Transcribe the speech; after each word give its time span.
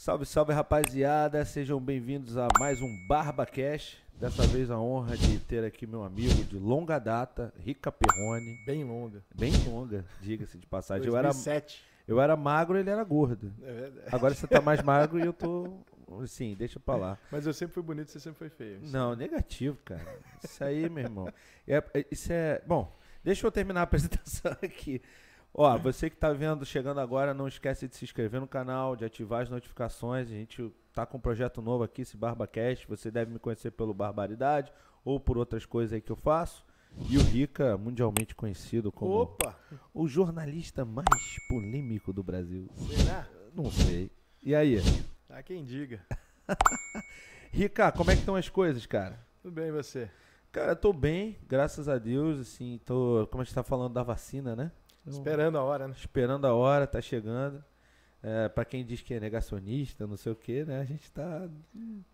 Salve, 0.00 0.24
salve 0.24 0.50
rapaziada, 0.54 1.44
sejam 1.44 1.78
bem-vindos 1.78 2.38
a 2.38 2.48
mais 2.58 2.80
um 2.80 3.06
Barba 3.06 3.44
Cash. 3.44 3.98
Dessa 4.18 4.46
vez 4.46 4.70
a 4.70 4.78
honra 4.78 5.14
de 5.14 5.38
ter 5.40 5.62
aqui 5.62 5.86
meu 5.86 6.02
amigo 6.02 6.42
de 6.42 6.56
longa 6.56 6.98
data, 6.98 7.52
Rica 7.58 7.92
Perrone. 7.92 8.64
Bem 8.64 8.82
longa. 8.82 9.22
Bem 9.34 9.52
longa, 9.66 10.06
diga-se 10.22 10.56
de 10.56 10.66
passagem. 10.66 11.06
Eu 11.06 11.18
era, 11.18 11.28
2007. 11.28 11.84
eu 12.08 12.18
era 12.18 12.34
magro, 12.34 12.78
ele 12.78 12.88
era 12.88 13.04
gordo. 13.04 13.52
É 13.62 13.72
verdade. 13.74 14.06
Agora 14.10 14.32
você 14.34 14.46
tá 14.46 14.62
mais 14.62 14.82
magro 14.82 15.18
e 15.18 15.26
eu 15.26 15.34
tô. 15.34 15.68
Sim, 16.26 16.56
deixa 16.58 16.80
pra 16.80 16.96
lá. 16.96 17.18
Mas 17.30 17.46
eu 17.46 17.52
sempre 17.52 17.74
fui 17.74 17.82
bonito, 17.82 18.10
você 18.10 18.20
sempre 18.20 18.38
foi 18.38 18.48
feio. 18.48 18.80
Não, 18.84 19.14
negativo, 19.14 19.76
cara. 19.84 20.18
Isso 20.42 20.64
aí, 20.64 20.88
meu 20.88 21.04
irmão. 21.04 21.28
É, 21.68 21.84
é- 21.92 22.06
isso 22.10 22.32
é. 22.32 22.62
Bom, 22.66 22.90
deixa 23.22 23.46
eu 23.46 23.52
terminar 23.52 23.80
a 23.80 23.84
apresentação 23.84 24.52
aqui. 24.62 25.02
Ó, 25.52 25.76
você 25.78 26.08
que 26.08 26.16
tá 26.16 26.32
vendo, 26.32 26.64
chegando 26.64 27.00
agora, 27.00 27.34
não 27.34 27.48
esquece 27.48 27.88
de 27.88 27.96
se 27.96 28.04
inscrever 28.04 28.40
no 28.40 28.46
canal, 28.46 28.94
de 28.94 29.04
ativar 29.04 29.42
as 29.42 29.50
notificações. 29.50 30.28
A 30.28 30.34
gente 30.34 30.72
tá 30.92 31.04
com 31.04 31.18
um 31.18 31.20
projeto 31.20 31.60
novo 31.60 31.82
aqui, 31.82 32.02
esse 32.02 32.16
BarbaCast. 32.16 32.86
Você 32.88 33.10
deve 33.10 33.32
me 33.32 33.38
conhecer 33.38 33.72
pelo 33.72 33.92
Barbaridade 33.92 34.72
ou 35.04 35.18
por 35.18 35.36
outras 35.36 35.66
coisas 35.66 35.92
aí 35.92 36.00
que 36.00 36.12
eu 36.12 36.16
faço. 36.16 36.64
E 37.08 37.16
o 37.18 37.22
Rica, 37.22 37.76
mundialmente 37.76 38.34
conhecido 38.34 38.90
como 38.90 39.12
Opa! 39.12 39.56
o 39.94 40.08
jornalista 40.08 40.84
mais 40.84 41.08
polêmico 41.48 42.12
do 42.12 42.22
Brasil. 42.22 42.68
Será? 42.88 43.28
Não 43.54 43.70
sei. 43.70 44.10
E 44.42 44.54
aí? 44.54 44.78
Há 45.28 45.42
quem 45.42 45.64
diga. 45.64 46.04
Rica, 47.52 47.92
como 47.92 48.10
é 48.10 48.14
que 48.14 48.20
estão 48.20 48.36
as 48.36 48.48
coisas, 48.48 48.86
cara? 48.86 49.24
Tudo 49.42 49.52
bem, 49.52 49.68
e 49.68 49.72
você? 49.72 50.10
Cara, 50.52 50.72
eu 50.72 50.76
tô 50.76 50.92
bem, 50.92 51.38
graças 51.48 51.88
a 51.88 51.96
Deus, 51.96 52.40
assim, 52.40 52.80
tô, 52.84 53.26
como 53.30 53.40
a 53.40 53.44
gente 53.44 53.54
tá 53.54 53.62
falando 53.62 53.92
da 53.92 54.02
vacina, 54.02 54.56
né? 54.56 54.72
Esperando 55.06 55.58
a 55.58 55.62
hora, 55.62 55.88
né? 55.88 55.94
Esperando 55.96 56.46
a 56.46 56.54
hora, 56.54 56.86
tá 56.86 57.00
chegando. 57.00 57.64
É, 58.22 58.50
para 58.50 58.66
quem 58.66 58.84
diz 58.84 59.00
que 59.00 59.14
é 59.14 59.20
negacionista, 59.20 60.06
não 60.06 60.16
sei 60.16 60.32
o 60.32 60.36
que, 60.36 60.62
né? 60.64 60.80
A 60.80 60.84
gente 60.84 61.10
tá. 61.10 61.48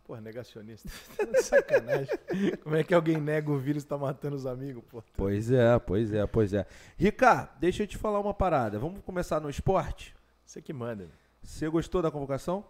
Porra, 0.04 0.20
negacionista. 0.20 0.88
Sacanagem. 1.42 2.16
Como 2.62 2.76
é 2.76 2.84
que 2.84 2.94
alguém 2.94 3.20
nega 3.20 3.50
o 3.50 3.58
vírus 3.58 3.82
e 3.82 3.86
tá 3.86 3.98
matando 3.98 4.36
os 4.36 4.46
amigos, 4.46 4.84
pô? 4.88 5.02
Pois 5.16 5.50
é, 5.50 5.76
pois 5.80 6.12
é, 6.12 6.24
pois 6.26 6.52
é. 6.52 6.64
Rica, 6.96 7.50
deixa 7.58 7.82
eu 7.82 7.86
te 7.88 7.96
falar 7.96 8.20
uma 8.20 8.32
parada. 8.32 8.78
Vamos 8.78 9.02
começar 9.02 9.40
no 9.40 9.50
esporte? 9.50 10.14
Você 10.44 10.62
que 10.62 10.72
manda. 10.72 11.08
Você 11.42 11.68
gostou 11.68 12.00
da 12.00 12.10
convocação? 12.10 12.64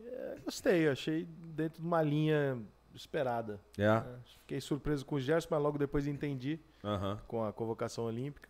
É, 0.00 0.36
gostei, 0.42 0.88
achei 0.88 1.28
dentro 1.54 1.82
de 1.82 1.86
uma 1.86 2.00
linha 2.00 2.58
esperada. 2.94 3.60
É. 3.76 3.86
né? 3.86 4.18
Fiquei 4.40 4.60
surpreso 4.60 5.04
com 5.04 5.16
o 5.16 5.20
Gerson, 5.20 5.48
mas 5.50 5.62
logo 5.62 5.76
depois 5.76 6.06
entendi 6.06 6.58
com 7.26 7.44
a 7.44 7.52
convocação 7.52 8.04
olímpica. 8.04 8.48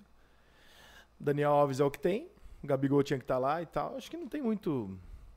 Daniel 1.23 1.53
Alves 1.53 1.79
é 1.81 1.85
o 1.85 1.91
que 1.91 2.01
tem. 2.01 2.29
O 2.63 2.67
Gabigol 2.67 3.03
tinha 3.03 3.19
que 3.19 3.25
estar 3.25 3.39
lá 3.39 3.63
e 3.63 3.67
tal. 3.67 3.97
Acho 3.97 4.11
que 4.11 4.17
não 4.17 4.27
tem 4.27 4.43
muito. 4.43 4.91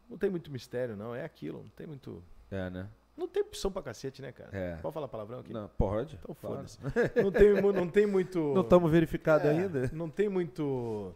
Não 0.10 0.18
tem 0.18 0.30
muito 0.30 0.52
mistério, 0.52 0.96
não. 0.96 1.14
É 1.16 1.24
aquilo. 1.24 1.60
Não 1.60 1.70
tem 1.70 1.86
muito. 1.88 2.24
É, 2.50 2.70
né? 2.70 2.88
Não 3.16 3.28
tem 3.28 3.42
opção 3.44 3.72
pra 3.72 3.82
cacete, 3.82 4.22
né, 4.22 4.32
cara? 4.32 4.50
É. 4.52 4.76
Pode 4.78 4.94
falar 4.94 5.08
palavrão 5.08 5.40
aqui? 5.40 5.54
Não, 5.54 5.70
pode? 5.78 6.16
Então 6.22 6.36
foda-se. 6.36 6.78
Não 7.24 7.32
tem, 7.32 7.54
não 7.62 7.88
tem 7.88 8.06
muito. 8.06 8.40
Não 8.54 8.62
estamos 8.62 8.92
verificados 8.92 9.48
É, 9.48 9.52
ainda? 9.52 9.90
Não 9.94 10.10
tem 10.10 10.28
muito. 10.28 11.14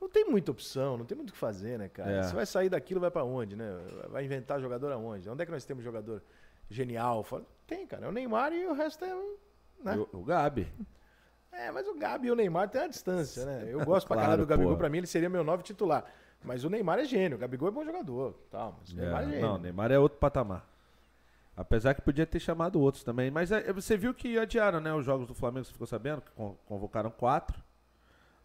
Não 0.00 0.08
tem 0.10 0.24
muita 0.26 0.50
opção, 0.50 0.98
não 0.98 1.06
tem 1.06 1.16
muito 1.16 1.30
o 1.30 1.32
que 1.32 1.38
fazer, 1.38 1.78
né, 1.78 1.88
cara? 1.88 2.10
É. 2.10 2.22
Você 2.24 2.34
vai 2.34 2.44
sair 2.44 2.68
daquilo, 2.68 3.00
vai 3.00 3.10
pra 3.10 3.24
onde, 3.24 3.56
né? 3.56 3.70
Vai 4.10 4.22
inventar 4.24 4.60
jogador 4.60 4.92
aonde? 4.92 5.30
Onde 5.30 5.42
é 5.42 5.46
que 5.46 5.52
nós 5.52 5.64
temos 5.64 5.82
jogador 5.82 6.22
genial? 6.68 7.24
Tem, 7.66 7.86
cara. 7.86 8.04
É 8.04 8.08
o 8.08 8.12
Neymar 8.12 8.52
e 8.52 8.66
o 8.66 8.74
resto 8.74 9.02
é. 9.02 9.14
Né? 9.82 9.96
O, 10.12 10.18
o 10.18 10.24
Gabi. 10.24 10.70
É, 11.56 11.70
mas 11.70 11.86
o 11.86 11.94
Gabi 11.94 12.28
e 12.28 12.30
o 12.30 12.34
Neymar 12.36 12.68
tem 12.68 12.82
a 12.82 12.86
distância, 12.88 13.44
né? 13.44 13.64
Eu 13.68 13.82
gosto 13.86 14.06
pra 14.06 14.16
Claro, 14.16 14.26
caralho 14.30 14.42
do 14.44 14.48
Gabigol, 14.48 14.76
pra 14.76 14.88
mim 14.88 14.98
ele 14.98 15.06
seria 15.06 15.28
meu 15.28 15.44
nove 15.44 15.62
titular. 15.62 16.04
Mas 16.42 16.62
o 16.64 16.68
Neymar 16.70 16.98
é 16.98 17.04
gênio, 17.04 17.36
o 17.36 17.40
Gabigol 17.40 17.68
é 17.68 17.70
bom 17.70 17.84
jogador. 17.84 18.34
Tal, 18.50 18.76
mas 18.78 18.92
o 18.92 18.96
Neymar 18.96 19.22
é 19.22 19.24
É, 19.24 19.28
gênio. 19.30 19.46
não, 19.46 19.58
Neymar 19.58 19.90
é 19.92 19.98
outro 19.98 20.18
patamar. 20.18 20.68
Apesar 21.56 21.94
que 21.94 22.02
podia 22.02 22.26
ter 22.26 22.40
chamado 22.40 22.80
outros 22.80 23.04
também. 23.04 23.30
Mas 23.30 23.52
é, 23.52 23.72
você 23.72 23.96
viu 23.96 24.12
que 24.12 24.36
adiaram, 24.38 24.80
né? 24.80 24.92
Os 24.92 25.04
jogos 25.04 25.26
do 25.26 25.34
Flamengo, 25.34 25.64
você 25.64 25.72
ficou 25.72 25.86
sabendo? 25.86 26.20
Que 26.20 26.30
con- 26.32 26.56
convocaram 26.66 27.10
quatro. 27.10 27.62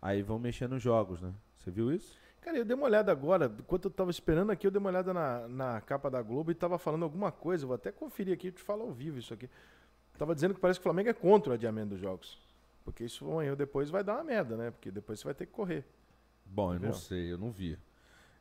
Aí 0.02 0.22
vão 0.22 0.38
mexer 0.40 0.70
nos 0.70 0.82
jogos, 0.82 1.20
né? 1.20 1.34
Você 1.58 1.72
viu 1.72 1.92
isso? 1.92 2.16
Cara, 2.40 2.58
eu 2.58 2.64
dei 2.64 2.76
uma 2.76 2.86
olhada 2.86 3.12
agora, 3.12 3.52
enquanto 3.60 3.86
eu 3.86 3.92
tava 3.92 4.12
esperando 4.12 4.52
aqui, 4.52 4.66
eu 4.66 4.72
dei 4.72 4.80
uma 4.80 4.90
olhada 4.90 5.14
na, 5.14 5.48
na 5.48 5.82
capa 5.82 6.10
da 6.10 6.22
Globo 6.22 6.52
e 6.52 6.56
tava 6.56 6.78
falando 6.78 7.04
alguma 7.04 7.32
coisa. 7.32 7.64
Eu 7.64 7.68
vou 7.70 7.76
até 7.76 7.92
conferir 7.92 8.34
aqui, 8.34 8.50
te 8.52 8.62
falar 8.62 8.84
ao 8.84 8.92
vivo 8.94 9.18
isso 9.18 9.34
aqui. 9.34 9.50
Tava 10.18 10.34
dizendo 10.36 10.54
que 10.54 10.60
parece 10.62 10.80
que 10.80 10.84
o 10.84 10.88
Flamengo 10.90 11.10
é 11.10 11.14
contra 11.14 11.52
o 11.52 11.54
adiamento 11.56 11.90
dos 11.90 12.00
jogos. 12.00 12.40
Porque 12.90 13.04
isso 13.04 13.30
amanhã 13.30 13.52
ou 13.52 13.56
depois 13.56 13.92
vai 13.92 14.04
dar 14.04 14.16
uma 14.16 14.24
merda, 14.24 14.58
né? 14.58 14.72
Porque 14.72 14.90
depois 14.90 15.20
você 15.20 15.26
vai 15.26 15.34
ter 15.36 15.46
que 15.46 15.52
correr. 15.52 15.86
Bom, 16.44 16.74
eu 16.74 16.80
não 16.80 16.94
sei, 16.94 17.32
eu 17.32 17.38
não 17.38 17.52
vi. 17.52 17.78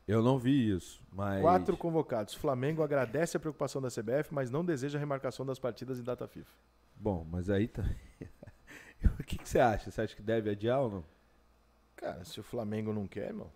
Eu 0.06 0.22
não 0.22 0.38
vi 0.38 0.75
isso, 0.75 1.03
mas... 1.12 1.42
Quatro 1.42 1.76
convocados. 1.76 2.32
Flamengo 2.32 2.82
agradece 2.82 3.37
a 3.37 3.41
preocupação 3.41 3.82
da 3.82 3.88
CBF, 3.88 4.32
mas 4.32 4.50
não 4.50 4.64
deseja 4.64 4.97
a 4.97 5.00
remarcação 5.00 5.44
das 5.44 5.58
partidas 5.58 6.00
em 6.00 6.03
data 6.03 6.26
FIFA. 6.26 6.50
Bom, 6.97 7.26
mas 7.31 7.50
aí 7.50 7.69
tá... 7.69 7.84
o 9.20 9.22
que, 9.22 9.37
que 9.37 9.47
você 9.47 9.58
acha? 9.58 9.91
Você 9.91 10.00
acha 10.00 10.16
que 10.16 10.22
deve 10.22 10.48
adiar 10.48 10.81
ou 10.81 10.91
não? 10.91 11.04
Cara, 11.94 12.25
se 12.25 12.41
o 12.41 12.42
Flamengo 12.42 12.91
não 12.91 13.06
quer, 13.06 13.34
meu. 13.34 13.53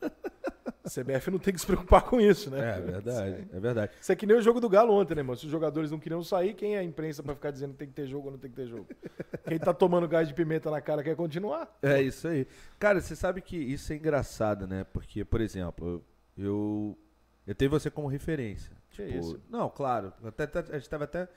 CBF 0.84 1.30
não 1.30 1.38
tem 1.38 1.52
que 1.54 1.60
se 1.60 1.66
preocupar 1.66 2.02
com 2.02 2.20
isso, 2.20 2.50
né? 2.50 2.76
É 2.76 2.80
verdade, 2.80 3.48
é 3.52 3.60
verdade. 3.60 3.92
Isso 4.00 4.12
é 4.12 4.16
que 4.16 4.26
nem 4.26 4.36
o 4.36 4.42
jogo 4.42 4.60
do 4.60 4.68
Galo 4.68 4.92
ontem, 4.94 5.14
né, 5.14 5.22
mano? 5.22 5.36
Se 5.38 5.44
os 5.46 5.50
jogadores 5.50 5.90
não 5.90 5.98
queriam 5.98 6.22
sair, 6.22 6.54
quem 6.54 6.76
é 6.76 6.78
a 6.78 6.82
imprensa 6.84 7.22
pra 7.22 7.34
ficar 7.34 7.50
dizendo 7.50 7.72
que 7.72 7.78
tem 7.78 7.88
que 7.88 7.94
ter 7.94 8.06
jogo 8.06 8.26
ou 8.26 8.32
não 8.32 8.38
tem 8.38 8.50
que 8.50 8.56
ter 8.56 8.66
jogo? 8.66 8.86
Quem 9.46 9.58
tá 9.58 9.72
tomando 9.74 10.06
gás 10.08 10.28
de 10.28 10.34
pimenta 10.34 10.70
na 10.70 10.80
cara 10.80 11.02
quer 11.02 11.14
continuar? 11.16 11.76
É 11.82 12.00
isso 12.02 12.28
aí. 12.28 12.46
Cara, 12.78 13.00
você 13.00 13.14
sabe 13.16 13.40
que 13.40 13.56
isso 13.56 13.92
é 13.92 13.96
engraçado, 13.96 14.66
né? 14.66 14.84
Porque, 14.92 15.24
por 15.24 15.40
exemplo, 15.40 16.04
eu 16.36 16.96
eu 17.46 17.54
tenho 17.54 17.70
você 17.70 17.90
como 17.90 18.08
referência. 18.08 18.72
Que 18.90 19.04
Tipo, 19.06 19.18
isso? 19.18 19.40
Não, 19.48 19.68
claro. 19.68 20.12
Até, 20.24 20.44
até- 20.44 20.58
a 20.60 20.62
gente 20.74 20.82
estava 20.82 21.04
até 21.04 21.28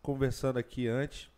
conversando 0.00 0.58
aqui 0.58 0.86
antes 0.88 1.28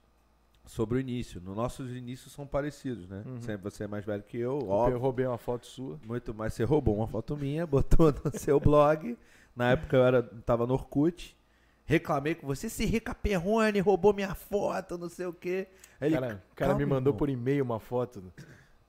sobre 0.66 0.98
o 0.98 1.00
início. 1.00 1.40
No 1.40 1.54
nossos 1.54 1.90
inícios 1.94 2.32
são 2.32 2.46
parecidos, 2.46 3.08
né? 3.08 3.22
Uhum. 3.26 3.42
Sempre 3.42 3.70
você 3.70 3.84
é 3.84 3.86
mais 3.86 4.04
velho 4.04 4.22
que 4.22 4.36
eu, 4.38 4.58
Eu 4.60 4.68
óbvio. 4.68 4.98
roubei 4.98 5.26
uma 5.26 5.38
foto 5.38 5.66
sua. 5.66 5.98
Muito 6.06 6.32
mais. 6.34 6.54
Você 6.54 6.64
roubou 6.64 6.96
uma 6.96 7.08
foto 7.08 7.36
minha, 7.36 7.66
botou 7.66 8.12
no 8.24 8.38
seu 8.38 8.60
blog. 8.60 9.16
Na 9.56 9.72
época 9.72 9.96
eu 9.96 10.04
era, 10.04 10.22
tava 10.22 10.66
no 10.66 10.74
Orkut. 10.74 11.36
Reclamei 11.84 12.36
com 12.36 12.46
você, 12.46 12.68
esse 12.68 12.84
Rica 12.86 13.12
Perrone 13.12 13.80
roubou 13.80 14.14
minha 14.14 14.32
foto, 14.34 14.96
não 14.96 15.08
sei 15.08 15.26
o 15.26 15.32
quê. 15.32 15.66
Ele, 16.00 16.14
Cara, 16.14 16.26
o 16.52 16.54
cara 16.54 16.70
"Calma, 16.70 16.74
me 16.78 16.84
mandou 16.86 17.10
irmão." 17.10 17.18
por 17.18 17.28
e-mail 17.28 17.64
uma 17.64 17.80
foto. 17.80 18.22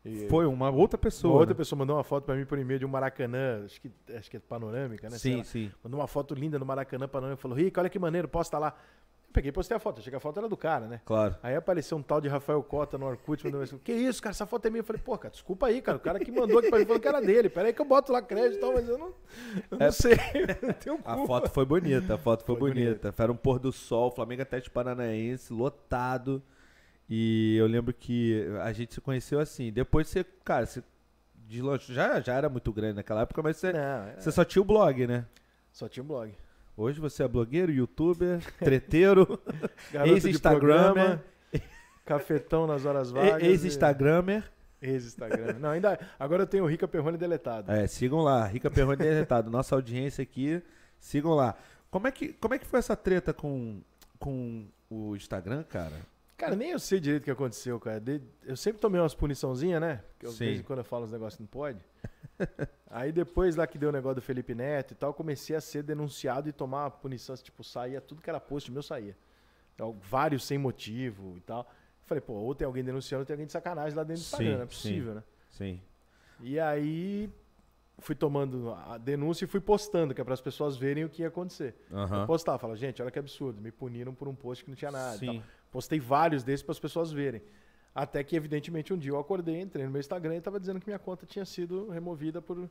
E 0.06 0.28
Foi 0.30 0.46
uma 0.46 0.70
outra 0.70 0.98
uma 0.98 1.02
pessoa. 1.02 1.34
outra 1.40 1.53
né? 1.53 1.58
pessoa 1.58 1.78
mandou 1.80 1.96
uma 1.96 2.03
foto 2.03 2.26
pra 2.26 2.36
mim 2.36 2.46
por 2.46 2.59
e-mail 2.59 2.80
de 2.80 2.86
um 2.86 2.90
Maracanã, 2.90 3.64
acho 3.66 3.82
que, 3.82 3.92
acho 4.16 4.30
que 4.30 4.38
é 4.38 4.40
panorâmica, 4.40 5.09
né? 5.09 5.18
Sim, 5.18 5.44
sim. 5.44 5.72
Mandou 5.84 6.00
uma 6.00 6.08
foto 6.08 6.36
linda 6.36 6.59
no 6.59 6.66
Maracanã 6.66 7.08
panorâmica. 7.08 7.42
Falou, 7.42 7.58
Rico, 7.58 7.80
olha 7.80 7.90
que 7.90 7.98
maneiro, 8.00 8.28
posta 8.28 8.58
lá. 8.59 8.76
Peguei 9.34 9.50
e 9.50 9.52
postei 9.52 9.78
a 9.78 9.80
foto. 9.80 10.00
Achei 10.00 10.09
que 10.12 10.16
a 10.16 10.19
foto 10.19 10.40
era 10.40 10.50
do 10.50 10.58
cara, 10.58 10.88
né? 10.88 11.02
Claro. 11.06 11.36
Aí 11.42 11.56
apareceu 11.56 11.97
um 11.97 12.02
tal 12.02 12.19
de 12.19 12.28
Rafael 12.28 12.62
Cota 12.62 12.97
no 12.97 13.06
Orkut, 13.06 13.44
mandou 13.46 13.62
assim, 13.62 13.78
que 13.78 13.92
isso, 13.94 14.22
cara, 14.22 14.31
essa 14.31 14.46
foto 14.46 14.66
é 14.66 14.69
minha. 14.69 14.81
Eu 14.81 14.84
falei, 14.86 15.02
pô, 15.02 15.18
cara, 15.18 15.31
desculpa 15.31 15.68
aí, 15.68 15.81
cara, 15.81 15.97
o 15.97 16.02
cara 16.02 16.19
que 16.19 16.31
mandou 16.31 16.59
aqui 16.59 16.69
pra 16.69 16.80
mim 16.80 16.86
falou 16.86 17.00
que 17.00 17.08
era 17.08 17.22
dele. 17.22 17.50
Pera 17.50 17.68
aí 17.68 17.74
que 17.74 17.81
eu 17.81 17.86
boto 17.86 18.12
lá 18.12 18.22
crédito 18.22 18.58
e 18.58 18.59
tal, 18.59 18.74
mas 18.74 18.88
eu 18.90 18.97
não, 18.97 19.14
eu 19.72 19.78
não 19.80 19.86
É- 19.88 19.91
sei. 19.91 20.16
não 20.86 21.00
A 21.06 21.25
foto 21.25 21.50
foi 21.50 21.66
bonita, 21.66 22.16
a 22.16 22.18
foto 22.18 22.44
foi, 22.46 22.56
Foi 22.58 22.70
bonita. 22.70 23.14
Era 23.18 23.31
um 23.31 23.36
pôr 23.36 23.59
do 23.59 23.72
sol, 23.72 24.12
Flamengo 24.12 24.41
até 24.41 24.59
de 24.59 24.70
Paranaense, 24.70 25.53
lotado. 25.53 26.41
E 27.09 27.56
eu 27.58 27.68
lembro 27.68 27.94
que 27.94 28.46
a 28.62 28.72
gente 28.72 28.94
se 28.94 29.02
conheceu 29.02 29.40
assim. 29.40 29.72
Depois 29.72 30.08
você, 30.08 30.24
cara, 30.44 30.66
você 30.66 30.84
de 31.47 31.62
longe, 31.62 31.94
já, 31.94 32.20
já 32.22 32.34
era 32.36 32.47
muito 32.47 32.72
grande 32.72 32.96
naquela 32.96 33.22
época, 33.22 33.41
mas 33.44 33.58
você, 33.58 33.74
Não, 33.74 33.80
é, 33.80 34.16
você 34.18 34.31
só 34.31 34.46
tinha 34.46 34.62
o 34.62 34.66
blog, 34.66 35.06
né? 35.06 35.25
só 35.72 35.88
tinha 35.90 36.03
um 36.03 36.08
blog. 36.08 36.34
Hoje 36.81 37.00
você 37.00 37.22
é 37.22 37.28
blogueiro, 37.28 37.72
youtuber, 37.72 38.40
treteiro, 38.58 39.40
Ex-instagramer. 40.03 41.19
Cafetão 42.03 42.66
nas 42.66 42.86
horas 42.86 43.12
vagas. 43.14 43.44
ex-instagramer. 43.44 44.52
e- 44.81 44.88
Ex-instagram. 44.90 45.59
Não, 45.59 45.70
ainda. 45.70 46.00
Agora 46.20 46.41
eu 46.41 46.47
tenho 46.47 46.64
o 46.64 46.68
Rica 46.68 46.88
Perrone 46.88 47.20
deletado. 47.20 47.72
É, 47.72 47.86
sigam 47.86 48.22
lá, 48.22 48.44
Rica 48.47 48.72
Perrone 48.72 48.97
Deletado. 48.97 49.52
Nossa 49.52 49.75
audiência 49.75 50.24
aqui, 50.24 50.59
sigam 51.00 51.35
lá. 51.35 51.56
Como 51.91 52.08
é 52.08 52.11
que, 52.11 52.34
como 52.34 52.56
é 52.56 52.58
que 52.58 52.66
foi 52.66 52.79
essa 52.79 52.96
treta 52.96 53.32
com, 53.32 53.79
com 54.17 54.66
o 54.90 55.16
Instagram, 55.16 55.64
cara? 55.66 55.94
Cara, 56.35 56.56
nem 56.56 56.72
eu 56.72 56.79
sei 56.79 57.00
direito 57.00 57.22
o 57.22 57.26
que 57.26 57.32
aconteceu, 57.32 57.79
cara. 57.79 58.02
Eu 58.44 58.58
sempre 58.58 58.79
tomei 58.82 59.00
umas 59.00 59.14
puniçãozinhas, 59.14 59.79
né? 59.79 60.02
Que 60.17 60.26
eu, 60.26 60.32
de 60.32 60.38
vez 60.40 60.59
em 60.61 60.64
quando 60.64 60.79
eu 60.79 60.85
falo 60.85 61.06
uns 61.06 61.11
negócios 61.11 61.35
que 61.35 61.44
não 61.44 61.47
pode. 61.47 61.78
Aí 62.90 63.12
depois 63.12 63.56
lá 63.56 63.66
que 63.66 63.78
deu 63.78 63.90
o 63.90 63.92
negócio 63.92 64.16
do 64.16 64.22
Felipe 64.22 64.54
Neto 64.54 64.92
e 64.92 64.96
tal, 64.96 65.14
comecei 65.14 65.56
a 65.56 65.62
ser 65.62 65.84
denunciado 65.84 66.50
e 66.50 66.52
tomar 66.52 66.90
punição. 66.92 67.36
Tipo, 67.38 67.64
saía 67.64 68.02
tudo 68.02 68.22
que 68.22 68.30
era 68.30 68.40
post 68.40 68.72
meu 68.72 68.84
saía. 68.84 69.18
Então, 69.76 69.98
vários 70.10 70.46
sem 70.46 70.58
motivo 70.58 71.38
e 71.38 71.42
tal. 71.42 71.70
Falei, 72.06 72.22
pô, 72.22 72.34
ou 72.34 72.54
tem 72.54 72.66
alguém 72.66 72.84
denunciando 72.84 73.22
ou 73.22 73.26
tem 73.26 73.34
alguém 73.34 73.46
de 73.46 73.54
sacanagem 73.54 73.96
lá 73.96 74.04
dentro 74.04 74.22
do 74.22 74.26
Instagram. 74.26 74.52
Sim, 74.52 74.56
Não 74.58 74.64
é 74.64 74.66
possível, 74.66 75.14
né? 75.16 75.24
Sim. 75.50 75.82
E 76.42 76.60
aí 76.60 77.30
fui 78.00 78.16
tomando 78.16 78.74
a 78.74 78.98
denúncia 78.98 79.46
e 79.46 79.48
fui 79.48 79.62
postando, 79.62 80.14
que 80.14 80.20
é 80.20 80.24
para 80.24 80.34
as 80.34 80.42
pessoas 80.42 80.76
verem 80.76 81.06
o 81.06 81.10
que 81.10 81.22
ia 81.22 81.28
acontecer. 81.28 81.76
Aham. 81.92 82.22
Eu 82.22 82.28
postava, 82.28 82.58
falava, 82.58 82.78
gente, 82.78 83.02
olha 83.02 83.12
que 83.12 83.20
absurdo, 83.20 83.62
me 83.62 83.72
puniram 83.72 84.14
por 84.14 84.28
um 84.28 84.36
post 84.36 84.64
que 84.64 84.72
não 84.72 84.76
tinha 84.76 84.92
nada. 84.92 85.18
Sim. 85.18 85.42
Postei 85.72 86.00
vários 86.00 86.44
desses 86.44 86.64
para 86.64 86.74
as 86.74 86.80
pessoas 86.80 87.12
verem. 87.12 87.42
Até 87.93 88.23
que, 88.23 88.35
evidentemente, 88.35 88.93
um 88.93 88.97
dia 88.97 89.11
eu 89.11 89.20
acordei, 89.20 89.59
entrei 89.59 89.85
no 89.85 89.91
meu 89.91 89.99
Instagram 89.99 90.35
e 90.35 90.38
estava 90.38 90.59
dizendo 90.59 90.79
que 90.79 90.88
minha 90.88 90.99
conta 90.99 91.26
tinha 91.26 91.46
sido 91.46 91.90
removida 91.90 92.41
por 92.41 92.70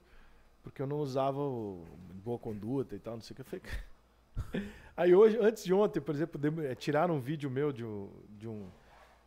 porque 0.63 0.83
eu 0.83 0.87
não 0.87 0.99
usava 0.99 1.41
o 1.41 1.85
boa 2.23 2.39
conduta 2.39 2.95
e 2.95 2.99
tal, 2.99 3.15
não 3.15 3.23
sei 3.23 3.35
o 3.35 3.37
que. 3.37 3.41
Eu 3.41 3.45
falei. 3.45 4.71
Aí 4.97 5.15
hoje, 5.15 5.39
antes 5.41 5.65
de 5.65 5.73
ontem, 5.73 6.01
por 6.01 6.15
exemplo, 6.15 6.41
eh, 6.63 6.75
tiraram 6.75 7.15
um 7.17 7.21
vídeo 7.21 7.51
meu 7.51 7.73
de 7.73 7.85
um. 7.85 8.11
De 8.39 8.47
um 8.47 8.69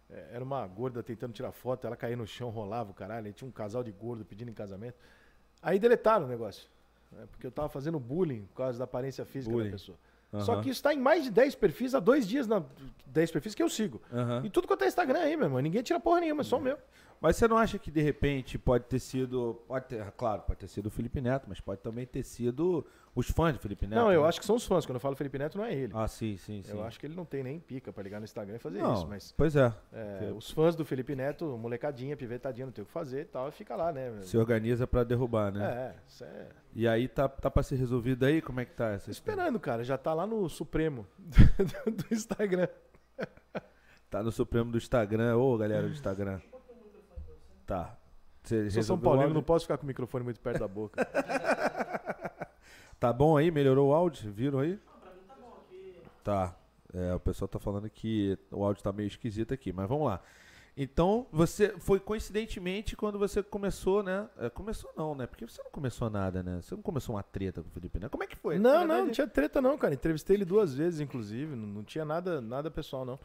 eh, 0.09 0.29
era 0.33 0.43
uma 0.43 0.65
gorda 0.67 1.01
tentando 1.01 1.33
tirar 1.33 1.51
foto, 1.51 1.87
ela 1.87 1.95
caía 1.95 2.15
no 2.15 2.27
chão, 2.27 2.49
rolava 2.49 2.91
o 2.91 2.93
caralho. 2.93 3.27
Aí 3.27 3.33
tinha 3.33 3.47
um 3.47 3.51
casal 3.51 3.83
de 3.83 3.91
gordo 3.91 4.23
pedindo 4.23 4.51
em 4.51 4.53
casamento. 4.53 4.95
Aí 5.61 5.79
deletaram 5.79 6.25
o 6.25 6.29
negócio. 6.29 6.69
né, 7.11 7.25
Porque 7.31 7.47
eu 7.47 7.51
tava 7.51 7.69
fazendo 7.69 7.99
bullying 7.99 8.45
por 8.45 8.57
causa 8.57 8.77
da 8.77 8.83
aparência 8.83 9.25
física 9.25 9.51
Bullying. 9.51 9.69
da 9.69 9.77
pessoa. 9.77 9.97
Só 10.39 10.53
Aham. 10.53 10.61
que 10.63 10.69
isso 10.69 10.81
tá 10.81 10.93
em 10.93 10.99
mais 10.99 11.23
de 11.23 11.31
10 11.31 11.55
perfis 11.55 11.93
há 11.93 11.99
dois 11.99 12.27
dias 12.27 12.47
na 12.47 12.63
10 13.05 13.31
perfis 13.31 13.53
que 13.53 13.61
eu 13.61 13.69
sigo. 13.69 14.01
Aham. 14.11 14.41
E 14.43 14.49
tudo 14.49 14.67
quanto 14.67 14.83
é 14.83 14.87
Instagram 14.87 15.19
aí, 15.19 15.35
meu 15.37 15.45
irmão. 15.45 15.59
Ninguém 15.61 15.83
tira 15.83 15.99
porra 15.99 16.21
nenhuma, 16.21 16.41
é 16.41 16.43
só 16.43 16.57
o 16.57 16.61
meu. 16.61 16.77
Mas 17.23 17.37
você 17.37 17.47
não 17.47 17.57
acha 17.57 17.79
que 17.79 17.89
de 17.89 18.01
repente 18.01 18.57
pode 18.59 18.83
ter 18.83 18.99
sido. 18.99 19.63
Pode 19.65 19.85
ter, 19.85 20.11
claro, 20.11 20.41
pode 20.41 20.59
ter 20.59 20.67
sido 20.67 20.87
o 20.87 20.89
Felipe 20.89 21.21
Neto, 21.21 21.45
mas 21.47 21.61
pode 21.61 21.79
também 21.79 22.05
ter 22.05 22.21
sido 22.21 22.85
os 23.15 23.29
fãs 23.29 23.53
do 23.53 23.59
Felipe 23.59 23.87
Neto. 23.87 23.97
não, 23.97 24.11
eu 24.11 24.23
né? 24.23 24.27
acho 24.27 24.41
que 24.41 24.45
são 24.45 24.57
os 24.57 24.65
fãs. 24.65 24.85
Quando 24.85 24.95
eu 24.95 24.99
falo 24.99 25.15
Felipe 25.15 25.39
Neto, 25.39 25.57
não 25.57 25.63
é 25.63 25.73
ele. 25.73 25.93
Ah, 25.95 26.05
sim, 26.05 26.35
sim, 26.35 26.61
sim. 26.61 26.73
eu 26.73 26.83
acho 26.83 26.99
que 26.99 27.05
ele 27.05 27.15
não 27.15 27.23
tem 27.23 27.41
nem 27.41 27.61
pica 27.61 27.93
pra 27.93 28.03
ligar 28.03 28.19
no 28.19 28.25
Instagram 28.25 28.57
e 28.57 28.59
fazer 28.59 28.79
não, 28.79 28.93
isso. 28.93 29.07
Mas 29.07 29.31
Pois 29.37 29.55
é. 29.55 29.73
é, 29.93 30.33
os 30.35 30.51
fãs 30.51 30.75
do 30.75 30.83
Felipe 30.83 31.15
Neto, 31.15 31.45
molecadinha, 31.57 32.17
pivetadinha, 32.17 32.65
não 32.65 32.73
tem 32.73 32.83
o 32.83 32.85
que 32.85 32.91
fazer 32.91 33.21
e 33.21 33.25
tal, 33.25 33.47
e 33.47 33.51
fica 33.53 33.73
lá, 33.73 33.93
né? 33.93 34.19
Se 34.23 34.37
organiza 34.37 34.85
pra 34.85 35.05
derrubar, 35.05 35.49
né? 35.53 35.63
É, 35.63 35.95
isso 36.05 36.25
é. 36.25 36.49
E 36.75 36.85
aí 36.85 37.07
tá, 37.07 37.29
tá 37.29 37.49
pra 37.49 37.63
ser 37.63 37.77
resolvido 37.77 38.25
aí? 38.25 38.41
Como 38.41 38.59
é 38.59 38.65
que 38.65 38.73
tá 38.73 38.89
essa 38.89 39.09
esperando, 39.09 39.61
cara. 39.61 39.81
Já 39.85 39.97
tá 39.97 40.13
lá 40.13 40.27
no 40.27 40.49
Supremo 40.49 41.07
do 41.17 42.13
Instagram. 42.13 42.67
Tá 44.09 44.21
no 44.21 44.31
Supremo 44.31 44.71
do 44.73 44.77
Instagram. 44.77 45.37
Ô, 45.37 45.57
galera 45.57 45.87
do 45.87 45.93
Instagram. 45.93 46.41
Tá. 47.65 47.97
Você 48.43 48.69
Sou 48.71 48.83
São 48.83 48.99
Paulino, 48.99 49.33
não 49.33 49.43
posso 49.43 49.65
ficar 49.65 49.77
com 49.77 49.83
o 49.83 49.87
microfone 49.87 50.23
muito 50.25 50.39
perto 50.39 50.59
da 50.59 50.67
boca. 50.67 51.05
Tá 52.99 53.11
bom 53.11 53.35
aí? 53.35 53.51
Melhorou 53.51 53.89
o 53.89 53.93
áudio? 53.93 54.31
Viram 54.31 54.59
aí? 54.59 54.79
Tá. 56.23 56.55
É, 56.93 57.13
o 57.13 57.19
pessoal 57.19 57.49
tá 57.49 57.59
falando 57.59 57.89
que 57.89 58.37
o 58.49 58.63
áudio 58.63 58.81
tá 58.81 58.93
meio 58.93 59.07
esquisito 59.07 59.53
aqui, 59.53 59.73
mas 59.73 59.89
vamos 59.89 60.07
lá. 60.07 60.21
Então, 60.77 61.27
você 61.29 61.75
foi 61.79 61.99
coincidentemente 61.99 62.95
quando 62.95 63.19
você 63.19 63.43
começou, 63.43 64.01
né? 64.03 64.29
É, 64.37 64.49
começou 64.49 64.89
não, 64.95 65.13
né? 65.13 65.27
Porque 65.27 65.45
você 65.45 65.61
não 65.61 65.69
começou 65.69 66.09
nada, 66.09 66.41
né? 66.41 66.61
Você 66.61 66.73
não 66.75 66.81
começou 66.81 67.15
uma 67.15 67.23
treta 67.23 67.61
com 67.61 67.67
o 67.67 67.71
Felipe 67.71 67.99
Neto. 67.99 68.09
Como 68.11 68.23
é 68.23 68.27
que 68.27 68.37
foi? 68.37 68.57
não, 68.57 68.71
Na 68.71 68.79
não, 68.79 68.87
não 68.87 68.95
verdade- 68.95 69.15
tinha 69.15 69.27
treta 69.27 69.61
não, 69.61 69.77
cara. 69.77 69.93
Entrevistei 69.93 70.37
ele 70.37 70.45
duas 70.45 70.73
vezes, 70.73 71.01
inclusive. 71.01 71.57
Não, 71.57 71.67
não 71.67 71.83
tinha 71.83 72.05
nada, 72.05 72.39
nada 72.39 72.71
pessoal, 72.71 73.03
não. 73.03 73.19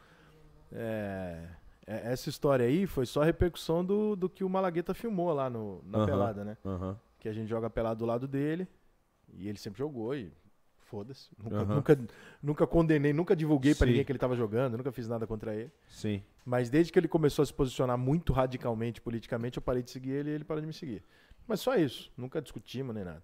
É- 0.72 1.46
essa 1.88 2.28
história 2.28 2.66
aí 2.66 2.86
foi 2.86 3.06
só 3.06 3.22
a 3.22 3.24
repercussão 3.24 3.84
do, 3.84 4.14
do 4.14 4.28
que 4.28 4.44
o 4.44 4.48
Malagueta 4.48 4.92
filmou 4.92 5.32
lá 5.32 5.48
no, 5.48 5.82
na 5.84 5.98
Aham. 5.98 6.06
pelada, 6.06 6.44
né? 6.44 6.56
Aham. 6.64 6.98
Que 7.18 7.28
a 7.28 7.32
gente 7.32 7.48
joga 7.48 7.70
pelado 7.70 7.98
do 8.00 8.06
lado 8.06 8.28
dele. 8.28 8.68
E 9.32 9.48
ele 9.48 9.58
sempre 9.58 9.78
jogou 9.78 10.14
e 10.14 10.32
foda-se. 10.84 11.28
Nunca, 11.42 11.56
Aham. 11.56 11.74
nunca, 11.74 11.98
nunca 12.42 12.66
condenei, 12.66 13.12
nunca 13.12 13.34
divulguei 13.36 13.74
pra 13.74 13.86
Sim. 13.86 13.90
ninguém 13.92 14.04
que 14.04 14.12
ele 14.12 14.18
tava 14.18 14.34
jogando, 14.36 14.76
nunca 14.76 14.92
fiz 14.92 15.06
nada 15.08 15.26
contra 15.26 15.54
ele. 15.54 15.70
Sim. 15.88 16.22
Mas 16.44 16.70
desde 16.70 16.92
que 16.92 16.98
ele 16.98 17.08
começou 17.08 17.42
a 17.42 17.46
se 17.46 17.52
posicionar 17.52 17.98
muito 17.98 18.32
radicalmente 18.32 19.00
politicamente, 19.00 19.58
eu 19.58 19.62
parei 19.62 19.82
de 19.82 19.90
seguir 19.90 20.10
ele 20.10 20.30
e 20.30 20.32
ele 20.34 20.44
parou 20.44 20.60
de 20.60 20.66
me 20.66 20.72
seguir. 20.72 21.02
Mas 21.46 21.60
só 21.60 21.76
isso. 21.76 22.10
Nunca 22.16 22.40
discutimos 22.40 22.94
nem 22.94 23.04
nada. 23.04 23.22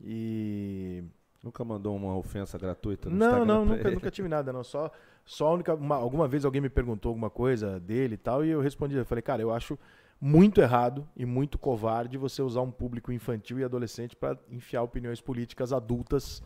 E. 0.00 1.04
Nunca 1.42 1.64
mandou 1.64 1.96
uma 1.96 2.16
ofensa 2.16 2.56
gratuita 2.56 3.10
no 3.10 3.16
Não, 3.16 3.26
Instagram 3.26 3.44
não, 3.46 3.64
nunca, 3.64 3.90
nunca 3.90 4.10
tive 4.12 4.28
nada, 4.28 4.52
não. 4.52 4.62
Só, 4.62 4.92
só 5.24 5.48
a 5.48 5.52
única, 5.52 5.74
uma- 5.74 5.96
alguma 5.96 6.26
vez 6.28 6.44
alguém 6.44 6.60
me 6.60 6.68
perguntou 6.68 7.10
alguma 7.10 7.30
coisa 7.30 7.78
dele 7.80 8.14
e 8.14 8.18
tal, 8.18 8.44
e 8.44 8.50
eu 8.50 8.60
respondi, 8.60 8.96
eu 8.96 9.04
falei, 9.04 9.22
cara, 9.22 9.42
eu 9.42 9.52
acho 9.52 9.78
muito 10.20 10.60
errado 10.60 11.08
e 11.16 11.26
muito 11.26 11.58
covarde 11.58 12.16
você 12.16 12.42
usar 12.42 12.60
um 12.60 12.70
público 12.70 13.10
infantil 13.12 13.58
e 13.58 13.64
adolescente 13.64 14.14
para 14.14 14.38
enfiar 14.50 14.82
opiniões 14.82 15.20
políticas 15.20 15.72
adultas 15.72 16.42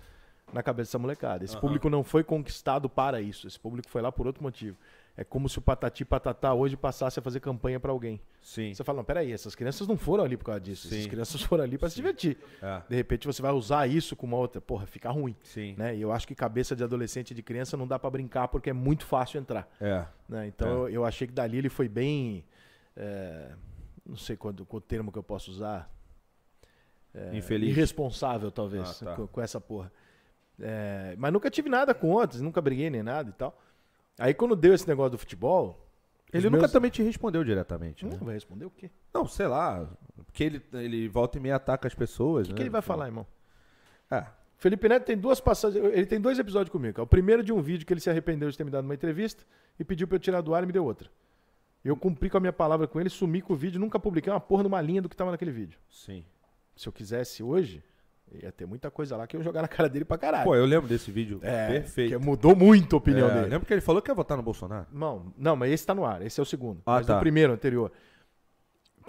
na 0.53 0.63
cabeça 0.63 0.89
dessa 0.91 0.99
molecada. 0.99 1.45
Esse 1.45 1.55
Aham. 1.55 1.61
público 1.61 1.91
não 1.91 2.03
foi 2.05 2.25
conquistado 2.25 2.89
para 2.89 3.21
isso. 3.21 3.47
Esse 3.47 3.59
público 3.59 3.89
foi 3.91 4.01
lá 4.01 4.11
por 4.11 4.27
outro 4.27 4.43
motivo. 4.43 4.77
É 5.19 5.25
como 5.25 5.49
se 5.49 5.59
o 5.59 5.63
Patati 5.63 6.05
Patatá 6.05 6.53
hoje 6.53 6.77
passasse 6.77 7.19
a 7.19 7.23
fazer 7.23 7.41
campanha 7.41 7.81
para 7.81 7.91
alguém. 7.91 8.21
Sim. 8.43 8.75
Você 8.75 8.85
fala, 8.85 8.99
não, 8.99 9.05
peraí, 9.05 9.33
essas 9.33 9.55
crianças 9.55 9.89
não 9.89 9.97
foram 9.97 10.23
ali 10.25 10.37
por 10.37 10.45
causa 10.45 10.61
disso. 10.61 10.89
Essas 10.89 11.05
Sim. 11.05 11.09
crianças 11.09 11.41
foram 11.41 11.65
ali 11.65 11.79
para 11.79 11.89
se 11.89 11.97
divertir. 11.97 12.37
É, 12.61 12.83
De 12.87 12.95
repente 12.95 13.27
você 13.27 13.41
vai 13.41 13.51
usar 13.53 13.87
isso 13.87 14.15
com 14.15 14.27
uma 14.27 14.37
outra. 14.37 14.61
Porra, 14.61 14.85
fica 14.85 15.11
ruim 15.11 15.35
sim. 15.43 15.75
né? 15.79 15.97
E 15.97 16.03
eu 16.03 16.13
acho 16.13 16.29
que 16.29 16.35
cabeça 16.35 16.77
de 16.77 16.85
adolescente 16.85 17.31
e 17.31 17.35
de 17.35 17.43
criança 17.43 17.79
não 17.79 17.87
dá 17.87 17.99
pra 17.99 18.11
brincar 18.11 18.49
porque 18.49 18.69
é 18.69 18.73
muito 18.75 19.07
fácil 19.07 19.41
entrar, 19.41 19.67
É. 19.81 20.05
né? 20.29 20.47
Então 20.49 20.69
É. 20.69 20.73
eu, 20.73 20.89
eu 20.91 21.05
achei 21.07 21.27
que 21.27 21.33
dali 21.33 21.57
ele 21.57 21.71
foi 21.71 21.89
bem, 21.89 22.45
é, 22.95 23.53
não 24.05 24.17
sei 24.19 24.37
qual, 24.37 24.53
qual 24.69 24.81
termo 24.83 25.11
que 25.11 25.19
eu 25.19 25.23
posso 25.23 25.51
usar, 25.51 25.91
É, 27.15 27.35
Infeliz. 27.35 27.71
irresponsável 27.71 28.51
talvez 28.51 29.01
Ah, 29.03 29.05
tá. 29.07 29.15
com, 29.17 29.27
com 29.27 29.41
essa 29.41 29.59
porra. 29.59 29.91
É, 30.61 31.15
mas 31.19 31.33
nunca 31.33 31.51
tive 31.51 31.69
nada 31.71 31.95
com 31.95 32.11
outros, 32.11 32.43
nunca 32.43 32.61
briguei 32.61 32.91
nem 32.91 33.03
nada 33.03 33.31
e 33.31 33.33
tal. 33.33 33.59
Aí 34.19 34.33
quando 34.35 34.57
deu 34.57 34.73
esse 34.75 34.87
negócio 34.89 35.11
do 35.13 35.19
futebol, 35.19 35.87
Ele 36.33 36.45
nunca 36.47 36.59
meus- 36.63 36.73
também 36.73 36.91
te 36.91 37.03
respondeu 37.03 37.45
diretamente, 37.45 38.05
né? 38.05 38.17
não 38.19 38.25
vai 38.27 38.35
responder 38.35 38.65
o 38.65 38.71
quê? 38.71 38.91
Não, 39.13 39.27
sei 39.27 39.47
lá. 39.47 39.89
Porque 40.25 40.43
ele, 40.45 40.63
ele 40.73 41.09
volta 41.09 41.39
e 41.39 41.41
meia 41.41 41.57
ataca 41.57 41.87
as 41.87 41.95
pessoas, 41.95 42.45
O 42.45 42.49
que, 42.49 42.53
né? 42.53 42.57
que 42.57 42.63
ele 42.63 42.71
vai 42.71 42.83
falar, 42.83 43.07
irmão? 43.07 43.27
É. 44.11 44.27
Felipe 44.59 44.89
Neto 44.89 45.05
tem 45.05 45.19
duas 45.19 45.39
passagens. 45.39 45.85
Ele 45.93 46.07
tem 46.07 46.19
dois 46.21 46.39
episódios 46.39 46.71
comigo. 46.73 46.99
É 47.01 47.05
o 47.05 47.07
primeiro 47.07 47.43
de 47.43 47.53
um 47.53 47.61
vídeo 47.61 47.87
que 47.87 47.93
ele 47.93 48.01
se 48.01 48.09
arrependeu 48.09 48.51
de 48.51 48.57
ter 48.57 48.65
me 48.65 48.71
dado 48.71 48.85
uma 48.87 48.95
entrevista 48.95 49.45
e 49.79 49.85
pediu 49.85 50.09
pra 50.09 50.17
eu 50.17 50.21
tirar 50.21 50.41
do 50.41 50.55
ar 50.55 50.63
e 50.63 50.67
me 50.67 50.73
deu 50.73 50.85
outra. 50.85 51.11
Eu 51.85 51.95
cumpri 51.97 52.31
com 52.31 52.39
a 52.39 52.41
minha 52.41 52.53
palavra 52.55 52.89
com 52.89 52.99
ele, 52.99 53.11
sumi 53.11 53.43
com 53.43 53.53
o 53.53 53.57
vídeo, 53.57 53.79
nunca 53.79 53.99
publiquei 53.99 54.33
uma 54.33 54.41
porra 54.41 54.63
numa 54.63 54.81
linha 54.81 55.03
do 55.03 55.09
que 55.11 55.15
tava 55.17 55.31
naquele 55.31 55.53
vídeo. 55.53 55.79
Sim. 55.91 56.25
Se 56.75 56.89
eu 56.89 56.93
quisesse 56.93 57.43
hoje, 57.43 57.83
ia 58.33 58.51
ter 58.53 58.67
muita 58.67 58.91
coisa 58.91 59.17
lá 59.17 59.27
que 59.27 59.37
eu 59.37 59.41
ia 59.41 59.45
jogar 59.45 59.63
na 59.63 59.69
cara 59.69 59.89
dele 59.89 60.05
pra 60.05 60.19
caralho. 60.19 60.45
Pô, 60.45 60.55
eu 60.55 60.65
lembro 60.67 60.89
desse 60.89 61.11
vídeo. 61.11 61.39
é, 61.43 61.69
Perfeito. 61.69 62.21
mudou 62.21 62.55
muito 62.57 62.95
a 62.95 62.99
opinião 62.99 63.29
É, 63.29 63.35
dele. 63.35 63.47
Lembra 63.47 63.67
que 63.67 63.73
ele 63.73 63.81
falou 63.81 64.03
que 64.03 64.11
ia 64.11 64.15
votar 64.15 64.37
no 64.37 64.43
Bolsonaro? 64.43 64.87
Não, 64.93 65.33
não, 65.39 65.55
mas 65.57 65.71
esse 65.73 65.87
tá 65.87 65.95
no 65.95 66.05
ar. 66.05 66.23
Esse 66.23 66.41
é 66.41 66.43
o 66.43 66.47
segundo. 66.47 66.81
Ah, 66.87 66.93
mas 66.95 67.07
tá. 67.07 67.17
o 67.17 67.21
primeiro, 67.21 67.53
anterior. 67.53 67.91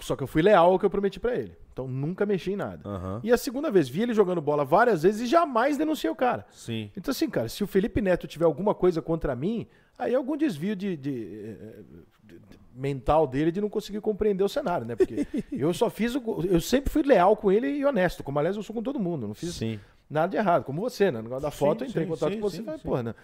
Só 0.00 0.14
que 0.14 0.22
eu 0.22 0.26
fui 0.28 0.42
leal 0.42 0.70
ao 0.72 0.78
que 0.78 0.86
eu 0.86 0.90
prometi 0.90 1.18
pra 1.18 1.34
ele. 1.34 1.56
Então 1.72 1.88
nunca 1.88 2.24
mexi 2.24 2.52
em 2.52 2.56
nada. 2.56 2.88
Aham. 2.88 3.20
E 3.24 3.32
a 3.32 3.36
segunda 3.36 3.70
vez, 3.70 3.88
vi 3.88 4.02
ele 4.02 4.14
jogando 4.14 4.40
bola 4.40 4.64
várias 4.64 5.02
vezes 5.02 5.22
e 5.22 5.26
jamais 5.26 5.76
denunciei 5.76 6.10
o 6.10 6.14
cara. 6.14 6.46
Sim. 6.50 6.90
Então, 6.96 7.10
assim, 7.10 7.28
cara, 7.28 7.48
se 7.48 7.64
o 7.64 7.66
Felipe 7.66 8.00
Neto 8.00 8.26
tiver 8.28 8.44
alguma 8.44 8.74
coisa 8.74 9.02
contra 9.02 9.34
mim, 9.34 9.66
aí 9.98 10.12
é 10.12 10.16
algum 10.16 10.36
desvio 10.36 10.76
de, 10.76 10.96
de, 10.96 11.10
eh, 11.44 11.82
de- 12.22 12.38
de- 12.38 12.58
mental 12.72 13.26
dele 13.26 13.50
de 13.50 13.60
não 13.60 13.68
conseguir 13.68 14.00
compreender 14.00 14.44
o 14.44 14.48
cenário, 14.48 14.86
né? 14.86 14.94
Porque 14.94 15.26
eu 15.50 15.74
só 15.74 15.90
fiz 15.90 16.14
o. 16.14 16.22
Eu 16.48 16.60
sempre 16.60 16.90
fui 16.92 17.02
leal 17.02 17.36
com 17.36 17.50
ele 17.50 17.66
e 17.68 17.84
honesto, 17.84 18.22
como 18.22 18.38
aliás 18.38 18.54
eu 18.56 18.62
sou 18.62 18.74
com 18.74 18.82
todo 18.82 19.00
mundo. 19.00 19.26
Não 19.26 19.34
fiz 19.34 19.54
Sim. 19.56 19.80
nada 20.08 20.28
de 20.30 20.36
errado, 20.36 20.62
como 20.64 20.80
você, 20.80 21.06
né? 21.10 21.18
No 21.18 21.24
negócio 21.24 21.42
da 21.42 21.50
foto, 21.50 21.80
Sim, 21.80 21.84
eu 21.86 21.88
entrei 21.88 22.04
sim, 22.04 22.08
em 22.08 22.12
contato 22.14 22.32
sim, 22.34 22.40
com 22.40 22.48
você 22.48 22.60
e 22.60 22.64
falei, 22.64 22.80
porra, 22.80 23.02
né? 23.02 23.14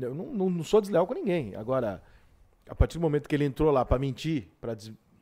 Eu 0.00 0.14
não, 0.14 0.26
não, 0.26 0.50
não 0.50 0.62
sou 0.64 0.80
desleal 0.80 1.06
com 1.08 1.14
ninguém. 1.14 1.56
Agora, 1.56 2.00
a 2.68 2.74
partir 2.74 2.98
do 2.98 3.00
momento 3.02 3.28
que 3.28 3.34
ele 3.34 3.44
entrou 3.44 3.72
lá 3.72 3.84
pra 3.84 3.98
mentir, 3.98 4.48
para 4.60 4.76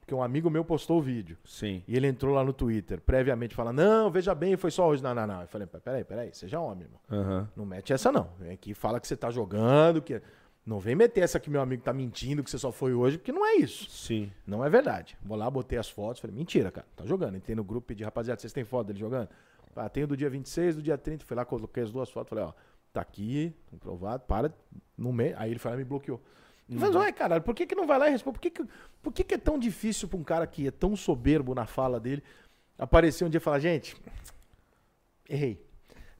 porque 0.08 0.14
um 0.14 0.22
amigo 0.22 0.48
meu 0.48 0.64
postou 0.64 0.98
o 0.98 1.02
vídeo. 1.02 1.36
Sim. 1.44 1.82
E 1.86 1.94
ele 1.94 2.06
entrou 2.06 2.34
lá 2.34 2.42
no 2.42 2.54
Twitter, 2.54 2.98
previamente, 2.98 3.54
falando, 3.54 3.76
não, 3.76 4.10
veja 4.10 4.34
bem, 4.34 4.56
foi 4.56 4.70
só 4.70 4.88
hoje. 4.88 5.02
Não, 5.02 5.14
não, 5.14 5.26
não. 5.26 5.42
Eu 5.42 5.48
falei, 5.48 5.66
peraí, 5.66 6.02
peraí, 6.02 6.30
seja 6.32 6.58
homem, 6.58 6.84
irmão. 6.84 7.00
Aham. 7.10 7.48
Não 7.54 7.66
mete 7.66 7.92
essa, 7.92 8.10
não. 8.10 8.30
Vem 8.38 8.52
aqui 8.52 8.70
e 8.70 8.74
fala 8.74 8.98
que 8.98 9.06
você 9.06 9.14
tá 9.14 9.30
jogando, 9.30 10.00
que. 10.00 10.22
Não 10.64 10.78
vem 10.78 10.94
meter 10.94 11.22
essa 11.22 11.40
que 11.40 11.48
meu 11.48 11.62
amigo 11.62 11.82
tá 11.82 11.94
mentindo, 11.94 12.42
que 12.42 12.50
você 12.50 12.58
só 12.58 12.70
foi 12.70 12.92
hoje, 12.92 13.16
porque 13.16 13.32
não 13.32 13.44
é 13.44 13.56
isso. 13.56 13.90
Sim. 13.90 14.30
Não 14.46 14.62
é 14.64 14.68
verdade. 14.68 15.16
Vou 15.22 15.36
lá, 15.36 15.50
botei 15.50 15.78
as 15.78 15.88
fotos, 15.88 16.20
falei, 16.20 16.36
mentira, 16.36 16.70
cara, 16.70 16.86
tá 16.94 17.06
jogando. 17.06 17.36
Entrei 17.36 17.56
no 17.56 17.64
grupo 17.64 17.86
pedi, 17.86 18.04
rapaziada, 18.04 18.38
vocês 18.38 18.52
têm 18.52 18.64
foto 18.64 18.88
dele 18.88 18.98
jogando? 18.98 19.28
Ah, 19.74 19.88
tenho 19.88 20.06
do 20.06 20.16
dia 20.16 20.28
26, 20.28 20.76
do 20.76 20.82
dia 20.82 20.98
30. 20.98 21.24
Fui 21.24 21.36
lá, 21.36 21.44
coloquei 21.44 21.82
as 21.82 21.90
duas 21.90 22.10
fotos, 22.10 22.28
falei, 22.30 22.44
ó, 22.44 22.52
tá 22.92 23.00
aqui, 23.00 23.54
comprovado, 23.70 24.24
para, 24.26 24.52
no 24.96 25.10
meio. 25.10 25.34
Aí 25.38 25.50
ele 25.50 25.58
foi 25.58 25.70
lá 25.70 25.76
e 25.76 25.78
me 25.78 25.84
bloqueou. 25.84 26.20
Mas, 26.68 26.94
ué, 26.94 27.10
caralho, 27.12 27.42
por 27.42 27.54
que, 27.54 27.66
que 27.66 27.74
não 27.74 27.86
vai 27.86 27.98
lá 27.98 28.08
e 28.08 28.10
responde? 28.10 28.34
Por, 28.34 28.40
que, 28.42 28.50
que, 28.50 28.64
por 29.02 29.12
que, 29.12 29.24
que 29.24 29.34
é 29.34 29.38
tão 29.38 29.58
difícil 29.58 30.06
pra 30.06 30.18
um 30.18 30.24
cara 30.24 30.46
que 30.46 30.66
é 30.66 30.70
tão 30.70 30.94
soberbo 30.94 31.54
na 31.54 31.66
fala 31.66 31.98
dele 31.98 32.22
aparecer 32.78 33.24
um 33.24 33.30
dia 33.30 33.38
e 33.38 33.40
falar, 33.40 33.58
gente, 33.58 33.96
errei. 35.28 35.64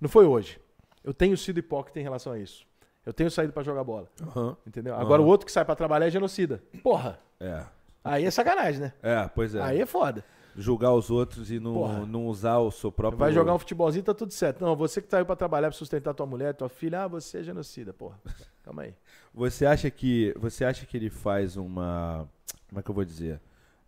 Não 0.01 0.09
foi 0.09 0.25
hoje. 0.25 0.59
Eu 1.05 1.13
tenho 1.13 1.37
sido 1.37 1.59
hipócrita 1.59 2.01
em 2.01 2.03
relação 2.03 2.33
a 2.33 2.39
isso. 2.39 2.67
Eu 3.05 3.13
tenho 3.13 3.31
saído 3.31 3.53
pra 3.53 3.63
jogar 3.63 3.85
bola. 3.85 4.09
Aham. 4.23 4.57
Entendeu? 4.67 4.95
Agora 4.95 5.23
o 5.23 5.27
outro 5.27 5.47
que 5.47 5.53
sai 5.53 5.65
pra 5.65 5.75
trabalhar 5.75 6.07
é 6.07 6.11
genocida. 6.11 6.63
Porra. 6.83 7.19
É. 7.41 7.65
Aí 8.05 8.25
é 8.25 8.31
sacanagem, 8.31 8.81
né? 8.81 8.93
É, 9.03 9.29
pois 9.29 9.55
é. 9.55 9.63
Aí 9.63 9.81
é 9.81 9.87
foda. 9.87 10.25
Julgar 10.61 10.93
os 10.93 11.09
outros 11.09 11.51
e 11.53 11.61
não, 11.61 11.75
Porra. 11.75 12.05
não 12.05 12.27
usar 12.27 12.59
o 12.59 12.71
seu 12.71 12.91
próprio. 12.91 13.19
Vai 13.19 13.33
jogar 13.33 13.55
um 13.55 13.59
futebolzinho, 13.59 14.05
tá 14.05 14.13
tudo 14.13 14.33
certo. 14.33 14.61
Não, 14.61 14.75
você 14.75 15.01
que 15.01 15.09
saiu 15.09 15.25
pra 15.25 15.37
trabalhar, 15.37 15.69
pra 15.69 15.79
sustentar 15.79 16.13
tua 16.15 16.27
mulher, 16.27 16.53
tua 16.53 16.69
filha, 16.69 17.05
ah, 17.05 17.09
você 17.09 17.39
é 17.39 17.43
genocida, 17.45 17.93
porra. 17.93 18.21
Calma 18.65 18.83
aí. 18.83 18.95
Você 19.33 19.65
acha 19.65 19.89
que 19.89 20.35
você 20.37 20.65
acha 20.65 20.85
que 20.85 20.97
ele 20.97 21.11
faz 21.11 21.57
uma 21.57 22.29
como 22.69 22.81
é 22.81 22.83
que 22.83 22.91
eu 22.91 22.95
vou 22.95 23.05
dizer 23.05 23.41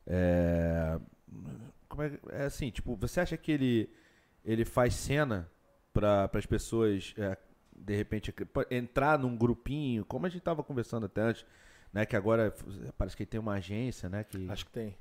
é, 0.06 0.98
como 1.88 2.02
é, 2.02 2.18
é 2.30 2.44
assim 2.44 2.70
tipo 2.70 2.96
você 2.96 3.20
acha 3.20 3.36
que 3.36 3.52
ele 3.52 3.90
ele 4.44 4.64
faz 4.64 4.94
cena 4.94 5.50
para 5.92 6.30
as 6.32 6.46
pessoas 6.46 7.14
é, 7.18 7.36
de 7.76 7.94
repente 7.94 8.34
entrar 8.70 9.18
num 9.18 9.36
grupinho 9.36 10.04
como 10.04 10.26
a 10.26 10.28
gente 10.28 10.42
tava 10.42 10.62
conversando 10.62 11.06
até 11.06 11.20
antes 11.22 11.44
né 11.92 12.06
que 12.06 12.16
agora 12.16 12.54
parece 12.96 13.16
que 13.16 13.22
ele 13.24 13.30
tem 13.30 13.40
uma 13.40 13.54
agência 13.54 14.08
né 14.08 14.24
que 14.24 14.48
Acho 14.50 14.64
que 14.64 14.72
tem. 14.72 14.96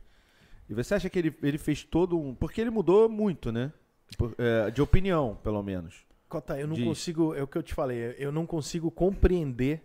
E 0.69 0.73
você 0.73 0.93
acha 0.95 1.09
que 1.09 1.17
ele, 1.19 1.35
ele 1.41 1.57
fez 1.57 1.83
todo 1.83 2.17
um 2.19 2.33
porque 2.35 2.61
ele 2.61 2.69
mudou 2.69 3.09
muito 3.09 3.51
né 3.51 3.73
Por- 4.17 4.33
é, 4.37 4.71
de 4.71 4.81
opinião, 4.81 5.35
pelo 5.43 5.61
menos. 5.61 6.03
Cota, 6.27 6.59
eu 6.59 6.67
não 6.67 6.75
Diz. 6.75 6.85
consigo, 6.85 7.33
é 7.35 7.41
o 7.43 7.47
que 7.47 7.57
eu 7.57 7.63
te 7.63 7.73
falei, 7.75 8.15
eu 8.17 8.31
não 8.31 8.45
consigo 8.45 8.89
compreender 8.89 9.83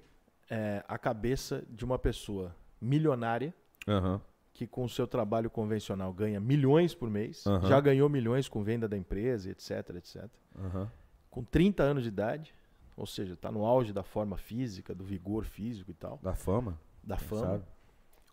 é, 0.51 0.83
a 0.89 0.97
cabeça 0.99 1.63
de 1.71 1.85
uma 1.85 1.99
pessoa 1.99 2.55
milionária 2.81 3.53
Aham. 3.89 4.21
que 4.53 4.67
com 4.67 4.85
o 4.85 4.89
seu 4.89 5.07
trabalho 5.07 5.51
convencional 5.51 6.13
ganha 6.13 6.39
milhões 6.41 6.95
por 6.95 7.11
mês, 7.11 7.47
Aham. 7.47 7.67
já 7.69 7.81
ganhou 7.81 8.09
milhões 8.09 8.49
com 8.49 8.63
venda 8.63 8.89
da 8.89 8.97
empresa, 8.97 9.51
etc, 9.51 9.71
etc. 9.97 10.25
Aham. 10.59 10.91
Com 11.31 11.43
30 11.45 11.83
anos 11.83 12.03
de 12.03 12.09
idade, 12.09 12.55
ou 12.97 13.07
seja, 13.07 13.33
está 13.35 13.51
no 13.51 13.65
auge 13.67 13.93
da 13.93 14.03
forma 14.03 14.37
física, 14.37 14.95
do 14.95 15.05
vigor 15.05 15.45
físico 15.45 15.91
e 15.91 15.95
tal, 15.95 16.19
Da 16.23 16.35
fama. 16.35 16.79
da 17.03 17.17
fama. 17.19 17.43
sabe? 17.47 17.65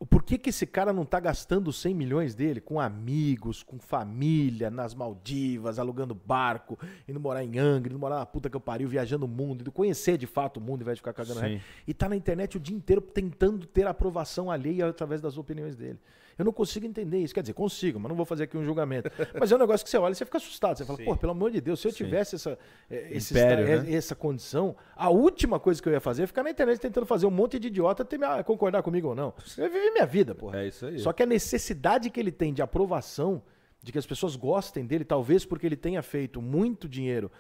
Por 0.05 0.23
que, 0.23 0.37
que 0.37 0.49
esse 0.49 0.65
cara 0.65 0.91
não 0.91 1.05
tá 1.05 1.19
gastando 1.19 1.67
os 1.67 1.79
100 1.79 1.93
milhões 1.93 2.33
dele 2.33 2.59
com 2.59 2.79
amigos, 2.79 3.61
com 3.61 3.79
família, 3.79 4.71
nas 4.71 4.93
Maldivas, 4.93 5.77
alugando 5.77 6.15
barco, 6.15 6.77
indo 7.07 7.19
morar 7.19 7.43
em 7.43 7.59
Angra, 7.59 7.91
indo 7.91 7.99
morar 7.99 8.17
na 8.17 8.25
puta 8.25 8.49
que 8.49 8.55
eu 8.55 8.61
pariu, 8.61 8.89
viajando 8.89 9.25
o 9.25 9.29
mundo, 9.29 9.61
indo 9.61 9.71
conhecer 9.71 10.17
de 10.17 10.25
fato 10.25 10.57
o 10.57 10.61
mundo, 10.61 10.81
ao 10.81 10.83
invés 10.83 10.97
de 10.97 11.01
ficar 11.01 11.13
cagando. 11.13 11.39
Sim. 11.39 11.61
E 11.87 11.93
tá 11.93 12.09
na 12.09 12.15
internet 12.15 12.57
o 12.57 12.59
dia 12.59 12.75
inteiro 12.75 13.01
tentando 13.01 13.65
ter 13.67 13.85
aprovação 13.85 14.49
alheia 14.49 14.87
através 14.87 15.21
das 15.21 15.37
opiniões 15.37 15.75
dele. 15.75 15.99
Eu 16.41 16.45
não 16.45 16.51
consigo 16.51 16.87
entender 16.87 17.19
isso. 17.19 17.33
Quer 17.33 17.41
dizer, 17.41 17.53
consigo, 17.53 17.99
mas 17.99 18.09
não 18.09 18.15
vou 18.15 18.25
fazer 18.25 18.45
aqui 18.45 18.57
um 18.57 18.63
julgamento. 18.65 19.11
Mas 19.39 19.51
é 19.51 19.55
um 19.55 19.59
negócio 19.59 19.83
que 19.83 19.89
você 19.91 19.97
olha 19.97 20.11
e 20.11 20.15
você 20.15 20.25
fica 20.25 20.39
assustado. 20.39 20.75
Você 20.77 20.83
fala, 20.85 20.97
Sim. 20.97 21.05
pô, 21.05 21.15
pelo 21.15 21.33
amor 21.33 21.51
de 21.51 21.61
Deus, 21.61 21.79
se 21.79 21.87
eu 21.87 21.91
Sim. 21.91 21.97
tivesse 22.03 22.35
essa, 22.35 22.57
eh, 22.89 23.09
esse 23.11 23.31
Império, 23.33 23.67
esta- 23.67 23.83
né? 23.83 23.93
essa 23.93 24.15
condição, 24.15 24.75
a 24.95 25.09
última 25.09 25.59
coisa 25.59 25.79
que 25.81 25.87
eu 25.87 25.93
ia 25.93 25.99
fazer 25.99 26.23
é 26.23 26.27
ficar 26.27 26.41
na 26.43 26.49
internet 26.49 26.79
tentando 26.79 27.05
fazer 27.05 27.27
um 27.27 27.31
monte 27.31 27.59
de 27.59 27.67
idiota 27.67 28.03
ter 28.03 28.21
ah, 28.23 28.43
concordar 28.43 28.81
comigo 28.81 29.09
ou 29.09 29.15
não. 29.15 29.33
Eu 29.57 29.65
ia 29.65 29.69
viver 29.69 29.91
minha 29.91 30.05
vida, 30.07 30.33
porra. 30.33 30.61
É 30.61 30.67
isso 30.67 30.85
aí. 30.87 30.97
Só 30.97 31.13
que 31.13 31.21
a 31.21 31.27
necessidade 31.27 32.09
que 32.09 32.19
ele 32.19 32.31
tem 32.31 32.51
de 32.53 32.61
aprovação, 32.63 33.43
de 33.83 33.91
que 33.91 33.99
as 33.99 34.05
pessoas 34.07 34.35
gostem 34.35 34.85
dele, 34.85 35.05
talvez 35.05 35.45
porque 35.45 35.65
ele 35.67 35.75
tenha 35.77 36.01
feito 36.01 36.41
muito 36.41 36.89
dinheiro 36.89 37.31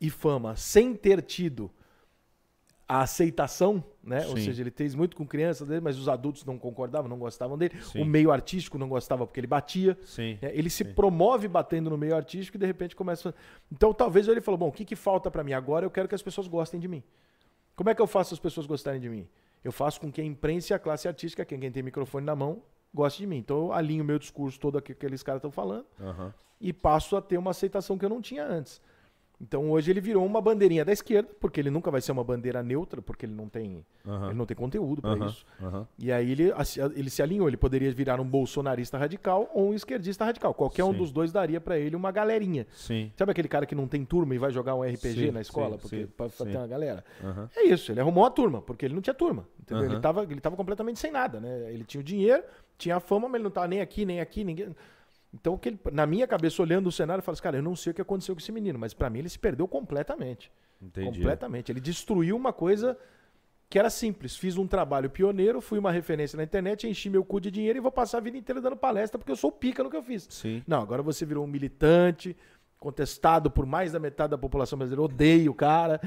e 0.00 0.08
fama 0.08 0.56
sem 0.56 0.94
ter 0.94 1.20
tido 1.20 1.70
a 2.88 3.00
aceitação, 3.02 3.82
né? 4.06 4.24
Ou 4.26 4.36
Sim. 4.36 4.44
seja, 4.44 4.62
ele 4.62 4.70
fez 4.70 4.94
muito 4.94 5.16
com 5.16 5.26
crianças 5.26 5.66
dele, 5.68 5.80
mas 5.80 5.98
os 5.98 6.08
adultos 6.08 6.44
não 6.44 6.56
concordavam, 6.56 7.08
não 7.08 7.18
gostavam 7.18 7.58
dele. 7.58 7.74
Sim. 7.82 8.00
O 8.00 8.04
meio 8.06 8.30
artístico 8.30 8.78
não 8.78 8.88
gostava 8.88 9.26
porque 9.26 9.40
ele 9.40 9.46
batia. 9.48 9.98
Sim. 10.04 10.38
É, 10.40 10.56
Ele 10.56 10.70
se 10.70 10.84
promove 10.84 11.48
batendo 11.48 11.90
no 11.90 11.98
meio 11.98 12.14
artístico 12.14 12.56
e 12.56 12.60
de 12.60 12.64
repente 12.66 12.94
começa. 12.94 13.34
Então 13.70 13.92
talvez 13.92 14.28
ele 14.28 14.40
falou: 14.40 14.56
bom, 14.56 14.68
o 14.68 14.72
que, 14.72 14.84
que 14.84 14.94
falta 14.94 15.30
pra 15.30 15.42
mim 15.42 15.52
agora? 15.52 15.84
Eu 15.84 15.90
quero 15.90 16.08
que 16.08 16.14
as 16.14 16.22
pessoas 16.22 16.46
gostem 16.46 16.78
de 16.78 16.86
mim. 16.86 17.02
Como 17.74 17.90
é 17.90 17.94
que 17.94 18.00
eu 18.00 18.06
faço 18.06 18.32
as 18.32 18.40
pessoas 18.40 18.64
gostarem 18.64 19.00
de 19.00 19.08
mim? 19.08 19.28
Eu 19.64 19.72
faço 19.72 20.00
com 20.00 20.10
que 20.12 20.20
a 20.20 20.24
imprensa 20.24 20.72
e 20.72 20.74
a 20.74 20.78
classe 20.78 21.08
artística, 21.08 21.44
quem, 21.44 21.58
quem 21.58 21.72
tem 21.72 21.82
microfone 21.82 22.24
na 22.24 22.36
mão, 22.36 22.62
goste 22.94 23.18
de 23.20 23.26
mim. 23.26 23.38
Então 23.38 23.56
eu 23.66 23.72
alinho 23.72 24.04
o 24.04 24.06
meu 24.06 24.18
discurso 24.18 24.58
todo 24.60 24.80
que 24.80 24.92
aqueles 24.92 25.22
caras 25.22 25.40
estão 25.40 25.50
falando 25.50 25.84
Aham. 26.00 26.32
e 26.60 26.72
passo 26.72 27.16
a 27.16 27.20
ter 27.20 27.36
uma 27.36 27.50
aceitação 27.50 27.98
que 27.98 28.04
eu 28.04 28.08
não 28.08 28.22
tinha 28.22 28.46
antes. 28.46 28.80
Então 29.40 29.70
hoje 29.70 29.90
ele 29.90 30.00
virou 30.00 30.24
uma 30.24 30.40
bandeirinha 30.40 30.84
da 30.84 30.92
esquerda, 30.92 31.28
porque 31.38 31.60
ele 31.60 31.70
nunca 31.70 31.90
vai 31.90 32.00
ser 32.00 32.10
uma 32.12 32.24
bandeira 32.24 32.62
neutra, 32.62 33.02
porque 33.02 33.26
ele 33.26 33.34
não 33.34 33.48
tem, 33.48 33.84
ele 34.04 34.34
não 34.34 34.46
tem 34.46 34.56
conteúdo 34.56 35.02
para 35.02 35.26
isso. 35.26 35.44
E 35.98 36.10
aí 36.10 36.32
ele, 36.32 36.52
ele 36.94 37.10
se 37.10 37.22
alinhou, 37.22 37.46
ele 37.46 37.56
poderia 37.56 37.92
virar 37.92 38.18
um 38.18 38.24
bolsonarista 38.24 38.96
radical 38.96 39.50
ou 39.52 39.70
um 39.70 39.74
esquerdista 39.74 40.24
radical. 40.24 40.54
Qualquer 40.54 40.84
um 40.84 40.92
Sim. 40.92 40.98
dos 40.98 41.12
dois 41.12 41.32
daria 41.32 41.60
para 41.60 41.78
ele 41.78 41.94
uma 41.94 42.10
galerinha. 42.10 42.66
Sim. 42.72 43.12
Sabe 43.16 43.32
aquele 43.32 43.48
cara 43.48 43.66
que 43.66 43.74
não 43.74 43.86
tem 43.86 44.04
turma 44.04 44.34
e 44.34 44.38
vai 44.38 44.50
jogar 44.50 44.74
um 44.74 44.82
RPG 44.82 45.26
Sim, 45.26 45.30
na 45.30 45.42
escola 45.42 45.76
porque 45.76 46.08
pra, 46.16 46.28
pra 46.28 46.46
ter 46.46 46.56
uma 46.56 46.66
galera? 46.66 47.04
É 47.54 47.64
isso, 47.64 47.92
ele 47.92 48.00
arrumou 48.00 48.24
a 48.24 48.30
turma, 48.30 48.62
porque 48.62 48.86
ele 48.86 48.94
não 48.94 49.02
tinha 49.02 49.14
turma. 49.14 49.46
Entendeu? 49.60 49.84
Ele, 49.84 50.00
tava, 50.00 50.22
ele 50.22 50.40
tava 50.40 50.56
completamente 50.56 50.98
sem 50.98 51.10
nada, 51.10 51.40
né? 51.40 51.72
Ele 51.72 51.84
tinha 51.84 52.00
o 52.00 52.04
dinheiro, 52.04 52.42
tinha 52.78 52.96
a 52.96 53.00
fama, 53.00 53.28
mas 53.28 53.34
ele 53.34 53.44
não 53.44 53.50
tava 53.50 53.68
nem 53.68 53.80
aqui, 53.80 54.06
nem 54.06 54.20
aqui, 54.20 54.44
ninguém. 54.44 54.74
Então, 55.38 55.58
ele- 55.64 55.78
na 55.92 56.06
minha 56.06 56.26
cabeça, 56.26 56.62
olhando 56.62 56.86
o 56.88 56.92
cenário, 56.92 57.20
eu 57.20 57.24
falo 57.24 57.34
assim, 57.34 57.42
cara, 57.42 57.56
eu 57.58 57.62
não 57.62 57.76
sei 57.76 57.90
o 57.90 57.94
que 57.94 58.00
aconteceu 58.02 58.34
com 58.34 58.40
esse 58.40 58.50
menino, 58.52 58.78
mas 58.78 58.94
pra 58.94 59.10
mim 59.10 59.18
ele 59.20 59.28
se 59.28 59.38
perdeu 59.38 59.68
completamente. 59.68 60.50
Entendi. 60.80 61.18
Completamente. 61.18 61.70
Ele 61.72 61.80
destruiu 61.80 62.36
uma 62.36 62.52
coisa 62.52 62.96
que 63.68 63.78
era 63.78 63.90
simples. 63.90 64.36
Fiz 64.36 64.56
um 64.56 64.66
trabalho 64.66 65.10
pioneiro, 65.10 65.60
fui 65.60 65.78
uma 65.78 65.90
referência 65.90 66.36
na 66.36 66.44
internet, 66.44 66.86
enchi 66.88 67.10
meu 67.10 67.24
cu 67.24 67.40
de 67.40 67.50
dinheiro 67.50 67.78
e 67.78 67.80
vou 67.80 67.90
passar 67.90 68.18
a 68.18 68.20
vida 68.20 68.36
inteira 68.38 68.60
dando 68.60 68.76
palestra 68.76 69.18
porque 69.18 69.32
eu 69.32 69.36
sou 69.36 69.50
pica 69.50 69.82
no 69.82 69.90
que 69.90 69.96
eu 69.96 70.02
fiz. 70.02 70.26
Sim. 70.30 70.62
Não, 70.66 70.80
agora 70.80 71.02
você 71.02 71.24
virou 71.26 71.44
um 71.44 71.48
militante, 71.48 72.36
contestado 72.86 73.50
por 73.50 73.66
mais 73.66 73.90
da 73.90 73.98
metade 73.98 74.30
da 74.30 74.38
população 74.38 74.78
brasileira, 74.78 75.02
odeio 75.02 75.50
o 75.50 75.54
cara. 75.54 76.00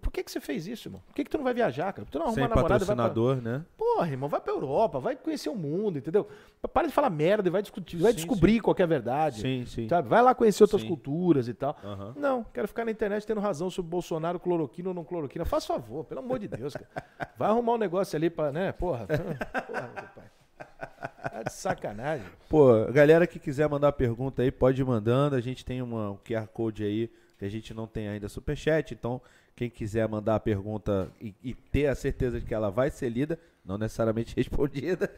Por 0.00 0.12
que, 0.12 0.22
que 0.22 0.30
você 0.30 0.40
fez 0.40 0.64
isso, 0.68 0.86
irmão? 0.86 1.02
Por 1.04 1.12
que, 1.12 1.24
que 1.24 1.30
tu 1.30 1.36
não 1.36 1.44
vai 1.44 1.52
viajar, 1.52 1.92
cara? 1.92 2.06
Tu 2.08 2.18
não 2.18 2.26
arruma 2.26 2.34
Sem 2.36 2.48
namorada 2.48 2.84
e 2.84 2.86
vai 2.86 2.96
pra... 2.96 3.04
patrocinador, 3.04 3.42
né? 3.42 3.64
Porra, 3.76 4.08
irmão, 4.08 4.28
vai 4.28 4.40
pra 4.40 4.52
Europa, 4.52 5.00
vai 5.00 5.16
conhecer 5.16 5.48
o 5.48 5.56
mundo, 5.56 5.98
entendeu? 5.98 6.28
Para 6.72 6.86
de 6.86 6.92
falar 6.92 7.10
merda 7.10 7.48
e 7.48 7.50
vai, 7.50 7.62
discutir, 7.62 7.96
vai 7.96 8.12
Sim, 8.12 8.18
descobrir 8.18 8.60
qual 8.60 8.76
que 8.76 8.80
é 8.80 8.84
a 8.84 8.88
verdade. 8.88 9.40
Sim, 9.40 9.66
sim. 9.66 9.88
Sabe? 9.88 10.08
Vai 10.08 10.22
lá 10.22 10.32
conhecer 10.32 10.62
outras 10.62 10.82
Sim. 10.82 10.88
culturas 10.88 11.48
e 11.48 11.54
tal. 11.54 11.76
Aham. 11.82 12.14
Não, 12.16 12.44
quero 12.44 12.68
ficar 12.68 12.84
na 12.84 12.92
internet 12.92 13.26
tendo 13.26 13.40
razão 13.40 13.68
sobre 13.68 13.90
Bolsonaro, 13.90 14.38
cloroquina 14.38 14.90
ou 14.90 14.94
não 14.94 15.02
cloroquina. 15.02 15.44
Faz 15.44 15.66
favor, 15.66 16.04
pelo 16.04 16.20
amor 16.20 16.38
de 16.38 16.46
Deus, 16.46 16.74
cara. 16.74 16.88
Vai 17.36 17.50
arrumar 17.50 17.72
um 17.72 17.78
negócio 17.78 18.16
ali 18.16 18.30
pra, 18.30 18.52
né? 18.52 18.70
Porra. 18.70 19.08
Porra, 19.66 19.90
meu 19.96 20.04
pai. 20.14 20.30
Tá 20.80 21.42
de 21.42 21.52
sacanagem. 21.52 22.26
Pô, 22.48 22.84
galera 22.92 23.26
que 23.26 23.38
quiser 23.38 23.68
mandar 23.68 23.92
pergunta 23.92 24.42
aí, 24.42 24.50
pode 24.50 24.80
ir 24.80 24.84
mandando. 24.84 25.36
A 25.36 25.40
gente 25.40 25.64
tem 25.64 25.82
uma, 25.82 26.12
um 26.12 26.16
QR 26.16 26.46
Code 26.48 26.84
aí 26.84 27.10
que 27.38 27.44
a 27.44 27.48
gente 27.48 27.72
não 27.72 27.86
tem 27.86 28.08
ainda 28.08 28.28
superchat. 28.28 28.94
Então, 28.94 29.20
quem 29.54 29.68
quiser 29.68 30.08
mandar 30.08 30.36
a 30.36 30.40
pergunta 30.40 31.10
e, 31.20 31.34
e 31.42 31.54
ter 31.54 31.86
a 31.86 31.94
certeza 31.94 32.40
de 32.40 32.46
que 32.46 32.54
ela 32.54 32.70
vai 32.70 32.90
ser 32.90 33.08
lida, 33.08 33.38
não 33.64 33.76
necessariamente 33.76 34.34
respondida. 34.36 35.10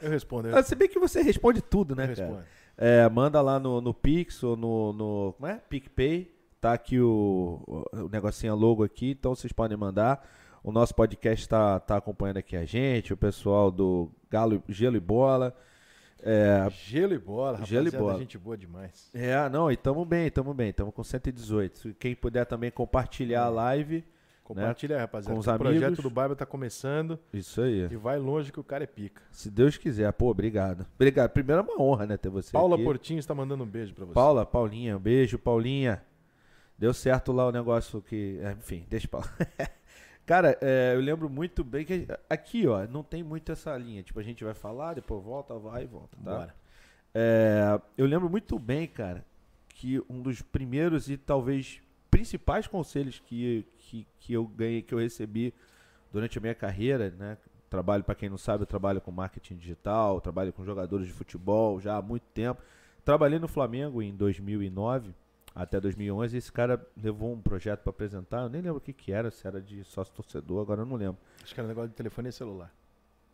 Eu 0.00 0.10
respondo, 0.10 0.48
eu 0.48 0.56
Ah, 0.56 0.62
Se 0.62 0.74
bem 0.74 0.88
que 0.88 0.98
você 0.98 1.22
responde 1.22 1.60
tudo, 1.60 1.94
né, 1.94 2.06
respondo. 2.06 2.34
cara? 2.34 2.46
É, 2.78 3.08
manda 3.08 3.40
lá 3.40 3.58
no, 3.58 3.80
no 3.80 3.94
Pix 3.94 4.42
ou 4.42 4.56
no, 4.56 4.92
no. 4.92 5.32
Como 5.34 5.46
é? 5.46 5.60
PicPay. 5.68 6.34
Tá 6.60 6.72
aqui 6.72 6.98
o, 6.98 7.62
o, 7.92 8.08
negocinho, 8.08 8.54
logo 8.54 8.82
aqui, 8.82 9.10
então 9.10 9.34
vocês 9.34 9.52
podem 9.52 9.76
mandar. 9.76 10.26
O 10.66 10.72
nosso 10.72 10.92
podcast 10.96 11.48
tá, 11.48 11.78
tá 11.78 11.96
acompanhando 11.96 12.38
aqui 12.38 12.56
a 12.56 12.64
gente, 12.64 13.12
o 13.12 13.16
pessoal 13.16 13.70
do 13.70 14.10
Galo, 14.28 14.60
Gelo 14.68 14.96
e 14.96 15.00
Bola. 15.00 15.56
É, 16.20 16.68
Gelo 16.70 17.14
e 17.14 17.18
bola, 17.18 17.64
Gelo 17.64 17.86
e 17.86 17.90
bola. 17.92 18.18
gente 18.18 18.36
boa 18.36 18.56
demais. 18.56 19.08
é, 19.14 19.48
não, 19.48 19.70
e 19.70 19.76
tamo 19.76 20.04
bem, 20.04 20.28
tamo 20.28 20.52
bem, 20.52 20.72
tamo 20.72 20.90
com 20.90 21.04
118. 21.04 21.78
Se 21.78 21.94
Quem 21.94 22.16
puder 22.16 22.44
também 22.46 22.70
compartilhar 22.72 23.44
a 23.44 23.48
live, 23.48 24.04
Compartilha 24.42 24.96
aí, 24.96 25.00
rapaziada. 25.02 25.34
Com 25.34 25.38
os 25.40 25.46
que 25.46 25.52
O 25.52 25.58
projeto 25.58 25.84
amigos. 25.84 26.02
do 26.02 26.10
Bible 26.10 26.34
tá 26.34 26.46
começando 26.46 27.16
isso 27.32 27.60
aí. 27.62 27.88
e 27.90 27.96
vai 27.96 28.18
longe 28.18 28.50
que 28.50 28.58
o 28.58 28.64
cara 28.64 28.82
é 28.82 28.86
pica. 28.88 29.22
Se 29.30 29.48
Deus 29.50 29.76
quiser, 29.76 30.12
pô, 30.12 30.30
obrigado. 30.30 30.84
Obrigado. 30.96 31.30
Primeiro 31.30 31.62
é 31.62 31.64
uma 31.64 31.80
honra, 31.80 32.06
né, 32.06 32.16
ter 32.16 32.28
você 32.28 32.50
Paula 32.50 32.74
aqui. 32.74 32.84
Portinho 32.84 33.18
está 33.20 33.34
mandando 33.34 33.62
um 33.62 33.66
beijo 33.66 33.94
pra 33.94 34.04
você. 34.04 34.14
Paula, 34.14 34.44
Paulinha, 34.44 34.96
um 34.96 35.00
beijo, 35.00 35.38
Paulinha. 35.38 36.02
Deu 36.78 36.92
certo 36.92 37.30
lá 37.32 37.46
o 37.46 37.52
negócio 37.52 38.02
que. 38.02 38.38
é, 38.42 38.52
Enfim, 38.52 38.84
deixa 38.90 39.06
pra 39.06 39.20
lá. 39.20 39.30
Cara, 40.26 40.58
é, 40.60 40.92
eu 40.94 41.00
lembro 41.00 41.30
muito 41.30 41.62
bem 41.62 41.84
que 41.84 42.04
aqui, 42.28 42.66
ó, 42.66 42.84
não 42.88 43.04
tem 43.04 43.22
muito 43.22 43.52
essa 43.52 43.76
linha. 43.78 44.02
Tipo, 44.02 44.18
a 44.18 44.22
gente 44.24 44.42
vai 44.42 44.54
falar, 44.54 44.94
depois 44.94 45.22
volta, 45.22 45.54
vai 45.54 45.84
e 45.84 45.86
volta, 45.86 46.16
tá? 46.16 46.38
Bora. 46.38 46.54
É, 47.14 47.80
eu 47.96 48.06
lembro 48.06 48.28
muito 48.28 48.58
bem, 48.58 48.88
cara, 48.88 49.24
que 49.68 50.02
um 50.10 50.20
dos 50.20 50.42
primeiros 50.42 51.08
e 51.08 51.16
talvez 51.16 51.80
principais 52.10 52.66
conselhos 52.66 53.20
que, 53.20 53.64
que, 53.78 54.06
que 54.18 54.32
eu 54.32 54.46
ganhei, 54.48 54.82
que 54.82 54.92
eu 54.92 54.98
recebi 54.98 55.54
durante 56.12 56.38
a 56.38 56.40
minha 56.40 56.54
carreira, 56.54 57.10
né? 57.10 57.38
Trabalho, 57.70 58.02
para 58.02 58.14
quem 58.16 58.28
não 58.28 58.38
sabe, 58.38 58.62
eu 58.62 58.66
trabalho 58.66 59.00
com 59.00 59.12
marketing 59.12 59.56
digital, 59.56 60.20
trabalho 60.20 60.52
com 60.52 60.64
jogadores 60.64 61.06
de 61.06 61.12
futebol 61.12 61.80
já 61.80 61.96
há 61.96 62.02
muito 62.02 62.24
tempo. 62.34 62.60
Trabalhei 63.04 63.38
no 63.38 63.46
Flamengo 63.46 64.02
em 64.02 64.14
2009 64.14 65.14
até 65.56 65.80
2011 65.80 66.36
e 66.36 66.38
esse 66.38 66.52
cara 66.52 66.86
levou 66.94 67.32
um 67.32 67.40
projeto 67.40 67.80
para 67.80 67.90
apresentar, 67.90 68.42
eu 68.42 68.48
nem 68.50 68.60
lembro 68.60 68.76
o 68.76 68.80
que 68.80 68.92
que 68.92 69.10
era, 69.10 69.30
se 69.30 69.46
era 69.46 69.58
de 69.60 69.82
sócio 69.84 70.12
torcedor, 70.14 70.60
agora 70.60 70.82
eu 70.82 70.86
não 70.86 70.96
lembro. 70.96 71.16
Acho 71.42 71.54
que 71.54 71.58
era 71.58 71.64
um 71.66 71.68
negócio 71.68 71.88
de 71.88 71.94
telefone 71.96 72.28
e 72.28 72.32
celular. 72.32 72.70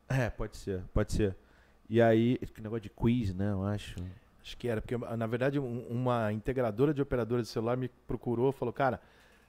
É, 0.09 0.31
pode 0.31 0.57
ser, 0.57 0.83
pode 0.95 1.13
ser. 1.13 1.37
E 1.91 2.01
aí, 2.01 2.39
que 2.39 2.61
negócio 2.63 2.83
de 2.83 2.91
quiz, 2.91 3.35
né, 3.35 3.51
eu 3.51 3.65
acho. 3.65 3.97
Acho 4.41 4.57
que 4.57 4.69
era, 4.69 4.81
porque 4.81 4.97
na 4.97 5.27
verdade 5.27 5.59
um- 5.59 5.87
uma 5.89 6.33
integradora 6.33 6.95
de 6.95 7.03
operadora 7.03 7.43
de 7.43 7.49
celular 7.49 7.77
me 7.77 7.89
procurou 7.89 8.51
e 8.51 8.53
falou, 8.53 8.73
cara, 8.73 9.01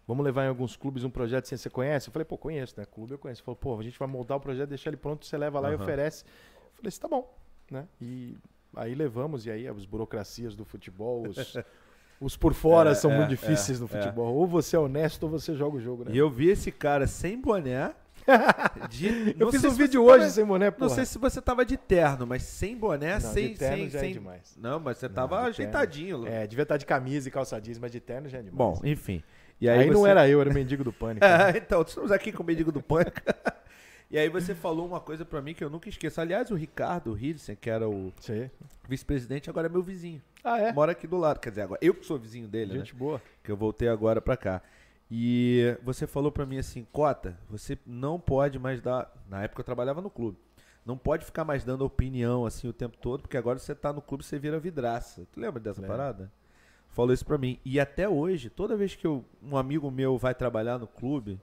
vamos 0.07 0.25
levar 0.25 0.45
em 0.45 0.47
alguns 0.47 0.75
clubes 0.75 1.03
um 1.03 1.09
projeto 1.11 1.45
sem 1.45 1.57
você 1.57 1.69
conhece? 1.69 2.09
Eu 2.09 2.11
falei, 2.13 2.25
pô, 2.25 2.37
conheço, 2.39 2.73
né? 2.77 2.85
Clube 2.85 3.11
eu 3.13 3.17
conheço. 3.19 3.43
Falou, 3.43 3.55
pô, 3.55 3.79
a 3.79 3.83
gente 3.83 3.97
vai 3.99 4.07
moldar 4.07 4.37
o 4.37 4.41
projeto, 4.41 4.69
deixar 4.69 4.89
ele 4.89 4.97
pronto, 4.97 5.25
você 5.25 5.37
leva 5.37 5.59
lá 5.59 5.69
e 5.71 5.75
Aham. 5.75 5.83
oferece. 5.83 6.23
Eu 6.25 6.71
falei, 6.75 6.89
isso 6.89 6.99
tá 7.01 7.07
bom, 7.07 7.31
né? 7.71 7.87
E 8.01 8.35
aí 8.75 8.93
levamos, 8.95 9.45
e 9.45 9.51
aí 9.51 9.67
as 9.67 9.85
burocracias 9.85 10.55
do 10.55 10.65
futebol, 10.65 11.27
os, 11.27 11.37
os 12.19 12.37
por 12.37 12.53
fora 12.53 12.91
É, 12.91 12.95
são 12.95 13.11
é, 13.11 13.17
muito 13.17 13.29
difíceis 13.29 13.79
no 13.79 13.85
é, 13.85 13.89
futebol. 13.89 14.33
Ou 14.33 14.47
você 14.47 14.75
é 14.75 14.79
honesto 14.79 15.23
ou 15.23 15.29
você 15.29 15.55
joga 15.55 15.77
o 15.77 15.81
jogo, 15.81 16.05
né? 16.05 16.11
E 16.13 16.17
eu 16.17 16.29
vi 16.29 16.49
esse 16.49 16.71
cara 16.71 17.05
sem 17.07 17.39
boné. 17.39 17.93
de- 18.89 19.35
Eu 19.37 19.45
não 19.47 19.51
fiz 19.51 19.63
um 19.65 19.71
vídeo 19.71 20.01
hoje 20.03 20.19
tava- 20.19 20.29
sem 20.29 20.45
boné, 20.45 20.71
pô. 20.71 20.85
Não 20.85 20.89
sei 20.89 21.05
se 21.05 21.17
você 21.17 21.41
tava 21.41 21.65
de 21.65 21.75
terno, 21.75 22.25
mas 22.25 22.43
sem 22.43 22.77
boné, 22.77 23.15
Não, 23.15 23.19
sem. 23.19 23.49
de 23.49 23.57
terno 23.59 23.77
sem, 23.77 23.89
já 23.89 23.99
é 23.99 24.01
sem... 24.01 24.13
demais. 24.13 24.55
Não, 24.57 24.79
mas 24.79 24.97
você 24.97 25.07
Não, 25.09 25.15
tava 25.15 25.35
terno. 25.35 25.49
ajeitadinho. 25.49 26.25
É, 26.27 26.47
devia 26.47 26.63
estar 26.63 26.77
de 26.77 26.85
camisa 26.85 27.27
e 27.27 27.31
calça 27.31 27.59
jeans, 27.59 27.79
mas 27.79 27.91
de 27.91 27.99
terno 27.99 28.29
já 28.29 28.37
é 28.37 28.41
demais. 28.41 28.57
Bom, 28.57 28.79
enfim. 28.85 29.21
E 29.59 29.67
aí, 29.69 29.79
aí, 29.79 29.89
não 29.89 29.99
você- 30.01 30.09
era 30.09 30.27
eu, 30.29 30.39
era 30.39 30.49
o 30.49 30.53
mendigo 30.53 30.83
do 30.83 30.93
pânico. 30.93 31.25
É, 31.25 31.57
então, 31.57 31.81
estamos 31.81 32.11
aqui 32.11 32.31
com 32.31 32.43
o 32.43 32.45
Mendigo 32.45 32.71
do 32.71 32.81
Pânico. 32.81 33.19
e 34.09 34.17
aí 34.17 34.29
você 34.29 34.55
falou 34.55 34.85
uma 34.87 34.99
coisa 35.01 35.25
pra 35.25 35.41
mim 35.41 35.53
que 35.53 35.63
eu 35.63 35.69
nunca 35.69 35.89
esqueço. 35.89 36.21
Aliás, 36.21 36.49
o 36.49 36.55
Ricardo 36.55 37.17
Hilsen, 37.17 37.57
que 37.59 37.69
era 37.69 37.87
o 37.89 38.11
vice-presidente, 38.87 39.49
agora 39.49 39.67
é 39.67 39.69
meu 39.69 39.81
vizinho. 39.83 40.21
Ah, 40.43 40.59
é? 40.59 40.73
Mora 40.73 40.91
aqui 40.91 41.07
do 41.07 41.17
lado. 41.17 41.39
Quer 41.39 41.49
dizer, 41.49 41.61
agora 41.61 41.79
eu 41.81 41.93
que 41.93 42.05
sou 42.05 42.17
vizinho 42.19 42.47
dele, 42.47 42.73
né? 42.73 42.79
Gente 42.79 42.93
boa. 42.93 43.21
Que 43.43 43.51
eu 43.51 43.57
voltei 43.57 43.87
agora 43.87 44.21
pra 44.21 44.35
cá. 44.35 44.61
E 45.09 45.77
você 45.83 46.07
falou 46.07 46.31
pra 46.31 46.45
mim 46.45 46.57
assim, 46.57 46.85
Cota, 46.91 47.37
você 47.49 47.77
não 47.85 48.19
pode 48.19 48.57
mais 48.57 48.81
dar. 48.81 49.11
Na 49.29 49.43
época 49.43 49.61
eu 49.61 49.65
trabalhava 49.65 50.01
no 50.01 50.09
clube. 50.09 50.37
Não 50.85 50.97
pode 50.97 51.23
ficar 51.25 51.45
mais 51.45 51.63
dando 51.63 51.85
opinião 51.85 52.45
assim 52.45 52.67
o 52.67 52.73
tempo 52.73 52.97
todo, 52.97 53.21
porque 53.21 53.37
agora 53.37 53.57
você 53.57 53.73
tá 53.73 53.93
no 53.93 54.01
clube, 54.01 54.23
você 54.23 54.37
vira 54.37 54.59
vidraça. 54.59 55.25
Tu 55.31 55.39
lembra 55.39 55.59
dessa 55.59 55.79
Lembro. 55.81 55.95
parada? 55.95 56.31
Falou 56.89 57.13
isso 57.13 57.25
pra 57.25 57.37
mim. 57.37 57.59
E 57.63 57.79
até 57.79 58.07
hoje, 58.09 58.49
toda 58.49 58.75
vez 58.75 58.95
que 58.95 59.07
eu, 59.07 59.23
um 59.41 59.55
amigo 59.55 59.89
meu 59.89 60.17
vai 60.17 60.35
trabalhar 60.35 60.77
no 60.77 60.87
clube, 60.87 61.39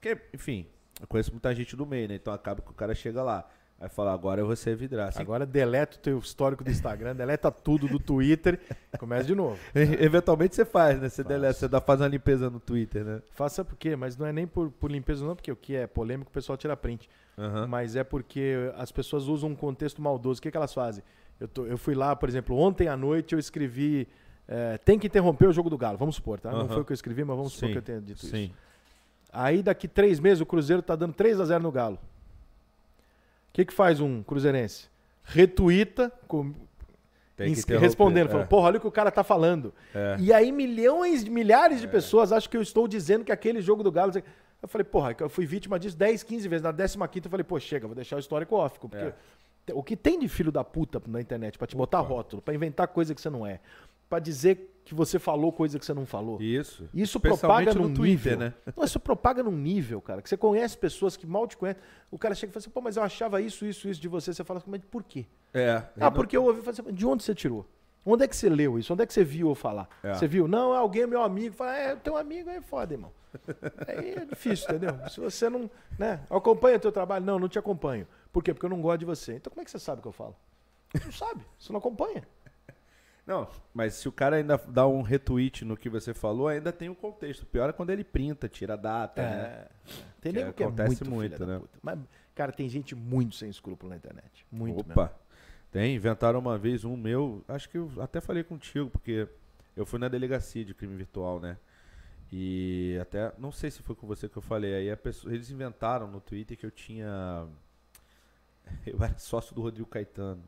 que, 0.00 0.16
enfim, 0.32 0.66
eu 1.00 1.06
conheço 1.06 1.32
muita 1.32 1.54
gente 1.54 1.74
do 1.74 1.84
meio, 1.84 2.08
né? 2.08 2.14
Então 2.14 2.32
acaba 2.32 2.62
que 2.62 2.70
o 2.70 2.74
cara 2.74 2.94
chega 2.94 3.22
lá. 3.22 3.48
Aí 3.78 3.90
fala, 3.90 4.10
agora 4.14 4.40
eu 4.40 4.46
vou 4.46 4.56
ser 4.56 4.74
vidraça. 4.74 5.20
Agora 5.20 5.44
deleta 5.44 5.96
o 5.96 6.00
teu 6.00 6.18
histórico 6.18 6.64
do 6.64 6.70
Instagram, 6.70 7.14
deleta 7.16 7.50
tudo 7.50 7.86
do 7.86 7.98
Twitter, 7.98 8.58
começa 8.98 9.24
de 9.24 9.34
novo. 9.34 9.58
Eventualmente 9.74 10.56
você 10.56 10.64
faz, 10.64 10.98
né? 10.98 11.10
Você 11.10 11.22
Faz. 11.22 11.28
deleta, 11.34 11.52
você 11.54 11.68
dá, 11.68 11.78
faz 11.80 12.00
uma 12.00 12.08
limpeza 12.08 12.48
no 12.48 12.58
Twitter, 12.58 13.04
né? 13.04 13.20
Faça 13.32 13.62
por 13.62 13.76
quê? 13.76 13.94
Mas 13.94 14.16
não 14.16 14.26
é 14.26 14.32
nem 14.32 14.46
por, 14.46 14.70
por 14.70 14.90
limpeza 14.90 15.26
não, 15.26 15.36
porque 15.36 15.52
o 15.52 15.56
que 15.56 15.76
é 15.76 15.86
polêmico 15.86 16.30
o 16.30 16.32
pessoal 16.32 16.56
tira 16.56 16.74
print. 16.74 17.06
Aham. 17.36 17.66
Mas 17.66 17.96
é 17.96 18.02
porque 18.02 18.72
as 18.78 18.90
pessoas 18.90 19.24
usam 19.28 19.50
um 19.50 19.54
contexto 19.54 20.00
maldoso. 20.00 20.38
O 20.38 20.42
que, 20.42 20.50
que 20.50 20.56
elas 20.56 20.72
fazem? 20.72 21.04
Eu, 21.38 21.46
tô- 21.46 21.66
eu 21.66 21.76
fui 21.76 21.94
lá, 21.94 22.16
por 22.16 22.30
exemplo, 22.30 22.56
ontem 22.56 22.88
à 22.88 22.96
noite 22.96 23.34
eu 23.34 23.38
escrevi 23.38 24.08
é, 24.48 24.78
tem 24.78 24.98
que 24.98 25.06
interromper 25.08 25.48
o 25.48 25.52
jogo 25.52 25.68
do 25.68 25.76
Galo, 25.76 25.98
vamos 25.98 26.14
supor, 26.14 26.40
tá? 26.40 26.50
Não 26.50 26.60
Aham. 26.60 26.68
foi 26.68 26.80
o 26.80 26.84
que 26.86 26.92
eu 26.92 26.94
escrevi, 26.94 27.24
mas 27.24 27.36
vamos 27.36 27.52
supor 27.52 27.66
Sim, 27.68 27.72
que 27.72 27.78
eu 27.78 27.82
tenha 27.82 28.00
dito 28.00 28.16
isso. 28.24 28.28
Sim. 28.28 28.52
Aí 29.32 29.62
daqui 29.62 29.86
três 29.86 30.18
meses 30.18 30.40
o 30.40 30.46
Cruzeiro 30.46 30.80
tá 30.80 30.96
dando 30.96 31.12
3 31.12 31.38
a 31.40 31.44
0 31.44 31.62
no 31.62 31.70
Galo. 31.70 31.98
O 33.56 33.58
que, 33.58 33.64
que 33.64 33.72
faz 33.72 34.00
um 34.00 34.22
cruzeirense? 34.22 34.86
Retuita, 35.24 36.12
com, 36.28 36.52
respondendo, 37.80 38.26
é. 38.26 38.30
falando, 38.30 38.48
porra, 38.48 38.66
olha 38.66 38.76
o 38.76 38.80
que 38.82 38.86
o 38.86 38.92
cara 38.92 39.10
tá 39.10 39.24
falando. 39.24 39.72
É. 39.94 40.16
E 40.18 40.30
aí 40.30 40.52
milhões, 40.52 41.24
milhares 41.24 41.80
de 41.80 41.88
pessoas 41.88 42.32
acham 42.32 42.50
que 42.50 42.56
eu 42.58 42.60
estou 42.60 42.86
dizendo 42.86 43.24
que 43.24 43.32
aquele 43.32 43.62
jogo 43.62 43.82
do 43.82 43.90
Galo... 43.90 44.12
Eu 44.60 44.68
falei, 44.68 44.84
porra, 44.84 45.16
eu 45.18 45.30
fui 45.30 45.46
vítima 45.46 45.78
disso 45.78 45.96
10, 45.96 46.22
15 46.22 46.48
vezes. 46.48 46.62
Na 46.62 46.70
15 46.70 46.98
eu 47.24 47.30
falei, 47.30 47.44
pô, 47.44 47.58
chega, 47.58 47.86
vou 47.86 47.94
deixar 47.94 48.16
o 48.16 48.18
histórico 48.18 48.54
off. 48.56 48.78
Porque 48.78 48.98
É. 48.98 49.14
o 49.72 49.82
que 49.82 49.96
tem 49.96 50.18
de 50.18 50.28
filho 50.28 50.52
da 50.52 50.62
puta 50.62 51.00
na 51.06 51.18
internet 51.18 51.56
pra 51.56 51.66
te 51.66 51.74
botar 51.74 52.02
Opa. 52.02 52.10
rótulo, 52.10 52.42
pra 52.42 52.54
inventar 52.54 52.86
coisa 52.88 53.14
que 53.14 53.20
você 53.22 53.30
não 53.30 53.46
é, 53.46 53.58
pra 54.06 54.18
dizer 54.18 54.75
que 54.86 54.94
você 54.94 55.18
falou 55.18 55.50
coisa 55.50 55.80
que 55.80 55.84
você 55.84 55.92
não 55.92 56.06
falou. 56.06 56.40
Isso. 56.40 56.88
Isso 56.94 57.18
propaga 57.18 57.74
no 57.74 57.88
num 57.88 57.94
Twitter, 57.94 58.34
nível. 58.34 58.38
né? 58.38 58.54
Não, 58.76 58.84
isso 58.84 59.00
propaga 59.00 59.42
num 59.42 59.50
nível, 59.50 60.00
cara, 60.00 60.22
que 60.22 60.28
você 60.28 60.36
conhece 60.36 60.78
pessoas 60.78 61.16
que 61.16 61.26
mal 61.26 61.48
te 61.48 61.56
conhecem. 61.56 61.82
O 62.08 62.16
cara 62.16 62.36
chega 62.36 62.50
e 62.50 62.54
fala 62.54 62.60
assim, 62.60 62.70
pô, 62.70 62.80
mas 62.80 62.96
eu 62.96 63.02
achava 63.02 63.40
isso, 63.40 63.66
isso, 63.66 63.88
isso 63.88 64.00
de 64.00 64.06
você. 64.06 64.32
Você 64.32 64.44
fala 64.44 64.58
assim, 64.58 64.70
mas 64.70 64.80
por 64.84 65.02
quê? 65.02 65.26
É. 65.52 65.82
Ah, 65.98 66.08
porque 66.08 66.36
eu 66.36 66.44
ouvi 66.44 66.60
falar 66.60 66.70
assim, 66.70 66.94
de 66.94 67.04
onde 67.04 67.24
você 67.24 67.34
tirou? 67.34 67.66
Onde 68.04 68.22
é 68.22 68.28
que 68.28 68.36
você 68.36 68.48
leu 68.48 68.78
isso? 68.78 68.92
Onde 68.92 69.02
é 69.02 69.06
que 69.06 69.12
você 69.12 69.24
viu 69.24 69.48
eu 69.48 69.56
falar? 69.56 69.88
É. 70.04 70.14
Você 70.14 70.28
viu? 70.28 70.46
Não, 70.46 70.72
alguém 70.72 71.02
é 71.02 71.06
meu 71.08 71.20
amigo. 71.20 71.56
Fala, 71.56 71.76
é, 71.76 71.96
teu 71.96 72.16
amigo 72.16 72.48
é 72.48 72.60
foda, 72.60 72.94
irmão. 72.94 73.10
Aí 73.88 74.12
é 74.12 74.24
difícil, 74.24 74.68
entendeu? 74.68 74.96
Se 75.08 75.18
você 75.18 75.50
não. 75.50 75.68
Né? 75.98 76.20
Acompanha 76.30 76.78
teu 76.78 76.92
trabalho? 76.92 77.24
Não, 77.24 77.40
não 77.40 77.48
te 77.48 77.58
acompanho. 77.58 78.06
Por 78.32 78.40
quê? 78.44 78.54
Porque 78.54 78.64
eu 78.64 78.70
não 78.70 78.80
gosto 78.80 79.00
de 79.00 79.04
você. 79.04 79.34
Então 79.34 79.50
como 79.50 79.60
é 79.62 79.64
que 79.64 79.70
você 79.72 79.80
sabe 79.80 79.98
o 79.98 80.02
que 80.02 80.08
eu 80.08 80.12
falo? 80.12 80.36
Não 81.04 81.10
sabe, 81.10 81.44
você 81.58 81.72
não 81.72 81.78
acompanha. 81.78 82.22
Não, 83.26 83.48
mas 83.74 83.94
se 83.94 84.08
o 84.08 84.12
cara 84.12 84.36
ainda 84.36 84.56
dá 84.68 84.86
um 84.86 85.02
retweet 85.02 85.64
no 85.64 85.76
que 85.76 85.88
você 85.88 86.14
falou, 86.14 86.46
ainda 86.46 86.72
tem 86.72 86.88
um 86.88 86.94
contexto. 86.94 87.42
O 87.42 87.46
pior 87.46 87.68
é 87.68 87.72
quando 87.72 87.90
ele 87.90 88.04
printa, 88.04 88.48
tira 88.48 88.74
a 88.74 88.76
data, 88.76 89.20
né? 89.20 89.66
Tem 90.20 90.32
Que 90.32 90.52
que 90.52 90.62
é 90.62 90.66
acontece 90.66 91.04
muito, 91.04 91.10
muito, 91.10 91.38
da 91.38 91.58
né? 91.58 91.62
Mas, 91.82 91.98
cara, 92.36 92.52
tem 92.52 92.68
gente 92.68 92.94
muito 92.94 93.34
sem 93.34 93.50
escrúpulo 93.50 93.90
na 93.90 93.96
internet. 93.96 94.46
Muito 94.50 94.76
mesmo. 94.76 94.92
Opa. 94.92 95.12
Tem, 95.72 95.96
inventaram 95.96 96.38
uma 96.38 96.56
vez 96.56 96.84
um 96.84 96.96
meu, 96.96 97.44
acho 97.48 97.68
que 97.68 97.76
eu 97.76 97.90
até 97.98 98.20
falei 98.20 98.44
contigo, 98.44 98.88
porque 98.88 99.28
eu 99.76 99.84
fui 99.84 99.98
na 99.98 100.08
delegacia 100.08 100.64
de 100.64 100.72
crime 100.72 100.94
virtual, 100.94 101.40
né? 101.40 101.58
E 102.32 102.96
até, 103.00 103.32
não 103.38 103.50
sei 103.50 103.70
se 103.70 103.82
foi 103.82 103.94
com 103.96 104.06
você 104.06 104.28
que 104.28 104.36
eu 104.36 104.42
falei, 104.42 104.74
aí 104.74 104.96
pessoa, 104.96 105.34
eles 105.34 105.50
inventaram 105.50 106.06
no 106.08 106.20
Twitter 106.20 106.56
que 106.56 106.64
eu 106.64 106.70
tinha. 106.70 107.46
Eu 108.84 109.00
era 109.02 109.16
sócio 109.18 109.54
do 109.54 109.62
Rodrigo 109.62 109.88
Caetano. 109.88 110.42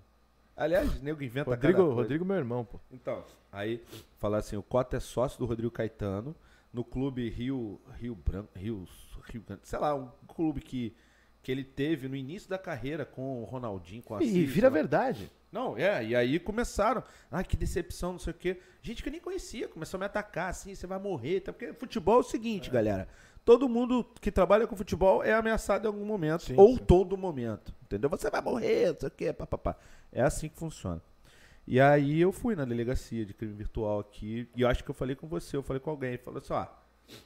Aliás, 0.59 1.01
nego 1.01 1.23
inventa 1.23 1.51
Rodrigo, 1.51 1.73
cada 1.73 1.85
coisa. 1.85 2.03
Rodrigo, 2.03 2.25
meu 2.25 2.37
irmão, 2.37 2.65
pô. 2.65 2.81
Então, 2.91 3.25
aí 3.53 3.83
falar 4.19 4.39
assim, 4.39 4.57
o 4.57 4.63
Cota 4.63 4.97
é 4.97 5.01
sócio 5.01 5.39
do 5.39 5.47
Rodrigo 5.47 5.71
Caetano 5.71 6.35
no 6.73 6.85
clube 6.85 7.29
Rio 7.31 7.81
Rio 7.99 8.15
Branco, 8.15 8.51
Rio, 8.57 8.87
Rio 9.25 9.43
Grande, 9.43 9.63
sei 9.65 9.79
lá, 9.79 9.95
um 9.95 10.11
clube 10.27 10.61
que 10.61 10.95
que 11.43 11.53
ele 11.53 11.65
teve 11.65 12.09
no 12.09 12.17
início 12.17 12.51
da 12.51 12.59
carreira 12.59 13.07
com 13.07 13.41
o 13.41 13.45
Ronaldinho, 13.45 14.03
com 14.03 14.15
a 14.15 14.23
E 14.23 14.45
vira 14.45 14.69
né? 14.69 14.75
verdade. 14.75 15.31
Não, 15.51 15.79
é, 15.79 16.05
e 16.05 16.15
aí 16.15 16.39
começaram, 16.39 17.03
ah, 17.31 17.43
que 17.43 17.57
decepção, 17.57 18.13
não 18.13 18.19
sei 18.19 18.33
o 18.33 18.37
quê. 18.37 18.61
Gente 18.83 19.03
que 19.03 19.09
eu 19.09 19.13
nem 19.13 19.21
conhecia, 19.21 19.67
começou 19.67 19.97
a 19.97 20.01
me 20.01 20.05
atacar, 20.05 20.51
assim, 20.51 20.75
você 20.75 20.87
vai 20.87 20.99
morrer, 20.99 21.41
tá? 21.41 21.53
porque 21.53 21.73
futebol 21.73 22.17
é 22.17 22.21
o 22.21 22.23
seguinte, 22.23 22.69
galera, 22.69 23.09
todo 23.49 23.67
mundo 23.67 24.05
que 24.21 24.31
trabalha 24.31 24.67
com 24.67 24.77
futebol 24.77 25.25
é 25.25 25.33
ameaçado 25.33 25.85
em 25.85 25.87
algum 25.87 26.05
momento, 26.05 26.43
Sim, 26.43 26.55
ou 26.59 26.77
sim. 26.77 26.85
todo 26.85 27.17
momento, 27.17 27.75
entendeu? 27.83 28.11
Você 28.11 28.29
vai 28.29 28.43
morrer, 28.43 28.93
não 28.93 29.01
sei 29.01 29.09
o 29.09 29.11
quê, 29.11 29.33
papapá. 29.33 29.75
É 30.13 30.21
assim 30.21 30.51
que 30.51 30.59
funciona. 30.59 31.01
E 31.67 31.81
aí 31.81 32.21
eu 32.21 32.31
fui 32.31 32.55
na 32.55 32.67
delegacia 32.67 33.25
de 33.25 33.33
crime 33.33 33.55
virtual 33.55 34.01
aqui, 34.01 34.47
e 34.55 34.61
eu 34.61 34.69
acho 34.69 34.85
que 34.85 34.91
eu 34.91 34.95
falei 34.95 35.17
com 35.17 35.27
você, 35.27 35.57
eu 35.57 35.63
falei 35.63 35.81
com 35.81 35.89
alguém, 35.89 36.11
ele 36.11 36.19
falou 36.19 36.43
assim, 36.43 36.53
ó, 36.53 36.67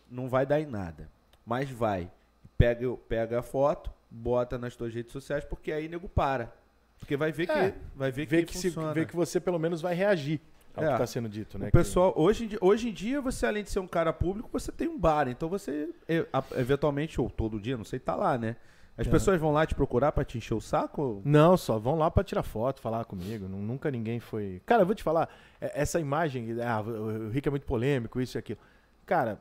não 0.09 0.29
vai 0.29 0.47
dar 0.47 0.61
em 0.61 0.67
nada, 0.67 1.11
mas 1.45 1.69
vai. 1.69 2.09
Pega, 2.57 2.97
pega 3.09 3.41
a 3.41 3.43
foto, 3.43 3.91
bota 4.09 4.57
nas 4.57 4.77
tuas 4.77 4.95
redes 4.95 5.11
sociais, 5.13 5.45
porque 5.45 5.73
aí 5.73 5.89
nego 5.89 6.09
para. 6.09 6.53
Porque 7.01 7.17
vai 7.17 7.33
ver 7.33 7.51
É, 7.51 7.73
que 7.73 7.79
vai 7.97 8.13
ver 8.13 8.27
que, 8.27 8.45
que, 8.45 8.59
se, 8.59 8.69
funciona. 8.69 8.95
vê 8.95 9.05
que 9.07 9.17
você 9.17 9.41
pelo 9.41 9.59
menos 9.59 9.81
vai 9.81 9.93
reagir 9.93 10.41
ao 10.75 10.83
É. 10.85 10.87
que 10.89 10.93
está 10.95 11.07
sendo 11.07 11.29
dito, 11.29 11.59
né? 11.59 11.69
O 11.69 11.73
pessoal, 11.73 12.13
hoje 12.17 12.45
em, 12.45 12.49
dia, 12.49 12.59
hoje 12.61 12.89
em 12.89 12.93
dia, 12.93 13.21
você, 13.21 13.47
além 13.47 13.63
de 13.63 13.71
ser 13.71 13.79
um 13.81 13.87
cara 13.87 14.13
público, 14.13 14.49
você 14.53 14.73
tem 14.73 14.89
um 14.89 14.99
bar. 14.99 15.29
Então 15.29 15.49
você, 15.49 15.89
eventualmente, 16.57 17.21
ou 17.21 17.29
todo 17.31 17.61
dia, 17.61 17.77
não 17.77 17.85
sei, 17.85 17.99
tá 17.99 18.15
lá, 18.15 18.37
né? 18.39 18.57
As 18.97 19.07
É. 19.07 19.11
pessoas 19.11 19.41
vão 19.41 19.53
lá 19.53 19.65
te 19.65 19.75
procurar 19.75 20.13
pra 20.13 20.23
te 20.25 20.37
encher 20.37 20.53
o 20.55 20.61
saco? 20.61 21.21
Que... 21.23 21.29
Não, 21.29 21.57
só 21.57 21.79
vão 21.79 21.97
lá 21.97 22.11
para 22.11 22.23
tirar 22.23 22.43
foto, 22.43 22.81
falar 22.81 23.05
comigo. 23.07 23.49
Nu- 23.49 23.57
Nunca 23.63 23.91
ninguém 23.91 24.21
foi. 24.21 24.61
Cara, 24.67 24.83
eu 24.83 24.87
vou 24.87 24.95
te 24.95 25.03
falar, 25.03 25.29
é- 25.61 25.81
essa 25.81 25.99
imagem, 25.99 26.47
ah, 26.63 26.81
o 26.83 27.27
o 27.27 27.31
Rick 27.31 27.49
é 27.49 27.51
muito 27.51 27.65
polêmico, 27.67 28.21
isso 28.21 28.37
e 28.37 28.39
aquilo. 28.39 28.59
Cara, 29.07 29.41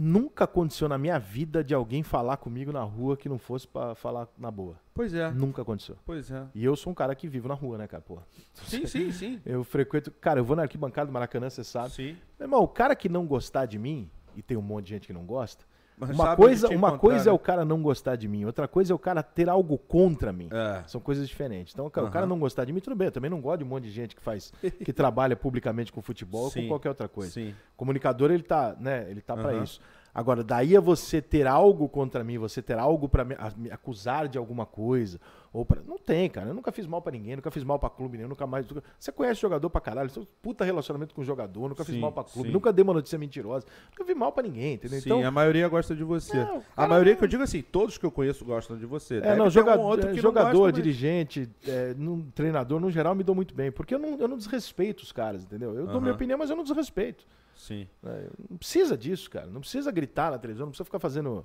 nunca 0.00 0.44
aconteceu 0.44 0.88
na 0.88 0.96
minha 0.96 1.18
vida 1.18 1.62
de 1.62 1.74
alguém 1.74 2.02
falar 2.02 2.38
comigo 2.38 2.72
na 2.72 2.82
rua 2.82 3.16
que 3.16 3.28
não 3.28 3.38
fosse 3.38 3.68
para 3.68 3.94
falar 3.94 4.26
na 4.38 4.50
boa. 4.50 4.80
Pois 4.94 5.12
é. 5.12 5.30
Nunca 5.30 5.60
aconteceu. 5.62 5.96
Pois 6.06 6.30
é. 6.30 6.46
E 6.54 6.64
eu 6.64 6.74
sou 6.74 6.90
um 6.90 6.94
cara 6.94 7.14
que 7.14 7.28
vivo 7.28 7.46
na 7.48 7.54
rua, 7.54 7.76
né, 7.76 7.86
cara? 7.86 8.02
Porra. 8.02 8.26
Sim, 8.54 8.86
sim, 8.86 9.12
sim. 9.12 9.40
Eu 9.44 9.62
frequento. 9.62 10.10
Cara, 10.10 10.40
eu 10.40 10.44
vou 10.44 10.56
na 10.56 10.62
arquibancada 10.62 11.06
do 11.06 11.12
Maracanã, 11.12 11.50
você 11.50 11.62
sabe. 11.62 11.90
sim. 11.90 12.16
Meu 12.38 12.46
irmão, 12.46 12.62
o 12.62 12.68
cara 12.68 12.96
que 12.96 13.08
não 13.08 13.26
gostar 13.26 13.66
de 13.66 13.78
mim, 13.78 14.10
e 14.34 14.42
tem 14.42 14.56
um 14.56 14.62
monte 14.62 14.86
de 14.86 14.90
gente 14.90 15.06
que 15.06 15.12
não 15.12 15.24
gosta, 15.26 15.64
Mas 16.00 16.10
uma 16.10 16.34
coisa, 16.36 16.66
uma 16.68 16.74
encontrar, 16.76 16.98
coisa 16.98 17.24
é 17.28 17.32
né? 17.32 17.32
o 17.32 17.38
cara 17.38 17.64
não 17.64 17.82
gostar 17.82 18.16
de 18.16 18.26
mim, 18.26 18.44
outra 18.44 18.66
coisa 18.66 18.92
é 18.92 18.94
o 18.94 18.98
cara 18.98 19.22
ter 19.22 19.48
algo 19.48 19.76
contra 19.76 20.32
mim. 20.32 20.48
É. 20.50 20.82
São 20.86 21.00
coisas 21.00 21.28
diferentes. 21.28 21.74
Então, 21.74 21.88
cara, 21.90 22.06
o 22.06 22.10
cara 22.10 22.26
não 22.26 22.38
gostar 22.38 22.64
de 22.64 22.72
mim, 22.72 22.80
tudo 22.80 22.96
bem. 22.96 23.06
Eu 23.08 23.12
também 23.12 23.30
não 23.30 23.40
gosto 23.40 23.58
de 23.58 23.64
um 23.64 23.68
monte 23.68 23.84
de 23.84 23.90
gente 23.90 24.16
que 24.16 24.22
faz, 24.22 24.52
que 24.84 24.92
trabalha 24.92 25.36
publicamente 25.36 25.92
com 25.92 26.00
futebol 26.00 26.44
ou 26.44 26.50
com 26.50 26.66
qualquer 26.68 26.88
outra 26.88 27.08
coisa. 27.08 27.30
Sim. 27.32 27.54
Comunicador, 27.76 28.30
ele 28.30 28.42
tá, 28.42 28.74
né? 28.80 29.06
Ele 29.10 29.20
tá 29.20 29.36
pra 29.36 29.50
Aham. 29.52 29.62
isso. 29.62 29.80
Agora, 30.12 30.42
daí 30.42 30.74
é 30.74 30.80
você 30.80 31.22
ter 31.22 31.46
algo 31.46 31.88
contra 31.88 32.24
mim, 32.24 32.36
você 32.36 32.60
ter 32.60 32.76
algo 32.78 33.08
pra 33.08 33.24
me, 33.24 33.34
a- 33.36 33.52
me 33.56 33.70
acusar 33.70 34.26
de 34.26 34.36
alguma 34.38 34.66
coisa. 34.66 35.20
Ou 35.52 35.64
pra, 35.64 35.82
não 35.82 35.98
tem, 35.98 36.30
cara. 36.30 36.48
Eu 36.48 36.54
nunca 36.54 36.70
fiz 36.70 36.86
mal 36.86 37.02
pra 37.02 37.10
ninguém, 37.10 37.34
nunca 37.34 37.50
fiz 37.50 37.64
mal 37.64 37.76
pra 37.76 37.90
clube 37.90 38.16
nenhum, 38.16 38.28
nunca 38.28 38.46
mais. 38.46 38.64
você 38.98 39.10
conhece 39.10 39.40
jogador 39.40 39.68
pra 39.68 39.80
caralho, 39.80 40.08
você 40.08 40.24
puta 40.40 40.64
relacionamento 40.64 41.12
com 41.12 41.24
jogador, 41.24 41.68
nunca 41.68 41.84
fiz 41.84 41.96
Sim, 41.96 42.00
mal 42.00 42.12
pra 42.12 42.22
clube, 42.22 42.48
sim. 42.50 42.52
nunca 42.52 42.72
dei 42.72 42.84
uma 42.84 42.92
notícia 42.94 43.18
mentirosa, 43.18 43.66
nunca 43.90 44.04
vi 44.04 44.14
mal 44.14 44.30
pra 44.30 44.44
ninguém, 44.44 44.74
entendeu? 44.74 45.00
Sim, 45.00 45.08
então, 45.08 45.26
a 45.26 45.30
maioria 45.32 45.66
gosta 45.68 45.92
de 45.96 46.04
você. 46.04 46.36
Não, 46.36 46.62
a 46.76 46.86
maioria 46.86 47.14
não- 47.14 47.18
que 47.18 47.24
eu 47.24 47.28
digo 47.28 47.42
assim, 47.42 47.62
todos 47.62 47.98
que 47.98 48.06
eu 48.06 48.12
conheço 48.12 48.44
gostam 48.44 48.78
de 48.78 48.86
você. 48.86 49.16
É, 49.16 49.20
Deve 49.22 49.36
não, 49.36 49.50
joga- 49.50 49.76
um 49.76 49.80
outro 49.82 50.06
é, 50.06 50.10
que 50.10 50.16
não 50.18 50.22
jogador, 50.22 50.52
gosta, 50.52 50.64
mas- 50.66 50.74
dirigente, 50.74 51.50
é, 51.66 51.94
num- 51.98 52.30
treinador, 52.30 52.78
no 52.78 52.88
geral, 52.88 53.16
me 53.16 53.24
dou 53.24 53.34
muito 53.34 53.52
bem. 53.52 53.72
Porque 53.72 53.92
eu 53.92 53.98
não, 53.98 54.16
eu 54.20 54.28
não 54.28 54.36
desrespeito 54.36 55.02
os 55.02 55.10
caras, 55.10 55.42
entendeu? 55.42 55.74
Eu 55.74 55.88
dou 55.88 56.00
minha 56.00 56.14
opinião, 56.14 56.38
mas 56.38 56.48
eu 56.50 56.54
não 56.54 56.62
desrespeito. 56.62 57.26
Sim. 57.56 57.88
né? 58.02 58.26
Não 58.48 58.56
precisa 58.56 58.96
disso, 58.96 59.28
cara. 59.28 59.46
Não 59.46 59.60
precisa 59.60 59.90
gritar 59.90 60.30
na 60.30 60.38
televisão, 60.38 60.66
não 60.66 60.70
precisa 60.70 60.84
ficar 60.84 60.98
fazendo 61.00 61.44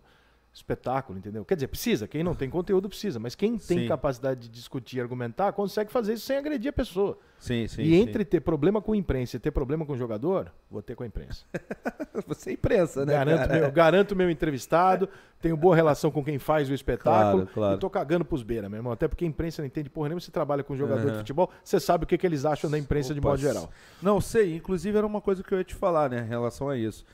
espetáculo, 0.56 1.20
entendeu? 1.20 1.44
Quer 1.44 1.56
dizer, 1.56 1.68
precisa. 1.68 2.08
Quem 2.08 2.24
não 2.24 2.34
tem 2.34 2.50
conteúdo 2.50 2.88
precisa. 2.88 3.20
Mas 3.20 3.36
quem 3.36 3.58
tem 3.58 3.80
Sim. 3.80 3.88
capacidade 3.90 4.42
de 4.42 4.50
discutir 4.50 4.98
e 4.98 5.02
argumentar, 5.02 5.52
consegue 5.52 5.92
fazer 5.92 6.14
isso 6.14 6.26
sem 6.26 6.38
agredir 6.38 6.70
a 6.70 6.74
pessoa. 6.74 7.20
Sim, 7.38 7.68
sim. 7.68 7.82
e 7.82 7.90
sim. 7.90 7.96
entre 7.96 8.24
ter 8.24 8.40
problema 8.40 8.82
com 8.82 8.94
a 8.94 8.98
imprensa 8.98 9.36
e 9.36 9.40
ter 9.40 9.52
problema 9.52 9.86
com 9.86 9.92
o 9.92 9.98
jogador, 9.98 10.52
vou 10.72 10.82
ter 10.82 10.96
com 10.96 11.04
a 11.04 11.06
imprensa. 11.06 11.44
Você 12.26 12.52
é 12.52 12.54
imprensa, 12.54 13.06
né? 13.06 13.14
Garanto 13.14 13.50
meu, 13.52 13.72
garanto 13.72 14.16
meu 14.16 14.30
entrevistado, 14.30 15.10
tenho 15.42 15.58
boa 15.58 15.76
relação 15.76 16.10
com 16.10 16.24
quem 16.24 16.40
faz 16.40 16.70
o 16.70 16.74
espetáculo 16.74 17.44
Claro, 17.44 17.54
claro. 17.54 17.76
e 17.76 17.80
tô 17.80 17.90
cagando 17.90 18.24
pros 18.24 18.42
beira, 18.42 18.70
meu 18.70 18.78
irmão. 18.78 18.94
Até 18.94 19.10
porque 19.10 19.26
a 19.26 19.28
imprensa 19.28 19.62
não 19.62 19.68
entende 19.68 19.90
porra 19.90 20.08
nenhuma. 20.08 20.22
Você 20.22 20.32
trabalha 20.32 20.64
com 20.64 20.74
jogador 20.76 21.02
de 21.06 21.12
Uhum. 21.12 21.18
futebol, 21.18 21.52
você 21.62 21.82
sabe 21.82 22.06
o 22.06 22.08
que, 22.08 22.18
que 22.18 22.26
eles 22.26 22.46
acham 22.46 22.72
da 22.72 22.80
imprensa 22.80 23.14
de 23.14 23.20
Opa, 23.20 23.30
modo 23.32 23.42
geral. 23.42 23.70
Não, 24.02 24.22
sei. 24.22 24.56
Inclusive 24.56 24.98
era 24.98 25.06
uma 25.06 25.20
coisa 25.20 25.44
que 25.44 25.54
eu 25.54 25.58
ia 25.58 25.66
te 25.66 25.76
falar, 25.76 26.10
né, 26.10 26.22
em 26.22 26.30
relação 26.30 26.70
a 26.70 26.78
isso. 26.78 27.06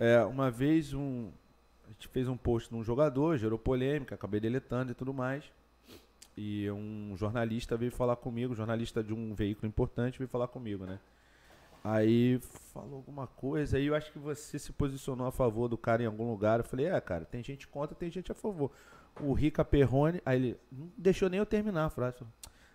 É, 0.00 0.22
uma 0.24 0.50
vez 0.50 0.92
um, 0.94 1.28
gente 1.98 2.08
fez 2.08 2.28
um 2.28 2.36
post 2.36 2.72
num 2.72 2.84
jogador, 2.84 3.36
gerou 3.36 3.58
polêmica, 3.58 4.14
acabei 4.14 4.40
deletando 4.40 4.92
e 4.92 4.94
tudo 4.94 5.12
mais. 5.12 5.44
E 6.36 6.70
um 6.70 7.14
jornalista 7.16 7.76
veio 7.76 7.90
falar 7.90 8.16
comigo, 8.16 8.54
jornalista 8.54 9.02
de 9.02 9.14
um 9.14 9.34
veículo 9.34 9.66
importante 9.66 10.18
veio 10.18 10.28
falar 10.28 10.48
comigo, 10.48 10.84
né? 10.84 10.98
Aí 11.82 12.38
falou 12.72 12.96
alguma 12.96 13.26
coisa, 13.26 13.76
aí 13.76 13.86
eu 13.86 13.94
acho 13.94 14.12
que 14.12 14.18
você 14.18 14.58
se 14.58 14.72
posicionou 14.72 15.26
a 15.26 15.32
favor 15.32 15.68
do 15.68 15.78
cara 15.78 16.02
em 16.02 16.06
algum 16.06 16.28
lugar. 16.28 16.60
Eu 16.60 16.64
falei, 16.64 16.86
é, 16.86 17.00
cara, 17.00 17.24
tem 17.24 17.42
gente 17.42 17.66
contra, 17.68 17.94
tem 17.94 18.10
gente 18.10 18.30
a 18.30 18.34
favor. 18.34 18.70
O 19.20 19.32
Rica 19.32 19.64
Perrone, 19.64 20.20
aí 20.26 20.36
ele 20.36 20.56
não 20.70 20.90
deixou 20.98 21.30
nem 21.30 21.38
eu 21.38 21.46
terminar 21.46 21.86
a 21.86 21.90
frase. 21.90 22.18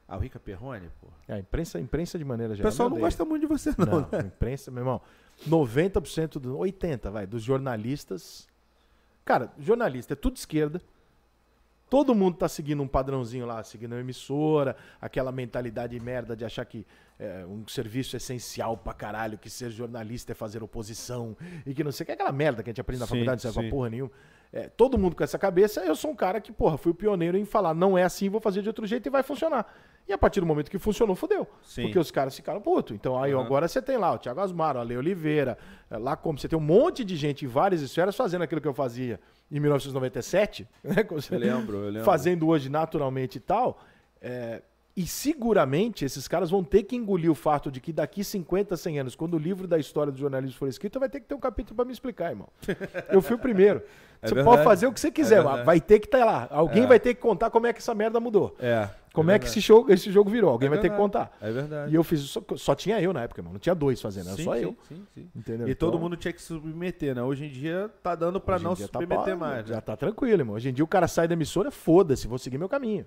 Ah, 0.08 0.18
o 0.18 0.20
Rica 0.20 0.40
Perrone, 0.40 0.90
pô. 1.00 1.08
É, 1.28 1.36
a 1.36 1.40
imprensa, 1.40 1.78
a 1.78 1.82
imprensa 1.82 2.18
de 2.18 2.26
maneira 2.26 2.54
O 2.54 2.56
geral. 2.56 2.72
pessoal 2.72 2.90
me 2.90 2.96
não 2.96 3.02
gosta 3.02 3.24
muito 3.24 3.42
de 3.42 3.48
você, 3.48 3.70
não. 3.78 4.02
Não, 4.02 4.08
a 4.12 4.24
imprensa, 4.24 4.72
meu 4.72 4.82
irmão, 4.82 5.02
90%, 5.48 6.40
do, 6.40 6.58
80%, 6.58 7.12
vai, 7.12 7.28
dos 7.28 7.44
jornalistas. 7.44 8.48
Cara, 9.32 9.50
jornalista 9.58 10.12
é 10.12 10.16
tudo 10.18 10.36
esquerda. 10.36 10.82
Todo 11.90 12.14
mundo 12.14 12.36
tá 12.36 12.50
seguindo 12.50 12.84
um 12.84 12.88
padrãozinho 12.88 13.46
lá, 13.46 13.64
seguindo 13.64 13.96
a 13.96 14.00
emissora, 14.02 14.76
aquela 15.00 15.32
mentalidade 15.32 15.98
merda 16.02 16.36
de 16.36 16.44
achar 16.44 16.66
que 16.66 16.86
é 17.18 17.46
um 17.46 17.66
serviço 17.66 18.18
essencial 18.18 18.76
pra 18.76 18.94
caralho, 18.94 19.38
que 19.38 19.50
ser 19.50 19.70
jornalista 19.70 20.34
é 20.34 20.36
fazer 20.36 20.62
oposição 20.62 21.38
e 21.66 21.74
que 21.74 21.82
não 21.82 21.94
sei 21.94 22.04
o 22.04 22.08
que, 22.08 22.12
aquela 22.12 22.34
merda 22.34 22.62
que 22.62 22.70
a 22.70 22.72
gente 22.72 22.82
aprende 22.82 23.00
na 23.00 23.06
Sim, 23.06 23.12
faculdade, 23.12 23.46
não 23.46 23.54
serve 23.54 23.70
pra 23.70 23.78
porra 23.78 23.90
nenhuma. 23.90 24.12
É, 24.52 24.68
todo 24.68 24.98
mundo 24.98 25.16
com 25.16 25.24
essa 25.24 25.40
cabeça, 25.40 25.80
eu 25.86 25.96
sou 25.96 26.12
um 26.12 26.16
cara 26.16 26.42
que, 26.42 26.52
porra, 26.52 26.78
fui 26.78 26.92
o 26.92 26.96
pioneiro 26.96 27.38
em 27.38 27.46
falar, 27.46 27.74
não 27.74 27.98
é 27.98 28.04
assim, 28.04 28.28
vou 28.28 28.42
fazer 28.42 28.62
de 28.62 28.68
outro 28.68 28.86
jeito 28.86 29.08
e 29.08 29.10
vai 29.10 29.24
funcionar. 29.24 29.66
E 30.12 30.14
a 30.14 30.18
partir 30.18 30.42
do 30.42 30.46
momento 30.46 30.70
que 30.70 30.78
funcionou, 30.78 31.16
fudeu. 31.16 31.48
Sim. 31.64 31.84
Porque 31.84 31.98
os 31.98 32.12
caras 32.12 32.36
ficaram 32.36 32.60
putos. 32.60 32.94
Então 32.94 33.18
aí 33.18 33.32
Aham. 33.32 33.46
agora 33.46 33.66
você 33.66 33.82
tem 33.82 33.96
lá 33.96 34.12
o 34.12 34.18
Thiago 34.18 34.42
Asmar, 34.42 34.76
a 34.76 34.84
Lei 34.84 34.98
Oliveira, 34.98 35.58
eh, 35.90 35.98
lá 35.98 36.18
como 36.18 36.38
você 36.38 36.50
tem 36.50 36.60
um 36.60 36.62
monte 36.62 37.06
de 37.06 37.16
gente 37.16 37.46
em 37.46 37.48
várias 37.48 37.82
esferas 37.82 38.14
fazendo 38.14 38.42
aquilo 38.42 38.60
que 38.60 38.68
eu 38.68 38.74
fazia 38.74 39.22
em 39.50 39.58
1997, 39.62 40.68
né? 40.84 41.02
como 41.06 41.22
Eu 41.32 41.40
lembro, 41.40 41.78
eu 41.78 41.86
lembro. 41.90 42.04
Fazendo 42.04 42.46
hoje 42.50 42.68
naturalmente 42.70 43.38
e 43.38 43.40
tal. 43.40 43.80
é, 44.22 44.62
e 44.96 45.06
seguramente 45.08 46.04
esses 46.06 46.28
caras 46.28 46.50
vão 46.50 46.64
ter 46.64 46.84
que 46.84 46.96
engolir 46.96 47.32
o 47.32 47.36
fato 47.36 47.72
de 47.72 47.80
que 47.80 47.94
daqui 47.94 48.24
50, 48.24 48.76
100 48.76 49.00
anos, 49.00 49.16
quando 49.16 49.36
o 49.36 49.38
livro 49.38 49.68
da 49.68 49.78
história 49.80 50.12
do 50.12 50.18
jornalismo 50.20 50.58
for 50.58 50.68
escrito, 50.68 51.00
vai 51.00 51.10
ter 51.10 51.20
que 51.20 51.28
ter 51.28 51.36
um 51.36 51.40
capítulo 51.40 51.76
pra 51.76 51.86
me 51.86 51.92
explicar, 51.94 52.30
irmão. 52.32 52.50
Eu 53.10 53.22
fui 53.22 53.36
o 53.36 53.40
primeiro. 53.40 53.82
É 54.22 54.28
você 54.28 54.36
verdade. 54.36 54.56
pode 54.56 54.64
fazer 54.64 54.86
o 54.88 54.94
que 54.94 55.00
você 55.00 55.10
quiser, 55.10 55.36
É 55.36 55.38
mas 55.38 55.46
verdade. 55.48 55.66
vai 55.66 55.82
ter 55.82 56.00
que 56.00 56.06
estar 56.06 56.24
lá. 56.24 56.48
Alguém 56.52 56.84
É. 56.84 56.88
vai 56.88 57.00
ter 57.00 57.16
que 57.16 57.22
contar 57.22 57.50
como 57.50 57.66
é 57.66 57.74
que 57.74 57.80
essa 57.80 57.96
merda 57.96 58.20
mudou. 58.20 58.56
É. 58.60 58.88
Como 59.14 59.30
é, 59.32 59.38
que 59.40 59.46
esse 59.46 59.60
jogo, 59.60 59.92
esse 59.92 60.12
jogo 60.12 60.30
virou. 60.30 60.50
Alguém 60.52 60.68
É 60.68 60.70
vai 60.70 60.80
ter 60.80 60.90
que 60.90 60.96
contar. 60.96 61.36
É 61.42 61.52
verdade. 61.52 61.92
E 61.92 61.96
eu 61.96 62.04
fiz 62.04 62.22
isso, 62.22 62.46
só, 62.48 62.56
só 62.56 62.76
tinha 62.76 63.02
eu 63.02 63.12
na 63.12 63.24
época, 63.24 63.42
mano. 63.42 63.54
Não 63.54 63.60
tinha 63.60 63.74
dois 63.76 64.00
fazendo, 64.00 64.28
era 64.28 64.38
Sim, 64.38 64.44
só 64.44 64.56
sim, 64.56 64.62
eu. 64.62 64.78
Sim, 64.88 65.04
sim. 65.14 65.30
Entendeu? 65.36 65.68
E 65.68 65.74
todo 65.76 65.90
Então, 65.96 66.00
mundo 66.02 66.16
tinha 66.16 66.32
que 66.32 66.40
se 66.42 66.48
submeter, 66.48 67.16
né? 67.16 67.24
Hoje 67.24 67.46
em 67.46 67.50
dia 67.50 67.90
tá 68.04 68.14
dando 68.16 68.38
em 68.46 68.64
não 68.64 68.76
se 68.76 68.88
tá 68.88 69.00
submeter 69.00 69.36
pá, 69.38 69.48
mais. 69.48 69.68
Já 69.68 69.76
né? 69.76 69.82
tá 69.82 69.98
tranquilo, 69.98 70.42
irmão. 70.42 70.56
Hoje 70.56 70.70
em 70.70 70.74
dia 70.74 70.84
o 70.86 70.88
cara 70.88 71.08
sai 71.08 71.28
da 71.28 71.34
emissora, 71.34 71.72
foda-se, 71.72 72.28
vou 72.28 72.38
seguir 72.38 72.58
meu 72.58 72.70
caminho. 72.70 73.06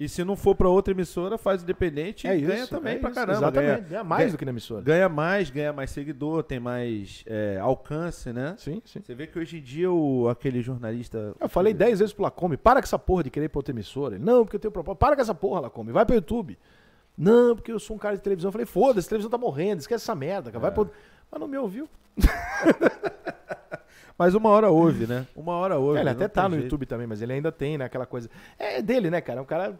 E 0.00 0.08
se 0.08 0.22
não 0.22 0.36
for 0.36 0.54
pra 0.54 0.68
outra 0.68 0.92
emissora, 0.94 1.36
faz 1.36 1.62
independente 1.64 2.24
e 2.28 2.40
ganha 2.40 2.66
também 2.68 2.94
é 2.94 2.98
pra 2.98 3.10
isso, 3.10 3.18
caramba. 3.18 3.38
Exatamente. 3.38 3.66
Ganha, 3.80 3.88
Ganha 3.88 4.04
mais 4.04 4.20
ganha- 4.22 4.30
do 4.32 4.38
que 4.38 4.44
na 4.44 4.50
emissora. 4.52 4.80
ganha 4.82 5.08
mais, 5.08 5.50
ganha 5.50 5.72
mais 5.72 5.90
seguidor, 5.90 6.44
tem 6.44 6.60
mais 6.60 7.24
é, 7.26 7.58
alcance, 7.60 8.32
né? 8.32 8.54
Sim, 8.58 8.80
sim. 8.84 9.00
Você 9.04 9.12
vê 9.12 9.26
que 9.26 9.36
hoje 9.36 9.58
em 9.58 9.60
dia 9.60 9.90
o, 9.90 10.28
aquele 10.28 10.62
jornalista. 10.62 11.34
Eu 11.40 11.48
falei 11.48 11.74
10 11.74 11.98
vezes 11.98 12.14
pro 12.14 12.22
Lacombe, 12.22 12.56
para 12.56 12.80
com 12.80 12.84
essa 12.84 12.98
porra 12.98 13.24
de 13.24 13.30
querer 13.30 13.46
ir 13.46 13.48
pra 13.48 13.58
outra 13.58 13.72
emissora. 13.74 14.14
Ele, 14.14 14.24
não, 14.24 14.44
porque 14.44 14.54
eu 14.54 14.60
tenho 14.60 14.70
propósito. 14.70 15.00
Para 15.00 15.16
com 15.16 15.22
essa 15.22 15.34
porra, 15.34 15.62
Lacombe, 15.62 15.90
vai 15.90 16.06
pro 16.06 16.14
YouTube. 16.14 16.56
Não, 17.16 17.56
porque 17.56 17.72
eu 17.72 17.80
sou 17.80 17.96
um 17.96 17.98
cara 17.98 18.14
de 18.16 18.22
televisão. 18.22 18.48
Eu 18.48 18.52
falei, 18.52 18.66
foda-se, 18.66 19.08
a 19.08 19.10
televisão 19.10 19.30
tá 19.30 19.36
morrendo, 19.38 19.80
esquece 19.80 20.04
essa 20.04 20.14
merda, 20.14 20.52
cara. 20.52 20.60
Vai 20.60 20.70
É. 20.70 20.74
pro... 20.74 20.88
Mas 21.28 21.40
não 21.40 21.48
me 21.48 21.58
ouviu. 21.58 21.88
Mas 24.18 24.34
uma 24.34 24.48
hora 24.48 24.68
ouve, 24.68 25.06
né? 25.06 25.26
Uma 25.36 25.52
hora 25.52 25.78
ouve. 25.78 25.98
É, 25.98 26.00
ele 26.02 26.10
até 26.10 26.26
tá 26.26 26.48
no 26.48 26.56
jeito. 26.56 26.64
YouTube 26.64 26.86
também, 26.86 27.06
mas 27.06 27.22
ele 27.22 27.32
ainda 27.32 27.52
tem, 27.52 27.78
né, 27.78 27.84
aquela 27.84 28.04
coisa. 28.04 28.28
É 28.58 28.82
dele, 28.82 29.10
né, 29.10 29.20
cara? 29.20 29.38
É 29.38 29.42
um 29.42 29.46
cara 29.46 29.78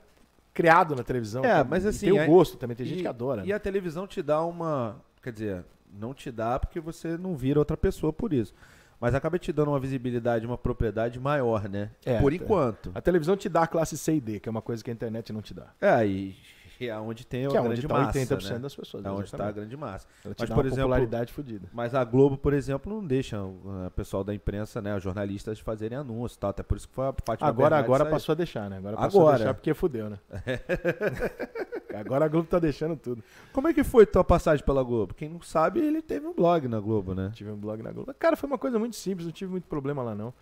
criado 0.55 0.95
na 0.95 1.03
televisão. 1.03 1.45
É, 1.45 1.63
mas 1.65 1.85
assim, 1.85 2.07
Tem 2.07 2.19
o 2.19 2.21
aí- 2.23 2.27
gosto 2.29 2.57
também, 2.57 2.77
tem 2.77 2.87
E- 2.87 2.89
gente 2.89 3.01
que 3.03 3.09
adora. 3.09 3.45
E 3.45 3.53
a 3.53 3.59
televisão 3.59 4.07
te 4.07 4.23
dá 4.23 4.43
uma. 4.45 4.97
Quer 5.23 5.33
dizer, 5.33 5.65
não 5.93 6.15
te 6.15 6.31
dá 6.31 6.59
porque 6.59 6.79
você 6.79 7.17
não 7.19 7.35
vira 7.37 7.59
outra 7.59 7.77
pessoa 7.77 8.13
por 8.13 8.33
isso. 8.33 8.55
Mas 9.01 9.15
acaba 9.15 9.39
te 9.39 9.53
dando 9.53 9.69
uma 9.71 9.79
visibilidade, 9.79 10.45
uma 10.45 10.59
propriedade 10.59 11.21
maior, 11.21 11.69
né? 11.69 11.91
É, 12.05 12.21
por 12.21 12.33
é. 12.33 12.37
enquanto. 12.37 12.91
A 12.95 13.01
televisão 13.01 13.37
te 13.37 13.49
dá 13.49 13.63
a 13.63 13.67
classe 13.67 13.97
C 13.97 14.15
e 14.17 14.21
D, 14.21 14.41
que 14.41 14.49
é 14.49 14.51
uma 14.51 14.63
coisa 14.63 14.83
que 14.83 14.91
a 14.91 14.93
internet 14.93 15.33
não 15.33 15.41
te 15.41 15.55
dá. 15.55 15.67
É, 15.81 16.05
e, 16.07 16.37
e 16.81 16.89
é 16.89 16.97
onde 16.99 17.27
tem 17.27 17.47
a 17.47 17.49
Que 17.49 17.57
é 17.57 17.61
grande 17.63 17.81
onde 17.81 17.89
tá 17.89 17.95
massa. 17.95 18.19
80% 18.19 18.51
né? 18.53 18.59
das 18.59 18.75
pessoas. 18.75 19.05
É 19.05 19.11
onde 19.11 19.25
está 19.25 19.49
a 19.49 19.53
grande 19.53 19.77
massa. 19.77 20.07
Ela 20.25 20.35
Mas, 20.39 20.49
por 20.49 20.57
uma 20.57 20.67
exemplo, 20.67 20.83
popularidade 20.83 21.33
fodida. 21.33 21.69
Mas 21.73 21.95
a 21.95 22.05
Globo, 22.05 22.37
por 22.39 22.53
exemplo, 22.53 22.93
não 22.93 23.05
deixa 23.05 23.43
o 23.43 23.91
pessoal 23.97 24.23
da 24.23 24.35
imprensa, 24.35 24.81
né, 24.81 24.97
os 24.97 25.03
jornalistas 25.03 25.59
fazerem 25.59 25.99
anúncio 25.99 26.37
e 26.37 26.39
tal. 26.39 26.51
Até 26.51 26.63
por 26.63 26.77
isso 26.77 26.89
que 26.89 26.95
foi 26.95 27.09
a 27.09 27.15
Fátima 27.25 27.49
Agora, 27.49 27.71
Bernardes 27.71 27.85
agora 27.85 28.05
saiu. 28.05 28.13
passou 28.13 28.33
a 28.33 28.37
deixar, 28.37 28.71
né? 28.71 28.77
Agora 28.79 28.97
passou 28.97 29.21
Agora. 29.21 29.35
a 29.35 29.39
deixar 29.39 29.55
porque 29.55 29.75
fudeu, 29.75 30.11
né? 30.11 30.19
agora 31.95 32.25
a 32.25 32.29
Globo 32.29 32.49
tá 32.49 32.59
deixando 32.59 32.97
tudo. 32.97 33.23
Como 33.53 33.69
é 33.69 33.75
que 33.75 33.83
foi 33.83 34.07
tua 34.07 34.23
passagem 34.25 34.65
pela 34.65 34.83
Globo? 34.83 35.15
Quem 35.15 35.29
não 35.29 35.43
sabe, 35.43 35.81
ele 35.81 36.01
teve 36.01 36.27
um 36.27 36.35
blog 36.35 36.69
na 36.69 36.79
Globo, 36.79 37.15
né? 37.15 37.31
Tive 37.35 37.51
um 37.51 37.57
blog 37.57 37.83
na 37.83 37.91
Globo. 37.91 38.15
Cara, 38.19 38.37
foi 38.37 38.49
uma 38.49 38.59
coisa 38.59 38.79
muito 38.79 38.97
simples, 38.97 39.27
não 39.27 39.33
tive 39.33 39.51
muito 39.51 39.67
problema 39.67 40.03
lá, 40.03 40.15
não. 40.15 40.33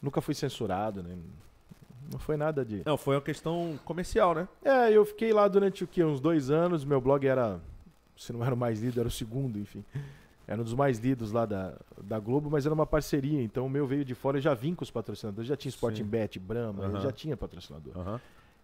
Nunca 0.00 0.20
fui 0.20 0.34
censurado, 0.34 1.02
né? 1.02 1.16
Não 2.12 2.18
foi 2.18 2.36
nada 2.36 2.64
de. 2.64 2.82
Não, 2.84 2.96
foi 2.96 3.14
uma 3.16 3.22
questão 3.22 3.78
comercial, 3.84 4.34
né? 4.34 4.46
É, 4.64 4.92
eu 4.92 5.04
fiquei 5.04 5.32
lá 5.32 5.48
durante 5.48 5.82
o 5.82 5.86
quê? 5.86 6.04
Uns 6.04 6.20
dois 6.20 6.50
anos. 6.50 6.84
Meu 6.84 7.00
blog 7.00 7.26
era. 7.26 7.58
Se 8.16 8.32
não 8.32 8.44
era 8.44 8.54
o 8.54 8.56
mais 8.56 8.80
lido, 8.82 9.00
era 9.00 9.08
o 9.08 9.10
segundo, 9.10 9.58
enfim. 9.58 9.84
Era 10.46 10.60
um 10.60 10.64
dos 10.64 10.74
mais 10.74 10.98
lidos 10.98 11.32
lá 11.32 11.46
da, 11.46 11.72
da 12.02 12.18
Globo, 12.18 12.50
mas 12.50 12.66
era 12.66 12.74
uma 12.74 12.86
parceria. 12.86 13.40
Então 13.42 13.64
o 13.66 13.70
meu 13.70 13.86
veio 13.86 14.04
de 14.04 14.14
fora, 14.14 14.36
eu 14.36 14.42
já 14.42 14.52
vim 14.54 14.74
com 14.74 14.84
os 14.84 14.90
patrocinadores. 14.90 15.48
Já 15.48 15.56
tinha 15.56 15.70
Sporting 15.70 16.02
Sim. 16.02 16.08
Bet, 16.08 16.38
Brahma, 16.38 16.84
eu 16.84 16.90
Aham. 16.90 17.00
já 17.00 17.12
tinha 17.12 17.36
patrocinador. 17.36 17.96
Aham. 17.96 18.20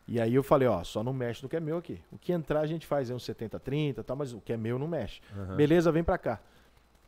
E 0.07 0.21
aí 0.21 0.35
eu 0.35 0.43
falei, 0.43 0.67
ó, 0.67 0.83
só 0.85 1.03
não 1.05 1.13
mexe 1.13 1.43
no 1.43 1.49
que 1.49 1.57
é 1.57 1.61
meu 1.61 1.77
aqui. 1.77 2.01
O 2.11 2.19
que 2.19 2.33
entrar 2.33 2.61
a 2.61 2.67
gente 2.67 2.87
faz, 2.87 3.11
é 3.11 3.15
uns 3.15 3.25
70, 3.25 3.59
30 3.61 4.01
e 4.01 4.05
tal, 4.05 4.17
mas 4.17 4.33
o 4.33 4.41
que 4.41 4.53
é 4.53 4.57
meu 4.57 4.79
não 4.79 4.89
mexe. 4.89 5.21
aham. 5.37 5.55
Beleza, 5.57 5.93
vem 5.93 6.03
pra 6.03 6.17
cá. 6.19 6.41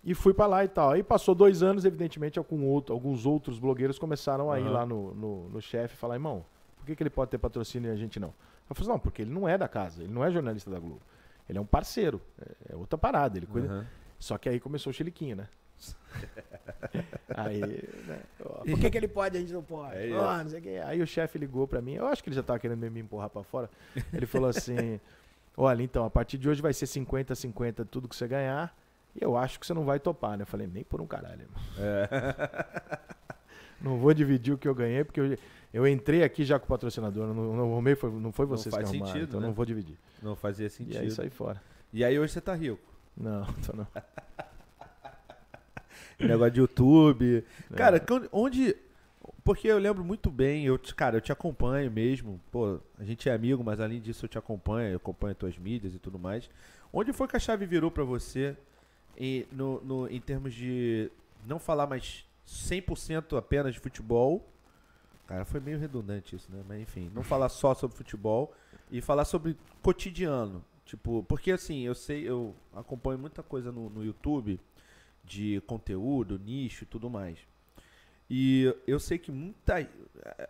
E 0.03 0.15
fui 0.15 0.33
pra 0.33 0.47
lá 0.47 0.65
e 0.65 0.69
tal. 0.69 0.91
Aí 0.91 1.03
passou 1.03 1.35
dois 1.35 1.63
anos, 1.63 1.85
evidentemente, 1.85 2.39
algum 2.39 2.65
outro, 2.65 2.95
alguns 2.95 3.27
outros 3.27 3.59
blogueiros 3.59 3.99
começaram 3.99 4.51
a 4.51 4.59
ir 4.59 4.65
lá 4.65 4.87
no, 4.87 5.15
no, 5.15 5.49
no 5.51 5.61
chefe 5.61 5.95
e 5.95 5.97
falar, 5.99 6.15
irmão, 6.15 6.45
por 6.77 6.87
que, 6.87 6.97
que 6.97 7.03
ele 7.03 7.11
pode 7.11 7.31
ter 7.31 7.39
patrocínio 7.39 7.91
e 7.91 7.93
a 7.93 7.97
gente 7.97 8.19
não? 8.19 8.33
Eu 8.69 8.75
falei, 8.75 8.93
não, 8.93 8.99
porque 8.99 9.23
ele 9.23 9.31
não 9.31 9.49
é 9.49 9.59
da 9.59 9.69
casa, 9.69 10.03
ele 10.03 10.13
não 10.13 10.25
é 10.25 10.31
jornalista 10.31 10.71
da 10.71 10.79
Globo. 10.79 11.03
Ele 11.49 11.59
é 11.59 11.61
um 11.61 11.67
parceiro, 11.67 12.21
é, 12.41 12.73
é 12.73 12.77
outra 12.77 12.97
parada, 12.97 13.37
ele 13.37 13.47
cuida. 13.47 13.69
Aham. 13.69 13.87
Só 14.19 14.39
que 14.39 14.49
aí 14.49 14.61
começou 14.61 14.91
o 14.91 14.95
chiliquinho, 14.95 15.37
né? 15.37 15.49
aí, 17.35 17.61
né? 18.07 18.21
Por 18.39 18.79
que, 18.79 18.91
que 18.91 18.99
ele 18.99 19.09
pode 19.09 19.37
e 19.37 19.39
a 19.39 19.41
gente 19.41 19.53
não 19.53 19.63
pode? 19.63 19.97
É 19.97 20.07
isso. 20.09 20.17
não 20.17 20.49
sei 20.49 20.59
o 20.61 20.63
quê. 20.63 20.81
Aí 20.85 21.03
o 21.03 21.07
chefe 21.07 21.39
ligou 21.39 21.67
pra 21.67 21.81
mim, 21.81 21.95
eu 21.95 22.07
acho 22.07 22.23
que 22.23 22.29
ele 22.29 22.37
já 22.37 22.43
tava 22.43 22.59
querendo 22.59 22.79
me 22.91 23.01
empurrar 23.01 23.31
pra 23.31 23.43
fora. 23.43 23.71
Ele 24.13 24.27
falou 24.27 24.49
assim: 24.51 25.01
Olha, 25.57 25.83
então, 25.83 26.05
a 26.05 26.11
partir 26.11 26.39
de 26.39 26.49
hoje 26.49 26.63
vai 26.63 26.73
ser 26.73 26.87
50-50 26.87 27.87
tudo 27.91 28.09
que 28.09 28.15
você 28.15 28.29
ganhar. 28.29 28.75
E 29.15 29.25
eu 29.25 29.37
acho 29.37 29.59
que 29.59 29.67
você 29.67 29.75
não 29.75 29.85
vai 29.85 29.99
topar, 29.99 30.37
né? 30.37 30.43
Eu 30.43 30.47
falei, 30.47 30.67
nem 30.67 30.85
por 30.85 31.01
um 31.01 31.07
caralho, 31.07 31.43
irmão. 31.43 31.61
É. 31.79 33.11
Não 33.81 33.97
vou 33.97 34.13
dividir 34.13 34.53
o 34.53 34.59
que 34.59 34.69
eu 34.69 34.75
ganhei, 34.75 35.03
porque 35.05 35.21
eu, 35.21 35.39
eu 35.73 35.89
entrei 35.89 36.23
aqui 36.23 36.45
já 36.45 36.59
com 36.59 36.67
o 36.67 36.69
patrocinador. 36.69 37.27
Não, 37.27 37.57
não, 37.57 37.73
arrumei, 37.73 37.95
foi, 37.95 38.11
não 38.11 38.31
foi 38.31 38.45
Não 38.45 38.57
vocês 38.57 38.75
faz 38.75 38.91
que 38.91 38.97
arrumaram, 38.97 39.13
sentido, 39.15 39.29
então 39.29 39.41
né? 39.41 39.47
não 39.47 39.55
vou 39.55 39.65
dividir. 39.65 39.97
Não 40.23 40.37
fazia 40.37 40.69
sentido. 40.69 41.03
E 41.03 41.21
aí 41.23 41.31
fora. 41.31 41.63
E 41.93 42.05
aí 42.05 42.19
hoje 42.19 42.33
você 42.33 42.41
tá 42.43 42.55
rico. 42.55 42.79
Não, 43.17 43.45
tô 43.67 43.75
não. 43.75 43.87
Negócio 46.21 46.51
de 46.53 46.61
YouTube. 46.61 47.45
É. 47.71 47.75
Cara, 47.75 48.03
onde. 48.31 48.77
Porque 49.43 49.67
eu 49.69 49.79
lembro 49.79 50.05
muito 50.05 50.31
bem, 50.31 50.67
eu, 50.67 50.77
te- 50.77 50.95
cara, 50.95 51.17
eu 51.17 51.21
te 51.21 51.33
acompanho 51.33 51.91
mesmo. 51.91 52.39
Pô, 52.51 52.79
a 52.99 53.05
gente 53.05 53.27
é 53.29 53.33
amigo, 53.33 53.65
mas 53.65 53.81
além 53.81 53.99
disso 53.99 54.27
eu 54.27 54.29
te 54.29 54.37
acompanho, 54.37 54.91
eu 54.91 54.97
acompanho 54.99 55.35
tuas 55.35 55.57
mídias 55.57 55.95
e 55.95 55.99
tudo 55.99 56.19
mais. 56.19 56.51
Onde 56.93 57.13
foi 57.15 57.27
que 57.27 57.37
a 57.37 57.41
chave 57.41 57.65
virou 57.65 57.91
pra 57.91 58.05
você 58.05 58.55
em, 59.21 59.47
no, 59.53 59.81
no- 59.83 60.09
em 60.09 60.21
termos 60.21 60.55
de 60.55 61.11
não 61.47 61.59
falar 61.59 61.87
mais 61.87 62.25
100% 62.49 63.37
apenas 63.39 63.75
de 63.75 63.81
futebol? 63.81 64.49
Cara, 65.27 65.45
foi 65.45 65.61
meio 65.61 65.79
redundante 65.79 66.35
isso, 66.35 66.51
né? 66.51 66.65
Mas 66.67 66.81
enfim, 66.81 67.11
não 67.15 67.23
falar 67.23 67.49
só 67.51 67.75
sobre 67.75 67.97
futebol 67.97 68.53
e 68.91 69.01
falar 69.01 69.25
sobre 69.27 69.57
cotidiano. 69.83 70.65
Tipo, 70.85 71.23
porque 71.29 71.53
assim, 71.53 71.83
eu 71.83 71.95
sei, 71.95 72.29
eu 72.29 72.53
acompanho 72.75 73.19
muita 73.19 73.43
coisa 73.43 73.71
no, 73.71 73.89
no 73.91 74.05
YouTube 74.05 74.59
de 75.23 75.63
conteúdo, 75.67 76.37
nicho 76.39 76.83
e 76.83 76.87
tudo 76.87 77.09
mais. 77.09 77.39
E 78.29 78.75
eu 78.87 78.99
sei 78.99 79.19
que 79.19 79.31
muita. 79.31 79.89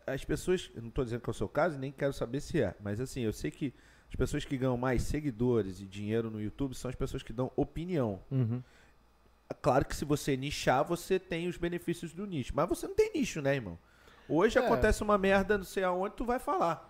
As 0.07 0.25
pessoas. 0.25 0.71
Não 0.77 0.89
estou 0.89 1.05
dizendo 1.05 1.21
que 1.21 1.29
é 1.29 1.33
o 1.33 1.35
seu 1.35 1.49
caso, 1.49 1.79
nem 1.79 1.91
quero 1.93 2.13
saber 2.13 2.41
se 2.41 2.63
é. 2.63 2.75
Mas 2.81 3.01
assim, 3.01 3.21
eu 3.23 3.33
sei 3.33 3.51
que 3.51 3.75
as 4.11 4.15
pessoas 4.17 4.45
que 4.45 4.57
ganham 4.59 4.77
mais 4.77 5.03
seguidores 5.05 5.81
e 5.81 5.87
dinheiro 5.87 6.31
no 6.31 6.41
YouTube 6.43 6.75
são 6.75 6.89
as 6.89 6.95
pessoas 6.95 7.23
que 7.23 7.33
dão 7.33 7.51
opinião. 7.57 8.21
Uhum. 8.31 8.63
Claro 9.63 9.85
que 9.85 9.97
se 9.97 10.05
você 10.05 10.37
nichar, 10.37 10.85
você 10.85 11.19
tem 11.19 11.49
os 11.49 11.57
benefícios 11.57 12.13
do 12.13 12.27
nicho. 12.27 12.53
Mas 12.55 12.69
você 12.69 12.87
não 12.87 12.95
tem 12.95 13.11
nicho, 13.15 13.41
né, 13.41 13.55
irmão? 13.55 13.79
Hoje 14.29 14.59
É. 14.59 14.65
acontece 14.65 15.03
uma 15.03 15.19
merda, 15.19 15.57
não 15.59 15.65
sei 15.65 15.83
aonde, 15.85 16.15
tu 16.17 16.25
vai 16.25 16.39
falar. 16.39 16.89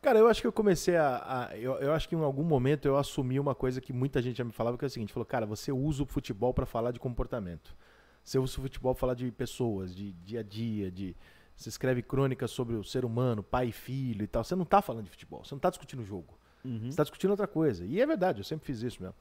Cara, 0.00 0.18
eu 0.18 0.28
acho 0.28 0.40
que 0.40 0.46
eu 0.46 0.52
comecei 0.52 0.96
a. 0.96 1.48
a- 1.50 1.56
eu, 1.56 1.74
eu 1.76 1.92
acho 1.92 2.08
que 2.08 2.14
em 2.14 2.20
algum 2.20 2.42
momento 2.44 2.86
eu 2.86 2.96
assumi 2.96 3.40
uma 3.40 3.54
coisa 3.54 3.80
que 3.80 3.92
muita 3.92 4.20
gente 4.20 4.36
já 4.36 4.44
me 4.44 4.52
falava, 4.52 4.76
que 4.76 4.84
é 4.84 4.86
o 4.86 4.90
seguinte: 4.90 5.12
falou, 5.12 5.24
cara, 5.26 5.46
você 5.46 5.72
usa 5.72 6.02
o 6.02 6.06
futebol 6.06 6.52
pra 6.52 6.66
falar 6.66 6.90
de 6.90 7.00
comportamento. 7.00 7.74
Você 8.22 8.38
usa 8.38 8.58
o 8.58 8.62
futebol 8.62 8.94
pra 8.94 9.00
falar 9.00 9.14
de 9.14 9.30
pessoas, 9.32 9.94
de 9.94 10.12
dia 10.12 10.40
a 10.40 10.42
dia, 10.42 10.90
de. 10.90 11.16
Você 11.56 11.68
escreve 11.68 12.02
crônicas 12.02 12.50
sobre 12.50 12.74
o 12.74 12.84
ser 12.84 13.04
humano, 13.04 13.42
pai 13.42 13.68
e 13.68 13.72
filho 13.72 14.24
e 14.24 14.26
tal. 14.26 14.42
Você 14.42 14.56
não 14.56 14.64
tá 14.64 14.82
falando 14.82 15.04
de 15.04 15.10
futebol, 15.10 15.44
você 15.44 15.54
não 15.54 15.60
tá 15.60 15.70
discutindo 15.70 16.00
o 16.00 16.04
jogo. 16.04 16.38
Você 16.64 16.96
tá 16.96 17.02
discutindo 17.02 17.30
outra 17.30 17.46
coisa. 17.46 17.84
E 17.84 18.00
é 18.00 18.06
verdade, 18.06 18.40
eu 18.40 18.44
sempre 18.44 18.64
fiz 18.64 18.82
isso 18.82 19.02
mesmo. 19.02 19.14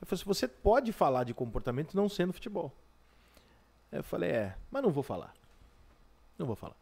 Eu 0.00 0.06
falei 0.06 0.20
assim, 0.20 0.24
você 0.26 0.48
pode 0.48 0.92
falar 0.92 1.24
de 1.24 1.34
comportamento 1.34 1.94
não 1.94 2.08
sendo 2.08 2.32
futebol. 2.32 2.72
Eu 3.92 4.02
falei, 4.02 4.30
é, 4.30 4.56
mas 4.70 4.82
não 4.82 4.90
vou 4.90 5.02
falar. 5.02 5.34
Não 6.38 6.46
vou 6.46 6.56
falar. 6.56 6.76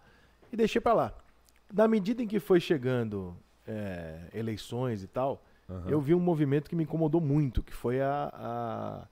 E 0.53 0.57
deixei 0.57 0.81
pra 0.81 0.93
lá. 0.93 1.15
Na 1.73 1.89
medida 1.89 2.23
em 2.23 2.29
que 2.29 2.39
foi 2.39 2.61
chegando 2.61 3.37
é, 3.67 4.29
eleições 4.33 5.03
e 5.03 5.09
tal, 5.09 5.45
Aham. 5.69 5.91
eu 5.91 6.01
vi 6.01 6.15
um 6.15 6.21
movimento 6.21 6.69
que 6.69 6.77
me 6.77 6.85
incomodou 6.85 7.21
muito, 7.21 7.63
que 7.63 7.75
foi 7.75 8.01
a, 8.01 8.31
a, 8.33 9.09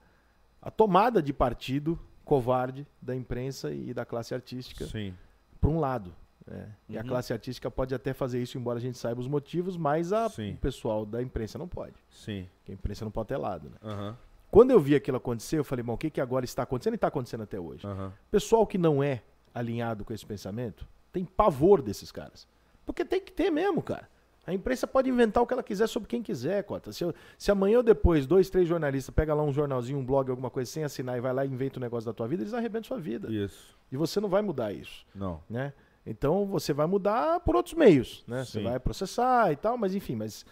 a 0.61 0.71
tomada 0.71 1.23
de 1.23 1.33
partido 1.33 1.99
covarde 2.25 2.87
da 3.01 3.15
imprensa 3.15 3.73
e 3.73 3.93
da 3.93 4.05
classe 4.05 4.35
artística 4.35 4.87
Sim. 4.87 5.15
Por 5.63 5.71
um 5.71 5.79
lado. 5.81 6.13
né? 6.45 6.69
E 6.89 6.99
a 6.99 7.03
Uhum. 7.03 7.07
classe 7.07 7.33
artística 7.33 7.71
pode 7.71 7.95
até 7.95 8.13
fazer 8.13 8.43
isso, 8.43 8.59
embora 8.59 8.77
a 8.79 8.83
gente 8.83 8.99
saiba 8.99 9.21
os 9.21 9.29
motivos, 9.29 9.77
mas 9.77 10.13
a, 10.13 10.29
Sim. 10.29 10.55
o 10.55 10.57
pessoal 10.57 11.07
da 11.07 11.23
imprensa 11.23 11.57
não 11.57 11.69
pode. 11.69 11.95
Sim. 12.11 12.49
Porque 12.59 12.73
a 12.73 12.75
imprensa 12.75 13.05
não 13.05 13.13
pode 13.13 13.29
ter 13.29 13.37
lado. 13.37 13.71
Né? 13.71 13.77
Aham. 13.81 14.19
Quando 14.51 14.73
eu 14.73 14.81
vi 14.81 14.97
aquilo 14.97 15.17
acontecer, 15.19 15.57
eu 15.59 15.65
falei, 15.65 15.85
bom, 15.85 15.93
o 15.95 15.97
que, 15.97 16.11
que 16.11 16.21
agora 16.21 16.45
está 16.45 16.65
acontecendo 16.65 16.95
e 16.95 16.97
está 16.97 17.07
acontecendo 17.07 17.43
até 17.45 17.61
hoje? 17.61 17.87
Aham. 17.87 18.13
Pessoal 18.31 18.67
que 18.67 18.77
não 18.77 19.01
é 19.03 19.23
alinhado 19.55 20.05
com 20.05 20.13
esse 20.13 20.27
pensamento 20.27 20.85
tem 21.13 21.25
pavor 21.25 21.81
desses 21.81 22.11
caras. 22.11 22.47
Porque 22.85 23.05
tem 23.05 23.21
que 23.21 23.31
ter 23.31 23.49
mesmo, 23.51 23.81
cara. 23.81 24.09
A 24.47 24.53
imprensa 24.53 24.87
pode 24.89 25.09
inventar 25.09 25.43
o 25.43 25.47
que 25.47 25.53
ela 25.53 25.63
quiser 25.63 25.87
sobre 25.87 26.09
quem 26.09 26.21
quiser, 26.23 26.65
Cota. 26.65 26.93
Se, 26.93 27.05
eu- 27.05 27.15
se 27.39 27.51
amanhã 27.53 27.77
ou 27.79 27.83
depois, 27.83 28.27
dois, 28.27 28.51
três 28.51 28.67
jornalistas 28.67 29.15
pega 29.15 29.33
lá 29.35 29.43
um 29.43 29.53
jornalzinho, 29.53 29.99
um 29.99 30.05
blog, 30.05 30.29
alguma 30.31 30.51
coisa 30.51 30.69
sem 30.71 30.83
assinar 30.83 31.17
e 31.17 31.21
vai 31.21 31.33
lá 31.33 31.45
e 31.45 31.49
inventa 31.49 31.79
um 31.79 31.83
negócio 31.83 32.07
da 32.07 32.13
tua 32.13 32.27
vida, 32.27 32.43
eles 32.43 32.53
arrebentam 32.55 32.85
sua 32.89 32.99
vida. 32.99 33.31
Isso. 33.33 33.77
E 33.91 33.97
você 33.97 34.19
não 34.21 34.29
vai 34.29 34.43
mudar 34.43 34.73
isso, 34.73 35.07
Não. 35.15 35.41
né? 35.49 35.73
Então 36.05 36.45
você 36.47 36.73
vai 36.73 36.87
mudar 36.89 37.39
por 37.41 37.55
outros 37.55 37.75
meios, 37.77 38.25
né? 38.27 38.45
Você 38.45 38.59
Sim. 38.59 38.65
vai 38.65 38.81
processar 38.81 39.53
e 39.53 39.57
tal, 39.57 39.79
mas 39.79 39.95
enfim, 39.95 40.17
mas 40.17 40.45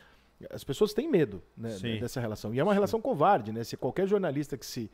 as 0.51 0.63
pessoas 0.63 0.95
têm 0.95 1.09
medo 1.11 1.43
né, 1.57 1.71
Sim. 1.71 1.99
dessa 1.99 2.21
relação. 2.21 2.55
E 2.55 2.61
é 2.61 2.63
uma 2.63 2.73
relação 2.73 3.01
covarde, 3.01 3.51
né? 3.53 3.65
Se 3.65 3.77
qualquer 3.77 4.07
jornalista 4.07 4.57
que 4.57 4.65
se 4.65 4.89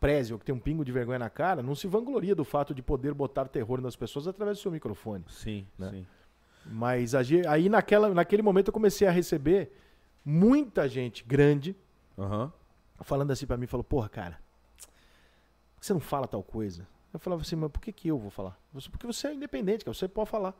preze 0.00 0.32
ou 0.32 0.38
que 0.40 0.44
tem 0.44 0.52
um 0.54 0.58
pingo 0.58 0.84
de 0.84 0.90
vergonha 0.90 1.18
na 1.20 1.30
cara, 1.30 1.62
não 1.62 1.76
se 1.76 1.86
vangloria 1.86 2.34
do 2.34 2.42
fato 2.44 2.74
de 2.74 2.82
poder 2.82 3.14
botar 3.14 3.44
terror 3.46 3.80
nas 3.80 3.94
pessoas 3.94 4.26
através 4.26 4.58
do 4.58 4.62
seu 4.62 4.72
microfone. 4.72 5.24
Sim. 5.28 5.64
Né? 5.78 5.90
Sim. 5.90 6.06
Mas 6.66 7.14
aí 7.14 7.68
naquela, 7.68 8.08
naquele 8.12 8.42
momento 8.42 8.68
eu 8.68 8.72
comecei 8.72 9.06
a 9.06 9.10
receber 9.10 9.72
muita 10.24 10.88
gente 10.88 11.24
grande 11.24 11.74
Aham. 12.18 12.52
falando 13.02 13.30
assim 13.30 13.46
pra 13.46 13.56
mim, 13.56 13.66
falou, 13.66 13.82
porra, 13.84 14.08
cara, 14.08 14.38
por 15.74 15.80
que 15.80 15.86
você 15.86 15.92
não 15.92 16.00
fala 16.00 16.26
tal 16.28 16.42
coisa? 16.42 16.86
Eu 17.12 17.18
falava 17.18 17.42
assim, 17.42 17.56
mas 17.56 17.72
por 17.72 17.80
que, 17.80 17.90
que 17.90 18.06
eu 18.06 18.16
vou 18.18 18.30
falar? 18.30 18.56
Porque 18.92 19.04
você 19.04 19.26
é 19.28 19.34
independente, 19.34 19.84
cara, 19.84 19.92
você 19.92 20.06
pode 20.06 20.30
falar. 20.30 20.54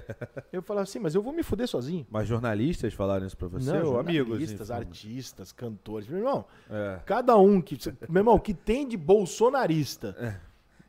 eu 0.52 0.60
falava 0.60 0.82
assim, 0.82 0.98
mas 0.98 1.14
eu 1.14 1.22
vou 1.22 1.32
me 1.32 1.42
fuder 1.42 1.66
sozinho. 1.66 2.06
Mas 2.10 2.28
jornalistas 2.28 2.92
falaram 2.92 3.26
isso 3.26 3.36
pra 3.38 3.48
você? 3.48 3.72
não, 3.72 3.92
ou 3.92 3.98
amigos? 4.00 4.28
jornalistas, 4.28 4.68
enfim? 4.68 4.78
artistas, 4.80 5.52
cantores. 5.52 6.06
Meu 6.06 6.18
irmão, 6.18 6.44
É. 6.68 7.00
cada 7.06 7.38
um 7.38 7.58
que. 7.62 7.78
Meu 8.06 8.20
irmão, 8.20 8.38
que 8.38 8.52
tem 8.52 8.86
de 8.86 8.98
bolsonarista 8.98 10.12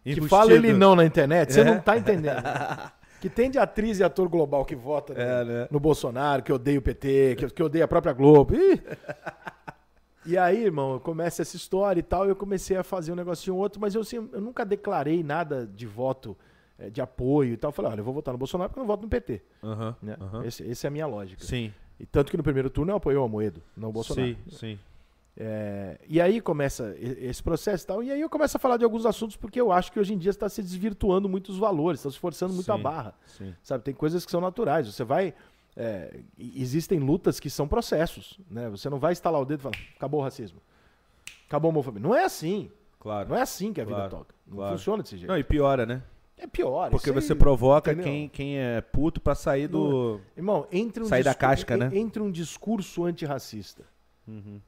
que 0.04 0.10
Embustido. 0.12 0.28
fala 0.28 0.52
ele 0.52 0.74
não 0.74 0.96
na 0.98 1.06
internet, 1.06 1.54
você 1.54 1.62
É. 1.62 1.64
não 1.64 1.80
tá 1.80 1.98
entendendo. 1.98 2.36
que 3.26 3.30
tem 3.32 3.50
de 3.50 3.58
atriz 3.58 3.98
e 3.98 4.04
ator 4.04 4.30
global 4.30 4.64
que 4.64 4.76
vota 4.76 5.12
no, 5.16 5.20
É, 5.20 5.44
né? 5.44 5.68
no 5.72 5.80
Bolsonaro, 5.80 6.44
que 6.44 6.54
odeia 6.54 6.78
o 6.78 6.82
PT, 6.82 7.36
que, 7.40 7.50
que 7.50 7.64
odeia 7.64 7.86
a 7.86 7.88
própria 7.88 8.14
Globo. 8.14 8.54
Ih! 8.54 8.80
E 10.28 10.38
aí, 10.38 10.64
irmão, 10.64 11.00
começa 11.00 11.42
essa 11.42 11.56
história 11.56 12.00
e 12.00 12.04
tal, 12.04 12.28
e 12.28 12.30
eu 12.30 12.36
comecei 12.36 12.78
a 12.78 12.84
fazer 12.84 13.12
um 13.12 13.16
negocinho 13.16 13.56
ou 13.56 13.62
outro, 13.64 13.82
mas 13.82 13.96
eu, 13.96 14.02
assim, 14.02 14.18
eu 14.32 14.40
nunca 14.40 14.64
declarei 14.64 15.24
nada 15.24 15.66
de 15.66 15.88
voto, 15.88 16.38
eh, 16.78 16.92
de 16.92 17.02
apoio 17.02 17.54
e 17.54 17.58
tal. 17.58 17.70
Eu 17.70 17.74
falei, 17.74 17.92
olha, 17.94 18.00
eu 18.02 18.04
vou 18.04 18.14
votar 18.14 18.32
no 18.32 18.38
Bolsonaro 18.38 18.70
porque 18.70 18.80
eu 18.80 18.84
não 18.84 18.88
voto 18.88 19.02
no 19.02 19.10
PT. 19.10 19.42
Aham. 19.64 19.96
Né? 20.04 20.16
aham. 20.22 20.46
Esse, 20.46 20.70
essa 20.70 20.86
é 20.86 20.90
a 20.90 20.92
minha 20.92 21.08
lógica. 21.08 21.44
Sim. 21.44 21.74
E 22.00 22.06
tanto 22.06 22.30
que 22.30 22.38
no 22.38 22.44
primeiro 22.44 22.70
turno 22.70 22.92
eu 22.92 22.98
apoiei 22.98 23.18
o 23.18 23.24
Amoedo, 23.24 23.60
não 23.76 23.90
o 23.90 23.92
Bolsonaro. 23.92 24.28
Sim, 24.28 24.38
sim. 24.50 24.80
É, 25.38 26.00
e 26.08 26.22
aí 26.22 26.40
começa 26.40 26.96
esse 26.98 27.44
processo 27.44 27.84
e 27.84 27.88
tal, 27.88 28.02
e 28.04 28.10
aí 28.12 28.22
eu 28.22 28.30
começo 28.30 28.56
a 28.56 28.60
falar 28.60 28.78
de 28.78 28.86
alguns 28.86 29.06
assuntos 29.06 29.36
porque 29.36 29.60
eu 29.60 29.70
acho 29.72 29.92
que 29.92 30.00
hoje 30.00 30.14
em 30.14 30.18
dia 30.18 30.30
está 30.30 30.48
se 30.48 30.62
desvirtuando 30.64 31.28
muito 31.28 31.50
os 31.50 31.58
valores, 31.58 32.00
está 32.00 32.10
se 32.10 32.18
forçando 32.18 32.54
muito 32.54 32.72
a 32.72 32.78
Sim. 32.78 32.82
barra. 32.82 33.14
Sim. 33.26 33.54
Sabe, 33.62 33.84
tem 33.84 33.94
coisas 33.94 34.24
que 34.26 34.32
são 34.32 34.40
naturais. 34.40 34.88
Você 34.88 35.04
vai. 35.04 35.34
é, 35.76 36.22
existem 36.40 37.00
lutas 37.00 37.38
que 37.40 37.50
são 37.50 37.68
processos. 37.68 38.40
Né? 38.50 38.70
Você 38.70 38.90
não 38.90 38.98
vai 38.98 39.12
estalar 39.12 39.42
o 39.42 39.46
dedo 39.46 39.60
e 39.60 39.64
falar, 39.64 39.76
acabou 39.98 40.22
o 40.22 40.24
racismo. 40.24 40.62
Acabou 41.48 41.68
a 41.68 41.72
homofobia. 41.72 42.02
Não 42.02 42.16
é 42.16 42.24
assim. 42.24 42.72
Claro. 42.98 43.28
Não 43.30 43.36
é 43.36 43.42
assim 43.42 43.74
que 43.74 43.82
a 43.82 43.84
vida 43.84 43.98
Claro, 43.98 44.10
toca. 44.12 44.36
Não 44.48 44.56
claro. 44.56 44.78
funciona 44.78 45.04
desse 45.04 45.18
jeito. 45.18 45.30
Não, 45.30 45.38
e 45.38 45.44
piora, 45.44 45.86
né? 45.86 46.02
É 46.38 46.48
pior. 46.48 46.90
Porque 46.92 47.10
aí- 47.10 47.16
você 47.16 47.36
provoca 47.36 47.92
entendeu? 47.92 48.10
quem, 48.12 48.30
quem 48.30 48.58
é 48.58 48.80
puto 48.82 49.20
pra 49.22 49.36
sair 49.36 49.68
do. 49.68 50.20
Irmão, 50.36 50.66
entre 50.72 51.04
um 51.04 51.06
Sair 51.08 51.24
da 51.24 51.34
casca, 51.36 51.76
né? 51.78 51.90
Entre 51.94 52.22
um 52.22 52.32
discurso 52.32 53.04
antirracista 53.06 53.84
Uhum. 54.28 54.60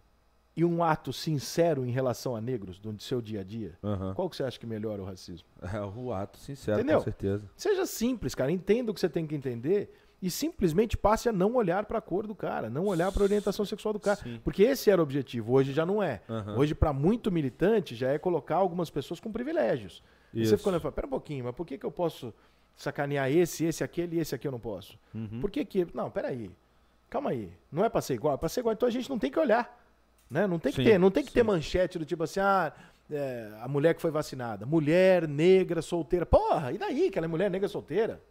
E 0.57 0.65
um 0.65 0.83
ato 0.83 1.13
sincero 1.13 1.85
em 1.85 1.91
relação 1.91 2.35
a 2.35 2.41
negros 2.41 2.79
do 2.79 2.99
seu 2.99 3.21
dia 3.21 3.41
a 3.41 3.43
dia, 3.43 3.77
Aham. 3.83 4.15
qual 4.15 4.27
que 4.27 4.35
você 4.35 4.43
acha 4.43 4.59
que 4.59 4.65
melhora 4.65 5.01
o 5.01 5.05
racismo? 5.05 5.47
É 5.71 5.79
o 5.79 6.11
ato 6.11 6.39
sincero, 6.39 6.79
Entendeu? 6.79 6.97
com 6.97 7.03
certeza. 7.03 7.49
Seja 7.55 7.85
simples, 7.85 8.33
cara. 8.33 8.51
Entenda 8.51 8.89
o 8.89 8.93
que 8.93 8.99
você 8.99 9.07
tem 9.07 9.27
que 9.27 9.35
entender 9.35 9.93
e 10.19 10.31
simplesmente 10.31 10.97
passe 10.97 11.29
a 11.29 11.31
não 11.31 11.53
olhar 11.55 11.85
pra 11.85 12.01
cor 12.01 12.25
do 12.25 12.33
cara, 12.33 12.71
não 12.71 12.85
olhar 12.85 13.11
pra 13.11 13.21
orientação 13.21 13.63
sexual 13.65 13.93
do 13.93 13.99
cara. 13.99 14.15
Sim. 14.17 14.41
Porque 14.43 14.63
esse 14.63 14.89
era 14.89 14.99
o 14.99 15.03
objetivo. 15.03 15.53
Hoje 15.53 15.71
já 15.73 15.85
não 15.85 16.01
é. 16.01 16.21
Aham. 16.27 16.57
Hoje, 16.57 16.73
pra 16.73 16.91
muito 16.91 17.31
militante, 17.31 17.93
já 17.95 18.09
é 18.11 18.17
colocar 18.17 18.55
algumas 18.55 18.89
pessoas 18.89 19.19
com 19.19 19.31
privilégios. 19.31 20.01
E 20.33 20.43
você 20.43 20.57
ficou 20.57 20.71
olhando 20.71 20.81
e 20.81 20.83
fala, 20.83 20.91
pera 20.91 21.05
um 21.05 21.11
pouquinho, 21.11 21.45
mas 21.45 21.53
por 21.55 21.67
que, 21.67 21.77
que 21.77 21.85
eu 21.85 21.91
posso 21.91 22.33
sacanear 22.75 23.31
esse, 23.31 23.65
esse, 23.65 23.83
aquele 23.83 24.15
e 24.17 24.19
esse 24.19 24.33
aqui 24.33 24.47
eu 24.47 24.51
não 24.51 24.59
posso? 24.59 24.97
Uhum. 25.13 25.39
Por 25.39 25.51
que 25.51 25.63
que... 25.63 25.87
Não, 25.93 26.09
peraí. 26.09 26.49
Calma 27.11 27.29
aí. 27.29 27.51
Não 27.71 27.85
é 27.85 27.89
pra 27.89 28.01
ser 28.01 28.15
igual? 28.15 28.33
É 28.33 28.37
pra 28.37 28.49
ser 28.49 28.61
igual. 28.61 28.73
Então 28.73 28.87
a 28.87 28.91
gente 28.91 29.09
não 29.09 29.19
tem 29.19 29.29
que 29.31 29.39
olhar. 29.39 29.87
Né? 30.29 30.45
Não 30.45 30.59
tem 30.59 30.71
que 30.71 30.83
Sim, 30.83 30.89
ter. 30.89 30.99
Não 30.99 31.11
tem 31.11 31.23
que 31.23 31.31
ter 31.31 31.41
sim. 31.41 31.47
manchete 31.47 31.97
do 31.97 32.05
tipo 32.05 32.23
assim, 32.23 32.39
ah, 32.39 32.73
é, 33.09 33.49
a 33.61 33.67
mulher 33.67 33.93
que 33.93 34.01
foi 34.01 34.11
vacinada. 34.11 34.65
Mulher 34.65 35.27
negra 35.27 35.81
solteira. 35.81 36.25
Porra, 36.25 36.71
e 36.71 36.77
daí 36.77 37.09
que 37.09 37.17
ela 37.17 37.25
é 37.25 37.29
mulher 37.29 37.49
negra 37.49 37.67
solteira? 37.67 38.21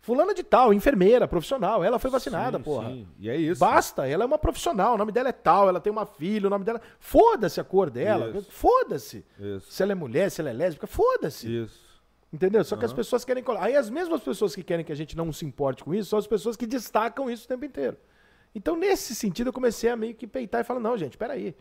Fulana 0.00 0.32
de 0.32 0.42
tal, 0.42 0.72
enfermeira, 0.72 1.26
profissional. 1.28 1.82
Ela 1.84 1.98
foi 1.98 2.10
vacinada, 2.10 2.58
Sim, 2.58 2.64
porra. 2.64 2.88
sim. 2.88 3.06
E 3.18 3.28
é 3.28 3.36
isso. 3.36 3.60
Basta, 3.60 4.06
ela 4.06 4.22
é 4.22 4.26
uma 4.26 4.38
profissional, 4.38 4.94
o 4.94 4.98
nome 4.98 5.12
dela 5.12 5.28
é 5.28 5.32
tal, 5.32 5.68
ela 5.68 5.80
tem 5.80 5.90
uma 5.92 6.06
filha, 6.06 6.46
o 6.46 6.50
nome 6.50 6.64
dela. 6.64 6.80
Foda-se 6.98 7.60
a 7.60 7.64
cor 7.64 7.90
dela. 7.90 8.32
Foda-se. 8.48 9.24
Se 9.68 9.82
ela 9.82 9.92
é 9.92 9.94
mulher, 9.94 10.30
se 10.30 10.40
ela 10.40 10.50
é 10.50 10.52
lésbica, 10.52 10.86
foda-se. 10.86 11.62
Isso. 11.64 11.88
Entendeu? 12.32 12.62
Só 12.62 12.76
que 12.76 12.84
as 12.84 12.92
pessoas 12.92 13.24
querem 13.24 13.42
colar. 13.42 13.64
Aí 13.64 13.74
as 13.76 13.88
mesmas 13.90 14.20
pessoas 14.22 14.54
que 14.54 14.62
querem 14.62 14.84
que 14.84 14.92
a 14.92 14.96
gente 14.96 15.16
não 15.16 15.32
se 15.32 15.44
importe 15.46 15.82
com 15.82 15.94
isso 15.94 16.10
são 16.10 16.18
as 16.18 16.26
pessoas 16.26 16.56
que 16.56 16.66
destacam 16.66 17.30
isso 17.30 17.44
o 17.44 17.48
tempo 17.48 17.64
inteiro. 17.64 17.96
Então, 18.54 18.76
nesse 18.76 19.14
sentido, 19.14 19.48
eu 19.48 19.52
comecei 19.52 19.90
a 19.90 19.96
meio 19.96 20.14
que 20.14 20.26
peitar 20.26 20.60
e 20.60 20.64
falar: 20.64 20.80
não, 20.80 20.96
gente, 20.96 21.16
peraí. 21.16 21.54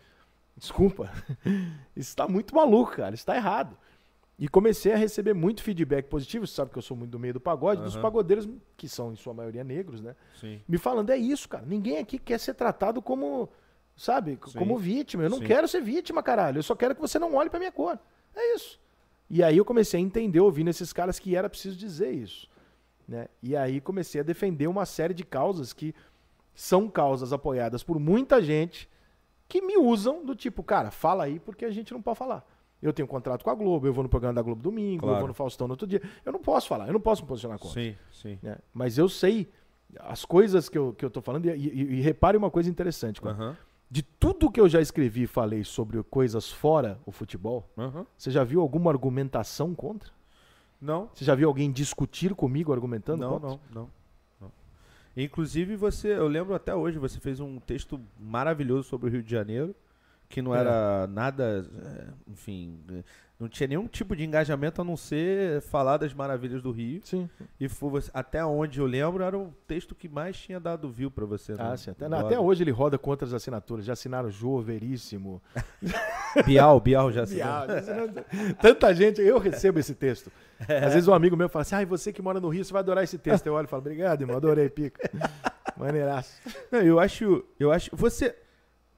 Desculpa. 0.55 1.11
Isso 1.95 2.15
tá 2.15 2.27
muito 2.27 2.55
maluco, 2.55 2.93
cara. 2.93 3.13
Isso 3.13 3.25
tá 3.25 3.35
errado. 3.35 3.77
E 4.39 4.47
comecei 4.47 4.93
a 4.93 4.97
receber 4.97 5.33
muito 5.33 5.63
feedback 5.63 6.07
positivo. 6.07 6.45
Você 6.45 6.53
sabe 6.53 6.71
que 6.71 6.77
eu 6.77 6.81
sou 6.81 6.95
muito 6.95 7.11
do 7.11 7.19
meio 7.19 7.33
do 7.33 7.39
pagode, 7.39 7.81
dos 7.81 7.95
Aham. 7.95 8.01
pagodeiros, 8.03 8.47
que 8.75 8.87
são 8.87 9.11
em 9.11 9.15
sua 9.15 9.33
maioria 9.33 9.63
negros, 9.63 9.99
né? 9.99 10.15
Sim. 10.39 10.61
me 10.67 10.77
falando, 10.77 11.09
é 11.09 11.17
isso, 11.17 11.49
cara. 11.49 11.65
Ninguém 11.65 11.97
aqui 11.97 12.19
quer 12.19 12.39
ser 12.39 12.53
tratado 12.53 13.01
como, 13.01 13.49
sabe, 13.95 14.37
Sim. 14.47 14.59
como 14.59 14.77
vítima. 14.77 15.23
Eu 15.23 15.29
não 15.29 15.39
Sim. 15.39 15.45
quero 15.45 15.67
ser 15.67 15.81
vítima, 15.81 16.21
caralho. 16.21 16.59
Eu 16.59 16.63
só 16.63 16.75
quero 16.75 16.93
que 16.93 17.01
você 17.01 17.17
não 17.17 17.33
olhe 17.33 17.49
pra 17.49 17.59
minha 17.59 17.71
cor. 17.71 17.99
É 18.35 18.55
isso. 18.55 18.79
E 19.29 19.43
aí 19.43 19.57
eu 19.57 19.65
comecei 19.65 19.99
a 19.99 20.03
entender, 20.03 20.39
ouvindo 20.39 20.69
esses 20.69 20.93
caras, 20.93 21.17
que 21.17 21.35
era 21.35 21.49
preciso 21.49 21.75
dizer 21.75 22.11
isso. 22.11 22.47
Né? 23.07 23.27
E 23.41 23.55
aí 23.55 23.81
comecei 23.81 24.21
a 24.21 24.23
defender 24.23 24.67
uma 24.67 24.85
série 24.85 25.13
de 25.13 25.23
causas 25.23 25.73
que 25.73 25.95
são 26.57 26.89
causas 26.89 27.31
apoiadas 27.31 27.83
por 27.83 27.99
muita 27.99 28.41
gente 28.41 28.89
que 29.47 29.61
me 29.61 29.77
usam 29.77 30.25
do 30.25 30.35
tipo, 30.35 30.63
cara, 30.63 30.89
fala 30.89 31.23
aí 31.25 31.39
porque 31.39 31.63
a 31.63 31.69
gente 31.69 31.93
não 31.93 32.01
pode 32.01 32.17
falar. 32.17 32.43
Eu 32.81 32.91
tenho 32.91 33.07
contrato 33.07 33.43
com 33.43 33.49
a 33.51 33.55
Globo, 33.55 33.85
eu 33.87 33.93
vou 33.93 34.03
no 34.03 34.09
programa 34.09 34.33
da 34.33 34.41
Globo 34.41 34.61
domingo, 34.61 35.03
eu 35.05 35.07
Claro. 35.09 35.19
vou 35.19 35.27
no 35.27 35.33
Faustão 35.35 35.67
no 35.67 35.73
outro 35.73 35.85
dia. 35.85 36.01
Eu 36.25 36.31
não 36.33 36.39
posso 36.41 36.67
falar, 36.67 36.87
eu 36.87 36.93
não 36.93 36.99
posso 36.99 37.21
me 37.21 37.27
posicionar 37.27 37.59
contra 37.59 37.79
Sim, 37.79 37.95
sim. 38.11 38.39
né? 38.41 38.57
Mas 38.73 38.97
eu 38.97 39.07
sei 39.07 39.47
as 39.99 40.25
coisas 40.25 40.67
que 40.67 40.77
eu, 40.77 40.93
que 40.93 41.05
eu 41.05 41.09
tô 41.11 41.21
falando, 41.21 41.45
e, 41.45 41.49
e- 41.51 41.93
e 41.97 42.01
repare 42.01 42.35
uma 42.35 42.49
coisa 42.51 42.69
interessante, 42.69 43.21
cara. 43.21 43.35
Aham. 43.35 43.57
De 43.89 44.01
tudo 44.01 44.51
que 44.51 44.59
eu 44.59 44.67
já 44.67 44.81
escrevi 44.81 45.23
e 45.23 45.27
falei 45.27 45.63
sobre 45.63 46.01
coisas 46.03 46.51
fora 46.51 46.99
o 47.05 47.11
futebol, 47.11 47.69
Aham. 47.77 48.05
você 48.17 48.29
já 48.31 48.43
viu 48.43 48.61
alguma 48.61 48.91
argumentação 48.91 49.73
contra? 49.75 50.11
Não. 50.81 51.09
Você 51.13 51.23
já 51.23 51.33
viu 51.35 51.47
alguém 51.47 51.71
discutir 51.71 52.35
comigo 52.35 52.73
argumentando 52.73 53.21
Não, 53.21 53.29
contra? 53.39 53.49
não, 53.49 53.59
não. 53.73 53.89
Inclusive, 55.23 55.75
você, 55.75 56.09
eu 56.13 56.27
lembro 56.27 56.53
até 56.53 56.75
hoje, 56.75 56.99
você 56.99 57.19
fez 57.19 57.39
um 57.39 57.59
texto 57.59 57.99
maravilhoso 58.19 58.87
sobre 58.87 59.09
o 59.09 59.11
Rio 59.11 59.23
de 59.23 59.31
Janeiro, 59.31 59.75
que 60.29 60.41
não 60.41 60.55
É. 60.55 60.59
era 60.59 61.07
nada, 61.07 61.65
é, 61.83 62.07
enfim, 62.31 62.79
não 63.39 63.47
tinha 63.47 63.67
nenhum 63.67 63.87
tipo 63.87 64.15
de 64.15 64.25
engajamento 64.25 64.81
a 64.81 64.83
não 64.83 64.97
ser 64.97 65.61
falar 65.61 65.97
das 65.97 66.11
maravilhas 66.13 66.61
do 66.61 66.71
Rio. 66.71 67.01
Sim. 67.03 67.29
E 67.59 67.69
foi 67.69 68.01
até 68.13 68.43
onde 68.43 68.79
eu 68.79 68.85
lembro, 68.87 69.23
era 69.23 69.37
o 69.37 69.53
texto 69.67 69.93
que 69.93 70.09
mais 70.09 70.35
tinha 70.37 70.59
dado 70.59 70.89
view 70.89 71.11
pra 71.11 71.23
você. 71.25 71.53
Ah, 71.59 71.71
no- 71.71 71.77
sim. 71.77 71.91
Até, 71.91 72.09
não, 72.09 72.17
até 72.19 72.39
hoje 72.39 72.63
ele 72.63 72.71
roda 72.71 72.97
com 72.97 73.11
outras 73.11 73.33
assinaturas. 73.33 73.85
Já 73.85 73.93
assinaram 73.93 74.31
Jô, 74.31 74.59
Veríssimo. 74.59 75.41
Bial, 76.45 76.79
Bial 76.79 77.11
já 77.11 77.23
assinou. 77.23 77.43
Bial, 77.43 77.67
já 77.67 77.77
assinaram- 77.79 78.13
Tanta 78.61 78.93
gente, 78.93 79.21
eu 79.21 79.37
recebo 79.37 79.79
esse 79.79 79.93
texto. 79.93 80.31
Às 80.67 80.93
vezes 80.95 81.07
um 81.07 81.13
amigo 81.13 81.37
meu 81.37 81.47
fala 81.49 81.61
assim: 81.61 81.75
ai, 81.75 81.85
você 81.85 82.11
que 82.11 82.21
mora 82.21 82.39
no 82.39 82.49
Rio, 82.49 82.65
você 82.65 82.73
vai 82.73 82.79
adorar 82.79 83.03
esse 83.03 83.17
texto. 83.17 83.45
Eu 83.45 83.53
olho 83.53 83.65
e 83.65 83.67
falo, 83.69 83.81
obrigado, 83.81 84.21
irmão, 84.21 84.35
adorei, 84.37 84.69
pica. 84.69 85.09
Maneiraço. 85.77 86.41
Não, 86.71 86.79
eu 86.81 86.99
acho, 86.99 87.43
eu 87.59 87.71
acho, 87.71 87.91
você, 87.95 88.35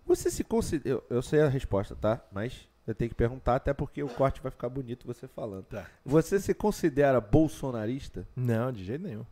Você 0.05 0.31
se 0.31 0.43
considera. 0.45 0.95
Eu, 0.95 1.03
eu 1.09 1.21
sei 1.21 1.41
a 1.41 1.49
resposta, 1.49 1.93
tá? 1.95 2.21
Mas 2.31 2.67
eu 2.89 2.95
tenho 2.95 3.09
que 3.09 3.15
perguntar, 3.15 3.55
até 3.55 3.71
porque 3.71 4.01
o 4.01 4.09
corte 4.09 4.41
vai 4.41 4.51
ficar 4.51 4.67
bonito 4.67 5.05
você 5.05 5.27
falando. 5.27 5.65
Tá. 5.65 5.85
Você 6.03 6.39
se 6.39 6.55
considera 6.55 7.21
bolsonarista? 7.21 8.27
Não, 8.35 8.71
de 8.71 8.83
jeito 8.83 9.03
nenhum. 9.03 9.25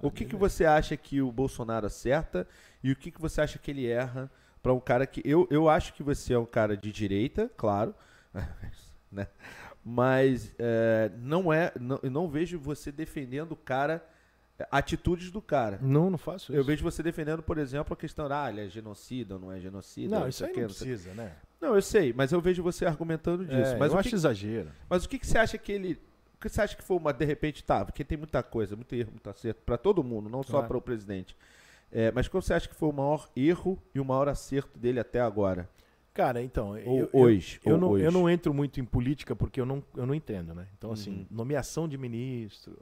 O 0.00 0.10
que, 0.10 0.24
que 0.24 0.34
você 0.34 0.64
acha 0.64 0.96
que 0.96 1.22
o 1.22 1.30
Bolsonaro 1.30 1.86
acerta 1.86 2.46
e 2.82 2.90
o 2.90 2.96
que, 2.96 3.10
que 3.10 3.20
você 3.20 3.40
acha 3.40 3.58
que 3.58 3.70
ele 3.70 3.86
erra 3.86 4.30
para 4.62 4.72
um 4.72 4.80
cara 4.80 5.06
que. 5.06 5.22
Eu, 5.24 5.46
eu 5.50 5.68
acho 5.68 5.92
que 5.92 6.02
você 6.02 6.34
é 6.34 6.38
um 6.38 6.46
cara 6.46 6.76
de 6.76 6.90
direita, 6.90 7.50
claro, 7.56 7.94
né? 9.10 9.28
mas 9.84 10.52
é, 10.58 11.10
não 11.18 11.52
é. 11.52 11.72
Não, 11.80 12.00
eu 12.02 12.10
não 12.10 12.28
vejo 12.28 12.58
você 12.58 12.90
defendendo 12.90 13.52
o 13.52 13.56
cara. 13.56 14.04
Atitudes 14.70 15.30
do 15.30 15.40
cara. 15.40 15.78
Não, 15.80 16.10
não 16.10 16.18
faço 16.18 16.52
isso. 16.52 16.60
Eu 16.60 16.64
vejo 16.64 16.82
você 16.82 17.02
defendendo, 17.02 17.42
por 17.42 17.58
exemplo, 17.58 17.92
a 17.94 17.96
questão, 17.96 18.26
ah, 18.30 18.50
ele 18.50 18.62
é 18.66 18.68
genocida 18.68 19.34
ou 19.34 19.40
não 19.40 19.52
é 19.52 19.60
genocida. 19.60 20.18
Não, 20.20 20.28
isso 20.28 20.44
aí 20.44 20.50
o 20.50 20.54
quê, 20.54 20.60
não 20.62 20.66
precisa, 20.68 21.14
né? 21.14 21.32
Não, 21.60 21.74
eu 21.74 21.82
sei, 21.82 22.12
mas 22.12 22.32
eu 22.32 22.40
vejo 22.40 22.62
você 22.62 22.84
argumentando 22.86 23.44
disso. 23.44 23.56
É, 23.74 23.76
mas, 23.78 23.92
eu 23.92 23.98
acho 23.98 24.08
que, 24.08 24.14
exagero. 24.14 24.70
mas 24.88 25.04
o 25.04 25.08
que, 25.08 25.18
que 25.18 25.26
você 25.26 25.38
acha 25.38 25.56
que 25.58 25.70
ele. 25.72 26.00
O 26.34 26.40
que 26.40 26.48
você 26.48 26.60
acha 26.60 26.76
que 26.76 26.82
foi 26.84 26.96
uma, 26.96 27.12
de 27.12 27.24
repente, 27.24 27.64
tá? 27.64 27.84
Porque 27.84 28.04
tem 28.04 28.16
muita 28.18 28.42
coisa, 28.42 28.76
muito 28.76 28.94
erro, 28.94 29.10
muito 29.10 29.28
acerto, 29.28 29.60
para 29.64 29.76
todo 29.76 30.02
mundo, 30.04 30.28
não 30.28 30.42
só 30.42 30.52
Claro. 30.52 30.68
para 30.68 30.76
o 30.76 30.80
presidente. 30.82 31.36
É, 31.90 32.12
mas 32.12 32.28
qual 32.28 32.40
você 32.42 32.54
acha 32.54 32.68
que 32.68 32.74
foi 32.74 32.88
o 32.88 32.92
maior 32.92 33.28
erro 33.34 33.80
e 33.94 33.98
o 34.00 34.04
maior 34.04 34.28
acerto 34.28 34.78
dele 34.78 35.00
até 35.00 35.20
agora? 35.20 35.68
Cara, 36.14 36.42
então, 36.42 36.70
Ou 36.84 36.98
eu, 36.98 37.10
hoje? 37.12 37.60
Eu, 37.64 37.74
ou 37.74 37.80
não, 37.80 37.88
hoje. 37.90 38.04
eu 38.04 38.10
não 38.12 38.28
entro 38.28 38.52
muito 38.52 38.80
em 38.80 38.84
política 38.84 39.34
porque 39.36 39.60
eu 39.60 39.66
não, 39.66 39.82
eu 39.96 40.04
não 40.04 40.14
entendo, 40.14 40.52
né? 40.54 40.66
Então, 40.76 40.90
assim, 40.92 41.10
Uhum. 41.20 41.26
nomeação 41.30 41.88
de 41.88 41.96
ministro, 41.96 42.76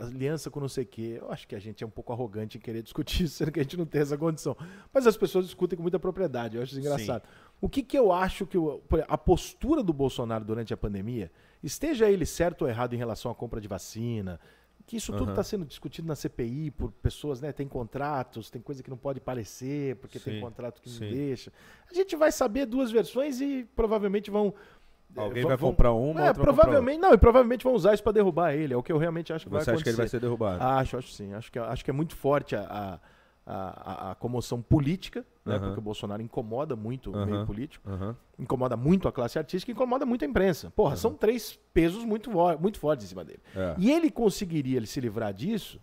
aliança 0.00 0.50
com 0.50 0.60
não 0.60 0.68
sei 0.68 0.84
o 0.84 0.86
quê, 0.86 1.18
eu 1.20 1.30
acho 1.30 1.48
que 1.48 1.54
a 1.54 1.58
gente 1.58 1.82
é 1.82 1.86
um 1.86 1.90
pouco 1.90 2.12
arrogante 2.12 2.58
em 2.58 2.60
querer 2.60 2.82
discutir 2.82 3.24
isso, 3.24 3.36
sendo 3.36 3.52
que 3.52 3.60
a 3.60 3.62
gente 3.62 3.76
não 3.76 3.86
tem 3.86 4.00
essa 4.00 4.18
condição. 4.18 4.56
Mas 4.92 5.06
as 5.06 5.16
pessoas 5.16 5.46
discutem 5.46 5.76
com 5.76 5.82
muita 5.82 5.98
propriedade, 5.98 6.56
eu 6.56 6.62
acho 6.62 6.78
engraçado. 6.78 7.22
O 7.60 7.68
que, 7.68 7.82
que 7.82 7.96
eu 7.96 8.12
acho 8.12 8.46
que 8.46 8.56
exemplo, 8.56 8.82
a 9.06 9.18
postura 9.18 9.82
do 9.82 9.92
Bolsonaro 9.92 10.44
durante 10.44 10.72
a 10.72 10.76
pandemia, 10.76 11.30
esteja 11.62 12.10
ele 12.10 12.26
certo 12.26 12.62
ou 12.62 12.68
errado 12.68 12.94
em 12.94 12.98
relação 12.98 13.30
à 13.30 13.34
compra 13.34 13.60
de 13.60 13.68
vacina, 13.68 14.40
que 14.86 14.96
isso 14.96 15.12
tudo 15.12 15.30
está 15.30 15.42
sendo 15.42 15.64
discutido 15.64 16.06
na 16.06 16.14
CPI 16.14 16.70
por 16.70 16.92
pessoas, 16.92 17.40
né? 17.40 17.50
Tem 17.50 17.66
contratos, 17.66 18.50
tem 18.50 18.62
coisa 18.62 18.84
que 18.84 18.88
não 18.88 18.96
pode 18.96 19.20
parecer, 19.20 19.96
porque 19.96 20.20
tem 20.20 20.34
Sim, 20.34 20.40
contrato 20.40 20.80
que 20.80 20.88
não 20.88 20.96
sim. 20.96 21.10
deixa. 21.10 21.52
A 21.90 21.92
gente 21.94 22.14
vai 22.14 22.30
saber 22.30 22.66
duas 22.66 22.92
versões 22.92 23.40
e 23.40 23.66
provavelmente 23.74 24.30
vão. 24.30 24.54
Alguém 25.14 25.42
vão- 25.42 25.48
vai 25.48 25.56
vão- 25.56 25.70
comprar 25.70 25.92
uma, 25.92 26.26
É, 26.26 26.32
provavelmente. 26.32 26.98
Não, 26.98 27.12
e 27.12 27.18
provavelmente 27.18 27.64
vão 27.64 27.74
usar 27.74 27.94
isso 27.94 28.02
para 28.02 28.12
derrubar 28.12 28.54
ele. 28.54 28.74
É 28.74 28.76
o 28.76 28.82
que 28.82 28.92
eu 28.92 28.98
realmente 28.98 29.32
acho 29.32 29.44
que. 29.46 29.50
Você 29.50 29.64
vai 29.66 29.74
acha 29.74 29.82
que 29.82 29.88
ele 29.88 29.96
vai 29.96 30.04
acontecer. 30.06 30.16
ser 30.16 30.20
derrubado? 30.20 30.62
Acho, 30.62 30.98
acho 30.98 31.08
sim. 31.12 31.32
Acho 31.32 31.50
que, 31.50 31.58
acho 31.58 31.84
que 31.84 31.90
é 31.90 31.94
muito 31.94 32.14
forte 32.16 32.54
a, 32.54 33.00
a, 33.46 33.52
a, 34.08 34.10
a 34.10 34.14
comoção 34.16 34.60
política, 34.60 35.24
né? 35.44 35.54
Aham. 35.54 35.64
Porque 35.66 35.78
o 35.78 35.82
Bolsonaro 35.82 36.20
incomoda 36.20 36.74
muito 36.76 37.12
o 37.12 37.16
Aham. 37.16 37.26
meio 37.26 37.46
político, 37.46 37.88
Aham. 37.88 38.16
incomoda 38.38 38.76
muito 38.76 39.08
a 39.08 39.12
classe 39.12 39.38
artística 39.38 39.70
e 39.70 39.74
incomoda 39.74 40.04
muito 40.04 40.24
a 40.24 40.28
imprensa. 40.28 40.70
Porra, 40.76 40.96
são 40.96 41.14
três 41.14 41.58
pesos 41.72 42.04
muito, 42.04 42.30
muito 42.60 42.78
fortes 42.78 43.06
em 43.06 43.08
cima 43.08 43.24
dele. 43.24 43.40
É. 43.54 43.74
E 43.78 43.90
ele 43.90 44.10
conseguiria 44.10 44.76
ele 44.76 44.86
se 44.86 45.00
livrar 45.00 45.32
disso 45.32 45.80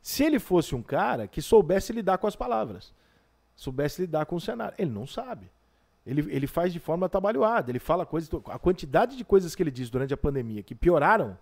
se 0.00 0.24
ele 0.24 0.38
fosse 0.38 0.74
um 0.74 0.82
cara 0.82 1.26
que 1.28 1.42
soubesse 1.42 1.92
lidar 1.92 2.18
com 2.18 2.26
as 2.26 2.34
palavras, 2.36 2.92
soubesse 3.54 4.00
lidar 4.02 4.24
com 4.26 4.36
o 4.36 4.40
cenário. 4.40 4.74
Ele 4.78 4.90
não 4.90 5.06
sabe. 5.06 5.50
Ele, 6.04 6.26
ele 6.34 6.46
faz 6.46 6.72
de 6.72 6.80
forma 6.80 7.06
atabalhoada. 7.06 7.70
Ele 7.70 7.78
fala 7.78 8.04
coisas. 8.04 8.28
A 8.48 8.58
quantidade 8.58 9.16
de 9.16 9.24
coisas 9.24 9.54
que 9.54 9.62
ele 9.62 9.70
diz 9.70 9.88
durante 9.88 10.12
a 10.12 10.16
pandemia 10.16 10.62
que 10.62 10.74
pioraram 10.74 11.38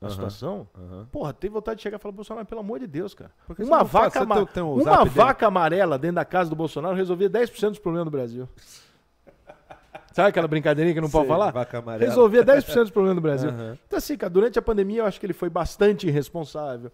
a 0.00 0.06
Aham. 0.06 0.10
situação. 0.14 0.68
Aham. 0.76 1.08
Porra, 1.10 1.32
tem 1.32 1.48
vontade 1.48 1.78
de 1.78 1.82
chegar 1.82 1.96
e 1.96 2.00
falar, 2.00 2.12
Bolsonaro, 2.12 2.46
pelo 2.46 2.60
amor 2.60 2.78
de 2.80 2.86
Deus, 2.86 3.14
cara. 3.14 3.30
Por 3.46 3.56
que 3.56 3.64
você 3.64 3.70
Uma 3.70 3.82
vaca, 3.82 4.10
Você 4.10 4.18
ama- 4.18 4.34
tem- 4.36 4.46
tem 4.46 4.62
o 4.62 4.74
uma 4.74 5.04
vaca 5.06 5.46
amarela 5.46 5.98
dentro 5.98 6.16
da 6.16 6.24
casa 6.24 6.50
do 6.50 6.56
Bolsonaro 6.56 6.94
resolvia 6.94 7.30
10% 7.30 7.70
dos 7.70 7.78
problemas 7.78 8.04
do 8.04 8.10
Brasil. 8.10 8.46
Sabe 10.12 10.28
aquela 10.28 10.46
brincadeirinha 10.46 10.94
que 10.94 11.00
não 11.00 11.10
pode 11.10 11.24
Sei, 11.26 11.34
falar? 11.34 11.50
Vaca 11.50 11.78
amarela. 11.78 12.08
Resolvia 12.08 12.44
10% 12.44 12.82
dos 12.82 12.90
problemas 12.90 13.16
do 13.16 13.20
Brasil. 13.20 13.48
Aham. 13.50 13.78
Então, 13.86 13.96
assim, 13.96 14.16
cara, 14.16 14.30
durante 14.30 14.58
a 14.58 14.62
pandemia 14.62 15.00
eu 15.00 15.06
acho 15.06 15.18
que 15.18 15.26
ele 15.26 15.32
foi 15.32 15.48
bastante 15.50 16.06
irresponsável. 16.06 16.92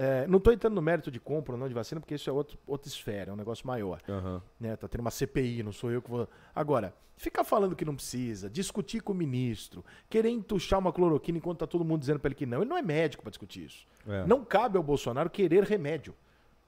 É, 0.00 0.28
não 0.28 0.38
estou 0.38 0.52
entrando 0.52 0.74
no 0.74 0.80
mérito 0.80 1.10
de 1.10 1.18
compra 1.18 1.54
ou 1.54 1.58
não 1.58 1.66
de 1.66 1.74
vacina, 1.74 2.00
porque 2.00 2.14
isso 2.14 2.30
é 2.30 2.32
outro, 2.32 2.56
outra 2.64 2.88
esfera, 2.88 3.32
é 3.32 3.34
um 3.34 3.36
negócio 3.36 3.66
maior. 3.66 4.00
Aham. 4.08 4.40
Né? 4.60 4.76
Tá 4.76 4.86
tendo 4.86 5.00
uma 5.00 5.10
CPI, 5.10 5.64
não 5.64 5.72
sou 5.72 5.90
eu 5.90 6.00
que 6.00 6.08
vou. 6.08 6.28
Agora, 6.54 6.94
ficar 7.16 7.42
falando 7.42 7.74
que 7.74 7.84
não 7.84 7.96
precisa, 7.96 8.48
discutir 8.48 9.00
com 9.00 9.12
o 9.12 9.16
ministro, 9.16 9.84
querer 10.08 10.28
entuchar 10.28 10.78
uma 10.78 10.92
cloroquina 10.92 11.38
enquanto 11.38 11.58
tá 11.58 11.66
todo 11.66 11.84
mundo 11.84 11.98
dizendo 11.98 12.20
para 12.20 12.28
ele 12.28 12.36
que 12.36 12.46
não. 12.46 12.60
Ele 12.60 12.70
não 12.70 12.78
é 12.78 12.82
médico 12.82 13.24
para 13.24 13.30
discutir 13.30 13.64
isso. 13.64 13.84
É. 14.06 14.24
Não 14.24 14.44
cabe 14.44 14.76
ao 14.76 14.84
Bolsonaro 14.84 15.28
querer 15.28 15.64
remédio. 15.64 16.14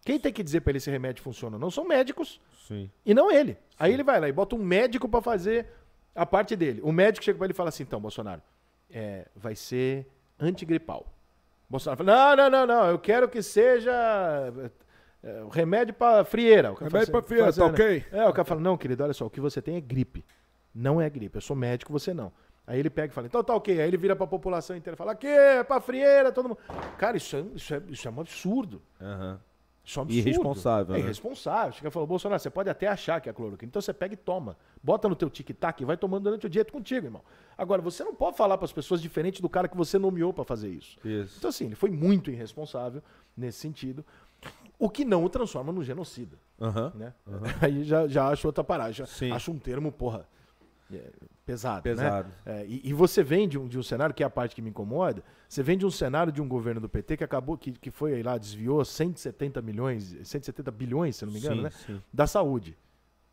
Quem 0.04 0.18
tem 0.18 0.32
que 0.32 0.42
dizer 0.42 0.62
para 0.62 0.72
ele 0.72 0.80
se 0.80 0.90
remédio 0.90 1.22
funciona? 1.22 1.56
Não 1.56 1.70
são 1.70 1.86
médicos 1.86 2.40
Sim. 2.66 2.90
e 3.06 3.14
não 3.14 3.30
ele. 3.30 3.56
Aí 3.78 3.92
ele 3.92 4.02
vai 4.02 4.20
lá 4.20 4.28
e 4.28 4.32
bota 4.32 4.56
um 4.56 4.64
médico 4.64 5.08
para 5.08 5.22
fazer 5.22 5.68
a 6.16 6.26
parte 6.26 6.56
dele. 6.56 6.80
O 6.82 6.90
médico 6.90 7.24
chega 7.24 7.38
para 7.38 7.46
ele 7.46 7.52
e 7.52 7.56
fala 7.56 7.68
assim: 7.68 7.84
então, 7.84 8.00
Bolsonaro, 8.00 8.42
é, 8.90 9.28
vai 9.36 9.54
ser 9.54 10.08
antigripal. 10.36 11.06
Bolsonaro 11.70 12.04
fala: 12.04 12.36
não, 12.36 12.36
não, 12.36 12.50
não, 12.50 12.66
não, 12.66 12.90
eu 12.90 12.98
quero 12.98 13.28
que 13.28 13.40
seja 13.42 13.92
é, 13.92 14.70
é, 15.22 15.44
remédio 15.52 15.94
para 15.94 16.24
frieira. 16.24 16.72
O 16.72 16.74
cara 16.74 16.90
Remédio 16.90 17.12
fala 17.12 17.22
pra 17.22 17.28
frieira, 17.28 17.44
tá 17.44 17.50
assim, 17.50 17.72
ok? 17.72 18.04
É, 18.10 18.28
o 18.28 18.32
cara 18.32 18.44
fala: 18.44 18.60
não, 18.60 18.76
querido, 18.76 19.04
olha 19.04 19.12
só, 19.12 19.26
o 19.26 19.30
que 19.30 19.40
você 19.40 19.62
tem 19.62 19.76
é 19.76 19.80
gripe. 19.80 20.24
Não 20.74 21.00
é 21.00 21.08
gripe, 21.08 21.36
eu 21.36 21.40
sou 21.40 21.54
médico, 21.54 21.92
você 21.92 22.12
não. 22.12 22.32
Aí 22.66 22.78
ele 22.78 22.90
pega 22.90 23.10
e 23.10 23.14
fala, 23.14 23.26
então 23.26 23.42
tá 23.42 23.54
ok. 23.54 23.80
Aí 23.80 23.88
ele 23.88 23.96
vira 23.96 24.14
pra 24.14 24.26
população 24.26 24.76
inteira 24.76 24.94
e 24.94 24.96
fala, 24.96 25.12
aqui, 25.12 25.26
é 25.26 25.64
pra 25.64 25.80
frieira, 25.80 26.30
todo 26.30 26.50
mundo. 26.50 26.58
Cara, 26.98 27.16
isso 27.16 27.36
é, 27.36 27.40
isso 27.54 27.74
é, 27.74 27.82
isso 27.88 28.06
é 28.06 28.10
um 28.10 28.20
absurdo. 28.20 28.80
Aham. 29.00 29.40
Isso 29.90 29.98
é 29.98 30.02
um 30.02 30.04
absurdo. 30.04 30.28
Irresponsável, 30.28 30.94
É 30.94 30.98
né? 30.98 31.04
irresponsável. 31.04 31.72
Chega 31.72 31.88
e 31.88 31.90
fala, 31.90 32.06
Bolsonaro, 32.06 32.40
você 32.40 32.50
pode 32.50 32.70
até 32.70 32.86
achar 32.86 33.20
que 33.20 33.28
é 33.28 33.32
cloroquina. 33.32 33.68
Então 33.68 33.82
você 33.82 33.92
pega 33.92 34.14
e 34.14 34.16
toma. 34.16 34.56
Bota 34.82 35.08
no 35.08 35.16
teu 35.16 35.28
tic-tac 35.28 35.82
e 35.82 35.84
vai 35.84 35.96
tomando 35.96 36.24
durante 36.24 36.46
o 36.46 36.48
dia 36.48 36.64
contigo, 36.64 37.06
irmão. 37.06 37.22
Agora, 37.58 37.82
você 37.82 38.04
não 38.04 38.14
pode 38.14 38.36
falar 38.36 38.56
para 38.56 38.64
as 38.64 38.72
pessoas 38.72 39.02
diferente 39.02 39.42
do 39.42 39.48
cara 39.48 39.66
que 39.68 39.76
você 39.76 39.98
nomeou 39.98 40.32
para 40.32 40.44
fazer 40.44 40.68
isso. 40.70 40.96
Isso. 41.04 41.34
Então, 41.38 41.50
assim, 41.50 41.66
ele 41.66 41.74
foi 41.74 41.90
muito 41.90 42.30
irresponsável 42.30 43.02
nesse 43.36 43.58
sentido. 43.58 44.04
O 44.78 44.88
que 44.88 45.04
não 45.04 45.24
o 45.24 45.28
transforma 45.28 45.72
no 45.72 45.82
genocida. 45.82 46.38
Aham. 46.60 46.92
Né? 46.94 47.12
Aí 47.60 47.84
já, 47.84 48.06
já 48.06 48.28
acho 48.28 48.46
outra 48.46 48.62
parada. 48.64 48.92
Já 48.92 49.06
Sim. 49.06 49.30
acho 49.32 49.50
um 49.50 49.58
termo, 49.58 49.90
porra, 49.92 50.20
é, 50.20 50.22
pesado. 51.46 51.82
Pesado. 51.82 52.28
Né? 52.46 52.60
É, 52.62 52.66
e, 52.66 52.80
e 52.90 52.92
você 52.92 53.22
vem 53.22 53.48
de 53.48 53.58
um, 53.58 53.66
de 53.68 53.78
um 53.78 53.82
cenário, 53.82 54.14
que 54.14 54.22
é 54.22 54.26
a 54.26 54.30
parte 54.30 54.54
que 54.54 54.62
me 54.62 54.70
incomoda, 54.70 55.22
você 55.48 55.62
vem 55.62 55.76
de 55.76 55.84
um 55.86 55.90
cenário 55.90 56.32
de 56.32 56.40
um 56.40 56.48
governo 56.48 56.80
do 56.80 56.88
PT 56.88 57.16
que 57.16 57.24
acabou, 57.24 57.56
que, 57.58 57.72
que 57.72 57.90
foi 57.90 58.14
aí 58.14 58.22
lá, 58.22 58.36
desviou 58.38 58.84
170 58.84 59.60
milhões, 59.62 60.16
170 60.22 60.70
bilhões, 60.70 61.16
se 61.16 61.24
não 61.26 61.32
me 61.32 61.38
engano, 61.38 61.56
sim, 61.56 61.62
né? 61.62 61.70
sim. 61.70 62.02
Da 62.12 62.26
saúde. 62.26 62.76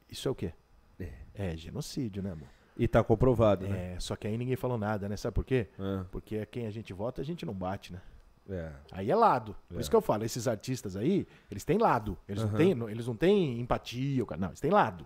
Isso 0.09 0.27
é 0.27 0.31
o 0.31 0.35
quê? 0.35 0.53
É. 0.99 1.09
É 1.33 1.55
genocídio, 1.57 2.23
né, 2.23 2.31
amor? 2.31 2.47
E 2.75 2.87
tá 2.87 3.03
comprovado, 3.03 3.67
né? 3.67 3.93
É, 3.95 3.99
só 3.99 4.15
que 4.15 4.27
aí 4.27 4.37
ninguém 4.37 4.55
falou 4.55 4.77
nada, 4.77 5.09
né? 5.09 5.17
Sabe 5.17 5.33
por 5.33 5.43
quê? 5.43 5.67
É. 5.79 6.03
Porque 6.11 6.45
quem 6.45 6.67
a 6.67 6.71
gente 6.71 6.93
vota, 6.93 7.21
a 7.21 7.25
gente 7.25 7.45
não 7.45 7.53
bate, 7.53 7.91
né? 7.93 8.01
É. 8.49 8.71
Aí 8.91 9.11
é 9.11 9.15
lado. 9.15 9.55
Por 9.67 9.77
É. 9.77 9.81
isso 9.81 9.89
que 9.89 9.95
eu 9.95 10.01
falo, 10.01 10.23
esses 10.23 10.47
artistas 10.47 10.95
aí, 10.95 11.27
eles 11.51 11.65
têm 11.65 11.77
lado. 11.77 12.17
Eles, 12.29 12.41
não, 12.43 12.49
Aham. 12.49 12.57
têm, 12.57 12.75
não- 12.75 12.89
eles 12.89 13.05
não 13.07 13.15
têm 13.15 13.59
empatia, 13.59 14.23
não, 14.39 14.47
eles 14.49 14.59
têm 14.59 14.71
lado. 14.71 15.05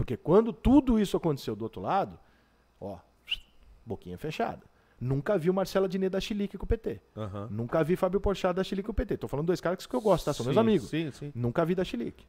Porque 0.00 0.16
quando 0.16 0.50
tudo 0.50 0.98
isso 0.98 1.14
aconteceu 1.14 1.54
do 1.54 1.62
outro 1.62 1.82
lado, 1.82 2.18
ó, 2.80 2.96
boquinha 3.84 4.16
fechada. 4.16 4.62
Nunca 4.98 5.36
vi 5.36 5.50
o 5.50 5.54
Marcela 5.54 5.86
Diné 5.86 6.08
da 6.08 6.18
Chilique 6.18 6.56
com 6.56 6.64
o 6.64 6.66
PT. 6.66 7.02
Aham. 7.14 7.48
Nunca 7.50 7.84
vi 7.84 7.96
Fábio 7.96 8.18
Porchat 8.18 8.54
da 8.54 8.64
Chilique 8.64 8.86
com 8.86 8.92
o 8.92 8.94
PT. 8.94 9.18
Tô 9.18 9.28
falando 9.28 9.46
dois 9.46 9.60
caras 9.60 9.86
que 9.86 9.94
eu 9.94 10.00
gosto, 10.00 10.24
tá? 10.24 10.32
São 10.32 10.44
meus 10.44 10.54
Sim, 10.54 10.60
amigos. 10.60 10.88
Sim, 10.88 11.10
sim. 11.10 11.32
Nunca 11.34 11.64
vi 11.66 11.74
da 11.74 11.84
Chilique. 11.84 12.26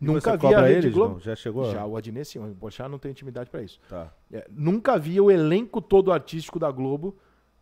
E 0.00 0.04
Nunca 0.04 0.36
vi 0.36 0.52
a 0.52 0.60
Rede 0.60 0.86
eles, 0.86 0.92
Globo. 0.94 1.14
não? 1.14 1.20
Já 1.20 1.36
chegou? 1.36 1.70
Já, 1.70 1.86
o 1.86 1.96
Adnet 1.96 2.24
sim, 2.26 2.38
o 2.40 2.54
Porchat 2.56 2.88
não 2.90 2.98
tem 2.98 3.12
intimidade 3.12 3.48
pra 3.48 3.62
isso. 3.62 3.78
Tá. 3.88 4.12
É, 4.32 4.44
nunca 4.50 4.98
vi 4.98 5.20
o 5.20 5.30
elenco 5.30 5.80
todo 5.80 6.10
artístico 6.12 6.58
da 6.58 6.70
Globo 6.72 7.16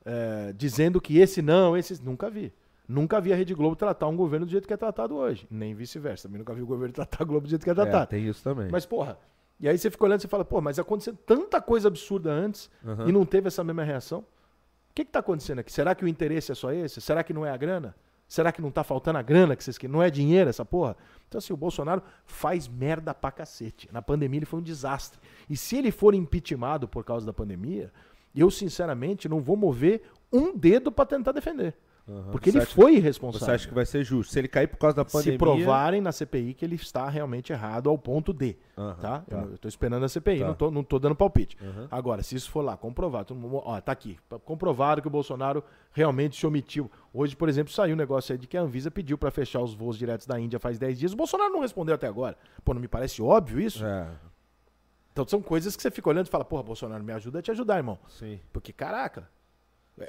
é, 0.05 0.53
dizendo 0.57 0.99
que 0.99 1.19
esse 1.19 1.43
não, 1.43 1.77
esse. 1.77 2.03
Nunca 2.03 2.31
vi. 2.31 2.53
Nunca 2.88 3.21
vi 3.21 3.33
a 3.33 3.37
Rede 3.37 3.55
Globo 3.55 3.77
tratar 3.77 4.09
um 4.09 4.17
governo 4.17 4.45
do 4.47 4.51
jeito 4.53 4.67
que 4.67 4.73
é 4.75 4.77
tratado 4.79 5.15
hoje. 5.15 5.47
Nem 5.51 5.75
vice-versa. 5.75 6.27
Também 6.29 6.38
nunca 6.38 6.53
vi 6.55 6.62
o 6.62 6.67
governo 6.67 6.93
tratar 6.95 7.23
a 7.23 7.25
Globo 7.25 7.47
do 7.47 7.51
jeito 7.51 7.62
que 7.65 7.71
é 7.71 7.73
É, 7.73 7.75
tratado. 7.75 8.09
tem 8.11 8.27
isso 8.27 8.43
também. 8.43 8.69
Mas, 8.71 8.85
porra. 8.85 9.19
E 9.63 9.69
aí 9.69 9.79
você 9.79 9.89
fica 9.89 10.05
olhando 10.05 10.25
e 10.25 10.27
fala, 10.27 10.45
pô, 10.45 10.61
mas 10.61 10.81
aconteceu 10.81 11.17
tanta 11.25 11.63
coisa 11.63 11.87
absurda 11.87 12.33
antes 12.33 12.69
Aham. 12.85 13.09
e 13.09 13.13
não 13.13 13.25
teve 13.25 13.47
essa 13.47 13.63
mesma 13.63 13.85
reação. 13.85 14.19
O 14.19 14.95
que 14.95 15.03
está 15.03 15.21
acontecendo 15.21 15.61
aqui? 15.61 15.73
Será 15.73 15.95
que 15.95 16.05
o 16.05 16.09
interesse 16.09 16.51
é 16.51 16.55
só 16.55 16.73
esse? 16.73 17.01
Será 17.01 17.23
que 17.23 17.33
não 17.33 17.47
é 17.47 17.51
a 17.51 17.57
grana? 17.57 17.95
Será 18.27 18.51
que 18.51 18.61
não 18.61 18.71
tá 18.71 18.83
faltando 18.83 19.19
a 19.19 19.23
grana 19.23 19.55
que 19.55 19.63
vocês 19.63 19.79
querem? 19.79 19.93
Não 19.93 20.03
é 20.03 20.11
dinheiro 20.11 20.51
essa 20.51 20.65
porra? 20.65 20.97
Então, 21.29 21.39
assim, 21.39 21.53
o 21.53 21.57
Bolsonaro 21.57 22.03
faz 22.25 22.67
merda 22.67 23.15
pra 23.15 23.31
cacete. 23.31 23.89
Na 23.93 24.03
pandemia 24.03 24.39
ele 24.39 24.47
foi 24.47 24.59
um 24.59 24.63
desastre. 24.63 25.21
E 25.49 25.57
se 25.57 25.77
ele 25.77 25.93
for 25.93 26.13
impeachmentado 26.13 26.89
por 26.89 27.05
causa 27.05 27.25
da 27.25 27.33
pandemia, 27.33 27.93
eu, 28.35 28.51
sinceramente, 28.51 29.29
não 29.29 29.41
vou 29.41 29.57
mover 29.57 30.03
um 30.33 30.57
dedo 30.57 30.91
pra 30.91 31.07
tentar 31.07 31.33
defender. 31.33 31.75
Aham. 32.09 32.32
Porque 32.32 32.50
Você 32.50 32.59
ele 32.59 32.62
acha- 32.64 32.74
foi 32.74 32.96
irresponsável. 32.96 33.46
Você 33.46 33.53
acha 33.53 33.68
que 33.68 33.74
vai 33.74 33.86
ser 33.86 34.03
justo? 34.03 34.32
Se 34.32 34.38
ele 34.38 34.48
cair 34.48 34.66
por 34.66 34.76
causa 34.76 34.96
da 34.96 35.05
pandemia... 35.05 35.32
Se 35.34 35.38
provarem 35.38 36.00
na 36.00 36.11
CPI 36.11 36.53
que 36.53 36.64
ele 36.64 36.74
está 36.74 37.09
realmente 37.09 37.53
errado 37.53 37.88
ao 37.88 37.96
ponto 37.96 38.32
de. 38.32 38.57
Aham, 38.76 38.94
tá? 39.00 39.20
tá. 39.20 39.36
Eu, 39.36 39.53
eu 39.53 39.59
tô 39.59 39.68
esperando 39.68 40.05
a 40.05 40.09
CPI, 40.09 40.40
Tá. 40.40 40.46
não, 40.48 40.55
tô, 40.55 40.70
não 40.70 40.82
tô 40.82 40.98
dando 40.98 41.14
palpite. 41.14 41.57
Aham. 41.62 41.86
Agora, 41.90 42.22
se 42.24 42.34
isso 42.34 42.50
for 42.50 42.61
lá, 42.62 42.76
comprovado, 42.76 43.26
todo 43.26 43.38
mundo- 43.38 43.62
ó, 43.64 43.80
tá 43.80 43.92
aqui, 43.92 44.18
comprovado 44.44 45.00
que 45.00 45.07
o 45.07 45.11
Bolsonaro 45.11 45.62
realmente 45.92 46.36
se 46.36 46.44
omitiu. 46.46 46.90
Hoje, 47.14 47.36
por 47.36 47.48
exemplo, 47.48 47.72
saiu 47.72 47.94
um 47.94 47.98
negócio 47.98 48.32
aí 48.32 48.38
de 48.38 48.48
que 48.48 48.57
a 48.57 48.62
Anvisa 48.62 48.90
pediu 48.90 49.16
para 49.16 49.30
fechar 49.30 49.61
os 49.61 49.72
voos 49.72 49.96
diretos 49.96 50.26
da 50.26 50.40
Índia 50.40 50.59
faz 50.59 50.78
10 50.80 50.98
dias. 50.98 51.12
O 51.12 51.16
Bolsonaro 51.16 51.53
não 51.53 51.61
respondeu 51.61 51.94
até 51.94 52.09
agora. 52.09 52.36
Pô, 52.64 52.74
não 52.74 52.80
me 52.80 52.88
parece 52.88 53.22
óbvio 53.22 53.61
isso? 53.61 53.84
É. 53.86 54.09
Então 55.12 55.28
são 55.28 55.40
coisas 55.42 55.76
que 55.76 55.82
você 55.82 55.90
fica 55.90 56.09
olhando 56.09 56.26
e 56.26 56.30
fala, 56.30 56.44
porra, 56.44 56.62
Bolsonaro, 56.62 57.05
me 57.05 57.12
ajuda 57.12 57.38
a 57.38 57.42
te 57.42 57.50
ajudar, 57.50 57.76
irmão. 57.76 57.98
Sim. 58.09 58.40
Porque, 58.53 58.72
caraca, 58.72 59.28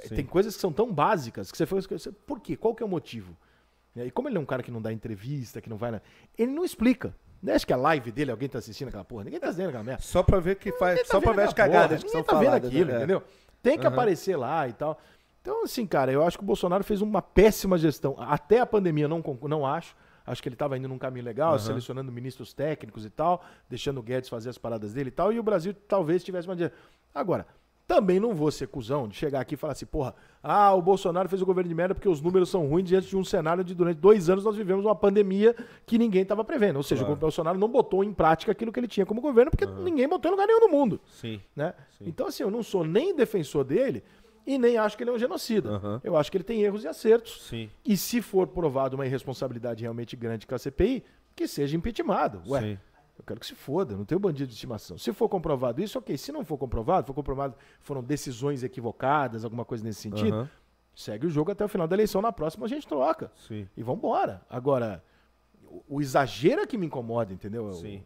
Sim. 0.02 0.14
tem 0.16 0.24
coisas 0.24 0.54
que 0.54 0.60
são 0.60 0.72
tão 0.72 0.92
básicas 0.92 1.50
que 1.50 1.58
você 1.58 1.66
foi. 1.66 1.80
Por 2.26 2.40
quê? 2.40 2.56
Qual 2.56 2.74
que 2.74 2.82
é 2.82 2.86
o 2.86 2.88
motivo? 2.88 3.36
E 3.96 4.10
como 4.10 4.28
ele 4.28 4.36
é 4.36 4.40
um 4.40 4.46
cara 4.46 4.62
que 4.62 4.70
não 4.70 4.82
dá 4.82 4.92
entrevista, 4.92 5.60
que 5.60 5.68
não 5.68 5.76
vai. 5.76 5.92
Na... 5.92 6.00
Ele 6.36 6.52
não 6.52 6.64
explica. 6.64 7.14
Não 7.42 7.54
acha 7.54 7.66
que 7.66 7.72
a 7.72 7.76
live 7.76 8.10
dele, 8.10 8.30
alguém 8.30 8.48
tá 8.48 8.58
assistindo 8.58 8.88
aquela 8.88 9.04
porra? 9.04 9.24
Ninguém 9.24 9.38
tá 9.38 9.50
vendo 9.50 9.68
aquela 9.68 9.84
merda. 9.84 10.02
Só 10.02 10.22
pra 10.22 10.40
ver 10.40 10.56
que 10.56 10.72
faz. 10.72 11.00
Tá 11.00 11.04
só 11.04 11.20
pra 11.20 11.30
vendo 11.30 11.40
ver 11.40 11.48
as 11.48 11.52
cagadas 11.52 12.02
porra, 12.02 12.04
que 12.04 12.10
são 12.10 12.22
tá 12.22 12.32
vendo 12.38 12.44
faladas. 12.46 12.68
aquilo, 12.70 12.86
né? 12.86 12.94
É. 12.94 12.96
entendeu? 12.98 13.22
Tem 13.62 13.78
que 13.78 13.86
Aham. 13.86 13.94
aparecer 13.94 14.36
lá 14.36 14.66
e 14.66 14.72
tal. 14.72 14.98
Então, 15.40 15.62
assim, 15.62 15.86
cara, 15.86 16.10
eu 16.10 16.22
acho 16.26 16.38
que 16.38 16.42
o 16.42 16.46
Bolsonaro 16.46 16.82
fez 16.82 17.02
uma 17.02 17.20
péssima 17.20 17.76
gestão. 17.76 18.16
Até 18.18 18.60
a 18.60 18.66
pandemia, 18.66 19.06
não, 19.06 19.22
não 19.42 19.66
acho. 19.66 19.94
Acho 20.26 20.42
que 20.42 20.48
ele 20.48 20.54
estava 20.54 20.76
indo 20.78 20.88
num 20.88 20.96
caminho 20.96 21.24
legal, 21.24 21.50
Aham. 21.50 21.58
selecionando 21.58 22.10
ministros 22.10 22.54
técnicos 22.54 23.04
e 23.04 23.10
tal, 23.10 23.44
deixando 23.68 23.98
o 23.98 24.02
Guedes 24.02 24.30
fazer 24.30 24.48
as 24.48 24.56
paradas 24.56 24.94
dele 24.94 25.08
e 25.08 25.12
tal, 25.12 25.30
e 25.30 25.38
o 25.38 25.42
Brasil 25.42 25.74
talvez 25.86 26.24
tivesse 26.24 26.48
uma. 26.48 26.56
Agora, 27.14 27.46
também 27.86 28.18
não 28.18 28.34
vou 28.34 28.50
ser 28.50 28.66
cuzão 28.68 29.06
de 29.06 29.14
chegar 29.14 29.40
aqui 29.40 29.54
e 29.54 29.56
falar 29.58 29.72
assim, 29.74 29.84
porra, 29.84 30.14
ah, 30.42 30.72
o 30.74 30.80
Bolsonaro 30.80 31.28
fez 31.28 31.42
o 31.42 31.46
governo 31.46 31.68
de 31.68 31.74
merda 31.74 31.94
porque 31.94 32.08
os 32.08 32.20
números 32.20 32.48
são 32.48 32.66
ruins 32.66 32.88
diante 32.88 33.08
de 33.08 33.16
um 33.16 33.22
cenário 33.22 33.62
de 33.62 33.74
durante 33.74 33.98
dois 33.98 34.30
anos 34.30 34.42
nós 34.44 34.56
vivemos 34.56 34.84
uma 34.86 34.94
pandemia 34.94 35.54
que 35.86 35.98
ninguém 35.98 36.22
estava 36.22 36.42
prevendo. 36.42 36.76
Ou 36.76 36.82
seja, 36.82 37.02
Claro. 37.02 37.14
o 37.14 37.16
Bolsonaro 37.20 37.58
não 37.58 37.68
botou 37.68 38.02
em 38.02 38.12
prática 38.12 38.52
aquilo 38.52 38.72
que 38.72 38.80
ele 38.80 38.88
tinha 38.88 39.04
como 39.04 39.20
governo, 39.20 39.50
porque 39.50 39.66
ninguém 39.66 40.08
botou 40.08 40.30
em 40.30 40.32
lugar 40.32 40.46
nenhum 40.46 40.60
no 40.60 40.68
mundo 40.68 41.00
Sim. 41.06 41.40
né? 41.54 41.74
Sim. 41.98 42.04
Então, 42.08 42.26
assim, 42.26 42.42
eu 42.42 42.50
não 42.50 42.62
sou 42.62 42.84
nem 42.84 43.14
defensor 43.14 43.64
dele 43.64 44.02
e 44.46 44.56
nem 44.58 44.76
acho 44.78 44.96
que 44.96 45.02
ele 45.02 45.10
é 45.10 45.12
um 45.12 45.18
genocida. 45.18 45.68
Aham. 45.70 46.00
Eu 46.02 46.16
acho 46.16 46.30
que 46.30 46.36
ele 46.38 46.44
tem 46.44 46.62
erros 46.62 46.84
e 46.84 46.88
acertos. 46.88 47.42
Sim. 47.48 47.68
E 47.84 47.96
se 47.96 48.22
for 48.22 48.46
provado 48.46 48.96
uma 48.96 49.04
irresponsabilidade 49.06 49.82
realmente 49.82 50.16
grande 50.16 50.46
com 50.46 50.54
a 50.54 50.58
CPI, 50.58 51.02
que 51.36 51.46
seja 51.48 51.76
impeachmentado. 51.76 52.40
Ué, 52.48 52.60
Sim. 52.60 52.78
Eu 53.18 53.24
quero 53.24 53.38
que 53.40 53.46
se 53.46 53.54
foda, 53.54 53.96
não 53.96 54.04
tenho 54.04 54.18
bandido 54.18 54.48
de 54.48 54.54
estimação. 54.54 54.98
Se 54.98 55.12
for 55.12 55.28
comprovado 55.28 55.80
isso, 55.82 55.98
ok. 55.98 56.16
Se 56.18 56.32
não 56.32 56.44
for 56.44 56.58
comprovado, 56.58 57.06
for 57.06 57.14
comprovado 57.14 57.54
foram 57.80 58.02
decisões 58.02 58.62
equivocadas, 58.62 59.44
alguma 59.44 59.64
coisa 59.64 59.84
nesse 59.84 60.00
sentido, 60.00 60.34
Aham. 60.34 60.50
segue 60.94 61.26
o 61.26 61.30
jogo 61.30 61.50
até 61.52 61.64
o 61.64 61.68
final 61.68 61.86
da 61.86 61.94
eleição. 61.94 62.20
Na 62.20 62.32
próxima 62.32 62.66
a 62.66 62.68
gente 62.68 62.86
troca. 62.86 63.30
Sim. 63.36 63.68
E 63.76 63.82
vambora. 63.82 64.42
Agora, 64.50 65.02
o, 65.64 65.82
o 65.96 66.00
exagero 66.02 66.60
é 66.62 66.66
que 66.66 66.76
me 66.76 66.86
incomoda, 66.86 67.32
entendeu? 67.32 67.72
Sim. 67.72 68.02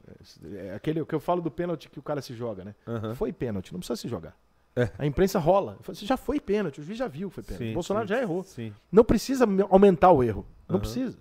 É, 0.53 0.67
é 0.69 0.75
aquele 0.75 1.05
que 1.05 1.15
eu 1.15 1.21
falo 1.21 1.41
do 1.41 1.51
pênalti 1.51 1.89
que 1.89 1.99
o 1.99 2.03
cara 2.03 2.21
se 2.21 2.35
joga, 2.35 2.65
né? 2.65 2.75
Aham. 2.87 3.15
Foi 3.15 3.33
pênalti, 3.33 3.73
não 3.73 3.81
precisa 3.81 3.97
se 3.97 4.09
jogar. 4.09 4.37
É. 4.77 4.91
A 4.99 5.07
imprensa 5.07 5.39
rola. 5.41 5.77
Assim, 5.89 6.07
já 6.07 6.17
foi 6.17 6.39
pênalti, 6.39 6.81
o 6.81 6.85
juiz 6.85 6.97
já 6.99 7.09
viu 7.09 7.29
que 7.31 7.35
foi 7.37 7.43
pênalti. 7.43 7.65
Sim, 7.65 7.71
o 7.71 7.75
Bolsonaro 7.75 8.07
sim, 8.07 8.15
já 8.15 8.21
errou. 8.21 8.45
Sim. 8.45 8.73
Não 8.93 9.03
precisa 9.05 9.45
me- 9.47 9.65
aumentar 9.69 10.13
o 10.13 10.23
erro. 10.23 10.47
Não 10.69 10.77
Aham. 10.77 10.81
precisa. 10.81 11.19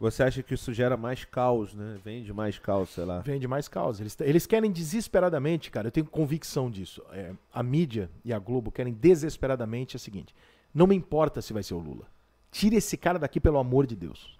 Você 0.00 0.22
acha 0.22 0.42
que 0.42 0.54
isso 0.54 0.72
gera 0.72 0.96
mais 0.96 1.24
caos, 1.24 1.74
né? 1.74 1.98
Vende 2.04 2.32
mais 2.32 2.58
caos, 2.58 2.90
sei 2.90 3.04
lá. 3.04 3.18
Vende 3.18 3.48
mais 3.48 3.66
causa. 3.66 4.02
Eles, 4.02 4.16
eles 4.20 4.46
querem 4.46 4.70
desesperadamente, 4.70 5.70
cara, 5.70 5.88
eu 5.88 5.92
tenho 5.92 6.06
convicção 6.06 6.70
disso. 6.70 7.02
É, 7.10 7.32
a 7.52 7.62
mídia 7.62 8.08
e 8.24 8.32
a 8.32 8.38
Globo 8.38 8.70
querem 8.70 8.92
desesperadamente 8.92 9.96
o 9.96 9.98
seguinte: 9.98 10.34
não 10.72 10.86
me 10.86 10.94
importa 10.94 11.42
se 11.42 11.52
vai 11.52 11.62
ser 11.62 11.74
o 11.74 11.78
Lula. 11.78 12.06
Tire 12.50 12.76
esse 12.76 12.96
cara 12.96 13.18
daqui, 13.18 13.40
pelo 13.40 13.58
amor 13.58 13.86
de 13.86 13.96
Deus. 13.96 14.38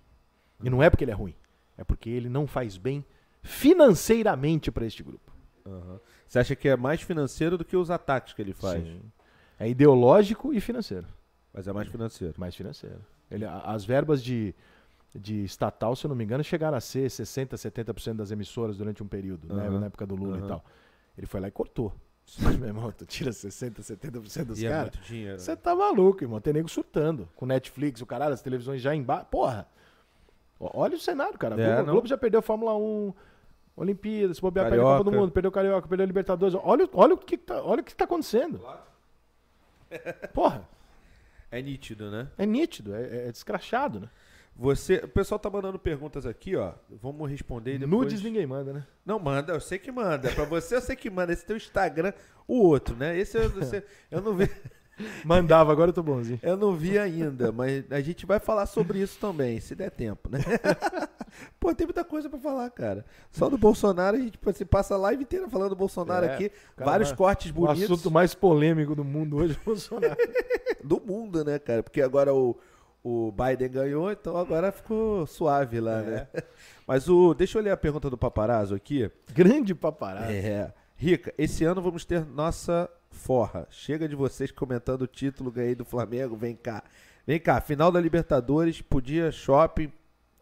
E 0.62 0.70
não 0.70 0.82
é 0.82 0.88
porque 0.88 1.04
ele 1.04 1.10
é 1.10 1.14
ruim, 1.14 1.34
é 1.76 1.84
porque 1.84 2.08
ele 2.08 2.28
não 2.28 2.46
faz 2.46 2.76
bem 2.76 3.04
financeiramente 3.42 4.70
para 4.70 4.86
este 4.86 5.02
grupo. 5.02 5.32
Aham. 5.66 6.00
Você 6.26 6.38
acha 6.38 6.56
que 6.56 6.68
é 6.68 6.76
mais 6.76 7.00
financeiro 7.00 7.56
do 7.56 7.64
que 7.64 7.76
os 7.76 7.90
ataques 7.90 8.32
que 8.32 8.42
ele 8.42 8.52
faz? 8.52 8.82
Sim. 8.82 9.00
É 9.58 9.68
ideológico 9.68 10.52
e 10.52 10.60
financeiro. 10.60 11.06
Mas 11.52 11.66
é 11.66 11.72
mais 11.72 11.88
financeiro. 11.88 12.34
Mais 12.38 12.54
financeiro. 12.54 13.00
Ele, 13.30 13.44
as 13.44 13.84
verbas 13.84 14.22
de, 14.22 14.54
de 15.14 15.42
estatal, 15.44 15.96
se 15.96 16.04
eu 16.04 16.08
não 16.08 16.16
me 16.16 16.24
engano, 16.24 16.42
chegaram 16.44 16.76
a 16.76 16.80
ser 16.80 17.08
60%, 17.08 17.54
70% 17.54 18.14
das 18.16 18.30
emissoras 18.30 18.76
durante 18.76 19.02
um 19.02 19.06
período, 19.08 19.52
né, 19.54 19.66
Aham. 19.66 19.80
na 19.80 19.86
época 19.86 20.06
do 20.06 20.14
Lula 20.14 20.36
Aham. 20.36 20.44
e 20.44 20.48
tal. 20.48 20.64
Ele 21.16 21.26
foi 21.26 21.40
lá 21.40 21.48
e 21.48 21.50
cortou. 21.50 21.92
Meu 22.58 22.68
irmão, 22.68 22.92
tu 22.92 23.06
tira 23.06 23.30
60%, 23.30 23.80
70% 23.80 24.44
dos 24.44 24.62
é 24.62 24.68
caras. 24.68 24.92
Você 25.38 25.56
tá 25.56 25.74
maluco, 25.74 26.22
irmão. 26.22 26.40
Tem 26.40 26.52
nego 26.52 26.68
surtando. 26.68 27.26
Com 27.34 27.46
Netflix, 27.46 28.02
o 28.02 28.06
caralho, 28.06 28.34
as 28.34 28.42
televisões 28.42 28.82
já 28.82 28.94
embaixo. 28.94 29.26
Porra! 29.30 29.66
Olha 30.60 30.96
o 30.96 31.00
cenário, 31.00 31.38
cara. 31.38 31.54
É, 31.60 31.66
Globo, 31.68 31.86
não. 31.86 31.92
Globo 31.94 32.08
já 32.08 32.18
perdeu 32.18 32.40
a 32.40 32.42
Fórmula 32.42 32.76
1, 32.76 33.14
Olimpíadas, 33.76 34.36
se 34.36 34.40
bobear, 34.42 34.66
perdeu 34.68 34.86
a. 34.88 34.98
Copa 34.98 35.10
do 35.10 35.16
Mundo, 35.16 35.32
perdeu 35.32 35.48
o 35.48 35.52
Carioca, 35.52 35.88
perdeu 35.88 36.04
a 36.04 36.06
Libertadores. 36.06 36.54
Olha, 36.62 36.84
o- 36.84 36.90
olha, 36.92 37.14
o, 37.14 37.16
que 37.18 37.38
tá, 37.38 37.62
olha 37.62 37.80
o 37.80 37.84
que 37.84 37.94
tá 37.94 38.04
acontecendo. 38.04 38.60
Porra, 40.34 40.68
É 41.50 41.62
nítido, 41.62 42.10
né? 42.10 42.28
é 42.36 42.44
nítido, 42.44 42.94
é, 42.94 43.28
é 43.28 43.32
descrachado, 43.32 44.00
né? 44.00 44.10
Você, 44.58 44.96
o 44.96 45.08
pessoal 45.08 45.38
tá 45.38 45.48
mandando 45.48 45.78
perguntas 45.78 46.26
aqui, 46.26 46.56
ó. 46.56 46.72
Vamos 47.00 47.30
responder 47.30 47.74
e 47.74 47.78
depois. 47.78 47.90
Nudes 47.92 48.22
ninguém 48.22 48.44
manda, 48.46 48.72
né? 48.72 48.84
Não 49.06 49.18
manda, 49.18 49.52
eu 49.52 49.60
sei 49.60 49.78
que 49.78 49.92
manda. 49.92 50.30
Pra 50.32 50.44
você 50.44 50.74
eu 50.76 50.80
sei 50.80 50.96
que 50.96 51.08
manda. 51.08 51.32
Esse 51.32 51.46
teu 51.46 51.56
Instagram, 51.56 52.12
o 52.46 52.60
outro, 52.62 52.96
né? 52.96 53.16
Esse 53.16 53.38
eu, 53.38 53.44
esse- 53.60 53.84
eu 54.10 54.20
não 54.20 54.34
vi, 54.34 54.50
Mandava, 55.24 55.70
agora 55.70 55.90
eu 55.90 55.94
tô 55.94 56.02
bonzinho. 56.02 56.40
eu 56.42 56.56
não 56.56 56.72
vi 56.74 56.98
ainda, 56.98 57.52
mas 57.52 57.84
a 57.88 58.00
gente 58.00 58.26
vai 58.26 58.40
falar 58.40 58.66
sobre 58.66 58.98
isso 59.00 59.16
também, 59.20 59.60
se 59.60 59.76
der 59.76 59.92
tempo, 59.92 60.28
né? 60.28 60.40
Pô, 61.60 61.72
tem 61.72 61.86
muita 61.86 62.02
coisa 62.04 62.28
pra 62.28 62.38
falar, 62.40 62.68
cara. 62.70 63.04
Só 63.30 63.48
do 63.48 63.56
Bolsonaro 63.56 64.16
a 64.16 64.20
gente 64.20 64.36
assim, 64.44 64.66
passa 64.66 64.94
a 64.94 64.98
live 64.98 65.22
inteira 65.22 65.48
falando 65.48 65.70
do 65.70 65.76
Bolsonaro 65.76 66.26
É, 66.26 66.34
aqui, 66.34 66.48
cara, 66.76 66.90
vários 66.90 67.10
vai- 67.10 67.16
cortes 67.18 67.50
O 67.52 67.54
bonitos 67.54 67.84
assunto 67.84 68.10
mais 68.10 68.34
polêmico 68.34 68.96
do 68.96 69.04
mundo 69.04 69.36
hoje 69.36 69.54
é 69.54 69.60
o 69.60 69.64
Bolsonaro. 69.64 70.16
do 70.82 71.00
mundo, 71.00 71.44
né, 71.44 71.60
cara? 71.60 71.80
Porque 71.82 72.02
agora 72.02 72.34
o, 72.34 72.58
o 73.28 73.32
Biden 73.32 73.70
ganhou, 73.70 74.10
então 74.12 74.36
agora 74.36 74.70
ficou 74.70 75.26
suave 75.26 75.80
lá, 75.80 76.00
É. 76.00 76.02
né? 76.04 76.28
Mas 76.86 77.08
o, 77.08 77.34
deixa 77.34 77.58
eu 77.58 77.62
ler 77.62 77.70
a 77.70 77.76
pergunta 77.76 78.08
do 78.08 78.16
paparazzo 78.16 78.74
aqui. 78.74 79.10
Grande 79.32 79.74
paparazzo. 79.74 80.32
É. 80.32 80.72
Rica, 80.96 81.32
esse 81.38 81.64
ano 81.64 81.80
vamos 81.82 82.04
ter 82.04 82.24
nossa 82.26 82.88
forra. 83.10 83.66
Chega 83.70 84.08
de 84.08 84.16
vocês 84.16 84.50
comentando 84.50 85.02
o 85.02 85.06
título, 85.06 85.50
ganhei 85.50 85.74
do 85.74 85.84
Flamengo, 85.84 86.36
vem 86.36 86.56
cá. 86.56 86.82
Vem 87.26 87.38
cá, 87.38 87.60
final 87.60 87.92
da 87.92 88.00
Libertadores, 88.00 88.80
podia 88.80 89.30
shopping. 89.30 89.92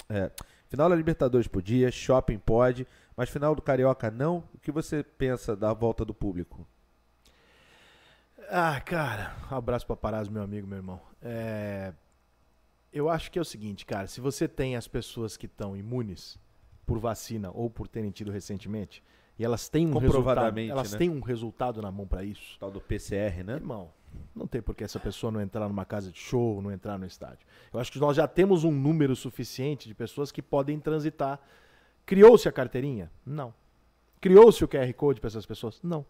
É, 0.08 0.30
final 0.68 0.88
da 0.88 0.94
Libertadores 0.94 1.48
podia, 1.48 1.90
shopping 1.90 2.38
pode, 2.38 2.86
mas 3.16 3.28
final 3.28 3.54
do 3.54 3.60
Carioca 3.62 4.10
não. 4.10 4.44
O 4.54 4.58
que 4.62 4.70
você 4.70 5.02
pensa 5.02 5.56
da 5.56 5.72
volta 5.72 6.04
do 6.04 6.14
público? 6.14 6.64
Ah, 8.48 8.80
cara, 8.80 9.34
um 9.50 9.56
abraço 9.56 9.86
paparazzo, 9.86 10.30
meu 10.30 10.42
amigo, 10.42 10.66
meu 10.66 10.78
irmão. 10.78 11.00
É, 11.20 11.92
Eu 12.96 13.10
acho 13.10 13.30
que 13.30 13.38
é 13.38 13.42
o 13.42 13.44
seguinte, 13.44 13.84
cara, 13.84 14.06
se 14.06 14.22
você 14.22 14.48
tem 14.48 14.74
as 14.74 14.88
pessoas 14.88 15.36
que 15.36 15.44
estão 15.44 15.76
imunes 15.76 16.38
por 16.86 16.98
vacina 16.98 17.50
ou 17.52 17.68
por 17.68 17.86
terem 17.86 18.10
tido 18.10 18.30
recentemente, 18.30 19.04
e 19.38 19.44
elas 19.44 19.68
têm 19.68 19.86
um 19.86 19.98
resultado, 19.98 20.58
elas 20.58 20.92
né? 20.92 20.98
têm 20.98 21.10
um 21.10 21.20
resultado 21.20 21.82
na 21.82 21.92
mão 21.92 22.06
pra 22.06 22.24
isso, 22.24 22.58
Tal 22.58 22.70
do 22.70 22.80
PCR, 22.80 23.44
né? 23.44 23.52
irmão, 23.52 23.90
não 24.34 24.46
tem 24.46 24.62
por 24.62 24.74
que 24.74 24.82
essa 24.82 24.98
pessoa 24.98 25.30
não 25.30 25.42
entrar 25.42 25.68
numa 25.68 25.84
casa 25.84 26.10
de 26.10 26.18
show, 26.18 26.62
não 26.62 26.72
entrar 26.72 26.98
no 26.98 27.04
estádio. 27.04 27.46
Eu 27.70 27.78
acho 27.78 27.92
que 27.92 27.98
nós 27.98 28.16
já 28.16 28.26
temos 28.26 28.64
um 28.64 28.72
número 28.72 29.14
suficiente 29.14 29.88
de 29.88 29.94
pessoas 29.94 30.32
que 30.32 30.40
podem 30.40 30.80
transitar. 30.80 31.38
Criou-se 32.06 32.48
a 32.48 32.52
carteirinha? 32.52 33.12
Não. 33.26 33.52
Criou-se 34.22 34.64
o 34.64 34.68
QR 34.68 34.90
Code 34.94 35.20
para 35.20 35.28
essas 35.28 35.44
pessoas? 35.44 35.78
Não. 35.82 36.06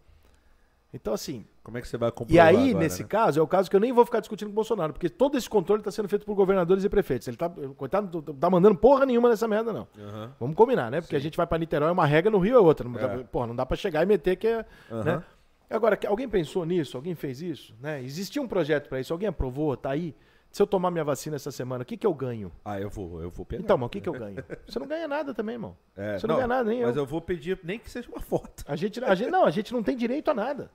Então, 0.95 1.13
assim, 1.13 1.45
Como 1.67 1.79
é 1.79 1.81
que 1.81 1.89
você 1.89 1.97
vai 1.97 2.11
e 2.11 2.13
comprovar 2.13 2.47
aí, 2.47 2.71
agora, 2.71 2.79
nesse 2.79 3.03
né? 3.03 3.09
caso, 3.09 3.41
é 3.41 3.43
o 3.43 3.47
caso 3.49 3.69
que 3.69 3.75
eu 3.75 3.81
nem 3.81 3.93
vou 3.93 4.05
ficar 4.05 4.21
discutindo 4.21 4.47
com 4.47 4.53
o 4.53 4.55
Bolsonaro, 4.55 4.93
porque 4.93 5.09
todo 5.09 5.37
esse 5.37 5.51
controle 5.51 5.81
está 5.81 5.91
sendo 5.91 6.09
feito 6.09 6.25
por 6.25 6.37
governadores 6.37 6.85
e 6.85 6.89
prefeitos. 6.89 7.27
Ele 7.27 7.37
tá, 7.37 7.51
coitado, 7.77 8.23
não 8.25 8.35
tá 8.37 8.49
mandando 8.49 8.77
porra 8.77 9.05
nenhuma 9.05 9.29
nessa 9.29 9.49
merda, 9.49 9.73
não. 9.73 9.89
Aham, 9.99 10.33
Vamos 10.39 10.55
combinar, 10.55 10.93
né? 10.93 11.01
Porque 11.01 11.17
a 11.17 11.19
gente 11.19 11.37
vai 11.37 11.45
para 11.45 11.59
Niterói, 11.59 11.91
uma 11.91 12.07
regra 12.07 12.31
no 12.31 12.39
Rio 12.39 12.55
é 12.55 12.61
outra. 12.61 12.89
Não 12.89 12.97
É. 13.01 13.25
porra, 13.25 13.49
não 13.49 13.57
dá 13.57 13.67
para 13.67 13.77
chegar 13.77 14.05
e 14.05 14.07
meter 14.07 14.37
que 14.37 14.47
é. 14.47 14.65
aham. 14.93 15.03
Né? 15.03 15.23
Agora, 15.69 15.99
alguém 16.07 16.29
pensou 16.29 16.65
nisso? 16.65 16.97
Alguém 16.97 17.17
fez 17.17 17.43
isso? 17.43 17.75
Né? 17.81 18.01
Existia 18.01 18.41
um 18.41 18.47
projeto 18.47 18.89
para 18.89 19.01
isso? 19.01 19.13
Alguém 19.13 19.29
aprovou? 19.29 19.77
Tá 19.77 19.91
aí? 19.91 20.15
Se 20.53 20.63
eu 20.63 20.69
tomar 20.69 20.93
minha 20.93 21.03
vacina 21.03 21.35
essa 21.35 21.51
semana, 21.51 21.83
o 21.83 21.85
que, 21.85 21.97
que 21.97 22.07
eu 22.07 22.15
ganho? 22.15 22.53
Ah, 22.65 22.81
eu 22.81 22.89
vou, 22.89 23.21
eu 23.21 23.29
vou 23.29 23.45
pegar. 23.45 23.65
Então, 23.65 23.77
mas 23.77 23.89
o 23.89 23.91
que, 23.91 24.01
que 24.01 24.09
eu 24.09 24.13
ganho? 24.13 24.37
Você 24.69 24.79
não 24.79 24.87
ganha 24.87 25.09
nada 25.09 25.35
também, 25.35 25.57
irmão. 25.57 25.77
É, 25.97 26.17
você 26.17 26.29
não 26.29 26.37
ganha 26.37 26.47
nada, 26.47 26.71
nem 26.71 26.83
Mas 26.85 26.95
eu. 26.95 27.03
eu 27.03 27.07
vou 27.07 27.21
pedir 27.21 27.59
nem 27.65 27.81
que 27.81 27.91
seja 27.91 28.09
uma 28.09 28.21
foto. 28.21 28.63
A 28.69 28.77
gente, 28.77 29.03
a 29.05 29.15
gente, 29.17 29.31
não, 29.31 29.45
a 29.45 29.51
gente 29.51 29.73
não 29.73 29.83
tem 29.83 29.97
direito 29.97 30.31
a 30.31 30.35
nada. 30.35 30.71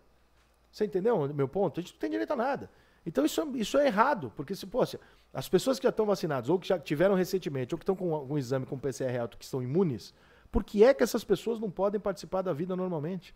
Você 0.72 0.86
entendeu 0.86 1.16
o 1.18 1.34
meu 1.34 1.48
ponto? 1.48 1.80
A 1.80 1.84
gente 1.84 1.94
não 1.94 2.00
tem 2.00 2.10
direito 2.10 2.32
a 2.32 2.36
nada. 2.36 2.70
Então 3.06 3.26
isso, 3.26 3.42
é- 3.42 3.58
isso 3.58 3.78
é 3.78 3.88
errado, 3.88 4.32
porque 4.36 4.56
se, 4.56 4.66
pô, 4.66 4.86
se 4.86 5.00
as 5.34 5.50
pessoas 5.50 5.80
que 5.80 5.84
já 5.84 5.90
estão 5.90 6.06
vacinadas, 6.06 6.50
ou 6.50 6.60
que 6.60 6.68
já 6.68 6.78
tiveram 6.80 7.16
recentemente, 7.16 7.74
ou 7.74 7.78
que 7.80 7.84
estão 7.84 7.96
com 7.96 8.14
algum 8.16 8.38
exame 8.38 8.66
com 8.66 8.78
PCR 8.78 9.18
alto, 9.20 9.38
que 9.38 9.44
estão 9.44 9.62
imunes, 9.62 10.14
por 10.52 10.64
que 10.64 10.84
é 10.84 10.94
que 10.94 11.02
essas 11.04 11.24
pessoas 11.24 11.60
não 11.60 11.70
podem 11.72 12.00
participar 12.00 12.42
da 12.42 12.54
vida 12.54 12.76
normalmente? 12.76 13.34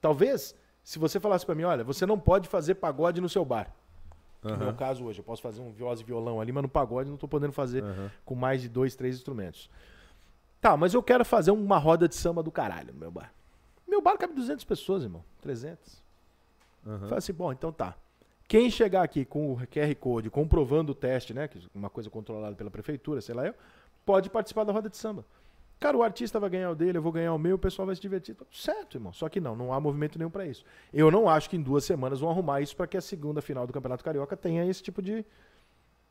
Talvez, 0.00 0.54
se 0.82 0.98
você 0.98 1.20
falasse 1.20 1.44
para 1.44 1.54
mim, 1.54 1.64
olha, 1.64 1.84
você 1.84 2.06
não 2.06 2.18
pode 2.18 2.48
fazer 2.48 2.76
pagode 2.76 3.20
no 3.20 3.28
seu 3.28 3.44
bar. 3.44 3.70
No 4.42 4.56
meu 4.56 4.72
caso 4.74 5.04
hoje, 5.04 5.18
eu 5.20 5.24
posso 5.24 5.42
fazer 5.42 5.60
um 5.60 5.70
voz 5.70 6.00
e 6.00 6.04
violão 6.04 6.40
ali, 6.40 6.50
mas 6.50 6.62
no 6.62 6.68
pagode 6.68 7.08
não 7.10 7.16
estou 7.16 7.28
podendo 7.28 7.52
fazer 7.52 7.84
aham. 7.84 8.10
com 8.24 8.34
mais 8.34 8.62
de 8.62 8.70
dois, 8.70 8.96
três 8.96 9.14
instrumentos. 9.16 9.68
Tá, 10.62 10.76
mas 10.78 10.94
eu 10.94 11.02
quero 11.02 11.26
fazer 11.26 11.50
uma 11.50 11.76
roda 11.76 12.08
de 12.08 12.14
samba 12.14 12.42
do 12.42 12.50
caralho 12.50 12.92
no 12.94 12.98
meu 12.98 13.10
bar. 13.10 13.32
Meu 13.86 14.00
bar 14.00 14.16
cabe 14.16 14.32
200 14.32 14.64
pessoas, 14.64 15.02
irmão. 15.02 15.22
300. 15.42 16.02
Aham. 16.86 17.06
Fala 17.06 17.18
assim, 17.18 17.32
bom, 17.32 17.52
então 17.52 17.72
tá. 17.72 17.96
Quem 18.48 18.68
chegar 18.68 19.02
aqui 19.02 19.24
com 19.24 19.52
o 19.52 19.56
QR 19.68 19.94
Code, 19.98 20.28
comprovando 20.28 20.92
o 20.92 20.94
teste, 20.94 21.32
né? 21.32 21.48
Uma 21.74 21.88
coisa 21.88 22.10
controlada 22.10 22.56
pela 22.56 22.70
prefeitura, 22.70 23.20
sei 23.20 23.34
lá 23.34 23.46
eu, 23.46 23.54
pode 24.04 24.28
participar 24.28 24.64
da 24.64 24.72
roda 24.72 24.88
de 24.88 24.96
samba. 24.96 25.24
Cara, 25.78 25.96
o 25.96 26.02
artista 26.02 26.38
vai 26.38 26.50
ganhar 26.50 26.70
o 26.70 26.74
dele, 26.74 26.98
eu 26.98 27.02
vou 27.02 27.10
ganhar 27.10 27.32
o 27.32 27.38
meu, 27.38 27.56
o 27.56 27.58
pessoal 27.58 27.86
vai 27.86 27.94
se 27.94 28.02
divertir. 28.02 28.34
Tá 28.34 28.44
certo, 28.52 28.98
irmão. 28.98 29.14
Só 29.14 29.30
que 29.30 29.40
não, 29.40 29.56
não 29.56 29.72
há 29.72 29.80
movimento 29.80 30.18
nenhum 30.18 30.30
pra 30.30 30.44
isso. 30.44 30.62
Eu 30.92 31.10
não 31.10 31.26
acho 31.26 31.48
que 31.48 31.56
em 31.56 31.62
duas 31.62 31.84
semanas 31.84 32.20
vão 32.20 32.28
arrumar 32.28 32.60
isso 32.60 32.76
pra 32.76 32.86
que 32.86 32.98
a 32.98 33.00
segunda 33.00 33.40
final 33.40 33.66
do 33.66 33.72
Campeonato 33.72 34.04
Carioca 34.04 34.36
tenha 34.36 34.66
esse 34.66 34.82
tipo 34.82 35.00
de, 35.00 35.24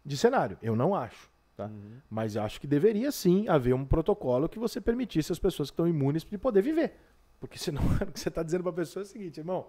de 0.03 0.17
cenário. 0.17 0.57
Eu 0.59 0.75
não 0.75 0.95
acho. 0.95 1.29
Tá? 1.55 1.69
Mas 2.09 2.35
acho 2.35 2.59
que 2.59 2.65
deveria 2.65 3.11
sim 3.11 3.47
haver 3.47 3.75
um 3.75 3.85
protocolo 3.85 4.49
que 4.49 4.57
você 4.57 4.81
permitisse 4.81 5.31
às 5.31 5.37
pessoas 5.37 5.69
que 5.69 5.73
estão 5.73 5.87
imunes 5.87 6.23
de 6.23 6.37
poder 6.37 6.63
viver. 6.63 6.93
Porque 7.39 7.59
senão 7.59 7.83
o 8.01 8.11
que 8.11 8.19
você 8.19 8.29
está 8.29 8.41
dizendo 8.41 8.63
para 8.63 8.71
a 8.71 8.75
pessoa 8.75 9.03
é 9.03 9.05
o 9.05 9.07
seguinte, 9.07 9.39
irmão, 9.39 9.67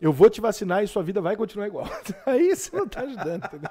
eu 0.00 0.12
vou 0.12 0.30
te 0.30 0.40
vacinar 0.40 0.82
e 0.82 0.88
sua 0.88 1.02
vida 1.02 1.20
vai 1.20 1.36
continuar 1.36 1.66
igual. 1.66 1.86
Aí 2.26 2.54
você 2.54 2.74
não 2.76 2.84
está 2.84 3.02
ajudando, 3.02 3.44
entendeu? 3.44 3.70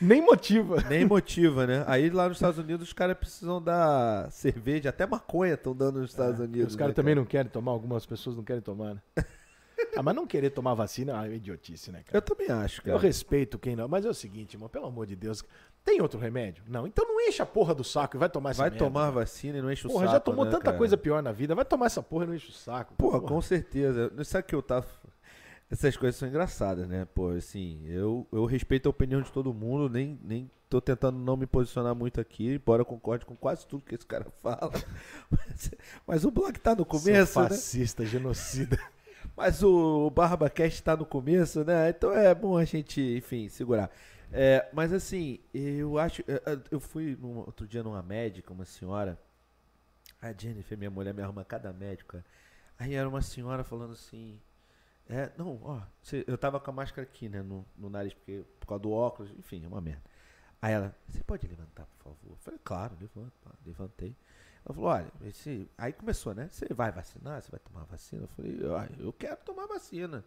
Nem 0.00 0.22
motiva. 0.22 0.82
Nem 0.88 1.04
motiva, 1.04 1.66
né? 1.66 1.84
Aí 1.86 2.10
lá 2.10 2.28
nos 2.28 2.38
Estados 2.38 2.58
Unidos 2.58 2.88
os 2.88 2.92
caras 2.92 3.16
precisam 3.16 3.62
dar 3.62 4.30
cerveja, 4.30 4.88
até 4.88 5.06
maconha 5.06 5.54
estão 5.54 5.74
dando 5.74 6.00
nos 6.00 6.10
Estados 6.10 6.40
Unidos. 6.40 6.72
Os 6.72 6.76
caras 6.76 6.92
né, 6.92 6.94
também 6.94 7.14
cara? 7.14 7.20
não 7.22 7.26
querem 7.26 7.50
tomar, 7.50 7.72
algumas 7.72 8.06
pessoas 8.06 8.36
não 8.36 8.44
querem 8.44 8.62
tomar, 8.62 8.94
né? 8.94 9.02
Ah, 9.96 10.02
mas 10.02 10.14
não 10.14 10.26
querer 10.26 10.50
tomar 10.50 10.74
vacina 10.74 11.12
é 11.12 11.14
uma 11.14 11.28
idiotice, 11.28 11.90
né, 11.90 12.02
cara? 12.04 12.18
Eu 12.18 12.22
também 12.22 12.48
acho, 12.48 12.80
Eu 12.82 12.94
cara. 12.94 12.98
respeito 12.98 13.58
quem 13.58 13.74
não. 13.74 13.88
Mas 13.88 14.04
é 14.04 14.08
o 14.08 14.14
seguinte, 14.14 14.54
irmão, 14.54 14.68
pelo 14.68 14.86
amor 14.86 15.06
de 15.06 15.16
Deus. 15.16 15.42
Tem 15.84 16.00
outro 16.02 16.18
remédio? 16.18 16.62
Não. 16.68 16.86
Então 16.86 17.04
não 17.06 17.20
enche 17.22 17.40
a 17.40 17.46
porra 17.46 17.74
do 17.74 17.82
saco 17.82 18.16
e 18.16 18.18
vai 18.18 18.28
tomar 18.28 18.50
essa 18.50 18.58
Vai 18.58 18.70
merda, 18.70 18.84
tomar 18.84 19.00
cara. 19.00 19.12
vacina 19.12 19.58
e 19.58 19.62
não 19.62 19.72
enche 19.72 19.86
o 19.86 19.90
Porra, 19.90 20.04
saco. 20.04 20.12
já 20.12 20.20
tomou 20.20 20.44
né, 20.44 20.50
tanta 20.50 20.64
cara? 20.64 20.76
coisa 20.76 20.96
pior 20.96 21.22
na 21.22 21.32
vida. 21.32 21.54
Vai 21.54 21.64
tomar 21.64 21.86
essa 21.86 22.02
porra 22.02 22.24
e 22.24 22.28
não 22.28 22.34
enche 22.34 22.50
o 22.50 22.52
saco. 22.52 22.94
Porra, 22.94 23.20
com 23.20 23.40
certeza. 23.40 24.12
Sabe 24.24 24.46
que 24.46 24.54
eu 24.54 24.62
tava. 24.62 24.86
Essas 25.70 25.96
coisas 25.96 26.16
são 26.18 26.28
engraçadas, 26.28 26.88
né? 26.88 27.04
Pô, 27.14 27.28
assim, 27.30 27.86
eu, 27.86 28.26
eu 28.32 28.44
respeito 28.44 28.86
a 28.86 28.90
opinião 28.90 29.22
de 29.22 29.30
todo 29.30 29.54
mundo, 29.54 29.88
nem, 29.88 30.18
nem 30.22 30.50
tô 30.68 30.80
tentando 30.80 31.18
não 31.18 31.36
me 31.36 31.46
posicionar 31.46 31.94
muito 31.94 32.20
aqui, 32.20 32.54
embora 32.54 32.82
eu 32.82 32.86
concorde 32.86 33.24
com 33.24 33.36
quase 33.36 33.66
tudo 33.66 33.84
que 33.84 33.94
esse 33.94 34.04
cara 34.06 34.26
fala. 34.42 34.72
Mas, 35.30 35.70
mas 36.06 36.24
o 36.24 36.30
blog 36.30 36.58
tá 36.58 36.74
no 36.74 36.84
começo, 36.84 37.40
né? 37.40 37.48
fascista, 37.48 38.04
genocida. 38.04 38.78
Mas 39.36 39.62
o, 39.62 40.06
o 40.06 40.10
BarbaCast 40.10 40.82
tá 40.82 40.96
no 40.96 41.04
começo, 41.06 41.62
né? 41.64 41.90
Então 41.90 42.12
é 42.12 42.34
bom 42.34 42.56
a 42.56 42.64
gente, 42.64 43.00
enfim, 43.00 43.48
segurar. 43.48 43.90
É, 44.32 44.68
mas 44.72 44.92
assim, 44.92 45.38
eu 45.54 45.98
acho. 45.98 46.22
eu- 46.26 46.40
eu- 46.46 46.62
Eu 46.72 46.80
fui 46.80 47.16
num- 47.20 47.38
outro 47.38 47.66
dia 47.66 47.82
numa 47.82 48.02
médica, 48.02 48.52
uma 48.52 48.64
senhora. 48.64 49.18
A 50.20 50.32
Jennifer, 50.32 50.76
minha 50.76 50.90
mulher, 50.90 51.14
me 51.14 51.22
arruma 51.22 51.44
cada 51.44 51.72
médico. 51.72 52.12
cara. 52.12 52.24
Aí 52.78 52.94
era 52.94 53.08
uma 53.08 53.22
senhora 53.22 53.62
falando 53.62 53.92
assim. 53.92 54.38
É, 55.10 55.32
não, 55.36 55.60
ó, 55.64 55.82
eu 56.26 56.38
tava 56.38 56.60
com 56.60 56.70
a 56.70 56.74
máscara 56.74 57.02
aqui, 57.02 57.28
né, 57.28 57.42
no, 57.42 57.66
no 57.76 57.90
nariz, 57.90 58.14
porque, 58.14 58.44
por 58.60 58.66
causa 58.66 58.82
do 58.82 58.92
óculos, 58.92 59.32
enfim, 59.38 59.64
é 59.64 59.68
uma 59.68 59.80
merda. 59.80 60.02
Aí 60.62 60.72
ela, 60.72 60.96
você 61.08 61.22
pode 61.24 61.46
levantar, 61.48 61.86
por 61.86 62.04
favor? 62.04 62.30
Eu 62.30 62.36
falei, 62.36 62.60
claro, 62.62 62.96
levanto, 63.00 63.32
pá, 63.42 63.50
levantei. 63.66 64.14
Ela 64.64 64.74
falou, 64.74 64.90
olha, 64.90 65.12
esse... 65.22 65.68
aí 65.76 65.92
começou, 65.92 66.34
né? 66.34 66.48
Você 66.52 66.72
vai 66.72 66.92
vacinar? 66.92 67.42
Você 67.42 67.50
vai 67.50 67.58
tomar 67.60 67.84
vacina? 67.84 68.22
Eu 68.22 68.28
falei, 68.28 68.58
"Ah, 68.76 68.88
eu 68.98 69.12
quero 69.12 69.38
tomar 69.38 69.66
vacina. 69.66 70.24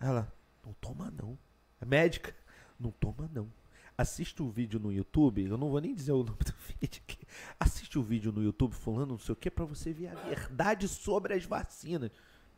Ela, 0.00 0.32
não 0.64 0.72
toma 0.74 1.10
não. 1.10 1.38
É 1.80 1.84
médica? 1.84 2.34
Não 2.80 2.90
toma 2.90 3.30
não. 3.32 3.48
Assiste 3.96 4.42
o 4.42 4.48
vídeo 4.50 4.80
no 4.80 4.92
YouTube, 4.92 5.44
eu 5.44 5.56
não 5.56 5.70
vou 5.70 5.80
nem 5.80 5.94
dizer 5.94 6.10
o 6.10 6.24
nome 6.24 6.38
do 6.38 6.52
vídeo 6.80 7.00
aqui. 7.06 7.24
Assiste 7.60 7.96
o 7.96 8.02
vídeo 8.02 8.32
no 8.32 8.42
YouTube 8.42 8.74
falando 8.74 9.10
não 9.10 9.18
sei 9.18 9.34
o 9.34 9.36
que 9.36 9.48
pra 9.48 9.64
você 9.64 9.92
ver 9.92 10.08
a 10.08 10.14
verdade 10.14 10.88
sobre 10.88 11.34
as 11.34 11.44
vacinas. 11.44 12.10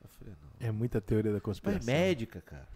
Eu 0.05 0.11
falei, 0.11 0.35
não. 0.43 0.69
É 0.69 0.71
muita 0.71 1.01
teoria 1.01 1.31
da 1.31 1.37
Mas 1.37 1.43
conspiração. 1.43 1.95
é 1.95 1.99
médica, 1.99 2.41
cara. 2.41 2.69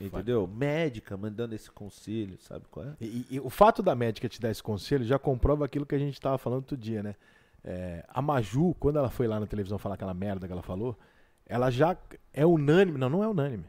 Entendeu? 0.00 0.46
Médica 0.46 1.16
mandando 1.16 1.54
esse 1.54 1.70
conselho, 1.70 2.38
sabe 2.38 2.64
qual 2.70 2.86
é? 2.86 2.96
E, 3.00 3.26
e 3.30 3.40
o 3.40 3.50
fato 3.50 3.82
da 3.82 3.94
médica 3.94 4.28
te 4.28 4.40
dar 4.40 4.50
esse 4.50 4.62
conselho 4.62 5.04
já 5.04 5.18
comprova 5.18 5.66
aquilo 5.66 5.84
que 5.84 5.94
a 5.94 5.98
gente 5.98 6.18
tava 6.18 6.38
falando 6.38 6.60
outro 6.60 6.76
dia, 6.76 7.02
né? 7.02 7.14
É, 7.62 8.02
a 8.08 8.22
Maju, 8.22 8.74
quando 8.80 8.98
ela 8.98 9.10
foi 9.10 9.26
lá 9.26 9.38
na 9.38 9.46
televisão 9.46 9.78
falar 9.78 9.96
aquela 9.96 10.14
merda 10.14 10.46
que 10.46 10.52
ela 10.52 10.62
falou, 10.62 10.98
ela 11.44 11.70
já 11.70 11.94
é 12.32 12.46
unânime. 12.46 12.96
Não, 12.96 13.10
não 13.10 13.22
é 13.22 13.28
unânime. 13.28 13.66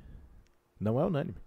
Não 0.79 0.99
é 0.99 1.05
unânime. 1.05 1.37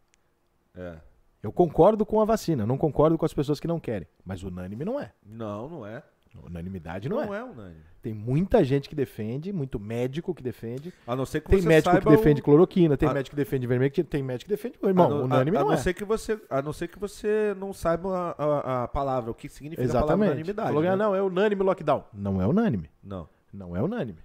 É. 0.75 0.99
Eu 1.43 1.53
concordo 1.53 2.05
com 2.05 2.21
a 2.21 2.25
vacina, 2.25 2.67
não 2.67 2.77
concordo 2.77 3.17
com 3.17 3.25
as 3.25 3.33
pessoas 3.33 3.59
que 3.59 3.69
não 3.69 3.81
querem. 3.81 4.09
Mas 4.25 4.43
unânime 4.43 4.85
não 4.85 5.01
é. 5.01 5.13
Não, 5.25 5.69
não 5.69 5.87
é. 5.87 6.03
Unanimidade 6.43 7.09
não, 7.09 7.24
Não, 7.24 7.35
é. 7.35 7.39
é 7.39 7.45
unânime. 7.45 7.80
Tem 8.03 8.12
muita 8.12 8.62
gente 8.64 8.89
que 8.89 8.95
defende, 8.95 9.53
muito 9.53 9.78
médico 9.80 10.35
que 10.35 10.43
defende. 10.43 10.93
A 11.07 11.16
não 11.16 11.24
ser 11.24 11.41
que 11.41 11.49
Tem 11.49 11.61
você 11.62 11.68
médico 11.68 11.99
que 11.99 12.05
defende 12.11 12.41
o... 12.41 12.45
cloroquina, 12.45 12.97
tem 12.97 13.09
a- 13.09 13.14
médico 13.14 13.35
que 13.35 13.43
defende 13.43 13.66
vermelho, 13.66 13.93
tem 14.05 14.22
médico 14.22 14.49
que 14.51 14.55
defende. 14.57 14.78
a 14.82 14.87
Irmão, 14.89 15.09
não- 15.09 15.24
unânime 15.24 15.57
a, 15.57 15.61
a 15.61 15.62
não, 15.62 15.70
não 15.70 15.74
é. 15.74 15.78
ser 15.80 15.95
que 15.95 16.05
você 16.05 16.39
A 16.51 16.61
não 16.61 16.72
ser 16.72 16.89
que 16.89 16.99
você 16.99 17.55
não 17.59 17.72
saiba 17.72 18.35
a, 18.37 18.85
a- 18.85 18.89
palavra, 18.89 19.30
o 19.30 19.35
que 19.35 19.49
significa 19.49 19.82
a 19.82 19.87
palavra 19.89 20.07
Exatamente. 20.07 20.30
unanimidade. 20.32 20.68
Falou, 20.68 20.82
né? 20.82 20.97
não, 20.97 21.14
é 21.14 21.22
unânime 21.22 21.62
lockdown. 21.62 22.05
Não 22.12 22.43
é 22.43 22.47
unânime. 22.47 22.91
Não. 23.03 23.28
Não 23.53 23.76
é 23.76 23.82
unânime. 23.82 24.18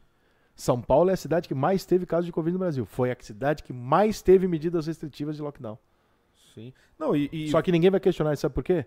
São 0.55 0.81
Paulo 0.81 1.09
é 1.09 1.13
a 1.13 1.17
cidade 1.17 1.47
que 1.47 1.55
mais 1.55 1.85
teve 1.85 2.05
casos 2.05 2.25
de 2.25 2.33
Covid 2.33 2.51
no 2.53 2.59
Brasil. 2.59 2.85
Foi 2.85 3.11
a 3.11 3.17
cidade 3.19 3.63
que 3.63 3.71
mais 3.71 4.21
teve 4.21 4.45
medidas 4.45 4.87
restritivas 4.87 5.37
de 5.37 5.41
lockdown. 5.41 5.77
Sim. 6.53 6.73
Não, 6.97 7.15
e, 7.15 7.29
e- 7.31 7.47
Só 7.49 7.61
que 7.61 7.71
ninguém 7.71 7.89
vai 7.91 7.99
questionar 8.01 8.33
isso, 8.33 8.41
sabe 8.41 8.53
por 8.55 8.63
quê? 8.63 8.85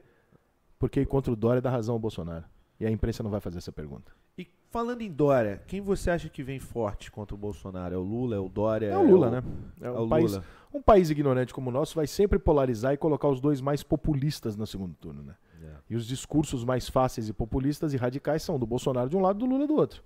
Porque 0.79 1.07
contra 1.07 1.33
o 1.33 1.37
Dória 1.37 1.63
dá 1.63 1.71
razão 1.71 1.95
ao 1.95 1.99
Bolsonaro. 1.99 2.45
E 2.83 2.87
a 2.87 2.91
imprensa 2.91 3.23
não 3.23 3.31
vai 3.31 3.39
fazer 3.39 3.59
essa 3.59 3.71
pergunta. 3.71 4.11
e 4.37 4.45
falando 4.69 5.03
em 5.03 5.11
Dória, 5.13 5.63
quem 5.69 5.81
você 5.81 6.11
acha 6.11 6.29
que 6.29 6.43
vem 6.43 6.59
forte 6.59 7.13
contra 7.13 7.33
o 7.33 7.39
Bolsonaro? 7.39 7.95
É 7.95 7.97
o 7.97 8.03
Lula, 8.03 8.35
é 8.35 8.39
o 8.41 8.49
Dória? 8.49 8.87
É 8.89 8.97
o 8.97 9.07
Lula, 9.09 9.31
né? 9.31 9.43
É 9.81 9.87
É 9.87 9.91
o 9.91 10.09
país, 10.09 10.33
Lula. 10.33 10.45
um 10.75 10.83
país 10.83 11.09
ignorante 11.09 11.55
como 11.55 11.71
o 11.71 11.73
nosso 11.73 11.95
vai 11.95 12.09
sempre 12.09 12.41
polarizar 12.41 12.93
e 12.93 12.97
colocar 12.97 13.29
os 13.29 13.41
dois 13.41 13.61
mais 13.61 13.85
populistas 13.85 14.57
no 14.57 14.67
segundo 14.67 14.95
turno, 14.95 15.23
né? 15.23 15.37
É. 15.63 15.75
E 15.91 15.95
os 15.95 16.05
discursos 16.09 16.65
mais 16.65 16.89
fáceis 16.89 17.29
e 17.29 17.33
populistas 17.33 17.95
e 17.95 17.97
radicais 17.97 18.43
são 18.43 18.59
do 18.59 18.67
Bolsonaro 18.67 19.09
de 19.09 19.17
um 19.17 19.21
lado 19.21 19.37
e 19.37 19.39
do 19.39 19.47
Lula 19.55 19.65
do 19.65 19.77
outro. 19.77 20.03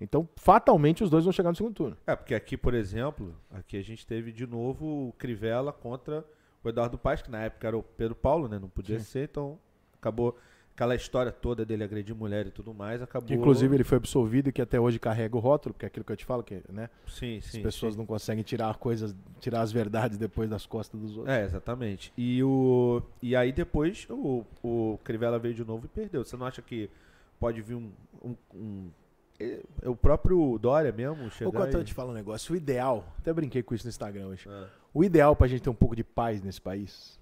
Então, 0.00 0.26
fatalmente, 0.36 1.04
os 1.04 1.10
dois 1.10 1.24
vão 1.24 1.32
chegar 1.32 1.50
no 1.50 1.56
segundo 1.56 1.74
turno. 1.74 1.96
É, 2.06 2.16
porque 2.16 2.34
aqui, 2.34 2.56
por 2.56 2.72
exemplo, 2.72 3.34
aqui 3.50 3.76
a 3.76 3.82
gente 3.82 4.06
teve 4.06 4.32
de 4.32 4.46
novo 4.46 5.08
o 5.08 5.12
Crivella 5.18 5.74
contra 5.74 6.24
o 6.62 6.68
Eduardo 6.70 6.96
Paes, 6.96 7.20
que 7.20 7.30
na 7.30 7.42
época 7.42 7.66
era 7.68 7.76
o 7.76 7.82
Pedro 7.82 8.14
Paulo, 8.14 8.48
né? 8.48 8.58
Não 8.58 8.68
podia 8.70 8.98
Sim. 8.98 9.04
ser, 9.04 9.24
então 9.28 9.58
acabou 9.92 10.36
aquela 10.74 10.94
história 10.96 11.30
toda 11.30 11.64
dele 11.64 11.84
agredir 11.84 12.14
mulher 12.16 12.46
e 12.48 12.50
tudo 12.50 12.74
mais, 12.74 13.00
acabou... 13.00 13.34
Inclusive, 13.34 13.74
ele 13.76 13.84
foi 13.84 13.96
absolvido 13.96 14.48
e 14.48 14.52
que 14.52 14.60
até 14.60 14.78
hoje 14.78 14.98
carrega 14.98 15.36
o 15.36 15.40
rótulo, 15.40 15.72
porque 15.72 15.86
é 15.86 15.88
aquilo 15.88 16.04
que 16.04 16.10
eu 16.12 16.16
te 16.16 16.24
falo, 16.24 16.42
que 16.42 16.60
né, 16.68 16.90
Sim, 17.06 17.38
as 17.38 17.44
sim. 17.44 17.62
pessoas 17.62 17.94
sim. 17.94 17.98
não 17.98 18.04
conseguem 18.04 18.42
tirar 18.42 18.76
coisas, 18.76 19.14
tirar 19.38 19.60
as 19.62 19.70
verdades 19.70 20.18
depois 20.18 20.50
das 20.50 20.66
costas 20.66 21.00
dos 21.00 21.16
outros. 21.16 21.32
É, 21.34 21.44
exatamente. 21.44 22.12
E, 22.16 22.42
o, 22.42 23.00
e 23.22 23.36
aí 23.36 23.52
depois 23.52 24.06
o, 24.10 24.44
o 24.62 24.98
Crivella 25.04 25.38
veio 25.38 25.54
de 25.54 25.64
novo 25.64 25.86
e 25.86 25.88
perdeu. 25.88 26.24
Você 26.24 26.36
não 26.36 26.44
acha 26.44 26.60
que 26.60 26.90
pode 27.38 27.62
vir 27.62 27.74
um... 27.76 27.90
um, 28.22 28.34
um- 28.52 28.90
é, 29.38 29.60
é 29.82 29.88
o 29.88 29.96
próprio 29.96 30.58
Dória 30.58 30.92
mesmo 30.92 31.28
chegar 31.30 31.48
Ô, 31.48 31.52
Cotão, 31.52 31.80
eu 31.80 31.84
te 31.84 31.92
falo 31.92 32.10
um 32.10 32.14
negócio. 32.14 32.52
O 32.52 32.56
ideal, 32.56 33.04
até 33.18 33.32
brinquei 33.32 33.62
com 33.64 33.74
isso 33.74 33.84
no 33.84 33.88
Instagram 33.90 34.28
hoje. 34.28 34.48
Ah, 34.48 34.68
O 34.92 35.02
ideal 35.02 35.34
pra 35.34 35.48
gente 35.48 35.60
ter 35.62 35.70
um 35.70 35.74
pouco 35.74 35.96
de 35.96 36.04
paz 36.04 36.40
nesse 36.40 36.60
país 36.60 37.18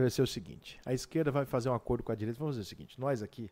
deve 0.00 0.10
ser 0.10 0.22
o 0.22 0.26
seguinte: 0.26 0.78
a 0.84 0.92
esquerda 0.92 1.30
vai 1.30 1.44
fazer 1.44 1.68
um 1.68 1.74
acordo 1.74 2.02
com 2.02 2.12
a 2.12 2.14
direita. 2.14 2.38
Vamos 2.38 2.56
fazer 2.56 2.66
o 2.66 2.68
seguinte: 2.68 3.00
nós 3.00 3.22
aqui, 3.22 3.50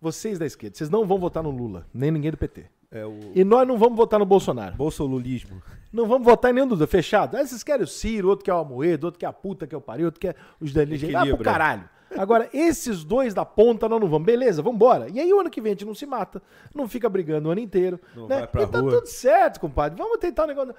vocês 0.00 0.38
da 0.38 0.46
esquerda, 0.46 0.76
vocês 0.76 0.90
não 0.90 1.06
vão 1.06 1.18
votar 1.18 1.42
no 1.42 1.50
Lula, 1.50 1.86
nem 1.92 2.10
ninguém 2.10 2.30
do 2.30 2.36
PT. 2.36 2.66
é 2.90 3.04
o 3.04 3.32
E 3.34 3.42
nós 3.44 3.66
não 3.66 3.78
vamos 3.78 3.96
votar 3.96 4.18
no 4.20 4.26
Bolsonaro. 4.26 4.76
bolsolulismo. 4.76 5.62
Não 5.92 6.06
vamos 6.06 6.24
votar 6.24 6.50
em 6.50 6.54
nenhum 6.54 6.66
dos 6.66 6.78
dois, 6.78 6.90
fechado. 6.90 7.36
Ah, 7.36 7.46
vocês 7.46 7.62
querem 7.62 7.84
o 7.84 7.86
Ciro, 7.86 8.28
outro 8.28 8.44
quer 8.44 8.52
o 8.52 8.58
Amoedo, 8.58 9.06
outro 9.06 9.18
quer 9.18 9.26
a 9.26 9.32
puta 9.32 9.66
que 9.66 9.74
é 9.74 9.78
o 9.78 9.80
pariu, 9.80 10.06
outro 10.06 10.20
quer 10.20 10.36
os 10.60 10.72
Danilo. 10.72 10.96
Ah, 10.96 11.10
pro 11.10 11.18
Equilíbrio. 11.20 11.44
caralho. 11.44 11.88
Agora, 12.16 12.48
esses 12.52 13.02
dois 13.02 13.34
da 13.34 13.44
ponta 13.44 13.88
nós 13.88 14.00
não 14.00 14.08
vamos. 14.08 14.24
Beleza, 14.26 14.62
vamos 14.62 14.76
embora. 14.76 15.08
E 15.08 15.18
aí 15.18 15.32
o 15.32 15.40
ano 15.40 15.50
que 15.50 15.60
vem 15.60 15.72
a 15.72 15.74
gente 15.74 15.84
não 15.84 15.94
se 15.94 16.06
mata, 16.06 16.40
não 16.74 16.88
fica 16.88 17.08
brigando 17.08 17.48
o 17.48 17.52
ano 17.52 17.60
inteiro. 17.60 17.98
Não 18.14 18.28
né? 18.28 18.40
vai 18.40 18.46
pra 18.46 18.62
e 18.62 18.66
tá 18.68 18.78
rua. 18.80 18.90
tudo 18.92 19.06
certo, 19.06 19.58
compadre. 19.58 19.98
Vamos 19.98 20.18
tentar 20.18 20.44
um 20.44 20.48
negócio. 20.48 20.74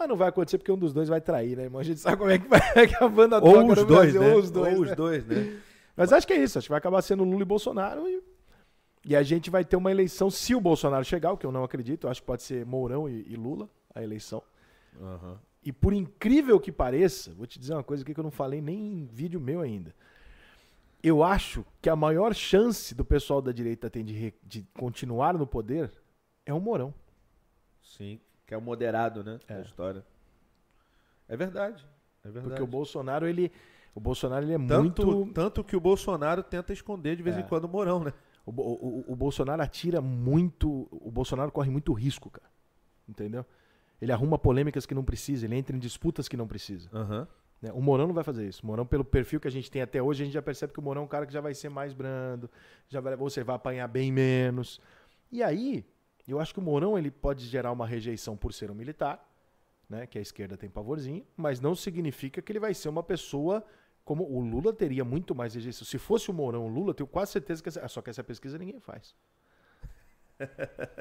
Mas 0.00 0.08
não 0.08 0.16
vai 0.16 0.28
acontecer 0.30 0.56
porque 0.56 0.72
um 0.72 0.78
dos 0.78 0.94
dois 0.94 1.10
vai 1.10 1.20
trair, 1.20 1.54
né, 1.58 1.64
irmão? 1.64 1.78
A 1.78 1.84
gente 1.84 2.00
sabe 2.00 2.16
como 2.16 2.30
é 2.30 2.38
que 2.38 2.48
vai 2.48 2.58
que 2.88 3.04
a 3.04 3.06
banda 3.06 3.36
Ou 3.36 3.52
toca 3.52 3.80
os 3.80 3.84
dois, 3.86 4.12
Brasil, 4.14 4.20
né? 4.22 4.32
Ou 4.32 4.38
os 4.38 4.50
dois, 4.50 4.78
Ou 4.78 4.84
né? 4.84 4.90
os 4.90 4.96
dois, 4.96 5.26
né? 5.26 5.60
Mas 5.94 6.10
acho 6.10 6.26
que 6.26 6.32
é 6.32 6.42
isso. 6.42 6.56
Acho 6.58 6.68
que 6.68 6.70
vai 6.70 6.78
acabar 6.78 7.02
sendo 7.02 7.22
Lula 7.22 7.42
e 7.42 7.44
Bolsonaro 7.44 8.08
e, 8.08 8.22
e 9.04 9.14
a 9.14 9.22
gente 9.22 9.50
vai 9.50 9.62
ter 9.62 9.76
uma 9.76 9.90
eleição, 9.90 10.30
se 10.30 10.54
o 10.54 10.60
Bolsonaro 10.60 11.04
chegar, 11.04 11.32
o 11.32 11.36
que 11.36 11.44
eu 11.44 11.52
não 11.52 11.62
acredito, 11.64 12.06
eu 12.06 12.10
acho 12.10 12.22
que 12.22 12.26
pode 12.26 12.42
ser 12.42 12.64
Mourão 12.64 13.10
e, 13.10 13.26
e 13.28 13.36
Lula 13.36 13.68
a 13.94 14.02
eleição. 14.02 14.42
Aham. 14.98 15.38
E 15.62 15.70
por 15.70 15.92
incrível 15.92 16.58
que 16.58 16.72
pareça, 16.72 17.34
vou 17.34 17.46
te 17.46 17.58
dizer 17.58 17.74
uma 17.74 17.84
coisa 17.84 18.02
aqui 18.02 18.14
que 18.14 18.20
eu 18.20 18.24
não 18.24 18.30
falei 18.30 18.62
nem 18.62 18.78
em 19.02 19.04
vídeo 19.04 19.38
meu 19.38 19.60
ainda. 19.60 19.94
Eu 21.02 21.22
acho 21.22 21.62
que 21.82 21.90
a 21.90 21.96
maior 21.96 22.34
chance 22.34 22.94
do 22.94 23.04
pessoal 23.04 23.42
da 23.42 23.52
direita 23.52 23.90
tem 23.90 24.02
de, 24.02 24.14
re- 24.14 24.34
de 24.42 24.66
continuar 24.78 25.34
no 25.34 25.46
poder 25.46 25.92
é 26.46 26.54
o 26.54 26.60
Mourão. 26.60 26.94
Sim, 27.82 28.18
que 28.50 28.54
é 28.54 28.58
o 28.58 28.60
moderado, 28.60 29.22
né, 29.22 29.38
É. 29.46 29.54
da 29.54 29.60
história. 29.60 30.04
É 31.28 31.36
verdade. 31.36 31.86
É 32.24 32.28
verdade. 32.28 32.48
Porque 32.48 32.62
o 32.62 32.66
Bolsonaro, 32.66 33.28
ele. 33.28 33.52
O 33.94 34.00
Bolsonaro 34.00 34.44
ele 34.44 34.54
é 34.54 34.58
tanto, 34.66 35.06
muito. 35.06 35.32
tanto 35.32 35.62
que 35.62 35.76
o 35.76 35.80
Bolsonaro 35.80 36.42
tenta 36.42 36.72
esconder 36.72 37.14
de 37.14 37.22
vez 37.22 37.36
É. 37.36 37.40
em 37.40 37.42
quando 37.44 37.66
o 37.66 37.68
Mourão, 37.68 38.02
né? 38.02 38.12
O, 38.44 38.50
o- 38.50 39.04
o 39.12 39.14
Bolsonaro 39.14 39.62
atira 39.62 40.00
muito. 40.00 40.88
O 40.90 41.12
Bolsonaro 41.12 41.52
corre 41.52 41.70
muito 41.70 41.92
risco, 41.92 42.28
cara. 42.28 42.50
Entendeu? 43.08 43.46
Ele 44.02 44.10
arruma 44.10 44.36
polêmicas 44.36 44.84
que 44.84 44.94
não 44.96 45.04
precisa, 45.04 45.46
ele 45.46 45.54
entra 45.54 45.76
em 45.76 45.78
disputas 45.78 46.26
que 46.26 46.36
não 46.36 46.48
precisa. 46.48 46.88
Aham. 46.92 47.28
né? 47.62 47.70
O 47.72 47.80
Mourão 47.80 48.08
não 48.08 48.14
vai 48.14 48.24
fazer 48.24 48.48
isso. 48.48 48.64
O 48.64 48.66
Mourão, 48.66 48.84
pelo 48.84 49.04
perfil 49.04 49.38
que 49.38 49.46
a 49.46 49.50
gente 49.50 49.70
tem 49.70 49.80
até 49.82 50.02
hoje, 50.02 50.22
a 50.22 50.26
gente 50.26 50.34
já 50.34 50.42
percebe 50.42 50.72
que 50.72 50.80
o 50.80 50.82
Mourão 50.82 51.02
é 51.02 51.04
um 51.04 51.08
cara 51.08 51.24
que 51.24 51.32
já 51.32 51.40
vai 51.40 51.54
ser 51.54 51.68
mais 51.68 51.92
brando, 51.92 52.50
já 52.88 53.00
vai, 53.00 53.14
você 53.14 53.44
vai 53.44 53.54
apanhar 53.54 53.86
bem 53.86 54.10
menos. 54.10 54.80
E 55.30 55.40
aí, 55.40 55.84
eu 56.32 56.40
acho 56.40 56.52
que 56.52 56.60
o 56.60 56.62
Mourão 56.62 56.98
ele 56.98 57.10
pode 57.10 57.44
gerar 57.46 57.72
uma 57.72 57.86
rejeição 57.86 58.36
por 58.36 58.52
ser 58.52 58.70
um 58.70 58.74
militar, 58.74 59.26
né, 59.88 60.06
que 60.06 60.18
a 60.18 60.22
esquerda 60.22 60.56
tem 60.56 60.70
pavorzinho, 60.70 61.24
mas 61.36 61.60
não 61.60 61.74
significa 61.74 62.40
que 62.40 62.52
ele 62.52 62.60
vai 62.60 62.72
ser 62.74 62.88
uma 62.88 63.02
pessoa 63.02 63.64
como 64.04 64.24
o 64.24 64.40
Lula 64.40 64.72
teria 64.72 65.04
muito 65.04 65.34
mais 65.34 65.54
rejeição. 65.54 65.86
Se 65.86 65.98
fosse 65.98 66.30
o 66.30 66.34
Mourão 66.34 66.66
o 66.66 66.68
Lula, 66.68 66.90
eu 66.90 66.94
tenho 66.94 67.06
quase 67.06 67.32
certeza 67.32 67.62
que 67.62 67.68
essa, 67.68 67.86
só 67.88 68.00
que 68.00 68.10
essa 68.10 68.24
pesquisa 68.24 68.58
ninguém 68.58 68.80
faz. 68.80 69.14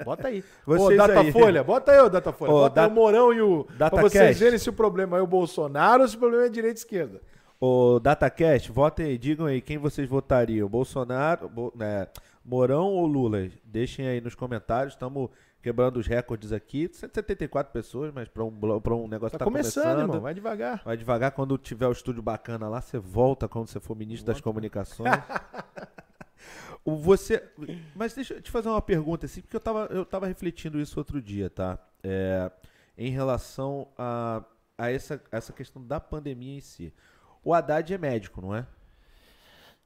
Bota 0.03 0.27
aí. 0.27 0.43
Vocês 0.65 0.99
ô, 0.99 1.01
aí. 1.01 1.07
Datafolha, 1.07 1.63
bota 1.63 1.91
aí, 1.91 1.99
ô, 1.99 2.09
Datafolha. 2.09 2.51
Ô, 2.51 2.59
bota 2.61 2.82
aí 2.82 2.88
o 2.88 2.91
Mourão 2.91 3.34
e 3.34 3.41
o. 3.41 3.63
Pra 3.63 3.89
Datacast. 3.89 4.17
vocês 4.17 4.39
verem 4.39 4.59
se 4.59 4.69
o 4.69 4.73
problema 4.73 5.17
é 5.17 5.21
o 5.21 5.27
Bolsonaro 5.27 6.01
ou 6.03 6.07
se 6.07 6.15
o 6.15 6.19
problema 6.19 6.45
é 6.45 6.49
direita 6.49 6.77
e 6.77 6.82
esquerda. 6.82 7.21
Ô, 7.59 7.99
DataCast, 7.99 8.71
votem 8.71 9.05
aí, 9.07 9.17
digam 9.17 9.45
aí 9.45 9.61
quem 9.61 9.77
vocês 9.77 10.07
votariam, 10.07 10.67
Bolsonaro, 10.69 11.49
Bo- 11.49 11.73
né, 11.75 12.07
Mourão 12.50 12.88
ou 12.88 13.06
Lula? 13.06 13.47
Deixem 13.64 14.08
aí 14.08 14.20
nos 14.20 14.34
comentários, 14.34 14.93
estamos 14.93 15.30
quebrando 15.62 15.97
os 15.97 16.08
recordes 16.08 16.52
aqui. 16.52 16.89
174 16.91 17.72
pessoas, 17.72 18.12
mas 18.12 18.28
para 18.28 18.43
um, 18.43 18.80
pra 18.82 18.95
um 18.95 19.08
negócio 19.08 19.38
Tá, 19.38 19.38
que 19.38 19.39
tá 19.39 19.45
começando, 19.45 19.84
começando. 19.84 20.00
irmão. 20.02 20.20
Vai 20.22 20.34
devagar. 20.34 20.82
Vai 20.84 20.97
devagar, 20.97 21.32
quando 21.32 21.56
tiver 21.60 21.88
o 21.88 21.91
estúdio 21.91 22.24
bacana 22.24 22.68
lá, 22.68 22.82
você 22.82 22.97
volta 22.97 23.47
quando 23.47 23.68
você 23.68 23.80
for 23.80 23.95
ministro 23.95 24.26
das 24.26 24.41
comunicações. 24.41 25.12
O 26.86 26.95
você, 26.95 27.43
mas 27.93 28.14
deixa 28.14 28.36
eu 28.36 28.41
te 28.41 28.50
fazer 28.50 28.70
uma 28.70 28.82
pergunta 28.82 29.26
assim, 29.26 29.41
porque 29.41 29.56
eu 29.56 29.60
tava, 29.60 29.88
eu 29.91 30.06
tava 30.06 30.26
refletindo 30.26 30.80
isso 30.80 30.97
outro 30.97 31.22
dia, 31.22 31.50
tá? 31.50 31.78
É, 32.02 32.50
em 32.97 33.12
relação 33.12 33.89
a, 33.97 34.41
a 34.78 34.89
essa, 34.89 35.22
essa 35.30 35.52
questão 35.52 35.86
da 35.86 36.00
pandemia 36.00 36.58
em 36.58 36.62
si. 36.62 36.93
O 37.43 37.54
Haddad 37.54 37.93
é 37.93 37.97
médico, 37.97 38.41
não 38.41 38.56
é? 38.56 38.66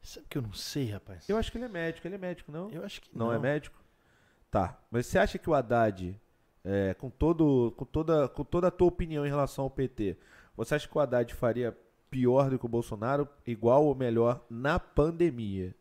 Sabe 0.04 0.28
que 0.30 0.38
eu 0.38 0.42
não 0.42 0.52
sei, 0.52 0.92
rapaz? 0.92 1.28
Eu 1.30 1.38
acho 1.38 1.50
que 1.50 1.58
ele 1.58 1.66
é 1.66 1.70
médico, 1.70 2.06
ele 2.06 2.16
é 2.16 2.18
médico, 2.18 2.52
não? 2.52 2.70
Eu 2.70 2.84
acho 2.84 3.02
que 3.02 3.18
não, 3.18 3.32
é 3.32 3.40
médico? 3.40 3.82
Tá. 4.52 4.78
Mas 4.92 5.08
você 5.08 5.18
acha 5.18 5.40
que 5.40 5.50
o 5.50 5.54
Haddad, 5.54 6.20
é, 6.64 6.94
com, 6.96 7.10
todo, 7.10 7.74
com, 7.78 7.86
toda, 7.86 8.28
com 8.28 8.44
toda 8.44 8.68
a 8.68 8.72
tua 8.72 8.90
opinião 8.90 9.26
em 9.26 9.30
relação 9.30 9.64
ao 9.64 9.72
PT, 9.72 10.18
você 10.58 10.76
acha 10.76 10.88
que 10.88 10.98
o 10.98 11.00
Haddad 11.00 11.34
faria 11.34 11.76
pior 12.12 12.50
do 12.50 12.60
que 12.60 12.66
o 12.66 12.70
Bolsonaro, 12.70 13.28
igual 13.48 13.86
ou 13.86 13.96
melhor, 13.96 14.46
na 14.50 14.78
pandemia? 14.78 15.74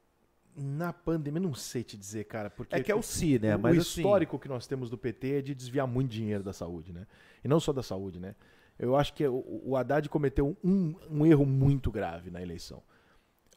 Na 0.57 0.93
pandemia, 0.93 1.41
não 1.41 1.53
sei 1.53 1.83
te 1.83 1.97
dizer, 1.97 2.25
cara. 2.25 2.49
Porque 2.49 2.77
É 2.77 2.83
que 2.83 2.93
é 2.93 2.95
o 2.95 3.03
si, 3.03 3.41
né? 3.41 3.57
o 3.57 3.59
Mas 3.59 3.79
assim, 3.79 4.01
histórico 4.03 4.39
que 4.39 4.49
nós 4.49 4.69
temos 4.69 4.89
do 4.89 4.97
PT 4.97 5.39
é 5.39 5.43
de 5.43 5.55
desviar 5.55 5.87
muito 5.87 6.11
dinheiro 6.11 6.45
da 6.45 6.53
saúde, 6.53 6.93
né? 6.93 7.09
E 7.43 7.49
não 7.49 7.59
só 7.59 7.73
da 7.73 7.83
saúde, 7.83 8.21
né? 8.21 8.37
Eu 8.79 8.97
acho 8.97 9.13
que 9.15 9.27
o, 9.27 9.63
o 9.65 9.77
Haddad 9.77 10.09
cometeu 10.09 10.57
um, 10.63 10.95
um 11.11 11.27
erro 11.27 11.45
muito 11.45 11.91
grave 11.91 12.31
na 12.31 12.41
eleição. 12.41 12.83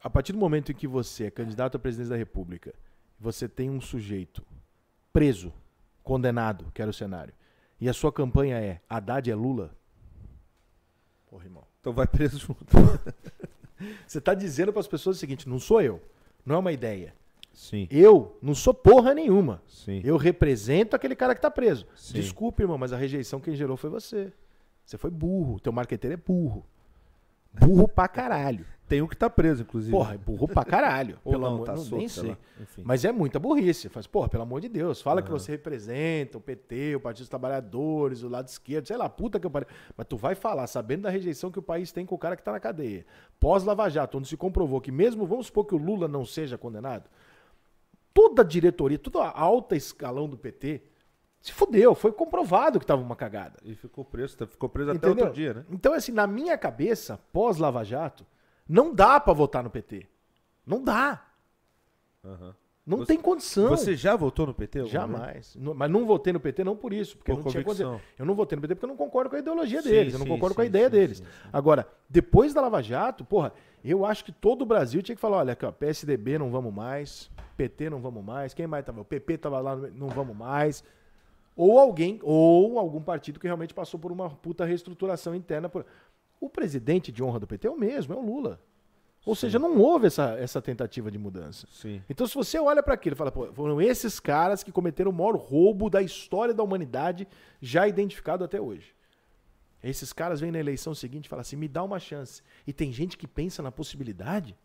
A 0.02 0.10
partir 0.10 0.32
do 0.32 0.38
momento 0.38 0.70
em 0.70 0.74
que 0.74 0.86
você 0.86 1.24
é 1.24 1.30
candidato 1.30 1.76
à 1.76 1.78
presidência 1.78 2.10
da 2.10 2.16
República, 2.16 2.74
você 3.18 3.48
tem 3.48 3.70
um 3.70 3.80
sujeito 3.80 4.44
preso, 5.12 5.52
condenado, 6.02 6.70
que 6.74 6.80
era 6.82 6.90
o 6.90 6.94
cenário, 6.94 7.32
e 7.80 7.88
a 7.88 7.92
sua 7.92 8.12
campanha 8.12 8.58
é 8.58 8.80
Haddad 8.88 9.30
é 9.30 9.34
Lula. 9.34 9.74
Porra, 11.28 11.44
irmão. 11.44 11.64
então 11.80 11.92
vai 11.92 12.06
preso 12.06 12.38
junto. 12.38 12.64
Você 14.06 14.20
tá 14.20 14.32
dizendo 14.32 14.72
para 14.72 14.80
as 14.80 14.86
pessoas 14.86 15.16
o 15.16 15.20
seguinte: 15.20 15.48
não 15.48 15.58
sou 15.58 15.82
eu, 15.82 16.00
não 16.44 16.54
é 16.54 16.58
uma 16.58 16.72
ideia. 16.72 17.14
Sim, 17.52 17.88
Eu 17.90 18.38
não 18.42 18.54
sou 18.54 18.74
porra 18.74 19.14
nenhuma. 19.14 19.62
sim. 19.66 20.02
Eu 20.04 20.18
represento 20.18 20.94
aquele 20.94 21.16
cara 21.16 21.34
que 21.34 21.40
tá 21.40 21.50
preso. 21.50 21.86
Sim. 21.96 22.12
Desculpe, 22.14 22.62
irmão, 22.62 22.76
mas 22.76 22.92
a 22.92 22.98
rejeição 22.98 23.40
quem 23.40 23.54
gerou 23.56 23.78
foi 23.78 23.88
você. 23.88 24.30
Você 24.84 24.98
foi 24.98 25.10
burro. 25.10 25.58
Teu 25.58 25.72
marqueteiro 25.72 26.12
é 26.12 26.16
burro. 26.18 26.66
Burro 27.52 27.88
pra 27.88 28.08
caralho. 28.08 28.66
Tem 28.88 29.02
um 29.02 29.08
que 29.08 29.16
tá 29.16 29.28
preso, 29.28 29.62
inclusive. 29.62 29.90
Porra, 29.90 30.14
é 30.14 30.18
burro 30.18 30.46
pra 30.46 30.64
caralho. 30.64 31.18
Ou 31.24 31.32
pelo 31.32 31.44
não, 31.44 31.54
amor, 31.54 31.66
tá 31.66 31.72
não, 31.72 31.82
solto, 31.82 31.96
nem 31.96 32.08
sei. 32.08 32.36
Mas 32.84 33.04
é 33.04 33.10
muita 33.10 33.38
burrice. 33.38 33.88
Faz, 33.88 34.06
porra, 34.06 34.28
pelo 34.28 34.44
amor 34.44 34.60
de 34.60 34.68
Deus, 34.68 35.02
fala 35.02 35.20
que 35.22 35.30
você 35.30 35.52
representa 35.52 36.38
o 36.38 36.40
PT, 36.40 36.94
o 36.94 37.00
Partido 37.00 37.22
dos 37.22 37.28
Trabalhadores, 37.28 38.22
o 38.22 38.28
lado 38.28 38.46
esquerdo, 38.46 38.86
sei 38.86 38.96
lá, 38.96 39.08
puta 39.08 39.40
que 39.40 39.46
eu 39.46 39.50
pariu. 39.50 39.68
Mas 39.96 40.06
tu 40.06 40.16
vai 40.16 40.36
falar, 40.36 40.66
sabendo 40.68 41.02
da 41.02 41.10
rejeição 41.10 41.50
que 41.50 41.58
o 41.58 41.62
país 41.62 41.90
tem 41.90 42.06
com 42.06 42.14
o 42.14 42.18
cara 42.18 42.36
que 42.36 42.42
tá 42.44 42.52
na 42.52 42.60
cadeia. 42.60 43.04
Pós-Lava 43.40 43.88
Jato, 43.88 44.18
onde 44.18 44.28
se 44.28 44.36
comprovou 44.36 44.80
que 44.80 44.92
mesmo, 44.92 45.26
vamos 45.26 45.46
supor 45.46 45.64
que 45.64 45.74
o 45.74 45.78
Lula 45.78 46.06
não 46.06 46.24
seja 46.24 46.56
condenado, 46.56 47.10
toda 48.14 48.42
a 48.42 48.44
diretoria, 48.44 48.98
toda 48.98 49.24
a 49.24 49.40
alta 49.40 49.74
escalão 49.74 50.28
do 50.28 50.36
PT 50.36 50.82
se 51.46 51.52
fudeu, 51.52 51.94
foi 51.94 52.10
comprovado 52.10 52.80
que 52.80 52.84
tava 52.84 53.00
uma 53.02 53.14
cagada. 53.14 53.60
E 53.62 53.74
ficou 53.76 54.04
preso, 54.04 54.36
ficou 54.48 54.68
preso 54.68 54.90
até 54.90 54.98
Entendeu? 54.98 55.26
outro 55.26 55.40
dia, 55.40 55.54
né? 55.54 55.64
Então, 55.70 55.92
assim, 55.92 56.10
na 56.10 56.26
minha 56.26 56.58
cabeça, 56.58 57.20
pós-Lava 57.32 57.84
Jato, 57.84 58.26
não 58.68 58.94
dá 58.94 59.18
pra 59.20 59.32
votar 59.32 59.62
no 59.62 59.70
PT. 59.70 60.06
Não 60.66 60.82
dá. 60.82 61.24
Aham. 62.24 62.54
Não 62.86 62.98
Você- 62.98 63.06
tem 63.06 63.20
condição. 63.20 63.68
Você 63.68 63.96
já 63.96 64.14
votou 64.14 64.46
no 64.46 64.54
PT? 64.54 64.84
Jamais. 64.86 65.56
Não- 65.56 65.74
Mas 65.74 65.90
não 65.90 66.06
votei 66.06 66.32
no 66.32 66.38
PT 66.38 66.62
não 66.62 66.76
por 66.76 66.92
isso, 66.92 67.16
porque 67.16 67.32
Por 67.32 67.42
não 67.42 67.50
tinha 67.50 67.64
condição. 67.64 68.00
Eu 68.16 68.24
não 68.24 68.34
votei 68.36 68.54
no 68.54 68.62
PT 68.62 68.76
porque 68.76 68.84
eu 68.84 68.88
não 68.88 68.96
concordo 68.96 69.28
com 69.28 69.34
a 69.34 69.40
ideologia 69.40 69.82
Sim, 69.82 69.88
deles, 69.90 70.12
eu 70.12 70.20
não 70.20 70.26
sim, 70.26 70.32
concordo 70.32 70.54
com 70.54 70.60
a 70.60 70.64
sim, 70.64 70.68
ideia 70.68 70.84
sim, 70.84 70.90
deles. 70.92 71.18
sim, 71.18 71.24
sim. 71.24 71.48
Agora, 71.52 71.88
depois 72.08 72.54
da 72.54 72.60
Lava 72.60 72.80
Jato, 72.80 73.24
porra, 73.24 73.52
eu 73.84 74.06
acho 74.06 74.24
que 74.24 74.30
todo 74.30 74.62
o 74.62 74.66
Brasil 74.66 75.02
tinha 75.02 75.16
que 75.16 75.20
falar, 75.20 75.38
olha 75.38 75.52
aqui, 75.54 75.66
ó, 75.66 75.72
PSDB 75.72 76.38
não 76.38 76.48
vamos 76.48 76.72
mais, 76.72 77.28
PT 77.56 77.90
não 77.90 78.00
vamos 78.00 78.24
mais, 78.24 78.54
quem 78.54 78.68
mais 78.68 78.84
tava? 78.84 79.00
O 79.00 79.04
PP 79.04 79.36
tava 79.38 79.58
lá, 79.58 79.74
não 79.74 80.06
vamos 80.08 80.36
mais. 80.36 80.84
Ou 81.56 81.80
alguém, 81.80 82.20
ou 82.22 82.78
algum 82.78 83.00
partido 83.00 83.40
que 83.40 83.46
realmente 83.48 83.74
passou 83.74 83.98
por 83.98 84.12
uma 84.12 84.30
puta 84.30 84.64
reestruturação 84.64 85.34
interna. 85.34 85.68
por- 85.68 85.86
O 86.40 86.48
presidente 86.48 87.10
de 87.10 87.22
honra 87.22 87.40
do 87.40 87.46
PT 87.46 87.66
é 87.66 87.70
o 87.70 87.78
mesmo, 87.78 88.14
é 88.14 88.16
o 88.16 88.20
Lula. 88.20 88.60
Ou 89.24 89.34
seja, 89.34 89.58
não 89.58 89.76
houve 89.78 90.06
essa, 90.06 90.38
essa 90.38 90.62
tentativa 90.62 91.10
de 91.10 91.18
mudança. 91.18 91.66
Sim. 91.72 92.00
Então, 92.08 92.28
se 92.28 92.34
você 92.34 92.60
olha 92.60 92.80
para 92.80 92.94
aquilo 92.94 93.14
e 93.14 93.18
fala, 93.18 93.32
pô, 93.32 93.52
foram 93.52 93.82
esses 93.82 94.20
caras 94.20 94.62
que 94.62 94.70
cometeram 94.70 95.10
o 95.10 95.14
maior 95.14 95.34
roubo 95.34 95.90
da 95.90 96.00
história 96.00 96.54
da 96.54 96.62
humanidade 96.62 97.26
já 97.60 97.88
identificado 97.88 98.44
até 98.44 98.60
hoje. 98.60 98.94
Esses 99.82 100.12
caras 100.12 100.40
vêm 100.40 100.52
na 100.52 100.58
eleição 100.58 100.94
seguinte 100.94 101.26
e 101.26 101.28
falam 101.28 101.40
assim: 101.40 101.56
me 101.56 101.68
dá 101.68 101.82
uma 101.82 101.98
chance. 101.98 102.42
E 102.66 102.72
tem 102.72 102.92
gente 102.92 103.16
que 103.16 103.26
pensa 103.26 103.62
na 103.62 103.70
possibilidade. 103.70 104.56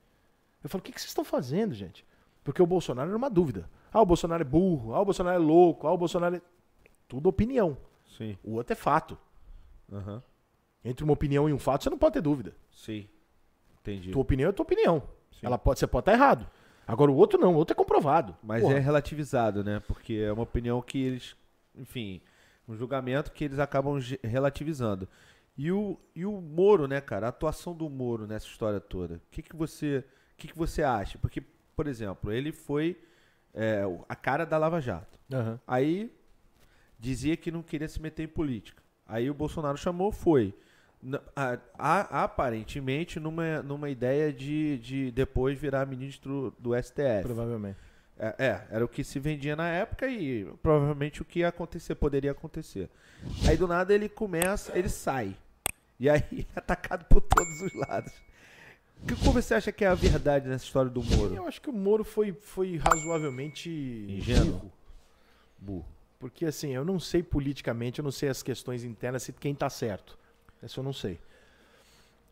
Eu 0.63 0.69
falo: 0.69 0.80
o 0.80 0.84
que, 0.84 0.91
que 0.91 0.99
vocês 0.99 1.09
estão 1.09 1.24
fazendo, 1.24 1.74
gente? 1.74 2.05
Porque 2.43 2.61
o 2.61 2.65
Bolsonaro 2.65 3.09
era 3.09 3.17
uma 3.17 3.30
dúvida. 3.30 3.69
Ah, 3.91 4.01
o 4.01 4.05
Bolsonaro 4.05 4.41
é 4.41 4.45
burro. 4.45 4.93
Ah, 4.93 5.01
o 5.01 5.05
Bolsonaro 5.05 5.36
é 5.36 5.39
louco. 5.39 5.88
Ah, 5.88 5.91
o 5.91 5.97
Bolsonaro 5.97 6.36
é. 6.36 6.41
Tudo 7.07 7.30
opinião. 7.30 7.78
Sim. 8.17 8.38
O 8.43 8.53
outro 8.53 8.74
é 8.74 8.76
fato. 8.76 9.17
Aham. 9.91 10.24
Entre 10.84 11.03
uma 11.03 11.13
opinião 11.13 11.47
e 11.47 11.53
um 11.53 11.59
fato, 11.59 11.84
você 11.84 11.89
não 11.89 11.97
pode 11.97 12.13
ter 12.13 12.21
dúvida. 12.21 12.55
Sim. 12.71 13.07
Entendi. 13.82 14.11
Tua 14.11 14.21
opinião 14.21 14.49
é 14.49 14.51
tua 14.51 14.63
opinião. 14.63 15.03
Sim. 15.32 15.45
Ela 15.45 15.57
pode, 15.57 15.79
você 15.79 15.88
pode 15.88 16.03
estar 16.03 16.13
errado. 16.13 16.47
Agora 16.88 17.11
o 17.11 17.15
outro 17.15 17.39
não, 17.39 17.53
o 17.53 17.57
outro 17.57 17.73
é 17.73 17.75
comprovado. 17.75 18.36
Mas 18.43 18.61
Porra. 18.61 18.75
é 18.75 18.79
relativizado, 18.79 19.63
né? 19.63 19.82
Porque 19.88 20.15
é 20.15 20.32
uma 20.32 20.43
opinião 20.43 20.82
que 20.82 21.01
eles, 21.01 21.36
enfim, 21.75 22.21
um 22.67 22.75
julgamento 22.75 23.32
que 23.32 23.43
eles 23.45 23.59
acabam 23.59 23.99
relativizando. 24.23 25.07
E 25.57 25.71
o, 25.71 25.99
e 26.15 26.25
o 26.25 26.41
Moro, 26.41 26.88
né, 26.88 26.99
cara? 27.01 27.27
A 27.27 27.29
atuação 27.29 27.75
do 27.75 27.89
Moro 27.89 28.25
nessa 28.25 28.47
história 28.47 28.79
toda. 28.79 29.15
O 29.15 29.21
que, 29.29 29.41
que 29.41 29.55
você, 29.55 29.99
o 30.34 30.38
que, 30.38 30.47
que 30.47 30.57
você 30.57 30.82
acha? 30.82 31.17
Porque, 31.17 31.41
por 31.75 31.88
exemplo, 31.88 32.32
ele 32.32 32.51
foi 32.51 32.97
é, 33.53 33.84
a 34.07 34.15
cara 34.15 34.45
da 34.45 34.57
Lava 34.57 34.82
Jato. 34.82 35.19
Aham. 35.32 35.59
Aí 35.67 36.11
dizia 36.99 37.36
que 37.36 37.51
não 37.51 37.61
queria 37.61 37.88
se 37.88 38.01
meter 38.01 38.23
em 38.23 38.27
política. 38.27 38.82
Aí 39.07 39.29
o 39.29 39.34
Bolsonaro 39.34 39.77
chamou, 39.77 40.11
foi. 40.11 40.53
N- 41.04 41.20
a- 41.36 41.58
a- 41.78 42.24
aparentemente 42.24 43.20
numa, 43.20 43.62
numa 43.64 43.89
ideia 43.89 44.32
de, 44.32 44.78
de 44.80 45.12
depois 45.12 45.58
virar 45.60 45.86
ministro 45.86 46.54
do 46.60 46.76
STF. 46.76 47.24
Provavelmente. 47.24 47.78
É, 48.20 48.36
é, 48.38 48.68
era 48.70 48.86
o 48.86 48.88
que 48.88 49.04
se 49.04 49.18
vendia 49.20 49.56
na 49.56 49.68
época 49.68 50.08
e 50.08 50.45
provavelmente 50.62 51.22
o 51.22 51.26
que 51.26 51.39
ia 51.39 51.47
acontecer, 51.47 51.95
poderia 51.95 52.32
acontecer. 52.32 52.88
Aí 53.47 53.58
do 53.58 53.68
nada 53.68 53.93
ele 53.93 54.08
começa, 54.08 54.78
ele 54.78 54.89
sai. 54.89 55.36
E 55.99 56.08
aí 56.10 56.22
é 56.56 56.60
atacado 56.60 57.06
por 57.06 57.22
todos 57.22 57.62
os 57.62 57.74
lados. 57.74 58.14
Que 59.08 59.16
como 59.16 59.34
você 59.41 59.56
acha 59.56 59.72
que 59.72 59.84
é 59.84 59.88
a 59.88 59.95
verdade 59.95 60.47
nessa 60.47 60.64
história 60.66 60.91
do 60.91 61.02
Moro? 61.04 61.34
Eu 61.34 61.47
acho 61.47 61.60
que 61.60 61.72
o 61.72 61.74
Moro 61.74 62.04
foi, 62.04 62.32
foi 62.34 62.78
razoavelmente 62.78 63.70
Ingênuo. 64.08 64.52
burro. 64.60 64.72
Burro. 65.58 65.86
Porque 66.20 66.45
assim, 66.45 66.70
eu 66.70 66.86
não 66.86 66.99
sei 66.99 67.24
politicamente, 67.24 67.97
eu 67.97 68.04
não 68.04 68.12
sei 68.12 68.30
as 68.30 68.43
questões 68.43 68.84
internas, 68.84 69.24
se 69.24 69.34
quem 69.34 69.56
tá 69.56 69.68
certo. 69.72 70.20
Isso 70.64 70.80
eu 70.80 70.84
não 70.84 70.93
sei. 70.93 71.20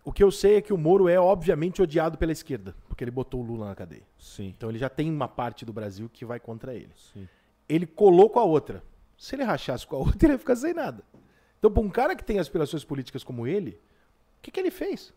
O 0.03 0.11
que 0.11 0.23
eu 0.23 0.31
sei 0.31 0.55
é 0.57 0.61
que 0.61 0.73
o 0.73 0.77
Moro 0.77 1.07
é 1.09 1.19
obviamente 1.19 1.81
odiado 1.81 2.17
pela 2.17 2.31
esquerda, 2.31 2.75
porque 2.87 3.03
ele 3.03 3.11
botou 3.11 3.41
o 3.41 3.43
Lula 3.43 3.67
na 3.67 3.75
cadeia. 3.75 4.03
Sim, 4.17 4.53
Então 4.57 4.69
ele 4.69 4.79
já 4.79 4.89
tem 4.89 5.09
uma 5.11 5.27
parte 5.27 5.65
do 5.65 5.73
Brasil 5.73 6.09
que 6.11 6.25
vai 6.25 6.39
contra 6.39 6.73
ele. 6.73 6.91
sim. 6.95 7.27
Ele 7.67 7.85
colou 7.85 8.29
com 8.31 8.39
a 8.39 8.43
outra. 8.43 8.83
Se 9.15 9.35
ele 9.35 9.43
rachasse 9.43 9.85
com 9.85 9.95
a 9.95 9.99
outra, 9.99 10.25
ele 10.25 10.33
ia 10.33 10.39
ficar 10.39 10.55
sem 10.55 10.73
nada. 10.73 11.03
Então, 11.59 11.69
para 11.69 11.83
um 11.83 11.89
cara 11.89 12.15
que 12.15 12.23
tem 12.23 12.39
aspirações 12.39 12.83
políticas 12.83 13.23
como 13.23 13.45
ele, 13.45 13.71
o 13.71 14.41
que, 14.41 14.49
que 14.49 14.59
ele 14.59 14.71
fez? 14.71 15.13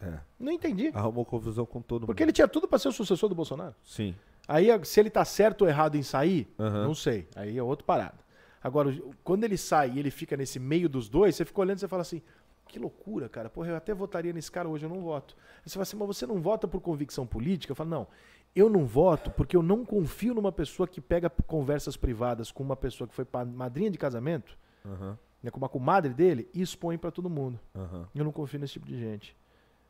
É. 0.00 0.18
Não 0.38 0.52
entendi. 0.52 0.92
Arrumou 0.94 1.24
confusão 1.24 1.64
com 1.66 1.80
todo 1.80 2.02
mundo. 2.02 2.06
Porque 2.08 2.22
ele 2.22 2.32
tinha 2.32 2.46
tudo 2.46 2.68
para 2.68 2.78
ser 2.78 2.88
o 2.88 2.92
sucessor 2.92 3.28
do 3.28 3.34
Bolsonaro. 3.34 3.74
Sim. 3.82 4.14
Aí, 4.46 4.68
se 4.84 5.00
ele 5.00 5.10
tá 5.10 5.24
certo 5.24 5.62
ou 5.62 5.68
errado 5.68 5.96
em 5.96 6.02
sair, 6.02 6.46
Aham. 6.58 6.84
não 6.86 6.94
sei. 6.94 7.26
Aí 7.34 7.56
é 7.58 7.62
outra 7.62 7.84
parada. 7.84 8.18
Agora, 8.66 8.92
quando 9.22 9.44
ele 9.44 9.56
sai 9.56 9.92
e 9.92 9.98
ele 10.00 10.10
fica 10.10 10.36
nesse 10.36 10.58
meio 10.58 10.88
dos 10.88 11.08
dois, 11.08 11.36
você 11.36 11.44
fica 11.44 11.60
olhando 11.60 11.76
e 11.76 11.80
você 11.80 11.86
fala 11.86 12.02
assim: 12.02 12.20
Que 12.66 12.80
loucura, 12.80 13.28
cara. 13.28 13.48
Porra, 13.48 13.68
eu 13.68 13.76
até 13.76 13.94
votaria 13.94 14.32
nesse 14.32 14.50
cara 14.50 14.68
hoje, 14.68 14.84
eu 14.84 14.90
não 14.90 15.00
voto. 15.02 15.36
Aí 15.58 15.62
você 15.70 15.74
fala 15.74 15.84
assim, 15.84 15.96
mas 15.96 16.08
você 16.08 16.26
não 16.26 16.42
vota 16.42 16.66
por 16.66 16.80
convicção 16.80 17.24
política? 17.24 17.70
Eu 17.70 17.76
falo, 17.76 17.90
não, 17.90 18.08
eu 18.56 18.68
não 18.68 18.84
voto 18.84 19.30
porque 19.30 19.56
eu 19.56 19.62
não 19.62 19.84
confio 19.84 20.34
numa 20.34 20.50
pessoa 20.50 20.88
que 20.88 21.00
pega 21.00 21.30
conversas 21.30 21.96
privadas 21.96 22.50
com 22.50 22.64
uma 22.64 22.74
pessoa 22.74 23.06
que 23.06 23.14
foi 23.14 23.24
madrinha 23.54 23.88
de 23.88 23.98
casamento, 23.98 24.58
Aham, 24.84 25.16
né, 25.40 25.48
com 25.48 25.58
uma 25.58 25.68
comadre 25.68 26.12
dele, 26.12 26.48
e 26.52 26.60
expõe 26.60 26.98
pra 26.98 27.12
todo 27.12 27.30
mundo. 27.30 27.60
aham. 27.72 28.08
Eu 28.12 28.24
não 28.24 28.32
confio 28.32 28.58
nesse 28.58 28.72
tipo 28.72 28.86
de 28.86 28.98
gente. 28.98 29.36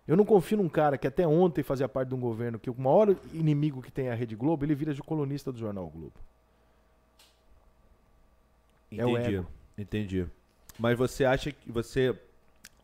Eu 0.07 0.18
não 0.18 0.24
confio 0.27 0.59
num 0.59 0.68
cara 0.68 0.99
que 0.99 1.07
até 1.07 1.27
ontem 1.27 1.62
fazia 1.62 1.89
parte 1.89 2.11
de 2.11 2.14
um 2.14 2.20
governo 2.20 2.59
que 2.59 2.68
o 2.68 2.79
maior 2.79 3.16
inimigo 3.33 3.81
que 3.81 3.91
tem 3.91 4.09
é 4.09 4.12
a 4.12 4.14
Rede 4.14 4.37
Globo, 4.37 4.66
ele 4.66 4.74
vira 4.74 4.93
de 4.93 5.03
colunista 5.03 5.51
do 5.51 5.59
jornal 5.59 5.87
o 5.87 5.91
Globo. 5.91 6.20
É 8.91 9.05
o 9.05 9.11
Entendi. 9.18 9.34
ego. 9.37 9.47
Entendi. 9.78 10.26
Mas 10.78 10.97
você 10.99 11.24
acha 11.24 11.51
que 11.53 11.70
você. 11.70 12.14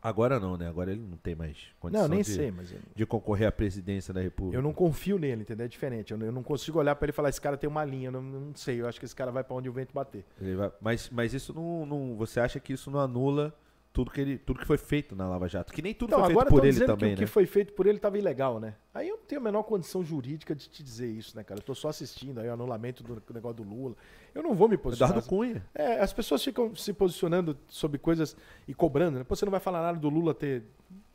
Agora 0.01 0.37
não, 0.37 0.57
né? 0.57 0.67
Agora 0.67 0.91
ele 0.91 0.99
não 0.99 1.15
tem 1.15 1.33
mais 1.33 1.55
condição 1.79 2.01
Não, 2.09 2.13
nem 2.13 2.21
de, 2.23 2.29
sei, 2.29 2.51
mas 2.51 2.69
eu, 2.73 2.77
de 2.93 3.05
concorrer 3.05 3.47
à 3.47 3.51
presidência 3.53 4.13
da 4.13 4.19
República. 4.19 4.57
eu 4.57 4.61
não 4.61 4.73
confio 4.73 5.17
nele, 5.17 5.43
entendeu? 5.43 5.63
É 5.65 5.69
diferente. 5.69 6.11
Eu 6.11 6.17
não, 6.17 6.25
eu 6.25 6.31
não 6.33 6.43
consigo 6.43 6.77
olhar 6.77 6.93
pra 6.95 7.05
ele 7.05 7.11
e 7.11 7.15
falar, 7.15 7.29
esse 7.29 7.39
cara 7.39 7.55
tem 7.55 7.69
uma 7.69 7.85
linha, 7.85 8.07
eu 8.07 8.11
não, 8.11 8.21
não 8.21 8.53
sei. 8.55 8.81
Eu 8.81 8.87
acho 8.89 8.99
que 8.99 9.05
esse 9.05 9.15
cara 9.15 9.31
vai 9.31 9.45
pra 9.45 9.55
onde 9.55 9.69
o 9.69 9.71
vento 9.71 9.93
bater. 9.93 10.25
Ele 10.41 10.55
vai- 10.55 10.71
Mas, 10.81 11.09
mas 11.09 11.33
isso 11.33 11.53
não, 11.53 11.85
não. 11.85 12.15
Você 12.17 12.41
acha 12.41 12.59
que 12.59 12.73
isso 12.73 12.91
não 12.91 12.99
anula 12.99 13.55
tudo 13.93 14.09
que, 14.09 14.19
ele, 14.19 14.37
tudo 14.39 14.59
que 14.59 14.65
foi 14.65 14.77
feito 14.77 15.15
na 15.15 15.29
Lava 15.29 15.47
Jato? 15.47 15.71
Que 15.71 15.81
nem 15.81 15.93
tudo 15.93 16.09
Então, 16.09 16.19
foi 16.21 16.31
agora 16.31 16.47
feito 16.47 16.59
por 16.59 16.65
ele 16.65 16.73
dizendo 16.73 16.87
também, 16.87 17.09
que 17.09 17.15
o 17.15 17.21
né? 17.21 17.25
que 17.27 17.31
foi 17.31 17.45
feito 17.45 17.73
por 17.73 17.85
ele 17.85 17.97
estava 17.97 18.17
ilegal, 18.17 18.59
né? 18.59 18.75
Aí 18.91 19.07
eu 19.07 19.17
não 19.17 19.23
tenho 19.23 19.39
a 19.39 19.43
menor 19.43 19.61
condição 19.61 20.03
jurídica 20.03 20.55
de 20.55 20.67
te 20.67 20.81
dizer 20.81 21.07
isso, 21.07 21.37
né, 21.37 21.43
cara? 21.43 21.59
Eu 21.59 21.63
tô 21.63 21.75
só 21.75 21.89
assistindo 21.89 22.39
aí 22.39 22.49
o 22.49 22.53
anulamento 22.53 23.03
do 23.03 23.21
negócio 23.31 23.57
do 23.57 23.63
Lula. 23.63 23.95
Eu 24.33 24.41
não 24.41 24.55
vou 24.55 24.67
me 24.67 24.77
posicionar. 24.77 25.11
Eduardo 25.15 25.29
Cunha. 25.29 25.63
É, 25.75 25.99
as 25.99 26.11
pessoas 26.11 26.43
ficam 26.43 26.75
se 26.75 26.91
posicionando 26.91 27.55
sobre 27.67 27.99
coisas 27.99 28.35
e 28.67 28.73
cobrando, 28.73 29.19
né? 29.19 29.23
Pô, 29.23 29.35
você 29.35 29.45
não 29.45 29.51
vai 29.51 29.59
falar 29.59 29.83
nada 29.83 29.99
do 29.99 30.09
Lula 30.09 30.33
ter 30.33 30.63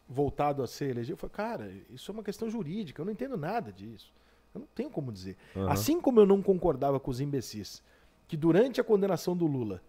voltado 0.09 0.63
a 0.63 0.67
ser 0.69 0.91
elegido? 0.91 1.15
Eu 1.15 1.17
falo, 1.17 1.33
cara, 1.33 1.73
isso 1.91 2.13
é 2.13 2.15
uma 2.15 2.23
questão 2.23 2.49
jurídica, 2.49 3.03
eu 3.03 3.05
não 3.05 3.13
entendo 3.13 3.37
nada 3.37 3.73
disso. 3.73 4.13
Eu 4.55 4.61
não 4.61 4.69
tenho 4.73 4.89
como 4.89 5.11
dizer. 5.11 5.37
Aham. 5.57 5.69
Assim 5.73 6.01
como 6.01 6.21
eu 6.21 6.27
não 6.27 6.41
concordava 6.41 7.01
com 7.01 7.11
os 7.11 7.21
imbecis, 7.21 7.83
que 8.29 8.37
durante 8.37 8.81
a 8.81 8.85
condenação 8.85 9.37
do 9.37 9.47
Lula 9.47 9.83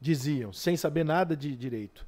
diziam, 0.00 0.52
sem 0.52 0.76
saber 0.76 1.04
nada 1.04 1.36
de 1.36 1.54
direito, 1.56 2.06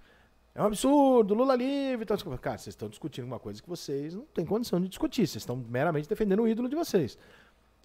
é 0.55 0.63
um 0.63 0.67
absurdo, 0.67 1.35
Lula 1.35 1.55
livre 1.55 2.03
e 2.03 2.05
tal. 2.05 2.19
Cara, 2.39 2.59
vocês 2.59 2.73
estão 2.73 2.89
discutindo 2.89 3.25
uma 3.25 3.39
coisa 3.39 3.63
que 3.63 3.69
vocês 3.69 4.15
não 4.15 4.25
têm 4.35 4.45
condição 4.45 4.81
de 4.81 4.89
discutir, 4.89 5.27
vocês 5.27 5.43
estão 5.43 5.57
meramente 5.57 6.09
defendendo 6.09 6.43
o 6.43 6.49
ídolo 6.49 6.69
de 6.69 6.75
vocês. 6.75 7.17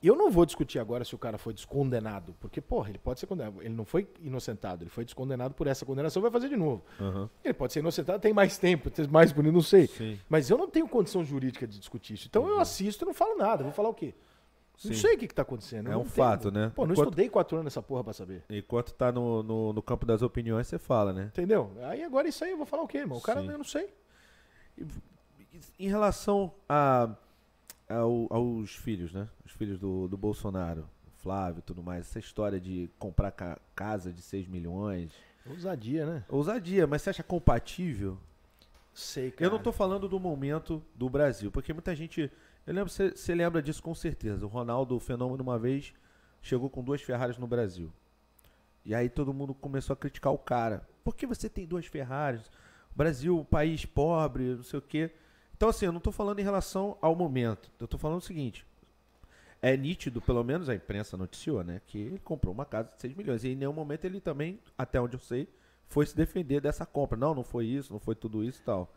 Eu 0.02 0.18
não 0.18 0.30
vou 0.30 0.46
discutir 0.46 0.80
agora 0.80 1.06
se 1.06 1.16
o 1.16 1.18
cara 1.18 1.38
foi 1.38 1.54
descondenado, 1.54 2.36
porque, 2.42 2.60
porra, 2.60 2.90
ele 2.90 2.98
pode 2.98 3.22
ser 3.22 3.28
condenado. 3.28 3.62
Ele 3.62 3.74
não 3.74 3.86
foi 3.86 4.06
inocentado, 4.22 4.84
ele 4.84 4.90
foi 4.90 5.06
descondenado 5.06 5.54
por 5.54 5.66
essa 5.66 5.86
condenação, 5.86 6.22
vai 6.22 6.30
fazer 6.30 6.50
de 6.50 6.58
novo. 6.58 6.84
Aham. 7.00 7.30
Ele 7.42 7.54
pode 7.54 7.72
ser 7.72 7.80
inocentado, 7.80 8.20
tem 8.20 8.34
mais 8.34 8.58
tempo, 8.58 8.90
tem 8.90 9.08
mais 9.08 9.32
bonito, 9.32 9.54
não 9.54 9.62
sei. 9.62 9.88
Sim. 9.88 10.20
Mas 10.28 10.50
eu 10.50 10.58
não 10.58 10.68
tenho 10.68 10.90
condição 10.90 11.24
jurídica 11.24 11.66
de 11.66 11.80
discutir 11.80 12.16
isso. 12.16 12.28
Então 12.28 12.46
eu 12.50 12.60
assisto 12.60 13.06
e 13.06 13.08
não 13.08 13.14
falo 13.14 13.38
nada. 13.38 13.64
Vou 13.64 13.72
falar 13.72 13.90
o 13.90 13.94
quê? 13.94 14.14
Não 14.84 14.92
Sim. 14.94 15.00
sei 15.00 15.16
o 15.16 15.18
que, 15.18 15.28
que 15.28 15.36
tá 15.36 15.44
acontecendo. 15.44 15.88
É 15.88 15.92
não 15.92 16.00
um 16.00 16.02
entendo. 16.02 16.14
fato, 16.16 16.52
né? 16.52 16.72
Pô, 16.76 16.86
não 16.86 16.94
Enquanto- 16.94 17.08
estudei 17.10 17.30
quatro 17.30 17.56
anos 17.58 17.66
nessa 17.66 17.82
porra 17.82 18.04
pra 18.04 18.14
saber. 18.14 18.44
Enquanto 18.50 18.94
tá 18.94 19.12
no, 19.12 19.42
no, 19.44 19.72
no 19.74 19.82
campo 19.82 20.06
das 20.06 20.22
opiniões, 20.22 20.68
você 20.68 20.78
fala, 20.80 21.14
né? 21.14 21.26
Entendeu? 21.26 21.72
Aí 21.84 22.04
agora 22.04 22.28
isso 22.28 22.44
aí 22.44 22.52
eu 22.52 22.58
vou 22.58 22.66
falar 22.66 22.84
o 22.84 22.88
quê, 22.88 22.98
irmão? 23.00 23.18
O 23.18 23.22
cara, 23.22 23.42
Sim. 23.42 23.50
eu 23.50 23.58
não 23.58 23.64
sei. 23.64 23.90
Em 25.80 25.88
relação 25.88 26.54
a, 26.68 27.16
ao- 27.88 28.28
aos 28.32 28.76
filhos, 28.76 29.14
né? 29.14 29.28
Os 29.46 29.52
filhos 29.52 29.80
do, 29.80 30.08
do 30.08 30.18
Bolsonaro, 30.18 30.90
Flávio 31.18 31.60
e 31.60 31.62
tudo 31.62 31.82
mais, 31.84 32.02
essa 32.02 32.20
história 32.20 32.60
de 32.60 32.90
comprar 32.98 33.32
ca- 33.32 33.60
casa 33.76 34.12
de 34.12 34.22
6 34.22 34.48
milhões. 34.48 35.12
Ousadia, 35.46 36.06
né? 36.06 36.24
Ousadia, 36.30 36.88
mas 36.88 37.02
você 37.02 37.12
acha 37.12 37.24
compatível? 37.24 38.18
Sei, 38.94 39.32
cara. 39.32 39.46
Eu 39.46 39.52
não 39.52 39.60
tô 39.60 39.72
falando 39.72 40.08
do 40.08 40.20
momento 40.20 40.82
do 40.96 41.10
Brasil, 41.10 41.52
porque 41.52 41.72
muita 41.74 41.96
gente. 41.96 42.32
Eu 42.66 42.74
lembro, 42.74 42.90
você, 42.90 43.12
você 43.12 43.36
lembra 43.36 43.62
disso 43.62 43.84
com 43.84 43.94
certeza. 43.94 44.46
O 44.46 44.50
Ronaldo, 44.50 44.96
o 44.96 45.00
fenômeno, 45.00 45.44
uma 45.44 45.60
vez 45.60 45.94
chegou 46.42 46.70
com 46.70 46.84
duas 46.84 47.02
Ferraris 47.02 47.38
no 47.38 47.48
Brasil. 47.48 47.92
E 48.86 48.94
aí 48.94 49.10
todo 49.10 49.34
mundo 49.34 49.54
começou 49.54 49.94
a 49.94 49.98
criticar 49.98 50.32
o 50.34 50.38
cara. 50.38 50.88
Por 51.04 51.16
que 51.16 51.26
você 51.26 51.50
tem 51.50 51.66
duas 51.66 51.86
Ferraris? 51.86 52.50
Brasil, 52.96 53.40
um 53.40 53.44
país 53.44 53.86
pobre, 53.86 54.56
não 54.56 54.64
sei 54.64 54.80
o 54.80 54.82
quê. 54.82 55.12
Então, 55.56 55.70
assim, 55.70 55.86
eu 55.86 55.92
não 55.92 56.00
tô 56.00 56.12
falando 56.12 56.40
em 56.40 56.44
relação 56.44 56.98
ao 57.02 57.16
momento. 57.16 57.72
Eu 57.80 57.88
tô 57.88 57.98
falando 57.98 58.20
o 58.20 58.22
seguinte. 58.22 58.66
É 59.62 59.78
nítido, 59.78 60.22
pelo 60.22 60.44
menos 60.44 60.68
a 60.68 60.76
imprensa 60.76 61.16
noticiou, 61.16 61.64
né? 61.64 61.82
Que 61.88 61.98
ele 61.98 62.20
comprou 62.20 62.54
uma 62.54 62.66
casa 62.66 62.90
de 62.94 63.00
6 63.00 63.16
milhões. 63.16 63.44
E 63.44 63.50
em 63.50 63.56
nenhum 63.56 63.72
momento 63.72 64.04
ele 64.04 64.20
também, 64.20 64.60
até 64.78 65.00
onde 65.00 65.16
eu 65.16 65.20
sei, 65.20 65.48
foi 65.88 66.06
se 66.06 66.16
defender 66.16 66.60
dessa 66.60 66.86
compra. 66.86 67.18
Não, 67.18 67.34
não 67.34 67.44
foi 67.44 67.66
isso, 67.66 67.94
não 67.94 68.00
foi 68.00 68.16
tudo 68.16 68.44
isso 68.44 68.60
e 68.62 68.66
tal. 68.66 68.94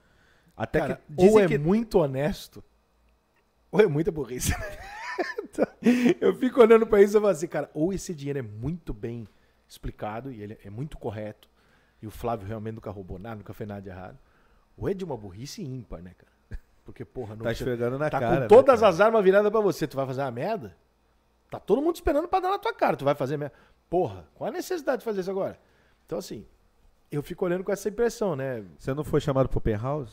Até 0.57 0.81
Cara, 0.81 0.97
que 0.97 1.25
ou 1.25 1.39
é 1.39 1.47
que 1.47 1.59
muito 1.59 1.99
honesto, 1.99 2.65
ou 3.71 3.81
é 3.81 3.87
muita 3.87 4.11
burrice. 4.11 4.55
eu 6.21 6.35
fico 6.35 6.61
olhando 6.61 6.87
pra 6.87 7.03
isso 7.03 7.17
e 7.17 7.21
falo 7.21 7.33
assim, 7.33 7.47
cara, 7.47 7.71
ou 7.75 7.93
esse 7.93 8.15
dinheiro 8.15 8.39
é 8.39 8.43
muito 8.43 8.93
bem 8.93 9.27
explicado 9.69 10.31
e 10.31 10.43
ele 10.43 10.59
é 10.65 10.71
muito 10.71 10.99
correto, 10.99 11.49
e 12.01 12.07
o 12.07 12.11
Flávio 12.11 12.47
realmente 12.47 12.75
nunca 12.75 12.91
roubou 12.91 13.19
nada, 13.19 13.37
nunca 13.37 13.53
fez 13.53 13.69
nada 13.69 13.81
de 13.81 13.89
errado, 13.89 14.19
ou 14.77 14.89
é 14.89 14.95
de 14.95 15.05
uma 15.05 15.17
burrice 15.17 15.63
ímpar, 15.63 16.03
né, 16.03 16.13
cara? 16.17 16.33
Porque, 16.85 17.05
porra, 17.05 17.35
não 17.35 17.43
tá 17.43 17.53
esfregando 17.53 17.99
na 17.99 18.11
tá 18.11 18.21
cara. 18.21 18.35
com 18.35 18.41
né, 18.43 18.47
todas 18.47 18.81
cara? 18.81 18.93
as 18.93 19.01
armas 19.01 19.25
viradas 19.25 19.51
pra 19.51 19.61
você, 19.61 19.87
tu 19.87 19.97
vai 19.97 20.07
fazer 20.07 20.21
uma 20.23 20.31
merda? 20.31 20.77
Tá 21.51 21.59
todo 21.59 21.81
mundo 21.81 21.95
esperando 21.95 22.29
pra 22.29 22.41
dar 22.41 22.51
na 22.51 22.59
tua 22.59 22.75
cara, 22.75 22.97
tu 22.97 23.05
vai 23.05 23.15
fazer 23.15 23.37
merda. 23.37 23.55
Porra, 23.89 24.29
qual 24.35 24.49
a 24.49 24.53
necessidade 24.53 24.99
de 24.99 25.05
fazer 25.05 25.21
isso 25.21 25.31
agora? 25.31 25.59
Então, 26.05 26.19
assim, 26.19 26.47
eu 27.11 27.23
fico 27.23 27.45
olhando 27.45 27.65
com 27.65 27.73
essa 27.73 27.89
impressão, 27.89 28.37
né? 28.37 28.65
Você 28.79 28.93
não 28.93 29.05
foi 29.05 29.21
chamado 29.21 29.49
pro 29.49 29.61
Penthouse? 29.61 30.13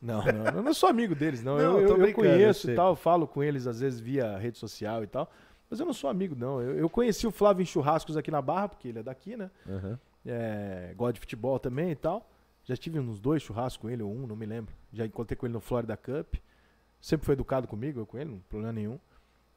Não, 0.00 0.24
não, 0.24 0.46
eu 0.46 0.62
não 0.62 0.74
sou 0.74 0.88
amigo 0.88 1.14
deles, 1.14 1.42
não. 1.42 1.56
Não, 1.58 1.80
eu, 1.80 1.96
eu 1.96 2.06
eu, 2.06 2.14
conheço 2.14 2.70
e 2.70 2.74
tal, 2.74 2.94
falo 2.94 3.26
com 3.26 3.42
eles 3.42 3.66
às 3.66 3.80
vezes 3.80 3.98
via 3.98 4.38
rede 4.38 4.56
social 4.56 5.02
e 5.02 5.06
tal. 5.06 5.30
Mas 5.70 5.80
eu 5.80 5.86
não 5.86 5.92
sou 5.92 6.08
amigo, 6.08 6.34
não. 6.34 6.62
Eu, 6.62 6.78
eu 6.78 6.88
conheci 6.88 7.26
o 7.26 7.30
Flávio 7.30 7.62
em 7.62 7.66
churrascos 7.66 8.16
aqui 8.16 8.30
na 8.30 8.40
Barra, 8.40 8.70
porque 8.70 8.88
ele 8.88 9.00
é 9.00 9.02
daqui, 9.02 9.36
né? 9.36 9.50
Aham. 9.68 9.98
É, 10.24 10.94
gosta 10.96 11.14
de 11.14 11.20
futebol 11.20 11.58
também 11.58 11.90
e 11.90 11.94
tal. 11.94 12.30
Já 12.64 12.76
tive 12.76 12.98
uns 12.98 13.20
dois 13.20 13.42
churrascos 13.42 13.76
com 13.76 13.90
ele, 13.90 14.02
ou 14.02 14.10
um, 14.10 14.26
não 14.26 14.36
me 14.36 14.46
lembro. 14.46 14.74
Já 14.92 15.04
encontrei 15.04 15.36
com 15.36 15.46
ele 15.46 15.52
no 15.52 15.60
Florida 15.60 15.96
Cup. 15.96 16.36
Sempre 17.00 17.26
foi 17.26 17.34
educado 17.34 17.68
comigo, 17.68 18.00
eu 18.00 18.06
com 18.06 18.18
ele, 18.18 18.30
não 18.30 18.38
tem 18.38 18.46
problema 18.48 18.72
nenhum. 18.72 18.98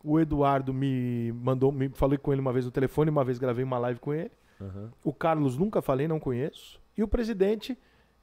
O 0.04 0.20
Eduardo 0.20 0.74
me 0.74 1.32
mandou, 1.34 1.72
me 1.72 1.89
falei 1.89 2.18
com 2.18 2.32
ele 2.32 2.42
uma 2.42 2.54
vez 2.54 2.66
no 2.66 2.72
telefone, 2.72 3.10
uma 3.10 3.24
vez 3.24 3.38
gravei 3.38 3.64
uma 3.64 3.78
live 3.80 4.00
com 4.00 4.14
ele. 4.14 4.32
Aham. 4.60 4.92
O 5.04 5.14
Carlos 5.14 5.58
nunca 5.58 5.82
falei, 5.82 6.08
não 6.08 6.20
conheço. 6.20 6.80
E 6.98 7.04
o 7.04 7.08
presidente, 7.08 7.78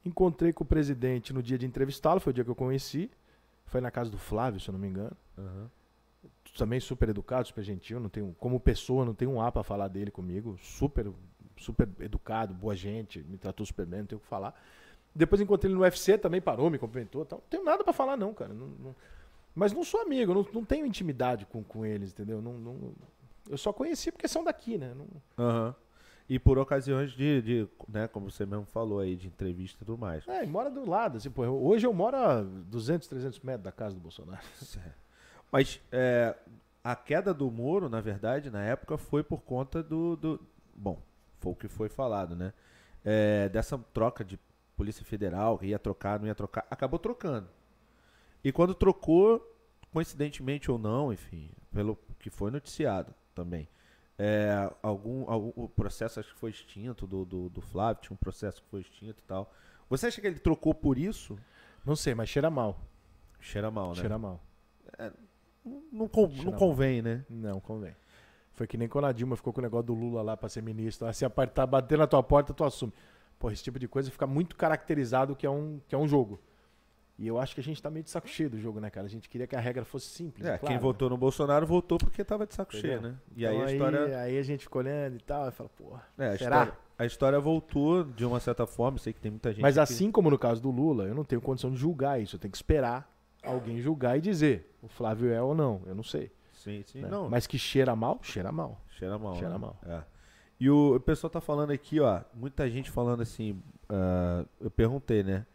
encontrei 0.05 0.51
com 0.53 0.63
o 0.63 0.67
presidente 0.67 1.33
no 1.33 1.41
dia 1.43 1.57
de 1.57 1.65
entrevistá-lo, 1.65 2.19
foi 2.19 2.31
o 2.31 2.33
dia 2.33 2.43
que 2.43 2.49
eu 2.49 2.55
conheci. 2.55 3.09
Foi 3.65 3.79
na 3.81 3.91
casa 3.91 4.09
do 4.09 4.17
Flávio, 4.17 4.59
se 4.59 4.67
eu 4.69 4.73
não 4.73 4.79
me 4.79 4.87
engano. 4.87 5.15
Aham. 5.37 5.69
Também 6.57 6.79
super 6.79 7.07
educado, 7.09 7.47
super 7.47 7.63
gentil, 7.63 7.99
não 7.99 8.09
tenho, 8.09 8.35
como 8.39 8.59
pessoa, 8.59 9.05
não 9.05 9.13
tenho 9.13 9.31
um 9.31 9.41
A 9.41 9.51
pra 9.51 9.63
falar 9.63 9.87
dele 9.87 10.09
comigo. 10.11 10.57
Super, 10.61 11.11
super 11.57 11.87
educado, 11.99 12.53
boa 12.53 12.75
gente, 12.75 13.19
me 13.23 13.37
tratou 13.37 13.65
super 13.65 13.85
bem, 13.85 13.99
não 13.99 14.07
tenho 14.07 14.17
o 14.17 14.21
que 14.21 14.27
falar. 14.27 14.59
Depois 15.13 15.39
encontrei 15.39 15.69
ele 15.71 15.75
no 15.77 15.81
UFC, 15.83 16.17
também 16.17 16.41
parou, 16.41 16.69
me 16.69 16.77
cumprimentou. 16.79 17.23
Tal. 17.25 17.39
Não 17.39 17.47
tenho 17.49 17.63
nada 17.63 17.83
pra 17.83 17.93
falar, 17.93 18.17
não, 18.17 18.33
cara. 18.33 18.53
Não- 18.53 18.67
não- 18.67 18.95
mas 19.55 19.71
não 19.73 19.83
sou 19.83 20.01
amigo, 20.01 20.33
não, 20.33 20.45
não 20.51 20.65
tenho 20.65 20.85
intimidade 20.85 21.45
com, 21.45 21.63
com 21.63 21.85
eles, 21.85 22.11
entendeu? 22.11 22.41
Não, 22.41 22.53
não- 22.53 22.93
eu 23.49 23.57
só 23.57 23.71
conheci 23.71 24.11
porque 24.11 24.27
são 24.27 24.43
daqui, 24.43 24.77
né? 24.77 24.93
Não- 24.95 25.07
Aham. 25.45 25.75
E 26.29 26.37
por 26.37 26.59
ocasiões 26.59 27.11
de, 27.11 27.41
de, 27.41 27.67
né, 27.87 28.07
como 28.07 28.29
você 28.29 28.45
mesmo 28.45 28.65
falou 28.67 28.99
aí, 28.99 29.15
de 29.15 29.27
entrevista 29.27 29.83
e 29.83 29.85
tudo 29.85 29.97
mais. 29.97 30.27
É, 30.27 30.43
e 30.43 30.47
mora 30.47 30.69
do 30.69 30.87
lado. 30.87 31.17
Assim, 31.17 31.31
pô, 31.31 31.43
hoje 31.43 31.87
eu 31.87 31.93
moro 31.93 32.15
a 32.15 32.41
200, 32.43 33.07
300 33.07 33.39
metros 33.39 33.63
da 33.63 33.71
casa 33.71 33.95
do 33.95 34.01
Bolsonaro. 34.01 34.43
Mas 35.51 35.81
é, 35.91 36.35
a 36.83 36.95
queda 36.95 37.33
do 37.33 37.49
Moro, 37.49 37.89
na 37.89 37.99
verdade, 37.99 38.51
na 38.51 38.63
época, 38.63 38.95
foi 38.97 39.23
por 39.23 39.41
conta 39.41 39.81
do. 39.81 40.15
do- 40.15 40.39
bom, 40.75 41.01
foi 41.39 41.51
o 41.51 41.55
que 41.55 41.67
foi 41.67 41.89
falado, 41.89 42.35
né? 42.35 42.53
É, 43.03 43.49
dessa 43.49 43.77
troca 43.91 44.23
de 44.23 44.39
Polícia 44.77 45.03
Federal, 45.03 45.57
que 45.57 45.65
ia 45.65 45.79
trocar, 45.79 46.19
não 46.19 46.27
ia 46.27 46.35
trocar. 46.35 46.67
Acabou 46.69 46.99
trocando. 46.99 47.47
E 48.43 48.51
quando 48.51 48.75
trocou, 48.75 49.41
coincidentemente 49.91 50.69
ou 50.69 50.77
não, 50.77 51.11
enfim, 51.11 51.49
pelo 51.73 51.97
que 52.19 52.29
foi 52.29 52.51
noticiado 52.51 53.13
também. 53.33 53.67
É, 54.19 54.69
algum, 54.83 55.29
algum 55.31 55.51
o 55.55 55.69
processo 55.69 56.19
acho 56.19 56.33
que 56.33 56.39
foi 56.39 56.51
extinto 56.51 57.07
do, 57.07 57.23
do, 57.25 57.49
do 57.49 57.61
Flávio, 57.61 58.01
tinha 58.03 58.13
um 58.13 58.17
processo 58.17 58.61
que 58.61 58.67
foi 58.69 58.81
extinto 58.81 59.19
e 59.23 59.23
tal. 59.25 59.51
Você 59.89 60.07
acha 60.07 60.19
que 60.21 60.27
ele 60.27 60.37
trocou 60.39 60.75
por 60.75 60.97
isso? 60.97 61.39
Não 61.85 61.95
sei, 61.95 62.13
mas 62.13 62.27
cheira 62.29 62.49
mal. 62.49 62.79
Cheira 63.39 63.71
mal, 63.71 63.89
né? 63.89 63.95
Cheira 63.95 64.17
mal. 64.17 64.43
Não, 65.91 66.07
con- 66.07 66.27
Cheira 66.29 66.43
não 66.43 66.51
mal. 66.51 66.59
convém, 66.59 67.01
né? 67.01 67.25
Não, 67.29 67.59
convém. 67.59 67.95
Foi 68.51 68.67
que 68.67 68.77
nem 68.77 68.89
quando 68.89 69.05
a 69.05 69.11
Dilma 69.13 69.37
ficou 69.37 69.53
com 69.53 69.61
o 69.61 69.63
negócio 69.63 69.87
do 69.87 69.93
Lula 69.93 70.21
lá 70.21 70.35
pra 70.35 70.49
ser 70.49 70.61
ministro. 70.61 71.11
Se 71.13 71.23
apertar, 71.23 71.65
bater 71.65 71.97
na 71.97 72.05
tua 72.05 72.21
porta, 72.21 72.53
tu 72.53 72.63
assume. 72.65 72.91
Pô, 73.39 73.49
esse 73.49 73.63
tipo 73.63 73.79
de 73.79 73.87
coisa 73.87 74.11
fica 74.11 74.27
muito 74.27 74.55
caracterizado 74.57 75.33
que 75.35 75.45
é 75.45 75.49
um, 75.49 75.79
que 75.87 75.95
é 75.95 75.97
um 75.97 76.07
jogo. 76.07 76.41
E 77.19 77.27
eu 77.27 77.37
acho 77.37 77.53
que 77.53 77.59
a 77.59 77.63
gente 77.63 77.83
tá 77.83 77.89
meio 77.89 78.01
de 78.01 78.09
saco 78.09 78.29
cheio 78.29 78.49
do 78.49 78.57
jogo, 78.57 78.79
né, 78.79 78.89
cara? 78.89 79.05
A 79.05 79.09
gente 79.09 79.27
queria 79.27 79.45
que 79.45 79.53
a 79.53 79.59
regra 79.59 79.83
fosse 79.83 80.07
simples. 80.07 80.45
É, 80.45 80.57
claro, 80.57 80.65
quem 80.67 80.77
né? 80.77 80.81
votou 80.81 81.09
no 81.09 81.17
Bolsonaro 81.17 81.67
votou 81.67 81.97
porque 81.97 82.23
tava 82.23 82.47
de 82.47 82.55
saco 82.55 82.73
Entendeu? 82.73 82.99
cheio, 83.01 83.11
né? 83.11 83.17
E 83.35 83.43
Então 83.43 83.57
aí 83.59 83.61
a 83.61 83.71
história. 83.73 84.19
Aí 84.21 84.37
a 84.37 84.41
gente 84.41 84.63
fica 84.63 84.77
olhando 84.77 85.17
e 85.17 85.19
tal, 85.19 85.49
e 85.49 85.51
fala, 85.51 85.69
porra. 85.69 86.07
É, 86.17 86.27
a 86.29 86.37
será? 86.37 86.59
história, 86.61 86.73
a 86.97 87.05
história 87.05 87.39
voltou 87.41 88.05
de 88.05 88.25
uma 88.25 88.39
certa 88.39 88.65
forma. 88.65 88.95
Eu 88.95 89.01
sei 89.01 89.11
que 89.11 89.19
tem 89.19 89.29
muita 89.29 89.51
gente. 89.51 89.61
Mas 89.61 89.77
assim 89.77 90.09
como 90.09 90.29
no 90.29 90.39
caso 90.39 90.61
do 90.61 90.71
Lula, 90.71 91.03
eu 91.03 91.13
não 91.13 91.25
tenho 91.25 91.41
condição 91.41 91.69
de 91.69 91.75
julgar 91.75 92.21
isso. 92.21 92.37
Eu 92.37 92.39
tenho 92.39 92.51
que 92.53 92.57
esperar 92.57 93.13
alguém 93.43 93.81
julgar 93.81 94.17
e 94.17 94.21
dizer 94.21 94.73
o 94.81 94.87
Flávio 94.87 95.29
é 95.29 95.41
ou 95.41 95.53
não. 95.53 95.81
Eu 95.85 95.95
não 95.95 96.03
sei. 96.03 96.31
Sim, 96.53 96.83
sim. 96.85 97.01
né? 97.01 97.09
Não, 97.09 97.29
Mas 97.29 97.45
que 97.45 97.59
cheira 97.59 97.93
mal, 97.97 98.19
cheira 98.21 98.49
mal. 98.49 98.81
cheira 98.97 99.17
mal. 99.17 99.33
cheira 99.35 99.49
né? 99.49 99.57
mal. 99.57 99.77
É. 99.85 100.01
E 100.57 100.69
o, 100.69 100.95
o 100.95 100.99
pessoal 101.01 101.29
tá 101.29 101.41
falando 101.41 101.71
aqui, 101.71 101.99
ó. 101.99 102.21
Muita 102.33 102.69
gente 102.69 102.89
falando 102.89 103.21
assim. 103.21 103.61
ah, 103.89 104.45
eu 104.61 104.71
perguntei, 104.71 105.21
né? 105.21 105.45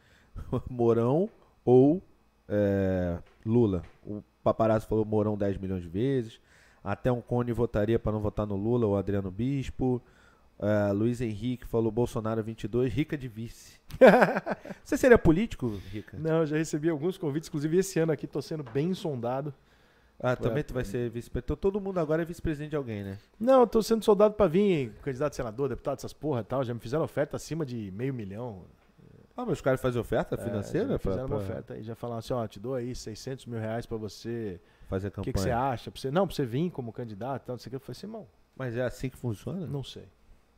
Mourão 0.69 1.31
ou 1.65 2.03
é, 2.49 3.19
Lula? 3.45 3.83
O 4.05 4.23
paparazzo 4.43 4.87
falou 4.87 5.05
Mourão 5.05 5.37
10 5.37 5.59
milhões 5.59 5.83
de 5.83 5.89
vezes. 5.89 6.41
Até 6.83 7.11
um 7.11 7.21
cone 7.21 7.53
votaria 7.53 7.99
para 7.99 8.13
não 8.13 8.21
votar 8.21 8.47
no 8.47 8.57
Lula 8.57 8.87
ou 8.87 8.97
Adriano 8.97 9.31
Bispo. 9.31 10.03
Ah, 10.59 10.93
Luiz 10.93 11.21
Henrique 11.21 11.67
falou 11.67 11.91
Bolsonaro 11.91 12.43
22, 12.43 12.93
Rica 12.93 13.19
de 13.19 13.29
vice. 13.29 13.81
Você 14.85 14.97
seria 14.97 15.19
político, 15.19 15.81
Rica? 15.91 16.17
Não, 16.19 16.47
já 16.47 16.57
recebi 16.57 16.89
alguns 16.89 17.19
convites, 17.19 17.49
inclusive 17.49 17.79
esse 17.79 17.99
ano 17.99 18.13
aqui 18.13 18.27
tô 18.27 18.41
sendo 18.41 18.63
bem 18.63 18.95
sondado. 18.95 19.53
Ah, 20.19 20.37
também 20.37 20.63
tu 20.63 20.73
vai 20.73 20.85
ser 20.85 21.11
vice-presidente. 21.11 21.59
Todo 21.59 21.81
mundo 21.81 21.99
agora 21.99 22.23
é 22.23 22.25
vice-presidente 22.25 22.71
de 22.71 22.77
alguém, 22.77 23.03
né? 23.03 23.19
Não, 23.39 23.61
eu 23.61 23.67
tô 23.67 23.83
sendo 23.83 24.05
soldado 24.05 24.35
pra 24.35 24.47
vir 24.47 24.93
candidato 25.03 25.33
a 25.33 25.37
senador, 25.37 25.69
deputado, 25.69 25.99
essas 25.99 26.13
porra 26.13 26.41
e 26.41 26.45
tal. 26.45 26.65
Já 26.65 26.73
me 26.73 26.81
fizeram 26.81 27.05
oferta 27.05 27.37
acima 27.37 27.67
de 27.67 27.91
meio 27.91 28.15
milhão. 28.15 28.63
Ah, 29.37 29.45
mas 29.45 29.55
os 29.55 29.61
caras 29.61 29.81
fazem 29.81 30.01
oferta 30.01 30.37
É, 30.37 30.39
financeira 30.39 30.99
pra, 30.99 30.99
fizeram 30.99 31.27
pra 31.27 31.37
uma 31.37 31.43
oferta 31.43 31.75
aí, 31.75 31.83
já 31.83 31.95
falaram 31.95 32.19
assim, 32.21 32.33
ó, 32.33 32.47
te 32.47 32.61
dou 32.61 32.75
aí 32.75 32.95
600 32.95 33.47
mil 33.47 33.59
reais 33.59 33.85
pra 33.87 33.97
você. 33.97 34.61
fazer 34.89 35.09
O 35.09 35.11
campanha. 35.11 35.25
que, 35.25 35.33
que 35.33 35.41
você 35.41 35.51
acha? 35.51 35.91
Pra 35.91 36.01
você, 36.01 36.11
não, 36.11 36.27
pra 36.27 36.35
você 36.37 36.45
vir 36.47 36.71
como 36.71 36.93
candidato 36.93 37.43
e 37.43 37.47
tal, 37.47 37.55
não 37.55 37.59
sei 37.59 37.69
o 37.69 37.71
que. 37.71 37.77
Eu 37.77 37.81
falei 37.81 37.93
assim, 37.99 38.07
irmão, 38.07 38.27
Mas 38.57 38.77
é 38.77 38.83
assim 38.85 39.11
que 39.11 39.17
funciona? 39.17 39.67
não 39.67 39.83
sei. 39.83 40.09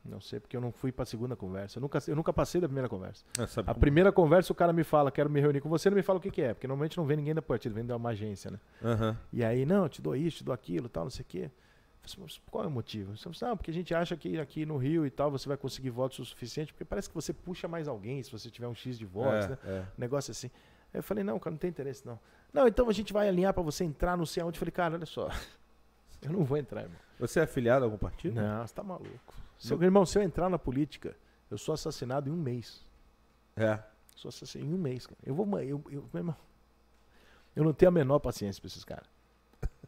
Não 0.05 0.21
sei, 0.21 0.39
porque 0.39 0.57
eu 0.57 0.61
não 0.61 0.71
fui 0.71 0.93
pra 0.93 1.05
segunda 1.05 1.35
conversa. 1.35 1.79
Eu 1.79 1.81
nunca, 1.81 1.99
eu 2.07 2.15
nunca 2.15 2.33
passei 2.33 2.61
da 2.61 2.69
primeira 2.69 2.89
conversa. 2.89 3.25
Sabe 3.49 3.69
A 3.69 3.75
primeira 3.75 4.13
conversa 4.13 4.53
o 4.53 4.55
cara 4.55 4.73
me 4.73 4.85
fala, 4.85 5.11
quero 5.11 5.29
me 5.29 5.41
reunir 5.41 5.61
com 5.61 5.69
você, 5.69 5.91
não 5.91 5.97
me 5.97 6.03
fala 6.03 6.19
o 6.21 6.23
que, 6.23 6.31
que 6.31 6.43
é, 6.43 6.55
porque 6.55 6.69
normalmente 6.69 6.97
não 6.97 7.05
vem 7.05 7.17
ninguém 7.17 7.35
da 7.35 7.43
partida, 7.43 7.75
vem 7.75 7.85
de 7.85 7.93
uma 7.93 8.11
agência, 8.11 8.51
né? 8.53 8.61
Aham. 8.85 9.17
E 9.33 9.43
aí, 9.43 9.67
não, 9.67 9.83
eu 9.83 9.89
te 9.89 10.01
dou 10.01 10.15
isso, 10.15 10.39
te 10.39 10.45
dou 10.45 10.55
aquilo, 10.55 10.89
tal, 10.89 11.05
não 11.05 11.11
sei 11.11 11.23
o 11.23 11.27
quê. 11.27 11.51
Qual 12.51 12.65
é 12.65 12.67
o 12.67 12.71
motivo? 12.71 13.17
Falou 13.17 13.35
assim, 13.35 13.45
não, 13.45 13.57
porque 13.57 13.71
a 13.71 13.75
gente 13.75 13.95
acha 13.95 14.17
que 14.17 14.39
aqui 14.39 14.65
no 14.67 14.77
Rio 14.77 15.05
e 15.07 15.11
tal 15.11 15.31
você 15.31 15.49
vai 15.49 15.57
conseguir 15.57 15.91
votos 15.91 16.19
o 16.19 16.25
suficiente, 16.25 16.73
porque 16.73 16.85
parece 16.85 17.09
que 17.09 17.15
você 17.15 17.33
puxa 17.33 17.67
mais 17.69 17.89
alguém 17.89 18.23
se 18.23 18.31
você 18.31 18.51
tiver 18.51 18.69
um 18.69 18.75
X 18.75 18.99
de 18.99 19.05
votos, 19.07 19.45
É, 19.45 19.49
né? 19.49 19.59
é. 19.65 19.81
Um 19.81 20.01
negócio 20.01 20.31
assim. 20.31 20.51
Aí 20.95 20.99
eu 20.99 21.03
falei, 21.03 21.25
não, 21.25 21.39
cara, 21.39 21.53
não 21.53 21.59
tem 21.59 21.71
interesse, 21.71 22.07
não. 22.07 22.19
Não, 22.53 22.67
então 22.67 22.89
a 22.89 22.93
gente 22.93 23.13
vai 23.13 23.29
alinhar 23.29 23.53
pra 23.53 23.63
você 23.63 23.85
entrar 23.85 24.17
não 24.17 24.25
sei 24.27 24.43
aonde. 24.43 24.57
Eu 24.57 24.61
falei, 24.61 24.73
cara, 24.73 24.95
olha 24.95 25.07
só. 25.07 25.29
Eu 26.23 26.33
não 26.33 26.45
vou 26.45 26.57
entrar, 26.57 26.83
irmão. 26.83 26.97
Você 27.21 27.39
é 27.41 27.43
afiliado 27.43 27.85
a 27.85 27.87
algum 27.87 27.99
partido? 27.99 28.35
Não, 28.35 28.67
você 28.67 28.75
tá 28.75 28.83
maluco. 28.83 29.35
Seu, 29.59 29.81
irmão, 29.83 30.05
se 30.07 30.19
eu 30.19 30.23
entrar 30.23 30.49
na 30.49 30.59
política, 30.59 31.15
eu 31.51 31.57
sou 31.59 31.73
assassinado 31.75 32.29
em 32.29 32.33
um 32.33 32.37
mês. 32.37 32.85
É. 33.55 33.79
Sou 34.17 34.29
assassinado 34.31 34.71
em 34.71 34.75
um 34.75 34.79
mês, 34.79 35.07
cara. 35.07 35.19
Eu 35.25 35.35
vou. 35.35 35.47
Eu, 35.61 35.83
eu, 35.91 36.09
meu 36.13 36.21
irmão, 36.21 36.37
eu 37.55 37.65
não 37.65 37.73
tenho 37.73 37.89
a 37.89 37.93
menor 37.93 38.19
paciência 38.19 38.61
pra 38.61 38.67
esses 38.67 38.83
caras. 38.85 39.07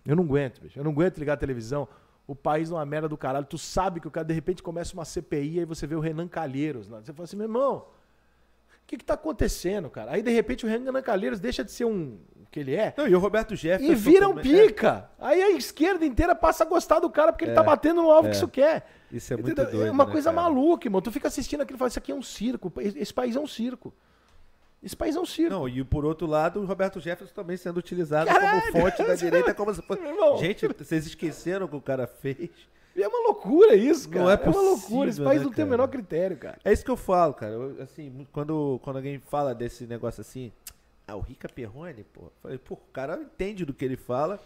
Eu 0.05 0.17
não 0.17 0.25
aguento, 0.25 0.61
bicho. 0.61 0.79
Eu 0.79 0.85
não 0.85 0.91
aguento 0.93 1.19
ligar 1.19 1.35
a 1.35 1.37
televisão. 1.37 1.89
O 2.29 2.35
país 2.37 2.69
numa 2.71 2.85
merda 2.85 3.09
do 3.09 3.17
caralho. 3.17 3.47
Tu 3.47 3.57
sabe 3.59 4.01
que 4.01 4.07
o 4.07 4.11
cara 4.11 4.25
de 4.27 4.35
repente 4.35 4.63
começa 4.63 4.93
uma 4.95 5.05
CPI, 5.05 5.61
aí 5.61 5.65
você 5.65 5.87
vê 5.87 5.95
o 5.97 6.01
Renan 6.01 6.29
Calheiros 6.29 6.87
lá. 6.87 7.01
Você 7.01 7.11
fala 7.13 7.25
assim, 7.25 7.37
meu 7.37 7.47
irmão, 7.47 7.77
o 7.79 8.87
que 8.87 8.99
que 8.99 9.05
tá 9.05 9.15
acontecendo, 9.15 9.89
cara? 9.89 10.13
Aí 10.13 10.23
de 10.23 10.31
repente 10.31 10.67
o 10.67 10.69
Renan 10.69 11.01
Calheiros 11.03 11.41
deixa 11.41 11.65
de 11.65 11.73
ser 11.73 11.87
um 11.87 12.19
o 12.37 12.47
que 12.51 12.61
ele 12.61 12.75
é 12.75 12.95
Não, 12.97 13.07
e 13.09 13.15
o 13.15 13.19
Roberto 13.19 13.57
Jefferson. 13.57 13.93
e 13.93 13.95
vira 13.95 14.29
um 14.29 14.35
também- 14.35 14.59
é, 14.61 14.67
pica. 14.69 15.11
Aí 15.19 15.43
a 15.43 15.51
esquerda 15.53 16.05
inteira 16.05 16.35
passa 16.35 16.65
a 16.65 16.67
gostar 16.67 17.01
do 17.01 17.09
cara 17.11 17.33
porque 17.33 17.45
ele 17.47 17.53
É, 17.53 17.55
tá 17.55 17.63
batendo 17.63 18.03
no 18.03 18.11
alvo 18.11 18.29
é. 18.29 18.31
que 18.31 18.37
isso 18.37 18.49
quer. 18.49 18.87
Isso 19.11 19.33
é 19.33 19.37
muito 19.37 19.51
Entendeu? 19.53 19.71
doido. 19.73 19.87
É 19.87 19.91
uma 19.91 20.05
né, 20.05 20.13
coisa 20.13 20.31
cara? 20.31 20.43
maluca, 20.43 20.87
irmão. 20.87 21.01
Tu 21.01 21.11
fica 21.11 21.29
assistindo 21.29 21.63
aquilo 21.63 21.77
e 21.77 21.79
fala, 21.79 21.89
isso 21.89 21.99
aqui 21.99 22.13
é 22.13 22.15
um 22.15 22.23
circo. 22.23 22.71
Esse 22.79 23.13
país 23.13 23.37
é 23.37 23.41
um 23.41 23.47
circo. 23.47 23.93
Esse 24.83 24.97
país 24.97 25.17
é 25.17 25.21
um 25.21 25.27
circo. 25.27 25.51
Não, 25.51 25.69
e 25.69 25.83
por 25.83 26.05
outro 26.05 26.27
lado, 26.27 26.61
o 26.61 26.65
Roberto 26.65 27.01
Jefferson 27.01 27.35
também 27.35 27.57
sendo 27.57 27.79
utilizado 27.79 28.31
Caralho! 28.31 28.73
como 28.73 28.85
fonte 28.85 29.03
da 29.03 29.15
direita. 29.15 29.53
Como 29.55 29.75
se 29.75 29.83
fosse... 29.87 30.03
Gente, 30.39 30.69
vocês 30.69 31.07
esqueceram 31.07 31.67
o 31.67 31.69
que 31.69 31.77
o 31.77 31.81
cara 31.81 32.07
fez? 32.07 32.51
E 32.95 33.03
é 33.03 33.07
uma 33.09 33.29
loucura 33.29 33.75
isso, 33.75 34.09
Não 34.11 34.27
cara. 34.27 34.43
é 34.43 34.49
uma 34.49 34.61
loucura. 34.61 35.09
Esse 35.09 35.21
possível, 35.21 35.25
país 35.25 35.39
né, 35.41 35.45
não 35.45 35.53
tem 35.53 35.65
o 35.65 35.69
cara? 35.69 35.71
menor 35.71 35.89
critério, 35.89 36.37
cara. 36.37 36.59
É 36.65 36.73
isso 36.73 36.85
que 36.85 36.91
eu 36.91 36.97
falo, 36.97 37.35
cara. 37.35 37.53
Eu, 37.53 37.83
assim, 37.83 38.27
quando, 38.33 38.81
quando 38.83 38.97
alguém 38.97 39.19
fala 39.21 39.55
desse 39.55 39.87
negócio 39.87 40.21
assim, 40.21 40.53
ah, 41.07 41.17
o 41.17 41.21
Rica 41.21 41.49
Perrone, 41.49 42.05
pô. 42.05 42.31
Falei, 42.43 42.59
pô, 42.59 42.75
o 42.75 42.93
cara 42.93 43.21
entende 43.21 43.65
do 43.65 43.73
que 43.73 43.85
ele 43.85 43.97
fala 43.97 44.41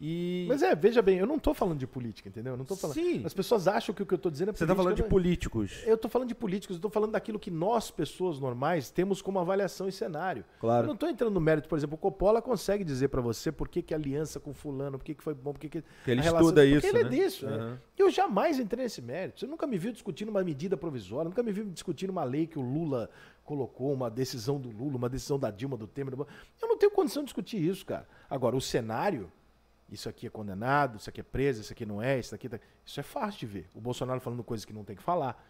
e. 0.00 0.44
Mas 0.48 0.62
é, 0.62 0.74
veja 0.74 1.00
bem, 1.02 1.18
eu 1.18 1.26
não 1.26 1.38
tô 1.38 1.54
falando 1.54 1.78
de 1.78 1.86
política, 1.86 2.28
entendeu? 2.28 2.52
Eu 2.54 2.56
não 2.56 2.64
tô 2.64 2.76
falando. 2.76 2.94
Sim. 2.94 3.22
As 3.24 3.32
pessoas 3.34 3.66
acham 3.66 3.94
que 3.94 4.02
o 4.02 4.06
que 4.06 4.14
eu 4.14 4.18
tô 4.18 4.30
dizendo 4.30 4.50
é 4.50 4.52
Você 4.52 4.66
tá 4.66 4.74
falando 4.74 4.94
de 4.96 5.02
política. 5.02 5.50
políticos. 5.50 5.86
Eu 5.86 5.96
tô 5.96 6.08
falando 6.08 6.28
de 6.28 6.34
políticos, 6.34 6.76
eu 6.76 6.82
tô 6.82 6.90
falando 6.90 7.12
daquilo 7.12 7.38
que 7.38 7.50
nós, 7.50 7.90
pessoas 7.90 8.38
normais, 8.38 8.90
temos 8.90 9.22
como 9.22 9.38
avaliação 9.38 9.88
e 9.88 9.92
cenário. 9.92 10.40
Eu 10.56 10.60
Claro. 10.60 10.86
não 10.86 10.96
tô 10.96 11.06
entrando 11.08 11.32
no 11.32 11.40
mérito, 11.40 11.68
por 11.68 11.78
exemplo, 11.78 11.94
o 11.94 11.98
Coppola 11.98 12.42
consegue 12.42 12.84
dizer 12.84 13.08
pra 13.08 13.20
você 13.20 13.50
por 13.50 13.68
que, 13.68 13.82
que 13.82 13.94
a 13.94 13.96
aliança 13.96 14.38
com 14.38 14.52
fulano, 14.52 14.98
por 14.98 15.04
que, 15.04 15.14
que 15.14 15.22
foi 15.22 15.34
bom, 15.34 15.52
por 15.52 15.58
que, 15.60 15.68
que 15.68 15.82
Porque 15.82 16.10
ele 16.10 16.20
relação- 16.20 16.40
estuda 16.48 16.62
porque 16.62 16.76
isso. 16.76 16.86
ele 16.86 16.98
é 16.98 17.04
né? 17.04 17.08
disso. 17.10 17.46
né? 17.46 17.56
Aham. 17.56 17.78
Eu 17.98 18.10
jamais 18.10 18.58
entrei 18.58 18.84
nesse 18.84 19.00
mérito. 19.00 19.40
Você 19.40 19.46
nunca 19.46 19.66
me 19.66 19.78
viu 19.78 19.92
discutindo 19.92 20.28
uma 20.28 20.44
medida 20.44 20.76
provisória, 20.76 21.28
nunca 21.28 21.42
me 21.42 21.50
viu 21.52 21.64
discutindo 21.64 22.10
uma 22.10 22.24
lei 22.24 22.46
que 22.46 22.58
o 22.58 22.62
Lula 22.62 23.08
colocou, 23.42 23.92
uma 23.92 24.10
decisão 24.10 24.60
do 24.60 24.70
Lula, 24.70 24.96
uma 24.96 25.08
decisão 25.08 25.38
da 25.38 25.50
Dilma, 25.50 25.76
do 25.76 25.86
Temer. 25.86 26.14
do- 26.14 26.26
Eu 26.60 26.68
não 26.68 26.76
tenho 26.76 26.90
condição 26.92 27.22
de 27.22 27.26
discutir 27.26 27.62
isso, 27.62 27.86
cara. 27.86 28.06
Agora, 28.28 28.56
o 28.56 28.60
cenário, 28.60 29.30
isso 29.90 30.08
aqui 30.08 30.26
é 30.26 30.30
condenado, 30.30 30.96
isso 30.96 31.08
aqui 31.08 31.20
é 31.20 31.24
preso, 31.24 31.60
isso 31.60 31.72
aqui 31.72 31.86
não 31.86 32.02
é, 32.02 32.18
isso 32.18 32.34
aqui 32.34 32.48
tá... 32.48 32.58
Isso 32.84 32.98
é 32.98 33.02
fácil 33.02 33.40
de 33.40 33.46
ver. 33.46 33.68
O 33.74 33.80
Bolsonaro 33.80 34.20
falando 34.20 34.42
coisas 34.42 34.64
que 34.64 34.72
não 34.72 34.84
tem 34.84 34.96
que 34.96 35.02
falar, 35.02 35.40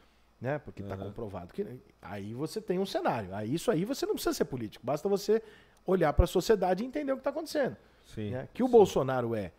né? 0.40 0.58
Porque 0.58 0.82
está 0.82 0.94
Aham. 0.94 1.04
comprovado 1.06 1.52
que. 1.54 1.66
Aí 2.02 2.34
você 2.34 2.60
tem 2.60 2.78
um 2.78 2.84
cenário. 2.86 3.34
Aí 3.34 3.54
isso 3.54 3.70
aí 3.70 3.84
você 3.84 4.04
não 4.04 4.14
precisa 4.14 4.34
ser 4.34 4.44
político. 4.44 4.84
Basta 4.84 5.08
você 5.08 5.42
olhar 5.86 6.12
para 6.12 6.24
a 6.24 6.28
sociedade 6.28 6.82
e 6.82 6.86
entender 6.86 7.12
o 7.12 7.16
que 7.16 7.20
está 7.20 7.30
acontecendo. 7.30 7.76
Sim. 8.04 8.30
né? 8.30 8.48
Que 8.52 8.62
o 8.62 8.68
Bolsonaro 8.68 9.34
é 9.34 9.52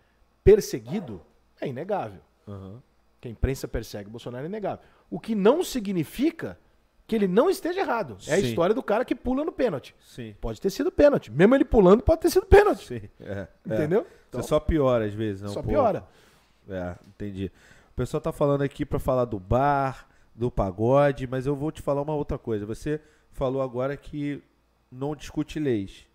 perseguido 0.43 1.21
é 1.59 1.67
inegável. 1.67 2.21
Aham. 2.47 2.82
Que 3.19 3.28
a 3.28 3.32
imprensa 3.32 3.67
persegue 3.67 4.07
o 4.07 4.11
Bolsonaro 4.11 4.45
é 4.45 4.47
inegável. 4.47 4.86
O 5.09 5.19
que 5.19 5.34
não 5.34 5.63
significa 5.63 6.59
que 7.08 7.16
ele 7.16 7.28
não 7.28 7.49
esteja 7.49 7.80
errado. 7.80 8.18
É 8.28 8.34
a 8.34 8.39
Sim. 8.41 8.47
história 8.47 8.76
do 8.76 8.84
cara 8.84 9.05
que 9.05 9.16
pula 9.16 9.45
no 9.45 9.51
pênalti. 9.51 9.95
Sim. 10.01 10.36
Pode 10.41 10.60
ter 10.60 10.70
sido 10.70 10.91
pênalti. 10.91 11.32
Mesmo 11.32 11.55
ele 11.55 11.64
pulando, 11.64 12.03
pode 12.03 12.22
ter 12.22 12.30
sido 12.30 12.45
pênalti. 12.45 12.86
Sim. 12.86 13.01
É. 13.22 13.47
Entendeu? 13.66 14.01
É. 14.01 14.05
Então, 14.28 14.41
Você 14.41 14.49
só 14.49 14.60
piora 14.60 15.05
às 15.05 15.14
vezes, 15.14 15.41
não? 15.41 15.49
só 15.49 15.62
Pô. 15.62 15.70
piora. 15.70 16.05
É, 16.70 16.95
entendi. 17.08 17.49
O 17.91 17.95
pessoal 17.95 18.20
tá 18.20 18.34
falando 18.34 18.62
aqui 18.62 18.86
pra 18.86 18.99
falar 18.99 19.24
do 19.24 19.39
bar, 19.39 20.05
do 20.36 20.51
pagode, 20.51 21.26
mas 21.26 21.45
eu 21.47 21.55
vou 21.55 21.72
te 21.72 21.82
falar 21.82 22.01
uma 22.01 22.14
outra 22.14 22.38
coisa. 22.38 22.66
Você 22.66 22.99
falou 23.32 23.62
agora 23.62 23.95
que 23.95 24.43
não 24.91 25.16
discute 25.16 25.60
leis. 25.60 26.05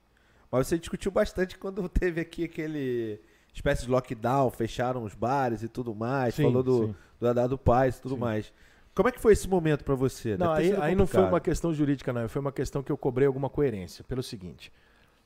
Mas 0.50 0.66
você 0.66 0.78
discutiu 0.78 1.10
bastante 1.10 1.56
quando 1.56 1.88
teve 1.90 2.20
aqui 2.20 2.44
aquele 2.44 3.18
espécie 3.54 3.86
de 3.86 3.90
lockdown, 3.90 4.50
fecharam 4.50 5.04
os 5.04 5.14
bares 5.14 5.62
e 5.62 5.68
tudo 5.68 5.94
mais, 5.94 6.34
Sim, 6.34 6.44
falou 6.44 6.62
do, 6.62 6.86
sim. 6.86 6.94
do 7.18 7.28
Haddad 7.28 7.56
Paz 7.58 7.96
e 7.96 8.02
tudo 8.02 8.14
Sim. 8.14 8.20
mais. 8.20 8.52
Como 8.94 9.08
é 9.08 9.12
que 9.12 9.20
foi 9.20 9.32
esse 9.32 9.48
momento 9.48 9.84
pra 9.84 9.94
você? 9.94 10.36
Não, 10.36 10.52
aí, 10.52 10.74
aí 10.80 10.94
não 10.94 11.06
foi 11.06 11.22
uma 11.22 11.40
questão 11.40 11.72
jurídica, 11.72 12.12
não. 12.12 12.28
Foi 12.28 12.40
uma 12.40 12.52
questão 12.52 12.82
que 12.82 12.92
eu 12.92 12.96
cobrei 12.98 13.26
alguma 13.26 13.48
coerência. 13.48 14.04
Pelo 14.04 14.22
seguinte: 14.22 14.70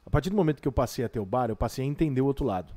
a 0.04 0.10
partir 0.10 0.30
do 0.30 0.36
momento 0.36 0.60
que 0.62 0.68
eu 0.68 0.72
passei 0.72 1.04
a 1.04 1.08
ter 1.08 1.18
o 1.18 1.26
bar, 1.26 1.50
eu 1.50 1.56
passei 1.56 1.84
a 1.84 1.88
entender 1.88 2.20
o 2.20 2.26
outro 2.26 2.44
lado. 2.44 2.72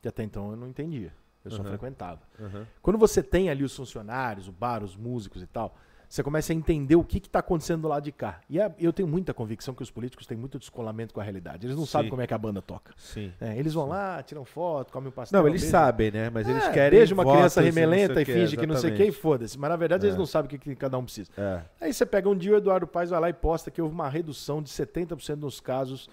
Que 0.00 0.08
até 0.08 0.22
então 0.22 0.50
eu 0.50 0.56
não 0.56 0.68
entendia. 0.68 1.12
Eu 1.44 1.50
só 1.50 1.62
Uhum. 1.62 1.68
frequentava. 1.68 2.20
Aham. 2.38 2.66
Quando 2.82 2.98
você 2.98 3.22
tem 3.22 3.48
ali 3.50 3.64
os 3.64 3.74
funcionários, 3.74 4.46
o 4.46 4.52
bar, 4.52 4.84
os 4.84 4.94
músicos 4.94 5.42
e 5.42 5.46
tal, 5.46 5.74
você 6.10 6.24
começa 6.24 6.52
a 6.52 6.56
entender 6.56 6.96
o 6.96 7.04
que 7.04 7.18
está 7.18 7.38
acontecendo 7.38 7.82
do 7.82 7.88
lado 7.88 8.02
de 8.02 8.10
cá. 8.10 8.40
E 8.50 8.60
a- 8.60 8.74
eu 8.80 8.92
tenho 8.92 9.06
muita 9.08 9.32
convicção 9.32 9.72
que 9.72 9.82
os 9.82 9.92
políticos 9.92 10.26
têm 10.26 10.36
muito 10.36 10.58
descolamento 10.58 11.14
com 11.14 11.20
a 11.20 11.22
realidade. 11.22 11.64
Eles 11.68 11.76
não 11.76 11.86
Sim. 11.86 11.90
sabem 11.92 12.10
como 12.10 12.20
é 12.20 12.26
que 12.26 12.34
a 12.34 12.38
banda 12.38 12.60
toca. 12.60 12.92
Sim. 12.96 13.32
É, 13.40 13.56
eles 13.56 13.72
vão 13.74 13.86
lá, 13.86 14.20
tiram 14.20 14.44
foto, 14.44 14.92
comem 14.92 15.08
um 15.08 15.12
pastel. 15.12 15.38
Não, 15.40 15.46
eles 15.48 15.62
beijam- 15.62 15.80
sabem, 15.80 16.10
né? 16.10 16.28
Mas 16.28 16.48
eles 16.48 16.64
É, 16.64 16.72
querem. 16.72 16.98
Beija 16.98 17.14
uma 17.14 17.24
criança 17.24 17.60
remelenta 17.60 18.20
e 18.20 18.24
finge 18.24 18.56
que 18.56 18.66
não 18.66 18.76
sei 18.76 18.90
o 18.92 18.96
que 18.96 19.04
e 19.04 19.12
foda-se. 19.12 19.56
Mas 19.56 19.70
na 19.70 19.76
verdade 19.76 20.04
eles 20.04 20.16
É. 20.16 20.18
não 20.18 20.26
sabem 20.26 20.46
o 20.56 20.60
que, 20.60 20.74
cada 20.74 20.98
um 20.98 21.04
precisa. 21.04 21.30
É. 21.38 21.62
Aí 21.80 21.92
você 21.94 22.04
pega 22.04 22.28
um 22.28 22.36
dia 22.36 22.54
o 22.54 22.56
Eduardo 22.56 22.88
Paes 22.88 23.10
vai 23.10 23.20
lá 23.20 23.28
e 23.30 23.32
posta 23.32 23.70
que 23.70 23.80
houve 23.80 23.94
uma 23.94 24.08
redução 24.08 24.60
de 24.60 24.68
70% 24.68 25.38
nos 25.40 25.60
casos 25.60 26.10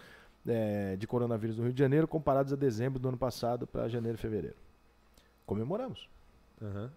é, 0.48 0.96
de 0.96 1.06
coronavírus 1.08 1.58
no 1.58 1.64
Rio 1.64 1.74
de 1.74 1.80
Janeiro 1.80 2.08
comparados 2.08 2.54
a 2.54 2.56
dezembro 2.56 3.00
do 3.00 3.10
ano 3.10 3.18
passado 3.18 3.66
para 3.68 3.90
janeiro 3.90 4.16
e 4.18 4.22
fevereiro. 4.22 4.56
Comemoramos. 5.46 6.08
Aham. 6.62 6.92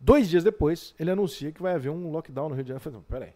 Dois 0.00 0.28
dias 0.30 0.42
depois, 0.42 0.94
ele 0.98 1.10
anuncia 1.10 1.52
que 1.52 1.60
vai 1.60 1.74
haver 1.74 1.90
um 1.90 2.10
lockdown 2.10 2.48
no 2.48 2.54
Rio 2.54 2.64
de 2.64 2.68
Janeiro. 2.70 2.88
Eu 2.88 3.02
falei, 3.02 3.06
peraí. 3.08 3.34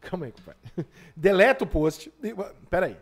Calma 0.00 0.26
aí, 0.26 0.32
compadre. 0.32 0.60
Deleta 1.16 1.64
o 1.64 1.66
post. 1.66 2.12
E- 2.22 2.34
Peraí. 2.68 2.96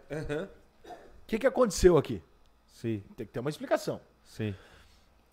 O 0.85 1.27
que, 1.27 1.39
que 1.39 1.47
aconteceu 1.47 1.97
aqui? 1.97 2.23
Sim, 2.67 3.03
Tem 3.17 3.27
que 3.27 3.33
ter 3.33 3.41
uma 3.41 3.51
explicação. 3.51 4.01
sim. 4.25 4.55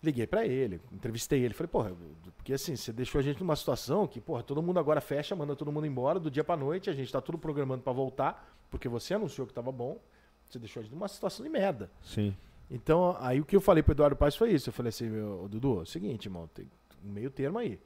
Liguei 0.04 0.26
pra 0.26 0.44
ele, 0.44 0.80
entrevistei 0.92 1.44
ele. 1.44 1.54
Falei, 1.54 1.68
porra, 1.68 1.92
porque 2.36 2.52
assim, 2.54 2.74
você 2.74 2.92
deixou 2.92 3.20
a 3.20 3.22
gente 3.22 3.38
numa 3.38 3.54
situação 3.54 4.04
que, 4.04 4.20
porra, 4.20 4.42
todo 4.42 4.60
mundo 4.60 4.80
agora 4.80 5.00
fecha, 5.00 5.36
manda 5.36 5.54
todo 5.54 5.70
mundo 5.70 5.86
embora 5.86 6.18
do 6.18 6.28
dia 6.28 6.42
pra 6.42 6.56
noite, 6.56 6.90
a 6.90 6.92
gente 6.92 7.12
tá 7.12 7.20
tudo 7.20 7.38
programando 7.38 7.84
pra 7.84 7.92
voltar, 7.92 8.52
porque 8.68 8.88
você 8.88 9.14
anunciou 9.14 9.46
que 9.46 9.52
tava 9.54 9.70
bom. 9.70 10.00
Você 10.48 10.58
deixou 10.58 10.80
a 10.80 10.82
gente 10.82 10.92
numa 10.92 11.06
situação 11.06 11.44
de 11.44 11.48
merda. 11.52 11.88
Sim. 12.02 12.36
Então, 12.68 13.16
aí 13.20 13.40
o 13.40 13.44
que 13.44 13.54
eu 13.54 13.60
falei 13.60 13.80
pro 13.80 13.92
Eduardo 13.92 14.16
Paes 14.16 14.34
foi 14.34 14.50
isso. 14.50 14.70
Eu 14.70 14.72
falei 14.72 14.88
assim, 14.88 15.08
meu, 15.08 15.46
Dudu, 15.48 15.78
é 15.78 15.82
o 15.82 15.86
seguinte, 15.86 16.26
irmão, 16.26 16.50
tem 16.52 16.66
um 17.04 17.12
meio 17.12 17.30
termo 17.30 17.58
aí. 17.58 17.80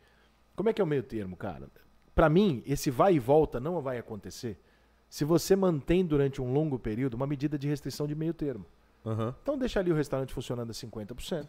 Como 0.55 0.69
é 0.69 0.73
que 0.73 0.81
é 0.81 0.85
o 0.85 0.87
meio 0.87 1.03
termo, 1.03 1.37
cara? 1.37 1.69
Pra 2.15 2.29
mim, 2.29 2.63
esse 2.67 2.91
vai 2.91 3.15
e 3.15 3.19
volta 3.19 3.61
não 3.61 3.81
vai 3.81 3.99
acontecer 3.99 4.59
se 5.09 5.25
você 5.25 5.55
mantém 5.55 6.05
durante 6.05 6.43
um 6.43 6.53
longo 6.53 6.79
período 6.79 7.15
uma 7.15 7.27
medida 7.27 7.59
de 7.59 7.69
restrição 7.69 8.07
de 8.07 8.15
meio 8.15 8.35
termo. 8.35 8.67
Aham. 9.05 9.35
Então 9.43 9.57
deixa 9.57 9.79
ali 9.79 9.93
o 9.93 9.95
restaurante 9.95 10.33
funcionando 10.33 10.71
a 10.71 10.73
50%. 10.73 11.47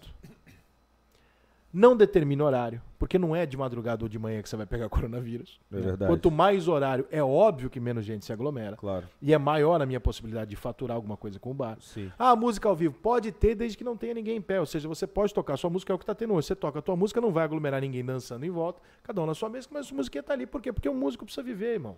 Não 1.74 1.98
determina 1.98 2.44
horário, 2.44 2.82
porque 2.98 3.20
não 3.20 3.36
é 3.36 3.46
de 3.46 3.58
madrugada 3.58 4.04
ou 4.04 4.10
de 4.10 4.18
manhã 4.18 4.42
que 4.42 4.50
você 4.50 4.56
vai 4.56 4.66
pegar 4.66 4.88
coronavírus. 4.90 5.60
É 5.72 5.80
verdade. 5.80 6.12
Quanto 6.12 6.32
mais 6.32 6.68
horário, 6.68 7.06
é 7.12 7.22
óbvio 7.22 7.70
que 7.70 7.80
menos 7.80 8.06
gente 8.06 8.26
se 8.26 8.32
aglomera. 8.32 8.78
Claro. 8.78 9.08
E 9.22 9.34
é 9.34 9.38
maior 9.38 9.82
a 9.82 9.86
minha 9.86 10.00
possibilidade 10.00 10.50
de 10.50 10.56
faturar 10.56 10.96
alguma 10.96 11.18
coisa 11.18 11.40
com 11.40 11.52
o 11.52 11.54
bar. 11.54 11.78
Sim. 11.82 12.12
Ah, 12.18 12.36
música 12.36 12.70
ao 12.70 12.76
vivo 12.76 12.96
pode 12.96 13.32
ter 13.32 13.54
desde 13.54 13.78
que 13.78 13.84
não 13.84 13.98
tenha 13.98 14.14
ninguém 14.14 14.38
em 14.38 14.42
pé. 14.42 14.60
Ou 14.60 14.66
seja, 14.66 14.88
você 14.88 15.06
pode 15.06 15.34
tocar 15.34 15.58
sua 15.58 15.70
música, 15.70 15.92
é 15.92 15.96
o 15.96 16.00
que 16.00 16.06
tá 16.06 16.16
tendo 16.16 16.34
hoje. 16.34 16.48
Você 16.48 16.56
toca 16.56 16.80
a 16.80 16.82
tua 16.82 16.96
música, 16.96 17.20
não 17.20 17.32
vai 17.32 17.44
aglomerar 17.44 17.82
ninguém 17.82 18.04
dançando 18.04 18.46
em 18.46 18.50
volta, 18.50 18.82
cada 19.04 19.22
um 19.22 19.26
na 19.26 19.34
sua 19.34 19.50
mesa, 19.50 19.68
mas 19.72 19.92
a 19.92 19.96
musiquinha 19.96 20.24
tá 20.24 20.34
ali. 20.34 20.46
Por 20.46 20.62
quê? 20.62 20.72
Porque 20.72 20.88
o 20.88 20.94
músico 20.94 21.26
precisa 21.26 21.44
viver, 21.44 21.74
irmão. 21.74 21.98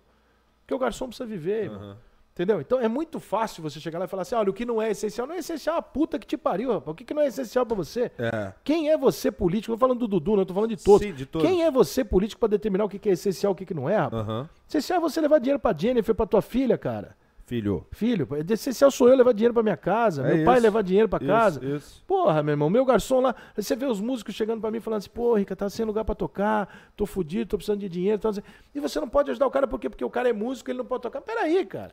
Porque 0.62 0.74
o 0.74 0.78
garçom 0.78 1.06
precisa 1.06 1.26
viver, 1.26 1.64
irmão. 1.64 1.96
Entendeu? 2.40 2.58
Então 2.58 2.80
é 2.80 2.88
muito 2.88 3.20
fácil 3.20 3.62
você 3.62 3.78
chegar 3.78 3.98
lá 3.98 4.06
e 4.06 4.08
falar 4.08 4.22
assim: 4.22 4.34
olha, 4.34 4.48
o 4.48 4.52
que 4.54 4.64
não 4.64 4.80
é 4.80 4.90
essencial 4.90 5.26
não 5.26 5.34
é 5.34 5.40
essencial, 5.40 5.76
a 5.76 5.82
puta 5.82 6.18
que 6.18 6.26
te 6.26 6.38
pariu, 6.38 6.72
rapaz. 6.72 6.88
O 6.88 6.94
que, 6.94 7.04
que 7.04 7.12
não 7.12 7.20
é 7.20 7.26
essencial 7.26 7.66
pra 7.66 7.76
você? 7.76 8.10
É. 8.18 8.54
Quem 8.64 8.90
é 8.90 8.96
você 8.96 9.30
político? 9.30 9.72
Não 9.72 9.76
tô 9.76 9.80
falando 9.80 9.98
do 9.98 10.08
Dudu, 10.08 10.36
não 10.36 10.46
tô 10.46 10.54
falando 10.54 10.74
de 10.74 10.82
todos. 10.82 11.06
Sim, 11.06 11.12
de 11.12 11.26
todos. 11.26 11.46
Quem 11.46 11.64
é 11.64 11.70
você 11.70 12.02
político 12.02 12.40
pra 12.40 12.48
determinar 12.48 12.86
o 12.86 12.88
que, 12.88 12.98
que 12.98 13.10
é 13.10 13.12
essencial 13.12 13.50
e 13.50 13.52
o 13.52 13.56
que, 13.56 13.66
que 13.66 13.74
não 13.74 13.90
é, 13.90 13.96
rapaz? 13.98 14.22
Aham. 14.22 14.48
Essencial 14.66 14.96
é 14.96 15.00
você 15.02 15.20
levar 15.20 15.38
dinheiro 15.38 15.60
pra 15.60 15.76
Jennifer, 15.76 16.14
pra 16.14 16.24
tua 16.24 16.40
filha, 16.40 16.78
cara. 16.78 17.14
Filho. 17.44 17.84
Filho, 17.90 18.26
essencial 18.48 18.90
sou 18.90 19.08
eu 19.08 19.16
levar 19.16 19.34
dinheiro 19.34 19.52
pra 19.52 19.62
minha 19.62 19.76
casa, 19.76 20.22
É 20.22 20.34
meu 20.36 20.44
pai 20.46 20.54
isso. 20.54 20.62
levar 20.62 20.82
dinheiro 20.82 21.08
pra 21.10 21.18
casa. 21.18 21.58
Isso, 21.62 21.74
isso. 21.76 22.04
Porra, 22.06 22.42
meu 22.42 22.52
irmão, 22.54 22.70
meu 22.70 22.86
garçom 22.86 23.20
lá, 23.20 23.34
você 23.54 23.76
vê 23.76 23.84
os 23.84 24.00
músicos 24.00 24.34
chegando 24.34 24.62
pra 24.62 24.70
mim 24.70 24.80
falando 24.80 24.98
assim, 24.98 25.10
pô, 25.10 25.34
Rica, 25.34 25.54
tá 25.54 25.68
sem 25.68 25.84
lugar 25.84 26.04
pra 26.04 26.14
tocar, 26.14 26.90
tô 26.96 27.04
fudido, 27.04 27.50
tô 27.50 27.56
precisando 27.58 27.80
de 27.80 27.88
dinheiro. 27.88 28.18
Tô... 28.18 28.28
assim. 28.28 28.40
E 28.74 28.80
você 28.80 28.98
não 28.98 29.08
pode 29.08 29.32
ajudar 29.32 29.46
o 29.46 29.50
cara 29.50 29.66
por 29.66 29.78
quê? 29.78 29.90
Porque 29.90 30.04
o 30.04 30.08
cara 30.08 30.30
é 30.30 30.32
músico, 30.32 30.70
ele 30.70 30.78
não 30.78 30.86
pode 30.86 31.02
tocar. 31.02 31.20
Peraí, 31.20 31.66
cara. 31.66 31.92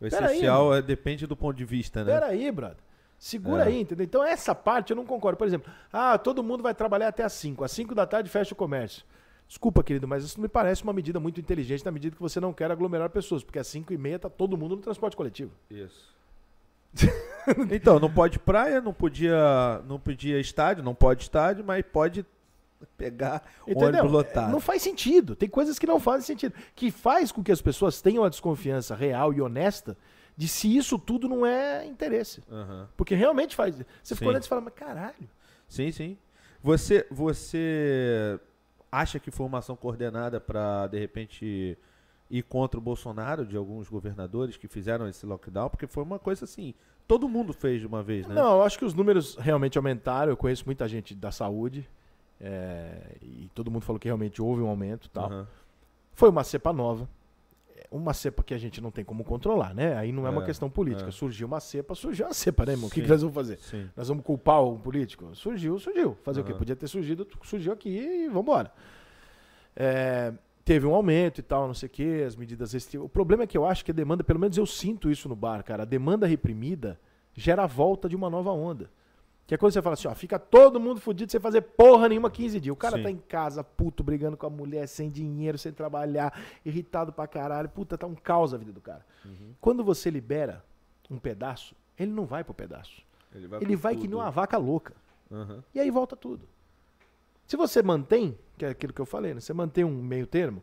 O 0.00 0.08
Pera 0.08 0.26
aí, 0.26 0.32
essencial 0.32 0.74
é, 0.74 0.82
depende 0.82 1.26
do 1.26 1.36
ponto 1.36 1.56
de 1.56 1.64
vista, 1.64 2.04
né? 2.04 2.12
Peraí, 2.12 2.50
brother. 2.50 2.76
Segura 3.18 3.64
É. 3.64 3.68
aí, 3.68 3.80
entendeu? 3.80 4.04
Então 4.04 4.22
essa 4.24 4.54
parte 4.54 4.90
eu 4.90 4.96
não 4.96 5.06
concordo. 5.06 5.38
Por 5.38 5.46
exemplo, 5.46 5.72
ah, 5.92 6.18
todo 6.18 6.42
mundo 6.42 6.62
vai 6.62 6.74
trabalhar 6.74 7.08
até 7.08 7.22
às 7.22 7.32
5. 7.32 7.64
Às 7.64 7.70
5 7.72 7.94
da 7.94 8.06
tarde 8.06 8.28
fecha 8.28 8.52
o 8.52 8.56
comércio. 8.56 9.04
Desculpa, 9.48 9.82
querido, 9.82 10.08
mas 10.08 10.24
isso 10.24 10.40
me 10.40 10.48
parece 10.48 10.82
uma 10.82 10.92
medida 10.92 11.20
muito 11.20 11.40
inteligente 11.40 11.84
na 11.84 11.90
medida 11.90 12.16
que 12.16 12.22
você 12.22 12.40
não 12.40 12.52
quer 12.52 12.70
aglomerar 12.70 13.08
pessoas, 13.10 13.42
porque 13.44 13.58
às 13.58 13.66
5 13.66 13.92
e 13.92 13.98
meia 13.98 14.18
tá 14.18 14.28
todo 14.28 14.56
mundo 14.56 14.76
no 14.76 14.82
transporte 14.82 15.16
coletivo. 15.16 15.52
Isso. 15.70 16.12
então, 17.70 17.98
não 17.98 18.10
pode 18.10 18.38
praia, 18.38 18.80
não 18.80 18.92
podia, 18.92 19.82
não 19.86 19.98
podia 19.98 20.40
estádio, 20.40 20.82
não 20.82 20.94
pode 20.94 21.22
estádio, 21.22 21.64
mas 21.64 21.84
pode 21.84 22.24
pegar 22.96 23.42
Entendeu? 23.66 23.88
ônibus 23.88 24.10
lotado. 24.10 24.52
Não 24.52 24.60
faz 24.60 24.82
sentido. 24.82 25.34
Tem 25.34 25.48
coisas 25.48 25.78
que 25.78 25.86
não 25.86 25.98
fazem 25.98 26.26
sentido. 26.26 26.54
Que 26.74 26.90
faz 26.90 27.30
com 27.32 27.42
que 27.42 27.52
as 27.52 27.60
pessoas 27.60 28.00
tenham 28.00 28.24
a 28.24 28.28
desconfiança 28.28 28.94
real 28.94 29.32
e 29.32 29.40
honesta 29.40 29.96
de 30.36 30.48
se 30.48 30.76
isso 30.76 30.98
tudo 30.98 31.28
não 31.28 31.46
é 31.46 31.86
interesse. 31.86 32.42
Aham. 32.50 32.88
Porque 32.96 33.14
realmente 33.14 33.54
faz. 33.54 33.76
Você 34.02 34.14
ficou 34.14 34.30
olhando 34.30 34.44
e 34.44 34.48
fala, 34.48 34.60
mas 34.60 34.74
caralho. 34.74 35.28
Sim, 35.68 35.90
sim. 35.92 36.18
Você, 36.62 37.06
você 37.10 38.38
acha 38.90 39.18
que 39.18 39.30
foi 39.30 39.46
uma 39.46 39.58
ação 39.58 39.76
coordenada 39.76 40.40
para 40.40 40.86
de 40.86 40.98
repente 40.98 41.78
ir 42.30 42.42
contra 42.42 42.78
o 42.78 42.82
Bolsonaro 42.82 43.44
de 43.44 43.56
alguns 43.56 43.88
governadores 43.88 44.56
que 44.56 44.66
fizeram 44.66 45.06
esse 45.06 45.26
lockdown? 45.26 45.68
Porque 45.68 45.86
foi 45.86 46.02
uma 46.02 46.18
coisa 46.18 46.44
assim, 46.44 46.74
todo 47.06 47.28
mundo 47.28 47.52
fez 47.52 47.80
de 47.80 47.86
uma 47.86 48.02
vez, 48.02 48.26
né? 48.26 48.34
Não, 48.34 48.56
eu 48.56 48.62
acho 48.62 48.78
que 48.78 48.84
os 48.84 48.94
números 48.94 49.36
realmente 49.36 49.76
aumentaram. 49.76 50.32
Eu 50.32 50.36
conheço 50.36 50.64
muita 50.66 50.88
gente 50.88 51.14
da 51.14 51.30
saúde. 51.30 51.88
É, 52.46 53.16
e 53.22 53.48
todo 53.54 53.70
mundo 53.70 53.82
falou 53.82 53.98
que 53.98 54.06
realmente 54.06 54.42
houve 54.42 54.60
um 54.60 54.68
aumento 54.68 55.06
e 55.06 55.10
tal. 55.10 55.26
Aham. 55.30 55.46
Foi 56.12 56.28
uma 56.28 56.44
cepa 56.44 56.72
nova. 56.72 57.08
É, 57.74 57.86
Uma 57.90 58.12
cepa 58.12 58.42
que 58.42 58.52
a 58.52 58.58
gente 58.58 58.80
não 58.82 58.90
tem 58.90 59.02
como 59.04 59.24
controlar, 59.24 59.74
né? 59.74 59.96
Aí 59.96 60.12
não 60.12 60.26
é, 60.26 60.30
uma 60.30 60.42
É, 60.42 60.44
questão 60.44 60.68
política. 60.68 61.08
é. 61.08 61.10
Surgiu 61.10 61.46
uma 61.46 61.58
cepa, 61.58 61.94
surgiu 61.94 62.26
uma 62.26 62.34
cepa, 62.34 62.66
né, 62.66 62.72
irmão? 62.72 62.88
O 62.88 62.90
que, 62.90 63.00
que 63.00 63.08
nós 63.08 63.22
vamos 63.22 63.34
fazer? 63.34 63.58
Sim. 63.60 63.88
Nós 63.96 64.08
vamos 64.08 64.24
culpar 64.24 64.62
um 64.62 64.78
político? 64.78 65.34
Surgiu, 65.34 65.78
surgiu. 65.78 66.16
Fazer 66.22 66.42
o 66.42 66.44
quê? 66.44 66.52
Podia 66.52 66.76
ter 66.76 66.86
surgido, 66.86 67.26
surgiu 67.42 67.72
aqui 67.72 67.88
e 67.88 68.28
vambora. 68.28 68.70
É, 69.74 70.32
teve 70.64 70.86
um 70.86 70.94
aumento 70.94 71.38
e 71.38 71.42
tal, 71.42 71.66
não 71.66 71.74
sei 71.74 71.86
o 71.88 71.90
quê, 71.90 72.24
as 72.26 72.36
medidas 72.36 72.72
restritivas. 72.72 73.06
O 73.06 73.08
problema 73.08 73.42
é 73.44 73.46
que 73.46 73.56
eu 73.56 73.64
acho 73.66 73.84
que 73.84 73.90
a 73.90 73.94
demanda, 73.94 74.22
pelo 74.22 74.38
menos 74.38 74.56
eu 74.56 74.66
sinto 74.66 75.10
isso 75.10 75.28
no 75.28 75.34
bar, 75.36 75.62
cara. 75.64 75.82
A 75.82 75.86
demanda 75.86 76.26
reprimida 76.26 77.00
gera 77.34 77.64
a 77.64 77.66
volta 77.66 78.08
de 78.08 78.14
uma 78.14 78.30
nova 78.30 78.50
onda. 78.52 78.90
Que 79.46 79.54
é 79.54 79.58
quando 79.58 79.72
você 79.72 79.82
fala 79.82 79.92
assim, 79.92 80.08
ó, 80.08 80.14
fica 80.14 80.38
todo 80.38 80.80
mundo 80.80 81.00
fudido 81.00 81.30
sem 81.30 81.38
fazer 81.38 81.60
porra 81.60 82.08
nenhuma 82.08 82.30
15 82.30 82.58
dias. 82.60 82.72
O 82.72 82.76
cara 82.76 82.96
Sim. 82.96 83.02
tá 83.02 83.10
em 83.10 83.18
casa, 83.18 83.62
puto, 83.62 84.02
brigando 84.02 84.36
com 84.36 84.46
a 84.46 84.50
mulher, 84.50 84.86
sem 84.86 85.10
dinheiro, 85.10 85.58
sem 85.58 85.70
trabalhar, 85.70 86.32
irritado 86.64 87.12
pra 87.12 87.26
caralho. 87.26 87.68
Puta, 87.68 87.98
tá 87.98 88.06
um 88.06 88.14
caos 88.14 88.54
a 88.54 88.56
vida 88.56 88.72
do 88.72 88.80
cara. 88.80 89.04
Uhum. 89.24 89.54
Quando 89.60 89.84
você 89.84 90.08
libera 90.08 90.64
um 91.10 91.18
pedaço, 91.18 91.74
ele 91.98 92.10
não 92.10 92.24
vai 92.24 92.42
pro 92.42 92.54
pedaço. 92.54 93.02
Ele 93.34 93.46
vai, 93.46 93.60
Ele 93.60 93.76
vai 93.76 93.96
que 93.96 94.06
nem 94.06 94.16
uma 94.16 94.30
vaca 94.30 94.56
louca. 94.56 94.94
Aham. 95.30 95.62
E 95.74 95.80
aí 95.80 95.90
volta 95.90 96.16
tudo. 96.16 96.48
Se 97.46 97.56
você 97.56 97.82
mantém, 97.82 98.38
que 98.56 98.64
é 98.64 98.68
aquilo 98.70 98.92
que 98.92 99.00
eu 99.00 99.06
falei, 99.06 99.34
né? 99.34 99.40
Você 99.40 99.52
mantém 99.52 99.84
um 99.84 100.02
meio 100.02 100.26
termo, 100.26 100.62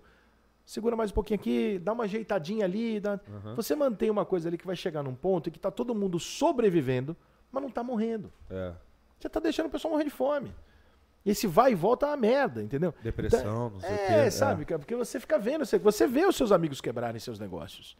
segura 0.65 0.95
mais 0.95 1.11
um 1.11 1.13
pouquinho 1.13 1.39
aqui, 1.39 1.79
dá 1.79 1.93
uma 1.93 2.05
ajeitadinha 2.05 2.65
ali. 2.65 2.99
Dá... 2.99 3.19
Aham. 3.29 3.55
Você 3.55 3.75
mantém 3.75 4.09
uma 4.09 4.25
coisa 4.25 4.49
ali 4.49 4.57
que 4.57 4.65
vai 4.65 4.75
chegar 4.75 5.03
num 5.03 5.13
ponto 5.13 5.49
em 5.49 5.51
que 5.51 5.59
tá 5.59 5.69
todo 5.69 5.93
mundo 5.93 6.19
sobrevivendo, 6.19 7.15
mas 7.51 7.61
não 7.63 7.69
tá 7.69 7.83
morrendo. 7.83 8.31
É. 8.49 8.73
Você 9.19 9.29
tá 9.29 9.39
deixando 9.39 9.67
o 9.67 9.69
pessoal 9.69 9.91
morrer 9.93 10.03
de 10.05 10.09
fome. 10.09 10.53
Esse 11.23 11.45
vai 11.45 11.73
e 11.73 11.75
volta 11.75 12.07
é 12.07 12.09
uma 12.09 12.17
merda, 12.17 12.63
entendeu? 12.63 12.93
Depressão, 13.03 13.69
não 13.69 13.79
sei 13.79 13.89
o 13.89 13.93
É, 13.93 14.23
quê. 14.23 14.31
sabe? 14.31 14.65
cara? 14.65 14.79
Porque 14.79 14.95
você 14.95 15.19
fica 15.19 15.37
vendo, 15.37 15.63
você, 15.65 15.77
você 15.77 16.07
vê 16.07 16.25
os 16.25 16.35
seus 16.35 16.51
amigos 16.51 16.81
quebrarem 16.81 17.19
seus 17.19 17.37
negócios. 17.39 17.95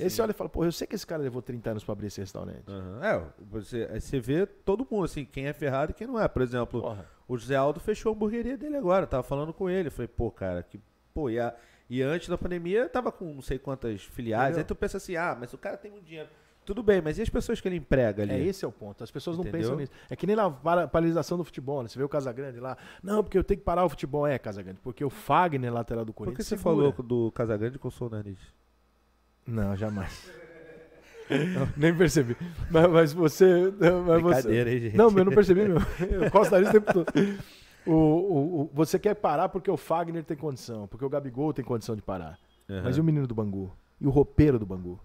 Aí 0.00 0.08
você 0.08 0.22
olha 0.22 0.30
e 0.30 0.34
fala, 0.34 0.48
pô, 0.48 0.64
eu 0.64 0.70
sei 0.70 0.86
que 0.86 0.94
esse 0.94 1.04
cara 1.06 1.20
levou 1.22 1.42
30 1.42 1.70
anos 1.70 1.84
pra 1.84 1.92
abrir 1.92 2.06
esse 2.06 2.20
restaurante. 2.20 2.62
Aham. 2.68 3.00
É, 3.04 3.22
você, 3.50 4.00
você 4.00 4.20
vê 4.20 4.46
todo 4.46 4.86
mundo, 4.88 5.04
assim, 5.04 5.24
quem 5.24 5.46
é 5.46 5.52
ferrado 5.52 5.90
e 5.90 5.94
quem 5.94 6.06
não 6.06 6.20
é. 6.20 6.26
Por 6.28 6.40
exemplo, 6.42 6.80
Porra. 6.82 7.04
o 7.26 7.36
José 7.36 7.56
Aldo 7.56 7.80
fechou 7.80 8.12
a 8.12 8.14
hamburgueria 8.14 8.56
dele 8.56 8.76
agora, 8.76 9.06
tava 9.08 9.24
falando 9.24 9.52
com 9.52 9.68
ele. 9.68 9.90
Falei, 9.90 10.06
pô, 10.08 10.30
cara, 10.30 10.62
que. 10.62 10.80
Pô, 11.12 11.28
e, 11.28 11.40
a- 11.40 11.52
e 11.90 12.00
antes 12.00 12.28
da 12.28 12.38
pandemia 12.38 12.88
tava 12.88 13.10
com 13.10 13.24
não 13.34 13.42
sei 13.42 13.58
quantas 13.58 14.02
filiais. 14.02 14.50
Entendeu? 14.50 14.60
Aí 14.60 14.64
tu 14.66 14.74
pensa 14.76 14.98
assim, 14.98 15.16
ah, 15.16 15.36
mas 15.38 15.52
o 15.52 15.58
cara 15.58 15.76
tem 15.76 15.90
muito 15.90 16.04
dinheiro. 16.04 16.28
Tudo 16.68 16.82
bem, 16.82 17.00
mas 17.00 17.16
e 17.18 17.22
as 17.22 17.30
pessoas 17.30 17.62
que 17.62 17.66
ele 17.66 17.76
emprega 17.76 18.22
ali? 18.24 18.32
É, 18.34 18.40
esse 18.42 18.62
é 18.62 18.68
o 18.68 18.70
ponto. 18.70 19.02
As 19.02 19.10
pessoas 19.10 19.38
não 19.38 19.42
Entendeu? 19.42 19.60
pensam 19.62 19.76
nisso. 19.78 19.92
É 20.10 20.14
que 20.14 20.26
nem 20.26 20.36
na 20.36 20.50
para- 20.50 20.86
paralisação 20.86 21.38
do 21.38 21.42
futebol, 21.44 21.82
né? 21.82 21.88
Você 21.88 21.98
vê 21.98 22.04
o 22.04 22.08
Casagrande 22.10 22.60
lá. 22.60 22.76
Não, 23.02 23.22
porque 23.24 23.38
eu 23.38 23.42
tenho 23.42 23.56
que 23.58 23.64
parar 23.64 23.86
o 23.86 23.88
futebol. 23.88 24.26
É, 24.26 24.38
Casagrande. 24.38 24.78
Porque 24.82 25.02
o 25.02 25.08
Fagner, 25.08 25.72
lateral 25.72 26.04
do 26.04 26.12
Por 26.12 26.18
Corinthians. 26.26 26.36
que 26.36 26.42
você 26.44 26.58
segura. 26.58 26.92
falou 26.92 27.02
do 27.02 27.32
Casagrande 27.32 27.78
com 27.78 27.88
o 27.88 27.90
Sol 27.90 28.10
Nariz? 28.10 28.38
Não, 29.46 29.74
jamais. 29.74 30.30
Não, 31.30 31.68
nem 31.76 31.96
percebi. 31.96 32.36
Mas, 32.70 32.90
mas 32.90 33.12
você. 33.14 33.72
Mas 34.06 34.20
você... 34.22 34.34
Brincadeira, 34.42 34.70
hein, 34.74 34.80
gente? 34.80 34.96
Não, 34.98 35.06
mas 35.06 35.16
eu 35.16 35.24
não 35.24 35.32
percebi 35.32 35.60
mesmo. 35.68 35.86
Eu 36.10 36.30
costo 36.30 36.50
o 36.50 36.54
nariz 36.54 36.68
o 36.68 36.72
tempo 36.72 36.92
todo. 36.92 37.06
O, 37.86 37.92
o- 37.92 38.60
o- 38.64 38.70
você 38.74 38.98
quer 38.98 39.14
parar 39.14 39.48
porque 39.48 39.70
o 39.70 39.76
Fagner 39.78 40.22
tem 40.22 40.36
condição, 40.36 40.86
porque 40.86 41.02
o 41.04 41.08
Gabigol 41.08 41.54
tem 41.54 41.64
condição 41.64 41.96
de 41.96 42.02
parar. 42.02 42.38
Aham. 42.68 42.82
Mas 42.84 42.98
e 42.98 43.00
o 43.00 43.04
menino 43.04 43.26
do 43.26 43.34
Bangu? 43.34 43.72
E 43.98 44.06
o 44.06 44.10
roupeiro 44.10 44.58
do 44.58 44.66
Bangu? 44.66 45.00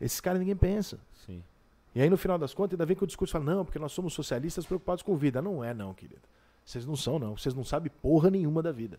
Esses 0.00 0.20
caras 0.20 0.40
ninguém 0.40 0.56
pensa. 0.56 0.98
Sim. 1.12 1.42
E 1.94 2.02
aí, 2.02 2.10
no 2.10 2.16
final 2.16 2.36
das 2.38 2.52
contas, 2.52 2.72
ainda 2.74 2.84
vem 2.86 2.96
que 2.96 3.04
o 3.04 3.06
discurso 3.06 3.32
fala, 3.32 3.44
não, 3.44 3.64
porque 3.64 3.78
nós 3.78 3.92
somos 3.92 4.12
socialistas 4.12 4.66
preocupados 4.66 5.02
com 5.02 5.14
vida. 5.16 5.40
Não 5.40 5.62
é, 5.62 5.72
não, 5.72 5.94
querido. 5.94 6.22
Vocês 6.64 6.84
não 6.84 6.96
são, 6.96 7.18
não. 7.18 7.36
Vocês 7.36 7.54
não 7.54 7.62
sabem 7.64 7.90
porra 8.02 8.30
nenhuma 8.30 8.62
da 8.62 8.72
vida. 8.72 8.98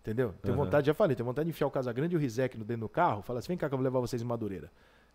Entendeu? 0.00 0.34
Tenho 0.42 0.54
Aham. 0.54 0.64
vontade, 0.64 0.86
já 0.86 0.94
falei, 0.94 1.14
tenho 1.14 1.26
vontade 1.26 1.44
de 1.46 1.50
enfiar 1.50 1.66
o 1.66 1.70
Casagrande 1.70 2.14
e 2.14 2.16
o 2.16 2.20
Rizek 2.20 2.56
no 2.58 2.64
dentro 2.64 2.80
do 2.82 2.88
carro. 2.88 3.22
Fala 3.22 3.38
assim, 3.38 3.48
vem 3.48 3.56
cá 3.58 3.68
que 3.68 3.74
eu 3.74 3.78
vou 3.78 3.84
levar 3.84 4.00
vocês 4.00 4.20
em 4.22 4.24
Madureira. 4.24 4.70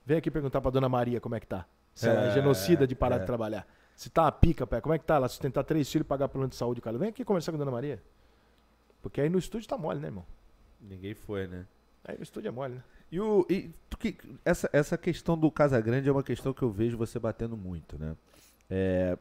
Vem 0.05 0.17
aqui 0.17 0.29
perguntar 0.31 0.61
pra 0.61 0.71
dona 0.71 0.87
Maria 0.87 1.19
como 1.19 1.35
é 1.35 1.39
que 1.39 1.47
tá. 1.47 1.65
Se 1.93 2.07
ela 2.07 2.25
é 2.25 2.27
É, 2.29 2.31
genocida 2.31 2.85
de 2.87 2.93
parar 2.95 3.15
é. 3.15 3.19
de 3.19 3.25
trabalhar. 3.25 3.67
Se 3.95 4.09
tá 4.09 4.27
a 4.27 4.31
pica, 4.31 4.65
pé, 4.67 4.79
como 4.79 4.93
é 4.93 4.99
que 4.99 5.03
tá? 5.05 5.15
Ela 5.15 5.27
sustentar 5.27 5.63
três 5.63 5.91
filhos 5.91 6.05
e 6.05 6.07
pagar 6.07 6.29
plano 6.29 6.47
de 6.47 6.55
saúde, 6.55 6.79
cara. 6.79 6.97
Vem 6.97 7.09
aqui 7.09 7.25
conversar 7.25 7.51
com 7.51 7.55
a 7.55 7.59
dona 7.59 7.71
Maria. 7.71 8.01
Porque 9.01 9.19
aí 9.19 9.27
no 9.29 9.39
estúdio 9.39 9.67
tá 9.67 9.77
mole, 9.77 9.99
né, 9.99 10.07
irmão? 10.07 10.25
Ninguém 10.79 11.13
foi, 11.15 11.47
né? 11.47 11.65
Aí 12.07 12.15
no 12.15 12.23
estúdio 12.23 12.47
é 12.47 12.51
mole, 12.51 12.75
né? 12.75 12.83
E, 13.11 13.19
o, 13.19 13.45
e 13.49 13.69
que, 13.99 14.17
essa, 14.45 14.69
essa 14.71 14.97
questão 14.97 15.37
do 15.37 15.51
Casagrande 15.51 16.07
é 16.07 16.11
uma 16.11 16.23
questão 16.23 16.53
que 16.53 16.61
eu 16.61 16.71
vejo 16.71 16.97
você 16.97 17.19
batendo 17.19 17.57
muito, 17.57 17.97
né? 17.99 18.15
É, 18.69 19.17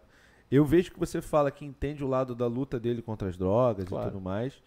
eu 0.50 0.64
vejo 0.64 0.92
que 0.92 0.98
você 0.98 1.20
fala 1.20 1.50
que 1.50 1.64
entende 1.64 2.04
o 2.04 2.06
lado 2.06 2.34
da 2.34 2.46
luta 2.46 2.78
dele 2.78 3.02
contra 3.02 3.28
as 3.28 3.36
drogas 3.36 3.84
Claro. 3.86 4.08
e 4.08 4.10
tudo 4.10 4.20
mais. 4.20 4.62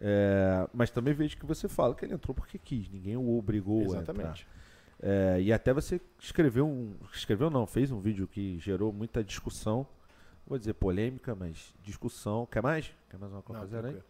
é, 0.00 0.68
mas 0.72 0.90
também 0.90 1.14
vejo 1.14 1.36
que 1.36 1.46
você 1.46 1.68
fala 1.68 1.94
que 1.94 2.04
ele 2.04 2.14
entrou 2.14 2.34
porque 2.34 2.58
quis, 2.58 2.88
ninguém 2.88 3.16
o 3.16 3.38
obrigou 3.38 3.80
a 3.80 3.82
entrar. 3.84 3.98
Exatamente. 4.00 4.46
É, 5.02 5.40
e 5.40 5.52
até 5.52 5.72
você 5.72 6.00
escreveu 6.18 6.66
um. 6.66 6.94
Escreveu 7.12 7.48
não, 7.50 7.66
fez 7.66 7.90
um 7.90 8.00
vídeo 8.00 8.26
que 8.26 8.58
gerou 8.58 8.92
muita 8.92 9.24
discussão. 9.24 9.86
Vou 10.46 10.58
dizer 10.58 10.74
polêmica, 10.74 11.34
mas 11.34 11.72
discussão. 11.82 12.46
Quer 12.46 12.62
mais? 12.62 12.92
Quer 13.08 13.18
mais 13.18 13.32
uma 13.32 13.42
coisa? 13.42 13.82
Não, 13.82 13.92
né? 13.92 14.00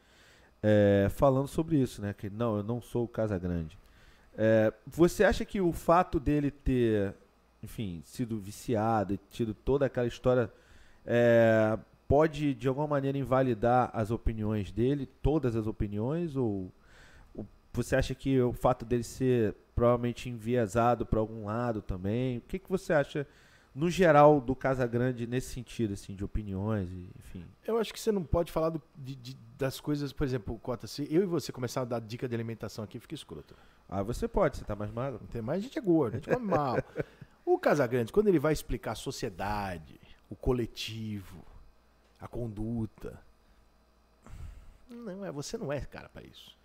É, 0.62 1.08
falando 1.10 1.48
sobre 1.48 1.76
isso, 1.76 2.02
né? 2.02 2.12
Que 2.12 2.28
não, 2.28 2.58
eu 2.58 2.62
não 2.62 2.80
sou 2.80 3.04
o 3.04 3.08
Casagrande. 3.08 3.78
É, 4.36 4.72
você 4.86 5.24
acha 5.24 5.44
que 5.44 5.60
o 5.60 5.72
fato 5.72 6.20
dele 6.20 6.50
ter, 6.50 7.14
enfim, 7.62 8.02
sido 8.04 8.38
viciado 8.38 9.14
e 9.14 9.20
tido 9.30 9.54
toda 9.54 9.86
aquela 9.86 10.06
história, 10.06 10.50
é, 11.04 11.78
pode 12.06 12.54
de 12.54 12.68
alguma 12.68 12.86
maneira 12.86 13.18
invalidar 13.18 13.90
as 13.92 14.10
opiniões 14.10 14.70
dele, 14.70 15.06
todas 15.22 15.56
as 15.56 15.66
opiniões, 15.66 16.36
ou, 16.36 16.70
ou 17.34 17.46
você 17.72 17.96
acha 17.96 18.14
que 18.14 18.40
o 18.40 18.52
fato 18.52 18.84
dele 18.84 19.04
ser 19.04 19.54
provavelmente 19.74 20.28
enviesado 20.28 21.06
para 21.06 21.20
algum 21.20 21.46
lado 21.46 21.80
também? 21.80 22.38
O 22.38 22.42
que, 22.42 22.58
que 22.58 22.68
você 22.68 22.92
acha 22.92 23.26
no 23.74 23.88
geral 23.88 24.40
do 24.40 24.54
Casagrande 24.56 25.26
nesse 25.26 25.52
sentido, 25.52 25.94
assim, 25.94 26.14
de 26.14 26.24
opiniões, 26.24 26.88
enfim? 27.18 27.44
Eu 27.66 27.78
acho 27.78 27.92
que 27.92 28.00
você 28.00 28.10
não 28.10 28.24
pode 28.24 28.50
falar 28.50 28.70
do- 28.70 28.82
de- 28.96 29.14
de- 29.14 29.36
das 29.56 29.78
coisas, 29.80 30.12
por 30.12 30.24
exemplo, 30.24 30.58
Cota, 30.58 30.86
se 30.86 31.06
eu 31.14 31.22
e 31.22 31.26
você 31.26 31.52
começar 31.52 31.82
a 31.82 31.84
dar 31.84 32.00
dica 32.00 32.28
de 32.28 32.34
alimentação 32.34 32.82
aqui, 32.84 32.98
fica 32.98 33.14
escroto. 33.14 33.54
Ah, 33.88 34.02
você 34.02 34.26
pode, 34.26 34.56
você 34.56 34.64
tá 34.64 34.74
mais 34.74 34.90
magro? 34.90 35.20
Não 35.20 35.28
tem 35.28 35.42
mais, 35.42 35.60
a 35.60 35.62
gente 35.62 35.78
é 35.78 35.82
gordo, 35.82 36.14
a 36.14 36.16
gente 36.18 36.28
come 36.30 36.46
mal. 36.46 36.76
O 37.42 37.58
Casagrande, 37.58 38.12
quando 38.12 38.28
ele 38.28 38.38
vai 38.38 38.52
explicar 38.52 38.92
a 38.92 38.94
sociedade, 38.94 39.98
o 40.28 40.36
coletivo, 40.36 41.42
a 42.20 42.28
conduta. 42.28 43.18
Não, 44.88 45.24
é, 45.24 45.32
você 45.32 45.56
não 45.56 45.72
é 45.72 45.80
cara 45.80 46.08
pra 46.08 46.22
isso. 46.22 46.56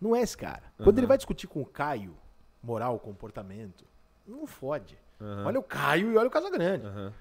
Não 0.00 0.14
é 0.14 0.20
esse 0.20 0.36
cara. 0.36 0.62
Quando 0.76 0.98
ele 0.98 1.06
Aham. 1.06 1.08
vai 1.08 1.16
discutir 1.16 1.46
com 1.48 1.60
o 1.62 1.66
Caio, 1.66 2.16
moral, 2.62 2.98
comportamento, 3.00 3.84
não 4.26 4.46
fode. 4.46 4.96
Aham. 5.22 5.46
Olha 5.46 5.60
o 5.60 5.62
Caio 5.62 6.12
e 6.12 6.16
olha 6.16 6.28
o 6.28 6.30
Casagrande. 6.30 6.86
Aham. 6.86 7.12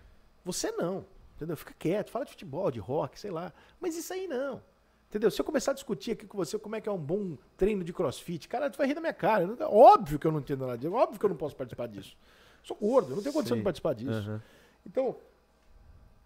Você 0.44 0.72
não. 0.72 1.06
Entendeu? 1.36 1.56
Fica 1.58 1.74
quieto, 1.78 2.10
fala 2.10 2.26
de 2.26 2.32
futebol, 2.32 2.70
de 2.72 2.80
rock, 2.80 3.20
sei 3.20 3.32
lá. 3.32 3.52
Mas 3.80 3.96
isso 3.96 4.14
aí 4.14 4.28
não. 4.28 4.62
Entendeu? 5.10 5.30
Se 5.30 5.42
eu 5.42 5.46
começar 5.46 5.72
a 5.72 5.74
discutir 5.74 6.12
aqui 6.12 6.26
com 6.26 6.38
você 6.38 6.58
como 6.58 6.76
é 6.76 6.82
que 6.82 6.88
é 6.88 6.92
um 6.92 6.98
bom 6.98 7.38
treino 7.58 7.84
de 7.84 7.92
crossfit, 7.92 8.48
cara, 8.48 8.70
tu 8.70 8.78
vai 8.78 8.88
rir 8.88 8.94
da 8.94 9.02
minha 9.02 9.14
cara. 9.14 9.46
Óbvio 9.68 10.18
que 10.18 10.26
eu 10.26 10.32
não 10.32 10.40
entendo 10.40 10.66
nada 10.66 10.78
disso. 10.78 10.94
Óbvio 10.94 11.20
que 11.20 11.26
eu 11.26 11.30
não 11.30 11.36
posso 11.36 11.56
participar 11.56 11.88
disso. 11.88 12.16
Sou 12.64 12.78
gordo, 12.78 13.12
eu 13.12 13.16
não 13.16 13.24
tenho 13.24 13.34
condição 13.34 13.56
Sim. 13.56 13.62
de 13.62 13.64
participar 13.64 13.94
disso. 13.94 14.12
Aham. 14.12 14.42
Então, 14.86 15.16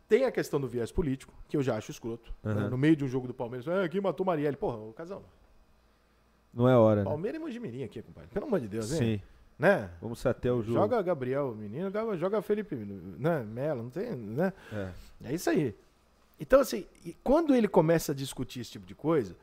tem 0.07 0.25
a 0.25 0.31
questão 0.31 0.59
do 0.59 0.67
viés 0.67 0.91
político, 0.91 1.33
que 1.49 1.57
eu 1.57 1.63
já 1.63 1.75
acho 1.77 1.91
escroto. 1.91 2.31
né? 2.43 2.51
Aham. 2.51 2.69
No 2.69 2.77
meio 2.77 2.95
de 2.95 3.03
um 3.03 3.07
jogo 3.07 3.27
do 3.27 3.33
Palmeiras, 3.33 3.67
ah, 3.67 3.87
quem 3.89 3.99
matou 4.01 4.25
Marielle? 4.25 4.55
Porra, 4.57 4.77
o 4.77 4.93
casal. 4.93 5.23
Não 6.53 6.69
é 6.69 6.77
hora, 6.77 7.03
né? 7.03 7.09
Palmeiras 7.09 7.39
e 7.39 7.43
Mojimirim 7.43 7.83
aqui, 7.83 8.01
compadre. 8.01 8.29
Pelo 8.29 8.45
amor 8.45 8.59
de 8.59 8.67
Deus, 8.67 8.91
hein? 8.91 8.97
Sim. 9.17 9.21
Né? 9.57 9.89
Vamos 10.01 10.25
até 10.25 10.51
o 10.51 10.61
jogo. 10.61 10.79
Joga 10.79 11.01
Gabriel, 11.01 11.55
menino, 11.55 11.89
joga, 12.17 12.41
Felipe, 12.41 12.75
né? 12.75 13.43
Melo, 13.43 13.83
não 13.83 13.89
tem, 13.89 14.15
né? 14.15 14.51
É. 14.71 14.91
É 15.23 15.33
isso 15.33 15.49
aí. 15.49 15.73
Então, 16.39 16.59
assim, 16.59 16.85
quando 17.23 17.55
ele 17.55 17.67
começa 17.67 18.11
a 18.11 18.15
discutir 18.15 18.59
esse 18.59 18.71
tipo 18.71 18.85
de 18.85 18.93
coisa, 18.93 19.35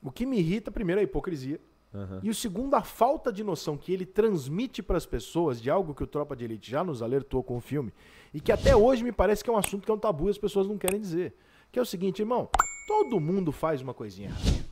o 0.00 0.12
que 0.12 0.24
me 0.24 0.38
irrita, 0.38 0.70
primeiro, 0.70 1.00
é 1.00 1.02
a 1.02 1.04
hipocrisia. 1.04 1.60
Aham. 1.92 2.20
E 2.22 2.30
o 2.30 2.34
segundo, 2.34 2.74
a 2.74 2.82
falta 2.82 3.32
de 3.32 3.42
noção 3.42 3.76
que 3.76 3.92
ele 3.92 4.06
transmite 4.06 4.82
para 4.82 4.96
as 4.96 5.06
pessoas 5.06 5.60
de 5.60 5.70
algo 5.70 5.94
que 5.94 6.04
o 6.04 6.06
Tropa 6.06 6.36
de 6.36 6.44
Elite 6.44 6.70
já 6.70 6.84
nos 6.84 7.02
alertou 7.02 7.42
com 7.42 7.56
o 7.56 7.60
filme. 7.60 7.92
E 8.32 8.40
que 8.40 8.52
até 8.52 8.76
hoje 8.76 9.02
me 9.02 9.12
parece 9.12 9.42
que 9.42 9.50
é 9.50 9.52
um 9.52 9.56
assunto 9.56 9.84
que 9.84 9.90
é 9.90 9.94
um 9.94 9.98
tabu 9.98 10.28
e 10.28 10.30
as 10.30 10.38
pessoas 10.38 10.68
não 10.68 10.78
querem 10.78 11.00
dizer. 11.00 11.34
Que 11.72 11.78
é 11.78 11.82
o 11.82 11.86
seguinte, 11.86 12.20
irmão, 12.20 12.48
todo 12.86 13.18
mundo 13.18 13.50
faz 13.50 13.82
uma 13.82 13.94
coisinha 13.94 14.28
errada. 14.28 14.66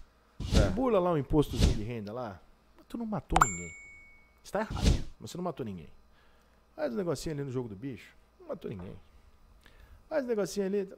É. 0.67 0.71
Bula 0.71 1.01
lá 1.01 1.13
um 1.13 1.19
impostozinho 1.19 1.75
de 1.75 1.83
renda 1.83 2.13
lá, 2.13 2.41
mas 2.77 2.87
tu 2.87 2.99
não 2.99 3.07
matou 3.07 3.39
ninguém. 3.43 3.84
Está 4.45 4.61
errado, 4.61 5.05
você 5.19 5.39
não 5.39 5.43
matou 5.43 5.65
ninguém. 5.65 5.89
Faz 6.77 6.93
um 6.93 6.97
negocinho 6.97 7.35
ali 7.35 7.45
no 7.45 7.51
jogo 7.51 7.69
do 7.69 7.75
bicho, 7.75 8.15
não 8.39 8.49
matou 8.49 8.71
ninguém. 8.71 8.95
Faz 10.07 10.25
um 10.25 10.29
negocinho 10.29 10.67
ali. 10.67 10.93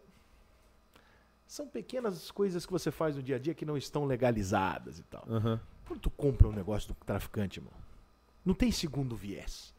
São 1.46 1.68
pequenas 1.68 2.30
coisas 2.32 2.66
que 2.66 2.72
você 2.72 2.90
faz 2.90 3.14
no 3.14 3.22
dia 3.22 3.36
a 3.36 3.38
dia 3.38 3.54
que 3.54 3.64
não 3.64 3.76
estão 3.76 4.04
legalizadas 4.04 4.98
e 4.98 5.04
tal. 5.04 5.24
Aham. 5.28 5.60
Quando 5.86 6.00
tu 6.00 6.10
compra 6.10 6.48
um 6.48 6.52
negócio 6.52 6.88
do 6.88 6.94
traficante, 7.06 7.60
irmão, 7.60 7.72
não 8.44 8.52
tem 8.52 8.72
segundo 8.72 9.14
viés. 9.14 9.72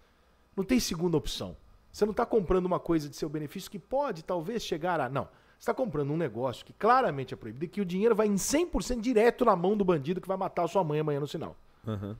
Não 0.55 0.63
tem 0.63 0.79
segunda 0.79 1.17
opção. 1.17 1.57
Você 1.91 2.05
não 2.05 2.11
está 2.11 2.25
comprando 2.25 2.65
uma 2.65 2.79
coisa 2.79 3.09
de 3.09 3.17
seu 3.17 3.27
benefício 3.27 3.69
que 3.69 3.79
pode, 3.79 4.23
talvez, 4.23 4.63
chegar 4.63 5.01
a. 5.01 5.09
Não. 5.09 5.25
Você 5.25 5.63
está 5.63 5.73
comprando 5.73 6.11
um 6.11 6.17
negócio 6.17 6.65
que 6.65 6.71
claramente 6.71 7.33
é 7.33 7.37
proibido 7.37 7.65
e 7.65 7.67
que 7.67 7.81
o 7.81 7.85
dinheiro 7.85 8.15
vai 8.15 8.27
em 8.27 8.35
100% 8.35 9.01
direto 9.01 9.43
na 9.43 9.55
mão 9.55 9.75
do 9.75 9.83
bandido 9.83 10.21
que 10.21 10.27
vai 10.27 10.37
matar 10.37 10.63
a 10.63 10.67
sua 10.67 10.83
mãe 10.83 10.99
amanhã 10.99 11.19
no 11.19 11.27
sinal. 11.27 11.57
Aham. 11.85 12.17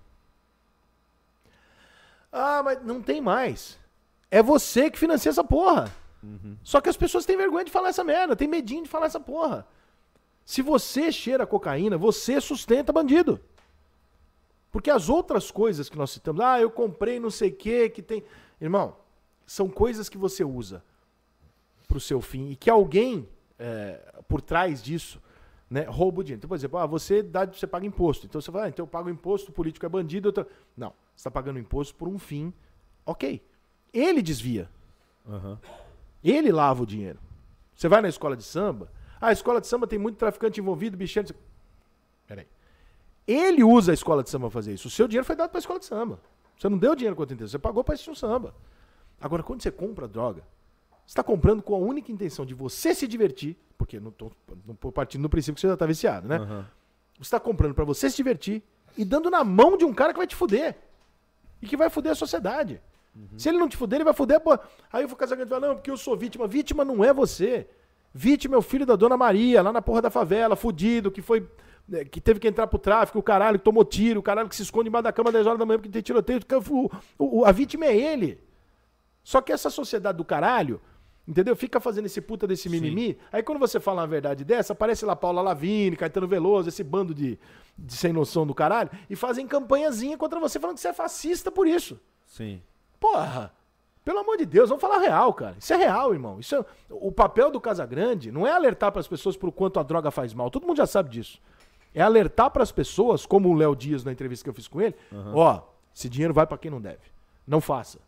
Ah, 2.38 2.62
mas 2.64 2.84
não 2.84 3.02
tem 3.02 3.20
mais. 3.22 3.78
É 4.30 4.42
você 4.44 4.90
que 4.92 5.00
financia 5.00 5.30
essa 5.30 5.44
porra. 5.44 5.92
Só 6.64 6.82
que 6.82 6.90
as 6.90 6.98
pessoas 6.98 7.26
têm 7.26 7.38
vergonha 7.38 7.64
de 7.64 7.72
falar 7.72 7.90
essa 7.90 8.04
merda, 8.04 8.36
têm 8.36 8.48
medinho 8.48 8.84
de 8.84 8.90
falar 8.90 9.06
essa 9.06 9.20
porra. 9.20 9.66
Se 10.46 10.62
você 10.62 11.12
cheira 11.12 11.46
cocaína, 11.48 11.98
você 11.98 12.40
sustenta 12.42 12.92
bandido. 12.92 13.40
Porque 14.72 14.90
as 14.90 15.10
outras 15.10 15.50
coisas 15.52 15.90
que 15.90 15.98
nós 15.98 16.12
citamos, 16.12 16.42
ah, 16.44 16.60
eu 16.60 16.70
comprei 16.70 17.20
não 17.20 17.30
sei 17.30 17.50
o 17.50 17.56
que, 17.56 17.90
que 17.90 18.02
tem. 18.02 18.24
Irmão, 18.60 18.96
são 19.46 19.70
coisas 19.70 20.10
que 20.10 20.18
você 20.18 20.44
usa 20.44 20.84
pro 21.88 22.00
seu 22.00 22.20
fim 22.20 22.50
e 22.52 22.56
que 22.56 22.70
alguém 22.70 23.28
é, 23.58 24.00
por 24.28 24.42
trás 24.42 24.84
disso 24.84 25.22
né, 25.70 25.84
rouba 25.84 26.20
o 26.20 26.24
dinheiro. 26.24 26.40
Então, 26.40 26.48
por 26.50 26.56
exemplo, 26.56 26.78
ah, 26.80 26.86
você, 26.86 27.24
dá, 27.24 27.46
você 27.46 27.66
paga 27.66 27.86
imposto. 27.86 28.26
Então 28.26 28.40
você 28.42 28.52
fala, 28.52 28.66
ah, 28.66 28.70
então 28.70 28.84
eu 28.84 28.88
pago 28.88 29.10
imposto, 29.10 29.52
o 29.52 29.54
político 29.54 29.86
é 29.86 29.90
bandido. 29.90 30.32
tô- 30.32 30.46
Não, 30.76 30.94
está 31.18 31.30
pagando 31.30 31.60
imposto 31.60 31.96
por 31.96 32.08
um 32.08 32.18
fim. 32.18 32.54
Ok. 33.06 33.44
Ele 33.92 34.22
desvia. 34.22 34.70
Aham. 35.28 35.60
Ele 36.24 36.52
lava 36.52 36.84
o 36.84 36.86
dinheiro. 36.86 37.20
Você 37.76 37.88
vai 37.88 38.02
na 38.02 38.10
escola 38.10 38.36
de 38.36 38.44
samba, 38.44 38.92
ah, 39.20 39.28
a 39.28 39.32
escola 39.32 39.60
de 39.60 39.68
samba 39.68 39.88
tem 39.88 40.00
muito 40.00 40.18
traficante 40.18 40.60
envolvido, 40.60 40.96
bicheiro. 40.96 41.34
Peraí. 42.26 42.48
Ele 43.28 43.64
usa 43.64 43.92
a 43.92 43.94
escola 43.94 44.24
de 44.24 44.30
samba 44.30 44.48
pra 44.48 44.54
fazer 44.54 44.74
isso. 44.74 44.88
O 44.88 44.92
seu 44.92 45.08
dinheiro 45.08 45.26
foi 45.26 45.36
dado 45.36 45.50
pra 45.50 45.60
escola 45.60 45.80
de 45.80 45.86
samba. 45.86 46.20
Você 46.58 46.70
não 46.70 46.78
deu 46.78 46.96
dinheiro 46.96 47.16
quanto 47.16 47.34
inteiro, 47.34 47.50
você 47.50 47.60
pagou 47.60 47.84
pra 47.84 47.94
assistir 47.94 48.10
um 48.10 48.16
samba. 48.16 48.56
Agora, 49.20 49.44
quando 49.44 49.62
você 49.62 49.72
compra 49.72 50.08
droga, 50.08 50.42
você 51.06 51.12
está 51.12 51.24
comprando 51.24 51.62
com 51.62 51.76
a 51.76 51.78
única 51.78 52.12
intenção 52.12 52.46
de 52.46 52.54
você 52.54 52.94
se 52.96 53.08
divertir, 53.08 53.58
porque 53.78 54.00
não 54.00 54.12
tô 54.12 54.32
partindo 54.92 55.22
do 55.22 55.30
princípio 55.30 55.56
que 55.56 55.62
você 55.62 55.68
já 55.68 55.78
tá 55.78 55.86
viciado, 55.86 56.28
né? 56.28 56.38
Aham. 56.38 56.68
Você 57.16 57.22
está 57.24 57.40
comprando 57.40 57.74
pra 57.74 57.86
você 57.86 58.10
se 58.10 58.16
divertir 58.16 58.62
e 58.98 59.06
dando 59.06 59.30
na 59.30 59.44
mão 59.44 59.78
de 59.78 59.86
um 59.86 59.94
cara 59.94 60.14
que 60.14 60.18
vai 60.18 60.28
te 60.28 60.36
fuder. 60.36 60.78
E 61.62 61.68
que 61.68 61.78
vai 61.78 61.90
fuder 61.90 62.12
a 62.12 62.16
sociedade. 62.16 62.82
Se 63.36 63.50
ele 63.50 63.58
não 63.58 63.68
te 63.68 63.76
fuder, 63.76 63.98
ele 63.98 64.04
vai 64.04 64.14
fuder. 64.14 64.40
Pô. 64.40 64.58
Aí 64.94 65.04
o 65.04 65.16
Casagrande 65.16 65.50
fala, 65.50 65.68
não, 65.70 65.76
porque 65.76 65.90
eu 65.90 65.98
sou 65.98 66.16
vítima. 66.16 66.48
Vítima 66.48 66.86
não 66.86 67.04
é 67.04 67.12
você. 67.12 67.68
Vítima 68.14 68.56
é 68.56 68.58
o 68.60 68.62
filho 68.62 68.86
da 68.86 68.96
Dona 68.96 69.18
Maria, 69.18 69.62
lá 69.64 69.74
na 69.74 69.82
porra 69.82 70.02
da 70.04 70.10
favela, 70.12 70.56
fudido, 70.56 71.10
que 71.12 71.22
foi. 71.22 71.48
né, 71.88 72.06
Que 72.06 72.22
teve 72.22 72.40
que 72.40 72.48
entrar 72.48 72.68
pro 72.68 72.78
tráfico, 72.78 73.18
o 73.18 73.24
caralho 73.24 73.58
que 73.58 73.66
tomou 73.66 73.84
tiro, 73.84 74.20
o 74.20 74.24
caralho 74.24 74.48
que 74.48 74.56
se 74.56 74.62
esconde 74.62 74.88
embaixo 74.90 75.04
da 75.06 75.12
cama 75.12 75.32
10 75.32 75.48
horas 75.48 75.58
da 75.60 75.66
manhã 75.66 75.80
porque 75.80 75.90
tem 75.90 76.02
tiroteio. 76.02 76.40
O, 77.18 77.40
o- 77.40 77.46
a 77.46 77.52
vítima 77.52 77.86
é 77.86 77.96
ele. 77.98 78.40
Só 79.24 79.42
que 79.42 79.52
essa 79.52 79.70
sociedade 79.72 80.18
do 80.18 80.24
caralho, 80.26 80.80
entendeu? 81.28 81.56
Fica 81.56 81.80
fazendo 81.80 82.06
esse 82.06 82.22
puta 82.22 82.48
desse 82.48 82.70
mimimi. 82.70 83.18
Aí 83.32 83.44
quando 83.44 83.60
você 83.60 83.80
fala 83.80 84.02
uma 84.02 84.08
verdade 84.08 84.46
dessa, 84.46 84.74
aparece 84.74 85.06
lá 85.06 85.16
Paula 85.16 85.42
Lavigne, 85.42 85.96
Caetano 85.98 86.28
Veloso, 86.28 86.70
esse 86.70 86.84
bando 86.84 87.14
de, 87.14 87.38
de 87.78 87.94
sem 87.96 88.14
noção 88.14 88.46
do 88.48 88.54
caralho, 88.56 88.90
e 89.10 89.16
fazem 89.16 89.48
campanhazinha 89.48 90.18
contra 90.18 90.40
você 90.40 90.60
falando 90.60 90.76
que 90.76 90.82
você 90.82 90.90
é 90.90 90.94
fascista 90.94 91.52
por 91.52 91.68
isso. 91.68 92.00
Sim. 92.26 92.62
Porra! 93.00 93.54
Pelo 94.06 94.20
amor 94.20 94.38
de 94.38 94.46
Deus, 94.46 94.70
vamos 94.70 94.82
falar 94.82 95.00
real, 95.00 95.34
cara. 95.34 95.56
Isso 95.60 95.74
é 95.74 95.76
real, 95.76 96.14
irmão. 96.14 96.40
Isso 96.40 96.56
é- 96.56 96.66
o 96.90 97.12
papel 97.12 97.52
do 97.52 97.60
Casagrande 97.60 98.32
não 98.32 98.48
é 98.48 98.52
alertar 98.52 98.90
para 98.90 99.02
as 99.02 99.08
pessoas 99.08 99.36
por 99.36 99.52
quanto 99.52 99.82
a 99.82 99.84
droga 99.84 100.10
faz 100.12 100.34
mal. 100.34 100.50
Todo 100.50 100.66
mundo 100.66 100.78
já 100.78 100.88
sabe 100.88 101.10
disso. 101.10 101.42
É 101.94 102.02
alertar 102.02 102.50
para 102.52 102.64
as 102.64 102.72
pessoas, 102.72 103.26
como 103.26 103.50
o 103.50 103.54
Léo 103.54 103.76
Dias 103.76 104.06
na 104.06 104.12
entrevista 104.14 104.44
que 104.46 104.50
eu 104.50 104.54
fiz 104.54 104.68
com 104.68 104.80
ele, 104.80 104.96
ó, 105.34 105.60
esse 105.94 106.08
dinheiro 106.08 106.34
vai 106.34 106.48
para 106.48 106.58
quem 106.58 106.72
não 106.72 106.80
deve. 106.80 107.00
Não 107.46 107.60
faça. 107.60 108.00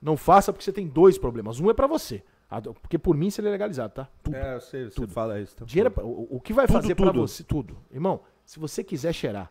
Não 0.00 0.16
faça 0.16 0.52
porque 0.52 0.64
você 0.64 0.72
tem 0.72 0.86
dois 0.86 1.18
problemas. 1.18 1.60
Um 1.60 1.68
é 1.70 1.74
para 1.74 1.86
você. 1.86 2.22
Porque 2.60 2.98
por 2.98 3.16
mim 3.16 3.30
seria 3.30 3.50
legalizado, 3.50 3.94
tá? 3.94 4.08
Tudo. 4.22 4.36
É, 4.36 4.54
eu 4.56 4.60
sei, 4.60 4.84
você 4.90 5.06
fala 5.06 5.40
isso. 5.40 5.56
tá? 5.56 5.64
Dinheiro 5.64 5.92
é 5.96 6.00
o, 6.02 6.26
o 6.36 6.40
que 6.40 6.52
vai 6.52 6.66
Tudo, 6.66 6.80
fazer 6.80 6.94
pra 6.94 7.06
tudo. 7.06 7.20
você 7.26 7.42
tudo. 7.42 7.76
Irmão, 7.90 8.20
se 8.44 8.58
você 8.58 8.82
quiser 8.84 9.12
cheirar 9.12 9.50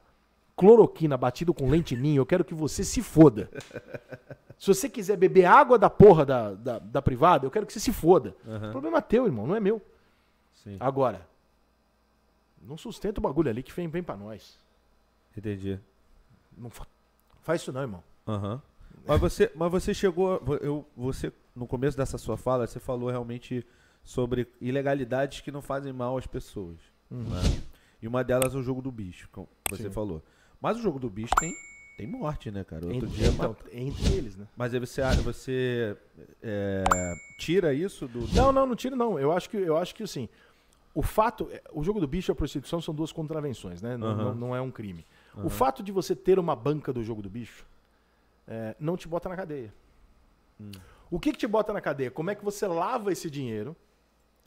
cloroquina 0.55 1.17
batido 1.17 1.53
com 1.53 1.67
lentinho, 1.69 2.21
eu 2.21 2.25
quero 2.25 2.43
que 2.45 2.53
você 2.53 2.83
se 2.83 3.01
foda. 3.01 3.49
Se 4.59 4.67
você 4.67 4.87
quiser 4.87 5.17
beber 5.17 5.45
água 5.45 5.79
da 5.79 5.89
porra 5.89 6.23
da, 6.23 6.53
da, 6.53 6.77
da 6.79 7.01
privada, 7.01 7.47
eu 7.47 7.49
quero 7.51 7.65
que 7.65 7.73
você 7.73 7.79
se 7.79 7.91
foda. 7.91 8.35
O 8.67 8.71
problema 8.71 8.99
é 8.99 9.01
teu, 9.01 9.25
irmão, 9.25 9.47
não 9.47 9.55
é 9.55 9.59
meu. 9.59 9.81
Sim. 10.63 10.77
Agora, 10.79 11.25
não 12.61 12.77
sustenta 12.77 13.19
o 13.19 13.23
bagulho 13.23 13.49
ali 13.49 13.63
que 13.63 13.71
vem, 13.73 13.87
vem 13.87 14.03
pra 14.03 14.15
nós. 14.15 14.59
Entendi. 15.35 15.79
Não 16.55 16.69
fa- 16.69 16.85
faz 17.41 17.61
isso 17.61 17.71
não, 17.71 17.81
irmão. 17.81 18.03
Aham. 18.27 18.61
Mas 19.07 19.19
você, 19.19 19.51
mas 19.55 19.71
você 19.71 19.95
chegou, 19.95 20.39
eu, 20.61 20.85
você 20.95 21.33
no 21.55 21.67
começo 21.67 21.97
dessa 21.97 22.17
sua 22.17 22.37
fala, 22.37 22.65
você 22.67 22.79
falou 22.79 23.09
realmente 23.09 23.65
sobre 24.03 24.47
ilegalidades 24.59 25.41
que 25.41 25.51
não 25.51 25.61
fazem 25.61 25.93
mal 25.93 26.17
às 26.17 26.25
pessoas. 26.27 26.77
né? 27.09 27.41
E 28.01 28.07
uma 28.07 28.23
delas 28.23 28.55
é 28.55 28.57
o 28.57 28.63
jogo 28.63 28.81
do 28.81 28.91
bicho, 28.91 29.29
como 29.31 29.47
você 29.69 29.83
Sim. 29.83 29.91
falou. 29.91 30.23
Mas 30.59 30.77
o 30.77 30.81
jogo 30.81 30.97
do 30.99 31.09
bicho 31.09 31.33
tem, 31.39 31.53
tem 31.97 32.07
morte, 32.07 32.49
né, 32.49 32.63
cara? 32.63 32.85
Outro 32.85 33.05
Entre, 33.05 33.09
dia, 33.09 33.27
então, 33.27 33.55
entre 33.71 34.13
eles, 34.13 34.35
né? 34.35 34.47
mas 34.55 34.73
aí 34.73 34.79
você, 34.79 35.01
você 35.23 35.97
é, 36.41 36.83
tira 37.37 37.73
isso 37.73 38.07
do, 38.07 38.21
do- 38.25 38.35
Não, 38.35 38.51
não, 38.51 38.65
não 38.65 38.75
tira 38.75 38.95
não. 38.95 39.19
Eu 39.19 39.31
acho 39.31 39.49
que 39.49 39.57
eu 39.57 39.77
acho 39.77 39.93
que 39.93 40.01
assim, 40.03 40.27
o 40.95 41.01
fato, 41.03 41.47
é, 41.51 41.61
o 41.73 41.83
jogo 41.83 41.99
do 41.99 42.07
bicho 42.07 42.31
e 42.31 42.33
a 42.33 42.35
prostituição 42.35 42.81
são 42.81 42.93
duas 42.93 43.11
contravenções, 43.11 43.81
né? 43.81 43.97
Não, 43.97 44.15
não, 44.15 44.33
não 44.35 44.55
é 44.55 44.61
um 44.61 44.71
crime. 44.71 45.05
O 45.35 45.49
fato 45.49 45.83
de 45.83 45.91
você 45.91 46.15
ter 46.15 46.39
uma 46.39 46.55
banca 46.55 46.91
do 46.91 47.03
jogo 47.03 47.21
do 47.21 47.29
bicho 47.29 47.65
é, 48.47 48.75
não 48.79 48.97
te 48.97 49.07
bota 49.07 49.29
na 49.29 49.35
cadeia. 49.35 49.71
O 51.11 51.19
que, 51.19 51.31
que 51.33 51.37
te 51.37 51.45
bota 51.45 51.71
na 51.73 51.81
cadeia? 51.81 52.09
Como 52.09 52.31
é 52.31 52.35
que 52.35 52.43
você 52.43 52.65
lava 52.65 53.11
esse 53.11 53.29
dinheiro, 53.29 53.75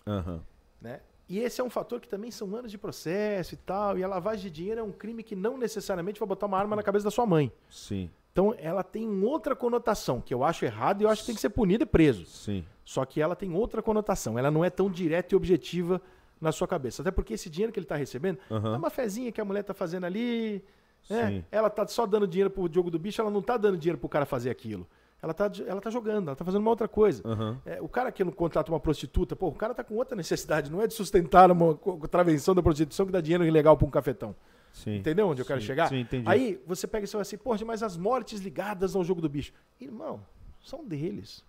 Aham. 0.07 0.41
né? 0.81 1.01
E 1.29 1.39
esse 1.39 1.61
é 1.61 1.65
um 1.65 1.71
fator 1.71 2.01
que 2.01 2.09
também 2.09 2.31
são 2.31 2.55
anos 2.57 2.71
de 2.71 2.77
processo 2.79 3.55
e 3.55 3.57
tal. 3.57 3.97
E 3.99 4.03
a 4.05 4.09
lavagem 4.09 4.45
de 4.45 4.51
dinheiro 4.51 4.81
é 4.81 4.83
um 4.83 4.93
crime 4.93 5.23
que 5.23 5.37
não 5.37 5.57
necessariamente 5.57 6.19
vai 6.19 6.29
botar 6.29 6.47
uma 6.47 6.59
arma 6.59 6.75
na 6.77 6.83
cabeça 6.83 7.05
da 7.05 7.11
sua 7.11 7.25
mãe. 7.27 7.51
Sim, 7.71 8.11
Então 8.33 8.55
ela 8.59 8.83
tem 8.83 9.09
outra 9.23 9.55
conotação, 9.57 10.21
que 10.21 10.35
eu 10.35 10.43
acho 10.45 10.65
errado 10.65 11.01
e 11.01 11.05
eu 11.05 11.09
acho 11.11 11.23
que 11.23 11.27
tem 11.27 11.35
que 11.35 11.41
ser 11.41 11.51
punido 11.51 11.85
e 11.85 11.87
preso. 11.87 12.27
sim. 12.27 12.65
Só 12.85 13.05
que 13.07 13.19
ela 13.23 13.35
tem 13.35 13.55
outra 13.55 13.83
conotação. 13.83 14.39
Ela 14.39 14.51
não 14.51 14.63
é 14.63 14.69
tão 14.69 14.91
direta 14.91 15.35
e 15.35 15.37
objetiva 15.37 16.01
na 16.39 16.53
sua 16.53 16.69
cabeça. 16.69 17.01
Até 17.01 17.11
porque 17.11 17.33
esse 17.33 17.49
dinheiro 17.49 17.73
que 17.73 17.79
ele 17.79 17.85
está 17.87 17.97
recebendo 17.97 18.39
Aham. 18.51 18.75
é 18.75 18.77
uma 18.77 18.91
fezinha 18.91 19.33
que 19.33 19.41
a 19.41 19.45
mulher 19.45 19.63
tá 19.63 19.73
fazendo 19.73 20.05
ali. 20.05 20.63
né? 21.09 21.43
Ela 21.51 21.71
tá 21.71 21.87
só 21.87 22.05
dando 22.05 22.27
dinheiro 22.27 22.51
pro 22.51 22.71
jogo 22.71 22.91
do 22.91 22.99
bicho, 22.99 23.23
ela 23.23 23.31
não 23.31 23.41
tá 23.41 23.57
dando 23.57 23.79
dinheiro 23.79 23.99
pro 23.99 24.09
cara 24.11 24.27
fazer 24.27 24.51
aquilo. 24.51 24.87
Ela 25.25 25.33
tá, 25.35 25.51
ela 25.67 25.81
tá 25.81 25.89
jogando, 25.91 26.29
ela 26.29 26.37
tá 26.37 26.45
fazendo 26.45 26.61
uma 26.61 26.71
outra 26.71 26.87
coisa. 26.87 27.23
Aham. 27.27 27.59
É, 27.65 27.81
o 27.81 27.89
cara 27.89 28.13
que 28.13 28.23
não 28.23 28.31
contrata 28.31 28.71
uma 28.71 28.79
prostituta, 28.79 29.35
pô, 29.35 29.49
o 29.49 29.55
cara 29.55 29.73
tá 29.75 29.83
com 29.83 29.95
outra 29.95 30.15
necessidade, 30.15 30.71
não 30.71 30.83
é 30.83 30.87
de 30.87 30.93
sustentar 30.95 31.51
uma 31.51 31.75
co- 31.75 31.97
contravenção 31.97 32.55
da 32.55 32.63
prostituição 32.63 33.07
que 33.07 33.13
dá 33.13 33.21
dinheiro 33.23 33.45
ilegal 33.45 33.77
pra 33.77 33.87
um 33.87 33.91
cafetão. 33.91 34.37
Sim. 34.73 34.97
Entendeu 34.97 35.27
onde 35.29 35.41
eu 35.41 35.47
quero 35.47 35.61
Sim, 35.61 35.67
chegar? 35.67 35.89
sim, 35.89 36.01
entendi. 36.01 36.29
Aí 36.29 36.61
você 36.67 36.87
pega 36.87 37.05
e 37.05 37.09
fala 37.09 37.23
assim, 37.23 37.39
poxa, 37.39 37.65
mas 37.65 37.83
as 37.83 37.97
mortes 37.97 38.41
ligadas 38.41 38.95
ao 38.95 39.03
jogo 39.03 39.21
do 39.23 39.29
bicho. 39.29 39.53
Irmão, 39.81 40.21
são 40.63 40.85
deles. 40.85 41.43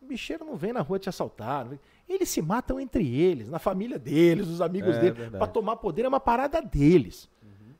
O 0.00 0.06
bicheiro 0.06 0.44
não 0.44 0.54
vem 0.54 0.72
na 0.72 0.80
rua 0.80 0.98
te 0.98 1.08
assaltar. 1.08 1.66
Eles 2.08 2.28
se 2.28 2.40
matam 2.40 2.78
entre 2.78 3.04
eles, 3.12 3.48
na 3.48 3.58
família 3.58 3.98
deles, 3.98 4.46
os 4.46 4.60
amigos 4.60 4.94
É, 4.96 5.10
deles. 5.10 5.30
Pra 5.30 5.46
tomar 5.48 5.76
poder 5.76 6.04
é 6.04 6.08
uma 6.08 6.20
parada 6.20 6.62
deles. 6.62 7.28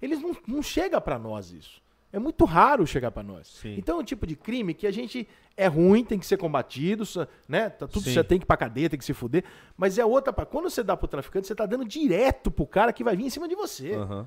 Eles 0.02 0.20
não, 0.20 0.34
não 0.46 0.62
chega 0.62 1.00
pra 1.00 1.18
nós 1.18 1.52
isso. 1.52 1.80
É 2.12 2.18
muito 2.18 2.44
raro 2.44 2.86
chegar 2.86 3.10
pra 3.10 3.22
nós. 3.22 3.46
Sim. 3.48 3.74
Então 3.76 3.98
é 3.98 4.00
um 4.00 4.04
tipo 4.04 4.26
de 4.26 4.34
crime 4.34 4.72
que 4.72 4.86
a 4.86 4.90
gente 4.90 5.28
é 5.56 5.66
ruim, 5.66 6.02
tem 6.04 6.18
que 6.18 6.24
ser 6.26 6.36
combatido, 6.38 7.04
né? 7.46 7.68
Tá 7.68 7.86
tudo 7.86 8.04
Sim. 8.04 8.14
você 8.14 8.24
tem 8.24 8.38
que 8.38 8.44
ir 8.44 8.46
pra 8.46 8.56
cadeia, 8.56 8.88
tem 8.88 8.98
que 8.98 9.04
se 9.04 9.12
fuder. 9.12 9.44
Mas 9.76 9.98
é 9.98 10.04
outra. 10.06 10.32
pa- 10.32 10.46
Quando 10.46 10.70
você 10.70 10.82
dá 10.82 10.96
pro 10.96 11.06
traficante, 11.06 11.46
você 11.46 11.54
tá 11.54 11.66
dando 11.66 11.84
direto 11.84 12.50
pro 12.50 12.66
cara 12.66 12.92
que 12.92 13.04
vai 13.04 13.14
vir 13.16 13.24
em 13.26 13.30
cima 13.30 13.46
de 13.46 13.54
você. 13.54 13.92
Aham. 13.94 14.26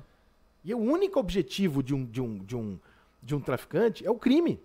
E 0.64 0.72
o 0.72 0.78
único 0.78 1.18
objetivo 1.18 1.82
de 1.82 1.92
um, 1.92 2.04
de 2.04 2.20
um, 2.20 2.38
de 2.38 2.54
um, 2.56 2.78
de 3.20 3.34
um 3.34 3.40
traficante 3.40 4.06
é 4.06 4.10
o 4.10 4.14
crime. 4.16 4.60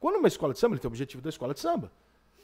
Quando 0.00 0.16
uma 0.16 0.26
escola 0.28 0.52
de 0.52 0.58
samba, 0.58 0.74
ele 0.74 0.80
tem 0.80 0.88
o 0.88 0.90
objetivo 0.90 1.22
da 1.22 1.28
escola 1.28 1.54
de 1.54 1.60
samba. 1.60 1.92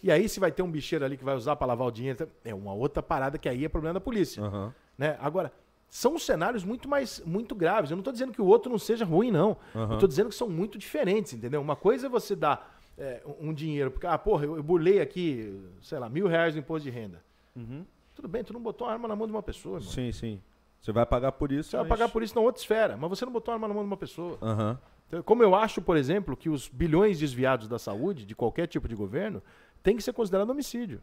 E 0.01 0.13
aí, 0.13 0.29
se 0.29 0.39
vai 0.39 0.53
ter 0.53 0.63
um 0.63 0.71
bicheiro 0.71 1.05
ali 1.05 1.17
que 1.17 1.25
vai 1.25 1.35
usar 1.35 1.57
para 1.57 1.67
lavar 1.67 1.89
o 1.89 1.91
dinheiro, 1.91 2.29
é 2.45 2.55
uma 2.55 2.73
outra 2.73 3.03
parada 3.03 3.37
que 3.39 3.49
aí 3.49 3.65
é 3.65 3.69
problema 3.69 3.95
da 3.95 4.01
polícia. 4.01 4.43
Aham. 4.45 4.73
Né? 4.97 5.17
Agora, 5.21 5.51
são 5.89 6.19
cenários 6.19 6.65
muito 6.65 6.89
mais 6.89 7.21
muito 7.25 7.55
graves. 7.55 7.91
Eu 7.91 7.97
não 7.97 8.01
estou 8.01 8.13
dizendo 8.13 8.33
que 8.33 8.43
o 8.43 8.47
outro 8.47 8.71
não 8.71 8.79
seja 8.79 9.05
ruim, 9.05 9.31
não. 9.31 9.57
Aham. 9.75 9.91
Eu 9.91 9.95
estou 9.95 10.09
dizendo 10.09 10.29
que 10.29 10.35
são 10.35 10.49
muito 10.49 10.77
diferentes, 10.79 11.33
entendeu? 11.33 11.61
Uma 11.61 11.77
coisa 11.77 12.07
é 12.07 12.11
você 12.11 12.35
dar 12.35 12.79
é, 12.99 13.23
um 13.41 13.53
dinheiro, 13.53 13.91
porque, 13.91 14.07
ah, 14.07 14.17
porra, 14.19 14.45
eu, 14.45 14.57
eu 14.57 14.63
burlei 14.63 15.01
aqui, 15.01 15.61
sei 15.83 15.99
lá, 15.99 16.09
mil 16.09 16.27
reais 16.27 16.55
no 16.55 16.61
imposto 16.61 16.85
de 16.85 16.91
renda. 16.91 17.23
Uhum. 17.57 17.85
Tudo 18.15 18.29
bem, 18.29 18.45
tu 18.45 18.53
não 18.53 18.61
botou 18.61 18.87
uma 18.87 18.93
arma 18.93 19.09
na 19.09 19.17
mão 19.17 19.27
de 19.27 19.33
uma 19.33 19.43
pessoa, 19.43 19.79
irmão. 19.79 19.91
Sim, 19.93 20.13
sim. 20.13 20.41
Você 20.81 20.93
vai 20.93 21.05
pagar 21.07 21.33
por 21.33 21.51
isso. 21.51 21.71
Você 21.71 21.77
vai 21.77 21.87
mas- 21.89 21.99
pagar 21.99 22.13
por 22.13 22.23
isso 22.23 22.35
na 22.35 22.41
outra 22.41 22.61
esfera, 22.61 22.97
mas 22.97 23.09
você 23.11 23.25
não 23.25 23.33
botou 23.33 23.53
uma 23.53 23.57
arma 23.57 23.69
na 23.69 23.75
mão 23.75 23.83
de 23.83 23.89
uma 23.89 23.97
pessoa. 23.97 24.39
Aham. 24.43 24.79
Então, 25.09 25.23
Como 25.23 25.43
eu 25.43 25.55
acho, 25.55 25.81
por 25.83 25.97
exemplo, 25.97 26.37
que 26.37 26.49
os 26.49 26.69
bilhões 26.69 27.19
desviados 27.19 27.69
da 27.69 27.79
saúde, 27.79 28.25
de 28.27 28.35
qualquer 28.35 28.67
tipo 28.67 28.87
de 28.89 28.95
governo, 28.95 29.43
tem 29.83 29.97
que 29.97 30.03
ser 30.03 30.13
considerado 30.13 30.51
homicídio, 30.51 31.01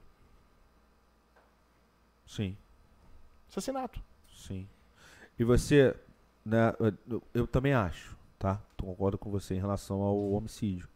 Sim, 2.26 2.56
assassinato. 3.50 4.02
Sim. 4.42 4.68
E 5.40 5.44
você, 5.44 5.96
né, 6.46 6.74
eu, 7.08 7.22
eu 7.34 7.48
também 7.48 7.74
acho, 7.74 8.16
tá? 8.38 8.62
Concordo 8.80 9.18
com 9.18 9.30
você 9.30 9.56
em 9.56 9.60
relação 9.60 10.02
ao 10.02 10.32
homicídio. 10.32 10.88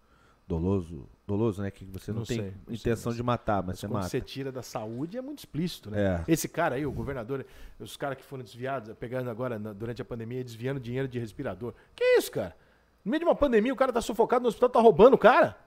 Doloso, 0.47 1.07
doloso, 1.25 1.61
né? 1.63 1.71
Que 1.71 1.83
você 1.85 2.11
não, 2.11 2.19
Não 2.19 2.25
tem 2.25 2.37
sei, 2.37 2.45
não 2.51 2.65
sei, 2.67 2.75
intenção 2.75 3.09
mas- 3.09 3.17
de 3.17 3.23
matar, 3.23 3.57
mas, 3.63 3.67
Mas 3.67 3.79
você 3.79 3.87
mata. 3.87 4.07
você 4.09 4.21
tira 4.21 4.51
da 4.51 4.61
saúde 4.61 5.17
é 5.17 5.21
muito 5.21 5.39
explícito, 5.39 5.89
né? 5.89 6.23
É. 6.27 6.31
Esse 6.31 6.47
cara 6.47 6.75
aí, 6.75 6.85
o 6.85 6.91
governador, 6.91 7.43
os 7.79 7.97
caras 7.97 8.15
que 8.17 8.23
foram 8.23 8.43
desviados, 8.43 8.93
pegando 8.99 9.27
agora 9.29 9.57
na- 9.57 9.73
durante 9.73 10.01
a 10.03 10.05
pandemia, 10.05 10.43
desviando 10.43 10.79
dinheiro 10.79 11.07
de 11.07 11.17
respirador. 11.17 11.73
Que 11.95 12.03
isso, 12.17 12.31
cara? 12.31 12.55
No 13.03 13.09
meio 13.09 13.19
de 13.21 13.25
uma 13.25 13.33
pandemia, 13.35 13.73
o 13.73 13.75
cara 13.75 13.91
tá 13.91 14.01
sufocado 14.01 14.43
no 14.43 14.49
hospital, 14.49 14.69
tá 14.69 14.79
roubando 14.79 15.15
o 15.15 15.17
cara. 15.17 15.57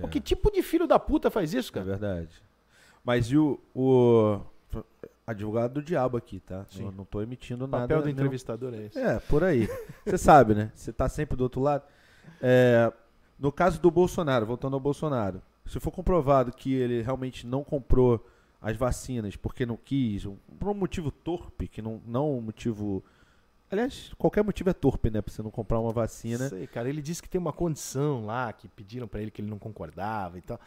Pô, 0.00 0.06
É. 0.06 0.10
que 0.10 0.20
tipo 0.20 0.50
de 0.52 0.62
filho 0.62 0.86
da 0.86 0.98
puta 1.00 1.28
faz 1.30 1.52
isso, 1.52 1.70
É 1.70 1.74
cara? 1.74 1.86
verdade. 1.86 2.42
Mas 3.04 3.26
e 3.26 3.36
o, 3.36 3.60
o 3.74 4.40
advogado 5.26 5.74
do 5.74 5.82
diabo 5.82 6.16
aqui, 6.16 6.40
tá? 6.40 6.64
Sim. 6.70 6.84
Não, 6.84 6.92
não 6.92 7.04
tô 7.04 7.22
emitindo 7.22 7.64
O 7.64 7.68
nada. 7.68 7.82
papel 7.84 7.98
do 8.00 8.04
não. 8.04 8.10
entrevistador 8.12 8.74
é 8.74 8.86
esse. 8.86 8.98
É, 8.98 9.18
por 9.20 9.42
aí. 9.44 9.68
Você 10.04 10.18
sabe, 10.18 10.54
né? 10.54 10.70
Você 10.74 10.92
tá 10.92 11.08
sempre 11.08 11.36
do 11.36 11.42
outro 11.44 11.60
lado. 11.60 11.82
É, 12.40 12.92
no 13.38 13.50
caso 13.50 13.80
do 13.80 13.90
Bolsonaro, 13.90 14.44
voltando 14.46 14.74
ao 14.74 14.80
Bolsonaro, 14.80 15.40
se 15.66 15.80
for 15.80 15.90
comprovado 15.90 16.52
que 16.52 16.74
ele 16.74 17.00
realmente 17.02 17.46
não 17.46 17.64
comprou 17.64 18.24
as 18.60 18.76
vacinas 18.76 19.36
porque 19.36 19.64
não 19.66 19.76
quis, 19.76 20.24
um- 20.26 20.36
por 20.58 20.68
um 20.70 20.74
motivo 20.74 21.10
torpe, 21.10 21.68
que 21.68 21.80
não, 21.82 22.00
não 22.06 22.36
um 22.36 22.40
motivo. 22.40 23.02
Aliás, 23.70 24.12
qualquer 24.18 24.44
motivo 24.44 24.70
é 24.70 24.72
torpe, 24.72 25.10
né? 25.10 25.20
Pra 25.20 25.32
você 25.32 25.42
não 25.42 25.50
comprar 25.50 25.80
uma 25.80 25.90
vacina. 25.92 26.48
Sei, 26.48 26.66
cara. 26.66 26.88
Ele 26.88 27.02
disse 27.02 27.22
que 27.22 27.28
tem 27.28 27.40
uma 27.40 27.52
condição 27.52 28.24
lá, 28.24 28.52
que 28.52 28.68
pediram 28.68 29.08
pra 29.08 29.20
ele 29.20 29.30
que 29.30 29.40
ele 29.42 29.50
não 29.50 29.58
concordava 29.58 30.38
e 30.38 30.42
tal. 30.42 30.60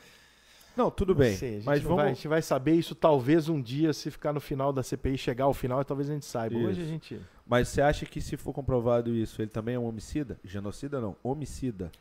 Não, 0.77 0.91
tudo 0.91 1.13
Não 1.13 1.19
bem. 1.19 1.35
sei, 1.35 1.49
a 1.49 1.53
gente 1.55 1.65
mas 1.65 1.81
vamos. 1.81 1.97
vai, 1.97 2.05
a 2.05 2.13
gente 2.13 2.27
vai 2.27 2.41
saber 2.41 2.73
isso 2.73 2.93
talvez 2.93 3.49
um 3.49 3.59
dia, 3.61 3.91
se 3.93 4.11
ficar 4.11 4.31
no 4.31 4.39
final 4.39 4.71
da 4.71 4.83
CPI, 4.83 5.17
chegar 5.17 5.45
ao 5.45 5.53
final, 5.53 5.83
talvez 5.83 6.09
a 6.09 6.13
gente 6.13 6.25
saiba. 6.25 6.55
Hoje 6.55 6.67
a 6.81 6.83
Isso. 6.83 6.85
gente. 6.91 7.21
Mas 7.47 7.69
você 7.69 7.81
acha 7.81 8.05
que 8.05 8.21
se 8.21 8.37
for 8.37 8.53
comprovado 8.53 9.15
isso, 9.15 9.41
ele 9.41 9.49
também 9.49 9.73
é 9.75 9.79
um 9.79 9.85
homicida? 9.87 10.37
Genocida 10.43 11.01
não, 11.01 11.15
homicida. 11.23 11.91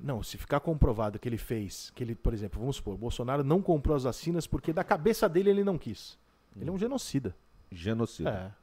Não, 0.00 0.22
se 0.22 0.38
ficar 0.38 0.60
comprovado 0.60 1.18
que 1.18 1.28
ele 1.28 1.36
fez, 1.36 1.92
que 1.94 2.02
ele, 2.02 2.14
por 2.14 2.32
exemplo, 2.32 2.58
vamos 2.58 2.76
supor, 2.76 2.96
Bolsonaro 2.96 3.44
não 3.44 3.60
comprou 3.60 3.94
as 3.94 4.04
vacinas 4.04 4.46
porque 4.46 4.72
da 4.72 4.82
cabeça 4.82 5.28
dele 5.28 5.50
ele 5.50 5.62
não 5.64 5.76
quis. 5.76 6.16
Ele 6.58 6.70
é 6.70 6.72
um 6.72 6.78
genocida. 6.78 7.34
Genocida. 7.70 8.30
É. 8.56 8.62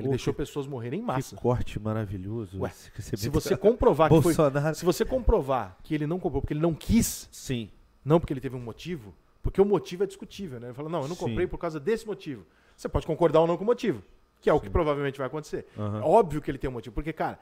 Ele 0.00 0.06
Pô, 0.06 0.10
deixou 0.12 0.32
que- 0.32 0.38
pessoas 0.38 0.66
morrerem 0.66 1.00
em 1.00 1.02
Que 1.02 1.06
massa. 1.06 1.36
corte 1.36 1.78
maravilhoso. 1.78 2.58
Ué, 2.60 2.72
que 2.94 3.02
Se 3.02 3.28
você 3.28 3.56
comprovar 3.56 4.08
que 4.08 4.14
foi. 4.22 4.34
Bolsonaro. 4.34 4.74
Se 4.74 4.84
você 4.86 5.04
comprovar 5.04 5.76
que 5.82 5.94
ele 5.94 6.06
não 6.06 6.18
comprou 6.18 6.40
porque 6.40 6.54
ele 6.54 6.60
não 6.62 6.72
quis, 6.74 7.28
Sim. 7.30 7.68
Não 8.04 8.18
porque 8.18 8.32
ele 8.32 8.40
teve 8.40 8.56
um 8.56 8.60
motivo, 8.60 9.14
porque 9.42 9.60
o 9.60 9.64
motivo 9.64 10.04
é 10.04 10.06
discutível, 10.06 10.60
né? 10.60 10.68
Ele 10.68 10.74
fala, 10.74 10.88
não, 10.88 11.02
eu 11.02 11.08
não 11.08 11.16
Sim. 11.16 11.24
comprei 11.24 11.46
por 11.46 11.58
causa 11.58 11.80
desse 11.80 12.06
motivo. 12.06 12.44
Você 12.76 12.88
pode 12.88 13.06
concordar 13.06 13.40
ou 13.40 13.46
não 13.46 13.56
com 13.56 13.64
o 13.64 13.66
motivo, 13.66 14.02
que 14.40 14.48
é 14.48 14.52
o 14.52 14.60
que 14.60 14.66
Sim. 14.66 14.72
provavelmente 14.72 15.18
vai 15.18 15.26
acontecer. 15.26 15.66
Aham. 15.78 16.00
É 16.00 16.02
óbvio 16.02 16.40
que 16.40 16.50
ele 16.50 16.58
tem 16.58 16.70
um 16.70 16.72
motivo, 16.72 16.94
porque, 16.94 17.12
cara, 17.12 17.38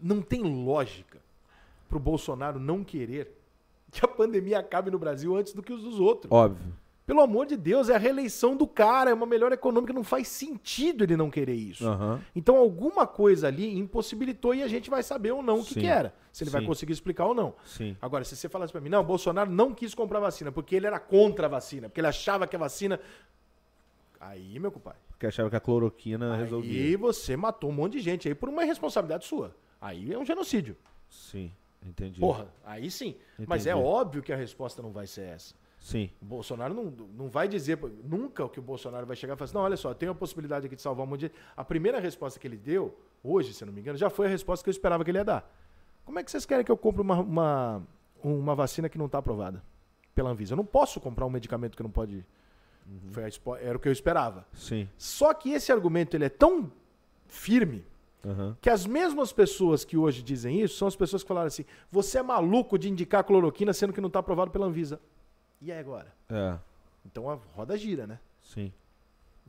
não 0.00 0.20
tem 0.20 0.42
lógica 0.42 1.18
pro 1.88 1.98
Bolsonaro 1.98 2.58
não 2.58 2.84
querer 2.84 3.32
que 3.90 4.04
a 4.04 4.08
pandemia 4.08 4.58
acabe 4.58 4.90
no 4.90 4.98
Brasil 4.98 5.34
antes 5.36 5.52
do 5.52 5.62
que 5.62 5.72
os 5.72 5.82
dos 5.82 6.00
outros. 6.00 6.30
Óbvio. 6.30 6.72
Pelo 7.06 7.20
amor 7.20 7.46
de 7.46 7.56
Deus, 7.56 7.88
é 7.88 7.94
a 7.94 7.98
reeleição 7.98 8.56
do 8.56 8.66
cara, 8.66 9.10
é 9.10 9.14
uma 9.14 9.26
melhor 9.26 9.52
econômica, 9.52 9.92
não 9.92 10.02
faz 10.02 10.26
sentido 10.26 11.04
ele 11.04 11.16
não 11.16 11.30
querer 11.30 11.54
isso. 11.54 11.86
Aham. 11.86 12.20
Então 12.34 12.56
alguma 12.56 13.06
coisa 13.06 13.46
ali 13.46 13.78
impossibilitou 13.78 14.52
e 14.52 14.60
a 14.62 14.66
gente 14.66 14.90
vai 14.90 15.04
saber 15.04 15.30
ou 15.30 15.40
não 15.40 15.60
o 15.60 15.64
que, 15.64 15.74
que 15.78 15.86
era. 15.86 16.12
Se 16.32 16.42
ele 16.42 16.50
vai 16.50 16.62
Sim. 16.62 16.66
conseguir 16.66 16.92
explicar 16.92 17.26
ou 17.26 17.34
não. 17.34 17.54
Sim. 17.64 17.96
Agora, 18.02 18.24
se 18.24 18.34
você 18.34 18.48
falasse 18.48 18.72
pra 18.72 18.80
mim, 18.80 18.88
não, 18.88 19.04
Bolsonaro 19.04 19.48
não 19.48 19.72
quis 19.72 19.94
comprar 19.94 20.18
vacina 20.18 20.50
porque 20.50 20.74
ele 20.74 20.88
era 20.88 20.98
contra 20.98 21.46
a 21.46 21.48
vacina, 21.48 21.88
porque 21.88 22.00
ele 22.00 22.08
achava 22.08 22.44
que 22.44 22.56
a 22.56 22.58
vacina. 22.58 22.98
Aí, 24.18 24.58
meu 24.58 24.72
compadre. 24.72 24.98
Porque 25.10 25.26
achava 25.28 25.48
que 25.48 25.56
a 25.56 25.60
cloroquina 25.60 26.34
Aí 26.34 26.40
resolvia. 26.40 26.98
você 26.98 27.36
matou 27.36 27.70
um 27.70 27.72
monte 27.72 27.92
de 27.92 28.00
gente 28.00 28.26
aí 28.26 28.34
por 28.34 28.48
uma 28.48 28.64
irresponsabilidade 28.64 29.24
sua. 29.26 29.54
Aí 29.80 30.12
é 30.12 30.18
um 30.18 30.24
genocídio. 30.24 30.76
Sim, 31.08 31.52
entendi. 31.84 32.18
Porra, 32.18 32.48
aí 32.64 32.90
sim. 32.90 33.14
Mas 33.46 33.64
é 33.64 33.70
Entendi. 33.70 33.86
óbvio 33.86 34.22
que 34.24 34.32
a 34.32 34.36
resposta 34.36 34.82
não 34.82 34.90
vai 34.90 35.06
ser 35.06 35.22
essa. 35.28 35.54
Sim. 35.86 36.10
O 36.20 36.24
Bolsonaro 36.24 36.74
não, 36.74 36.92
não 37.16 37.28
vai 37.28 37.46
dizer, 37.46 37.78
nunca 38.02 38.44
o 38.44 38.48
que 38.48 38.58
o 38.58 38.62
Bolsonaro 38.62 39.06
vai 39.06 39.14
chegar 39.14 39.34
e 39.34 39.36
falar 39.36 39.44
assim, 39.44 39.54
não, 39.54 39.62
olha 39.62 39.76
só, 39.76 39.94
tem 39.94 40.08
a 40.08 40.14
possibilidade 40.14 40.66
aqui 40.66 40.74
de 40.74 40.82
salvar 40.82 41.06
um 41.06 41.08
monte 41.08 41.20
de 41.20 41.26
gente. 41.26 41.36
A 41.56 41.64
primeira 41.64 42.00
resposta 42.00 42.40
que 42.40 42.46
ele 42.48 42.56
deu, 42.56 42.98
hoje, 43.22 43.54
se 43.54 43.64
não 43.64 43.72
me 43.72 43.80
engano, 43.80 43.96
já 43.96 44.10
foi 44.10 44.26
a 44.26 44.28
resposta 44.28 44.64
que 44.64 44.68
eu 44.68 44.72
esperava 44.72 45.04
que 45.04 45.12
ele 45.12 45.18
ia 45.18 45.24
dar. 45.24 45.48
Como 46.04 46.18
é 46.18 46.24
que 46.24 46.30
vocês 46.32 46.44
querem 46.44 46.64
que 46.64 46.72
eu 46.72 46.76
compre 46.76 47.02
uma, 47.02 47.20
uma, 47.20 47.82
uma 48.20 48.54
vacina 48.56 48.88
que 48.88 48.98
não 48.98 49.06
está 49.06 49.18
aprovada 49.18 49.62
pela 50.12 50.28
Anvisa? 50.28 50.54
Eu 50.54 50.56
não 50.56 50.66
posso 50.66 51.00
comprar 51.00 51.24
um 51.24 51.30
medicamento 51.30 51.76
que 51.76 51.84
não 51.84 51.90
pode... 51.90 52.26
Foi 53.12 53.22
a 53.22 53.28
era 53.60 53.76
o 53.76 53.80
que 53.80 53.86
eu 53.86 53.92
esperava. 53.92 54.44
Sim. 54.54 54.88
Só 54.98 55.32
que 55.34 55.52
esse 55.52 55.70
argumento 55.70 56.16
ele 56.16 56.24
é 56.24 56.28
tão 56.28 56.68
firme 57.28 57.86
Aham. 58.24 58.56
que 58.60 58.68
as 58.68 58.84
mesmas 58.86 59.32
pessoas 59.32 59.84
que 59.84 59.96
hoje 59.96 60.20
dizem 60.20 60.60
isso 60.60 60.78
são 60.78 60.88
as 60.88 60.96
pessoas 60.96 61.22
que 61.22 61.28
falaram 61.28 61.46
assim: 61.46 61.64
você 61.92 62.18
é 62.18 62.22
maluco 62.22 62.76
de 62.76 62.88
indicar 62.88 63.22
cloroquina 63.22 63.72
sendo 63.72 63.92
que 63.92 64.00
não 64.00 64.08
está 64.08 64.18
aprovado 64.18 64.50
pela 64.50 64.66
Anvisa. 64.66 65.00
E 65.60 65.72
aí 65.72 65.78
agora? 65.78 66.12
É. 66.30 66.56
Então 67.04 67.30
a 67.30 67.38
roda 67.54 67.76
gira, 67.76 68.06
né? 68.06 68.18
Sim. 68.42 68.72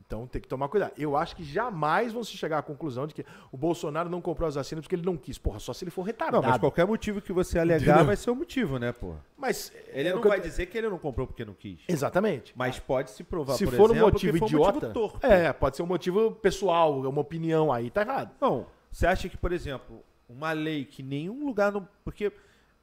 Então 0.05 0.27
tem 0.27 0.39
que 0.39 0.47
tomar 0.47 0.67
cuidado. 0.69 0.91
Eu 0.95 1.17
acho 1.17 1.35
que 1.35 1.43
jamais 1.43 2.13
vão 2.13 2.23
se 2.23 2.38
chegar 2.38 2.59
à 2.59 2.61
conclusão 2.61 3.07
de 3.07 3.15
que 3.15 3.25
o 3.51 3.57
Bolsonaro 3.57 4.07
não 4.09 4.21
comprou 4.21 4.47
as 4.47 4.53
vacinas 4.53 4.84
porque 4.85 4.95
ele 4.95 5.03
não 5.05 5.17
quis. 5.17 5.39
Porra, 5.39 5.59
só 5.59 5.73
se 5.73 5.84
ele 5.84 5.89
for 5.91 6.03
retardado. 6.03 6.43
Não, 6.43 6.49
mas 6.51 6.59
qualquer 6.59 6.85
motivo 6.85 7.19
que 7.19 7.34
você 7.34 7.57
alegar 7.57 7.81
Entendeu? 7.93 8.05
vai 8.05 8.15
ser 8.15 8.29
o 8.29 8.35
motivo, 8.35 8.77
né, 8.77 8.91
pô? 8.91 9.15
Mas 9.35 9.73
Ele 9.88 10.09
é 10.09 10.13
não 10.13 10.21
que 10.21 10.27
eu- 10.27 10.29
vai 10.29 10.39
dizer 10.39 10.67
que 10.67 10.77
ele 10.77 10.88
não 10.88 10.99
comprou 10.99 11.25
porque 11.25 11.43
não 11.43 11.55
quis. 11.55 11.79
Exatamente. 11.88 12.53
Mas 12.55 12.79
pode 12.79 13.09
se 13.09 13.23
provar, 13.23 13.55
se 13.55 13.65
por 13.65 13.73
for 13.73 13.89
exemplo, 13.89 14.07
um 14.07 14.11
motivo 14.11 14.34
que 14.34 14.39
foi 14.39 14.45
um 14.47 14.49
idiota, 14.51 14.88
motivo 14.88 15.19
é, 15.25 15.51
pode 15.51 15.75
ser 15.75 15.81
um 15.81 15.88
motivo 15.88 16.31
pessoal, 16.31 17.03
é 17.03 17.07
uma 17.07 17.21
opinião 17.21 17.73
aí, 17.73 17.89
tá 17.89 18.01
errado. 18.03 18.31
Não, 18.39 18.67
você 18.91 19.07
acha 19.07 19.27
que, 19.27 19.35
por 19.35 19.51
exemplo, 19.51 20.03
uma 20.29 20.51
lei 20.51 20.85
que 20.85 21.01
nenhum 21.01 21.43
lugar 21.43 21.71
não. 21.71 21.88
Porque 22.03 22.31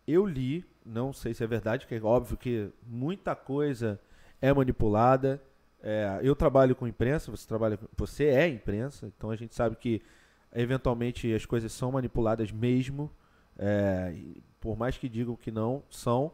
eu 0.07 0.27
li, 0.27 0.65
não 0.85 1.13
sei 1.13 1.33
se 1.35 1.43
é 1.43 1.47
verdade, 1.47 1.87
que 1.87 1.95
é 1.95 2.01
óbvio 2.03 2.37
que 2.37 2.69
muita 2.87 3.35
coisa 3.35 3.99
é 4.41 4.53
manipulada. 4.53 5.43
É, 5.83 6.19
eu 6.23 6.35
trabalho 6.35 6.75
com 6.75 6.87
imprensa, 6.87 7.31
você 7.31 7.47
trabalha, 7.47 7.77
com- 7.77 7.87
você 7.97 8.25
é 8.27 8.49
imprensa, 8.49 9.11
então 9.17 9.31
a 9.31 9.37
gente 9.37 9.55
sabe 9.55 9.77
que 9.77 10.03
eventualmente 10.53 11.33
as 11.35 11.45
coisas 11.45 11.73
são 11.73 11.93
manipuladas 11.93 12.51
mesmo, 12.53 13.11
é, 13.59 14.15
por 14.61 14.77
mais 14.77 14.97
que 14.97 15.09
digam 15.09 15.37
que 15.37 15.51
não, 15.51 15.83
são. 15.91 16.33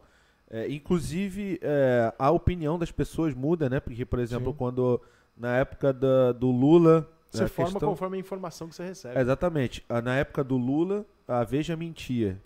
É, 0.49 0.69
inclusive 0.69 1.59
é, 1.61 2.13
a 2.19 2.29
opinião 2.31 2.77
das 2.77 2.91
pessoas 2.91 3.33
muda, 3.33 3.69
né? 3.69 3.79
Porque, 3.79 4.05
por 4.05 4.19
exemplo, 4.19 4.51
Sim. 4.51 4.57
quando 4.57 5.01
na 5.35 5.55
época 5.57 5.93
da- 5.93 6.33
do 6.33 6.51
Lula, 6.51 7.09
Você 7.29 7.47
forma 7.47 7.71
questão- 7.71 7.89
conforme 7.89 8.17
a 8.17 8.19
informação 8.19 8.67
que 8.67 8.75
você 8.75 8.83
recebe. 8.83 9.17
exatamente. 9.19 9.83
Ah, 9.87 10.01
Na 10.01 10.15
época 10.17 10.43
do 10.43 10.57
Lula, 10.57 11.05
a 11.27 11.43
Veja 11.45 11.75
mentia. 11.77 12.37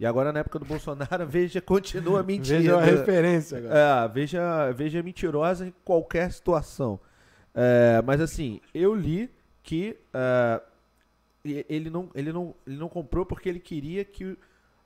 E 0.00 0.06
agora 0.06 0.32
na 0.32 0.40
época 0.40 0.58
do 0.58 0.64
Bolsonaro, 0.64 1.22
a 1.22 1.26
Veja 1.26 1.60
continua 1.60 2.22
mentindo. 2.22 2.56
Veja 2.58 2.78
a 2.78 2.82
referência 2.82 3.58
agora. 3.58 3.74
É, 3.78 4.08
Veja, 4.08 4.72
Veja 4.72 4.98
é 4.98 5.02
mentirosa 5.02 5.66
em 5.66 5.74
qualquer 5.84 6.32
situação. 6.32 6.98
É, 7.54 8.00
mas 8.04 8.18
assim, 8.20 8.60
eu 8.72 8.94
li 8.94 9.30
que 9.62 9.98
e- 11.44 11.66
ele, 11.68 11.90
não, 11.90 12.08
ele, 12.14 12.32
não, 12.32 12.54
ele 12.66 12.76
não 12.78 12.88
comprou 12.88 13.26
porque 13.26 13.48
ele 13.48 13.60
queria 13.60 14.02
que 14.04 14.24
o- 14.24 14.38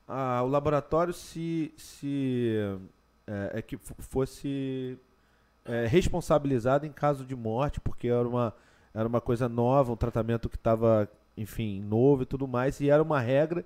a- 0.08 0.42
o 0.42 0.48
laboratório 0.48 1.12
se, 1.14 1.72
se 1.76 2.56
é, 3.52 3.62
que 3.62 3.78
fosse 3.78 4.98
responsabilizado 5.88 6.84
em 6.86 6.92
caso 6.92 7.24
de 7.24 7.34
morte, 7.34 7.80
porque 7.80 8.08
era 8.08 8.28
uma, 8.28 8.52
era 8.92 9.08
uma 9.08 9.20
coisa 9.20 9.48
nova, 9.48 9.92
um 9.92 9.96
tratamento 9.96 10.48
que 10.48 10.56
estava, 10.56 11.08
enfim, 11.38 11.80
novo 11.80 12.24
e 12.24 12.26
tudo 12.26 12.46
mais, 12.46 12.80
e 12.80 12.90
era 12.90 13.02
uma 13.02 13.18
regra 13.20 13.64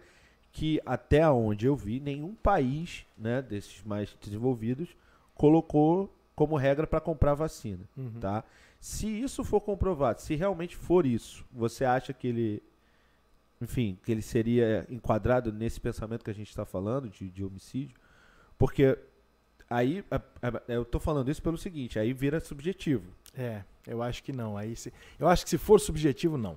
que 0.53 0.81
até 0.85 1.29
onde 1.31 1.67
eu 1.67 1.77
vi, 1.77 2.01
nenhum 2.01 2.35
país, 2.35 3.07
né, 3.17 3.41
desses 3.43 3.83
mais 3.85 4.17
desenvolvidos, 4.21 4.89
colocou 5.35 6.13
como 6.35 6.57
regra 6.57 6.87
para 6.87 7.01
comprar 7.01 7.35
vacina, 7.35 7.85
Uhum. 7.97 8.13
tá? 8.21 8.43
Se 8.81 9.07
isso 9.09 9.43
for 9.45 9.61
comprovado, 9.61 10.21
se 10.21 10.35
realmente 10.37 10.77
for 10.77 11.05
isso, 11.05 11.45
você 11.53 11.85
acha 11.85 12.13
que 12.13 12.29
ele, 12.29 12.63
enfim, 13.61 13.99
que 14.05 14.13
ele 14.13 14.23
seria 14.23 14.87
enquadrado 14.89 15.53
nesse 15.53 15.81
pensamento 15.81 16.25
que 16.25 16.31
a 16.31 16.35
gente 16.35 16.49
está 16.49 16.65
falando 16.65 17.09
de, 17.09 17.29
de 17.29 17.45
homicídio? 17.45 17.97
Porque 18.57 18.97
aí, 19.69 20.05
a- 20.11 20.21
a- 20.43 20.63
eu 20.73 20.85
tô 20.85 21.01
falando 21.01 21.29
isso 21.31 21.43
pelo 21.43 21.59
seguinte, 21.59 21.99
aí 21.99 22.13
vira 22.13 22.39
subjetivo. 22.41 23.05
É, 23.37 23.63
eu 23.87 24.01
acho 24.03 24.23
que 24.23 24.33
não. 24.33 24.57
Aí 24.57 24.75
se, 24.77 24.93
eu 25.19 25.29
acho 25.29 25.43
que 25.45 25.51
se 25.51 25.59
for 25.59 25.81
subjetivo, 25.81 26.37
não. 26.39 26.57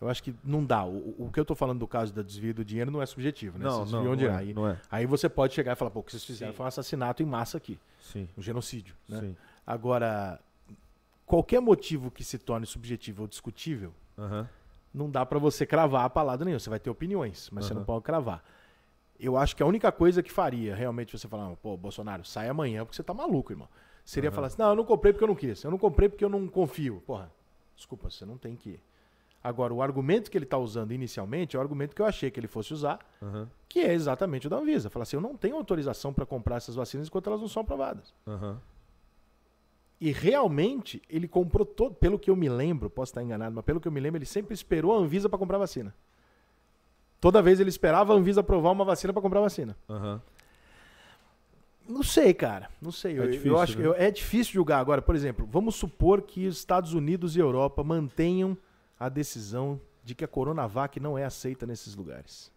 Eu 0.00 0.08
acho 0.08 0.22
que 0.22 0.34
não 0.44 0.62
dá. 0.64 0.84
O, 0.84 1.14
o- 1.26 1.30
que 1.32 1.40
eu 1.40 1.44
tô 1.44 1.54
falando 1.54 1.78
do 1.78 1.86
caso 1.88 2.12
do 2.12 2.22
desvio 2.22 2.52
do 2.52 2.64
dinheiro 2.64 2.90
não 2.90 3.00
é 3.00 3.06
subjetivo, 3.06 3.58
né? 3.58 3.64
Não, 3.64 3.84
não, 3.86 4.04
não 4.04 4.24
é, 4.26 4.30
Aí, 4.36 4.52
não 4.54 4.68
é. 4.68 4.78
aí 4.90 5.06
você 5.06 5.28
pode 5.28 5.54
chegar 5.54 5.72
e 5.72 5.76
falar, 5.76 5.90
pô, 5.90 6.00
o 6.00 6.02
que 6.02 6.10
vocês 6.10 6.24
fizeram 6.24 6.52
Sim. 6.52 6.56
foi 6.56 6.64
um 6.64 6.68
assassinato 6.68 7.22
em 7.22 7.26
massa 7.26 7.56
aqui, 7.56 7.78
Sim, 8.00 8.28
um 8.36 8.42
genocídio. 8.42 8.94
Né? 9.08 9.20
sim. 9.20 9.36
Agora, 9.66 10.38
qualquer 11.24 11.60
motivo 11.60 12.10
que 12.10 12.22
se 12.22 12.38
torne 12.38 12.66
subjetivo 12.66 13.22
ou 13.22 13.28
discutível, 13.28 13.92
Aham. 14.18 14.48
não 14.92 15.10
dá 15.10 15.24
pra 15.24 15.38
você 15.38 15.64
cravar 15.66 16.04
a 16.04 16.10
palavra 16.10 16.44
nenhuma. 16.44 16.60
Você 16.60 16.70
vai 16.70 16.78
ter 16.78 16.90
opiniões, 16.90 17.48
mas 17.50 17.64
você 17.64 17.72
Aham. 17.72 17.80
não 17.80 17.86
pode 17.86 18.04
cravar. 18.04 18.44
Eu 19.18 19.36
acho 19.38 19.56
que 19.56 19.62
a 19.62 19.66
única 19.66 19.90
coisa 19.90 20.22
que 20.22 20.30
faria 20.30 20.74
realmente 20.74 21.16
você 21.18 21.26
falar, 21.26 21.56
pô, 21.56 21.74
Bolsonaro, 21.76 22.22
sai 22.24 22.48
amanhã 22.50 22.84
porque 22.84 22.94
você 22.96 23.02
tá 23.02 23.14
maluco, 23.14 23.50
irmão. 23.52 23.68
Seria 24.04 24.28
Aham. 24.28 24.34
falar 24.34 24.46
assim, 24.48 24.58
não, 24.58 24.68
eu 24.68 24.76
não 24.76 24.84
comprei 24.84 25.12
porque 25.12 25.24
eu 25.24 25.28
não 25.28 25.34
quis. 25.34 25.62
Eu 25.64 25.70
não 25.70 25.78
comprei 25.78 26.08
porque 26.08 26.22
eu 26.24 26.28
não 26.28 26.46
confio. 26.46 27.02
Porra, 27.06 27.30
desculpa, 27.74 28.10
você 28.10 28.26
não 28.26 28.36
tem 28.36 28.54
que. 28.54 28.78
Agora, 29.46 29.72
o 29.72 29.80
argumento 29.80 30.28
que 30.28 30.36
ele 30.36 30.44
tá 30.44 30.58
usando 30.58 30.90
inicialmente 30.92 31.54
é 31.54 31.58
o 31.58 31.62
argumento 31.62 31.94
que 31.94 32.02
eu 32.02 32.06
achei 32.06 32.32
que 32.32 32.40
ele 32.40 32.48
fosse 32.48 32.74
usar, 32.74 32.98
Aham. 33.22 33.48
que 33.68 33.78
é 33.78 33.92
exatamente 33.94 34.48
o 34.48 34.50
da 34.50 34.56
Anvisa. 34.56 34.90
Falar 34.90 35.04
assim, 35.04 35.14
eu 35.16 35.20
não 35.20 35.36
tenho 35.36 35.54
autorização 35.56 36.12
pra 36.12 36.26
comprar 36.26 36.56
essas 36.56 36.74
vacinas 36.74 37.06
enquanto 37.06 37.28
elas 37.28 37.40
não 37.40 37.46
são 37.46 37.62
aprovadas. 37.62 38.12
Aham. 38.26 38.60
E 40.00 40.10
realmente, 40.10 41.00
ele 41.08 41.28
comprou 41.28 41.64
todo, 41.64 41.94
pelo 41.94 42.18
que 42.18 42.28
eu 42.28 42.34
me 42.34 42.48
lembro, 42.48 42.90
posso 42.90 43.10
estar 43.10 43.22
enganado, 43.22 43.54
mas 43.54 43.64
pelo 43.64 43.80
que 43.80 43.86
eu 43.86 43.92
me 43.92 44.00
lembro, 44.00 44.18
ele 44.18 44.26
sempre 44.26 44.52
esperou 44.52 44.92
a 44.92 44.98
Anvisa 44.98 45.28
para 45.28 45.38
comprar 45.38 45.58
vacina. 45.58 45.94
Toda 47.20 47.40
vez 47.40 47.60
ele 47.60 47.70
esperava 47.70 48.12
a 48.12 48.16
Anvisa 48.16 48.40
aprovar 48.40 48.72
uma 48.72 48.84
vacina 48.84 49.12
para 49.12 49.22
comprar 49.22 49.40
vacina. 49.40 49.76
Aham. 49.88 50.20
Não 51.88 52.02
sei, 52.02 52.34
cara. 52.34 52.68
Não 52.82 52.90
sei. 52.90 53.12
É 53.14 53.18
eu, 53.20 53.24
eu 53.26 53.30
difícil, 53.30 53.58
acho 53.58 53.76
que 53.76 53.82
né? 53.82 53.88
eu- 53.88 53.94
é 53.94 54.10
difícil 54.10 54.52
julgar 54.54 54.80
agora. 54.80 55.00
Por 55.00 55.14
exemplo, 55.14 55.46
vamos 55.48 55.76
supor 55.76 56.22
que 56.22 56.48
os 56.48 56.58
Estados 56.58 56.92
Unidos 56.94 57.36
e 57.36 57.38
Europa 57.38 57.84
mantenham 57.84 58.58
a 58.98 59.08
decisão 59.08 59.80
de 60.02 60.14
que 60.14 60.24
a 60.24 60.28
Coronavac 60.28 60.98
não 61.00 61.18
é 61.18 61.24
aceita 61.24 61.66
nesses 61.66 61.94
lugares. 61.94 62.52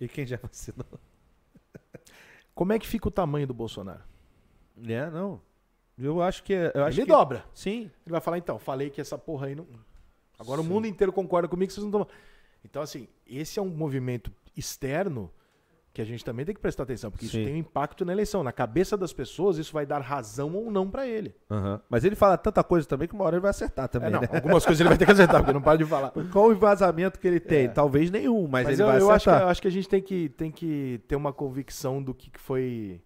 E 0.00 0.08
quem 0.08 0.26
já 0.26 0.36
vacinou? 0.42 0.86
Como 2.54 2.72
é 2.72 2.78
que 2.78 2.86
fica 2.86 3.08
o 3.08 3.10
tamanho 3.10 3.46
do 3.46 3.54
Bolsonaro? 3.54 4.02
É, 4.84 5.08
não. 5.10 5.40
Eu 5.96 6.22
acho 6.22 6.42
que. 6.42 6.52
Eu 6.52 6.84
acho 6.84 6.98
ele 6.98 7.06
que... 7.06 7.12
dobra. 7.12 7.44
Sim. 7.54 7.82
Ele 8.04 8.10
vai 8.10 8.20
falar, 8.20 8.38
então, 8.38 8.58
falei 8.58 8.90
que 8.90 9.00
essa 9.00 9.16
porra 9.18 9.46
aí 9.46 9.54
não. 9.54 9.66
Agora 10.38 10.60
Sim. 10.62 10.68
o 10.68 10.70
mundo 10.70 10.86
inteiro 10.86 11.12
concorda 11.12 11.48
comigo 11.48 11.68
que 11.68 11.74
vocês 11.74 11.84
não 11.84 12.02
estão. 12.02 12.16
Então, 12.64 12.82
assim, 12.82 13.08
esse 13.26 13.58
é 13.58 13.62
um 13.62 13.68
movimento 13.68 14.32
externo 14.56 15.30
que 15.98 16.02
a 16.02 16.04
gente 16.04 16.24
também 16.24 16.46
tem 16.46 16.54
que 16.54 16.60
prestar 16.60 16.84
atenção, 16.84 17.10
porque 17.10 17.26
isso 17.26 17.36
Sim. 17.36 17.44
tem 17.44 17.54
um 17.54 17.56
impacto 17.56 18.04
na 18.04 18.12
eleição. 18.12 18.44
Na 18.44 18.52
cabeça 18.52 18.96
das 18.96 19.12
pessoas, 19.12 19.58
isso 19.58 19.72
vai 19.72 19.84
dar 19.84 19.98
razão 19.98 20.54
ou 20.54 20.70
não 20.70 20.88
pra 20.88 21.04
ele. 21.08 21.34
Aham. 21.50 21.80
Mas 21.90 22.04
ele 22.04 22.14
fala 22.14 22.38
tanta 22.38 22.62
coisa 22.62 22.86
também 22.86 23.08
que 23.08 23.14
uma 23.16 23.24
hora 23.24 23.34
ele 23.34 23.40
vai 23.40 23.50
acertar 23.50 23.88
também, 23.88 24.06
É, 24.06 24.12
não, 24.12 24.20
né? 24.20 24.28
algumas 24.32 24.64
coisas 24.64 24.78
ele 24.78 24.88
vai 24.90 24.96
ter 24.96 25.06
que 25.06 25.10
acertar, 25.10 25.40
porque 25.40 25.52
não 25.52 25.60
para 25.60 25.76
de 25.76 25.84
falar. 25.84 26.12
Qual 26.32 26.46
o 26.46 26.52
embasamento 26.52 27.18
que 27.18 27.26
ele 27.26 27.40
tem? 27.40 27.64
É. 27.64 27.68
Talvez 27.68 28.12
nenhum, 28.12 28.46
mas, 28.46 28.64
Mas, 28.66 28.74
ele 28.78 28.82
eu, 28.82 28.86
vai 28.86 29.00
eu 29.00 29.10
acho 29.10 29.24
que, 29.24 29.28
acertar. 29.30 29.42
eu 29.42 29.48
acho 29.50 29.60
que 29.62 29.66
a 29.66 29.70
gente 29.72 29.88
tem 29.88 30.00
que, 30.00 30.28
tem 30.28 30.52
que 30.52 31.00
ter 31.08 31.16
uma 31.16 31.32
convicção 31.32 32.00
do 32.00 32.14
que 32.14 32.30
que 32.30 32.38
foi. 32.40 33.02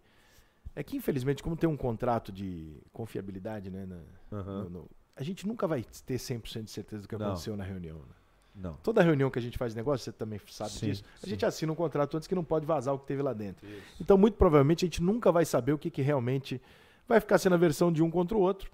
É 0.77 0.83
que, 0.83 0.95
infelizmente, 0.95 1.43
como 1.43 1.57
tem 1.57 1.71
um 1.71 1.77
contrato 1.79 2.31
de 2.31 2.77
confiabilidade, 2.93 3.71
né? 3.71 3.87
na- 3.87 4.39
Aham. 4.39 4.65
no- 4.65 4.71
no- 4.71 4.91
a 5.17 5.23
gente 5.23 5.47
nunca 5.47 5.67
vai 5.67 5.83
ter 6.05 6.19
100% 6.19 6.65
de 6.65 6.71
certeza 6.71 7.03
do 7.03 7.09
que 7.09 7.17
Não. 7.17 7.25
aconteceu 7.29 7.57
na 7.57 7.65
reunião. 7.65 7.97
né? 8.01 8.15
Não. 8.55 8.75
Toda 8.83 9.03
reunião 9.03 9.31
que 9.31 9.39
a 9.39 9.43
gente 9.43 9.57
faz 9.57 9.75
negócio, 9.75 10.05
você 10.05 10.13
também 10.13 10.39
sabe 10.49 10.71
Sim, 10.73 10.87
disso, 10.91 11.05
a 11.17 11.25
sim. 11.25 11.31
gente 11.31 11.47
assina 11.47 11.73
um 11.73 11.75
contrato 11.75 12.17
antes 12.17 12.29
que 12.29 12.35
não 12.35 12.45
pode 12.45 12.67
vazar 12.67 12.95
o 12.95 12.99
que 12.99 13.07
teve 13.07 13.23
lá 13.23 13.33
dentro. 13.33 13.67
Então, 14.01 14.19
muito 14.19 14.37
provavelmente, 14.37 14.85
a 14.85 14.87
gente 14.87 15.03
nunca 15.03 15.33
vai 15.33 15.45
saber 15.47 15.73
o 15.73 15.79
que, 15.79 15.91
que 15.91 16.03
realmente 16.03 16.61
vai 17.09 17.19
ficar 17.19 17.39
sendo 17.39 17.55
a 17.55 17.59
versão 17.59 17.91
de 17.91 18.03
um 18.03 18.11
contra 18.11 18.37
o 18.37 18.41
outro. 18.41 18.71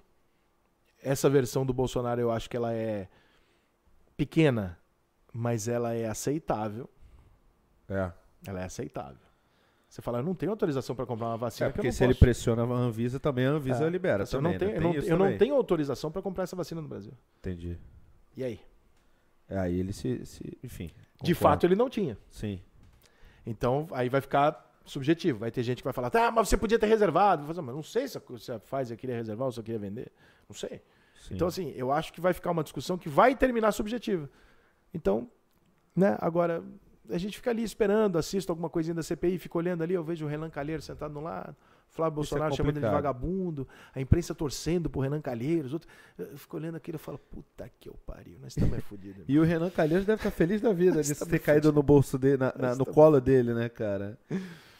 Essa 1.01 1.29
versão 1.29 1.65
do 1.65 1.73
Bolsonaro, 1.73 2.19
eu 2.19 2.29
acho 2.29 2.49
que 2.49 2.57
ela 2.57 2.73
é 2.73 3.07
pequena, 4.17 4.77
mas 5.31 5.67
ela 5.69 5.93
é 5.93 6.07
aceitável. 6.09 6.89
É. 7.87 8.11
Ela 8.45 8.59
é 8.61 8.65
aceitável. 8.65 9.17
Você 9.87 10.01
fala, 10.01 10.19
eu 10.19 10.23
não 10.23 10.35
tenho 10.35 10.51
autorização 10.51 10.95
para 10.95 11.05
comprar 11.05 11.27
uma 11.27 11.37
vacina 11.37 11.69
É 11.69 11.71
que 11.71 11.79
eu 11.79 11.81
porque 11.81 11.91
se 11.91 12.03
ele 12.03 12.13
posso. 12.13 12.19
pressiona 12.19 12.63
a 12.63 12.65
Anvisa 12.77 13.19
também, 13.19 13.45
a 13.47 13.51
Anvisa 13.51 13.85
É. 13.85 13.89
libera 13.89 14.23
eu 14.23 14.27
também, 14.27 14.51
não 14.51 14.59
tenho, 14.59 14.71
né? 14.71 14.77
eu 14.77 14.81
não, 14.81 14.93
isso 14.93 15.09
eu 15.09 15.17
não 15.17 15.37
tenho 15.37 15.55
autorização 15.55 16.11
para 16.11 16.21
comprar 16.21 16.43
essa 16.43 16.55
vacina 16.55 16.79
no 16.81 16.87
Brasil. 16.87 17.13
Entendi. 17.39 17.77
E 18.37 18.43
aí? 18.43 18.59
Aí 19.49 19.79
ele 19.79 19.91
se, 19.93 20.25
se- 20.25 20.57
enfim. 20.63 20.89
De 21.21 21.33
fato, 21.33 21.65
ele 21.65 21.75
não 21.75 21.89
tinha. 21.89 22.17
Sim. 22.29 22.61
Então, 23.45 23.87
aí 23.91 24.09
vai 24.09 24.21
ficar 24.21 24.67
subjetivo. 24.85 25.39
Vai 25.39 25.51
ter 25.51 25.63
gente 25.63 25.77
que 25.79 25.83
vai 25.83 25.93
falar, 25.93 26.09
tá, 26.09 26.31
mas 26.31 26.47
você 26.49 26.57
podia 26.57 26.77
ter 26.79 26.85
reservado. 26.87 27.45
Falar, 27.45 27.61
mas 27.61 27.75
não 27.75 27.83
sei 27.83 28.07
se 28.07 28.19
se 28.37 28.51
a 28.51 28.59
Pfizer 28.59 28.97
queria 28.97 29.15
reservar 29.15 29.45
ou 29.47 29.51
se 29.51 29.59
eu 29.59 29.63
queria 29.63 29.79
vender. 29.79 30.11
Não 30.47 30.55
sei. 30.55 30.81
sim. 31.27 31.35
Então, 31.35 31.47
assim, 31.47 31.73
eu 31.75 31.91
acho 31.91 32.13
que 32.13 32.21
vai 32.21 32.33
ficar 32.33 32.51
uma 32.51 32.63
discussão 32.63 32.97
que 32.97 33.09
vai 33.09 33.35
terminar 33.35 33.71
subjetiva. 33.71 34.29
Então, 34.93 35.29
né, 35.95 36.17
agora, 36.19 36.63
a 37.09 37.17
gente 37.17 37.37
fica 37.37 37.49
ali 37.49 37.63
esperando, 37.63 38.17
assisto 38.17 38.51
alguma 38.51 38.69
coisinha 38.69 38.95
da 38.95 39.03
CPI, 39.03 39.37
fico 39.37 39.57
olhando 39.57 39.83
ali, 39.83 39.93
eu 39.93 40.03
vejo 40.03 40.25
o 40.25 40.27
Renan 40.27 40.49
Calheiros 40.49 40.85
sentado 40.85 41.13
no 41.13 41.21
lado, 41.21 41.55
Flávio 41.89 42.13
é 42.13 42.15
Bolsonaro 42.15 42.55
chamando 42.55 42.77
ele 42.77 42.85
de 42.85 42.91
vagabundo, 42.91 43.67
a 43.93 43.99
imprensa 43.99 44.33
torcendo 44.35 44.89
pro 44.89 45.01
Renan 45.01 45.19
Calheiros, 45.21 45.73
outro, 45.73 45.89
eu 46.17 46.37
fico 46.37 46.55
olhando 46.57 46.75
aquilo 46.75 46.95
e 46.95 46.99
falo, 46.99 47.17
puta 47.17 47.69
que 47.79 47.89
eu 47.89 47.95
pariu, 48.05 48.37
nós 48.41 48.55
estamos 48.55 48.77
é 48.77 48.81
fodidos. 48.81 49.25
E 49.27 49.37
o 49.39 49.43
Renan 49.43 49.69
Calheiros 49.69 50.05
deve 50.05 50.19
estar 50.19 50.31
feliz 50.31 50.61
da 50.61 50.71
vida 50.71 51.01
de 51.01 51.13
ter 51.15 51.25
bem 51.25 51.39
caído 51.39 51.71
no 51.73 51.83
bolso 51.83 52.17
dele, 52.17 52.37
na- 52.37 52.53
na- 52.57 52.67
Nós 52.69 52.77
no 52.77 52.85
colo 52.85 53.19
dele, 53.19 53.53
né, 53.53 53.67
cara? 53.69 54.17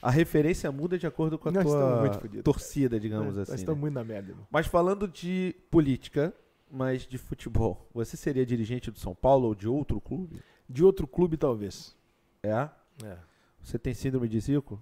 A 0.01 0.09
referência 0.09 0.71
muda 0.71 0.97
de 0.97 1.05
acordo 1.05 1.37
com 1.37 1.49
a 1.49 1.51
Nós 1.51 1.65
tua 1.65 2.13
fodidos, 2.13 2.43
torcida, 2.43 2.99
digamos 2.99 3.35
Nós 3.35 3.49
assim. 3.49 3.55
estamos 3.59 3.77
né? 3.77 3.81
muito 3.81 3.93
na 3.95 4.03
merda, 4.03 4.31
irmão. 4.31 4.47
Mas 4.49 4.65
falando 4.67 5.07
de 5.07 5.53
política, 5.69 6.33
mas 6.71 7.01
de 7.05 7.17
futebol, 7.17 7.85
você 7.93 8.15
seria 8.15 8.45
dirigente 8.45 8.89
do 8.91 8.99
São 8.99 9.13
Paulo 9.13 9.47
ou 9.47 9.55
de 9.55 9.67
outro 9.67 9.99
clube? 9.99 10.39
De 10.69 10.83
outro 10.85 11.05
clube, 11.07 11.35
talvez. 11.35 11.95
É? 12.43 12.69
É. 13.03 13.17
Você 13.61 13.77
tem 13.77 13.93
síndrome 13.93 14.29
de 14.29 14.39
Zico? 14.39 14.79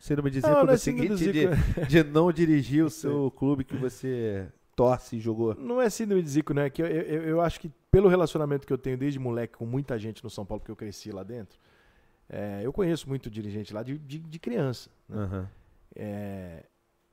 Síndrome 0.00 0.30
de 0.30 0.36
Zico 0.40 0.48
Não, 0.48 0.56
não 0.60 0.64
no 0.66 0.72
é 0.72 0.74
do 0.74 0.78
seguinte 0.80 1.30
de, 1.30 1.46
de 1.86 2.02
não 2.02 2.32
dirigir 2.32 2.82
o 2.84 2.90
seu 2.90 3.30
clube 3.30 3.62
que 3.64 3.76
você 3.76 4.48
torce 4.74 5.16
e 5.16 5.20
jogou. 5.20 5.54
Não 5.54 5.80
é 5.80 5.88
síndrome 5.90 6.22
de 6.22 6.30
Zico, 6.30 6.54
né? 6.54 6.68
Que 6.70 6.80
eu, 6.82 6.86
eu, 6.86 7.22
eu 7.22 7.40
acho 7.42 7.60
que 7.60 7.70
pelo 7.90 8.08
relacionamento 8.08 8.66
que 8.66 8.72
eu 8.72 8.78
tenho 8.78 8.96
desde 8.96 9.18
moleque 9.18 9.58
com 9.58 9.66
muita 9.66 9.98
gente 9.98 10.24
no 10.24 10.30
São 10.30 10.44
Paulo, 10.46 10.60
porque 10.60 10.72
eu 10.72 10.76
cresci 10.76 11.12
lá 11.12 11.22
dentro, 11.22 11.58
é, 12.28 12.62
eu 12.64 12.72
conheço 12.72 13.06
muito 13.08 13.28
dirigente 13.30 13.74
lá 13.74 13.82
de, 13.82 13.98
de, 13.98 14.18
de 14.18 14.38
criança. 14.38 14.88
né? 15.08 15.18
Aham. 15.22 15.48
É, 15.94 16.64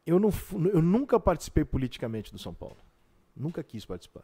eu, 0.05 0.17
não, 0.17 0.29
eu 0.71 0.81
nunca 0.81 1.19
participei 1.19 1.65
politicamente 1.65 2.31
do 2.31 2.39
São 2.39 2.53
Paulo. 2.53 2.77
Nunca 3.35 3.61
quis 3.63 3.85
participar. 3.85 4.23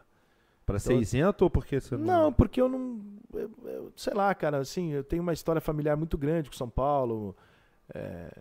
Pra 0.65 0.79
ser 0.79 0.91
Então- 0.93 1.01
isento 1.01 1.43
ou 1.43 1.49
porque 1.49 1.81
você 1.81 1.97
não... 1.97 2.05
Não, 2.05 2.33
porque 2.33 2.61
eu 2.61 2.69
não. 2.69 3.01
eu- 3.33 3.91
sei 3.97 4.13
lá, 4.13 4.33
cara, 4.33 4.59
assim, 4.59 4.91
eu 4.93 5.03
tenho 5.03 5.21
uma 5.21 5.33
história 5.33 5.59
familiar 5.59 5.97
muito 5.97 6.17
grande 6.17 6.49
com 6.49 6.55
São 6.55 6.69
Paulo. 6.69 7.35
É, 7.95 8.31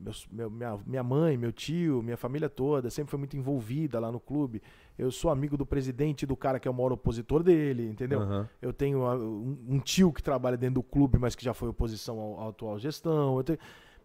meus- 0.00 0.26
meu- 0.28 0.50
minha, 0.50 0.78
minha 0.84 1.02
mãe, 1.02 1.36
meu 1.36 1.52
tio, 1.52 2.02
minha 2.02 2.16
família 2.16 2.48
toda 2.48 2.90
sempre 2.90 3.10
foi 3.10 3.18
muito 3.18 3.36
envolvida 3.36 4.00
lá 4.00 4.10
no 4.10 4.18
clube. 4.18 4.60
Eu 4.98 5.10
sou 5.12 5.30
amigo 5.30 5.56
do 5.56 5.64
presidente 5.64 6.26
do 6.26 6.36
cara 6.36 6.58
que 6.58 6.66
é 6.66 6.70
o 6.70 6.74
maior 6.74 6.92
opositor 6.92 7.42
dele, 7.42 7.88
entendeu? 7.88 8.20
Aham. 8.22 8.48
Eu 8.60 8.72
tenho 8.72 9.04
ah, 9.06 9.14
um, 9.16 9.56
um 9.68 9.78
tio 9.78 10.12
que 10.12 10.22
trabalha 10.22 10.56
dentro 10.56 10.74
do 10.76 10.82
clube, 10.82 11.18
mas 11.18 11.34
que 11.36 11.44
já 11.44 11.54
foi 11.54 11.68
oposição 11.68 12.40
à 12.40 12.48
atual 12.48 12.78
gestão. 12.78 13.36
Eu 13.36 13.44
tenho- 13.44 13.58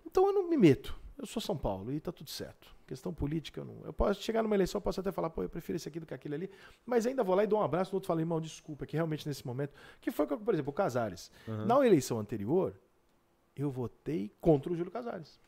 Então 0.05 0.27
eu 0.27 0.33
não 0.33 0.47
me 0.49 0.55
meto. 0.57 0.95
Eu 1.17 1.25
sou 1.25 1.41
São 1.41 1.55
Paulo 1.57 1.91
e 1.91 1.99
tá 1.99 2.11
tudo 2.11 2.29
certo. 2.29 2.75
Questão 2.87 3.13
política, 3.13 3.61
eu 3.61 3.65
não. 3.65 3.75
Eu 3.83 3.93
posso 3.93 4.21
chegar 4.21 4.43
numa 4.43 4.55
eleição, 4.55 4.77
eu 4.79 4.81
posso 4.83 4.99
até 4.99 5.11
falar, 5.11 5.29
pô, 5.29 5.41
eu 5.43 5.49
prefiro 5.49 5.77
esse 5.77 5.87
aqui 5.87 5.99
do 5.99 6.05
que 6.05 6.13
aquele 6.13 6.35
ali. 6.35 6.49
Mas 6.85 7.05
ainda 7.05 7.23
vou 7.23 7.35
lá 7.35 7.43
e 7.43 7.47
dou 7.47 7.59
um 7.59 7.63
abraço, 7.63 7.91
no 7.91 7.97
outro 7.97 8.07
falo, 8.07 8.19
irmão, 8.19 8.41
desculpa, 8.41 8.85
que 8.85 8.95
realmente 8.95 9.27
nesse 9.27 9.45
momento. 9.47 9.71
Que 10.01 10.11
foi, 10.11 10.25
por 10.27 10.53
exemplo, 10.53 10.71
o 10.71 10.73
Casares. 10.73 11.31
Aham. 11.47 11.65
Na 11.65 11.85
eleição 11.87 12.19
anterior, 12.19 12.73
eu 13.55 13.69
votei 13.69 14.31
contra 14.39 14.71
o 14.71 14.75
Júlio 14.75 14.91
Casares. 14.91 15.39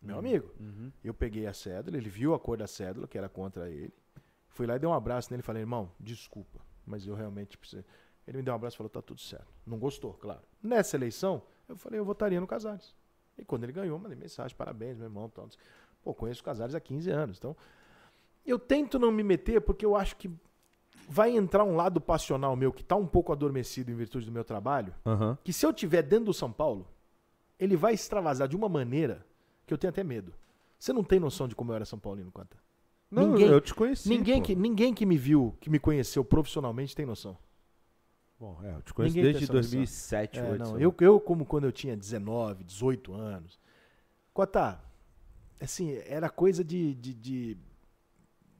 Meu 0.00 0.18
amigo. 0.18 0.50
Uhum. 0.58 0.90
Eu 1.04 1.12
peguei 1.12 1.46
a 1.46 1.52
cédula, 1.52 1.96
ele 1.96 2.08
viu 2.08 2.34
a 2.34 2.40
cor 2.40 2.56
da 2.56 2.66
cédula, 2.66 3.06
que 3.06 3.18
era 3.18 3.28
contra 3.28 3.68
ele. 3.68 3.92
Fui 4.48 4.66
lá 4.66 4.76
e 4.76 4.78
dei 4.78 4.88
um 4.88 4.94
abraço 4.94 5.30
nele 5.30 5.40
e 5.40 5.44
falei, 5.44 5.62
irmão, 5.62 5.92
desculpa, 6.00 6.60
mas 6.86 7.06
eu 7.06 7.14
realmente 7.14 7.56
preciso. 7.58 7.84
Ele 8.26 8.38
me 8.38 8.42
deu 8.42 8.52
um 8.52 8.56
abraço 8.56 8.76
e 8.76 8.78
falou, 8.78 8.90
tá 8.90 9.02
tudo 9.02 9.20
certo. 9.20 9.46
Não 9.66 9.78
gostou, 9.78 10.14
claro. 10.14 10.42
Nessa 10.62 10.96
eleição, 10.96 11.42
eu 11.68 11.76
falei, 11.76 11.98
eu 11.98 12.04
votaria 12.04 12.40
no 12.40 12.46
Casares. 12.46 12.94
E 13.36 13.44
quando 13.44 13.64
ele 13.64 13.72
ganhou, 13.72 13.98
mandei 13.98 14.16
mensagem, 14.16 14.56
parabéns, 14.56 14.96
meu 14.96 15.06
irmão. 15.06 15.28
Tal. 15.28 15.48
Pô, 16.02 16.14
conheço 16.14 16.40
o 16.40 16.44
Casares 16.44 16.74
há 16.74 16.80
15 16.80 17.10
anos. 17.10 17.38
Então, 17.38 17.56
eu 18.44 18.58
tento 18.58 18.98
não 18.98 19.10
me 19.10 19.22
meter 19.22 19.60
porque 19.60 19.84
eu 19.84 19.96
acho 19.96 20.16
que 20.16 20.30
vai 21.12 21.36
entrar 21.36 21.64
um 21.64 21.74
lado 21.74 22.00
passional 22.00 22.54
meu 22.54 22.72
que 22.72 22.84
tá 22.84 22.94
um 22.94 23.06
pouco 23.06 23.32
adormecido 23.32 23.90
em 23.90 23.94
virtude 23.96 24.26
do 24.26 24.32
meu 24.32 24.44
trabalho, 24.44 24.94
Aham. 25.04 25.36
que 25.42 25.52
se 25.52 25.66
eu 25.66 25.72
tiver 25.72 26.02
dentro 26.02 26.26
do 26.26 26.32
São 26.34 26.52
Paulo, 26.52 26.86
ele 27.58 27.76
vai 27.76 27.92
extravasar 27.94 28.46
de 28.46 28.54
uma 28.54 28.68
maneira 28.68 29.26
que 29.66 29.74
eu 29.74 29.78
tenho 29.78 29.90
até 29.90 30.04
medo. 30.04 30.32
Você 30.78 30.92
não 30.92 31.02
tem 31.02 31.18
noção 31.18 31.48
de 31.48 31.54
como 31.56 31.72
eu 31.72 31.76
era 31.76 31.84
São 31.84 31.98
Paulino, 31.98 32.30
Quanta. 32.30 32.56
Não, 33.10 33.32
Ninguém- 33.32 33.48
eu 33.48 33.60
te 33.60 33.74
conheci. 33.74 34.08
Ninguém 34.08 34.38
pô. 34.40 34.46
que, 34.46 34.54
ninguém 34.54 34.94
que 34.94 35.04
me 35.04 35.18
viu, 35.18 35.56
que 35.60 35.68
me 35.68 35.80
conheceu 35.80 36.24
profissionalmente, 36.24 36.94
tem 36.94 37.04
noção. 37.04 37.36
Bom, 38.38 38.58
é, 38.62 38.72
eu 38.76 38.82
te 38.82 38.94
conheço 38.94 39.16
Ninguém 39.16 39.32
desde 39.32 39.40
tem 39.40 39.44
essa 39.44 39.52
noção. 39.52 39.70
2007, 39.78 40.38
É, 40.38 40.42
2008. 40.42 40.60
não, 40.70 40.76
sei 40.78 40.86
eu, 40.86 40.94
eu, 41.14 41.20
como 41.20 41.44
quando 41.44 41.64
eu 41.64 41.72
tinha 41.72 41.96
19, 41.96 42.62
18 42.64 43.12
anos. 43.12 43.58
Quatá, 44.32 44.80
assim, 45.60 45.92
era 46.06 46.30
coisa 46.30 46.62
de, 46.64 46.94
de, 46.94 47.12
de, 47.12 47.56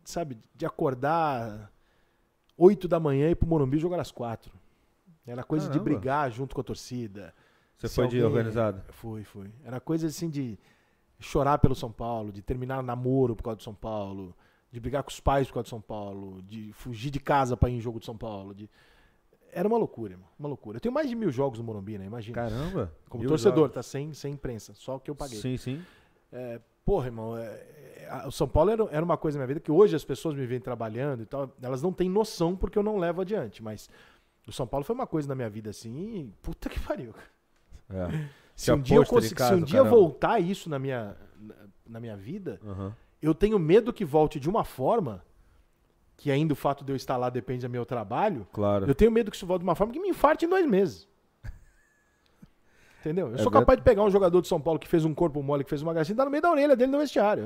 sabe, 0.05 0.37
de 0.55 0.67
acordar 0.67 1.73
8 2.63 2.87
da 2.87 3.01
manhã 3.01 3.29
e 3.29 3.31
ir 3.33 3.35
pro 3.37 3.49
Morumbi 3.49 3.79
jogar 3.79 4.01
às 4.01 4.11
4. 4.11 4.53
Era 5.27 5.43
coisa 5.43 5.67
de 5.67 5.79
Caramba. 5.79 5.85
brigar 5.85 6.31
junto 6.31 6.55
com 6.55 6.61
a 6.61 6.65
torcida. 6.65 7.35
Você 7.77 7.89
Se 7.89 7.95
foi 7.95 8.09
de 8.09 8.21
alguém- 8.21 8.29
organizado? 8.39 8.83
Fui, 8.93 9.25
fui. 9.25 9.51
Era 9.65 9.81
coisa 9.81 10.07
assim 10.09 10.29
de 10.29 10.59
chorar 11.19 11.59
pelo 11.59 11.75
São 11.75 11.91
Paulo, 11.91 12.31
de 12.33 12.43
terminar 12.43 12.83
namoro 12.83 13.35
por 13.37 13.43
causa 13.45 13.57
do 13.57 13.63
São 13.63 13.75
Paulo, 13.75 14.35
de 14.71 14.79
brigar 14.81 15.03
com 15.03 15.11
os 15.11 15.21
pais 15.21 15.47
por 15.49 15.55
causa 15.55 15.65
do 15.67 15.69
São 15.71 15.81
Paulo, 15.81 16.43
de 16.43 16.73
fugir 16.75 17.11
de 17.11 17.21
casa 17.21 17.57
pra 17.57 17.71
ir 17.71 17.75
em 17.77 17.81
jogo 17.81 17.99
de 17.99 18.07
São 18.07 18.17
Paulo. 18.17 18.55
de- 18.55 18.69
Era 19.53 19.67
uma 19.67 19.79
loucura, 19.79 20.13
irmão. 20.13 20.29
Uma 20.39 20.49
loucura. 20.49 20.77
Eu 20.77 20.81
tenho 20.81 20.95
mais 20.95 21.09
de 21.09 21.15
mil 21.17 21.31
jogos 21.33 21.59
no 21.59 21.65
Morumbi, 21.65 21.99
né? 21.99 22.05
Imagina. 22.07 22.35
Caramba. 22.35 22.93
Como 23.09 23.27
torcedor, 23.27 23.57
jogos. 23.65 23.75
tá 23.75 23.83
sem, 23.83 24.13
sem 24.15 24.35
imprensa, 24.35 24.75
só 24.75 24.97
o 24.97 25.01
que 25.01 25.11
eu 25.11 25.15
paguei. 25.15 25.41
Sim, 25.41 25.57
sim. 25.57 25.83
É, 26.31 26.61
porra, 26.85 27.07
irmão, 27.07 27.37
é, 27.37 27.49
a- 28.11 28.29
o 28.29 28.33
São 28.33 28.49
Paulo 28.49 28.71
era, 28.71 28.85
era 28.91 29.05
uma 29.05 29.17
coisa 29.17 29.39
na 29.39 29.43
minha 29.45 29.49
vida 29.55 29.61
que 29.61 29.71
hoje 29.73 29.95
as 29.97 30.05
pessoas 30.05 30.35
me 30.35 30.45
veem 30.47 30.61
trabalhando 30.61 31.23
e 31.23 31.27
tal, 31.27 31.51
elas 31.63 31.83
não 31.83 31.93
têm 31.93 32.09
noção 32.09 32.57
porque 32.57 32.79
eu 32.79 32.83
não 32.83 32.99
levo 32.99 33.21
adiante, 33.23 33.63
mas 33.63 33.89
o 34.47 34.53
São 34.53 34.67
Paulo 34.67 34.85
foi 34.85 34.95
uma 34.95 35.07
coisa 35.07 35.29
na 35.29 35.35
minha 35.35 35.49
vida 35.49 35.71
assim, 35.71 36.33
puta 36.43 36.69
que 36.69 36.79
pariu. 36.81 37.15
É. 37.89 38.29
Se 38.55 38.71
um 38.73 38.81
dia 38.81 38.97
eu 38.99 39.07
conseguir, 39.07 39.35
casa, 39.37 39.55
se 39.57 39.61
um 39.63 39.65
dia 39.65 39.79
caramba. 39.79 39.97
voltar 39.97 40.39
isso 40.41 40.69
na 40.69 40.79
minha, 40.79 41.17
na, 41.87 41.99
minha 42.01 42.17
vida, 42.17 42.61
Aham. 42.67 42.95
eu 43.23 43.35
tenho 43.35 43.59
medo 43.59 43.93
que 43.93 44.05
volte 44.05 44.39
de 44.39 44.49
uma 44.51 44.65
forma 44.65 45.25
que 46.17 46.31
ainda 46.31 46.53
o 46.53 46.57
fato 46.57 46.85
de 46.85 46.93
eu 46.93 46.97
estar 46.97 47.17
lá 47.17 47.31
depende 47.31 47.67
do 47.67 47.71
meu 47.71 47.87
trabalho. 47.87 48.47
Claro. 48.53 48.87
Eu 48.87 48.95
tenho 48.95 49.11
medo 49.11 49.31
que 49.31 49.37
isso 49.37 49.47
volte 49.47 49.61
de 49.63 49.69
uma 49.69 49.75
forma 49.75 49.93
que 49.93 49.99
me 49.99 50.09
infarte 50.11 50.45
em 50.45 50.49
dois 50.49 50.67
meses. 50.67 51.09
Entendeu? 53.01 53.29
Eu 53.29 53.35
É 53.35 53.37
sou 53.39 53.45
verdade. 53.47 53.63
capaz 53.63 53.79
de 53.79 53.83
pegar 53.85 54.03
um 54.05 54.11
jogador 54.11 54.43
de 54.43 54.49
São 54.49 54.61
Paulo 54.61 54.79
que 54.79 54.87
fez 54.87 55.05
um 55.07 55.15
corpo 55.15 55.43
mole, 55.43 55.65
que 55.65 55.71
fez 55.71 55.81
uma 55.81 55.95
gracinha, 55.95 56.13
e 56.13 56.17
dar 56.17 56.27
no 56.27 56.31
meio 56.31 56.43
da 56.43 56.51
orelha 56.51 56.77
dele 56.77 56.93
no 56.93 56.99
vestiário. 56.99 57.45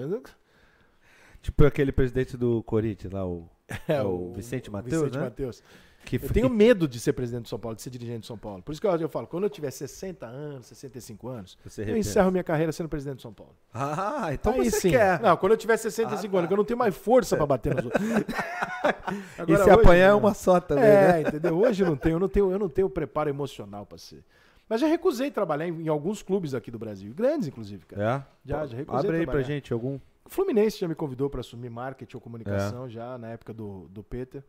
Tipo 1.44 1.66
aquele 1.66 1.92
presidente 1.92 2.38
do 2.38 2.62
Corinthians 2.62 3.12
lá, 3.12 3.26
o, 3.26 3.46
É, 3.86 4.02
o 4.02 4.32
Vicente 4.32 4.70
Mateus, 4.70 5.02
Vicente 5.04 5.18
né? 5.18 5.24
Mateus. 5.24 5.62
que 6.06 6.16
Eu 6.16 6.30
tenho 6.30 6.48
medo 6.50 6.88
de 6.88 6.98
ser 6.98 7.12
presidente 7.12 7.42
de 7.44 7.48
São 7.50 7.58
Paulo, 7.58 7.76
de 7.76 7.82
ser 7.82 7.90
dirigente 7.90 8.20
de 8.20 8.26
São 8.26 8.38
Paulo. 8.38 8.62
Por 8.62 8.72
isso 8.72 8.80
que 8.80 8.86
eu, 8.86 8.96
eu 8.96 9.08
falo, 9.10 9.26
quando 9.26 9.44
eu 9.44 9.50
tiver 9.50 9.70
60 9.70 10.24
anos, 10.26 10.66
65 10.66 11.28
anos, 11.28 11.58
eu 11.86 11.96
encerro 11.98 12.30
minha 12.30 12.42
carreira 12.42 12.72
sendo 12.72 12.88
presidente 12.88 13.16
de 13.16 13.22
São 13.22 13.32
Paulo. 13.32 13.54
Ah, 13.74 14.30
então 14.32 14.54
Aí 14.54 14.70
você 14.70 14.80
sim. 14.80 14.90
quer. 14.90 15.20
Não, 15.20 15.36
quando 15.36 15.52
eu 15.52 15.58
tiver 15.58 15.76
65 15.76 16.34
Ah, 16.34 16.38
anos, 16.38 16.44
tá. 16.44 16.48
que 16.48 16.52
eu 16.54 16.56
não 16.56 16.64
tenho 16.64 16.78
mais 16.78 16.96
força 16.96 17.36
pra 17.36 17.44
bater 17.44 17.74
nos 17.74 17.84
outros. 17.84 18.02
e 18.08 19.42
Agora, 19.42 19.64
se 19.64 19.70
hoje, 19.70 19.70
apanhar 19.70 20.06
é 20.08 20.14
uma 20.14 20.32
só 20.34 20.58
também, 20.60 20.84
né? 20.84 21.18
É, 21.18 21.28
entendeu? 21.28 21.58
Hoje 21.58 21.82
eu 21.84 21.88
não 21.88 21.96
tenho, 21.96 22.14
eu 22.16 22.20
não 22.20 22.28
tenho, 22.28 22.50
eu 22.52 22.58
não 22.58 22.68
tenho 22.70 22.88
preparo 22.88 23.28
emocional 23.28 23.84
pra 23.84 23.98
ser. 23.98 24.24
Mas 24.66 24.80
já 24.80 24.86
recusei 24.86 25.30
trabalhar 25.30 25.68
em, 25.68 25.82
em 25.82 25.88
alguns 25.88 26.22
clubes 26.22 26.54
aqui 26.54 26.70
do 26.70 26.78
Brasil, 26.78 27.12
grandes 27.14 27.48
inclusive, 27.48 27.84
cara. 27.84 28.02
É? 28.02 28.48
Já, 28.48 28.60
Pô, 28.60 28.66
já 28.66 28.76
recusei 28.78 29.00
Abre 29.00 29.16
aí 29.18 29.24
pra 29.24 29.32
trabalhar. 29.32 29.42
gente 29.46 29.72
algum. 29.74 29.98
O 30.24 30.30
Fluminense 30.30 30.78
já 30.78 30.88
me 30.88 30.94
convidou 30.94 31.28
pra 31.28 31.40
assumir 31.40 31.68
marketing 31.70 32.16
ou 32.16 32.20
É. 32.20 32.22
comunicação 32.22 32.88
já 32.88 33.18
na 33.18 33.28
época 33.28 33.52
do, 33.52 33.88
do 33.88 34.02
Peter. 34.02 34.42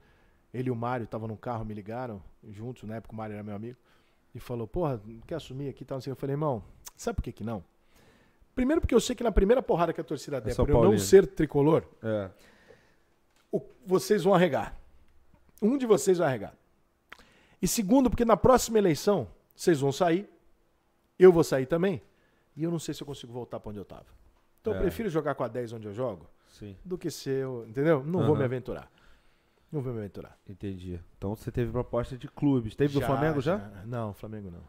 Ele 0.54 0.70
e 0.70 0.72
o 0.72 0.76
Mário 0.76 1.04
estavam 1.04 1.28
no 1.28 1.36
carro, 1.36 1.66
me 1.66 1.74
ligaram 1.74 2.22
juntos, 2.50 2.84
na 2.84 2.96
época 2.96 3.14
o 3.14 3.16
Mário 3.18 3.34
era 3.34 3.44
meu 3.44 3.56
amigo, 3.56 3.78
e 4.34 4.40
falou: 4.40 4.66
"Porra, 4.68 5.02
quer 5.28 5.36
assumir 5.36 5.68
aqui 5.70 5.84
e 5.84 5.86
tal?" 5.86 6.00
Sei. 6.00 6.12
Eu 6.12 6.16
falei: 6.16 6.34
"Irmão, 6.34 6.64
sabe 6.96 7.18
por 7.18 7.24
que 7.24 7.32
que 7.34 7.44
não?" 7.44 7.64
Primeiro 8.56 8.80
porque 8.80 8.96
eu 8.96 9.02
sei 9.02 9.14
que 9.18 9.24
na 9.24 9.34
primeira 9.34 9.62
porrada 9.62 9.92
que 9.92 10.00
a 10.00 10.04
torcida 10.04 10.40
der 10.40 10.52
É 10.52 10.56
por 10.56 10.70
eu 10.70 10.82
não 10.84 10.98
ser 10.98 11.28
tricolor, 11.28 11.84
É. 12.02 12.30
o- 13.52 13.62
vocês 13.86 14.24
vão 14.24 14.34
arregar. 14.34 14.80
Um 15.62 15.78
de 15.78 15.86
vocês 15.86 16.20
vai 16.20 16.28
arregar. 16.30 16.56
E 17.62 17.68
segundo, 17.68 18.10
porque 18.10 18.24
na 18.24 18.38
próxima 18.38 18.78
eleição, 18.78 19.28
vocês 19.54 19.82
vão 19.82 19.92
sair, 19.92 20.30
eu 21.20 21.34
vou 21.34 21.44
sair 21.44 21.66
também, 21.66 22.02
e 22.56 22.64
eu 22.64 22.72
não 22.72 22.80
sei 22.80 22.94
se 22.94 23.02
eu 23.04 23.08
consigo 23.08 23.34
voltar 23.34 23.60
pra 23.60 23.70
onde 23.72 23.80
eu 23.80 23.86
tava. 23.86 24.06
Então 24.66 24.74
É. 24.74 24.78
eu 24.78 24.82
prefiro 24.82 25.10
jogar 25.10 25.36
com 25.36 25.44
a 25.44 25.48
10 25.48 25.74
onde 25.74 25.88
eu 25.88 25.94
jogo, 25.94 26.28
Sim, 26.48 26.76
do 26.84 26.98
que 26.98 27.12
ser, 27.12 27.44
eu- 27.44 27.66
entendeu? 27.68 28.04
Não 28.04 28.22
vou 28.22 28.30
Aham. 28.32 28.40
me 28.40 28.44
aventurar. 28.46 28.92
Não 29.72 29.80
vou 29.82 29.94
me 29.94 30.00
aventurar. 30.00 30.36
entendi. 30.50 31.00
Então 31.18 31.36
você 31.36 31.52
teve 31.52 31.72
proposta 31.72 32.18
de 32.18 32.28
clubes. 32.28 32.76
Teve 32.76 32.94
do 32.94 33.02
Flamengo 33.06 33.42
já? 33.42 33.58
Não, 33.86 34.14
Flamengo 34.14 34.50
não. 34.50 34.64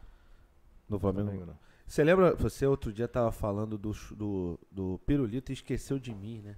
Do 0.87 0.99
Flamengo. 0.99 1.29
Flamengo 1.29 1.45
não. 1.47 1.59
Você 1.87 2.03
lembra, 2.03 2.35
você 2.35 2.65
outro 2.67 2.91
dia 2.93 3.07
tava 3.07 3.31
falando 3.31 3.77
do, 3.77 3.91
do, 4.11 4.59
do 4.71 4.99
Pirulito 5.05 5.51
e 5.51 5.53
esqueceu 5.53 5.97
de 5.97 6.13
mim, 6.13 6.41
né? 6.41 6.57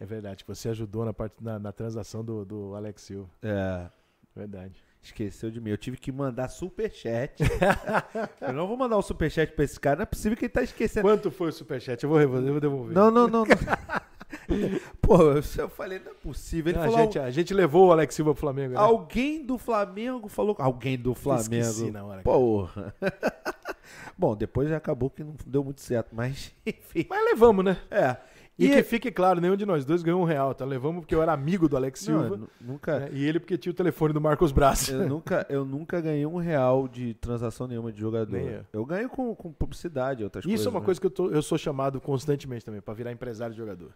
É 0.00 0.06
verdade, 0.06 0.42
você 0.46 0.68
ajudou 0.70 1.04
na, 1.04 1.12
parte, 1.12 1.36
na, 1.40 1.58
na 1.58 1.70
transação 1.70 2.24
do, 2.24 2.44
do 2.44 2.74
Alex 2.74 3.02
Silva. 3.02 3.30
É. 3.42 3.88
Verdade. 4.34 4.82
Esqueceu 5.04 5.50
de 5.50 5.60
mim. 5.60 5.70
Eu 5.70 5.76
tive 5.76 5.98
que 5.98 6.10
mandar 6.10 6.48
superchat. 6.48 7.42
eu 8.40 8.52
não 8.54 8.66
vou 8.66 8.74
mandar 8.74 8.96
o 8.96 9.02
superchat 9.02 9.52
pra 9.52 9.64
esse 9.64 9.78
cara. 9.78 9.96
Não 9.96 10.02
é 10.04 10.06
possível 10.06 10.36
que 10.36 10.46
ele 10.46 10.52
tá 10.52 10.62
esquecendo. 10.62 11.06
Quanto 11.06 11.30
foi 11.30 11.50
o 11.50 11.52
superchat? 11.52 12.02
Eu 12.02 12.08
vou, 12.08 12.20
eu 12.20 12.28
vou 12.28 12.60
devolver. 12.60 12.94
Não, 12.94 13.10
não, 13.10 13.28
não. 13.28 13.44
não. 13.44 13.56
Pô, 15.00 15.18
eu 15.58 15.68
falei, 15.68 15.98
não 15.98 16.12
é 16.12 16.14
possível. 16.14 16.70
Ele 16.70 16.78
Não, 16.78 16.86
a, 16.86 16.90
falou, 16.90 17.04
gente, 17.04 17.18
a 17.18 17.30
gente 17.30 17.52
levou 17.52 17.88
o 17.88 17.92
Alex 17.92 18.14
Silva 18.14 18.32
pro 18.32 18.40
Flamengo. 18.40 18.74
Né? 18.74 18.80
alguém 18.80 19.44
do 19.44 19.58
Flamengo 19.58 20.26
falou. 20.28 20.56
Alguém 20.58 20.98
do 20.98 21.14
Flamengo. 21.14 21.54
Esqueci 21.54 21.90
na 21.90 22.04
hora. 22.04 22.22
Porra. 22.22 22.94
Bom, 24.16 24.34
depois 24.34 24.68
já 24.68 24.78
acabou 24.78 25.10
que 25.10 25.22
não 25.22 25.34
deu 25.46 25.62
muito 25.62 25.82
certo, 25.82 26.14
mas 26.14 26.52
enfim. 26.64 27.06
Mas 27.08 27.24
levamos, 27.24 27.64
né? 27.64 27.76
É. 27.90 28.16
E, 28.56 28.66
E, 28.66 28.70
que 28.70 28.82
fique 28.84 29.10
claro, 29.10 29.40
nenhum 29.40 29.56
de 29.56 29.66
nós 29.66 29.84
dois 29.84 30.02
ganhou 30.02 30.20
um 30.22 30.24
real, 30.24 30.54
tá? 30.54 30.64
Levamos 30.64 31.00
porque 31.00 31.14
eu 31.14 31.20
era 31.20 31.32
amigo 31.32 31.68
do 31.68 31.76
Alex 31.76 32.06
não, 32.06 32.20
Silva 32.20 32.36
nu- 32.36 32.48
nunca, 32.60 33.00
né? 33.00 33.08
e 33.12 33.24
ele 33.24 33.40
porque 33.40 33.58
tinha 33.58 33.72
o 33.72 33.74
telefone 33.74 34.12
do 34.12 34.20
Marcos 34.20 34.52
Braz. 34.52 34.88
eu 34.88 35.06
nunca, 35.08 35.44
eu 35.48 35.64
nunca 35.64 36.00
ganhei 36.00 36.24
um 36.24 36.36
real 36.36 36.86
de 36.86 37.14
transação 37.14 37.66
nenhuma 37.66 37.92
de 37.92 37.98
jogador. 38.00 38.36
Eu. 38.36 38.64
Eu 38.72 38.86
ganho 38.86 39.08
com, 39.08 39.34
com 39.34 39.52
publicidade, 39.52 40.22
outras 40.22 40.44
coisas. 40.44 40.60
Isso 40.60 40.68
é 40.68 40.70
uma 40.70 40.78
né? 40.78 40.84
coisa 40.86 41.00
que 41.00 41.06
eu, 41.06 41.10
tô- 41.10 41.30
eu 41.30 41.42
sou 41.42 41.58
chamado 41.58 42.00
constantemente 42.00 42.64
também, 42.64 42.80
pra 42.80 42.94
virar 42.94 43.10
empresário 43.10 43.52
de 43.54 43.58
jogador. 43.60 43.92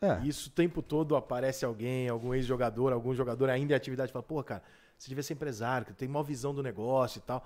É. 0.00 0.20
Isso 0.24 0.48
o 0.48 0.52
tempo 0.52 0.80
todo 0.80 1.16
aparece 1.16 1.64
alguém, 1.64 2.08
algum 2.08 2.32
ex-jogador, 2.32 2.92
algum 2.92 3.12
jogador 3.12 3.50
ainda 3.50 3.72
em 3.72 3.76
atividade, 3.76 4.12
fala, 4.12 4.22
pô, 4.22 4.40
cara, 4.44 4.62
você 4.96 5.08
devia 5.08 5.24
ser 5.24 5.32
empresário, 5.34 5.84
que 5.88 5.92
tem 5.92 6.06
maior 6.06 6.22
visão 6.22 6.54
do 6.54 6.62
negócio 6.62 7.18
e 7.18 7.22
tal, 7.22 7.44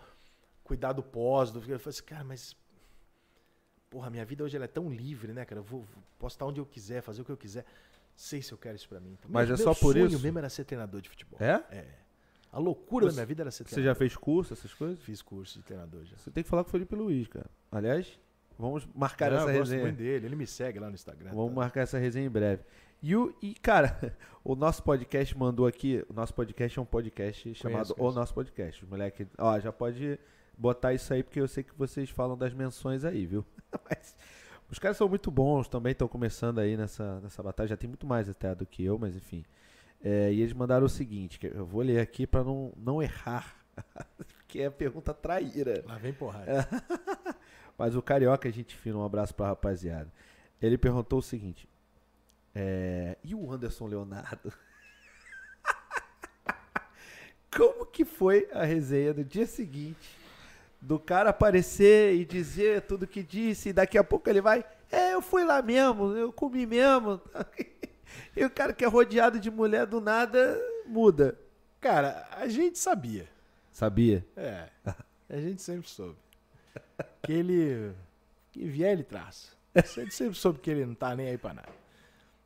cuidar 0.62 0.92
do 0.92 1.02
pós, 1.02 1.50
do... 1.50 1.60
eu 1.60 1.78
falo 1.78 1.88
assim, 1.88 2.02
cara, 2.04 2.24
mas 2.24 2.54
porra, 3.92 4.08
minha 4.08 4.24
vida 4.24 4.42
hoje 4.42 4.56
ela 4.56 4.64
é 4.64 4.68
tão 4.68 4.88
livre, 4.90 5.32
né, 5.32 5.44
cara, 5.44 5.58
eu 5.60 5.64
vou, 5.64 5.84
estar 6.26 6.46
onde 6.46 6.58
eu 6.58 6.64
quiser, 6.66 7.02
fazer 7.02 7.20
o 7.20 7.24
que 7.26 7.30
eu 7.30 7.36
quiser, 7.36 7.64
sei 8.16 8.40
se 8.40 8.50
eu 8.52 8.56
quero 8.58 8.74
isso 8.74 8.88
pra 8.88 8.98
mim. 8.98 9.12
Então, 9.18 9.30
Mas 9.30 9.46
meu- 9.48 9.54
é 9.54 9.58
meu 9.58 9.64
só 9.66 9.74
por 9.78 9.92
sonho 9.92 10.06
isso? 10.06 10.18
mesmo 10.20 10.38
era 10.38 10.48
ser 10.48 10.64
treinador 10.64 11.00
de 11.02 11.10
futebol. 11.10 11.38
É? 11.40 11.62
É. 11.70 11.84
A 12.50 12.58
loucura 12.58 13.04
da 13.06 13.12
Você- 13.12 13.16
minha 13.16 13.26
vida 13.26 13.42
era 13.42 13.50
ser 13.50 13.64
Você 13.64 13.74
treinador. 13.74 13.94
já 13.94 13.98
fez 13.98 14.16
curso, 14.16 14.52
essas 14.54 14.72
coisas? 14.72 14.98
Fiz 15.02 15.20
curso 15.22 15.58
de 15.58 15.64
treinador 15.64 16.04
já. 16.04 16.16
Você 16.16 16.30
tem 16.30 16.42
que 16.42 16.48
falar 16.48 16.64
com 16.64 16.68
o 16.68 16.72
Felipe 16.72 16.94
Luiz, 16.94 17.28
cara. 17.28 17.46
Aliás, 17.70 18.18
vamos 18.58 18.88
marcar 18.94 19.30
Não, 19.30 19.38
essa 19.38 19.48
eu 19.50 19.58
gosto 19.58 19.70
resenha. 19.70 19.82
muito 19.82 19.96
dele, 19.98 20.26
ele 20.26 20.36
me 20.36 20.46
segue 20.46 20.78
lá 20.78 20.88
no 20.88 20.94
Instagram. 20.94 21.30
Vamos 21.30 21.50
tá? 21.50 21.56
marcar 21.56 21.80
essa 21.82 21.98
resenha 21.98 22.26
em 22.26 22.30
breve. 22.30 22.62
E, 23.02 23.14
o, 23.16 23.34
e, 23.42 23.54
cara, 23.54 24.16
o 24.44 24.54
nosso 24.54 24.82
podcast 24.82 25.36
mandou 25.36 25.66
aqui. 25.66 26.04
O 26.08 26.12
nosso 26.12 26.32
podcast 26.34 26.78
é 26.78 26.82
um 26.82 26.86
podcast 26.86 27.54
chamado 27.54 27.90
O 27.90 27.94
conheço. 27.96 28.16
Nosso 28.18 28.34
Podcast. 28.34 28.84
Os 28.84 28.88
moleque, 28.90 29.26
ó, 29.38 29.58
já 29.58 29.72
pode 29.72 30.18
botar 30.62 30.94
isso 30.94 31.12
aí 31.12 31.22
porque 31.24 31.40
eu 31.40 31.48
sei 31.48 31.64
que 31.64 31.74
vocês 31.76 32.08
falam 32.08 32.38
das 32.38 32.54
menções 32.54 33.04
aí, 33.04 33.26
viu? 33.26 33.44
Mas 33.90 34.16
os 34.70 34.78
caras 34.78 34.96
são 34.96 35.08
muito 35.08 35.30
bons, 35.30 35.68
também 35.68 35.90
estão 35.90 36.06
começando 36.06 36.60
aí 36.60 36.76
nessa, 36.76 37.20
nessa 37.20 37.42
batalha. 37.42 37.68
Já 37.68 37.76
tem 37.76 37.88
muito 37.88 38.06
mais 38.06 38.28
até 38.28 38.54
do 38.54 38.64
que 38.64 38.82
eu, 38.82 38.98
mas 38.98 39.14
enfim. 39.14 39.44
É, 40.02 40.32
e 40.32 40.40
eles 40.40 40.54
mandaram 40.54 40.86
o 40.86 40.88
seguinte, 40.88 41.38
que 41.38 41.48
eu 41.48 41.66
vou 41.66 41.82
ler 41.82 42.00
aqui 42.00 42.26
para 42.26 42.42
não, 42.42 42.72
não 42.76 43.02
errar, 43.02 43.54
que 44.48 44.62
é 44.62 44.66
a 44.66 44.70
pergunta 44.70 45.12
traíra. 45.12 45.84
Lá 45.86 45.98
vem 45.98 46.14
porrada. 46.14 46.66
Mas 47.76 47.94
o 47.94 48.00
Carioca, 48.00 48.48
a 48.48 48.52
gente 48.52 48.74
fina, 48.74 48.96
um 48.96 49.04
abraço 49.04 49.34
pra 49.34 49.48
rapaziada. 49.48 50.10
Ele 50.60 50.78
perguntou 50.78 51.18
o 51.18 51.22
seguinte: 51.22 51.68
é, 52.54 53.18
E 53.22 53.34
o 53.34 53.52
Anderson 53.52 53.86
Leonardo? 53.86 54.52
Como 57.54 57.84
que 57.84 58.04
foi 58.04 58.48
a 58.52 58.64
resenha 58.64 59.12
do 59.12 59.22
dia 59.24 59.46
seguinte? 59.46 60.21
Do 60.82 60.98
cara 60.98 61.30
aparecer 61.30 62.14
e 62.16 62.24
dizer 62.24 62.82
tudo 62.82 63.06
que 63.06 63.22
disse, 63.22 63.68
e 63.68 63.72
daqui 63.72 63.96
a 63.96 64.02
pouco 64.02 64.28
ele 64.28 64.40
vai. 64.40 64.64
É, 64.90 65.14
eu 65.14 65.22
fui 65.22 65.44
lá 65.44 65.62
mesmo, 65.62 66.16
eu 66.16 66.32
comi 66.32 66.66
mesmo. 66.66 67.20
E 68.36 68.44
o 68.44 68.50
cara 68.50 68.74
que 68.74 68.84
é 68.84 68.88
rodeado 68.88 69.40
de 69.40 69.50
mulher 69.50 69.86
do 69.86 70.00
nada 70.00 70.60
muda. 70.86 71.38
Cara, 71.80 72.28
a 72.30 72.46
gente 72.46 72.78
sabia. 72.78 73.26
Sabia? 73.72 74.26
É. 74.36 74.68
A 75.28 75.36
gente 75.40 75.62
sempre 75.62 75.88
soube. 75.88 76.18
Que 77.22 77.32
ele. 77.32 77.94
Que 78.50 78.66
vier, 78.66 78.92
ele 78.92 79.02
traz. 79.02 79.56
A 79.74 79.80
gente 79.80 80.14
sempre 80.14 80.34
soube 80.34 80.58
que 80.58 80.70
ele 80.70 80.84
não 80.84 80.94
tá 80.94 81.16
nem 81.16 81.28
aí 81.28 81.38
pra 81.38 81.54
nada. 81.54 81.81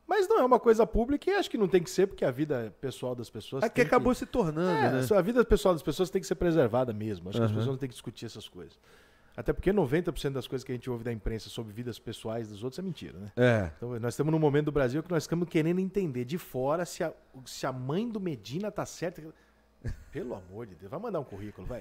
Mas 0.07 0.29
não 0.29 0.39
é 0.39 0.45
uma 0.45 0.61
coisa 0.61 0.87
pública 0.87 1.31
e 1.31 1.35
acho 1.35 1.51
que 1.51 1.59
não 1.59 1.67
tem 1.67 1.83
que 1.83 1.91
ser, 1.91 2.07
porque 2.07 2.25
a 2.25 2.31
vida 2.31 2.73
pessoal 2.81 3.15
das 3.15 3.29
pessoas. 3.29 3.65
É 3.65 3.69
que 3.69 3.81
acabou 3.81 4.15
se 4.15 4.25
tornando, 4.25 4.71
É, 4.71 4.93
né? 4.93 5.07
A 5.17 5.21
vida 5.21 5.45
pessoal 5.45 5.75
das 5.75 5.83
pessoas 5.83 6.11
tem 6.11 6.21
que 6.21 6.27
ser 6.27 6.37
preservada 6.37 6.93
mesmo. 6.93 7.29
Acho 7.29 7.39
que 7.39 7.45
as 7.45 7.51
pessoas 7.51 7.67
não 7.67 7.77
têm 7.77 7.89
que 7.89 7.95
discutir 7.95 8.27
essas 8.27 8.49
coisas. 8.49 8.79
Até 9.37 9.53
porque 9.53 9.71
90% 9.71 10.33
das 10.33 10.47
coisas 10.47 10.65
que 10.65 10.73
a 10.73 10.75
gente 10.75 10.89
ouve 10.89 11.05
da 11.05 11.13
imprensa 11.13 11.51
sobre 11.51 11.71
vidas 11.73 11.99
pessoais 11.99 12.49
dos 12.49 12.65
outros 12.65 12.79
é 12.79 12.83
mentira, 12.83 13.19
né? 13.19 13.33
É. 13.37 13.71
Então, 13.77 13.99
nós 14.01 14.15
estamos 14.15 14.33
num 14.33 14.39
momento 14.39 14.67
do 14.67 14.73
Brasil 14.73 15.03
que 15.03 15.11
nós 15.11 15.25
estamos 15.25 15.47
querendo 15.49 15.79
entender 15.79 16.25
de 16.25 16.39
fora 16.39 16.87
se 16.87 17.05
a, 17.05 17.13
se 17.45 17.67
a 17.67 17.73
mãe 17.73 18.09
do 18.09 18.19
Medina 18.19 18.71
tá 18.71 18.87
certa. 18.87 19.23
Pelo 20.11 20.35
amor 20.35 20.67
de 20.67 20.75
Deus, 20.75 20.91
vai 20.91 20.99
mandar 20.99 21.21
um 21.21 21.25
currículo, 21.25 21.67
vai. 21.67 21.81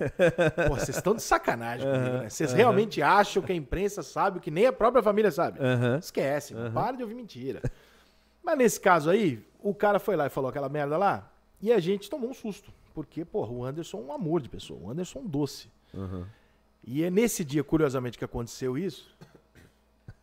Pô, 0.67 0.75
vocês 0.75 0.97
estão 0.97 1.15
de 1.15 1.21
sacanagem 1.23 1.89
comigo, 1.89 2.17
né? 2.17 2.29
Vocês 2.29 2.51
realmente 2.51 3.01
acham 3.01 3.41
que 3.41 3.53
a 3.53 3.55
imprensa 3.55 4.03
sabe 4.03 4.37
o 4.37 4.41
que 4.41 4.51
nem 4.51 4.65
a 4.65 4.73
própria 4.73 5.01
família 5.01 5.31
sabe? 5.31 5.57
Aham. 5.59 5.97
Esquece, 5.97 6.53
mano. 6.53 6.71
para 6.73 6.97
de 6.97 7.03
ouvir 7.03 7.15
mentira. 7.15 7.61
Mas 8.45 8.57
nesse 8.59 8.79
caso 8.79 9.09
aí, 9.09 9.43
o 9.59 9.73
cara 9.73 9.99
foi 9.99 10.15
lá 10.15 10.27
e 10.27 10.29
falou 10.29 10.49
aquela 10.49 10.69
merda 10.69 10.95
lá, 10.97 11.29
e 11.59 11.73
a 11.73 11.79
gente 11.79 12.07
tomou 12.09 12.29
um 12.29 12.33
susto. 12.33 12.71
Porque, 12.93 13.25
porra, 13.25 13.51
o 13.51 13.65
Anderson 13.65 13.97
é 13.97 14.01
um 14.01 14.13
amor 14.13 14.39
de 14.39 14.47
pessoa, 14.47 14.79
o 14.79 14.91
Anderson 14.91 15.19
é 15.19 15.21
um 15.23 15.27
doce. 15.27 15.67
Aham. 15.93 16.29
E 16.83 17.03
é 17.03 17.09
nesse 17.09 17.43
dia, 17.43 17.63
curiosamente, 17.63 18.19
que 18.19 18.23
aconteceu 18.23 18.77
isso. 18.77 19.13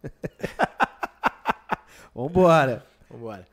Vambora. 2.15 2.87
Vambora. 3.11 3.45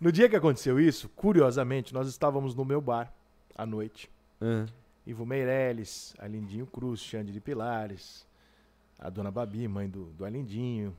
No 0.00 0.10
dia 0.10 0.28
que 0.28 0.34
aconteceu 0.34 0.80
isso, 0.80 1.08
curiosamente, 1.10 1.94
nós 1.94 2.08
estávamos 2.08 2.56
no 2.56 2.64
meu 2.64 2.80
bar 2.80 3.12
à 3.54 3.64
noite. 3.64 4.10
Ah, 4.40 4.66
Ivo 5.06 5.24
Meirelles, 5.24 6.14
Alindinho 6.18 6.66
Cruz, 6.66 7.00
Xande 7.00 7.32
de 7.32 7.40
Pilares, 7.40 8.26
a 8.98 9.08
dona 9.08 9.30
Babi, 9.30 9.68
mãe 9.68 9.88
do, 9.88 10.06
do 10.06 10.24
Alindinho. 10.24 10.96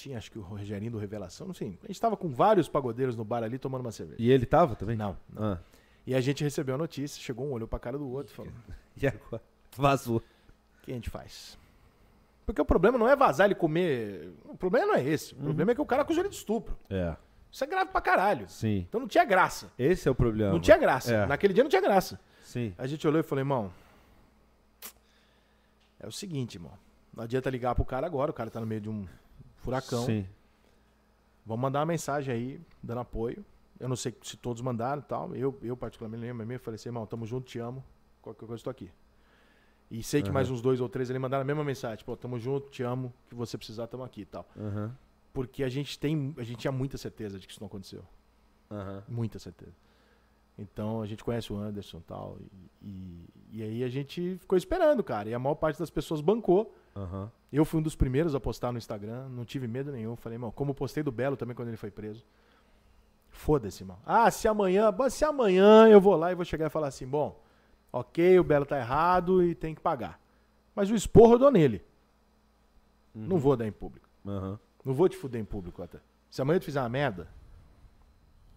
Tinha, 0.00 0.16
acho 0.16 0.30
que 0.30 0.38
o 0.38 0.42
Rogerinho 0.42 0.92
do 0.92 0.98
Revelação, 0.98 1.46
não 1.46 1.52
sei. 1.52 1.78
A 1.82 1.86
gente 1.86 1.90
estava 1.90 2.16
com 2.16 2.30
vários 2.30 2.70
pagodeiros 2.70 3.14
no 3.16 3.22
bar 3.22 3.42
ali 3.42 3.58
tomando 3.58 3.82
uma 3.82 3.92
cerveja. 3.92 4.16
E 4.18 4.30
ele 4.30 4.46
tava 4.46 4.74
também? 4.74 4.96
Não, 4.96 5.14
não. 5.30 5.52
Ah. 5.52 5.58
E 6.06 6.14
a 6.14 6.20
gente 6.22 6.42
recebeu 6.42 6.74
a 6.74 6.78
notícia, 6.78 7.20
chegou 7.20 7.46
um, 7.46 7.52
olhou 7.52 7.68
pra 7.68 7.78
cara 7.78 7.98
do 7.98 8.08
outro 8.08 8.32
e 8.32 8.34
falou: 8.34 8.50
E 8.96 9.06
agora? 9.06 9.42
Vazou. 9.76 10.16
o 10.16 10.22
que 10.82 10.90
a 10.90 10.94
gente 10.94 11.10
faz? 11.10 11.58
Porque 12.46 12.62
o 12.62 12.64
problema 12.64 12.96
não 12.96 13.06
é 13.06 13.14
vazar 13.14 13.44
ele 13.44 13.54
comer. 13.54 14.32
O 14.46 14.56
problema 14.56 14.86
não 14.86 14.94
é 14.94 15.04
esse. 15.04 15.34
O 15.34 15.36
problema 15.36 15.72
é 15.72 15.74
que 15.74 15.82
o 15.82 15.86
cara 15.86 16.00
acusou 16.00 16.22
ele 16.22 16.30
de 16.30 16.36
estupro. 16.36 16.74
É. 16.88 17.14
Isso 17.52 17.62
é 17.62 17.66
grave 17.66 17.90
pra 17.90 18.00
caralho. 18.00 18.48
Sim. 18.48 18.86
Então 18.88 19.02
não 19.02 19.06
tinha 19.06 19.24
graça. 19.24 19.70
Esse 19.78 20.08
é 20.08 20.10
o 20.10 20.14
problema. 20.14 20.50
Não 20.50 20.60
tinha 20.60 20.78
graça. 20.78 21.12
É. 21.14 21.26
Naquele 21.26 21.52
dia 21.52 21.62
não 21.62 21.68
tinha 21.68 21.82
graça. 21.82 22.18
Sim. 22.42 22.74
A 22.78 22.86
gente 22.86 23.06
olhou 23.06 23.20
e 23.20 23.22
falou, 23.22 23.40
irmão. 23.40 23.70
É 26.00 26.06
o 26.06 26.12
seguinte, 26.12 26.54
irmão. 26.54 26.72
Não 27.14 27.22
adianta 27.22 27.50
ligar 27.50 27.74
pro 27.74 27.84
cara 27.84 28.06
agora, 28.06 28.30
o 28.30 28.34
cara 28.34 28.50
tá 28.50 28.60
no 28.60 28.66
meio 28.66 28.80
de 28.80 28.88
um 28.88 29.06
furacão. 29.60 30.04
Sim. 30.04 30.26
Vamos 31.46 31.62
mandar 31.62 31.80
uma 31.80 31.86
mensagem 31.86 32.34
aí, 32.34 32.60
dando 32.82 33.00
apoio. 33.00 33.44
Eu 33.78 33.88
não 33.88 33.96
sei 33.96 34.14
se 34.22 34.36
todos 34.36 34.60
mandaram 34.60 35.00
e 35.00 35.04
tal. 35.04 35.34
Eu, 35.34 35.58
eu 35.62 35.76
particularmente, 35.76 36.22
lembro 36.22 36.46
mesmo, 36.46 36.62
falei 36.62 36.76
assim, 36.76 36.88
irmão, 36.90 37.06
tamo 37.06 37.24
junto, 37.24 37.46
te 37.46 37.58
amo. 37.58 37.82
Qualquer 38.20 38.46
coisa, 38.46 38.62
tô 38.62 38.70
aqui. 38.70 38.90
E 39.90 40.02
sei 40.02 40.22
que 40.22 40.30
mais 40.30 40.50
uns 40.50 40.60
dois 40.60 40.80
ou 40.80 40.88
três 40.88 41.10
ali 41.10 41.18
mandaram 41.18 41.42
a 41.42 41.44
mesma 41.44 41.64
mensagem. 41.64 42.04
Pô, 42.04 42.16
tamo 42.16 42.38
junto, 42.38 42.68
te 42.70 42.82
amo, 42.82 43.12
que 43.28 43.34
você 43.34 43.58
precisar, 43.58 43.86
tamo 43.88 44.04
aqui 44.04 44.20
e 44.20 44.26
tal. 44.26 44.46
Aham. 44.56 44.96
Porque 45.32 45.64
a 45.64 45.68
gente 45.68 45.98
tem, 45.98 46.34
a 46.36 46.42
gente 46.42 46.58
tinha 46.58 46.72
muita 46.72 46.96
certeza 46.98 47.38
de 47.38 47.46
que 47.46 47.52
isso 47.52 47.60
não 47.60 47.66
aconteceu. 47.66 48.04
Aham. 48.70 49.02
Muita 49.08 49.38
certeza. 49.38 49.74
Então 50.56 51.00
a 51.00 51.06
gente 51.06 51.24
conhece 51.24 51.52
o 51.52 51.56
Anderson 51.56 51.98
e 51.98 52.02
tal. 52.02 52.38
E, 52.40 52.86
e, 52.86 53.28
e 53.52 53.62
aí 53.62 53.84
a 53.84 53.88
gente 53.88 54.36
ficou 54.38 54.56
esperando, 54.56 55.02
cara. 55.02 55.28
E 55.28 55.34
a 55.34 55.38
maior 55.38 55.54
parte 55.54 55.78
das 55.78 55.90
pessoas 55.90 56.20
bancou. 56.20 56.74
Aham. 56.96 57.30
Eu 57.52 57.64
fui 57.64 57.80
um 57.80 57.82
dos 57.82 57.96
primeiros 57.96 58.34
a 58.34 58.40
postar 58.40 58.70
no 58.72 58.78
Instagram, 58.78 59.28
não 59.28 59.44
tive 59.44 59.66
medo 59.66 59.90
nenhum. 59.90 60.16
Falei, 60.16 60.36
irmão, 60.36 60.50
como 60.50 60.70
eu 60.70 60.74
postei 60.74 61.02
do 61.02 61.10
Belo 61.10 61.36
também 61.36 61.54
quando 61.54 61.68
ele 61.68 61.76
foi 61.76 61.90
preso. 61.90 62.24
Foda-se, 63.28 63.82
irmão. 63.82 63.98
Ah, 64.04 64.30
se 64.30 64.46
amanhã, 64.46 64.92
se 65.08 65.24
amanhã 65.24 65.88
eu 65.88 66.00
vou 66.00 66.16
lá 66.16 66.30
e 66.30 66.34
vou 66.34 66.44
chegar 66.44 66.66
e 66.66 66.70
falar 66.70 66.88
assim, 66.88 67.06
bom, 67.06 67.40
ok, 67.92 68.38
o 68.38 68.44
Belo 68.44 68.66
tá 68.66 68.78
errado 68.78 69.42
e 69.42 69.54
tem 69.54 69.74
que 69.74 69.80
pagar. 69.80 70.20
Mas 70.74 70.90
o 70.90 70.94
esporro 70.94 71.34
eu 71.34 71.38
dou 71.38 71.50
nele. 71.50 71.84
Não 73.14 73.38
vou 73.38 73.56
dar 73.56 73.66
em 73.66 73.72
público. 73.72 74.08
Aham. 74.26 74.58
Não 74.84 74.94
vou 74.94 75.08
te 75.08 75.16
fuder 75.16 75.40
em 75.40 75.44
público 75.44 75.82
até. 75.82 75.98
Se 76.30 76.40
amanhã 76.40 76.56
eu 76.56 76.60
te 76.60 76.66
fizer 76.66 76.80
uma 76.80 76.88
merda 76.88 77.28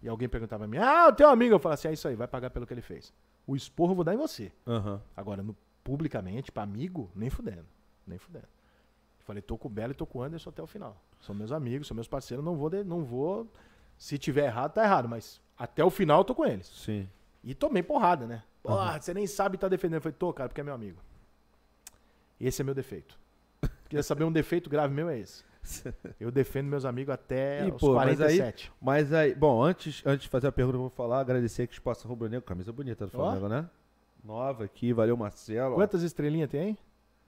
e 0.01 0.07
alguém 0.07 0.29
perguntar 0.29 0.57
pra 0.57 0.67
mim, 0.67 0.77
ah, 0.77 1.07
o 1.09 1.13
teu 1.13 1.29
amigo, 1.29 1.55
eu 1.55 1.59
falo 1.59 1.73
assim, 1.73 1.87
é 1.87 1.93
isso 1.93 2.07
aí, 2.07 2.15
vai 2.15 2.27
pagar 2.27 2.49
pelo 2.49 2.67
que 2.67 2.73
ele 2.73 2.81
fez. 2.81 3.13
O 3.47 3.55
esporro 3.55 3.91
eu 3.91 3.95
vou 3.95 4.03
dar 4.03 4.13
em 4.13 4.17
você. 4.17 4.51
Aham. 4.67 5.01
Agora, 5.17 5.41
no, 5.41 5.55
publicamente, 5.83 6.51
pra 6.51 6.63
amigo, 6.63 7.09
nem 7.15 7.29
fudendo. 7.29 7.65
Nem 8.07 8.17
fudendo. 8.17 8.47
Falei, 9.19 9.41
tô 9.41 9.57
com 9.57 9.67
o 9.67 9.71
Belo 9.71 9.91
e 9.91 9.95
tô 9.95 10.05
com 10.05 10.19
o 10.19 10.23
Anderson 10.23 10.49
até 10.49 10.61
o 10.61 10.67
final. 10.67 10.97
São 11.21 11.33
meus 11.33 11.51
amigos, 11.51 11.87
são 11.87 11.95
meus 11.95 12.07
parceiros, 12.07 12.43
não 12.45 12.55
vou, 12.57 12.69
de- 12.69 12.83
não 12.83 13.03
vou. 13.03 13.47
Se 13.97 14.17
tiver 14.17 14.45
errado, 14.45 14.73
tá 14.73 14.83
errado, 14.83 15.07
mas 15.07 15.39
até 15.57 15.83
o 15.83 15.89
final 15.89 16.19
eu 16.19 16.25
tô 16.25 16.35
com 16.35 16.45
eles. 16.45 16.67
Sim. 16.67 17.07
E 17.43 17.53
tomei 17.55 17.81
porrada, 17.81 18.27
né? 18.27 18.43
Porra, 18.61 18.99
você 18.99 19.13
nem 19.13 19.25
sabe 19.27 19.57
tá 19.57 19.67
defendendo. 19.69 19.95
Eu 19.95 20.01
falei, 20.01 20.15
tô, 20.17 20.33
cara, 20.33 20.49
porque 20.49 20.59
é 20.61 20.63
meu 20.63 20.73
amigo. 20.73 20.99
Esse 22.39 22.61
é 22.61 22.65
meu 22.65 22.73
defeito. 22.73 23.17
Queria 23.87 24.03
saber 24.03 24.23
um 24.23 24.31
defeito 24.31 24.69
grave 24.69 24.93
meu 24.93 25.07
é 25.09 25.19
esse. 25.19 25.43
Eu 26.19 26.29
defendo 26.29 26.67
meus 26.67 26.83
amigos 26.83 27.13
até 27.13 27.65
Ih, 27.65 27.71
os 27.71 27.79
pô, 27.79 27.93
mas 27.95 28.19
aí- 28.19 28.37
47. 28.37 28.71
Mas 28.81 29.13
aí, 29.13 29.33
bom, 29.33 29.63
antes, 29.63 30.01
antes 30.05 30.23
de 30.23 30.29
fazer 30.29 30.47
a 30.47 30.51
pergunta, 30.51 30.75
eu 30.75 30.81
vou 30.81 30.89
falar, 30.89 31.19
agradecer 31.21 31.67
que 31.67 31.73
Espaço 31.73 32.05
Rubro 32.07 32.27
Negro, 32.27 32.45
camisa 32.45 32.73
bonita 32.73 33.05
do 33.07 33.11
Ó. 33.17 33.21
Flamengo, 33.21 33.47
né? 33.47 33.69
Nova 34.21 34.65
aqui, 34.65 34.91
valeu 34.91 35.15
Marcelo. 35.15 35.75
Quantas 35.75 36.01
estrelinhas 36.01 36.49
tem 36.49 36.59
aí? 36.61 36.77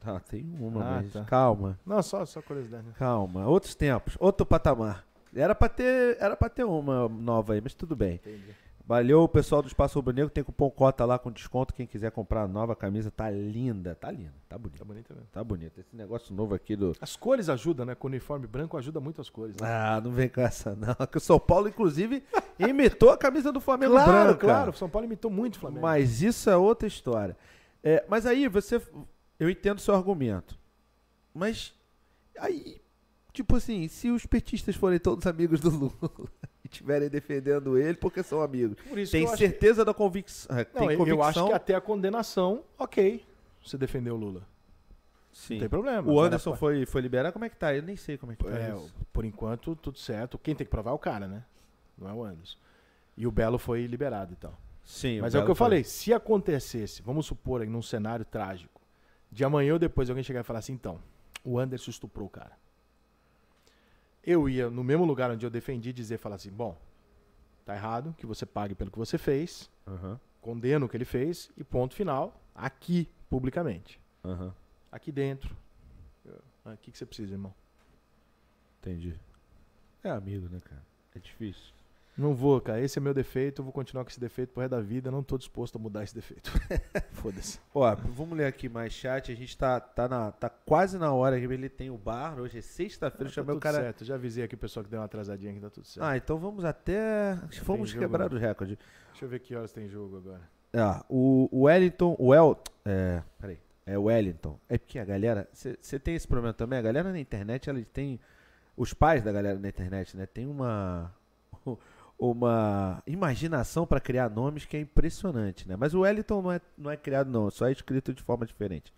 Ah, 0.03 0.19
tem 0.19 0.45
uma, 0.59 0.81
Ah, 0.83 1.01
mas 1.01 1.13
tá. 1.13 1.23
calma, 1.23 1.79
Não, 1.85 2.01
só, 2.03 2.25
só 2.25 2.41
curiosidade. 2.41 2.85
né? 2.85 2.93
calma. 2.97 3.47
Outros 3.47 3.75
tempos, 3.75 4.15
outro 4.19 4.45
patamar. 4.45 5.03
Era 5.35 5.53
pra 5.53 5.67
ter, 5.67 6.17
era 6.19 6.35
pra 6.35 6.47
ter 6.49 6.63
uma 6.63 7.09
nova 7.09 7.53
aí, 7.53 7.61
mas 7.61 7.73
tudo 7.73 7.95
bem. 7.95 8.15
Entendi. 8.15 8.55
Valeu, 8.87 9.23
o 9.23 9.27
pessoal 9.27 9.63
do 9.63 9.67
Espaço 9.67 9.97
Rubro 9.97 10.13
Negro, 10.13 10.29
tem 10.29 10.43
cupom 10.43 10.69
cota 10.69 11.03
lá 11.05 11.17
com 11.17 11.31
desconto, 11.31 11.73
quem 11.73 11.87
quiser 11.87 12.11
comprar 12.11 12.43
a 12.43 12.47
nova 12.47 12.75
camisa, 12.75 13.09
tá 13.09 13.31
linda, 13.31 13.95
tá 13.95 14.11
linda, 14.11 14.31
tá 14.47 14.59
bonita. 14.59 14.77
Tá 14.77 14.85
bonito 14.85 15.13
mesmo. 15.15 15.27
Tá 15.31 15.43
bonito. 15.43 15.79
Esse 15.79 15.95
negócio 15.95 16.35
novo 16.35 16.53
aqui 16.53 16.75
do. 16.75 16.95
As 17.01 17.15
cores 17.15 17.49
ajudam, 17.49 17.83
né? 17.83 17.95
Com 17.95 18.05
o 18.07 18.11
uniforme 18.11 18.45
branco 18.45 18.77
ajuda 18.77 18.99
muito 18.99 19.19
as 19.19 19.27
cores. 19.27 19.55
Né? 19.59 19.67
Ah, 19.67 19.99
não 20.03 20.11
vem 20.11 20.29
com 20.29 20.39
essa, 20.39 20.75
não. 20.75 20.93
Que 21.07 21.17
o 21.17 21.19
São 21.19 21.39
Paulo, 21.39 21.67
inclusive, 21.67 22.23
imitou 22.59 23.09
a 23.09 23.17
camisa 23.17 23.51
do 23.51 23.59
Flamengo 23.59 23.93
claro, 23.93 24.11
branca. 24.11 24.37
claro. 24.37 24.69
O 24.69 24.73
São 24.75 24.87
Paulo 24.87 25.07
imitou 25.07 25.31
muito 25.31 25.55
o 25.55 25.59
Flamengo. 25.59 25.81
Mas 25.81 26.21
isso 26.21 26.47
é 26.47 26.55
outra 26.55 26.87
história. 26.87 27.35
É, 27.83 28.05
mas 28.07 28.27
aí 28.27 28.47
você. 28.47 28.79
Eu 29.39 29.49
entendo 29.49 29.79
seu 29.81 29.93
argumento. 29.95 30.57
Mas. 31.33 31.73
Aí. 32.39 32.81
Tipo 33.33 33.57
assim, 33.57 33.87
se 33.89 34.09
os 34.09 34.25
petistas 34.25 34.75
forem 34.77 34.97
todos 34.97 35.27
amigos 35.27 35.59
do 35.59 35.69
Lula 35.69 35.93
e 36.63 36.67
estiverem 36.69 37.09
defendendo 37.09 37.77
ele 37.77 37.97
porque 37.97 38.23
são 38.23 38.41
amigos, 38.41 38.77
Por 38.87 38.97
isso 38.97 39.11
tem 39.11 39.25
que 39.29 39.35
certeza 39.35 39.83
da 39.83 39.93
convicção. 39.93 40.55
tem 40.55 40.65
Não, 40.73 40.91
eu- 40.91 40.97
convicção. 40.97 41.07
eu 41.17 41.23
acho 41.23 41.45
que 41.47 41.51
até 41.53 41.75
a 41.75 41.81
condenação, 41.81 42.63
ok. 42.77 43.25
Você 43.61 43.77
defendeu 43.77 44.15
o 44.15 44.17
Lula. 44.17 44.47
Sim. 45.33 45.55
Não 45.55 45.59
tem 45.61 45.69
problema. 45.69 46.09
O 46.09 46.21
Anderson 46.21 46.51
pô, 46.51 46.57
foi, 46.57 46.85
foi 46.85 47.01
liberado. 47.01 47.33
Como 47.33 47.43
é 47.43 47.49
que 47.49 47.57
tá? 47.57 47.75
Eu 47.75 47.83
nem 47.83 47.97
sei 47.97 48.17
como 48.17 48.31
é 48.31 48.35
que 48.37 48.43
tá. 48.45 48.57
É, 48.57 48.73
isso. 48.73 48.95
por 49.11 49.25
enquanto, 49.25 49.75
tudo 49.75 49.99
certo. 49.99 50.37
Quem 50.37 50.55
tem 50.55 50.65
que 50.65 50.71
provar 50.71 50.91
é 50.91 50.93
o 50.93 50.97
cara, 50.99 51.27
né? 51.27 51.43
Não 51.97 52.07
é 52.09 52.13
o 52.13 52.23
Anderson. 52.23 52.57
E 53.17 53.27
o 53.27 53.31
Belo 53.31 53.57
foi 53.57 53.85
liberado 53.85 54.31
e 54.31 54.35
tal. 54.37 54.57
Sim, 54.85 55.19
Mas 55.19 55.35
é 55.35 55.39
o 55.39 55.43
que 55.43 55.51
eu 55.51 55.55
foi- 55.55 55.65
falei, 55.65 55.83
se 55.83 56.13
acontecesse, 56.13 57.01
vamos 57.01 57.25
supor 57.25 57.61
aí 57.61 57.67
num 57.67 57.81
cenário 57.81 58.23
trágico, 58.23 58.79
de 59.35 59.43
amanhã 59.43 59.73
ou 59.73 59.79
depois 59.79 60.09
alguém 60.09 60.23
chegar 60.23 60.39
e 60.39 60.43
falar 60.43 60.59
assim, 60.59 60.71
então, 60.71 60.97
o 61.43 61.59
Anderson 61.59 61.91
estuprou 61.91 62.25
o 62.25 62.29
cara. 62.29 62.57
Eu 64.23 64.47
ia 64.47 64.69
no 64.69 64.81
mesmo 64.81 65.03
lugar 65.03 65.29
onde 65.29 65.45
eu 65.45 65.49
defendi 65.49 65.91
dizer, 65.91 66.17
falar 66.17 66.37
assim, 66.37 66.49
bom, 66.49 66.77
tá 67.65 67.75
errado, 67.75 68.15
que 68.17 68.25
você 68.25 68.45
pague 68.45 68.73
pelo 68.73 68.89
que 68.89 68.97
você 68.97 69.17
fez, 69.17 69.69
Aham, 69.85 70.17
condeno 70.41 70.85
o 70.85 70.89
que 70.89 70.95
ele 70.95 71.03
fez 71.03 71.51
e 71.57 71.65
ponto 71.65 71.93
final, 71.93 72.41
aqui, 72.55 73.09
publicamente. 73.29 73.99
Aham, 74.23 74.55
Aqui 74.89 75.11
dentro. 75.11 75.53
Ah, 76.63 76.71
O 76.71 76.77
que, 76.77 76.89
que 76.91 76.97
você 76.97 77.05
precisa, 77.05 77.33
irmão? 77.33 77.53
entendi. 78.79 79.19
É 80.01 80.09
amigo, 80.11 80.47
né, 80.47 80.61
cara? 80.63 80.81
É 81.13 81.19
difícil. 81.19 81.73
Não 82.17 82.33
vou, 82.33 82.61
cara. 82.61 82.79
Esse 82.79 82.97
é 82.97 83.01
meu 83.01 83.13
defeito. 83.13 83.59
Eu 83.59 83.63
vou 83.63 83.73
continuar 83.73 84.05
com 84.05 84.09
esse 84.09 84.19
defeito 84.19 84.53
pro 84.53 84.61
resto 84.61 84.71
da 84.71 84.81
vida. 84.81 85.11
Não 85.11 85.21
tô 85.21 85.37
disposto 85.37 85.75
a 85.77 85.79
mudar 85.79 86.03
esse 86.03 86.15
defeito. 86.15 86.49
Foda-se. 87.11 87.59
Ó, 87.73 87.93
vamos 87.95 88.37
ler 88.37 88.45
aqui 88.45 88.69
mais 88.69 88.93
chat. 88.93 89.31
A 89.31 89.35
gente 89.35 89.57
tá, 89.57 89.79
tá, 89.81 90.07
na, 90.07 90.31
tá 90.31 90.49
quase 90.49 90.97
na 90.97 91.11
hora 91.13 91.37
que 91.37 91.45
ele 91.45 91.67
tem 91.67 91.89
o 91.89 91.97
bar. 91.97 92.39
Hoje 92.39 92.59
é 92.59 92.61
sexta-feira. 92.61 93.25
Tá 93.25 93.33
chamei 93.33 93.51
o 93.51 93.55
tudo 93.55 93.63
cara. 93.63 93.79
certo. 93.79 94.05
Já 94.05 94.15
avisei 94.15 94.45
aqui 94.45 94.55
o 94.55 94.57
pessoal 94.57 94.83
que 94.83 94.89
deu 94.89 94.99
uma 94.99 95.05
atrasadinha 95.05 95.53
que 95.53 95.59
tá 95.59 95.69
tudo 95.69 95.85
certo. 95.85 96.05
Ah, 96.05 96.15
então 96.15 96.37
vamos 96.37 96.63
até. 96.63 97.37
Vamos 97.63 97.93
quebrar 97.93 98.31
o 98.31 98.37
recorde. 98.37 98.79
Deixa 99.09 99.25
eu 99.25 99.29
ver 99.29 99.39
que 99.39 99.53
horas 99.53 99.73
tem 99.73 99.89
jogo 99.89 100.17
agora. 100.17 100.41
Ah, 100.73 101.03
o, 101.09 101.49
o 101.51 101.63
Wellington. 101.63 102.15
O 102.17 102.33
El. 102.33 102.57
É. 102.85 103.21
Peraí. 103.39 103.59
É 103.85 103.97
o 103.97 104.03
Wellington. 104.03 104.57
É 104.69 104.77
porque 104.77 104.99
a 104.99 105.05
galera. 105.05 105.49
Você 105.51 105.99
tem 105.99 106.15
esse 106.15 106.27
problema 106.27 106.53
também? 106.53 106.79
A 106.79 106.81
galera 106.81 107.11
na 107.11 107.19
internet, 107.19 107.69
ela 107.69 107.81
tem. 107.93 108.21
Os 108.77 108.93
pais 108.93 109.23
da 109.23 109.31
galera 109.31 109.59
na 109.59 109.67
internet, 109.67 110.15
né? 110.15 110.25
Tem 110.25 110.47
uma. 110.47 111.13
Uma 112.17 113.03
imaginação 113.05 113.85
pra 113.85 113.99
criar 113.99 114.29
nomes 114.29 114.65
que 114.65 114.77
é 114.77 114.79
impressionante, 114.79 115.67
né? 115.67 115.75
Mas 115.75 115.93
o 115.93 116.01
Wellington 116.01 116.41
não 116.41 116.51
é, 116.51 116.61
não 116.77 116.91
é 116.91 116.95
criado, 116.97 117.29
não. 117.29 117.51
Só 117.51 117.67
é 117.67 117.71
escrito 117.71 118.13
de 118.13 118.23
forma 118.23 118.45
diferente. 118.45 118.93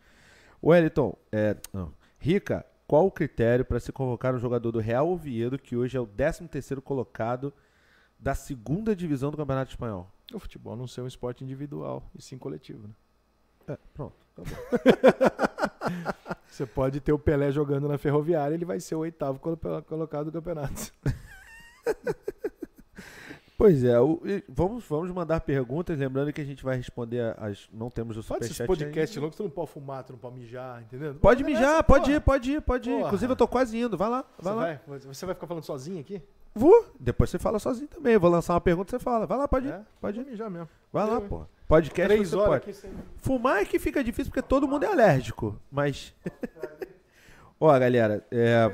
O 0.62 0.70
Wellington, 0.70 1.18
é. 1.32 1.56
Não. 1.74 1.92
Rica, 2.20 2.66
qual 2.88 3.06
o 3.08 3.12
critério 3.12 3.66
para 3.66 3.80
se 3.80 3.92
convocar 3.92 4.34
um 4.36 4.40
jogador 4.40 4.72
do 4.72 4.80
Real 4.80 5.10
Oviedo, 5.10 5.58
que 5.58 5.76
hoje 5.76 5.98
é 5.98 6.00
o 6.00 6.06
13 6.06 6.48
terceiro 6.48 6.82
colocado 6.82 7.52
da 8.20 8.34
segunda 8.36 8.96
divisão 8.96 9.32
do 9.32 9.38
Campeonato 9.38 9.72
Espanhol? 9.72 10.10
O 10.34 10.40
futebol 10.40 10.76
não 10.76 10.88
ser 10.88 11.02
um 11.02 11.08
esporte 11.08 11.44
individual, 11.44 12.04
e 12.16 12.22
sim 12.22 12.38
coletivo, 12.38 12.88
né? 12.88 12.94
É, 13.70 13.78
pronto. 13.94 14.16
Tá 14.36 14.44
bom. 14.44 15.92
Você 16.50 16.66
pode 16.66 17.00
ter 17.00 17.12
o 17.12 17.20
Pelé 17.20 17.52
jogando 17.52 17.88
na 17.88 17.98
Ferroviária, 17.98 18.54
ele 18.56 18.66
vai 18.66 18.80
ser 18.80 18.96
o 18.96 19.00
oitavo 19.00 19.40
colo- 19.40 19.58
colocado 19.88 20.26
do 20.26 20.32
campeonato. 20.32 20.92
Pois 23.58 23.84
é, 23.84 24.00
o- 24.00 24.22
e 24.24 24.44
vamos, 24.48 24.86
vamos 24.88 25.10
mandar 25.12 25.40
perguntas, 25.42 25.98
lembrando 25.98 26.32
que 26.32 26.40
a 26.40 26.46
gente 26.46 26.64
vai 26.64 26.78
responder 26.78 27.36
as. 27.40 27.68
Não 27.74 27.90
temos 27.90 28.16
o 28.16 28.24
Pode 28.24 28.46
esses 28.46 28.56
superchat. 28.56 28.84
podcasts 28.86 29.18
ainda. 29.18 29.22
loucos, 29.22 29.38
tu 29.38 29.44
não 29.44 29.50
pode 29.50 29.72
fumar, 29.72 30.04
tu 30.04 30.14
não 30.14 30.20
pode 30.20 30.36
mijar, 30.36 30.84
entendeu? 30.84 31.16
Pode 31.16 31.44
mijar, 31.44 31.74
essa, 31.76 31.84
pode 31.84 32.04
porra. 32.06 32.16
ir, 32.18 32.20
pode 32.22 32.52
ir, 32.52 32.62
pode 32.62 32.90
ir. 32.90 32.94
Porra. 32.94 33.06
Inclusive 33.08 33.32
eu 33.32 33.36
tô 33.36 33.48
quase 33.48 33.76
indo, 33.80 33.98
vai 33.98 34.10
lá, 34.10 34.24
vai 34.40 34.54
Você 34.54 34.60
lá. 34.60 34.80
vai, 34.88 35.00
você 35.00 35.26
vai 35.26 35.34
ficar 35.34 35.48
falando 35.48 35.64
sozinho 35.64 36.00
aqui? 36.00 36.22
Vou. 36.54 36.86
Depois 37.00 37.32
você 37.32 37.40
fala 37.40 37.58
sozinho 37.58 37.88
também. 37.88 38.14
Eu 38.14 38.20
vou 38.20 38.30
lançar 38.30 38.54
uma 38.54 38.62
pergunta 38.62 38.92
você 38.92 39.04
fala. 39.04 39.26
Vai 39.26 39.38
lá, 39.40 39.48
pode 39.48 39.68
ir. 39.68 39.72
É? 39.74 39.82
Pode 40.00 40.20
ir. 40.20 40.26
Mijar 40.26 40.50
mesmo. 40.52 40.70
Vai 40.94 41.06
lá, 41.08 41.14
Eu, 41.16 41.22
hein? 41.22 41.28
pô. 41.28 41.46
Podcast 41.68 42.08
Três 42.14 42.30
você 42.30 42.36
horas 42.36 42.48
pode. 42.50 42.64
aqui 42.64 42.74
sem... 42.74 42.92
Fumar 43.18 43.58
é 43.62 43.66
que 43.66 43.78
fica 43.80 44.04
difícil 44.04 44.32
porque 44.32 44.48
todo 44.48 44.68
mundo 44.68 44.84
é 44.84 44.88
alérgico. 44.88 45.60
Mas. 45.72 46.14
Ó, 47.60 47.68
galera, 47.80 48.24
é. 48.32 48.72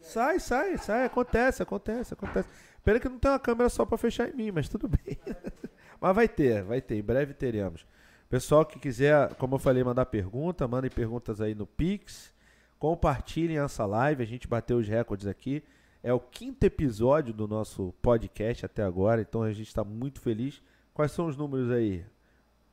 Sai, 0.00 0.40
sai, 0.40 0.76
sai. 0.78 1.04
Acontece, 1.06 1.62
acontece, 1.62 2.14
acontece. 2.14 2.48
Pena 2.82 2.98
que 3.00 3.08
não 3.08 3.18
tem 3.18 3.30
uma 3.30 3.38
câmera 3.38 3.68
só 3.68 3.84
pra 3.84 3.98
fechar 3.98 4.28
em 4.28 4.34
mim, 4.34 4.50
mas 4.50 4.68
tudo 4.68 4.88
bem. 4.88 5.18
mas 6.00 6.14
vai 6.14 6.28
ter, 6.28 6.62
vai 6.62 6.80
ter. 6.80 6.96
Em 6.96 7.02
breve 7.02 7.34
teremos. 7.34 7.86
Pessoal 8.28 8.64
que 8.64 8.78
quiser, 8.78 9.34
como 9.34 9.56
eu 9.56 9.58
falei, 9.58 9.82
mandar 9.84 10.06
pergunta, 10.06 10.66
mandem 10.68 10.90
perguntas 10.90 11.40
aí 11.40 11.54
no 11.54 11.66
Pix. 11.66 12.32
Compartilhem 12.78 13.58
essa 13.58 13.84
live. 13.84 14.22
A 14.22 14.26
gente 14.26 14.48
bateu 14.48 14.78
os 14.78 14.88
recordes 14.88 15.26
aqui. 15.26 15.62
É 16.02 16.12
o 16.14 16.20
quinto 16.20 16.64
episódio 16.64 17.34
do 17.34 17.46
nosso 17.46 17.92
podcast 18.00 18.64
até 18.64 18.82
agora, 18.82 19.20
então 19.20 19.42
a 19.42 19.52
gente 19.52 19.68
está 19.68 19.84
muito 19.84 20.18
feliz. 20.20 20.62
Quais 20.94 21.12
são 21.12 21.26
os 21.26 21.36
números 21.36 21.70
aí? 21.70 22.04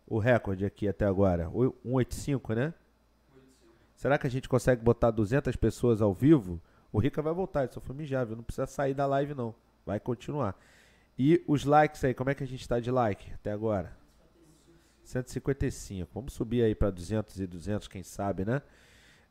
O 0.08 0.18
recorde 0.18 0.66
aqui 0.66 0.88
até 0.88 1.06
agora? 1.06 1.50
O- 1.50 1.76
185, 1.84 2.54
né? 2.54 2.74
Será 3.98 4.18
que 4.18 4.26
a 4.28 4.30
gente 4.30 4.48
consegue 4.48 4.82
botar 4.82 5.12
200 5.12 5.56
pessoas 5.58 6.02
ao 6.02 6.14
vivo? 6.14 6.62
O 6.94 7.00
Rica 7.00 7.22
vai 7.22 7.34
voltar, 7.34 7.64
ele 7.64 7.74
só 7.74 7.82
foi 7.82 7.94
mijar, 7.96 8.26
viu? 8.26 8.38
Não 8.38 8.44
precisa 8.44 8.66
sair 8.68 8.94
da 8.94 9.06
live, 9.06 9.34
não. 9.34 9.54
Vai 9.88 10.02
continuar. 10.02 10.60
E 11.18 11.42
os 11.48 11.64
likes 11.64 12.04
aí, 12.04 12.14
como 12.14 12.30
é 12.30 12.36
que 12.36 12.44
a 12.44 12.48
gente 12.48 12.60
está 12.60 12.78
de 12.78 12.92
like 12.92 13.32
até 13.34 13.54
agora? 13.54 13.96
155. 15.02 16.12
Vamos 16.14 16.34
subir 16.34 16.62
aí 16.62 16.76
para 16.76 16.92
200 16.92 17.40
e 17.40 17.48
200, 17.48 17.88
quem 17.88 18.04
sabe, 18.04 18.44
né? 18.44 18.62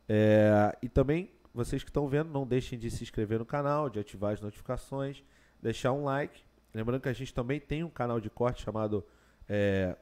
É, 0.08 0.74
e 0.80 0.88
também, 0.88 1.30
vocês 1.52 1.84
que 1.84 1.90
estão 1.90 2.08
vendo, 2.08 2.30
não 2.30 2.46
deixem 2.46 2.78
de 2.78 2.90
se 2.90 3.02
inscrever 3.02 3.38
no 3.38 3.44
canal, 3.44 3.90
de 3.90 4.00
ativar 4.00 4.32
as 4.32 4.40
notificações, 4.40 5.22
deixar 5.60 5.92
um 5.92 6.04
like. 6.04 6.40
Lembrando 6.72 7.02
que 7.02 7.10
a 7.10 7.12
gente 7.12 7.34
também 7.34 7.60
tem 7.60 7.84
um 7.84 7.90
canal 7.90 8.18
de 8.18 8.30
corte 8.30 8.62
chamado 8.62 9.04
é, 9.46 9.94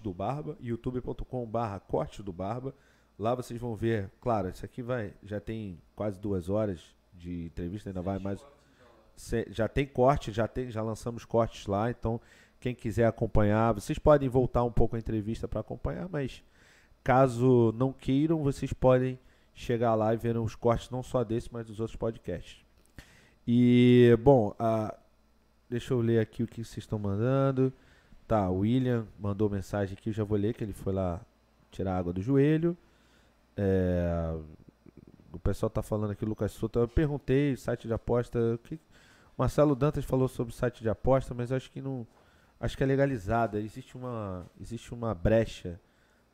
do 0.00 0.14
Barba, 0.14 0.56
youtube.com/barra 0.60 1.80
Cortes 1.80 2.24
do 2.24 2.32
Barba. 2.32 2.72
Lá 3.18 3.34
vocês 3.34 3.60
vão 3.60 3.74
ver, 3.74 4.08
claro, 4.20 4.50
isso 4.50 4.64
aqui 4.64 4.82
vai, 4.82 5.14
já 5.24 5.40
tem 5.40 5.82
quase 5.96 6.20
duas 6.20 6.48
horas 6.48 6.94
de 7.12 7.46
entrevista, 7.46 7.90
ainda 7.90 8.02
vai 8.02 8.20
mais. 8.20 8.40
Já 9.50 9.66
tem 9.68 9.86
corte, 9.86 10.30
já 10.32 10.46
tem, 10.46 10.70
já 10.70 10.82
lançamos 10.82 11.24
cortes 11.24 11.66
lá, 11.66 11.90
então 11.90 12.20
quem 12.60 12.74
quiser 12.74 13.06
acompanhar, 13.06 13.72
vocês 13.72 13.98
podem 13.98 14.28
voltar 14.28 14.64
um 14.64 14.72
pouco 14.72 14.96
a 14.96 14.98
entrevista 14.98 15.46
para 15.48 15.60
acompanhar, 15.60 16.08
mas 16.08 16.42
caso 17.02 17.72
não 17.76 17.92
queiram, 17.92 18.42
vocês 18.42 18.72
podem 18.72 19.18
chegar 19.54 19.94
lá 19.94 20.12
e 20.12 20.16
ver 20.16 20.36
os 20.36 20.54
cortes 20.54 20.90
não 20.90 21.02
só 21.02 21.24
desse, 21.24 21.48
mas 21.52 21.66
dos 21.66 21.80
outros 21.80 21.96
podcasts. 21.96 22.64
E 23.46 24.16
bom, 24.22 24.54
a- 24.58 24.94
deixa 25.70 25.94
eu 25.94 26.00
ler 26.00 26.20
aqui 26.20 26.42
o 26.42 26.46
que 26.46 26.64
vocês 26.64 26.78
estão 26.78 26.98
mandando. 26.98 27.72
Tá, 28.26 28.50
o 28.50 28.58
William 28.58 29.06
mandou 29.20 29.48
mensagem 29.48 29.96
aqui, 29.96 30.10
eu 30.10 30.14
já 30.14 30.24
vou 30.24 30.36
ler 30.36 30.52
que 30.52 30.64
ele 30.64 30.72
foi 30.72 30.92
lá 30.92 31.20
tirar 31.70 31.96
água 31.96 32.12
do 32.12 32.20
joelho. 32.20 32.76
É, 33.56 34.36
o 35.32 35.38
pessoal 35.38 35.70
tá 35.70 35.82
falando 35.82 36.10
aqui, 36.10 36.24
Lucas 36.24 36.52
Souto. 36.52 36.78
Eu 36.80 36.88
perguntei, 36.88 37.56
site 37.56 37.86
de 37.86 37.94
aposta. 37.94 38.38
O 38.54 38.58
que, 38.58 38.80
Marcelo 39.36 39.74
Dantas 39.74 40.04
falou 40.04 40.28
sobre 40.28 40.52
o 40.52 40.56
site 40.56 40.82
de 40.82 40.88
aposta, 40.88 41.34
mas 41.34 41.52
acho 41.52 41.70
que 41.70 41.80
não. 41.80 42.06
Acho 42.58 42.76
que 42.76 42.82
é 42.82 42.86
legalizada. 42.86 43.60
Existe 43.60 43.96
uma, 43.96 44.46
existe 44.60 44.94
uma 44.94 45.14
brecha 45.14 45.78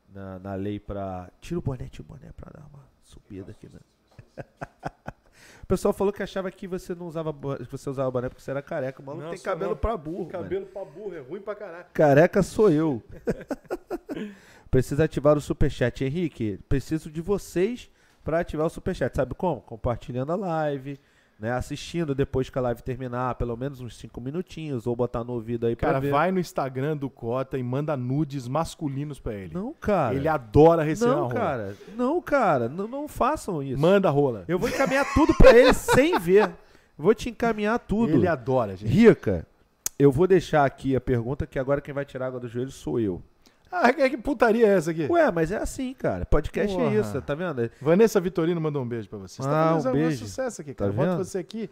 na, 0.07 0.39
na 0.39 0.55
lei 0.55 0.79
pra. 0.79 1.29
Tira 1.41 1.59
o 1.59 1.61
boné, 1.61 1.89
tira 1.89 2.03
o 2.03 2.05
boné 2.05 2.31
pra 2.31 2.51
dar 2.51 2.65
uma 2.67 2.87
subida 3.01 3.51
aqui, 3.51 3.67
né? 3.67 3.79
o 5.61 5.67
pessoal 5.67 5.93
falou 5.93 6.13
que 6.13 6.23
achava 6.23 6.49
que 6.49 6.65
você 6.65 6.95
não 6.95 7.07
usava 7.07 7.33
que 7.57 7.69
você 7.71 7.89
usava 7.89 8.09
boné 8.09 8.29
porque 8.29 8.41
você 8.41 8.51
era 8.51 8.61
careca. 8.61 9.01
O 9.01 9.05
maluco 9.05 9.25
Não, 9.25 9.31
tem 9.31 9.41
cabelo 9.41 9.71
não. 9.71 9.77
pra 9.77 9.97
burro. 9.97 10.19
mano. 10.19 10.29
Cabelo 10.31 10.65
pra 10.67 10.85
burro, 10.85 11.13
é 11.15 11.19
ruim 11.19 11.41
pra 11.41 11.55
caralho. 11.55 11.85
Careca 11.93 12.41
sou 12.41 12.71
eu. 12.71 13.03
Precisa 14.71 15.03
ativar 15.03 15.37
o 15.37 15.41
superchat. 15.41 16.03
Henrique, 16.03 16.57
preciso 16.69 17.11
de 17.11 17.21
vocês 17.21 17.91
para 18.23 18.39
ativar 18.39 18.65
o 18.65 18.69
superchat. 18.69 19.15
Sabe 19.15 19.35
como? 19.35 19.61
Compartilhando 19.61 20.31
a 20.31 20.35
live, 20.35 20.99
né? 21.43 21.51
Assistindo 21.51 22.15
depois 22.15 22.49
que 22.49 22.57
a 22.57 22.61
live 22.61 22.81
terminar, 22.81 23.35
pelo 23.35 23.57
menos 23.57 23.81
uns 23.81 23.97
5 23.97 24.21
minutinhos, 24.21 24.87
ou 24.87 24.95
botar 24.95 25.25
no 25.25 25.33
ouvido 25.33 25.67
aí 25.67 25.75
pra 25.75 25.89
Cara, 25.89 25.99
ver. 25.99 26.09
vai 26.09 26.31
no 26.31 26.39
Instagram 26.39 26.95
do 26.95 27.09
Cota 27.09 27.57
e 27.57 27.63
manda 27.63 27.97
nudes 27.97 28.47
masculinos 28.47 29.19
pra 29.19 29.33
ele. 29.33 29.53
Não, 29.53 29.73
cara. 29.73 30.15
Ele 30.15 30.27
adora 30.27 30.83
receber 30.83 31.11
não, 31.11 31.23
rola. 31.23 31.33
cara. 31.33 31.77
Não, 31.97 32.21
cara. 32.21 32.69
Não, 32.69 32.87
não 32.87 33.07
façam 33.09 33.61
isso. 33.61 33.77
Manda 33.79 34.09
rola. 34.09 34.45
Eu 34.47 34.57
vou 34.57 34.69
encaminhar 34.69 35.05
tudo 35.13 35.33
pra 35.35 35.51
ele 35.51 35.73
sem 35.73 36.17
ver. 36.17 36.49
Vou 36.97 37.13
te 37.13 37.29
encaminhar 37.29 37.77
tudo. 37.77 38.13
Ele 38.13 38.27
adora, 38.27 38.77
gente. 38.77 38.89
Rica, 38.89 39.45
eu 39.99 40.11
vou 40.11 40.25
deixar 40.25 40.63
aqui 40.63 40.95
a 40.95 41.01
pergunta 41.01 41.45
que 41.45 41.59
agora 41.59 41.81
quem 41.81 41.93
vai 41.93 42.05
tirar 42.05 42.27
água 42.27 42.39
do 42.39 42.47
joelho 42.47 42.71
sou 42.71 42.99
eu. 43.01 43.21
Ah, 43.75 43.91
que, 43.91 44.17
putaria 44.17 44.67
é 44.67 44.77
essa 44.77 44.91
aqui? 44.91 45.07
Ué, 45.09 45.31
mas 45.31 45.51
é 45.51 45.57
assim, 45.57 45.95
cara. 45.95 46.25
Podcast 46.27 46.75
Porra. 46.75 46.89
é 46.95 46.99
isso, 46.99 47.21
tá 47.23 47.33
vendo? 47.33 47.71
Vanessa 47.81 48.21
Vitorino 48.21 48.61
mandou 48.61 48.83
um 48.83 48.87
beijo 48.87 49.09
pra 49.09 49.17
você. 49.17 49.41
Você 49.41 49.49
Ah, 49.49 49.71
um 49.71 49.75
fazendo 49.81 49.93
beijo. 49.93 50.25
sucesso 50.25 50.61
aqui, 50.61 50.73
Tá 50.75 50.85
cara. 50.85 50.93
Bota 50.95 51.09
vendo? 51.17 51.25
você 51.25 51.39
aqui, 51.39 51.69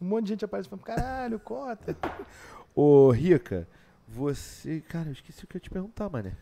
um 0.00 0.06
monte 0.06 0.24
de 0.24 0.28
gente 0.30 0.44
aparece 0.44 0.68
falando, 0.68 0.84
caralho, 0.84 1.38
Cota. 1.38 1.96
Ô, 2.74 3.10
Rica, 3.12 3.68
você. 4.08 4.80
Cara, 4.88 5.08
eu 5.08 5.12
esqueci 5.12 5.44
o 5.44 5.46
que 5.46 5.56
eu 5.56 5.58
ia 5.58 5.62
te 5.62 5.70
perguntar, 5.70 6.10
mané. 6.10 6.32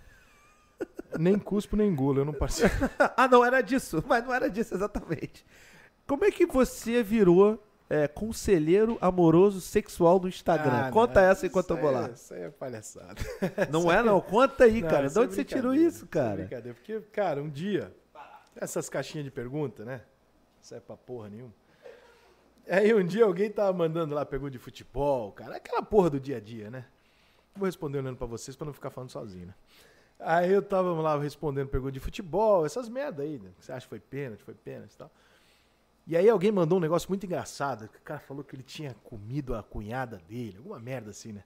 nem 1.19 1.39
cuspo, 1.39 1.77
nem 1.77 1.91
engulo, 1.91 2.21
eu 2.21 2.25
não 2.25 2.33
participo. 2.33 2.75
ah, 3.15 3.29
não, 3.29 3.45
era 3.45 3.61
disso. 3.61 4.03
Mas 4.09 4.25
não 4.25 4.33
era 4.33 4.49
disso 4.49 4.75
exatamente. 4.75 5.45
Como 6.07 6.25
é 6.25 6.31
que 6.31 6.47
você 6.47 7.03
virou 7.03 7.63
é, 7.93 8.09
conselheiro 8.09 8.97
amoroso 9.03 9.61
sexual 9.61 10.19
no 10.19 10.27
Instagram? 10.27 10.87
Ah, 10.87 10.91
Conta 10.91 11.21
não, 11.21 11.29
essa 11.29 11.47
enquanto 11.47 11.71
eu 11.73 11.77
vou 11.77 11.91
lá. 11.91 12.09
Isso 12.09 12.33
aí 12.33 12.45
é 12.45 12.49
palhaçada. 12.51 13.21
Não 13.71 13.93
é, 13.93 14.03
não? 14.03 14.19
Conta 14.19 14.65
aí, 14.65 14.81
Não, 14.81 14.89
cara. 14.89 15.11
De 15.11 15.19
é 15.19 15.21
onde 15.21 15.35
você 15.35 15.45
tirou 15.45 15.75
isso, 15.75 16.07
é 16.07 16.09
cara? 16.09 16.37
brincadeira, 16.37 16.75
porque, 16.75 17.01
cara, 17.13 17.43
um 17.43 17.51
dia, 17.51 17.95
essas 18.57 18.89
caixinhas 18.89 19.27
de 19.27 19.31
pergunta, 19.31 19.85
né? 19.85 20.01
Isso 20.63 20.75
é 20.75 20.81
pra 20.81 20.97
porra 20.97 21.29
nenhuma. 21.29 21.53
Aí 22.67 22.95
um 22.95 23.05
dia 23.05 23.27
alguém 23.27 23.51
tava 23.51 23.77
mandando 23.77 24.15
lá 24.15 24.25
pergunta 24.25 24.53
de 24.53 24.59
futebol, 24.59 25.31
cara, 25.33 25.57
aquela 25.57 25.83
porra 25.83 26.09
do 26.09 26.19
dia 26.19 26.39
a 26.39 26.41
dia, 26.41 26.71
né? 26.71 26.87
Vou 27.55 27.67
responder 27.67 27.99
olhando 27.99 28.17
pra 28.17 28.27
vocês 28.27 28.57
pra 28.57 28.65
não 28.65 28.73
ficar 28.73 28.89
falando 28.89 29.11
sozinho, 29.11 29.49
né? 29.49 29.55
Aí 30.19 30.51
eu 30.51 30.63
tava 30.63 30.93
lá 30.95 31.19
respondendo 31.19 31.69
pergunta 31.69 31.93
de 31.93 32.01
futebol, 32.01 32.65
essas 32.65 32.89
merda 32.89 33.23
aí, 33.23 33.39
né? 33.39 33.51
Você 33.59 33.71
acha 33.71 33.85
que 33.85 33.91
foi 33.91 34.01
pênalti, 34.01 34.43
foi 34.45 34.55
pênalti 34.55 34.93
e 34.95 34.97
tal. 34.97 35.11
E 36.07 36.17
aí 36.17 36.29
alguém 36.29 36.51
mandou 36.51 36.79
um 36.79 36.81
negócio 36.81 37.09
muito 37.09 37.25
engraçado, 37.25 37.85
o 37.85 38.03
cara 38.03 38.19
falou 38.19 38.43
que 38.43 38.57
ele 38.57 38.63
tinha 38.63 38.95
comido 39.05 39.55
a 39.55 39.63
cunhada 39.63 40.21
dele, 40.29 40.57
alguma 40.59 40.79
merda 40.79 41.11
assim, 41.11 41.33
né? 41.33 41.45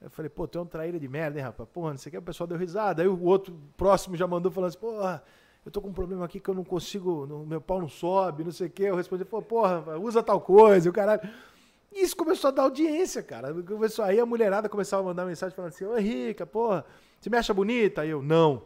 Eu 0.00 0.10
falei, 0.10 0.28
pô, 0.28 0.46
tu 0.46 0.58
é 0.58 0.62
um 0.62 0.66
traíra 0.66 0.98
de 1.00 1.08
merda, 1.08 1.38
hein, 1.38 1.44
rapaz? 1.44 1.68
Porra, 1.70 1.90
não 1.90 1.98
sei 1.98 2.10
o 2.10 2.12
que. 2.12 2.18
O 2.18 2.22
pessoal 2.22 2.46
deu 2.46 2.56
risada. 2.56 3.02
Aí 3.02 3.08
o 3.08 3.20
outro 3.24 3.58
próximo 3.76 4.16
já 4.16 4.28
mandou 4.28 4.52
falando 4.52 4.68
assim, 4.68 4.78
porra, 4.78 5.24
eu 5.66 5.72
tô 5.72 5.80
com 5.80 5.88
um 5.88 5.92
problema 5.92 6.24
aqui 6.24 6.38
que 6.38 6.48
eu 6.48 6.54
não 6.54 6.62
consigo, 6.62 7.26
meu 7.44 7.60
pau 7.60 7.80
não 7.80 7.88
sobe, 7.88 8.44
não 8.44 8.52
sei 8.52 8.68
o 8.68 8.70
que. 8.70 8.84
Eu 8.84 8.94
respondi, 8.94 9.24
pô, 9.24 9.42
porra, 9.42 9.98
usa 9.98 10.22
tal 10.22 10.40
coisa, 10.40 10.88
o 10.88 10.92
caralho. 10.92 11.20
E 11.92 12.02
isso 12.02 12.16
começou 12.16 12.48
a 12.48 12.50
dar 12.52 12.62
audiência, 12.62 13.22
cara. 13.24 13.52
Começou, 13.62 14.04
aí 14.04 14.20
a 14.20 14.26
mulherada 14.26 14.68
começava 14.68 15.02
a 15.02 15.06
mandar 15.06 15.26
mensagem 15.26 15.56
falando 15.56 15.72
assim, 15.72 15.84
ô 15.84 15.96
Rica, 15.96 16.46
porra, 16.46 16.84
você 17.18 17.28
me 17.28 17.36
acha 17.36 17.52
bonita? 17.52 18.02
Aí 18.02 18.10
eu, 18.10 18.22
não. 18.22 18.62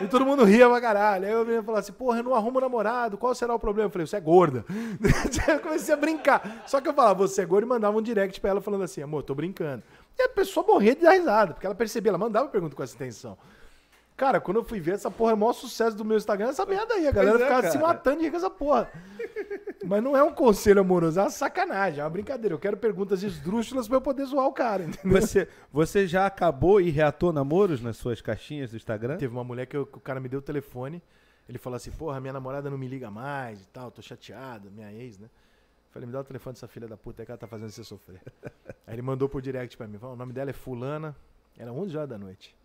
E 0.00 0.06
todo 0.06 0.24
mundo 0.24 0.44
ria 0.44 0.68
pra 0.68 0.80
caralho. 0.80 1.26
Aí 1.26 1.32
eu 1.32 1.50
ia 1.50 1.62
falar 1.62 1.80
assim, 1.80 1.92
porra, 1.92 2.18
eu 2.18 2.24
não 2.24 2.34
arrumo 2.34 2.60
namorado, 2.60 3.16
qual 3.16 3.34
será 3.34 3.54
o 3.54 3.58
problema? 3.58 3.88
Eu 3.88 3.92
falei, 3.92 4.06
você 4.06 4.16
é 4.16 4.20
gorda. 4.20 4.64
eu 5.48 5.60
comecei 5.60 5.94
a 5.94 5.96
brincar. 5.96 6.62
Só 6.66 6.80
que 6.80 6.88
eu 6.88 6.94
falava, 6.94 7.14
você 7.14 7.42
é 7.42 7.46
gorda 7.46 7.66
e 7.66 7.68
mandava 7.68 7.96
um 7.96 8.02
direct 8.02 8.40
pra 8.40 8.50
ela 8.50 8.60
falando 8.60 8.84
assim, 8.84 9.02
amor, 9.02 9.22
tô 9.22 9.34
brincando. 9.34 9.82
E 10.18 10.22
a 10.22 10.28
pessoa 10.28 10.66
morria 10.66 10.94
de 10.94 11.02
dar 11.02 11.12
risada, 11.12 11.54
porque 11.54 11.66
ela 11.66 11.74
percebia, 11.74 12.10
ela 12.10 12.18
mandava 12.18 12.48
pergunta 12.48 12.74
com 12.74 12.82
essa 12.82 12.94
intenção. 12.94 13.36
Cara, 14.16 14.40
quando 14.40 14.56
eu 14.58 14.64
fui 14.64 14.80
ver 14.80 14.94
essa 14.94 15.10
porra, 15.10 15.32
é 15.32 15.34
o 15.34 15.36
maior 15.36 15.52
sucesso 15.52 15.94
do 15.96 16.04
meu 16.04 16.16
Instagram, 16.16 16.48
essa 16.48 16.64
merda 16.64 16.94
aí. 16.94 17.06
A 17.06 17.12
galera 17.12 17.36
é, 17.38 17.42
ficava 17.42 17.66
se 17.70 17.78
cara. 17.78 17.86
matando 17.88 18.18
de 18.18 18.24
rir 18.24 18.30
com 18.30 18.36
essa 18.38 18.48
porra. 18.48 18.90
Mas 19.84 20.02
não 20.02 20.16
é 20.16 20.22
um 20.22 20.32
conselho 20.32 20.80
amoroso, 20.80 21.20
é 21.20 21.22
uma 21.22 21.30
sacanagem, 21.30 22.00
é 22.00 22.02
uma 22.02 22.08
brincadeira. 22.10 22.54
Eu 22.54 22.58
quero 22.58 22.76
perguntas 22.78 23.22
esdrúxulas 23.22 23.86
pra 23.86 23.98
eu 23.98 24.00
poder 24.00 24.24
zoar 24.24 24.46
o 24.46 24.52
cara, 24.52 24.84
entendeu? 24.84 25.20
Você, 25.20 25.46
você 25.70 26.06
já 26.06 26.24
acabou 26.26 26.80
e 26.80 26.88
reatou 26.90 27.30
namoros 27.32 27.80
nas 27.82 27.98
suas 27.98 28.20
caixinhas 28.22 28.70
do 28.70 28.76
Instagram? 28.76 29.18
Teve 29.18 29.34
uma 29.34 29.44
mulher 29.44 29.66
que, 29.66 29.76
eu- 29.76 29.84
que 29.86 29.98
o 29.98 30.00
cara 30.00 30.18
me 30.18 30.28
deu 30.30 30.38
o 30.38 30.42
telefone, 30.42 31.02
ele 31.48 31.58
falou 31.58 31.76
assim, 31.76 31.90
porra, 31.90 32.18
minha 32.18 32.32
namorada 32.32 32.70
não 32.70 32.78
me 32.78 32.88
liga 32.88 33.10
mais 33.10 33.60
e 33.62 33.66
tal, 33.68 33.90
tô 33.90 34.00
chateado, 34.00 34.70
minha 34.70 34.90
ex, 34.92 35.18
né? 35.18 35.28
Falei, 35.90 36.06
me 36.06 36.12
dá 36.12 36.20
o 36.20 36.24
telefone 36.24 36.54
dessa 36.54 36.66
filha 36.66 36.88
da 36.88 36.96
puta 36.96 37.22
aí 37.22 37.26
que 37.26 37.32
ela 37.32 37.38
tá 37.38 37.46
fazendo 37.46 37.70
você 37.70 37.84
sofrer. 37.84 38.20
aí 38.86 38.94
ele 38.94 39.02
mandou 39.02 39.28
por 39.28 39.40
direct 39.42 39.76
pra 39.76 39.86
mim, 39.86 39.98
o 40.00 40.16
nome 40.16 40.32
dela 40.32 40.50
é 40.50 40.54
fulana, 40.54 41.14
era 41.56 41.70
11 41.72 41.96
horas 41.96 42.08
da 42.08 42.18
noite. 42.18 42.56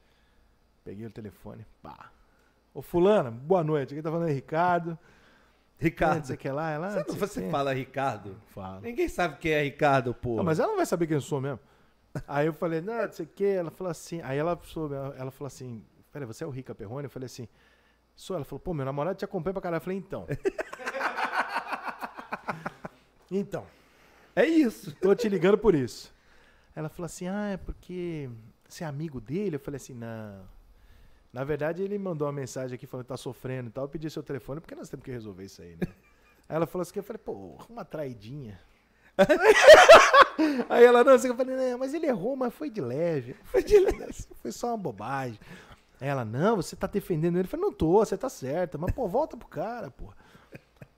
Peguei 0.84 1.06
o 1.06 1.12
telefone, 1.12 1.66
pá. 1.82 2.12
Ô 2.74 2.82
fulana, 2.82 3.30
boa 3.30 3.64
noite, 3.64 3.94
quem 3.94 4.02
tá 4.02 4.10
falando 4.10 4.30
é 4.30 4.34
Ricardo. 4.34 4.98
Ricardo. 5.78 6.26
Você 6.26 6.38
quer 6.38 6.54
lá? 6.54 6.78
Você, 6.78 7.00
"Não 7.00 7.06
sei 7.06 7.16
você 7.16 7.42
quê." 7.42 7.50
fala 7.50 7.74
Ricardo? 7.74 8.38
Fala. 8.54 8.82
Ninguém 8.82 9.10
sabe 9.10 9.38
quem 9.38 9.52
é 9.52 9.64
Ricardo, 9.64 10.14
pô. 10.14 10.36
Não, 10.36 10.44
mas 10.44 10.60
ela 10.60 10.70
não 10.70 10.78
vai 10.78 10.86
saber 10.86 11.08
quem 11.08 11.16
eu 11.16 11.22
sou 11.22 11.42
mesmo. 11.42 11.60
Aí 12.28 12.46
eu 12.46 12.54
falei, 12.54 12.82
não, 12.82 12.94
não 13.02 13.12
sei 13.12 13.26
o 13.26 13.30
que. 13.30 13.46
Ela 13.46 13.72
falou 13.72 13.90
assim. 13.90 14.22
Aí 14.22 14.38
ela 14.38 14.60
soube, 14.64 14.96
ela 14.96 15.32
falou 15.32 15.48
assim: 15.48 15.84
Peraí, 16.12 16.28
você 16.28 16.44
é 16.44 16.48
o 16.48 16.50
Rica 16.50 16.76
Perrone? 16.76 17.06
Eu 17.06 17.10
falei 17.10 17.26
assim: 17.26 17.48
Sou. 18.16 18.36
Ela 18.36 18.46
falou, 18.46 18.60
pô, 18.60 18.74
meu 18.74 18.86
namorado 18.86 19.18
te 19.18 19.26
acompanha 19.26 19.54
pra 19.54 19.62
caralho. 19.62 19.80
Eu 19.80 19.84
falei, 19.84 19.98
então. 19.98 20.28
então, 23.32 23.66
É 24.36 24.46
isso. 24.46 24.94
tô 24.96 25.14
te 25.16 25.28
ligando 25.30 25.58
por 25.58 25.76
isso. 25.76 26.14
Ela 26.76 26.90
falou 26.90 27.06
assim: 27.06 27.28
Ah, 27.28 27.50
é 27.50 27.58
porque 27.58 28.30
você 28.68 28.84
é 28.84 28.88
amigo 28.88 29.20
dele? 29.20 29.56
Eu 29.56 29.60
falei 29.60 29.78
assim: 29.78 29.94
Não. 29.94 30.42
Na 31.32 31.44
verdade, 31.44 31.82
ele 31.82 31.98
mandou 31.98 32.28
uma 32.28 32.34
mensagem 32.34 32.76
aqui 32.76 32.86
falando 32.86 33.06
que 33.06 33.10
tá 33.10 33.18
sofrendo 33.18 33.70
e 33.70 33.72
tal. 33.72 33.86
Eu 33.86 33.90
pedi 33.90 34.10
seu 34.10 34.22
telefone 34.22 34.60
porque 34.60 34.76
nós 34.76 34.90
temos 34.90 35.04
que 35.04 35.12
resolver 35.12 35.46
isso 35.46 35.62
aí, 35.62 35.76
né? 35.76 35.88
Aí 36.50 36.56
ela 36.58 36.66
falou 36.66 36.82
assim: 36.82 37.00
Eu 37.00 37.04
falei, 37.04 37.22
pô, 37.24 37.58
uma 37.70 37.86
traidinha. 37.86 38.60
Aí 40.70 40.84
ela, 40.84 41.04
não, 41.04 41.14
assim, 41.14 41.28
eu 41.28 41.36
falei, 41.36 41.56
não, 41.56 41.78
mas 41.78 41.94
ele 41.94 42.08
errou, 42.08 42.36
mas 42.36 42.54
foi 42.54 42.70
de 42.70 42.82
leve. 42.82 43.36
Foi 43.46 43.64
de 43.64 43.80
leve, 43.80 44.26
foi 44.42 44.52
só 44.52 44.68
uma 44.68 44.78
bobagem. 44.78 45.40
Aí 46.00 46.08
ela, 46.08 46.26
não, 46.26 46.56
você 46.56 46.76
tá 46.76 46.88
defendendo 46.88 47.36
ele. 47.36 47.46
Eu 47.46 47.50
falei, 47.50 47.66
não 47.66 47.74
tô, 47.74 48.00
você 48.00 48.18
tá 48.18 48.30
certa, 48.30 48.78
mas 48.78 48.92
pô, 48.92 49.08
volta 49.08 49.38
pro 49.38 49.48
cara, 49.48 49.92
pô. 49.92 50.12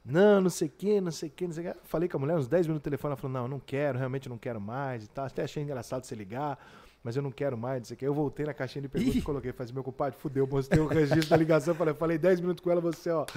Não, 0.05 0.41
não 0.41 0.49
sei 0.49 0.67
o 0.67 0.71
que, 0.71 0.99
não 0.99 1.11
sei 1.11 1.29
o 1.29 1.31
que, 1.31 1.47
não 1.47 1.53
sei 1.53 1.69
o 1.69 1.73
que. 1.73 1.79
Falei 1.83 2.09
com 2.09 2.17
a 2.17 2.19
mulher 2.19 2.35
uns 2.35 2.47
10 2.47 2.67
minutos 2.67 2.81
no 2.81 2.83
telefone, 2.83 3.11
ela 3.11 3.21
falou, 3.21 3.33
não, 3.33 3.47
não 3.47 3.59
quero, 3.59 3.97
realmente 3.97 4.27
não 4.27 4.37
quero 4.37 4.59
mais 4.59 5.05
e 5.05 5.07
tal. 5.07 5.25
Até 5.25 5.43
achei 5.43 5.63
engraçado 5.63 6.03
você 6.03 6.15
ligar, 6.15 6.59
mas 7.03 7.15
eu 7.15 7.21
não 7.21 7.31
quero 7.31 7.57
mais, 7.57 7.79
não 7.79 7.85
sei 7.85 7.95
o 7.95 7.97
que. 7.97 8.07
Eu 8.07 8.13
voltei 8.13 8.45
na 8.45 8.53
caixinha 8.53 8.83
de 8.83 8.87
perguntas 8.87 9.15
e 9.15 9.21
coloquei, 9.21 9.51
falei, 9.51 9.73
meu 9.73 9.83
compadre, 9.83 10.17
fudeu, 10.17 10.47
mostrei 10.47 10.79
o 10.81 10.87
registro 10.87 11.29
da 11.29 11.37
ligação, 11.37 11.75
falei, 11.75 11.93
falei 11.93 12.17
10 12.17 12.39
minutos 12.39 12.63
com 12.63 12.71
ela, 12.71 12.79
você, 12.81 13.09
ó, 13.09 13.25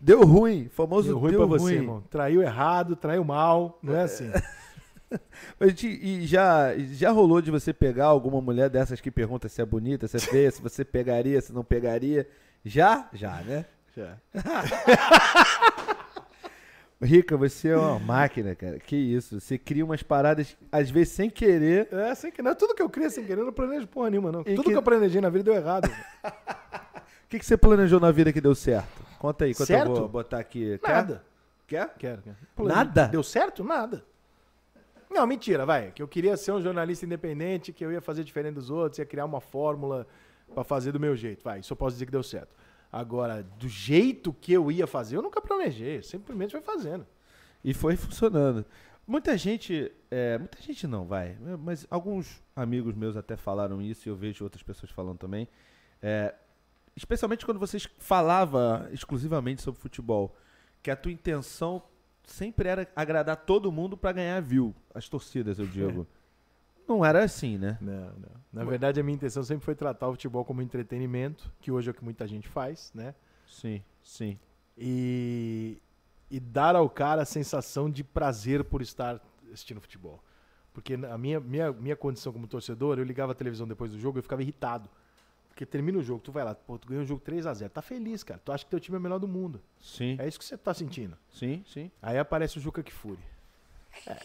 Deu 0.00 0.24
ruim. 0.24 0.68
Famoso 0.68 1.08
deu 1.08 1.18
ruim 1.18 1.30
deu 1.30 1.40
pra 1.40 1.46
você, 1.46 1.64
ruim. 1.64 1.74
irmão. 1.74 2.02
Traiu 2.10 2.42
errado, 2.42 2.96
traiu 2.96 3.24
mal, 3.24 3.78
não 3.82 3.94
é 3.94 4.02
assim. 4.02 4.30
Mas 5.60 5.80
E 5.82 6.26
já, 6.26 6.76
já 6.76 7.10
rolou 7.10 7.40
de 7.40 7.50
você 7.50 7.72
pegar 7.72 8.06
alguma 8.06 8.40
mulher 8.40 8.68
dessas 8.70 9.00
que 9.00 9.10
pergunta 9.10 9.48
se 9.48 9.60
é 9.60 9.64
bonita, 9.64 10.08
se 10.08 10.16
é 10.16 10.20
feia, 10.20 10.50
se 10.50 10.60
você 10.60 10.84
pegaria, 10.84 11.40
se 11.40 11.52
não 11.52 11.62
pegaria? 11.62 12.26
Já? 12.64 13.08
Já, 13.12 13.42
né? 13.42 13.64
Já. 13.94 14.16
Rica, 17.02 17.36
você 17.36 17.68
é 17.68 17.76
uma 17.76 17.98
máquina, 18.00 18.54
cara. 18.54 18.78
Que 18.78 18.94
isso. 18.96 19.40
Você 19.40 19.58
cria 19.58 19.84
umas 19.84 20.02
paradas, 20.02 20.56
às 20.70 20.88
vezes 20.90 21.12
sem 21.14 21.28
querer. 21.28 21.88
É, 21.92 22.14
sem 22.14 22.30
que 22.30 22.40
não. 22.42 22.54
Tudo 22.54 22.74
que 22.74 22.82
eu 22.82 22.88
crio 22.88 23.10
sem 23.10 23.24
querer, 23.24 23.40
eu 23.40 23.46
não 23.46 23.52
planejo 23.52 23.86
porra 23.88 24.10
nenhuma, 24.10 24.30
não. 24.30 24.40
E 24.42 24.54
Tudo 24.54 24.62
que- 24.64 24.70
que... 24.70 24.76
eu 24.76 24.82
planejei 24.82 25.20
na 25.20 25.28
vida 25.28 25.44
deu 25.44 25.54
errado. 25.54 25.88
O 27.24 27.32
que, 27.32 27.38
que 27.38 27.46
você 27.46 27.56
planejou 27.56 27.98
na 27.98 28.10
vida 28.10 28.30
que 28.30 28.42
deu 28.42 28.54
certo? 28.54 29.02
Conta 29.18 29.46
aí, 29.46 29.52
enquanto 29.52 29.70
eu 29.70 29.76
Certo? 29.78 29.94
vou 29.94 30.06
botar 30.06 30.38
aqui. 30.38 30.78
Nada. 30.86 31.24
Quer? 31.66 31.88
Quero, 31.98 32.20
quero. 32.20 32.36
Nada? 32.68 33.06
Deu 33.08 33.22
certo? 33.22 33.64
Nada. 33.64 34.04
Não, 35.10 35.26
mentira, 35.26 35.64
vai. 35.64 35.92
Que 35.92 36.02
eu 36.02 36.08
queria 36.08 36.36
ser 36.36 36.52
um 36.52 36.60
jornalista 36.60 37.06
independente, 37.06 37.72
que 37.72 37.82
eu 37.82 37.90
ia 37.90 38.02
fazer 38.02 38.22
diferente 38.22 38.56
dos 38.56 38.68
outros, 38.68 38.98
ia 38.98 39.06
criar 39.06 39.24
uma 39.24 39.40
fórmula 39.40 40.06
pra 40.54 40.62
fazer 40.62 40.92
do 40.92 41.00
meu 41.00 41.16
jeito. 41.16 41.42
Vai, 41.42 41.60
isso 41.60 41.72
eu 41.72 41.76
posso 41.76 41.94
dizer 41.94 42.04
que 42.04 42.12
deu 42.12 42.22
certo. 42.22 42.50
Agora, 42.92 43.42
do 43.42 43.68
jeito 43.68 44.34
que 44.34 44.52
eu 44.52 44.70
ia 44.70 44.86
fazer, 44.86 45.16
eu 45.16 45.22
nunca 45.22 45.40
planejei. 45.40 46.02
Simplesmente 46.02 46.50
foi 46.50 46.60
fazendo. 46.60 47.06
E 47.64 47.72
foi 47.72 47.96
funcionando. 47.96 48.66
Muita 49.06 49.36
gente, 49.36 49.90
é, 50.10 50.38
muita 50.38 50.60
gente 50.60 50.86
não, 50.86 51.04
vai, 51.04 51.36
mas 51.58 51.86
alguns 51.90 52.40
amigos 52.54 52.94
meus 52.94 53.16
até 53.16 53.36
falaram 53.36 53.82
isso 53.82 54.08
e 54.08 54.10
eu 54.10 54.14
vejo 54.14 54.44
outras 54.44 54.62
pessoas 54.62 54.92
falando 54.92 55.18
também. 55.18 55.48
É, 56.00 56.34
especialmente 56.94 57.44
quando 57.44 57.58
vocês 57.58 57.88
falava 57.98 58.88
exclusivamente 58.92 59.60
sobre 59.60 59.80
futebol, 59.80 60.36
que 60.82 60.90
a 60.90 60.96
tua 60.96 61.10
intenção 61.10 61.82
sempre 62.24 62.68
era 62.68 62.88
agradar 62.94 63.36
todo 63.36 63.72
mundo 63.72 63.96
pra 63.96 64.12
ganhar 64.12 64.40
view, 64.40 64.74
as 64.94 65.08
torcidas, 65.08 65.58
eu 65.58 65.66
digo. 65.66 66.06
Não 66.88 67.04
era 67.04 67.24
assim, 67.24 67.56
né? 67.58 67.78
Não, 67.80 68.12
não. 68.18 68.42
Na 68.52 68.64
verdade, 68.64 69.00
a 69.00 69.02
minha 69.02 69.14
intenção 69.14 69.42
sempre 69.42 69.64
foi 69.64 69.74
tratar 69.74 70.08
o 70.08 70.12
futebol 70.12 70.44
como 70.44 70.60
entretenimento, 70.60 71.50
que 71.60 71.70
hoje 71.70 71.88
é 71.88 71.90
o 71.90 71.94
que 71.94 72.04
muita 72.04 72.26
gente 72.26 72.48
faz, 72.48 72.90
né? 72.94 73.14
Sim, 73.46 73.82
sim. 74.02 74.38
e, 74.76 75.80
e 76.30 76.40
dar 76.40 76.74
ao 76.76 76.88
cara 76.88 77.22
a 77.22 77.24
sensação 77.24 77.90
de 77.90 78.02
prazer 78.04 78.64
por 78.64 78.82
estar 78.82 79.20
assistindo 79.52 79.80
futebol. 79.80 80.22
Porque 80.72 80.94
a 80.94 81.18
minha, 81.18 81.38
minha, 81.38 81.72
minha 81.72 81.96
condição 81.96 82.32
como 82.32 82.46
torcedor, 82.46 82.98
eu 82.98 83.04
ligava 83.04 83.32
a 83.32 83.34
televisão 83.34 83.66
depois 83.68 83.90
do 83.90 83.98
jogo 83.98 84.18
e 84.18 84.20
eu 84.20 84.22
ficava 84.22 84.42
irritado. 84.42 84.88
Porque 85.48 85.66
termina 85.66 85.98
o 85.98 86.02
jogo, 86.02 86.20
tu 86.22 86.32
vai 86.32 86.42
lá, 86.44 86.54
pô, 86.54 86.78
tu 86.78 86.88
ganhou 86.88 87.04
o 87.04 87.06
jogo 87.06 87.20
3 87.20 87.46
a 87.46 87.52
0 87.52 87.70
Tá 87.70 87.82
feliz, 87.82 88.24
cara. 88.24 88.40
Tu 88.42 88.50
acha 88.50 88.64
que 88.64 88.70
teu 88.70 88.80
time 88.80 88.96
é 88.96 88.98
o 88.98 89.02
melhor 89.02 89.18
do 89.18 89.28
mundo. 89.28 89.60
Sim, 89.78 90.16
É 90.18 90.26
isso 90.26 90.38
que 90.38 90.44
você 90.46 90.56
tá 90.56 90.72
sentindo. 90.72 91.16
sim, 91.30 91.62
sim. 91.66 91.90
Aí 92.00 92.18
aparece 92.18 92.56
o 92.56 92.60
Juca 92.60 92.82
Kfouri. 92.82 93.20
É, 94.06 94.16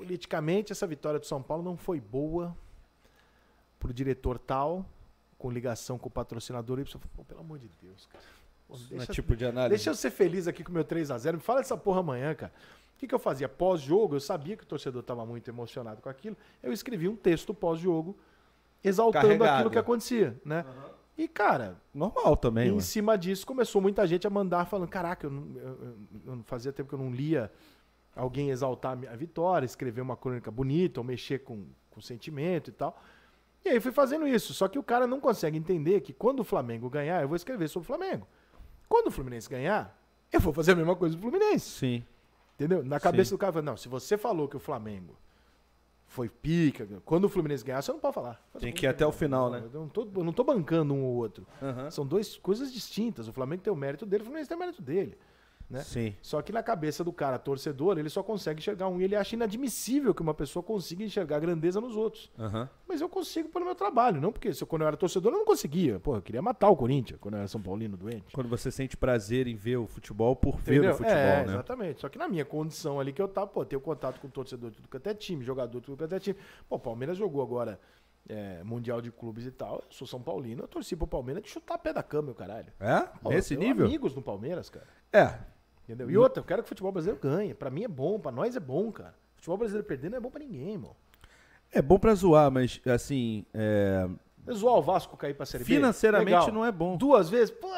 politicamente, 0.00 0.72
essa 0.72 0.86
vitória 0.86 1.20
do 1.20 1.26
São 1.26 1.42
Paulo 1.42 1.62
não 1.62 1.76
foi 1.76 2.00
boa 2.00 2.56
pro 3.78 3.92
diretor 3.92 4.38
tal, 4.38 4.84
com 5.38 5.50
ligação 5.50 5.98
com 5.98 6.08
o 6.08 6.10
patrocinador 6.10 6.78
Y. 6.80 6.98
Pô, 7.14 7.22
pelo 7.24 7.40
amor 7.40 7.58
de 7.58 7.70
Deus, 7.82 8.06
cara. 8.06 8.24
Pô, 8.66 8.76
é 8.76 8.96
deixa- 8.96 9.12
tipo 9.12 9.36
de 9.36 9.44
análise. 9.44 9.70
Deixa 9.76 9.90
eu 9.90 9.94
ser 9.94 10.10
feliz 10.10 10.46
aqui 10.48 10.64
com 10.64 10.70
o 10.70 10.74
meu 10.74 10.84
3x0. 10.84 11.34
Me 11.34 11.40
fala 11.40 11.60
dessa 11.60 11.76
porra 11.76 12.00
amanhã, 12.00 12.34
cara. 12.34 12.52
O 12.96 12.98
que, 13.00 13.06
que 13.06 13.14
eu 13.14 13.18
fazia? 13.18 13.48
Pós-jogo, 13.48 14.16
eu 14.16 14.20
sabia 14.20 14.56
que 14.56 14.62
o 14.62 14.66
torcedor 14.66 15.00
estava 15.00 15.24
muito 15.26 15.48
emocionado 15.48 16.00
com 16.00 16.08
aquilo. 16.08 16.36
Eu 16.62 16.72
escrevi 16.72 17.06
um 17.08 17.16
texto 17.16 17.52
pós-jogo 17.52 18.16
exaltando 18.82 19.24
Carregado. 19.26 19.54
aquilo 19.56 19.70
que 19.70 19.78
acontecia, 19.78 20.40
né? 20.44 20.64
E, 21.18 21.28
cara, 21.28 21.76
Normal 21.92 22.36
também, 22.38 22.68
em 22.68 22.72
ué. 22.72 22.80
cima 22.80 23.18
disso 23.18 23.46
começou 23.46 23.82
muita 23.82 24.06
gente 24.06 24.26
a 24.26 24.30
mandar 24.30 24.64
falando: 24.66 24.88
caraca, 24.88 25.26
eu 25.26 25.30
não, 25.30 25.56
eu- 25.58 25.96
eu 26.26 26.36
não 26.36 26.44
fazia 26.44 26.72
tempo 26.72 26.88
que 26.88 26.94
eu 26.94 26.98
não 26.98 27.10
lia 27.10 27.50
alguém 28.14 28.50
exaltar 28.50 28.92
a 28.92 28.96
minha 28.96 29.16
vitória, 29.16 29.64
escrever 29.64 30.00
uma 30.00 30.16
crônica 30.16 30.50
bonita 30.50 31.00
ou 31.00 31.04
mexer 31.04 31.40
com, 31.40 31.66
com 31.90 32.00
sentimento 32.00 32.70
e 32.70 32.72
tal. 32.72 33.00
E 33.64 33.68
aí 33.68 33.80
fui 33.80 33.92
fazendo 33.92 34.26
isso. 34.26 34.54
Só 34.54 34.68
que 34.68 34.78
o 34.78 34.82
cara 34.82 35.06
não 35.06 35.20
consegue 35.20 35.56
entender 35.56 36.00
que 36.00 36.12
quando 36.12 36.40
o 36.40 36.44
Flamengo 36.44 36.88
ganhar, 36.88 37.22
eu 37.22 37.28
vou 37.28 37.36
escrever 37.36 37.68
sobre 37.68 37.84
o 37.84 37.86
Flamengo. 37.86 38.26
Quando 38.88 39.08
o 39.08 39.10
Fluminense 39.10 39.48
ganhar, 39.48 39.96
eu 40.32 40.40
vou 40.40 40.52
fazer 40.52 40.72
a 40.72 40.76
mesma 40.76 40.96
coisa 40.96 41.14
do 41.14 41.20
Fluminense. 41.20 41.70
Sim. 41.70 42.04
Entendeu? 42.54 42.84
Na 42.84 43.00
cabeça 43.00 43.30
Sim. 43.30 43.36
do 43.36 43.38
cara, 43.38 43.62
não, 43.62 43.76
se 43.76 43.88
você 43.88 44.18
falou 44.18 44.48
que 44.48 44.56
o 44.56 44.60
Flamengo 44.60 45.16
foi 46.06 46.28
pica, 46.28 46.86
quando 47.04 47.24
o 47.24 47.28
Fluminense 47.28 47.64
ganhar, 47.64 47.80
você 47.80 47.92
não 47.92 48.00
pode 48.00 48.14
falar. 48.14 48.42
Tem 48.58 48.72
que 48.72 48.84
ir 48.84 48.88
até 48.88 49.06
o 49.06 49.12
final, 49.12 49.48
né? 49.48 49.62
Eu 49.72 49.80
não 49.80 49.88
tô, 49.88 50.02
eu 50.02 50.24
não 50.24 50.32
tô 50.32 50.42
bancando 50.42 50.92
um 50.92 51.04
ou 51.04 51.14
outro. 51.14 51.46
Aham. 51.62 51.90
São 51.90 52.04
duas 52.04 52.36
coisas 52.36 52.72
distintas. 52.72 53.28
O 53.28 53.32
Flamengo 53.32 53.62
tem 53.62 53.72
o 53.72 53.76
mérito 53.76 54.04
dele, 54.04 54.22
o 54.22 54.24
Fluminense 54.24 54.48
tem 54.48 54.56
o 54.56 54.60
mérito 54.60 54.82
dele. 54.82 55.16
Né? 55.70 55.80
Sim. 55.84 56.14
Só 56.20 56.42
que 56.42 56.50
na 56.52 56.62
cabeça 56.62 57.04
do 57.04 57.12
cara 57.12 57.38
torcedor, 57.38 57.96
ele 57.96 58.10
só 58.10 58.22
consegue 58.22 58.58
enxergar 58.58 58.88
um 58.88 59.00
e 59.00 59.04
ele 59.04 59.14
acha 59.14 59.36
inadmissível 59.36 60.12
que 60.12 60.20
uma 60.20 60.34
pessoa 60.34 60.62
consiga 60.62 61.04
enxergar 61.04 61.38
grandeza 61.38 61.80
nos 61.80 61.96
outros. 61.96 62.28
Aham. 62.36 62.68
Mas 62.88 63.00
eu 63.00 63.08
consigo 63.08 63.48
pelo 63.48 63.64
meu 63.64 63.74
trabalho, 63.76 64.20
não 64.20 64.32
porque 64.32 64.52
se 64.52 64.62
eu, 64.62 64.66
quando 64.66 64.82
eu 64.82 64.88
era 64.88 64.96
torcedor 64.96 65.32
eu 65.32 65.38
não 65.38 65.44
conseguia. 65.44 66.00
Pô, 66.00 66.16
eu 66.16 66.22
queria 66.22 66.42
matar 66.42 66.68
o 66.70 66.76
Corinthians 66.76 67.20
quando 67.20 67.34
eu 67.34 67.38
era 67.38 67.48
São 67.48 67.62
Paulino 67.62 67.96
doente. 67.96 68.34
Quando 68.34 68.48
você 68.48 68.70
sente 68.70 68.96
prazer 68.96 69.46
em 69.46 69.54
ver 69.54 69.76
o 69.76 69.86
futebol 69.86 70.34
por 70.34 70.56
ver 70.58 70.74
Entendeu? 70.74 70.90
o 70.90 70.94
futebol, 70.94 71.16
é, 71.16 71.46
né? 71.46 71.52
exatamente. 71.52 72.00
Só 72.00 72.08
que 72.08 72.18
na 72.18 72.26
minha 72.26 72.44
condição 72.44 72.98
ali 72.98 73.12
que 73.12 73.22
eu 73.22 73.28
tava, 73.28 73.46
pô, 73.46 73.64
tenho 73.64 73.80
contato 73.80 74.20
com 74.20 74.28
torcedor 74.28 74.70
de 74.70 74.76
tudo 74.76 74.88
que 74.88 74.96
até 74.96 75.14
time, 75.14 75.44
jogador 75.44 75.78
de 75.78 75.86
tudo 75.86 75.96
que 75.96 76.04
até 76.04 76.18
time. 76.18 76.36
Pô, 76.68 76.76
o 76.76 76.80
Palmeiras 76.80 77.16
jogou 77.16 77.42
agora 77.42 77.78
é, 78.28 78.62
Mundial 78.64 79.00
de 79.00 79.10
Clubes 79.10 79.46
e 79.46 79.50
tal. 79.50 79.76
Eu 79.76 79.84
sou 79.90 80.06
São 80.06 80.20
Paulino, 80.20 80.62
eu 80.62 80.68
torci 80.68 80.96
pro 80.96 81.06
Palmeiras 81.06 81.42
de 81.42 81.48
chutar 81.48 81.78
pé 81.78 81.92
da 81.92 82.02
cama, 82.02 82.32
o 82.32 82.34
caralho. 82.34 82.72
É? 82.78 83.00
Pô, 83.22 83.30
Nesse 83.30 83.54
eu 83.54 83.58
tenho 83.58 83.70
nível? 83.70 83.86
amigos 83.86 84.14
no 84.14 84.22
Palmeiras, 84.22 84.68
cara. 84.70 84.86
É. 85.12 85.38
Entendeu? 85.90 86.08
E 86.10 86.16
outra, 86.16 86.40
eu 86.40 86.44
quero 86.44 86.62
que 86.62 86.66
o 86.66 86.68
futebol 86.68 86.92
brasileiro 86.92 87.20
ganhe. 87.20 87.52
Pra 87.52 87.68
mim 87.68 87.82
é 87.82 87.88
bom, 87.88 88.18
pra 88.20 88.30
nós 88.30 88.54
é 88.54 88.60
bom, 88.60 88.92
cara. 88.92 89.14
O 89.34 89.36
futebol 89.36 89.58
brasileiro 89.58 89.86
perdendo 89.86 90.12
não 90.12 90.18
é 90.18 90.20
bom 90.20 90.30
pra 90.30 90.38
ninguém, 90.40 90.72
irmão. 90.72 90.94
É 91.72 91.82
bom 91.82 91.98
pra 91.98 92.14
zoar, 92.14 92.50
mas 92.50 92.80
assim, 92.86 93.44
é, 93.52 94.08
É 94.46 94.52
Zoar 94.52 94.76
o 94.76 94.82
Vasco 94.82 95.16
cair 95.16 95.34
pra 95.34 95.44
Série 95.46 95.64
B? 95.64 95.74
financeiramente 95.74 96.50
não 96.52 96.64
é 96.64 96.70
bom. 96.70 96.96
Duas 96.96 97.28
vezes? 97.28 97.50
Pô, 97.50 97.68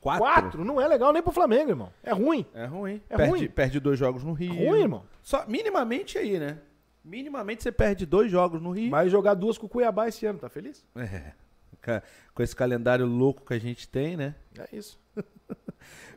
Quatro? 0.00 0.20
quatro? 0.24 0.64
Não 0.64 0.80
é 0.80 0.86
legal 0.88 1.12
nem 1.12 1.22
pro 1.22 1.32
Flamengo, 1.32 1.70
irmão. 1.70 1.92
É 2.02 2.12
ruim. 2.12 2.46
É 2.54 2.64
ruim. 2.64 3.02
É 3.08 3.16
perde, 3.16 3.30
ruim. 3.30 3.48
perde 3.48 3.80
dois 3.80 3.98
jogos 3.98 4.24
no 4.24 4.32
Rio. 4.32 4.54
Ruim, 4.54 4.80
irmão. 4.80 5.04
Só 5.22 5.44
minimamente 5.46 6.16
aí, 6.18 6.38
né? 6.38 6.58
Minimamente 7.04 7.62
você 7.62 7.72
perde 7.72 8.04
dois 8.04 8.30
jogos 8.30 8.60
no 8.60 8.70
Rio. 8.70 8.90
Vai 8.90 9.08
jogar 9.08 9.34
duas 9.34 9.56
com 9.56 9.66
o 9.66 9.68
Cuiabá 9.68 10.08
esse 10.08 10.26
ano, 10.26 10.38
tá 10.38 10.48
feliz? 10.48 10.84
É. 10.94 11.32
Com 12.34 12.42
esse 12.42 12.54
calendário 12.54 13.06
louco 13.06 13.42
que 13.46 13.54
a 13.54 13.58
gente 13.58 13.88
tem, 13.88 14.14
né? 14.14 14.34
É 14.58 14.68
isso. 14.76 14.99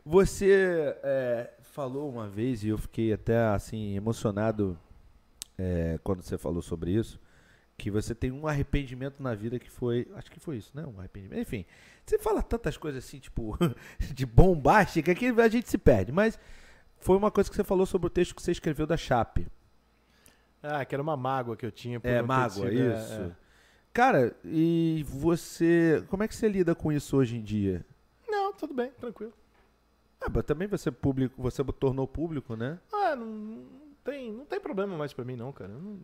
Você 0.04 0.96
é, 1.02 1.50
falou 1.62 2.10
uma 2.10 2.28
vez 2.28 2.62
e 2.62 2.68
eu 2.68 2.76
fiquei 2.78 3.12
até 3.12 3.38
assim 3.38 3.96
emocionado 3.96 4.78
é, 5.56 5.98
quando 6.04 6.22
você 6.22 6.36
falou 6.36 6.60
sobre 6.60 6.90
isso, 6.92 7.18
que 7.76 7.90
você 7.90 8.14
tem 8.14 8.30
um 8.30 8.46
arrependimento 8.46 9.22
na 9.22 9.34
vida 9.34 9.58
que 9.58 9.70
foi, 9.70 10.06
acho 10.14 10.30
que 10.30 10.38
foi 10.38 10.58
isso, 10.58 10.70
né? 10.74 10.84
Um 10.86 10.98
arrependimento. 10.98 11.40
Enfim, 11.40 11.64
você 12.04 12.18
fala 12.18 12.42
tantas 12.42 12.76
coisas 12.76 13.02
assim, 13.02 13.18
tipo, 13.18 13.56
de 14.12 14.26
bombástica 14.26 15.14
que 15.14 15.26
a 15.26 15.48
gente 15.48 15.70
se 15.70 15.78
perde, 15.78 16.12
mas 16.12 16.38
foi 16.98 17.16
uma 17.16 17.30
coisa 17.30 17.48
que 17.48 17.56
você 17.56 17.64
falou 17.64 17.86
sobre 17.86 18.06
o 18.06 18.10
texto 18.10 18.34
que 18.34 18.42
você 18.42 18.52
escreveu 18.52 18.86
da 18.86 18.96
Chape. 18.98 19.46
Ah, 20.62 20.84
que 20.84 20.94
era 20.94 21.02
uma 21.02 21.16
mágoa 21.16 21.56
que 21.56 21.64
eu 21.64 21.72
tinha. 21.72 21.98
por 21.98 22.08
É, 22.08 22.22
mágoa, 22.22 22.68
sido- 22.70 22.80
é, 22.80 22.98
isso. 22.98 23.12
é. 23.22 23.30
Cara, 23.92 24.34
e 24.44 25.04
você, 25.08 26.04
como 26.08 26.22
é 26.22 26.28
que 26.28 26.34
você 26.34 26.48
lida 26.48 26.74
com 26.74 26.90
isso 26.90 27.16
hoje 27.16 27.36
em 27.36 27.42
dia? 27.42 27.84
Não, 28.28 28.52
tudo 28.52 28.74
bem, 28.74 28.90
tranquilo. 28.98 29.32
Ah, 30.24 30.30
mas 30.32 30.44
também 30.44 30.66
você 30.66 30.90
público, 30.90 31.40
você 31.40 31.62
tornou 31.64 32.06
público, 32.08 32.56
né? 32.56 32.78
Ah, 32.92 33.14
não, 33.14 33.26
não 33.26 33.66
tem, 34.02 34.32
não 34.32 34.44
tem 34.46 34.58
problema 34.60 34.96
mais 34.96 35.12
pra 35.12 35.24
mim, 35.24 35.36
não, 35.36 35.52
cara. 35.52 35.72
Eu 35.72 35.80
não- 35.80 36.00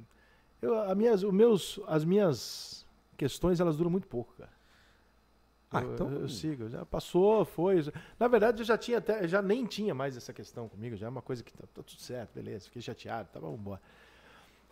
eu, 0.61 0.79
a 0.79 0.95
minhas, 0.95 1.23
os 1.23 1.33
meus, 1.33 1.81
as 1.87 2.05
minhas 2.05 2.87
questões, 3.17 3.61
elas 3.61 3.77
duram 3.77 3.91
muito 3.91 4.07
pouco, 4.07 4.35
cara. 4.37 4.51
Ah, 5.73 5.83
eu, 5.83 5.95
então- 5.95 6.13
eu, 6.13 6.21
eu 6.23 6.29
sigo, 6.29 6.69
já 6.69 6.85
passou, 6.85 7.45
foi. 7.45 7.81
Na 8.19 8.27
verdade, 8.29 8.61
eu 8.61 8.65
já 8.67 8.77
tinha 8.77 8.99
até, 8.99 9.27
já 9.29 9.41
nem 9.41 9.65
tinha 9.65 9.95
mais 9.95 10.17
essa 10.17 10.33
questão 10.33 10.69
comigo, 10.69 10.97
já 10.97 11.07
é 11.07 11.09
uma 11.09 11.23
coisa 11.23 11.43
que 11.45 11.53
tá, 11.53 11.63
tá 11.73 11.83
tudo 11.83 12.01
certo, 12.01 12.35
beleza, 12.35 12.65
fiquei 12.67 12.83
chateado, 12.83 13.29
tá, 13.33 13.39
vamos 13.41 13.59
embora. 13.61 13.81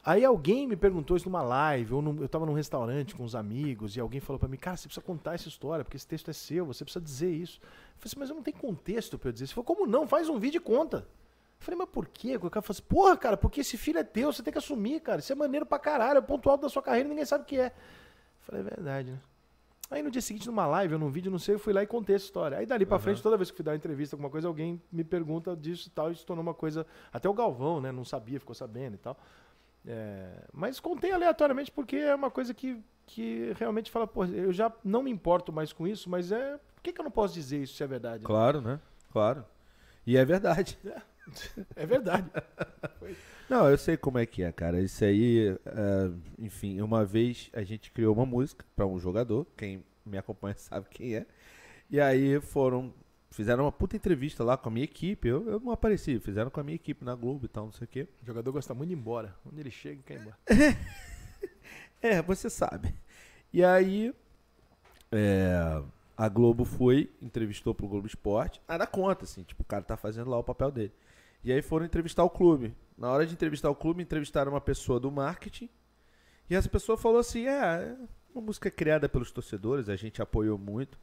Aí 0.08 0.24
alguém 0.24 0.66
me 0.66 0.74
perguntou 0.74 1.18
isso 1.18 1.28
numa 1.28 1.42
live, 1.42 1.92
ou 1.92 2.00
num- 2.00 2.22
eu 2.22 2.28
tava 2.30 2.46
num 2.46 2.54
restaurante 2.54 3.14
com 3.14 3.24
uns 3.24 3.34
amigos, 3.34 3.94
e 3.94 4.00
alguém 4.00 4.20
falou 4.20 4.38
pra 4.40 4.48
mim, 4.48 4.56
cara, 4.56 4.74
você 4.74 4.88
precisa 4.88 5.04
contar 5.04 5.34
essa 5.34 5.48
história, 5.48 5.84
porque 5.84 5.98
esse 5.98 6.06
texto 6.06 6.30
é 6.30 6.32
seu, 6.32 6.64
você 6.64 6.82
precisa 6.82 7.04
dizer 7.04 7.30
isso. 7.30 7.60
Eu 7.62 7.68
falei 7.98 8.06
assim, 8.06 8.18
mas 8.20 8.30
eu 8.30 8.34
não 8.36 8.42
tenho 8.42 8.56
contexto 8.56 9.18
pra 9.18 9.28
eu 9.28 9.32
dizer 9.34 9.44
isso. 9.44 9.52
Ele 9.52 9.66
falou, 9.66 9.76
como 9.76 9.86
não? 9.90 10.06
Faz 10.06 10.30
um 10.30 10.38
vídeo 10.38 10.56
e 10.56 10.60
conta. 10.60 10.98
Eu 11.60 11.64
falei, 11.66 11.76
mas 11.78 11.90
por 11.90 12.06
quê? 12.06 12.36
O 12.36 12.48
cara 12.48 12.62
falou 12.62 12.70
assim, 12.70 12.82
porra, 12.88 13.16
cara, 13.18 13.36
porque 13.36 13.60
esse 13.60 13.76
filho 13.76 13.98
é 13.98 14.04
teu, 14.04 14.32
você 14.32 14.42
tem 14.42 14.50
que 14.50 14.58
assumir, 14.58 15.00
cara. 15.00 15.18
Isso 15.20 15.30
é 15.30 15.36
maneiro 15.36 15.66
pra 15.66 15.78
caralho, 15.78 16.16
é 16.16 16.20
o 16.20 16.22
ponto 16.22 16.48
alto 16.48 16.62
da 16.62 16.68
sua 16.70 16.80
carreira, 16.82 17.06
ninguém 17.06 17.26
sabe 17.26 17.44
o 17.44 17.46
que 17.46 17.58
é. 17.58 17.66
Eu 17.66 17.72
falei, 18.40 18.60
é 18.62 18.64
verdade, 18.64 19.10
né? 19.10 19.18
Aí 19.90 20.02
no 20.02 20.10
dia 20.10 20.22
seguinte, 20.22 20.46
numa 20.46 20.66
live, 20.66 20.94
ou 20.94 21.00
num 21.00 21.10
vídeo, 21.10 21.30
não 21.30 21.38
sei, 21.38 21.54
eu 21.54 21.58
fui 21.58 21.72
lá 21.74 21.82
e 21.82 21.86
contei 21.86 22.16
essa 22.16 22.24
história. 22.24 22.56
Aí 22.56 22.64
dali 22.64 22.86
pra 22.86 22.96
Aham. 22.96 23.02
frente, 23.04 23.22
toda 23.22 23.36
vez 23.36 23.50
que 23.50 23.56
fui 23.58 23.64
dar 23.64 23.72
uma 23.72 23.76
entrevista, 23.76 24.16
alguma 24.16 24.30
coisa, 24.30 24.48
alguém 24.48 24.80
me 24.90 25.04
pergunta 25.04 25.54
disso 25.54 25.88
e 25.88 25.90
tal, 25.90 26.10
e 26.10 26.16
se 26.16 26.24
tornou 26.24 26.42
uma 26.42 26.54
coisa. 26.54 26.86
Até 27.12 27.28
o 27.28 27.34
Galvão, 27.34 27.78
né? 27.78 27.92
Não 27.92 28.06
sabia, 28.06 28.40
ficou 28.40 28.54
sabendo 28.54 28.94
e 28.94 28.98
tal. 28.98 29.18
É, 29.86 30.44
mas 30.52 30.80
contei 30.80 31.12
aleatoriamente 31.12 31.70
porque 31.70 31.96
é 31.96 32.14
uma 32.14 32.30
coisa 32.30 32.52
que, 32.52 32.82
que 33.06 33.52
realmente 33.58 33.90
fala, 33.90 34.06
pô, 34.06 34.24
eu 34.24 34.52
já 34.52 34.72
não 34.84 35.02
me 35.02 35.10
importo 35.10 35.52
mais 35.52 35.72
com 35.72 35.86
isso, 35.86 36.10
mas 36.10 36.32
é. 36.32 36.58
Por 36.74 36.82
que, 36.82 36.92
que 36.92 37.00
eu 37.00 37.04
não 37.04 37.10
posso 37.10 37.34
dizer 37.34 37.62
isso 37.62 37.74
se 37.74 37.82
é 37.82 37.86
verdade? 37.86 38.20
né? 38.20 38.26
Claro, 38.26 38.60
né? 38.60 38.80
Claro. 39.12 39.44
E 40.06 40.16
é 40.16 40.24
verdade. 40.24 40.78
É 41.76 41.84
verdade. 41.84 42.26
Não, 43.50 43.68
eu 43.68 43.76
sei 43.76 43.98
como 43.98 44.18
é 44.18 44.24
que 44.24 44.42
é, 44.42 44.50
cara. 44.50 44.80
Isso 44.80 45.04
aí, 45.04 45.56
é, 45.66 46.10
enfim, 46.38 46.80
uma 46.80 47.04
vez 47.04 47.50
a 47.52 47.62
gente 47.62 47.90
criou 47.90 48.14
uma 48.14 48.24
música 48.24 48.64
pra 48.74 48.86
um 48.86 48.98
jogador, 48.98 49.46
quem 49.54 49.84
me 50.06 50.16
acompanha 50.16 50.54
sabe 50.58 50.86
quem 50.90 51.16
é. 51.16 51.26
E 51.90 52.00
aí 52.00 52.40
foram, 52.40 52.92
fizeram 53.30 53.64
uma 53.64 53.72
puta 53.72 53.96
entrevista 53.96 54.42
lá 54.42 54.56
com 54.56 54.68
a 54.68 54.72
minha 54.72 54.84
equipe. 54.84 55.28
Eu, 55.28 55.48
eu 55.48 55.60
não 55.60 55.72
apareci, 55.72 56.18
fizeram 56.18 56.50
com 56.50 56.60
a 56.60 56.62
minha 56.62 56.76
equipe 56.76 57.04
na 57.04 57.14
Globo 57.14 57.44
e 57.44 57.48
tal, 57.48 57.66
não 57.66 57.72
sei 57.72 57.84
o 57.84 57.88
quê. 57.88 58.08
O 58.22 58.26
jogador 58.26 58.52
gosta 58.52 58.74
muito 58.74 58.88
de 58.88 58.94
ir 58.94 58.98
embora. 58.98 59.34
Onde 59.46 59.60
ele 59.60 59.70
chega, 59.70 60.02
quer 60.02 60.14
ir 60.14 60.20
embora. 60.20 60.38
É, 62.00 62.22
você 62.22 62.48
sabe. 62.48 62.94
E 63.52 63.64
aí, 63.64 64.14
é, 65.10 65.82
a 66.16 66.28
Globo 66.28 66.64
foi, 66.64 67.10
entrevistou 67.20 67.74
pro 67.74 67.88
Globo 67.88 68.06
Esporte. 68.06 68.62
Nada 68.68 68.86
conta, 68.86 69.24
assim, 69.24 69.42
tipo, 69.42 69.62
o 69.62 69.66
cara 69.66 69.82
tá 69.82 69.96
fazendo 69.96 70.30
lá 70.30 70.38
o 70.38 70.44
papel 70.44 70.70
dele. 70.70 70.92
E 71.42 71.52
aí 71.52 71.62
foram 71.62 71.86
entrevistar 71.86 72.24
o 72.24 72.30
clube. 72.30 72.74
Na 72.96 73.10
hora 73.10 73.26
de 73.26 73.32
entrevistar 73.32 73.70
o 73.70 73.74
clube, 73.74 74.02
entrevistaram 74.02 74.52
uma 74.52 74.60
pessoa 74.60 74.98
do 75.00 75.10
marketing. 75.10 75.68
E 76.50 76.54
essa 76.54 76.68
pessoa 76.68 76.96
falou 76.96 77.18
assim: 77.18 77.46
é, 77.46 77.50
é 77.50 77.96
uma 78.34 78.42
música 78.42 78.70
criada 78.70 79.08
pelos 79.08 79.30
torcedores, 79.30 79.88
a 79.88 79.96
gente 79.96 80.20
apoiou 80.20 80.58
muito. 80.58 80.98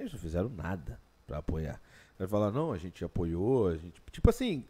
Eles 0.00 0.12
não 0.12 0.18
fizeram 0.18 0.48
nada 0.48 1.00
pra 1.26 1.38
apoiar. 1.38 1.80
Aí 2.18 2.26
falaram, 2.26 2.52
não, 2.52 2.72
a 2.72 2.78
gente 2.78 3.04
apoiou, 3.04 3.68
a 3.68 3.76
gente. 3.76 4.02
Tipo 4.10 4.30
assim, 4.30 4.64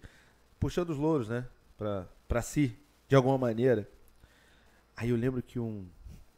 puxando 0.59 0.91
os 0.91 0.99
louros, 0.99 1.29
né? 1.29 1.47
Pra, 1.77 2.07
pra 2.29 2.43
si, 2.43 2.77
de 3.09 3.17
alguma 3.17 3.39
maneira. 3.39 3.89
Aí 4.97 5.11
eu 5.11 5.17
lembro 5.17 5.43
que 5.43 5.59
um, 5.59 5.87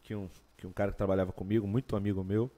que 0.03 0.15
um, 0.15 0.29
que 0.57 0.67
um 0.67 0.73
cara 0.73 0.93
que 0.93 0.99
trabalhava 0.99 1.33
comigo, 1.33 1.67
muito 1.67 1.97
amigo 1.97 2.23
meu, 2.23 2.51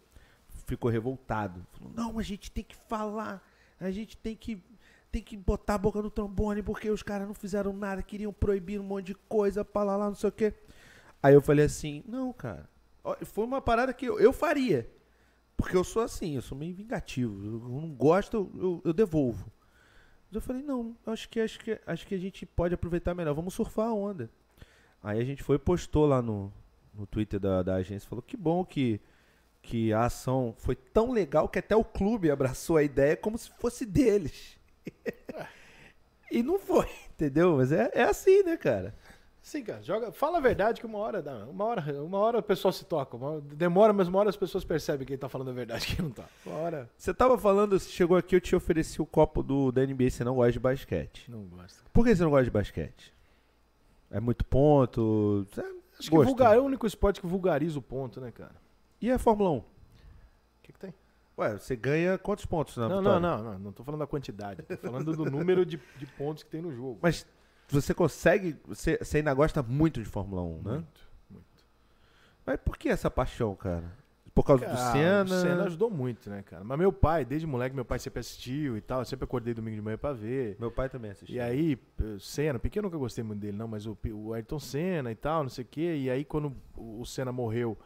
ficou 0.66 0.90
revoltado. 0.90 1.64
Falou, 1.72 1.92
não, 1.94 2.18
a 2.18 2.22
gente 2.22 2.50
tem 2.50 2.62
que 2.62 2.76
falar, 2.76 3.42
a 3.80 3.90
gente 3.90 4.16
tem 4.16 4.36
que, 4.36 4.62
tem 5.10 5.22
que 5.22 5.36
botar 5.36 5.74
a 5.74 5.78
boca 5.78 6.02
no 6.02 6.10
trombone, 6.10 6.62
porque 6.62 6.90
os 6.90 7.02
caras 7.02 7.26
não 7.26 7.34
fizeram 7.34 7.72
nada, 7.72 8.02
queriam 8.02 8.32
proibir 8.32 8.80
um 8.80 8.84
monte 8.84 9.06
de 9.06 9.14
coisa, 9.14 9.64
pra 9.64 9.82
lá, 9.84 9.98
não 9.98 10.14
sei 10.14 10.28
o 10.28 10.32
quê. 10.32 10.52
Aí 11.22 11.32
eu 11.32 11.40
falei 11.40 11.64
assim, 11.64 12.04
não, 12.06 12.32
cara, 12.32 12.68
foi 13.24 13.44
uma 13.44 13.62
parada 13.62 13.94
que 13.94 14.04
eu, 14.04 14.20
eu 14.20 14.32
faria. 14.32 14.88
Porque 15.56 15.76
eu 15.76 15.84
sou 15.84 16.02
assim, 16.02 16.34
eu 16.34 16.42
sou 16.42 16.56
meio 16.56 16.74
vingativo. 16.74 17.34
Eu 17.44 17.80
não 17.80 17.94
gosto, 17.94 18.36
eu, 18.36 18.52
eu, 18.60 18.82
eu 18.86 18.92
devolvo. 18.92 19.50
Mas 20.26 20.34
eu 20.34 20.40
falei, 20.40 20.62
não, 20.62 20.96
acho 21.06 21.28
que, 21.28 21.40
acho, 21.40 21.60
que, 21.60 21.80
acho 21.86 22.06
que 22.06 22.14
a 22.14 22.18
gente 22.18 22.44
pode 22.44 22.74
aproveitar 22.74 23.14
melhor. 23.14 23.34
Vamos 23.34 23.54
surfar 23.54 23.88
a 23.88 23.94
onda. 23.94 24.30
Aí 25.02 25.20
a 25.20 25.24
gente 25.24 25.42
foi 25.42 25.56
e 25.56 25.58
postou 25.58 26.06
lá 26.06 26.20
no, 26.20 26.52
no 26.92 27.06
Twitter 27.06 27.38
da, 27.38 27.62
da 27.62 27.74
agência. 27.74 28.08
Falou 28.08 28.22
que 28.22 28.36
bom 28.36 28.64
que, 28.64 29.00
que 29.62 29.92
a 29.92 30.06
ação 30.06 30.54
foi 30.58 30.74
tão 30.74 31.12
legal 31.12 31.48
que 31.48 31.58
até 31.58 31.76
o 31.76 31.84
clube 31.84 32.30
abraçou 32.30 32.76
a 32.76 32.82
ideia 32.82 33.16
como 33.16 33.38
se 33.38 33.50
fosse 33.58 33.84
deles. 33.84 34.58
e 36.30 36.42
não 36.42 36.58
foi, 36.58 36.88
entendeu? 37.10 37.56
Mas 37.56 37.70
é, 37.70 37.90
é 37.94 38.02
assim, 38.02 38.42
né, 38.42 38.56
cara? 38.56 38.94
Sim, 39.46 39.62
cara, 39.62 39.82
joga, 39.82 40.10
fala 40.10 40.38
a 40.38 40.40
verdade 40.40 40.80
que 40.80 40.86
uma 40.86 40.96
hora 40.96 41.20
dá. 41.20 41.44
Uma 41.46 41.66
hora, 41.66 42.02
uma 42.02 42.16
hora 42.18 42.38
o 42.38 42.42
pessoal 42.42 42.72
se 42.72 42.82
toca. 42.86 43.14
hora- 43.14 43.42
demora, 43.42 43.92
mas 43.92 44.08
uma 44.08 44.18
hora 44.18 44.30
as 44.30 44.38
pessoas 44.38 44.64
percebem 44.64 45.06
quem 45.06 45.18
tá 45.18 45.28
falando 45.28 45.50
a 45.50 45.52
verdade 45.52 45.84
e 45.84 45.86
quem 45.96 46.02
não 46.02 46.10
tá. 46.10 46.24
Uma 46.46 46.56
hora. 46.56 46.90
Você 46.96 47.12
tava 47.12 47.36
falando, 47.36 47.78
você 47.78 47.90
chegou 47.90 48.16
aqui, 48.16 48.34
eu 48.36 48.40
te 48.40 48.56
ofereci 48.56 49.02
o 49.02 49.06
copo 49.06 49.42
do, 49.42 49.70
da 49.70 49.84
NBA, 49.84 50.08
você 50.08 50.24
não 50.24 50.34
gosta 50.36 50.52
de 50.52 50.58
basquete. 50.60 51.30
Não 51.30 51.42
gosta. 51.44 51.78
Por 51.92 52.06
que 52.06 52.16
você 52.16 52.22
não 52.22 52.30
gosta 52.30 52.44
de 52.44 52.50
basquete? 52.50 53.12
É 54.10 54.18
muito 54.18 54.46
ponto. 54.46 55.46
é 55.58 55.60
Acho 55.60 56.08
que 56.08 56.16
gosto. 56.16 56.24
vulgar, 56.28 56.56
é 56.56 56.58
o 56.58 56.64
único 56.64 56.86
esporte 56.86 57.20
que 57.20 57.26
vulgariza 57.26 57.78
o 57.78 57.82
ponto, 57.82 58.22
né, 58.22 58.30
cara? 58.32 58.54
E 58.98 59.10
a 59.10 59.18
Fórmula 59.18 59.50
1? 59.50 59.56
O 59.58 59.64
que, 60.62 60.72
que 60.72 60.78
tem? 60.78 60.94
Ué, 61.36 61.58
você 61.58 61.76
ganha 61.76 62.16
quantos 62.16 62.46
pontos 62.46 62.78
na 62.78 62.88
Não, 62.88 62.98
vitória? 62.98 63.20
não, 63.20 63.36
não, 63.42 63.52
não. 63.52 63.58
Não 63.58 63.72
tô 63.72 63.84
falando 63.84 64.00
da 64.00 64.06
quantidade. 64.06 64.62
Tô 64.62 64.76
falando 64.78 65.14
do 65.14 65.30
número 65.30 65.66
de, 65.66 65.78
de 65.98 66.06
pontos 66.06 66.42
que 66.44 66.48
tem 66.50 66.62
no 66.62 66.72
jogo. 66.72 66.98
Mas 67.02 67.26
você 67.68 67.94
consegue. 67.94 68.56
Você, 68.66 68.98
você 68.98 69.18
ainda 69.18 69.32
gosta 69.34 69.62
muito 69.62 70.02
de 70.02 70.08
Fórmula 70.08 70.42
1, 70.42 70.54
né? 70.56 70.72
Muito, 70.72 71.00
muito. 71.30 71.64
Mas 72.46 72.60
por 72.60 72.76
que 72.76 72.88
essa 72.88 73.10
paixão, 73.10 73.54
cara? 73.54 74.04
Por 74.34 74.42
causa 74.42 74.66
do 74.66 74.70
Cara, 74.74 74.92
Senna? 74.92 75.24
O 75.24 75.40
Senna 75.40 75.64
ajudou 75.64 75.88
muito, 75.88 76.28
né, 76.28 76.42
cara? 76.42 76.64
Mas 76.64 76.76
meu 76.76 76.92
pai, 76.92 77.24
desde 77.24 77.46
moleque, 77.46 77.74
meu 77.74 77.84
pai 77.84 78.00
sempre 78.00 78.18
assistiu 78.18 78.76
e 78.76 78.80
tal. 78.80 79.00
Eu 79.00 79.04
sempre 79.04 79.24
acordei 79.24 79.54
domingo 79.54 79.76
de 79.76 79.82
manhã 79.82 79.96
pra 79.96 80.12
ver. 80.12 80.56
Meu 80.58 80.72
pai 80.72 80.88
também 80.88 81.12
assistiu. 81.12 81.36
E 81.36 81.40
aí, 81.40 81.78
eh, 82.00 82.16
Senna, 82.18 82.58
pequeno 82.58 82.86
eu 82.86 82.90
nunca 82.90 82.98
gostei 82.98 83.22
muito 83.22 83.38
dele, 83.38 83.56
não, 83.56 83.68
mas 83.68 83.86
o, 83.86 83.96
o 84.12 84.34
Ayrton 84.34 84.58
Senna 84.58 85.12
e 85.12 85.14
tal, 85.14 85.44
não 85.44 85.50
sei 85.50 85.64
o 85.64 85.68
quê. 85.70 85.98
E 85.98 86.10
aí, 86.10 86.24
quando 86.24 86.52
o 86.76 87.04
Senna 87.04 87.30
morreu, 87.30 87.78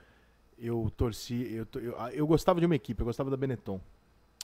eu 0.59 0.91
torci. 0.97 1.53
Eu, 1.53 1.67
eu, 1.83 1.93
eu 2.15 2.27
gostava 2.27 2.61
de 2.61 2.67
uma 2.67 2.75
equipe, 2.75 2.99
eu 2.99 3.07
gostava 3.07 3.29
da 3.29 3.37
Benetton. 3.37 3.79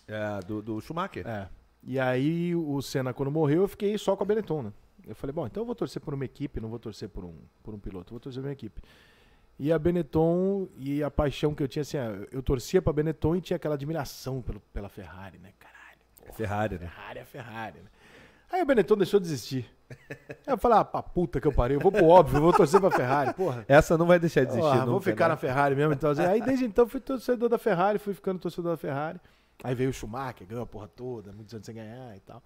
É, 0.06 0.40
do, 0.46 0.60
do 0.60 0.80
Schumacher. 0.82 1.26
É. 1.26 1.48
E 1.82 1.98
aí 1.98 2.54
o 2.54 2.80
Senna, 2.82 3.14
quando 3.14 3.30
morreu, 3.30 3.62
eu 3.62 3.68
fiquei 3.68 3.96
só 3.96 4.14
com 4.14 4.24
a 4.24 4.26
Benetton, 4.26 4.62
né? 4.64 4.72
Eu 5.06 5.14
falei, 5.14 5.32
bom, 5.32 5.46
então 5.46 5.62
eu 5.62 5.66
vou 5.66 5.74
torcer 5.74 6.00
por 6.00 6.14
uma 6.14 6.24
equipe, 6.24 6.60
não 6.60 6.68
vou 6.68 6.78
torcer 6.78 7.08
por 7.08 7.24
um, 7.24 7.34
por 7.62 7.74
um 7.74 7.78
piloto, 7.78 8.10
vou 8.10 8.20
torcer 8.20 8.42
por 8.42 8.48
uma 8.48 8.52
equipe. 8.52 8.80
E 9.58 9.72
a 9.72 9.78
Benetton 9.78 10.68
e 10.76 11.02
a 11.02 11.10
paixão 11.10 11.54
que 11.54 11.62
eu 11.62 11.68
tinha, 11.68 11.82
assim, 11.82 11.96
ah, 11.96 12.26
eu 12.32 12.42
torcia 12.42 12.82
pra 12.82 12.92
Benetton 12.92 13.36
e 13.36 13.40
tinha 13.40 13.56
aquela 13.56 13.74
admiração 13.74 14.42
pelo, 14.42 14.60
pela 14.72 14.88
Ferrari, 14.88 15.38
né? 15.38 15.52
Caralho. 15.58 15.98
porra, 16.16 16.32
Ferrari, 16.32 16.78
né? 16.78 16.88
Ferrari 16.88 17.18
é 17.18 17.24
Ferrari, 17.24 17.78
né? 17.78 17.90
Aí 18.50 18.62
o 18.62 18.66
Benetton 18.66 18.96
deixou 18.96 19.20
de 19.20 19.26
existir. 19.26 19.68
Aí 19.90 20.54
eu 20.54 20.58
falei, 20.58 20.78
ah, 20.78 20.84
pra 20.84 21.02
puta 21.02 21.40
que 21.40 21.46
eu 21.46 21.52
parei, 21.52 21.76
eu 21.76 21.80
vou 21.80 21.92
pro 21.92 22.06
óbvio, 22.06 22.38
eu 22.38 22.42
vou 22.42 22.52
torcer 22.52 22.80
pra 22.80 22.90
Ferrari, 22.90 23.34
porra. 23.34 23.64
Essa 23.68 23.96
não 23.98 24.06
vai 24.06 24.18
deixar 24.18 24.44
de 24.44 24.52
existir. 24.52 24.78
Ah, 24.78 24.84
vou 24.84 25.00
ficar 25.00 25.26
né? 25.26 25.30
na 25.30 25.36
Ferrari 25.36 25.74
mesmo. 25.74 25.92
Então, 25.92 26.10
assim, 26.10 26.24
aí 26.24 26.40
desde 26.40 26.64
então 26.64 26.86
fui 26.88 27.00
torcedor 27.00 27.48
da 27.48 27.58
Ferrari, 27.58 27.98
fui 27.98 28.14
ficando 28.14 28.38
torcedor 28.38 28.72
da 28.72 28.76
Ferrari. 28.76 29.20
Aí 29.62 29.74
veio 29.74 29.90
o 29.90 29.92
Schumacher, 29.92 30.46
ganhou 30.46 30.64
a 30.64 30.66
porra 30.66 30.88
toda, 30.88 31.32
muitos 31.32 31.54
anos 31.54 31.66
sem 31.66 31.74
ganhar 31.74 32.16
e 32.16 32.20
tal. 32.20 32.42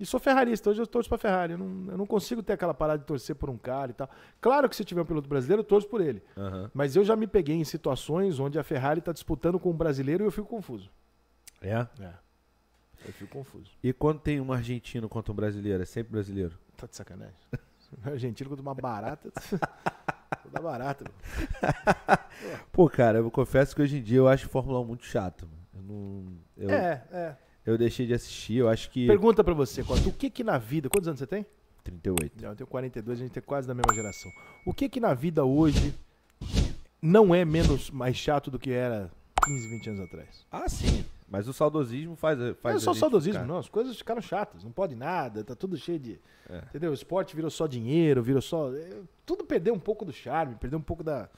E 0.00 0.06
sou 0.06 0.18
ferrarista, 0.18 0.70
hoje 0.70 0.80
eu 0.80 0.86
torço 0.86 1.10
pra 1.10 1.18
Ferrari. 1.18 1.52
Eu 1.52 1.58
não, 1.58 1.92
eu 1.92 1.98
não 1.98 2.06
consigo 2.06 2.42
ter 2.42 2.54
aquela 2.54 2.72
parada 2.72 3.00
de 3.00 3.04
torcer 3.04 3.36
por 3.36 3.50
um 3.50 3.58
cara 3.58 3.90
e 3.90 3.94
tal. 3.94 4.08
Claro 4.40 4.66
que 4.66 4.74
se 4.74 4.82
tiver 4.82 5.02
um 5.02 5.04
piloto 5.04 5.28
brasileiro, 5.28 5.60
eu 5.60 5.64
torço 5.64 5.86
por 5.86 6.00
ele. 6.00 6.22
Aham. 6.38 6.70
Mas 6.72 6.96
eu 6.96 7.04
já 7.04 7.14
me 7.14 7.26
peguei 7.26 7.54
em 7.54 7.64
situações 7.64 8.40
onde 8.40 8.58
a 8.58 8.62
Ferrari 8.64 9.02
tá 9.02 9.12
disputando 9.12 9.60
com 9.60 9.70
um 9.70 9.76
brasileiro 9.76 10.24
e 10.24 10.26
eu 10.26 10.30
fico 10.30 10.46
confuso. 10.48 10.90
É? 11.60 11.86
É. 12.00 12.14
Eu 13.06 13.12
fico 13.12 13.30
confuso. 13.30 13.70
E 13.82 13.92
quando 13.92 14.20
tem 14.20 14.40
um 14.40 14.50
argentino 14.52 15.06
contra 15.06 15.32
um 15.32 15.36
brasileiro, 15.36 15.82
é 15.82 15.86
sempre 15.86 16.12
brasileiro? 16.12 16.58
Tá 16.78 16.86
de 16.86 16.96
sacanagem. 16.96 17.34
Argentino 18.02 18.48
contra 18.48 18.62
uma 18.62 18.74
barata. 18.74 19.30
Toda 20.42 20.60
barata. 20.62 21.04
Pô, 22.72 22.88
cara, 22.88 23.18
eu 23.18 23.30
confesso 23.30 23.76
que 23.76 23.82
hoje 23.82 23.98
em 23.98 24.02
dia 24.02 24.18
eu 24.18 24.28
acho 24.28 24.48
Fórmula 24.48 24.80
1 24.80 24.84
muito 24.84 25.04
chato. 25.04 25.46
Eu 25.74 25.82
não. 25.82 26.24
Eu, 26.56 26.70
É, 26.70 27.04
é. 27.10 27.36
Eu 27.66 27.76
deixei 27.78 28.06
de 28.06 28.14
assistir, 28.14 28.56
eu 28.56 28.68
acho 28.68 28.90
que. 28.90 29.06
Pergunta 29.06 29.42
pra 29.44 29.54
você, 29.54 29.82
Costa, 29.84 30.08
o 30.08 30.12
que 30.12 30.30
que 30.30 30.42
na 30.44 30.58
vida... 30.58 30.88
Quantos 30.88 31.08
anos 31.08 31.18
você 31.18 31.26
tem? 31.26 31.44
38. 31.84 32.42
Não, 32.42 32.50
eu 32.50 32.56
tenho 32.56 32.66
42, 32.66 33.20
a 33.20 33.22
gente 33.24 33.38
é 33.38 33.42
quase 33.42 33.66
da 33.66 33.74
mesma 33.74 33.94
geração. 33.94 34.30
O 34.66 34.72
que 34.74 34.88
que 34.88 35.00
na 35.00 35.14
vida 35.14 35.44
hoje 35.44 35.94
não 37.00 37.34
é 37.34 37.44
menos 37.44 37.90
mais 37.90 38.16
chato 38.16 38.50
do 38.50 38.58
que 38.58 38.70
era 38.70 39.10
15, 39.44 39.68
20 39.68 39.88
anos 39.90 40.00
atrás? 40.00 40.46
Ah, 40.50 40.68
sim. 40.68 41.04
Mas 41.28 41.46
o 41.48 41.52
saudosismo 41.52 42.16
faz. 42.16 42.38
faz 42.60 42.74
Não 42.74 42.76
é 42.76 42.78
só 42.80 42.92
saudosismo, 42.92 43.34
ficar- 43.40 43.46
não. 43.46 43.58
As 43.58 43.68
coisas 43.68 43.96
ficaram 43.96 44.20
chatas, 44.20 44.64
não 44.64 44.72
pode 44.72 44.96
nada, 44.96 45.44
tá 45.44 45.54
tudo 45.54 45.76
cheio 45.76 45.98
de. 45.98 46.20
É. 46.48 46.58
Entendeu? 46.68 46.90
O 46.90 46.94
esporte 46.94 47.36
virou 47.36 47.50
só 47.50 47.66
dinheiro, 47.66 48.22
virou 48.22 48.42
só. 48.42 48.74
é, 48.74 48.90
Tudo 49.24 49.44
perdeu 49.44 49.72
um 49.72 49.78
pouco 49.78 50.04
do 50.04 50.12
charme, 50.12 50.56
perdeu 50.56 50.78
um 50.78 50.82
pouco 50.82 51.04
da. 51.04 51.28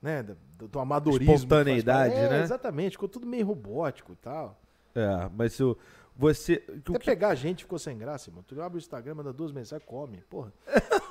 Né, 0.00 0.22
do, 0.22 0.68
do 0.68 0.78
amadorismo. 0.78 1.20
que 1.20 1.26
faz 1.26 1.40
Espontaneidade, 1.40 2.14
parte. 2.14 2.26
É, 2.26 2.30
né? 2.38 2.42
Exatamente, 2.44 2.92
ficou 2.92 3.08
tudo 3.08 3.26
meio 3.26 3.44
robótico 3.46 4.12
e 4.12 4.16
tal. 4.16 4.60
É, 4.96 5.30
mas 5.36 5.58
o. 5.60 5.76
Você. 6.18 6.64
o 6.68 6.72
Até 6.90 6.98
que- 6.98 7.04
pegar 7.04 7.28
a 7.28 7.34
gente 7.34 7.64
ficou 7.64 7.78
sem 7.78 7.96
graça, 7.98 8.30
mano. 8.30 8.42
Tu 8.48 8.60
abre 8.62 8.78
o 8.78 8.80
Instagram, 8.80 9.16
manda 9.16 9.32
duas 9.32 9.52
mensagens, 9.52 9.86
come, 9.86 10.22
porra. 10.30 10.50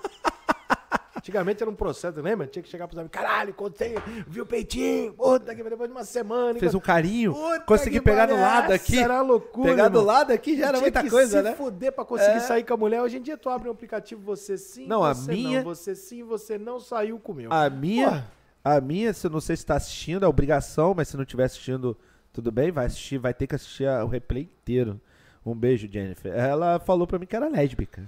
Antigamente 1.17 1.63
era 1.63 1.71
um 1.71 1.75
processo, 1.75 2.21
lembra? 2.21 2.45
Tinha 2.45 2.61
que 2.61 2.69
chegar 2.69 2.87
pros 2.87 2.99
amigos, 2.99 3.15
caralho, 3.17 3.51
contei, 3.53 3.95
viu 4.27 4.43
o 4.43 4.45
peitinho, 4.45 5.13
puta 5.13 5.55
que 5.55 5.63
depois 5.63 5.89
de 5.89 5.95
uma 5.95 6.03
semana. 6.03 6.59
Fez 6.59 6.75
um 6.75 6.79
carinho, 6.79 7.33
Puta 7.33 7.61
consegui 7.61 7.99
pegar 7.99 8.27
do 8.27 8.35
lado 8.35 8.71
aqui. 8.71 8.99
Era 8.99 9.21
loucura. 9.21 9.69
Pegar 9.71 9.87
do 9.87 9.99
irmão. 9.99 10.05
lado 10.13 10.31
aqui 10.31 10.55
já 10.57 10.67
era 10.67 10.79
muita 10.79 11.01
que 11.01 11.09
coisa, 11.09 11.37
se 11.39 11.43
né? 11.43 11.55
fuder 11.55 11.91
pra 11.93 12.05
conseguir 12.05 12.37
É. 12.37 12.39
sair 12.41 12.63
com 12.63 12.73
a 12.75 12.77
mulher. 12.77 13.01
Hoje 13.01 13.17
em 13.17 13.21
dia 13.23 13.37
tu 13.37 13.49
abre 13.49 13.67
um 13.69 13.71
aplicativo, 13.71 14.21
você 14.21 14.55
sim, 14.55 14.85
Não, 14.85 15.03
a 15.03 15.13
você 15.13 15.31
minha- 15.31 15.63
não, 15.63 15.73
você 15.73 15.95
sim, 15.95 16.21
você 16.23 16.59
não 16.59 16.79
saiu 16.79 17.17
com 17.17 17.31
o 17.31 17.35
meu. 17.35 17.51
A 17.51 17.69
minha. 17.71 18.07
Porra. 18.07 18.31
A 18.63 18.81
minha, 18.81 19.11
se 19.13 19.25
eu 19.25 19.31
não 19.31 19.39
sei 19.41 19.55
se 19.55 19.65
tá 19.65 19.75
assistindo, 19.77 20.25
é 20.25 20.27
obrigação, 20.27 20.93
mas 20.95 21.07
se 21.07 21.15
não 21.15 21.23
estiver 21.23 21.45
assistindo, 21.45 21.97
tudo 22.35 22.51
bem, 22.51 22.69
vai 22.71 22.85
assistir, 22.85 23.17
vai 23.17 23.33
ter 23.33 23.47
que 23.47 23.55
assistir 23.55 23.87
o 23.87 24.07
replay 24.07 24.43
inteiro. 24.43 24.99
Um 25.45 25.55
beijo, 25.55 25.87
Jennifer. 25.91 26.33
Ela 26.33 26.79
falou 26.79 27.07
pra 27.07 27.17
mim 27.17 27.25
que 27.25 27.35
era 27.35 27.47
lésbica. 27.47 28.03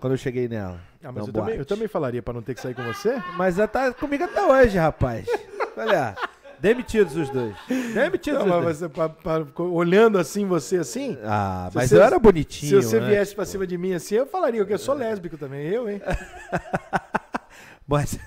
Quando 0.00 0.12
eu 0.14 0.16
cheguei 0.18 0.48
nela. 0.48 0.80
Ah, 1.02 1.10
mas 1.12 1.26
eu 1.26 1.32
também, 1.32 1.56
eu 1.56 1.64
também 1.66 1.88
falaria 1.88 2.22
pra 2.22 2.32
não 2.32 2.40
ter 2.42 2.54
que 2.54 2.60
sair 2.60 2.74
com 2.74 2.82
você. 2.84 3.20
Mas 3.36 3.58
ela 3.58 3.66
tá 3.68 3.92
comigo 3.92 4.24
até 4.24 4.42
hoje, 4.46 4.78
rapaz. 4.78 5.26
Olha, 5.76 6.14
demitidos 6.60 7.16
os 7.16 7.28
dois. 7.30 7.54
Demitidos 7.68 8.44
Não, 8.46 8.58
os 8.58 8.64
dois. 8.64 8.76
você, 8.78 8.88
pa- 8.88 9.08
pa- 9.08 9.44
olhando 9.62 10.16
assim, 10.18 10.46
você 10.46 10.76
assim, 10.76 11.18
Ah, 11.24 11.68
Se 11.70 11.76
mas 11.76 11.88
você- 11.90 11.96
eu 11.96 12.02
era 12.02 12.16
se 12.16 12.22
bonitinho. 12.22 12.80
você 12.82 13.00
né? 13.00 13.08
viesse 13.08 13.34
pra 13.34 13.44
cima 13.44 13.66
de 13.66 13.76
mim 13.76 13.92
assim, 13.92 14.14
eu 14.14 14.26
falaria 14.26 14.64
que 14.64 14.72
eu 14.72 14.78
sou 14.78 14.94
lésbico 14.94 15.36
também. 15.36 15.66
Eu, 15.66 15.90
hein? 15.90 16.00
Mas. 17.86 18.18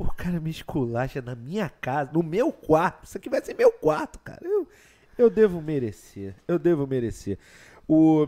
Pô, 0.00 0.06
o 0.06 0.12
cara 0.14 0.40
me 0.40 0.48
esculacha 0.48 1.20
na 1.20 1.34
minha 1.34 1.68
casa, 1.68 2.10
no 2.10 2.22
meu 2.22 2.50
quarto. 2.50 3.04
Isso 3.04 3.18
aqui 3.18 3.28
vai 3.28 3.44
ser 3.44 3.52
meu 3.54 3.70
quarto, 3.70 4.18
cara. 4.20 4.40
Eu, 4.42 4.66
eu 5.18 5.28
devo 5.28 5.60
merecer. 5.60 6.34
Eu 6.48 6.58
devo 6.58 6.86
merecer. 6.86 7.36
O, 7.86 8.26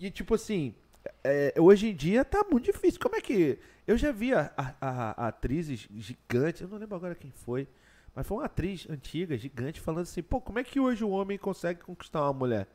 e, 0.00 0.10
tipo 0.10 0.34
assim, 0.34 0.74
é, 1.22 1.54
hoje 1.56 1.90
em 1.90 1.94
dia 1.94 2.24
tá 2.24 2.44
muito 2.50 2.64
difícil. 2.64 2.98
Como 3.00 3.14
é 3.14 3.20
que. 3.20 3.56
Eu 3.86 3.96
já 3.96 4.10
vi 4.10 4.34
a, 4.34 4.50
a- 4.56 4.74
a- 4.80 5.28
atrizes 5.28 5.86
gigantes, 5.94 6.62
eu 6.62 6.66
não 6.68 6.76
lembro 6.78 6.96
agora 6.96 7.14
quem 7.14 7.30
foi, 7.30 7.68
mas 8.16 8.26
foi 8.26 8.38
uma 8.38 8.46
atriz 8.46 8.88
antiga, 8.90 9.38
gigante, 9.38 9.80
falando 9.80 10.02
assim: 10.02 10.22
pô, 10.24 10.40
como 10.40 10.58
é 10.58 10.64
que 10.64 10.80
hoje 10.80 11.04
o 11.04 11.10
homem 11.10 11.38
consegue 11.38 11.82
conquistar 11.84 12.22
uma 12.22 12.32
mulher? 12.32 12.66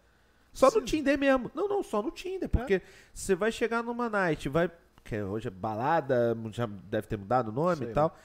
Só 0.53 0.71
no 0.71 0.81
Tinder 0.85 1.19
mesmo. 1.19 1.51
Não, 1.53 1.67
não, 1.67 1.83
só 1.83 2.01
no 2.01 2.11
Tinder. 2.11 2.47
Porque 2.47 2.81
você 3.13 3.35
vai 3.35 3.51
chegar 3.51 3.83
numa 3.83 4.09
night, 4.09 4.47
vai. 4.47 4.71
Que 5.03 5.21
hoje 5.21 5.47
é 5.47 5.51
balada, 5.51 6.37
já 6.51 6.65
deve 6.65 7.07
ter 7.07 7.17
mudado 7.17 7.49
o 7.49 7.51
nome 7.51 7.77
Sei 7.77 7.89
e 7.89 7.93
tal. 7.93 8.17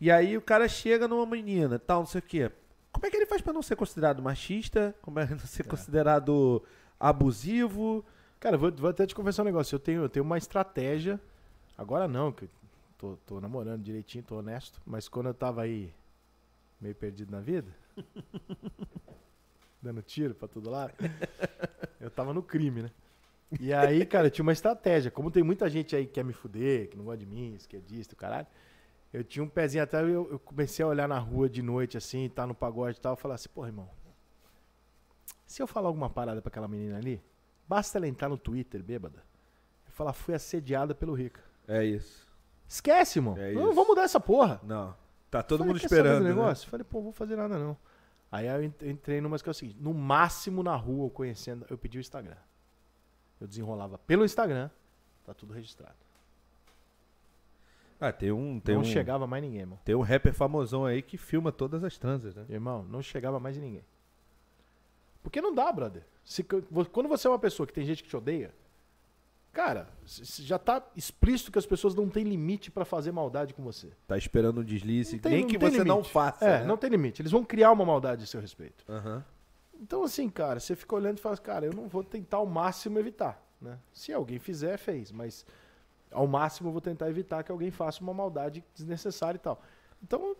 E 0.00 0.10
aí 0.10 0.36
o 0.36 0.40
cara 0.42 0.66
chega 0.66 1.06
numa 1.06 1.26
menina, 1.26 1.78
tal, 1.78 2.00
não 2.00 2.06
sei 2.06 2.20
o 2.20 2.22
quê. 2.22 2.50
Como 2.90 3.06
é 3.06 3.10
que 3.10 3.16
ele 3.16 3.26
faz 3.26 3.42
pra 3.42 3.52
não 3.52 3.62
ser 3.62 3.76
considerado 3.76 4.22
machista? 4.22 4.94
Como 5.02 5.18
é 5.18 5.26
que 5.26 5.32
não 5.34 5.40
ser 5.40 5.64
considerado 5.64 6.64
abusivo? 6.98 8.04
Cara, 8.38 8.56
vou, 8.56 8.72
vou 8.72 8.88
até 8.88 9.06
te 9.06 9.14
confessar 9.14 9.42
um 9.42 9.46
negócio. 9.46 9.74
Eu 9.74 9.78
tenho, 9.78 10.02
eu 10.02 10.08
tenho 10.08 10.24
uma 10.24 10.38
estratégia. 10.38 11.20
Agora 11.76 12.08
não, 12.08 12.32
que 12.32 12.48
tô, 12.96 13.16
tô 13.26 13.40
namorando 13.40 13.82
direitinho, 13.82 14.24
tô 14.24 14.38
honesto. 14.38 14.80
Mas 14.86 15.06
quando 15.08 15.26
eu 15.26 15.34
tava 15.34 15.62
aí 15.62 15.92
meio 16.80 16.94
perdido 16.94 17.30
na 17.30 17.40
vida, 17.40 17.68
dando 19.82 20.00
tiro 20.00 20.34
pra 20.34 20.48
todo 20.48 20.70
lado, 20.70 20.94
eu 22.00 22.10
tava 22.10 22.32
no 22.32 22.42
crime, 22.42 22.82
né? 22.84 22.90
E 23.60 23.72
aí, 23.72 24.06
cara, 24.06 24.28
eu 24.28 24.30
tinha 24.30 24.42
uma 24.42 24.52
estratégia. 24.52 25.10
Como 25.10 25.30
tem 25.30 25.42
muita 25.42 25.68
gente 25.68 25.94
aí 25.94 26.06
que 26.06 26.12
quer 26.12 26.24
me 26.24 26.32
fuder, 26.32 26.88
que 26.88 26.96
não 26.96 27.04
gosta 27.04 27.18
de 27.18 27.26
mim, 27.26 27.54
esquerdista, 27.54 28.14
o 28.14 28.16
caralho. 28.16 28.46
Eu 29.12 29.24
tinha 29.24 29.42
um 29.42 29.48
pezinho 29.48 29.82
atrás, 29.82 30.06
eu, 30.08 30.30
eu 30.30 30.38
comecei 30.38 30.84
a 30.84 30.88
olhar 30.88 31.08
na 31.08 31.18
rua 31.18 31.48
de 31.48 31.62
noite, 31.62 31.96
assim, 31.96 32.28
tá 32.28 32.46
no 32.46 32.54
pagode 32.54 32.98
e 32.98 33.00
tal, 33.00 33.14
e 33.14 33.16
falar 33.16 33.34
assim, 33.34 33.48
porra, 33.48 33.68
irmão, 33.68 33.88
se 35.46 35.60
eu 35.60 35.66
falar 35.66 35.88
alguma 35.88 36.08
parada 36.08 36.40
pra 36.40 36.48
aquela 36.48 36.68
menina 36.68 36.96
ali, 36.96 37.20
basta 37.68 37.98
ela 37.98 38.06
entrar 38.06 38.28
no 38.28 38.38
Twitter, 38.38 38.82
bêbada, 38.82 39.22
e 39.88 39.90
falar, 39.90 40.12
fui 40.12 40.32
assediada 40.34 40.94
pelo 40.94 41.12
Rica. 41.12 41.40
É 41.66 41.84
isso. 41.84 42.28
Esquece, 42.68 43.18
irmão. 43.18 43.36
É 43.36 43.52
não 43.52 43.64
isso. 43.66 43.72
vou 43.74 43.86
mudar 43.86 44.02
essa 44.02 44.20
porra. 44.20 44.60
Não. 44.62 44.94
Tá 45.28 45.42
todo 45.42 45.58
Falei, 45.60 45.72
mundo 45.72 45.80
"Quer 45.80 45.88
saber 45.88 46.02
do 46.02 46.08
esperando. 46.08 46.22
né? 46.24 46.28
negócio? 46.30 46.68
Falei, 46.68 46.84
pô, 46.84 47.00
vou 47.02 47.12
fazer 47.12 47.36
nada 47.36 47.58
não. 47.58 47.76
Aí 48.30 48.46
eu 48.46 48.62
ent- 48.62 48.82
entrei 48.82 49.20
numas 49.20 49.42
que 49.42 49.48
é 49.48 49.52
o 49.52 49.54
seguinte, 49.54 49.76
no 49.80 49.92
máximo 49.92 50.62
na 50.62 50.76
rua, 50.76 51.06
eu 51.06 51.10
conhecendo, 51.10 51.66
eu 51.68 51.76
pedi 51.76 51.98
o 51.98 52.00
Instagram. 52.00 52.36
Eu 53.40 53.48
desenrolava 53.48 53.98
pelo 53.98 54.24
Instagram, 54.24 54.70
tá 55.24 55.34
tudo 55.34 55.52
registrado. 55.52 55.96
Ah, 58.00 58.10
tem 58.12 58.32
um, 58.32 58.58
tem 58.58 58.74
não 58.76 58.82
um, 58.82 58.84
chegava 58.84 59.26
mais 59.26 59.42
ninguém, 59.42 59.60
irmão. 59.60 59.78
tem 59.84 59.94
um 59.94 60.00
rapper 60.00 60.32
famosão 60.32 60.86
aí 60.86 61.02
que 61.02 61.18
filma 61.18 61.52
todas 61.52 61.84
as 61.84 61.98
transas, 61.98 62.34
né? 62.34 62.46
Irmão, 62.48 62.82
não 62.88 63.02
chegava 63.02 63.38
mais 63.38 63.56
ninguém. 63.58 63.84
Porque 65.22 65.40
não 65.40 65.54
dá, 65.54 65.70
brother. 65.70 66.02
Se 66.24 66.42
quando 66.42 67.08
você 67.08 67.26
é 67.26 67.30
uma 67.30 67.38
pessoa 67.38 67.66
que 67.66 67.72
tem 67.72 67.84
gente 67.84 68.02
que 68.02 68.08
te 68.08 68.16
odeia, 68.16 68.54
cara, 69.52 69.88
já 70.06 70.58
tá 70.58 70.82
explícito 70.96 71.52
que 71.52 71.58
as 71.58 71.66
pessoas 71.66 71.94
não 71.94 72.08
têm 72.08 72.24
limite 72.24 72.70
pra 72.70 72.84
fazer 72.86 73.12
maldade 73.12 73.52
com 73.52 73.62
você. 73.62 73.90
Tá 74.06 74.16
esperando 74.16 74.60
um 74.60 74.64
deslize, 74.64 75.16
Não 75.16 75.22
tem- 75.22 75.32
nem 75.32 75.40
não 75.42 75.48
que 75.48 75.58
você 75.58 75.84
não 75.84 75.96
limite. 75.96 76.12
faça. 76.12 76.44
É, 76.44 76.60
né? 76.60 76.64
não 76.64 76.76
tem 76.78 76.88
limite. 76.88 77.20
Eles 77.20 77.32
vão 77.32 77.44
criar 77.44 77.70
uma 77.72 77.84
maldade 77.84 78.24
a 78.24 78.26
seu 78.26 78.40
respeito. 78.40 78.82
Aham. 78.88 79.22
Então, 79.78 80.02
assim, 80.04 80.28
cara, 80.28 80.58
você 80.60 80.74
fica 80.76 80.94
olhando 80.94 81.18
e 81.18 81.20
fala, 81.20 81.36
cara, 81.36 81.66
eu 81.66 81.72
não 81.74 81.86
vou 81.88 82.02
tentar 82.04 82.38
ao 82.38 82.46
máximo 82.46 82.98
evitar. 82.98 83.42
Né? 83.60 83.78
Se 83.92 84.12
alguém 84.12 84.38
fizer, 84.38 84.76
fez. 84.78 85.10
Mas 85.12 85.44
ao 86.10 86.26
máximo 86.26 86.68
eu 86.68 86.72
vou 86.72 86.80
tentar 86.80 87.08
evitar 87.08 87.42
que 87.42 87.52
alguém 87.52 87.70
faça 87.70 88.00
uma 88.02 88.12
maldade 88.14 88.64
desnecessária 88.74 89.36
e 89.36 89.40
tal. 89.40 89.62
Então, 90.02 90.36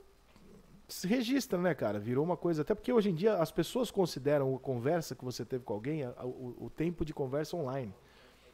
se 0.89 1.07
registra, 1.07 1.59
né, 1.59 1.75
cara? 1.75 1.99
Virou 1.99 2.25
uma 2.25 2.37
coisa. 2.37 2.63
Até 2.63 2.75
porque 2.75 2.93
hoje 2.93 3.11
em 3.11 3.15
dia 3.15 3.35
as 3.37 3.53
pessoas 3.53 3.91
consideram 3.91 4.55
a 4.55 4.59
conversa 4.59 5.15
que 5.15 5.25
você 5.25 5.45
teve 5.45 5.65
com 5.65 5.73
alguém 5.73 6.05
a- 6.05 6.15
o, 6.25 6.57
o 6.67 6.71
tempo 6.71 7.05
de 7.05 7.15
conversa 7.15 7.57
online. 7.57 7.95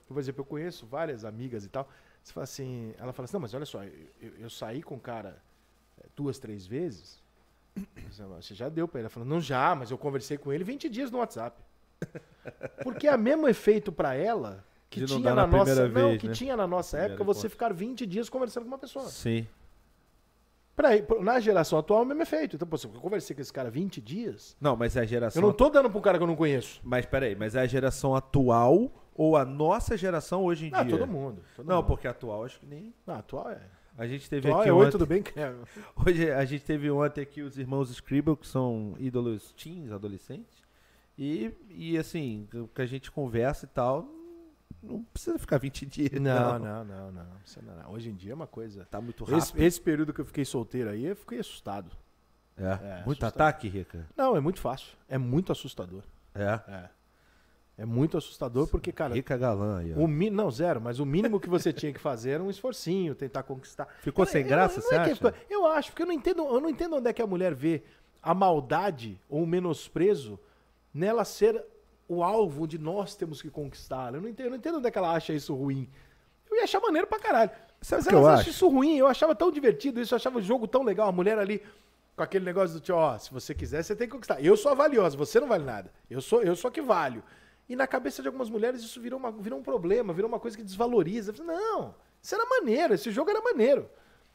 Por 0.06 0.18
exemplo, 0.18 0.42
eu 0.42 0.44
conheço 0.44 0.86
várias 0.86 1.24
amigas 1.24 1.64
e 1.64 1.68
tal. 1.68 1.88
Você 2.22 2.32
fala 2.32 2.44
assim, 2.44 2.92
ela 2.98 3.12
fala 3.12 3.24
assim, 3.24 3.32
não, 3.34 3.40
mas 3.40 3.54
olha 3.54 3.64
só, 3.66 3.82
eu, 3.82 3.92
eu- 4.20 4.32
eu 4.40 4.50
saí 4.50 4.82
com 4.82 4.96
o 4.96 5.00
cara 5.00 5.42
eh, 6.00 6.06
duas, 6.14 6.38
três 6.38 6.66
vezes. 6.66 7.22
Você 8.40 8.54
já 8.54 8.68
deu 8.68 8.86
pra 8.86 8.98
ele. 9.00 9.04
Ela 9.06 9.10
falou, 9.10 9.28
não, 9.28 9.40
já, 9.40 9.74
mas 9.74 9.90
eu 9.90 9.98
conversei 9.98 10.36
com 10.38 10.52
ele 10.52 10.64
20 10.64 10.88
dias 10.88 11.10
no 11.10 11.18
WhatsApp. 11.18 11.60
Porque 12.82 13.06
é 13.08 13.14
o 13.14 13.18
mesmo 13.18 13.48
efeito 13.48 13.90
pra 13.90 14.14
ela 14.14 14.64
que 14.88 15.00
De 15.00 15.12
não 15.12 15.20
tinha 15.20 15.34
na, 15.34 15.46
nossa, 15.46 15.64
primeira 15.74 15.88
não, 16.00 16.08
vez, 16.10 16.20
que 16.20 16.28
né? 16.28 16.32
tinha 16.34 16.56
na 16.56 16.66
nossa 16.66 16.96
Primeiro 16.96 17.14
época 17.14 17.24
você 17.34 17.48
ficar 17.48 17.72
20 17.72 18.06
dias 18.06 18.28
conversando 18.28 18.62
com 18.64 18.68
uma 18.68 18.78
pessoa. 18.78 19.06
Sim. 19.08 19.46
Pra, 20.74 20.90
na 21.22 21.40
geração 21.40 21.78
atual, 21.78 22.02
o 22.02 22.04
mesmo 22.06 22.22
efeito. 22.22 22.56
Então, 22.56 22.68
pô, 22.68 22.76
eu 22.84 23.00
conversei 23.00 23.34
com 23.34 23.40
esse 23.40 23.52
cara 23.52 23.70
20 23.70 23.98
dias, 24.00 24.54
Não, 24.60 24.76
mas 24.76 24.94
é 24.94 25.00
a 25.00 25.04
geração. 25.06 25.40
eu 25.42 25.46
não 25.46 25.54
tô 25.54 25.70
dando 25.70 25.88
pra 25.88 25.98
um 25.98 26.02
cara 26.02 26.18
que 26.18 26.22
eu 26.22 26.26
não 26.28 26.36
conheço. 26.36 26.80
Mas 26.84 27.06
peraí, 27.06 27.34
mas 27.34 27.54
é 27.54 27.60
a 27.60 27.66
geração 27.66 28.14
atual 28.14 28.92
ou 29.14 29.36
a 29.38 29.44
nossa 29.44 29.96
geração 29.96 30.44
hoje 30.44 30.66
em 30.66 30.70
Ah, 30.74 30.82
dia? 30.82 30.98
todo 30.98 31.08
mundo. 31.10 31.42
todo 31.56 31.66
Não, 31.66 31.76
mundo. 31.76 31.86
porque 31.86 32.06
atual 32.06 32.44
acho 32.44 32.60
que 32.60 32.66
nem. 32.66 32.94
Não, 33.06 33.14
atual 33.14 33.50
é. 33.50 33.60
A 33.98 34.06
gente 34.06 34.28
teve 34.28 34.48
Atual 34.48 34.60
aqui 34.60 34.68
é 34.68 34.72
oi, 34.74 34.80
ontem, 34.82 34.90
tudo 34.92 35.06
bem? 35.06 35.22
Creme. 35.22 35.56
Hoje 36.06 36.30
a 36.30 36.44
gente 36.44 36.62
teve 36.62 36.90
ontem 36.90 37.22
aqui 37.22 37.40
os 37.40 37.56
irmãos 37.56 37.88
Scribble, 37.90 38.36
que 38.36 38.46
são 38.46 38.94
ídolos 38.98 39.54
teens, 39.54 39.90
adolescentes. 39.90 40.62
E, 41.18 41.50
e 41.70 41.96
assim, 41.96 42.46
o 42.52 42.68
que 42.68 42.82
a 42.82 42.86
gente 42.86 43.10
conversa 43.10 43.64
e 43.64 43.68
tal, 43.70 44.06
não 44.82 45.02
precisa 45.04 45.38
ficar 45.38 45.58
20 45.58 45.86
dias. 45.86 46.10
Não, 46.20 46.58
não, 46.58 46.84
não, 46.84 46.84
não. 46.84 47.12
Não, 47.12 47.76
não. 47.82 47.90
Hoje 47.92 48.10
em 48.10 48.14
dia 48.14 48.32
é 48.32 48.34
uma 48.34 48.46
coisa. 48.46 48.86
Tá 48.90 49.00
muito 49.00 49.24
rápido. 49.24 49.38
Esse, 49.38 49.62
esse 49.64 49.80
período 49.80 50.12
que 50.12 50.20
eu 50.20 50.24
fiquei 50.24 50.44
solteiro 50.44 50.90
aí, 50.90 51.04
eu 51.06 51.16
fiquei 51.16 51.38
assustado. 51.40 51.90
É, 52.56 52.62
É, 52.64 53.02
muito 53.04 53.24
assustador. 53.24 53.28
ataque, 53.48 53.68
Rica. 53.68 54.06
Não, 54.16 54.36
é 54.36 54.40
muito 54.40 54.60
fácil. 54.60 54.88
É 55.08 55.18
muito 55.18 55.52
assustador. 55.52 56.02
É. 56.34 56.60
É. 56.68 56.88
É 57.78 57.84
muito 57.84 58.16
assustador 58.16 58.66
porque, 58.68 58.90
cara, 58.90 59.14
Rica 59.14 59.36
galã 59.36 59.80
aí, 59.80 59.92
ó. 59.92 59.98
o 59.98 60.08
mi... 60.08 60.30
não, 60.30 60.50
zero, 60.50 60.80
mas 60.80 60.98
o 60.98 61.04
mínimo 61.04 61.38
que 61.38 61.46
você 61.48 61.70
tinha 61.74 61.92
que 61.92 62.00
fazer 62.00 62.30
era 62.30 62.42
um 62.42 62.48
esforcinho, 62.48 63.14
tentar 63.14 63.42
conquistar. 63.42 63.86
Ficou 64.00 64.24
Eu- 64.24 64.30
sem 64.30 64.40
eu- 64.42 64.48
graça, 64.48 64.80
não 64.80 64.88
você 64.88 64.94
é 64.94 64.98
acha? 65.00 65.14
ficou- 65.14 65.32
Eu 65.50 65.66
acho, 65.66 65.90
porque 65.90 66.02
eu 66.02 66.06
não 66.06 66.14
entendo, 66.14 66.42
eu 66.46 66.58
não 66.58 66.70
entendo 66.70 66.96
onde 66.96 67.10
é 67.10 67.12
que 67.12 67.20
a 67.20 67.26
mulher 67.26 67.54
vê 67.54 67.82
a 68.22 68.32
maldade 68.32 69.20
ou 69.28 69.42
o 69.42 69.46
menosprezo 69.46 70.40
nela 70.94 71.22
ser 71.22 71.62
o 72.08 72.22
alvo 72.22 72.64
onde 72.64 72.78
nós 72.78 73.14
temos 73.14 73.42
que 73.42 73.50
conquistá-la. 73.50 74.16
Eu 74.18 74.22
não 74.22 74.28
entendo, 74.28 74.46
eu 74.46 74.50
não 74.50 74.56
entendo 74.56 74.78
onde 74.78 74.86
é 74.88 74.90
que 74.90 74.98
ela 74.98 75.12
acha 75.12 75.32
isso 75.32 75.54
ruim. 75.54 75.88
Eu 76.50 76.56
ia 76.56 76.64
achar 76.64 76.80
maneiro 76.80 77.06
pra 77.06 77.18
caralho. 77.18 77.50
Sabe 77.80 78.02
Mas 78.02 78.08
que 78.08 78.14
eu 78.14 78.26
acho? 78.26 78.50
isso 78.50 78.68
ruim. 78.68 78.96
Eu 78.96 79.06
achava 79.06 79.34
tão 79.34 79.50
divertido 79.50 80.00
isso, 80.00 80.14
eu 80.14 80.16
achava 80.16 80.38
o 80.38 80.42
jogo 80.42 80.66
tão 80.66 80.82
legal. 80.82 81.08
A 81.08 81.12
mulher 81.12 81.38
ali 81.38 81.62
com 82.16 82.22
aquele 82.22 82.44
negócio 82.44 82.74
do 82.74 82.80
tio, 82.80 82.96
ó, 82.96 83.18
se 83.18 83.30
você 83.30 83.54
quiser, 83.54 83.82
você 83.82 83.94
tem 83.94 84.06
que 84.08 84.12
conquistar. 84.14 84.42
Eu 84.42 84.56
sou 84.56 84.72
a 84.72 84.74
valiosa, 84.74 85.16
você 85.16 85.38
não 85.38 85.46
vale 85.46 85.64
nada. 85.64 85.92
Eu 86.08 86.20
sou, 86.22 86.42
eu 86.42 86.56
sou 86.56 86.68
a 86.68 86.72
que 86.72 86.80
valho. 86.80 87.22
E 87.68 87.76
na 87.76 87.86
cabeça 87.86 88.22
de 88.22 88.28
algumas 88.28 88.48
mulheres 88.48 88.80
isso 88.80 89.00
virou, 89.00 89.18
uma, 89.18 89.30
virou 89.30 89.58
um 89.58 89.62
problema, 89.62 90.12
virou 90.14 90.28
uma 90.28 90.40
coisa 90.40 90.56
que 90.56 90.62
desvaloriza. 90.62 91.32
Falei, 91.32 91.54
Não, 91.54 91.94
isso 92.22 92.34
era 92.34 92.46
maneiro, 92.46 92.94
esse 92.94 93.10
jogo 93.10 93.28
era 93.30 93.40
maneiro. 93.42 93.90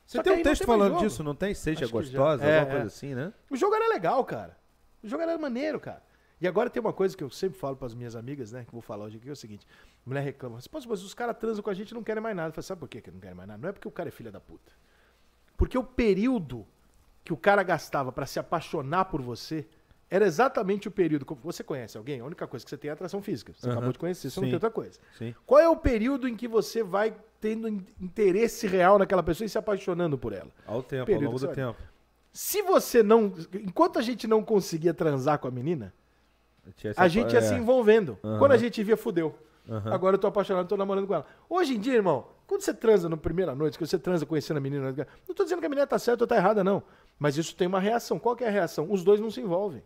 Você 0.06 0.18
Só 0.18 0.24
tem 0.24 0.34
um 0.34 0.44
texto 0.44 0.68
mais 0.68 0.78
falando 0.78 0.94
jogo. 0.96 1.06
disso, 1.08 1.24
não 1.24 1.34
tem? 1.34 1.54
Seja 1.54 1.86
Acho 1.86 1.94
gostosa, 1.94 2.44
É, 2.44 2.60
alguma 2.60 2.76
é. 2.76 2.80
coisa 2.82 2.88
assim, 2.96 3.16
né? 3.16 3.34
O 3.50 3.56
jogo 3.56 3.74
era 3.74 3.88
legal, 3.88 4.24
cara. 4.26 4.58
O 5.02 5.08
jogo 5.08 5.24
era 5.24 5.38
maneiro, 5.38 5.80
cara. 5.80 6.04
E 6.42 6.48
agora 6.48 6.70
tem 6.72 6.82
uma 6.82 6.92
coisa 6.92 7.16
que 7.16 7.24
eu 7.24 7.30
sempre 7.30 7.60
falo 7.60 7.76
para 7.76 7.86
as 7.86 7.94
minhas 7.94 8.16
amigas, 8.16 8.52
né? 8.52 8.66
Que 8.66 8.72
vou 8.72 8.82
falar 8.82 9.06
hoje 9.06 9.18
aqui, 9.18 9.30
é 9.30 9.32
o 9.32 9.36
seguinte. 9.36 9.68
A 10.06 10.10
mulher 10.10 10.22
reclama. 10.22 10.58
"Pô, 10.72 10.80
mas 10.90 11.04
os 11.04 11.14
caras 11.14 11.38
transam 11.38 11.62
com 11.64 11.70
a 11.70 11.74
gente 11.74 11.92
e 11.92 11.94
não 11.94 12.04
querem 12.04 12.22
mais 12.22 12.36
nada. 12.36 12.50
Eu 12.50 12.54
falo, 12.54 12.64
sabe 12.64 12.80
por 12.80 12.90
quê 12.90 13.00
que 13.00 13.12
não 13.12 13.20
querem 13.20 13.36
mais 13.36 13.48
nada? 13.48 13.62
Não 13.62 13.70
é 13.70 13.72
porque 13.72 13.88
o 13.88 13.92
cara 13.92 14.10
é 14.10 14.12
filha 14.12 14.32
da 14.32 14.40
puta. 14.40 14.72
Porque 15.56 15.78
o 15.78 15.84
período 15.84 16.66
que 17.24 17.32
o 17.32 17.38
cara 17.38 17.62
gastava 17.62 18.12
para 18.12 18.26
se 18.26 18.40
apaixonar 18.40 19.06
por 19.06 19.22
você 19.22 19.68
era 20.10 20.26
exatamente 20.26 20.88
o 20.88 20.92
período. 20.92 21.26
que 21.26 21.34
Você 21.44 21.64
conhece 21.64 21.96
alguém? 21.96 22.20
A 22.20 22.26
única 22.26 22.48
coisa 22.48 22.66
que 22.66 22.70
você 22.72 22.78
tem 22.78 22.90
é 22.90 22.94
atração 22.94 23.22
física. 23.22 23.54
Você 23.54 23.68
Aham. 23.68 23.74
acabou 23.74 23.94
de 23.94 24.00
conhecer, 24.00 24.32
você 24.32 24.40
não 24.40 24.46
Sim. 24.48 24.50
tem 24.50 24.56
outra 24.56 24.72
coisa. 24.72 25.00
Sim. 25.20 25.36
Qual 25.46 25.62
é 25.62 25.70
o 25.70 25.76
período 25.78 26.28
em 26.28 26.36
que 26.36 26.48
você 26.48 26.82
vai 26.82 27.16
tendo 27.40 27.68
in- 27.70 27.86
interesse 28.02 28.66
real 28.66 28.98
naquela 28.98 29.22
pessoa 29.22 29.46
e 29.46 29.50
se 29.50 29.60
apaixonando 29.60 30.18
por 30.18 30.34
ela? 30.34 30.50
Ao 30.66 30.82
tempo, 30.82 31.14
ao 31.14 31.22
longo 31.22 31.38
do 31.40 31.48
tempo. 31.50 31.78
Se 32.34 32.64
você 32.64 33.04
não. 33.04 33.32
Enquanto 33.54 34.00
a 34.00 34.02
gente 34.02 34.26
não 34.28 34.44
conseguia 34.44 34.94
transar 34.94 35.38
com 35.38 35.48
a 35.48 35.52
menina, 35.52 35.94
a 36.96 37.08
gente 37.08 37.34
ia 37.34 37.40
é. 37.40 37.42
se 37.42 37.54
envolvendo. 37.54 38.18
Aham. 38.24 38.40
Quando 38.40 38.52
a 38.52 38.58
gente 38.58 38.84
via, 38.84 38.98
fudeu. 38.98 39.36
Aham. 39.70 39.94
Agora 39.94 40.16
eu 40.16 40.20
tô 40.20 40.28
apaixonado, 40.28 40.68
tô 40.68 40.78
namorando 40.78 41.08
com 41.08 41.14
ela. 41.14 41.26
Hoje 41.50 41.76
em 41.76 41.80
dia, 41.80 41.94
irmão, 41.94 42.28
quando 42.48 42.62
você 42.62 42.74
transa 42.74 43.08
na 43.08 43.18
primeira 43.18 43.56
noite, 43.56 43.78
que 43.78 43.86
você 43.86 43.98
transa 43.98 44.26
conhecendo 44.26 44.58
a 44.58 44.60
menina, 44.60 44.94
não 45.28 45.36
tô 45.36 45.44
dizendo 45.44 45.60
que 45.60 45.66
a 45.66 45.70
menina 45.70 45.88
tá 45.88 45.98
certa 46.00 46.24
ou 46.24 46.28
tá 46.28 46.36
errada, 46.36 46.64
não. 46.64 46.84
Mas 47.18 47.38
isso 47.38 47.56
tem 47.56 47.68
uma 47.68 47.80
reação. 47.80 48.20
Qual 48.20 48.36
que 48.36 48.44
é 48.44 48.48
a 48.48 48.52
reação? 48.52 48.92
Os 48.92 49.04
dois 49.04 49.20
não 49.20 49.30
se 49.30 49.40
envolvem. 49.42 49.84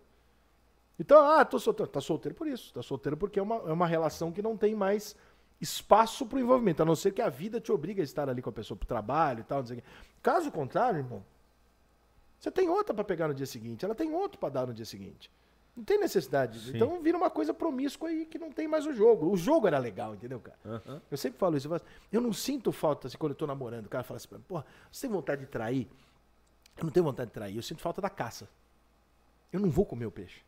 Então, 0.97 1.23
ah, 1.23 1.43
tô 1.43 1.59
solteiro. 1.59 1.91
Tá 1.91 2.01
solteiro 2.01 2.35
por 2.35 2.47
isso. 2.47 2.73
Tá 2.73 2.81
solteiro 2.81 3.17
porque 3.17 3.39
é 3.39 3.43
uma, 3.43 3.55
é 3.55 3.73
uma 3.73 3.87
relação 3.87 4.31
que 4.31 4.41
não 4.41 4.55
tem 4.55 4.73
mais 4.73 5.15
espaço 5.59 6.25
pro 6.25 6.39
envolvimento. 6.39 6.81
A 6.81 6.85
não 6.85 6.95
ser 6.95 7.11
que 7.11 7.21
a 7.21 7.29
vida 7.29 7.59
te 7.59 7.71
obriga 7.71 8.01
a 8.01 8.03
estar 8.03 8.29
ali 8.29 8.41
com 8.41 8.49
a 8.49 8.53
pessoa 8.53 8.77
pro 8.77 8.87
trabalho 8.87 9.41
e 9.41 9.43
tal, 9.43 9.59
não 9.59 9.67
sei 9.67 9.77
o 9.77 9.81
quê. 9.81 9.87
Caso 10.21 10.51
contrário, 10.51 10.99
irmão, 10.99 11.23
você 12.39 12.51
tem 12.51 12.69
outra 12.69 12.93
pra 12.93 13.03
pegar 13.03 13.27
no 13.27 13.33
dia 13.33 13.45
seguinte, 13.45 13.83
ela 13.83 13.95
tem 13.95 14.13
outro 14.13 14.39
pra 14.39 14.49
dar 14.49 14.67
no 14.67 14.73
dia 14.73 14.85
seguinte. 14.85 15.31
Não 15.75 15.83
tem 15.83 15.99
necessidade. 15.99 16.59
Sim. 16.59 16.71
Então 16.75 17.01
vira 17.01 17.17
uma 17.17 17.29
coisa 17.29 17.53
promíscua 17.53 18.07
aí 18.07 18.25
que 18.25 18.39
não 18.39 18.49
tem 18.49 18.67
mais 18.67 18.85
o 18.85 18.93
jogo. 18.93 19.29
O 19.29 19.35
jogo 19.35 19.67
era 19.67 19.77
legal, 19.77 20.15
entendeu, 20.15 20.39
cara? 20.39 20.57
Aham. 20.65 21.01
Eu 21.11 21.17
sempre 21.17 21.37
falo 21.37 21.57
isso. 21.57 21.67
Eu, 21.67 21.69
falo 21.71 21.81
assim, 21.83 22.07
eu 22.11 22.21
não 22.21 22.31
sinto 22.31 22.71
falta 22.71 23.07
assim, 23.07 23.17
quando 23.17 23.33
eu 23.33 23.37
tô 23.37 23.45
namorando. 23.45 23.87
O 23.87 23.89
cara 23.89 24.03
fala 24.03 24.17
assim 24.17 24.27
pra 24.27 24.37
mim, 24.37 24.45
porra, 24.47 24.65
você 24.89 25.01
tem 25.01 25.09
vontade 25.09 25.41
de 25.41 25.47
trair? 25.47 25.87
Eu 26.77 26.85
não 26.85 26.91
tenho 26.91 27.03
vontade 27.03 27.29
de 27.29 27.33
trair, 27.33 27.55
eu 27.55 27.61
sinto 27.61 27.81
falta 27.81 28.01
da 28.01 28.09
caça. 28.09 28.47
Eu 29.51 29.59
não 29.59 29.69
vou 29.69 29.85
comer 29.85 30.05
o 30.05 30.11
peixe. 30.11 30.41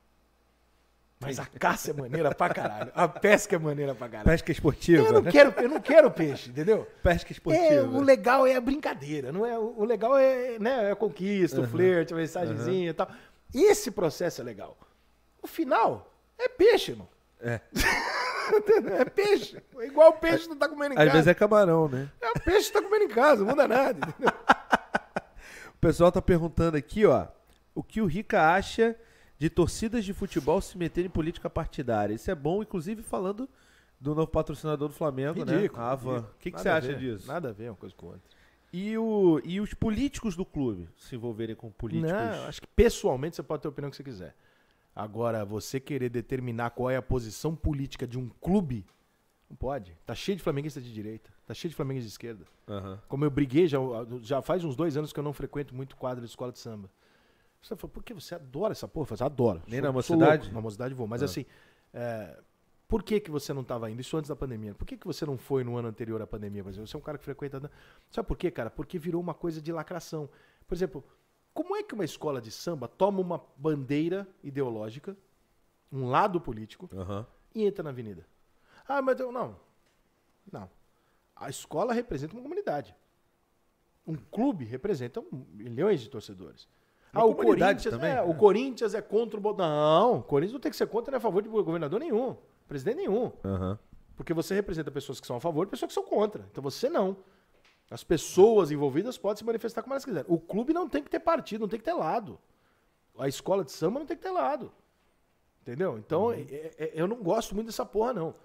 Mas 1.19 1.39
a 1.39 1.45
caça 1.45 1.91
é 1.91 1.93
maneira 1.93 2.33
pra 2.33 2.53
caralho. 2.53 2.91
A 2.93 3.07
pesca 3.07 3.55
é 3.55 3.59
maneira 3.59 3.95
pra 3.95 4.07
caralho. 4.07 4.29
Pesca 4.29 4.51
esportiva. 4.51 5.03
Eu 5.03 5.13
não 5.13 5.21
né? 5.21 5.31
quero, 5.31 5.49
eu 5.59 5.69
não 5.69 5.81
quero 5.81 6.11
peixe, 6.11 6.49
entendeu? 6.49 6.87
Pesca 7.01 7.31
esportiva. 7.31 7.65
É, 7.65 7.81
o 7.81 8.01
legal 8.01 8.45
é 8.45 8.55
a 8.55 8.61
brincadeira, 8.61 9.31
não 9.31 9.45
é? 9.45 9.57
O 9.57 9.83
legal 9.83 10.15
é, 10.15 10.59
né, 10.59 10.89
é 10.89 10.91
a 10.91 10.95
conquista, 10.95 11.59
o 11.59 11.67
flerte, 11.67 12.13
a 12.13 12.17
mensagenzinha 12.17 12.91
e 12.91 12.93
tal. 12.93 13.09
Esse 13.53 13.89
processo 13.89 14.41
é 14.41 14.43
legal. 14.43 14.77
O 15.47 15.49
final 15.49 16.11
é 16.37 16.49
peixe, 16.49 16.91
irmão. 16.91 17.07
É. 17.39 17.61
É 18.97 19.03
peixe. 19.03 19.61
É 19.77 19.85
igual 19.87 20.11
o 20.11 20.13
peixe 20.13 20.43
que 20.43 20.49
tu 20.49 20.55
tá 20.55 20.69
comendo 20.69 20.93
em 20.93 20.97
Às 20.97 21.03
casa. 21.03 21.11
vezes 21.11 21.27
é 21.27 21.33
camarão, 21.33 21.89
né? 21.89 22.09
É 22.21 22.29
o 22.29 22.39
peixe 22.39 22.67
que 22.67 22.73
tá 22.73 22.81
comendo 22.81 23.03
em 23.03 23.09
casa, 23.09 23.41
não 23.43 23.49
muda 23.49 23.67
nada. 23.67 24.07
entendeu? 24.07 24.31
O 25.75 25.79
pessoal 25.79 26.11
tá 26.11 26.21
perguntando 26.21 26.75
aqui, 26.77 27.05
ó, 27.05 27.27
o 27.75 27.83
que 27.83 28.01
o 28.01 28.05
Rica 28.05 28.41
acha 28.53 28.95
de 29.37 29.49
torcidas 29.49 30.03
de 30.05 30.13
futebol 30.13 30.59
se 30.61 30.77
meterem 30.77 31.07
em 31.07 31.11
política 31.11 31.49
partidária. 31.49 32.13
Isso 32.15 32.31
é 32.31 32.35
bom, 32.35 32.63
inclusive 32.63 33.03
falando 33.03 33.47
do 33.99 34.15
novo 34.15 34.27
patrocinador 34.31 34.87
do 34.87 34.93
Flamengo, 34.95 35.39
Ridículo. 35.43 35.79
né? 35.81 35.85
A 35.87 35.91
Havan. 35.91 36.11
ridículo. 36.13 36.33
O 36.35 36.39
que, 36.39 36.51
que 36.51 36.61
você 36.61 36.69
acha 36.69 36.93
disso? 36.95 37.27
Nada 37.27 37.49
a 37.49 37.51
ver 37.53 37.69
uma 37.69 37.75
coisa 37.75 37.93
com 37.95 38.07
outra. 38.07 38.21
E, 38.73 38.97
o, 38.97 39.39
e 39.43 39.59
os 39.61 39.73
políticos 39.73 40.35
do 40.37 40.45
clube 40.45 40.89
se 40.97 41.15
envolverem 41.15 41.55
com 41.55 41.69
políticos? 41.69 42.11
Não, 42.11 42.45
acho 42.47 42.61
que 42.61 42.67
pessoalmente 42.67 43.35
você 43.35 43.43
pode 43.43 43.61
ter 43.61 43.67
a 43.67 43.71
opinião 43.71 43.91
que 43.91 43.97
você 43.97 44.03
quiser. 44.03 44.35
Agora, 44.97 45.45
você 45.45 45.79
querer 45.79 46.09
determinar 46.09 46.71
qual 46.71 46.89
é 46.89 46.97
a 46.97 47.01
posição 47.01 47.55
política 47.55 48.07
de 48.07 48.17
um 48.17 48.29
clube, 48.41 48.85
não 49.49 49.55
pode. 49.55 49.95
Tá 50.05 50.15
cheio 50.15 50.35
de 50.35 50.43
flamenguista 50.43 50.81
de 50.81 50.91
direita, 50.91 51.29
tá 51.45 51.53
cheio 51.53 51.69
de 51.69 51.75
flamenguista 51.75 52.07
de 52.07 52.11
esquerda. 52.13 52.45
Aham. 52.67 52.99
Como 53.07 53.23
eu 53.23 53.29
briguei, 53.29 53.67
já, 53.67 53.77
já 54.21 54.41
faz 54.41 54.63
uns 54.63 54.75
dois 54.75 54.97
anos 54.97 55.13
que 55.13 55.19
eu 55.19 55.23
não 55.23 55.33
frequento 55.33 55.75
muito 55.75 55.95
quadra 55.95 56.23
de 56.23 56.29
escola 56.29 56.51
de 56.51 56.59
samba. 56.59 56.89
Você 57.61 57.75
fala, 57.75 57.91
por 57.93 58.03
que 58.03 58.13
você 58.13 58.33
adora 58.35 58.71
essa 58.71 58.87
porra? 58.87 59.03
Eu 59.11 59.17
falo, 59.17 59.25
adoro. 59.31 59.61
Nem 59.67 59.79
Sou- 59.79 59.87
na 59.87 59.91
mocidade? 59.93 60.41
louco. 60.43 60.55
Na 60.55 60.61
mocidade 60.61 60.93
vou. 60.93 61.07
Mas 61.07 61.21
Ah. 61.21 61.25
assim, 61.25 61.45
é, 61.93 62.37
por 62.87 63.03
que, 63.03 63.19
que 63.19 63.29
você 63.29 63.53
não 63.53 63.61
estava 63.61 63.89
indo? 63.91 64.01
Isso 64.01 64.15
antes 64.17 64.29
da 64.29 64.35
pandemia. 64.35 64.73
Por 64.73 64.85
que, 64.85 64.97
que 64.97 65.05
você 65.05 65.25
não 65.25 65.37
foi 65.37 65.63
no 65.63 65.75
ano 65.77 65.87
anterior 65.87 66.21
à 66.21 66.27
pandemia? 66.27 66.63
Por 66.63 66.69
exemplo, 66.69 66.87
você 66.87 66.95
é 66.95 66.99
um 66.99 67.03
cara 67.03 67.17
que 67.17 67.23
frequenta. 67.23 67.69
Sabe 68.09 68.27
por 68.27 68.37
quê, 68.37 68.49
cara? 68.49 68.69
Porque 68.71 68.97
virou 68.97 69.21
uma 69.21 69.33
coisa 69.33 69.61
de 69.61 69.71
lacração. 69.71 70.29
Por 70.67 70.73
exemplo, 70.75 71.03
como 71.57 71.75
é 71.75 71.81
que 71.81 71.95
uma 71.95 72.05
escola 72.05 72.39
de 72.39 72.51
samba 72.51 72.87
toma 72.87 73.19
uma 73.19 73.41
bandeira 73.57 74.27
ideológica, 74.43 75.17
um 75.91 76.07
lado 76.07 76.39
político, 76.39 76.87
Aham. 76.95 77.25
e 77.55 77.65
entra 77.65 77.81
na 77.81 77.89
avenida. 77.89 78.27
Ah, 78.87 79.01
mas 79.01 79.19
eu, 79.19 79.31
não. 79.31 79.55
Não. 80.51 80.69
A 81.35 81.49
escola 81.49 81.93
representa 81.93 82.33
uma 82.35 82.43
comunidade. 82.43 82.95
Um 84.05 84.13
clube 84.15 84.65
representa 84.65 85.23
milhões 85.51 85.99
de 85.99 86.09
torcedores. 86.11 86.67
Uma 87.11 87.23
ah, 87.23 87.25
o 87.25 87.33
Corinthians, 87.33 87.83
também, 87.85 88.11
é, 88.11 88.15
né? 88.15 88.21
o 88.21 88.35
Corinthians 88.35 88.93
é 88.93 89.01
contra 89.01 89.39
o 89.39 89.41
Bo- 89.41 89.55
Não, 89.55 90.19
o 90.19 90.23
Corinthians 90.23 90.53
não 90.53 90.59
tem 90.59 90.69
que 90.69 90.77
ser 90.77 90.85
contra 90.85 91.09
nem 91.11 91.17
a 91.17 91.19
favor 91.19 91.41
de 91.41 91.49
governador 91.49 91.99
nenhum, 91.99 92.37
presidente 92.67 92.97
nenhum. 92.97 93.31
Aham. 93.43 93.79
Porque 94.15 94.31
você 94.31 94.53
representa 94.53 94.91
pessoas 94.91 95.19
que 95.19 95.25
são 95.25 95.37
a 95.37 95.39
favor 95.39 95.65
e 95.65 95.69
pessoas 95.71 95.89
que 95.89 95.93
são 95.95 96.03
contra. 96.05 96.45
Então 96.51 96.61
você 96.63 96.87
não. 96.87 97.17
As 97.89 98.03
pessoas 98.03 98.69
envolvidas 98.71 99.17
podem 99.17 99.37
se 99.37 99.45
manifestar 99.45 99.81
como 99.81 99.93
elas 99.93 100.03
quiserem. 100.03 100.25
O 100.29 100.37
clube 100.39 100.73
não 100.73 100.89
tem 100.89 101.01
que 101.03 101.09
ter 101.09 101.19
partido, 101.19 101.61
não 101.61 101.67
tem 101.67 101.79
que 101.79 101.85
ter 101.85 101.93
lado. 101.93 102.37
A 103.17 103.27
escola 103.27 103.63
de 103.63 103.71
samba 103.71 103.99
não 103.99 104.05
tem 104.05 104.17
que 104.17 104.23
ter 104.23 104.31
lado. 104.31 104.71
Entendeu? 105.61 105.97
Então, 105.97 106.31
é- 106.31 106.41
é- 106.77 106.91
eu 106.93 107.07
não 107.07 107.17
gosto 107.17 107.55
muito 107.55 107.67
dessa 107.67 107.85
porra, 107.85 108.13
não. 108.13 108.35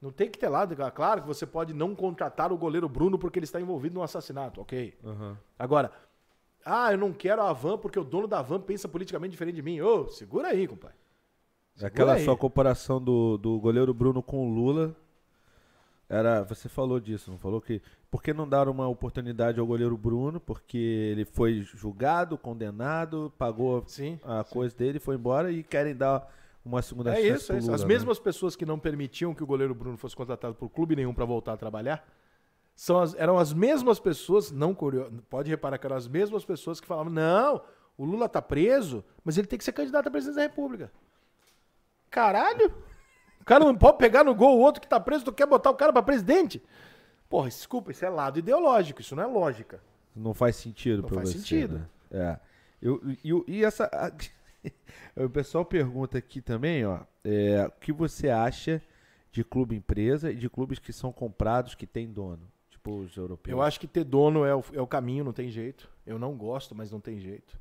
Não 0.00 0.10
tem 0.10 0.30
que 0.30 0.38
ter 0.38 0.48
lado. 0.48 0.74
Claro 0.92 1.20
que 1.22 1.26
você 1.28 1.46
pode 1.46 1.72
não 1.74 1.94
contratar 1.94 2.52
o 2.52 2.58
goleiro 2.58 2.88
Bruno 2.88 3.18
porque 3.18 3.38
ele 3.38 3.44
está 3.44 3.60
envolvido 3.60 3.94
num 3.94 4.02
assassinato, 4.02 4.60
ok. 4.60 4.96
Aham. 5.04 5.38
Agora, 5.58 5.92
ah, 6.64 6.92
eu 6.92 6.98
não 6.98 7.12
quero 7.12 7.42
a 7.42 7.52
van 7.52 7.76
porque 7.78 7.98
o 7.98 8.04
dono 8.04 8.26
da 8.26 8.40
van 8.42 8.60
pensa 8.60 8.88
politicamente 8.88 9.32
diferente 9.32 9.56
de 9.56 9.62
mim. 9.62 9.80
Ô, 9.80 10.08
segura 10.08 10.48
aí, 10.48 10.66
compadre. 10.66 10.96
Segura 11.74 11.88
Aquela 11.88 12.12
aí. 12.14 12.24
sua 12.24 12.36
comparação 12.36 13.00
do, 13.02 13.36
do 13.38 13.58
goleiro 13.60 13.92
Bruno 13.94 14.22
com 14.22 14.48
o 14.48 14.52
Lula. 14.54 14.96
Era, 16.08 16.42
você 16.42 16.68
falou 16.68 16.98
disso, 16.98 17.30
não 17.30 17.38
falou 17.38 17.60
que 17.60 17.80
por 18.10 18.22
que 18.22 18.32
não 18.32 18.48
dar 18.48 18.68
uma 18.68 18.88
oportunidade 18.88 19.60
ao 19.60 19.66
goleiro 19.66 19.96
Bruno? 19.96 20.40
Porque 20.40 20.76
ele 20.76 21.24
foi 21.24 21.62
julgado, 21.62 22.36
condenado, 22.36 23.32
pagou 23.38 23.84
Sim. 23.86 24.18
a 24.24 24.42
coisa 24.44 24.74
dele, 24.76 24.98
foi 24.98 25.14
embora 25.16 25.50
e 25.52 25.62
querem 25.62 25.94
dar 25.94 26.28
uma 26.64 26.82
segunda 26.82 27.12
É 27.12 27.16
chance 27.16 27.28
isso, 27.44 27.52
é 27.52 27.56
isso. 27.58 27.66
Lula, 27.66 27.74
As 27.76 27.82
né? 27.82 27.88
mesmas 27.88 28.18
pessoas 28.18 28.56
que 28.56 28.66
não 28.66 28.78
permitiam 28.78 29.34
que 29.34 29.42
o 29.42 29.46
goleiro 29.46 29.74
Bruno 29.74 29.96
fosse 29.96 30.16
contratado 30.16 30.54
por 30.54 30.68
clube 30.68 30.96
nenhum 30.96 31.14
para 31.14 31.24
voltar 31.24 31.52
a 31.52 31.56
trabalhar 31.56 32.04
São 32.74 32.98
as- 32.98 33.14
eram 33.14 33.38
as 33.38 33.52
mesmas 33.52 33.98
pessoas, 34.00 34.50
não 34.50 34.74
pode 34.74 35.50
reparar 35.50 35.76
que 35.78 35.86
eram 35.86 35.96
as 35.96 36.08
mesmas 36.08 36.44
pessoas 36.44 36.80
que 36.80 36.86
falavam: 36.86 37.12
não, 37.12 37.60
o 37.96 38.04
Lula 38.06 38.28
tá 38.28 38.40
preso, 38.42 39.04
mas 39.24 39.36
ele 39.36 39.46
tem 39.46 39.58
que 39.58 39.64
ser 39.64 39.72
candidato 39.72 40.06
à 40.08 40.10
presidência 40.10 40.42
da 40.42 40.48
República. 40.48 40.90
Caralho! 42.10 42.72
O 43.40 43.44
cara 43.44 43.64
não 43.64 43.74
pode 43.74 43.98
pegar 43.98 44.24
no 44.24 44.34
gol 44.34 44.56
o 44.58 44.60
outro 44.60 44.80
que 44.80 44.88
tá 44.88 44.98
preso, 45.00 45.24
tu 45.24 45.32
quer 45.32 45.46
botar 45.46 45.70
o 45.70 45.74
cara 45.74 45.92
pra 45.92 46.02
presidente? 46.02 46.62
Porra, 47.30 47.48
desculpa, 47.48 47.90
isso 47.92 48.04
é 48.04 48.10
lado 48.10 48.38
ideológico, 48.40 49.00
isso 49.00 49.16
não 49.16 49.22
é 49.22 49.26
lógica. 49.26 49.80
Não 50.14 50.34
faz 50.34 50.56
sentido 50.56 51.00
Não 51.02 51.08
pra 51.08 51.18
faz 51.18 51.30
você. 51.30 51.38
sentido. 51.38 51.78
né? 51.78 51.86
É. 52.10 52.40
Eu, 52.82 53.00
e, 53.24 53.32
o- 53.32 53.44
e 53.48 53.64
essa. 53.64 53.84
a- 53.84 54.12
o 55.24 55.30
pessoal 55.30 55.64
pergunta 55.64 56.18
aqui 56.18 56.42
também, 56.42 56.84
ó. 56.84 57.00
é, 57.24 57.64
o 57.66 57.70
que 57.80 57.92
você 57.92 58.28
acha 58.28 58.82
de 59.32 59.44
clube 59.44 59.76
empresa 59.76 60.30
e 60.32 60.34
de 60.36 60.50
clubes 60.50 60.78
que 60.80 60.92
são 60.92 61.12
comprados 61.12 61.74
que 61.76 61.86
tem 61.86 62.10
dono? 62.12 62.50
Tipo 62.68 62.98
os 62.98 63.16
europeus. 63.16 63.52
Eu 63.56 63.62
acho 63.62 63.78
que 63.78 63.86
ter 63.86 64.02
dono 64.04 64.44
é 64.44 64.54
o, 64.54 64.64
é 64.74 64.80
o 64.80 64.86
caminho, 64.86 65.22
não 65.24 65.32
tem 65.32 65.48
jeito. 65.50 65.88
Eu 66.04 66.18
não 66.18 66.34
gosto, 66.36 66.74
mas 66.74 66.90
não 66.90 66.98
tem 67.00 67.18
jeito. 67.20 67.56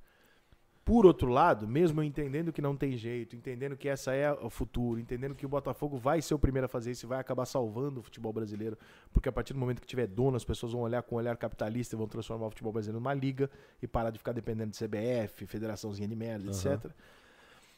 Por 0.89 1.05
outro 1.05 1.29
lado, 1.29 1.67
mesmo 1.67 2.01
eu 2.01 2.03
entendendo 2.03 2.51
que 2.51 2.63
não 2.63 2.75
tem 2.75 2.97
jeito, 2.97 3.35
entendendo 3.35 3.77
que 3.77 3.87
essa 3.87 4.11
é 4.11 4.31
o 4.31 4.49
futuro, 4.49 4.99
entendendo 4.99 5.35
que 5.35 5.45
o 5.45 5.49
Botafogo 5.49 5.99
vai 5.99 6.19
ser 6.19 6.33
o 6.33 6.39
primeiro 6.39 6.65
a 6.65 6.67
fazer 6.67 6.89
isso 6.89 7.05
e 7.05 7.07
vai 7.07 7.19
acabar 7.19 7.45
salvando 7.45 7.99
o 7.99 8.01
futebol 8.01 8.33
brasileiro, 8.33 8.75
porque 9.13 9.29
a 9.29 9.31
partir 9.31 9.53
do 9.53 9.59
momento 9.59 9.81
que 9.81 9.85
tiver 9.85 10.07
dono, 10.07 10.35
as 10.35 10.43
pessoas 10.43 10.71
vão 10.71 10.81
olhar 10.81 11.03
com 11.03 11.13
um 11.13 11.19
olhar 11.19 11.37
capitalista 11.37 11.93
e 11.93 11.95
vão 11.95 12.07
transformar 12.07 12.47
o 12.47 12.49
futebol 12.49 12.73
brasileiro 12.73 12.99
numa 12.99 13.13
liga 13.13 13.51
e 13.79 13.85
parar 13.85 14.09
de 14.09 14.17
ficar 14.17 14.31
dependendo 14.31 14.71
de 14.71 14.83
CBF, 14.83 15.45
federaçãozinha 15.45 16.07
de 16.07 16.15
merda, 16.15 16.47
etc. 16.47 16.91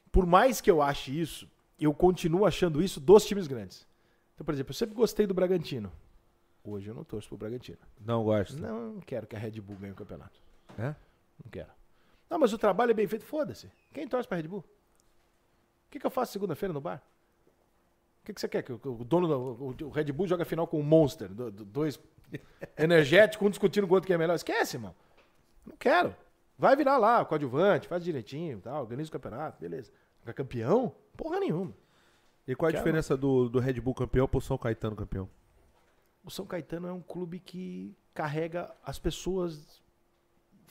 Por 0.10 0.26
mais 0.26 0.62
que 0.62 0.72
eu 0.72 0.82
ache 0.82 1.20
isso, 1.20 1.52
eu 1.78 1.94
continuo 1.94 2.46
achando 2.46 2.82
isso 2.82 3.02
dos 3.02 3.26
times 3.26 3.46
grandes. 3.46 3.86
Então, 4.36 4.46
por 4.46 4.54
exemplo, 4.54 4.70
eu 4.70 4.76
sempre 4.76 4.96
gostei 4.96 5.28
do 5.28 5.34
Bragantino. 5.34 5.92
Hoje 6.64 6.90
eu 6.90 6.96
não 6.96 7.04
torço 7.04 7.28
pro 7.28 7.38
Bragantino. 7.38 7.80
Não 8.00 8.24
gosto. 8.24 8.58
Não, 8.58 8.94
não 8.94 9.02
quero 9.02 9.28
que 9.28 9.36
a 9.36 9.40
Red 9.40 9.60
Bull 9.60 9.76
ganhe 9.76 9.92
o 9.92 9.98
campeonato. 9.98 10.40
É? 10.80 10.96
Não 11.44 11.52
quero. 11.52 11.81
Não, 12.32 12.40
mas 12.40 12.54
o 12.54 12.58
trabalho 12.58 12.92
é 12.92 12.94
bem 12.94 13.06
feito. 13.08 13.26
Foda-se. 13.26 13.70
Quem 13.94 14.08
torce 14.08 14.26
pra 14.28 14.38
Red 14.38 14.48
Bull? 14.48 14.60
O 14.62 15.92
que, 15.92 16.00
que 16.00 16.06
eu 16.06 16.10
faço 16.10 16.32
segunda-feira 16.32 16.72
no 16.72 16.80
bar? 16.80 17.04
O 18.22 18.26
que, 18.26 18.34
que 18.34 18.40
você 18.40 18.48
quer? 18.48 18.64
Que 18.64 18.72
o, 18.72 18.78
dono 19.04 19.28
do 19.28 19.86
o, 19.86 19.90
Red 19.90 20.06
Bull 20.14 20.28
joga 20.28 20.46
final 20.46 20.66
com 20.66 20.80
o 20.80 20.84
Monster. 20.84 21.28
do- 21.28 21.52
do- 21.52 21.66
dois 21.66 22.00
energéticos, 22.78 23.46
um 23.46 23.50
discutindo 23.50 23.86
com 23.86 23.94
o 23.94 23.96
outro 23.98 24.08
quem 24.08 24.14
é 24.14 24.18
melhor. 24.18 24.36
Esquece, 24.36 24.78
irmão. 24.78 24.96
Não 25.66 25.76
quero. 25.76 26.16
Vai 26.58 26.76
virar 26.78 26.98
lá, 26.98 27.26
coadjuvante, 27.26 27.88
faz 27.88 28.04
direitinho, 28.04 28.62
tal, 28.62 28.82
organiza 28.84 29.10
o 29.10 29.12
campeonato, 29.12 29.60
beleza. 29.60 29.92
Fica 30.20 30.32
campeão? 30.34 30.96
Porra 31.18 31.40
nenhuma. 31.40 31.74
E 32.48 32.56
qual 32.56 32.70
a 32.70 32.72
Quero. 32.72 32.84
diferença 32.84 33.18
do, 33.18 33.50
do 33.50 33.60
Red 33.60 33.74
Bull 33.82 33.94
campeão 33.96 34.28
pro 34.28 34.40
São 34.40 34.58
Caetano 34.58 34.96
campeão? 34.96 35.28
o 36.24 36.30
São 36.30 36.46
Caetano 36.46 36.88
é 36.88 36.94
um 36.94 37.02
clube 37.02 37.40
que 37.40 37.96
carrega 38.14 38.72
as 38.86 38.98
pessoas. 39.00 39.81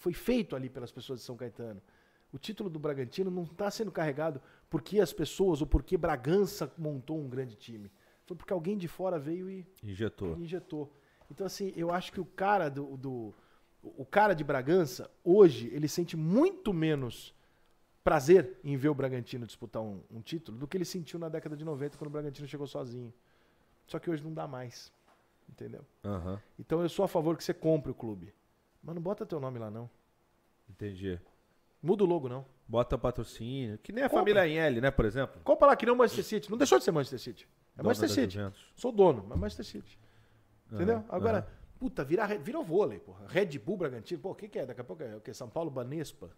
Foi 0.01 0.13
feito 0.15 0.57
ali 0.57 0.69
pelas 0.71 0.91
pessoas 0.91 1.21
de 1.21 1.25
São 1.27 1.37
Caetano. 1.37 1.81
O 2.33 2.39
título 2.39 2.71
do 2.71 2.79
Bragantino 2.79 3.31
não 3.31 3.43
está 3.45 3.71
sendo 3.71 3.93
carregado 3.93 4.41
porque 4.71 4.99
as 4.99 5.13
pessoas 5.13 5.61
ou 5.61 5.67
porque 5.67 5.97
Bragança 5.99 6.73
montou 6.79 7.19
um 7.21 7.29
grande 7.29 7.55
time. 7.55 7.93
Foi 8.25 8.35
porque 8.37 8.53
alguém 8.53 8.79
de 8.79 8.89
fora 8.89 9.19
veio 9.19 9.51
e 9.51 9.67
Injetou. 9.83 10.37
injetou. 10.39 10.91
Então, 11.31 11.47
assim, 11.47 11.73
eu 11.77 11.91
acho 11.93 12.13
que 12.13 12.21
o 12.21 12.25
cara 12.25 12.69
do. 12.69 12.97
do- 12.97 13.35
o 13.83 14.05
cara 14.05 14.35
de 14.35 14.43
Bragança, 14.45 15.11
hoje, 15.25 15.69
ele 15.73 15.89
sente 15.89 16.17
muito 16.17 16.73
menos 16.73 17.35
prazer 18.05 18.59
em 18.65 18.77
ver 18.77 18.89
o 18.89 18.95
Bragantino 18.95 19.47
disputar 19.47 19.83
um, 19.83 20.01
um 20.11 20.21
título 20.21 20.57
do 20.59 20.67
que 20.67 20.77
ele 20.77 20.85
sentiu 20.85 21.19
na 21.19 21.29
década 21.29 21.57
de 21.57 21.65
90 21.65 21.97
quando 21.99 22.09
o 22.09 22.13
Bragantino 22.13 22.47
chegou 22.49 22.67
sozinho. 22.67 23.13
Só 23.87 23.99
que 23.99 24.09
hoje 24.11 24.23
não 24.23 24.33
dá 24.33 24.47
mais. 24.49 24.91
Entendeu? 25.49 25.85
Aham. 26.05 26.41
Então 26.59 26.81
eu 26.83 26.89
sou 26.89 27.05
a 27.05 27.09
favor 27.09 27.37
que 27.37 27.43
você 27.45 27.53
compre 27.53 27.91
o 27.91 27.95
clube. 27.95 28.33
Mas 28.83 28.95
não 28.95 29.03
bota 29.03 29.27
teu 29.27 29.39
nome 29.41 29.59
lá, 29.59 29.71
não. 29.71 29.89
Entendi. 30.69 31.21
Muda 31.83 32.05
o 32.05 32.07
logo, 32.07 32.29
não. 32.29 32.45
Bota 32.69 32.97
patrocínio. 32.97 33.79
Que 33.79 33.93
nem 33.93 34.05
a 34.05 34.09
Compra. 34.09 34.21
família 34.21 34.47
Inel, 34.47 34.81
né, 34.83 34.91
por 34.91 35.05
exemplo? 35.05 35.41
Compra 35.43 35.69
lá 35.69 35.77
que 35.77 35.85
nem 35.85 35.95
o 35.95 35.99
Manchester 35.99 36.25
City. 36.25 36.51
Não 36.51 36.57
deixou 36.59 36.79
de 36.79 36.85
ser 36.85 36.93
Manchester 36.93 37.19
City. 37.19 37.49
É 37.75 37.79
Dona 37.79 37.89
Manchester 37.89 38.09
City. 38.11 38.35
Juventus. 38.35 38.67
Sou 38.77 38.93
dono, 38.93 39.25
mas 39.29 39.39
Manchester 39.39 39.65
City. 39.67 39.99
Entendeu? 40.71 40.97
Aham, 40.99 41.05
Agora, 41.09 41.39
aham. 41.39 41.47
puta, 41.79 42.05
vira, 42.05 42.27
vira 42.39 42.61
vôlei, 42.63 43.01
porra. 43.01 43.27
Red 43.29 43.59
Bull 43.59 43.77
Bragantino. 43.77 44.21
Pô, 44.21 44.31
o 44.31 44.35
que, 44.35 44.49
que 44.49 44.59
é? 44.59 44.67
Daqui 44.67 44.81
a 44.81 44.85
pouco 44.85 45.03
é 45.03 45.17
o 45.17 45.21
quê? 45.21 45.35
São 45.35 45.49
Paulo 45.49 45.71
Banespa. 45.71 46.31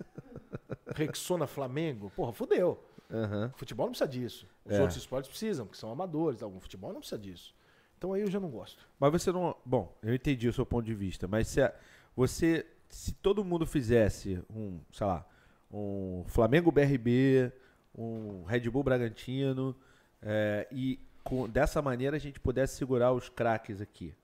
Rexona 0.94 1.46
Flamengo. 1.46 2.10
Porra, 2.14 2.32
fudeu. 2.32 2.82
Aham. 3.10 3.52
Futebol 3.56 3.86
não 3.86 3.92
precisa 3.92 4.08
disso. 4.08 4.46
Os 4.64 4.72
É. 4.72 4.80
outros 4.80 4.96
esportes 4.98 5.28
precisam, 5.30 5.66
porque 5.66 5.78
são 5.78 5.90
amadores. 5.90 6.42
O 6.42 6.60
futebol 6.60 6.92
não 6.92 7.00
precisa 7.00 7.18
disso. 7.18 7.54
Então 8.00 8.14
aí 8.14 8.22
eu 8.22 8.30
já 8.30 8.40
não 8.40 8.48
gosto. 8.48 8.88
Mas 8.98 9.12
você 9.12 9.30
não. 9.30 9.54
Bom, 9.62 9.94
eu 10.02 10.14
entendi 10.14 10.48
o 10.48 10.52
seu 10.54 10.64
ponto 10.64 10.86
de 10.86 10.94
vista, 10.94 11.28
mas 11.28 11.46
se 11.48 11.60
a- 11.60 11.70
você. 12.16 12.66
Se 12.88 13.12
todo 13.12 13.44
mundo 13.44 13.66
fizesse 13.66 14.42
um, 14.48 14.80
sei 14.90 15.06
lá, 15.06 15.24
um 15.70 16.24
Flamengo 16.26 16.72
BRB, 16.72 17.52
um 17.94 18.42
Red 18.44 18.68
Bull 18.70 18.82
Bragantino, 18.82 19.76
é, 20.22 20.66
e 20.72 20.98
com- 21.22 21.46
dessa 21.46 21.82
maneira 21.82 22.16
a 22.16 22.18
gente 22.18 22.40
pudesse 22.40 22.74
segurar 22.76 23.12
os 23.12 23.28
craques 23.28 23.82
aqui. 23.82 24.14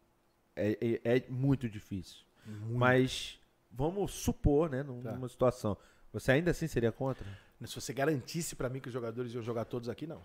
É, 0.56 0.76
é- 1.04 1.16
é 1.18 1.24
muito 1.28 1.68
difícil. 1.68 2.24
Mas 2.70 3.38
vamos 3.70 4.10
supor, 4.12 4.70
né, 4.70 4.82
Tá. 5.02 5.12
numa 5.12 5.28
situação. 5.28 5.76
Você 6.14 6.32
ainda 6.32 6.50
assim 6.50 6.66
seria 6.66 6.90
contra? 6.90 7.26
Se 7.64 7.74
você 7.74 7.92
garantisse 7.92 8.56
pra 8.56 8.68
mim 8.70 8.80
que 8.80 8.88
os 8.88 8.92
jogadores 8.94 9.34
iam 9.34 9.42
jogar 9.42 9.66
todos 9.66 9.88
aqui, 9.90 10.06
não. 10.06 10.22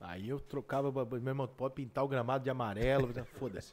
Aí 0.00 0.28
eu 0.28 0.38
trocava, 0.38 0.92
meu 0.92 1.28
irmão, 1.28 1.48
pode 1.48 1.74
pintar 1.74 2.04
o 2.04 2.08
gramado 2.08 2.44
de 2.44 2.50
amarelo, 2.50 3.08
foda-se. 3.38 3.72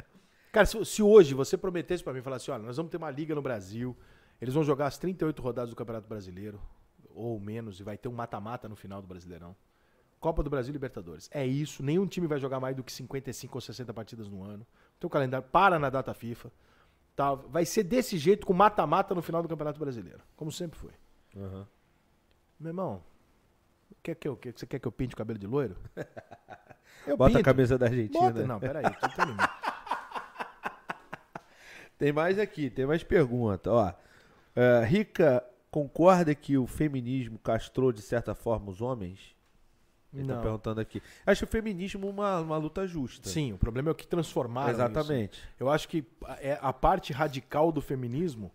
Cara, 0.52 0.66
se, 0.66 0.84
se 0.84 1.02
hoje 1.02 1.32
você 1.32 1.56
prometesse 1.56 2.02
pra 2.02 2.12
mim, 2.12 2.22
falasse, 2.22 2.50
olha, 2.50 2.62
nós 2.64 2.76
vamos 2.76 2.90
ter 2.90 2.96
uma 2.96 3.10
liga 3.10 3.34
no 3.34 3.42
Brasil, 3.42 3.96
eles 4.40 4.52
vão 4.52 4.64
jogar 4.64 4.86
as 4.86 4.98
38 4.98 5.40
rodadas 5.40 5.70
do 5.70 5.76
Campeonato 5.76 6.08
Brasileiro, 6.08 6.60
ou 7.14 7.38
menos, 7.38 7.78
e 7.78 7.82
vai 7.82 7.96
ter 7.96 8.08
um 8.08 8.12
mata-mata 8.12 8.68
no 8.68 8.76
final 8.76 9.00
do 9.00 9.06
Brasileirão. 9.06 9.54
Copa 10.18 10.42
do 10.42 10.50
Brasil 10.50 10.72
Libertadores. 10.72 11.30
É 11.32 11.46
isso, 11.46 11.82
nenhum 11.82 12.06
time 12.06 12.26
vai 12.26 12.38
jogar 12.38 12.60
mais 12.60 12.76
do 12.76 12.84
que 12.84 12.92
55 12.92 13.56
ou 13.56 13.60
60 13.60 13.94
partidas 13.94 14.28
no 14.28 14.42
ano. 14.42 14.66
Teu 14.98 15.08
calendário 15.08 15.46
para 15.50 15.78
na 15.78 15.88
data 15.88 16.12
FIFA. 16.12 16.52
Tá? 17.16 17.34
Vai 17.34 17.64
ser 17.64 17.84
desse 17.84 18.18
jeito 18.18 18.46
com 18.46 18.52
mata-mata 18.52 19.14
no 19.14 19.22
final 19.22 19.42
do 19.42 19.48
Campeonato 19.48 19.80
Brasileiro, 19.80 20.20
como 20.36 20.52
sempre 20.52 20.78
foi. 20.78 20.92
Meu 22.58 22.70
irmão, 22.70 23.02
quer 24.02 24.14
que 24.14 24.26
eu, 24.28 24.36
quer, 24.36 24.52
você 24.56 24.66
quer 24.66 24.78
que 24.78 24.86
eu 24.88 24.92
pinte 24.92 25.14
o 25.14 25.16
cabelo 25.16 25.38
de 25.38 25.46
loiro? 25.46 25.76
Eu 27.06 27.16
Bota 27.16 27.30
a 27.30 27.34
pinto. 27.36 27.44
camisa 27.46 27.78
da 27.78 27.86
Argentina. 27.86 28.30
Bota, 28.30 28.46
não, 28.46 28.60
peraí, 28.60 28.84
tem 31.98 32.12
mais 32.12 32.38
aqui, 32.38 32.68
tem 32.70 32.86
mais 32.86 33.02
pergunta. 33.02 33.70
Ó, 33.72 33.92
é, 34.54 34.84
Rica 34.84 35.42
concorda 35.70 36.34
que 36.34 36.56
o 36.58 36.66
feminismo 36.66 37.38
castrou 37.38 37.90
de 37.92 38.02
certa 38.02 38.34
forma 38.34 38.70
os 38.70 38.80
homens? 38.82 39.34
Ele 40.12 40.26
tá 40.26 40.34
Não. 40.34 40.42
perguntando 40.42 40.80
aqui. 40.80 41.00
Acho 41.24 41.44
o 41.44 41.48
feminismo 41.48 42.08
uma, 42.08 42.40
uma 42.40 42.56
luta 42.56 42.84
justa. 42.86 43.28
Sim, 43.28 43.52
o 43.52 43.58
problema 43.58 43.90
é 43.90 43.92
o 43.92 43.94
que 43.94 44.06
transformaram 44.06 44.70
Exatamente. 44.70 45.38
isso. 45.38 45.48
Eu 45.58 45.70
acho 45.70 45.88
que 45.88 46.04
a- 46.24 46.38
é 46.42 46.58
a 46.60 46.72
parte 46.72 47.12
radical 47.12 47.70
do 47.70 47.80
feminismo 47.80 48.50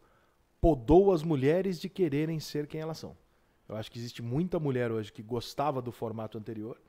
podou 0.60 1.14
as 1.14 1.24
mulheres 1.24 1.80
de 1.80 1.88
quererem 1.88 2.40
ser 2.40 2.68
quem 2.68 2.82
elas 2.82 2.98
são. 2.98 3.16
Eu 3.68 3.76
acho 3.76 3.92
que 3.92 3.98
existe 3.98 4.22
muita 4.22 4.60
mulher 4.60 4.92
hoje 4.92 5.12
que 5.12 5.24
gostava 5.24 5.82
do 5.82 5.92
formato 5.92 6.38
anterior. 6.38 6.80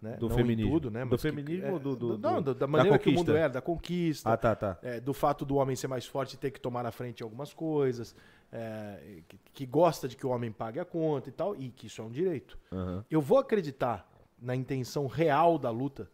Né? 0.00 0.16
Do 0.16 0.28
Não 0.28 0.34
em 0.34 0.38
feminismo. 0.38 0.72
tudo, 0.72 0.90
né? 0.90 1.04
Do 1.04 1.10
que- 1.16 1.18
feminismo 1.22 1.66
é, 1.66 1.72
ou 1.72 1.78
do- 1.78 1.94
do- 1.94 2.18
não, 2.18 2.40
do- 2.40 2.54
da 2.54 2.60
da 2.60 2.66
maneira 2.66 2.98
que 2.98 3.10
o 3.10 3.12
mundo 3.12 3.36
era, 3.36 3.50
da 3.52 3.60
conquista. 3.60 4.30
Ah, 4.32 4.36
tá, 4.36 4.56
tá. 4.56 4.78
É, 4.82 4.98
do 4.98 5.12
fato 5.12 5.44
do 5.44 5.56
homem 5.56 5.76
ser 5.76 5.88
mais 5.88 6.06
forte 6.06 6.34
e 6.34 6.36
ter 6.38 6.50
que 6.50 6.58
tomar 6.58 6.82
na 6.82 6.90
frente 6.90 7.22
algumas 7.22 7.52
coisas, 7.52 8.14
é, 8.50 9.20
que, 9.28 9.38
que 9.52 9.66
gosta 9.66 10.08
de 10.08 10.16
que 10.16 10.26
o 10.26 10.30
homem 10.30 10.50
pague 10.50 10.80
a 10.80 10.86
conta 10.86 11.28
e 11.28 11.32
tal, 11.32 11.54
e 11.54 11.68
que 11.70 11.86
isso 11.86 12.00
é 12.00 12.04
um 12.04 12.10
direito. 12.10 12.58
Aham. 12.72 13.04
Eu 13.10 13.20
vou 13.20 13.36
acreditar 13.36 14.10
na 14.40 14.56
intenção 14.56 15.06
real 15.06 15.58
da 15.58 15.68
luta 15.70 16.10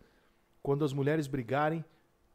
quando 0.64 0.84
as 0.84 0.92
mulheres 0.92 1.28
brigarem 1.28 1.84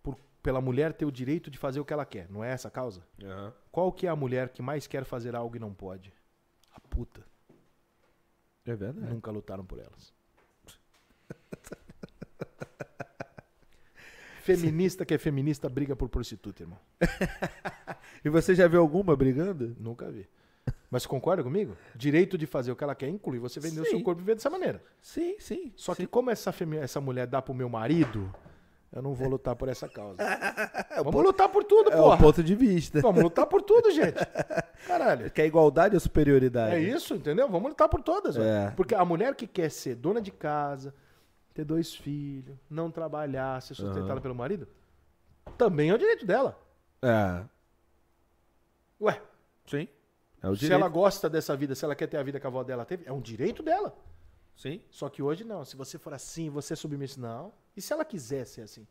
por- 0.01 0.15
pela 0.41 0.61
mulher 0.61 0.93
ter 0.93 1.03
o 1.03 1.11
direito 1.11 1.51
de 1.51 1.57
fazer 1.57 1.81
o 1.81 1.85
que 1.85 1.91
ela 1.91 2.05
quer. 2.05 2.29
Não 2.31 2.41
é 2.41 2.49
essa 2.51 2.69
a 2.69 2.71
causa? 2.71 3.03
Aham. 3.21 3.53
Qual 3.69 3.91
que 3.91 4.07
é 4.07 4.09
a 4.09 4.15
mulher 4.15 4.47
que 4.49 4.61
mais 4.61 4.87
quer 4.87 5.03
fazer 5.03 5.35
algo 5.35 5.57
e 5.57 5.59
não 5.59 5.73
pode? 5.73 6.13
A 6.73 6.79
puta. 6.79 7.29
É 8.65 8.75
verdade. 8.75 9.13
Nunca 9.13 9.31
lutaram 9.31 9.65
por 9.65 9.79
elas. 9.79 10.13
Feminista 14.43 15.05
que 15.05 15.13
é 15.13 15.17
feminista 15.17 15.69
briga 15.69 15.95
por 15.95 16.09
prostituta, 16.09 16.63
irmão. 16.63 16.79
E 18.23 18.29
você 18.29 18.53
já 18.53 18.67
viu 18.67 18.79
alguma 18.81 19.15
brigando? 19.15 19.75
Nunca 19.79 20.09
vi. 20.11 20.27
Mas 20.91 21.07
concorda 21.07 21.43
comigo? 21.43 21.75
Direito 21.95 22.37
de 22.37 22.45
fazer 22.45 22.71
o 22.71 22.75
que 22.75 22.83
ela 22.83 22.93
quer 22.93 23.07
inclui 23.09 23.39
você 23.39 23.59
vender 23.59 23.81
o 23.81 23.85
seu 23.85 23.97
Sim. 23.97 24.03
corpo 24.03 24.21
e 24.21 24.23
viver 24.23 24.35
dessa 24.35 24.49
maneira. 24.49 24.83
Sim, 25.01 25.37
sim. 25.39 25.73
Só 25.75 25.95
sim. 25.95 26.03
que 26.03 26.07
como 26.07 26.29
essa, 26.29 26.51
femi- 26.51 26.77
essa 26.77 27.01
mulher 27.01 27.25
dá 27.25 27.41
pro 27.41 27.53
meu 27.53 27.67
marido, 27.67 28.31
eu 28.93 29.01
não 29.01 29.13
vou 29.13 29.29
lutar 29.29 29.55
por 29.55 29.69
essa 29.69 29.87
causa. 29.87 30.17
Vamos 31.03 31.23
lutar 31.23 31.47
por 31.49 31.63
tudo, 31.63 31.91
é 31.91 31.95
o 31.95 32.03
porra. 32.03 32.17
ponto 32.17 32.43
de 32.43 32.53
vista. 32.55 32.99
Vamos 33.01 33.23
lutar 33.23 33.45
por 33.45 33.61
tudo, 33.61 33.89
gente. 33.91 34.17
Caralho. 34.85 35.31
Que 35.31 35.41
a 35.41 35.45
igualdade 35.45 35.95
é 35.95 35.97
a 35.97 35.99
superioridade. 35.99 36.75
É 36.75 36.79
isso, 36.79 37.15
entendeu? 37.15 37.47
Vamos 37.47 37.69
lutar 37.69 37.87
por 37.87 38.01
todas. 38.03 38.35
É. 38.35 38.71
Porque 38.71 38.93
a 38.93 39.05
mulher 39.05 39.33
que 39.35 39.47
quer 39.47 39.69
ser 39.71 39.95
dona 39.95 40.21
de 40.21 40.31
casa, 40.31 40.93
ter 41.53 41.63
dois 41.63 41.95
filhos, 41.95 42.57
não 42.69 42.91
trabalhar, 42.91 43.61
ser 43.61 43.75
sustentada 43.75 44.13
Aham. 44.13 44.21
pelo 44.21 44.35
marido, 44.35 44.67
também 45.57 45.89
é 45.89 45.93
o 45.93 45.97
direito 45.97 46.25
dela. 46.25 46.59
É. 47.01 47.43
Ué, 48.99 49.21
Sim. 49.65 49.87
É 50.43 50.49
o 50.49 50.53
se 50.55 50.61
direito. 50.61 50.79
ela 50.81 50.89
gosta 50.89 51.29
dessa 51.29 51.55
vida, 51.55 51.75
se 51.75 51.85
ela 51.85 51.95
quer 51.95 52.07
ter 52.07 52.17
a 52.17 52.23
vida 52.23 52.39
que 52.39 52.45
a 52.45 52.49
avó 52.49 52.63
dela 52.63 52.83
teve, 52.83 53.03
é 53.07 53.11
um 53.11 53.21
direito 53.21 53.63
dela. 53.63 53.95
Sim. 54.55 54.81
Só 54.89 55.09
que 55.09 55.21
hoje 55.21 55.43
não. 55.43 55.65
Se 55.65 55.75
você 55.75 55.97
for 55.97 56.13
assim, 56.13 56.49
você 56.49 56.73
é 56.73 56.75
submisso, 56.75 57.19
não. 57.19 57.53
E 57.75 57.81
se 57.81 57.93
ela 57.93 58.05
quiser 58.05 58.45
ser 58.45 58.61
assim? 58.61 58.85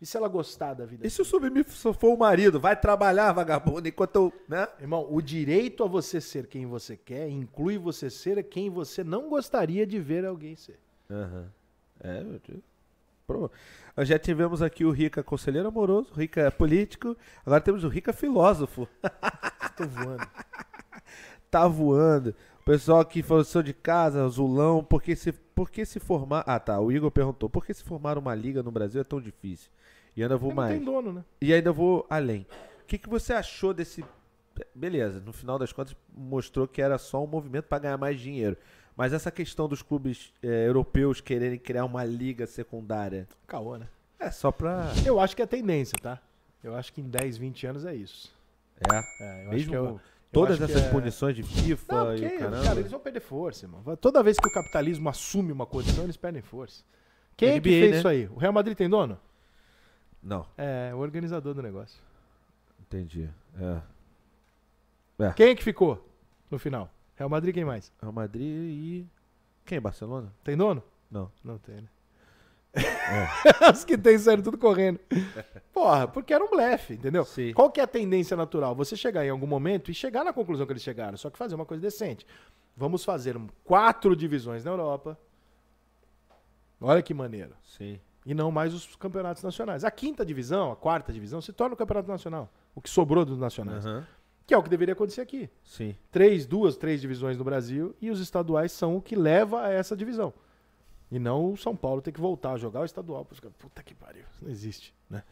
E 0.00 0.06
se 0.06 0.16
ela 0.16 0.28
gostar 0.28 0.74
da 0.74 0.86
vida? 0.86 1.04
E 1.04 1.10
se 1.10 1.20
o 1.20 1.24
submisso 1.24 1.92
for 1.92 2.14
o 2.14 2.16
marido? 2.16 2.60
Vai 2.60 2.78
trabalhar, 2.78 3.32
vagabundo, 3.32 3.88
enquanto 3.88 4.16
eu. 4.16 4.32
Né? 4.48 4.68
Irmão, 4.80 5.06
o 5.10 5.20
direito 5.20 5.82
a 5.82 5.88
você 5.88 6.20
ser 6.20 6.46
quem 6.46 6.66
você 6.66 6.96
quer 6.96 7.28
inclui 7.28 7.78
você 7.78 8.08
ser 8.08 8.42
quem 8.44 8.70
você 8.70 9.02
não 9.02 9.28
gostaria 9.28 9.84
de 9.84 9.98
ver 9.98 10.24
alguém 10.24 10.54
ser. 10.54 10.78
Aham. 11.10 11.52
É, 12.00 12.22
meu 12.22 12.40
Deus. 12.46 12.62
Nós 13.94 14.08
já 14.08 14.18
tivemos 14.18 14.62
aqui 14.62 14.84
o 14.86 14.90
Rica 14.90 15.22
conselheiro 15.22 15.68
amoroso, 15.68 16.12
o 16.12 16.18
Rica 16.18 16.50
político, 16.50 17.14
agora 17.44 17.60
temos 17.60 17.84
o 17.84 17.88
Rica 17.88 18.10
filósofo. 18.10 18.88
Tô 19.76 19.86
voando. 19.86 20.28
Tá 21.50 21.68
voando. 21.68 22.34
Pessoal 22.68 23.00
aqui 23.00 23.22
falou, 23.22 23.42
sou 23.44 23.62
de 23.62 23.72
casa, 23.72 24.28
Zulão, 24.28 24.84
por 24.84 25.02
que 25.02 25.16
se, 25.16 25.32
por 25.32 25.70
que 25.70 25.86
se 25.86 25.98
formar... 25.98 26.44
Ah, 26.46 26.60
tá, 26.60 26.78
o 26.78 26.92
Igor 26.92 27.10
perguntou, 27.10 27.48
por 27.48 27.64
que 27.64 27.72
se 27.72 27.82
formar 27.82 28.18
uma 28.18 28.34
liga 28.34 28.62
no 28.62 28.70
Brasil 28.70 29.00
é 29.00 29.04
tão 29.04 29.18
difícil? 29.22 29.70
E 30.14 30.22
ainda 30.22 30.36
vou 30.36 30.50
Não 30.50 30.56
mais. 30.56 30.76
tem 30.76 30.84
dono, 30.84 31.10
né? 31.10 31.24
E 31.40 31.54
ainda 31.54 31.72
vou 31.72 32.06
além. 32.10 32.46
O 32.82 32.84
que, 32.86 32.98
que 32.98 33.08
você 33.08 33.32
achou 33.32 33.72
desse. 33.72 34.04
Beleza, 34.74 35.18
no 35.18 35.32
final 35.32 35.58
das 35.58 35.72
contas 35.72 35.96
mostrou 36.14 36.68
que 36.68 36.82
era 36.82 36.98
só 36.98 37.24
um 37.24 37.26
movimento 37.26 37.64
para 37.64 37.78
ganhar 37.78 37.96
mais 37.96 38.20
dinheiro. 38.20 38.54
Mas 38.94 39.14
essa 39.14 39.30
questão 39.30 39.66
dos 39.66 39.80
clubes 39.80 40.30
eh, 40.42 40.66
europeus 40.66 41.22
quererem 41.22 41.58
criar 41.58 41.86
uma 41.86 42.04
liga 42.04 42.46
secundária 42.46 43.26
Caô, 43.46 43.78
né? 43.78 43.88
é 44.18 44.30
só 44.30 44.52
pra. 44.52 44.92
Eu 45.06 45.18
acho 45.18 45.34
que 45.34 45.40
é 45.40 45.46
tendência, 45.46 45.96
tá? 46.02 46.20
Eu 46.62 46.74
acho 46.74 46.92
que 46.92 47.00
em 47.00 47.08
10, 47.08 47.38
20 47.38 47.66
anos 47.66 47.86
é 47.86 47.94
isso. 47.94 48.30
É. 48.92 49.24
É, 49.24 49.46
eu 49.46 49.50
Mesmo 49.52 49.56
acho 49.56 49.68
que 49.70 49.74
é 49.74 49.78
eu 49.78 50.00
todas 50.32 50.58
que 50.58 50.64
essas 50.64 50.82
é- 50.82 50.90
punições 50.90 51.34
de 51.36 51.42
FIFA 51.42 51.94
Não, 51.94 52.14
e 52.14 52.20
porque, 52.20 52.36
o 52.36 52.38
caramba. 52.38 52.62
cara, 52.64 52.80
eles 52.80 52.90
vão 52.90 53.00
perder 53.00 53.20
força, 53.20 53.64
irmão. 53.64 53.82
Toda 53.96 54.22
vez 54.22 54.38
que 54.38 54.48
o 54.48 54.52
capitalismo 54.52 55.08
assume 55.08 55.52
uma 55.52 55.66
condição, 55.66 56.04
eles 56.04 56.16
perdem 56.16 56.42
força. 56.42 56.82
Quem 57.36 57.50
é 57.50 57.52
que 57.52 57.58
NBA, 57.68 57.70
fez 57.80 57.90
né? 57.92 57.98
isso 57.98 58.08
aí? 58.08 58.26
O 58.26 58.36
Real 58.38 58.52
Madrid 58.52 58.76
tem 58.76 58.88
dono? 58.88 59.18
Não, 60.22 60.46
É, 60.56 60.90
o 60.94 60.98
organizador 60.98 61.54
do 61.54 61.62
negócio. 61.62 62.00
entendi. 62.80 63.28
É. 63.60 65.32
Quem 65.34 65.48
é 65.50 65.54
que 65.54 65.62
ficou 65.64 66.04
no 66.50 66.58
final? 66.58 66.90
Real 67.16 67.28
Madrid 67.28 67.52
quem 67.54 67.64
mais? 67.64 67.92
Real 68.00 68.12
Madrid 68.12 68.42
e. 68.46 69.06
Quem? 69.64 69.80
Barcelona? 69.80 70.32
Tem 70.44 70.56
dono? 70.56 70.82
Não. 71.10 71.30
Não 71.42 71.58
tem, 71.58 71.76
né? 71.76 71.88
É. 72.74 73.70
Os 73.72 73.84
que 73.84 73.96
tem 73.96 74.18
saíram 74.18 74.42
tudo 74.42 74.58
correndo. 74.58 75.00
Porra, 75.72 76.06
porque 76.06 76.32
era 76.32 76.44
um 76.44 76.50
blefe, 76.50 76.94
entendeu? 76.94 77.24
Sim. 77.24 77.52
Qual 77.52 77.70
que 77.70 77.80
é 77.80 77.84
a 77.84 77.86
tendência 77.86 78.36
natural? 78.36 78.74
Você 78.74 78.96
chegar 78.96 79.24
em 79.24 79.30
algum 79.30 79.46
momento 79.46 79.90
e 79.90 79.94
chegar 79.94 80.24
na 80.24 80.32
conclusão 80.32 80.66
que 80.66 80.72
eles 80.72 80.82
chegaram, 80.82 81.16
só 81.16 81.30
que 81.30 81.38
fazer 81.38 81.54
uma 81.54 81.64
coisa 81.64 81.80
decente. 81.80 82.26
Vamos 82.76 83.04
fazer 83.04 83.36
quatro 83.64 84.14
divisões 84.14 84.64
na 84.64 84.70
Europa. 84.70 85.18
Olha 86.80 87.02
que 87.02 87.12
maneiro. 87.12 87.54
Sim. 87.64 87.98
E 88.24 88.34
não 88.34 88.50
mais 88.50 88.74
os 88.74 88.94
campeonatos 88.94 89.42
nacionais. 89.42 89.84
A 89.84 89.90
quinta 89.90 90.24
divisão, 90.24 90.70
a 90.70 90.76
quarta 90.76 91.12
divisão, 91.12 91.40
se 91.40 91.52
torna 91.52 91.74
o 91.74 91.76
campeonato 91.76 92.08
nacional. 92.08 92.52
O 92.74 92.80
que 92.80 92.90
sobrou 92.90 93.24
dos 93.24 93.38
nacionais. 93.38 93.84
Aham. 93.84 94.06
Que 94.46 94.54
é 94.54 94.58
o 94.58 94.62
que 94.62 94.70
deveria 94.70 94.92
acontecer 94.92 95.20
aqui. 95.20 95.50
Sim. 95.62 95.94
Três, 96.10 96.46
duas, 96.46 96.76
três 96.76 97.00
divisões 97.00 97.36
no 97.36 97.44
Brasil 97.44 97.94
e 98.00 98.10
os 98.10 98.20
estaduais 98.20 98.72
são 98.72 98.96
o 98.96 99.02
que 99.02 99.14
leva 99.14 99.62
a 99.62 99.70
essa 99.70 99.96
divisão. 99.96 100.32
E 101.10 101.18
não 101.18 101.52
o 101.52 101.56
São 101.56 101.74
Paulo 101.74 102.02
ter 102.02 102.12
que 102.12 102.20
voltar 102.20 102.52
a 102.52 102.56
jogar 102.58 102.80
o 102.80 102.84
estadual. 102.84 103.24
Puta 103.58 103.82
que 103.82 103.94
pariu. 103.94 104.24
Isso 104.30 104.44
não 104.44 104.50
existe, 104.50 104.94
né? 105.08 105.22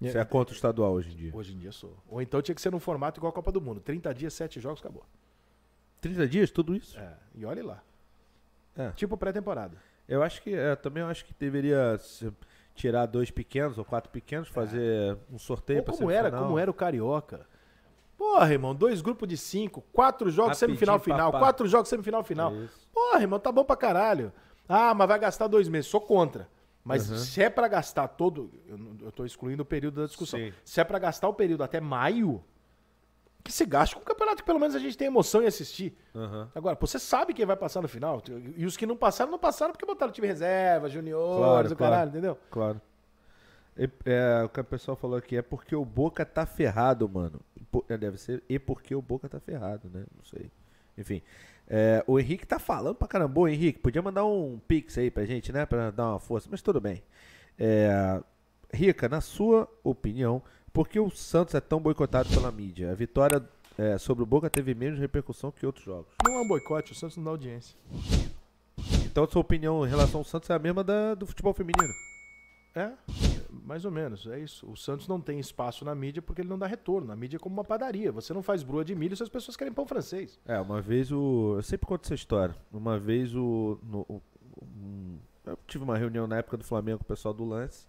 Você 0.00 0.18
é 0.18 0.24
contra 0.24 0.52
o 0.52 0.56
estadual 0.56 0.92
hoje 0.92 1.12
em 1.12 1.16
dia. 1.16 1.30
Hoje 1.34 1.52
em 1.52 1.58
dia 1.58 1.72
sou. 1.72 1.94
Ou 2.08 2.22
então 2.22 2.40
tinha 2.40 2.54
que 2.54 2.60
ser 2.60 2.72
num 2.72 2.80
formato 2.80 3.20
igual 3.20 3.30
a 3.30 3.34
Copa 3.34 3.52
do 3.52 3.60
Mundo. 3.60 3.80
30 3.80 4.14
dias, 4.14 4.32
7 4.32 4.58
jogos, 4.58 4.80
acabou. 4.80 5.04
30 6.00 6.26
dias, 6.26 6.50
tudo 6.50 6.74
isso? 6.74 6.98
É, 6.98 7.12
e 7.34 7.44
olhe 7.44 7.60
lá. 7.60 7.82
É. 8.74 8.90
Tipo 8.92 9.16
pré-temporada. 9.16 9.76
Eu 10.08 10.22
acho 10.22 10.40
que 10.42 10.54
é, 10.54 10.74
também 10.74 11.02
acho 11.02 11.24
que 11.24 11.34
deveria 11.38 12.00
tirar 12.74 13.04
dois 13.06 13.30
pequenos 13.30 13.76
ou 13.76 13.84
quatro 13.84 14.10
pequenos, 14.10 14.48
fazer 14.48 15.18
um 15.30 15.38
sorteio 15.38 15.82
para 15.82 15.94
como 15.94 16.10
era, 16.10 16.30
como 16.30 16.58
era 16.58 16.70
o 16.70 16.74
Carioca. 16.74 17.46
Porra, 18.16 18.52
irmão, 18.52 18.74
dois 18.74 19.00
grupos 19.00 19.28
de 19.28 19.36
cinco, 19.36 19.82
quatro 19.92 20.30
jogos 20.30 20.58
Rapidinho, 20.60 20.78
semifinal 20.78 20.98
final, 20.98 21.32
papá. 21.32 21.44
quatro 21.44 21.68
jogos 21.68 21.88
semifinal 21.88 22.24
final. 22.24 22.52
Porra, 22.92 23.20
irmão, 23.20 23.38
tá 23.38 23.52
bom 23.52 23.64
pra 23.64 23.76
caralho. 23.76 24.32
Ah, 24.72 24.94
mas 24.94 25.08
vai 25.08 25.18
gastar 25.18 25.48
dois 25.48 25.68
meses. 25.68 25.90
Sou 25.90 26.00
contra. 26.00 26.48
Mas 26.84 27.10
Uhum. 27.10 27.16
se 27.18 27.42
é 27.42 27.50
pra 27.50 27.66
gastar 27.68 28.06
todo. 28.08 28.50
Eu, 29.02 29.10
tô 29.12 29.24
excluindo 29.26 29.62
o 29.62 29.66
período 29.66 30.00
da 30.00 30.06
discussão. 30.06 30.38
Sim. 30.38 30.52
Se 30.64 30.80
é 30.80 30.84
pra 30.84 30.98
gastar 30.98 31.28
o 31.28 31.34
período 31.34 31.62
até 31.64 31.80
maio, 31.80 32.42
que 33.44 33.52
se 33.52 33.66
gaste 33.66 33.94
com 33.96 34.00
o 34.02 34.04
campeonato 34.04 34.36
que 34.38 34.46
pelo 34.46 34.60
menos 34.60 34.74
a 34.74 34.78
gente 34.78 34.96
tem 34.96 35.06
emoção 35.08 35.42
em 35.42 35.46
assistir. 35.46 35.94
Agora, 36.54 36.76
pô, 36.76 36.86
você 36.86 36.98
sabe 36.98 37.34
quem 37.34 37.44
vai 37.44 37.56
passar 37.56 37.82
no 37.82 37.88
final. 37.88 38.22
E 38.56 38.64
os 38.64 38.76
que 38.76 38.86
não 38.86 38.96
passaram, 38.96 39.30
não 39.30 39.38
passaram 39.38 39.72
porque 39.72 39.84
botaram 39.84 40.12
time 40.12 40.26
reserva, 40.26 40.88
juniores, 40.88 41.36
Claro, 41.36 41.72
o 41.72 41.76
claro. 41.76 41.92
caralho, 41.92 42.08
entendeu? 42.10 42.38
Claro. 42.50 42.80
É, 44.04 44.42
o 44.44 44.48
que 44.48 44.60
o 44.60 44.64
pessoal 44.64 44.96
falou 44.96 45.16
aqui 45.16 45.36
é 45.36 45.42
porque 45.42 45.74
o 45.74 45.84
Boca 45.84 46.24
tá 46.24 46.44
ferrado, 46.44 47.08
mano. 47.08 47.40
É, 47.88 47.96
Deve 47.96 48.18
ser 48.18 48.42
e 48.48 48.58
porque 48.58 48.94
o 48.94 49.00
Boca 49.02 49.28
tá 49.28 49.40
ferrado, 49.40 49.88
né? 49.88 50.04
Não 50.16 50.24
sei. 50.24 50.50
Enfim. 50.98 51.22
É, 51.72 52.02
o 52.04 52.18
Henrique 52.18 52.44
tá 52.44 52.58
falando 52.58 52.96
pra 52.96 53.06
caramba. 53.06 53.40
Ô, 53.40 53.46
Henrique, 53.46 53.78
podia 53.78 54.02
mandar 54.02 54.24
um 54.24 54.60
pix 54.66 54.98
aí 54.98 55.08
pra 55.08 55.24
gente, 55.24 55.52
né? 55.52 55.64
Pra 55.64 55.92
dar 55.92 56.10
uma 56.10 56.18
força, 56.18 56.48
mas 56.50 56.60
tudo 56.60 56.80
bem. 56.80 57.00
É, 57.56 58.20
Rica, 58.74 59.08
na 59.08 59.20
sua 59.20 59.68
opinião, 59.84 60.42
por 60.72 60.88
que 60.88 60.98
o 60.98 61.08
Santos 61.10 61.54
é 61.54 61.60
tão 61.60 61.80
boicotado 61.80 62.28
pela 62.30 62.50
mídia? 62.50 62.90
A 62.90 62.94
vitória 62.94 63.48
é, 63.78 63.96
sobre 63.98 64.24
o 64.24 64.26
Boca 64.26 64.50
teve 64.50 64.74
menos 64.74 64.98
repercussão 64.98 65.52
que 65.52 65.64
outros 65.64 65.84
jogos. 65.84 66.12
Não 66.26 66.34
é 66.34 66.40
um 66.40 66.48
boicote, 66.48 66.90
o 66.90 66.94
Santos 66.94 67.16
não 67.16 67.24
dá 67.24 67.30
audiência. 67.30 67.76
Então, 69.04 69.28
sua 69.30 69.40
opinião 69.40 69.86
em 69.86 69.88
relação 69.88 70.20
ao 70.20 70.24
Santos 70.24 70.50
é 70.50 70.54
a 70.54 70.58
mesma 70.58 70.82
da, 70.82 71.14
do 71.14 71.26
futebol 71.26 71.54
feminino. 71.54 71.92
É, 72.74 72.90
mais 73.52 73.84
ou 73.84 73.90
menos, 73.90 74.26
é 74.26 74.38
isso. 74.38 74.70
O 74.70 74.76
Santos 74.76 75.06
não 75.08 75.20
tem 75.20 75.38
espaço 75.38 75.84
na 75.84 75.94
mídia 75.94 76.20
porque 76.22 76.40
ele 76.42 76.48
não 76.48 76.58
dá 76.58 76.66
retorno. 76.66 77.12
A 77.12 77.16
mídia 77.16 77.36
é 77.36 77.40
como 77.40 77.54
uma 77.54 77.64
padaria. 77.64 78.10
Você 78.12 78.32
não 78.32 78.42
faz 78.42 78.62
brua 78.62 78.84
de 78.84 78.94
milho 78.94 79.16
se 79.16 79.22
as 79.22 79.28
pessoas 79.28 79.56
querem 79.56 79.72
pão 79.72 79.86
francês. 79.86 80.38
É, 80.46 80.58
uma 80.60 80.80
vez 80.80 81.10
o. 81.12 81.54
Eu 81.56 81.62
sempre 81.62 81.86
conto 81.86 82.04
essa 82.04 82.14
história. 82.14 82.54
Uma 82.72 82.98
vez 82.98 83.34
o. 83.34 83.78
no- 83.82 84.06
o- 84.08 84.22
um- 84.62 85.18
eu 85.46 85.58
tive 85.66 85.84
uma 85.84 85.96
reunião 85.96 86.26
na 86.26 86.36
época 86.38 86.56
do 86.56 86.64
Flamengo 86.64 86.98
com 86.98 87.04
o 87.04 87.08
pessoal 87.08 87.32
do 87.34 87.44
Lance. 87.44 87.86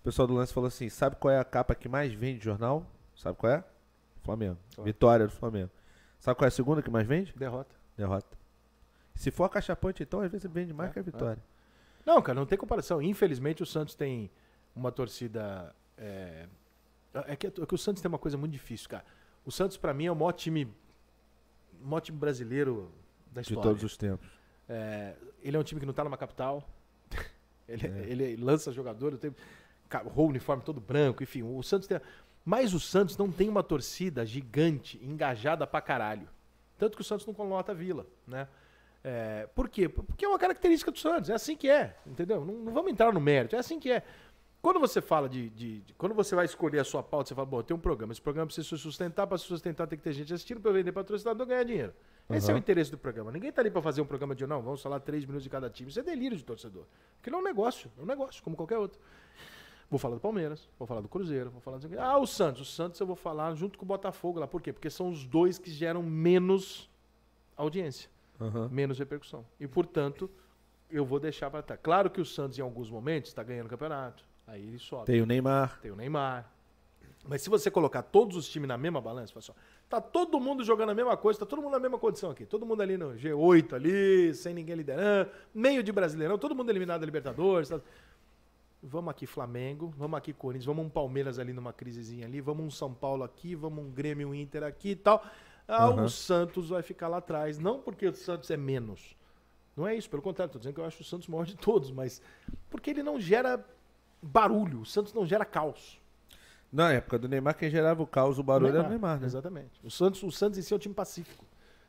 O 0.00 0.04
pessoal 0.04 0.26
do 0.28 0.34
Lance 0.34 0.52
falou 0.52 0.68
assim: 0.68 0.88
sabe 0.88 1.16
qual 1.16 1.32
é 1.32 1.38
a 1.38 1.44
capa 1.44 1.74
que 1.74 1.88
mais 1.88 2.12
vende 2.12 2.38
de 2.38 2.44
jornal? 2.44 2.86
Sabe 3.16 3.36
qual 3.38 3.52
é? 3.52 3.64
Flamengo. 4.22 4.58
Claro. 4.74 4.86
Vitória 4.86 5.26
do 5.26 5.32
Flamengo. 5.32 5.70
Sabe 6.18 6.36
qual 6.38 6.44
é 6.46 6.48
a 6.48 6.50
segunda 6.52 6.82
que 6.82 6.90
mais 6.90 7.06
vende? 7.06 7.32
Derrota. 7.36 7.74
Derrota. 7.96 8.36
Se 9.14 9.30
for 9.30 9.44
a 9.44 9.48
cachapante, 9.48 10.02
então 10.02 10.20
às 10.20 10.30
vezes 10.30 10.48
vende 10.50 10.72
mais 10.72 10.90
É, 10.90 10.92
que 10.92 10.98
a 10.98 11.02
vitória. 11.02 11.42
Não, 12.06 12.22
cara, 12.22 12.38
não 12.38 12.46
tem 12.46 12.56
comparação. 12.56 13.02
Infelizmente 13.02 13.62
o 13.62 13.66
Santos 13.66 13.94
tem 13.94 14.30
uma 14.78 14.92
torcida. 14.92 15.74
É, 15.96 16.46
é 17.26 17.36
que, 17.36 17.46
é 17.46 17.50
que 17.50 17.74
o 17.74 17.78
Santos 17.78 18.00
tem 18.00 18.08
uma 18.08 18.18
coisa 18.18 18.36
muito 18.36 18.52
difícil, 18.52 18.88
cara. 18.88 19.04
O 19.44 19.50
Santos, 19.50 19.76
pra 19.76 19.92
mim, 19.92 20.06
é 20.06 20.12
o 20.12 20.16
maior 20.16 20.32
time. 20.32 20.68
Maior 21.82 22.00
time 22.00 22.18
brasileiro 22.18 22.90
da 23.32 23.40
De 23.40 23.48
história. 23.48 23.62
todos 23.70 23.82
os 23.82 23.96
tempos. 23.96 24.28
É, 24.68 25.14
ele 25.42 25.56
é 25.56 25.60
um 25.60 25.62
time 25.62 25.80
que 25.80 25.86
não 25.86 25.94
tá 25.94 26.04
numa 26.04 26.16
capital. 26.16 26.68
ele, 27.68 27.86
É. 27.86 27.90
ele 28.08 28.36
lança 28.36 28.70
jogador, 28.72 29.16
tem 29.18 29.34
o 30.14 30.22
uniforme 30.24 30.62
todo 30.62 30.80
branco, 30.80 31.22
enfim. 31.22 31.42
O 31.42 31.62
Santos 31.62 31.88
tem. 31.88 32.00
Mas 32.44 32.72
o 32.74 32.80
Santos 32.80 33.16
não 33.16 33.30
tem 33.30 33.48
uma 33.48 33.62
torcida 33.62 34.24
gigante, 34.24 34.98
engajada 35.02 35.66
pra 35.66 35.80
caralho. 35.80 36.28
Tanto 36.78 36.96
que 36.96 37.02
o 37.02 37.04
Santos 37.04 37.26
não 37.26 37.34
colota 37.34 37.72
a 37.72 37.74
vila, 37.74 38.06
né? 38.26 38.46
É, 39.02 39.48
por 39.54 39.68
quê? 39.68 39.88
Porque 39.88 40.24
é 40.24 40.28
uma 40.28 40.38
característica 40.38 40.90
do 40.90 40.98
Santos, 40.98 41.30
é 41.30 41.34
assim 41.34 41.56
que 41.56 41.68
é, 41.70 41.96
entendeu? 42.06 42.44
Não, 42.44 42.54
não 42.54 42.72
vamos 42.72 42.90
entrar 42.90 43.12
no 43.12 43.20
mérito, 43.20 43.54
é 43.56 43.58
assim 43.58 43.78
que 43.78 43.90
é. 43.90 44.02
Quando 44.68 44.80
você 44.80 45.00
fala 45.00 45.30
de, 45.30 45.48
de- 45.48 45.80
de- 45.80 45.94
Quando 45.94 46.14
você 46.14 46.34
vai 46.34 46.44
escolher 46.44 46.78
a 46.78 46.84
sua 46.84 47.02
pauta, 47.02 47.28
você 47.30 47.34
fala, 47.34 47.46
bom, 47.46 47.62
tem 47.62 47.74
um 47.74 47.80
programa, 47.80 48.12
esse 48.12 48.20
programa 48.20 48.48
precisa 48.48 48.68
se 48.68 48.76
sustentar, 48.76 49.26
para 49.26 49.38
se 49.38 49.44
sustentar 49.44 49.86
tem 49.86 49.96
que 49.98 50.04
ter 50.04 50.12
gente 50.12 50.34
assistindo, 50.34 50.60
para 50.60 50.70
vender 50.72 50.92
patrocinador 50.92 51.46
ganhar 51.46 51.64
dinheiro. 51.64 51.94
Esse 52.28 52.50
é 52.50 52.54
o 52.54 52.58
interesse 52.58 52.90
do 52.90 52.98
programa. 52.98 53.32
Ninguém 53.32 53.50
tá 53.50 53.62
ali 53.62 53.70
para 53.70 53.80
fazer 53.80 54.02
um 54.02 54.04
programa 54.04 54.34
de, 54.34 54.46
não, 54.46 54.60
vamos 54.60 54.82
falar 54.82 55.00
três 55.00 55.24
minutos 55.24 55.42
de 55.42 55.48
cada 55.48 55.70
time. 55.70 55.88
Isso 55.88 55.98
é 55.98 56.02
delírio 56.02 56.36
de 56.36 56.44
torcedor. 56.44 56.84
Aquilo 57.18 57.36
é 57.36 57.38
um 57.38 57.42
negócio, 57.42 57.90
é 57.98 58.02
um 58.02 58.04
negócio, 58.04 58.42
como 58.42 58.54
qualquer 58.56 58.76
outro. 58.76 59.00
Vou 59.88 59.98
falar 59.98 60.16
do 60.16 60.20
Palmeiras, 60.20 60.68
vou 60.78 60.86
falar 60.86 61.00
do 61.00 61.08
Cruzeiro, 61.08 61.48
vou 61.48 61.62
falar 61.62 61.78
do... 61.78 61.98
Ah, 61.98 62.18
o 62.18 62.26
Santos. 62.26 62.60
O 62.60 62.64
Santos 62.70 63.00
eu 63.00 63.06
vou 63.06 63.16
falar 63.16 63.54
junto 63.54 63.78
com 63.78 63.86
o 63.86 63.88
Botafogo 63.88 64.38
lá. 64.38 64.46
Por 64.46 64.60
quê? 64.60 64.70
Porque 64.70 64.90
são 64.90 65.08
os 65.08 65.24
dois 65.24 65.56
que 65.58 65.70
geram 65.70 66.02
menos 66.02 66.90
audiência 67.56 68.10
Aham. 68.38 68.68
menos 68.70 68.98
repercussão. 68.98 69.46
E, 69.58 69.66
portanto, 69.66 70.30
eu 70.90 71.06
vou 71.06 71.18
deixar 71.18 71.50
para 71.50 71.62
trás. 71.62 71.80
Claro 71.82 72.10
que 72.10 72.20
o 72.20 72.24
Santos, 72.26 72.58
em 72.58 72.60
alguns 72.60 72.90
momentos, 72.90 73.30
está 73.30 73.42
ganhando 73.42 73.64
o 73.64 73.70
campeonato. 73.70 74.28
Aí 74.48 74.62
ele 74.66 74.78
sobe. 74.78 75.04
Tem 75.06 75.20
o 75.22 75.26
Neymar. 75.26 75.78
Tem 75.80 75.90
o 75.90 75.96
Neymar. 75.96 76.50
Mas 77.26 77.42
se 77.42 77.50
você 77.50 77.70
colocar 77.70 78.02
todos 78.02 78.36
os 78.36 78.48
times 78.48 78.66
na 78.66 78.78
mesma 78.78 79.00
balança, 79.00 79.32
fala 79.32 79.44
assim, 79.44 79.52
tá 79.88 80.00
todo 80.00 80.40
mundo 80.40 80.64
jogando 80.64 80.90
a 80.90 80.94
mesma 80.94 81.16
coisa, 81.16 81.38
tá 81.40 81.44
todo 81.46 81.60
mundo 81.60 81.72
na 81.72 81.78
mesma 81.80 81.98
condição 81.98 82.30
aqui. 82.30 82.46
Todo 82.46 82.64
mundo 82.64 82.80
ali 82.80 82.96
no 82.96 83.10
G8 83.14 83.74
ali, 83.74 84.34
sem 84.34 84.54
ninguém 84.54 84.74
liderando, 84.76 85.30
meio 85.54 85.82
de 85.82 85.92
brasileirão, 85.92 86.38
todo 86.38 86.54
mundo 86.54 86.70
eliminado 86.70 87.00
da 87.00 87.06
Libertadores. 87.06 87.68
tá- 87.68 87.80
vamos 88.82 89.10
aqui 89.10 89.26
Flamengo, 89.26 89.92
vamos 89.96 90.16
aqui 90.16 90.32
Corinthians, 90.32 90.64
vamos 90.64 90.86
um 90.86 90.88
Palmeiras 90.88 91.38
ali 91.38 91.52
numa 91.52 91.72
crisezinha 91.72 92.26
ali, 92.26 92.40
vamos 92.40 92.64
um 92.64 92.70
São 92.70 92.94
Paulo 92.94 93.24
aqui, 93.24 93.54
vamos 93.54 93.84
um 93.84 93.90
Grêmio 93.90 94.28
um 94.28 94.34
Inter 94.34 94.62
aqui 94.62 94.90
e 94.90 94.96
tal. 94.96 95.22
Ah, 95.66 95.90
Uhum. 95.90 96.04
o 96.04 96.08
Santos 96.08 96.70
vai 96.70 96.80
ficar 96.82 97.08
lá 97.08 97.18
atrás. 97.18 97.58
Não 97.58 97.78
porque 97.80 98.06
o 98.06 98.14
Santos 98.14 98.50
é 98.50 98.56
menos. 98.56 99.14
Não 99.76 99.86
é 99.86 99.94
isso, 99.94 100.08
pelo 100.08 100.22
contrário, 100.22 100.50
tô 100.52 100.58
dizendo 100.58 100.74
que 100.74 100.80
eu 100.80 100.84
acho 100.86 101.02
o 101.02 101.04
Santos 101.04 101.28
maior 101.28 101.44
de 101.44 101.56
todos, 101.56 101.90
mas 101.90 102.22
porque 102.70 102.88
ele 102.90 103.02
não 103.02 103.20
gera 103.20 103.62
barulho, 104.22 104.80
o 104.80 104.86
Santos 104.86 105.12
não 105.12 105.26
gera 105.26 105.44
caos. 105.44 106.00
Na 106.70 106.92
época 106.92 107.18
do 107.18 107.28
Neymar, 107.28 107.56
quem 107.56 107.70
gerava 107.70 108.02
o 108.02 108.06
caos, 108.06 108.38
o 108.38 108.42
barulho 108.42 108.76
era 108.76 108.86
o 108.86 108.88
Neymar, 108.90 109.18
né? 109.18 109.26
Exatamente. 109.26 109.80
O 109.82 109.90
Santos, 109.90 110.22
o 110.22 110.30
Santos 110.30 110.58
em 110.58 110.62
si 110.62 110.72
é 110.72 110.76
um 110.76 110.78
time 110.78 110.94
pacífico. 110.94 111.44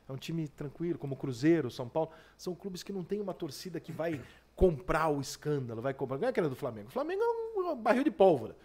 É 0.08 0.12
um 0.12 0.16
time 0.16 0.48
tranquilo, 0.48 0.98
como 0.98 1.14
o 1.14 1.16
Cruzeiro, 1.16 1.68
o 1.68 1.70
São 1.70 1.88
Paulo. 1.88 2.10
São 2.36 2.54
clubes 2.54 2.82
que 2.82 2.92
não 2.92 3.04
tem 3.04 3.20
uma 3.20 3.34
torcida 3.34 3.78
que 3.78 3.92
vai 3.92 4.20
comprar 4.56 5.08
o 5.08 5.20
escândalo, 5.20 5.80
vai 5.80 5.94
comprar. 5.94 6.18
Não 6.18 6.26
é 6.26 6.30
aquela 6.30 6.48
do 6.48 6.56
Flamengo. 6.56 6.88
O 6.88 6.90
Flamengo 6.90 7.22
é 7.22 7.26
um, 7.26 7.70
um 7.70 7.76
barril 7.76 8.02
de 8.02 8.10
pólvora. 8.10 8.56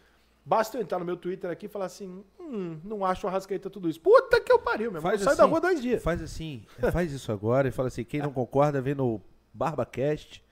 Basta 0.43 0.77
eu 0.77 0.81
entrar 0.81 0.99
no 0.99 1.05
meu 1.05 1.17
Twitter 1.17 1.49
aqui 1.49 1.65
e 1.65 1.69
falar 1.69 1.85
assim: 1.85 2.23
hum, 2.39 2.79
não 2.83 3.03
acho 3.03 3.27
o 3.27 3.29
Arrascaeta 3.29 3.69
tudo 3.69 3.89
isso. 3.89 3.99
Puta 3.99 4.39
que 4.39 4.51
eu 4.51 4.59
pariu, 4.59 4.91
meu 4.91 4.99
irmão. 4.99 5.11
Faz 5.11 5.21
Sai 5.21 5.35
da 5.35 5.43
assim, 5.43 5.51
rua 5.51 5.61
dois 5.61 5.81
dias. 5.81 6.01
Faz 6.01 6.21
assim, 6.21 6.65
faz 6.93 7.11
isso 7.11 7.31
agora 7.31 7.67
e 7.67 7.71
fala 7.71 7.89
assim, 7.89 8.03
quem 8.03 8.21
não 8.21 8.31
concorda, 8.31 8.81
vem 8.81 8.95
no 8.95 9.19
BarbaCast 9.53 10.44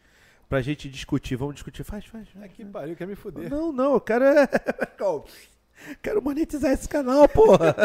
pra 0.54 0.62
gente 0.62 0.88
discutir. 0.88 1.36
Vamos 1.36 1.56
discutir. 1.56 1.84
Faz, 1.84 2.06
faz. 2.06 2.30
faz. 2.30 2.46
É 2.46 2.48
que 2.48 2.64
pariu, 2.64 2.96
quer 2.96 3.08
me 3.08 3.16
fuder. 3.16 3.50
Não, 3.50 3.72
não, 3.72 3.94
eu 3.96 4.02
quero 4.02 4.24
é... 4.24 4.48
quero 6.00 6.22
monetizar 6.22 6.72
esse 6.72 6.88
canal, 6.88 7.28
porra. 7.28 7.76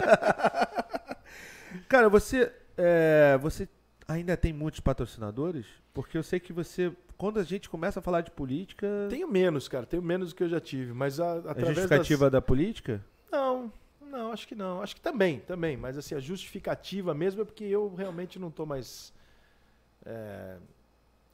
Cara, 1.88 2.10
você, 2.10 2.52
é, 2.76 3.38
você 3.40 3.66
ainda 4.06 4.36
tem 4.36 4.52
muitos 4.52 4.80
patrocinadores? 4.80 5.64
Porque 5.94 6.18
eu 6.18 6.22
sei 6.22 6.38
que 6.38 6.52
você, 6.52 6.92
quando 7.16 7.40
a 7.40 7.42
gente 7.42 7.70
começa 7.70 8.00
a 8.00 8.02
falar 8.02 8.20
de 8.20 8.30
política, 8.30 8.86
Tenho 9.08 9.26
menos, 9.26 9.66
cara. 9.66 9.86
Tenho 9.86 10.02
menos 10.02 10.28
do 10.28 10.34
que 10.34 10.42
eu 10.42 10.48
já 10.50 10.60
tive. 10.60 10.92
Mas 10.92 11.18
a, 11.18 11.24
a 11.24 11.38
através 11.38 11.56
das... 11.58 11.74
justificativa 11.76 12.28
da 12.28 12.42
política? 12.42 13.02
Não, 13.32 13.72
não, 14.02 14.30
acho 14.30 14.46
que 14.46 14.54
não. 14.54 14.82
Acho 14.82 14.94
que 14.94 15.00
também, 15.00 15.40
também. 15.40 15.74
Mas 15.74 15.96
assim, 15.96 16.14
a 16.14 16.20
justificativa 16.20 17.14
mesmo 17.14 17.40
é 17.40 17.44
porque 17.46 17.64
eu 17.64 17.94
realmente 17.94 18.38
não 18.38 18.50
tô 18.50 18.66
mais. 18.66 19.10
é, 20.04 20.58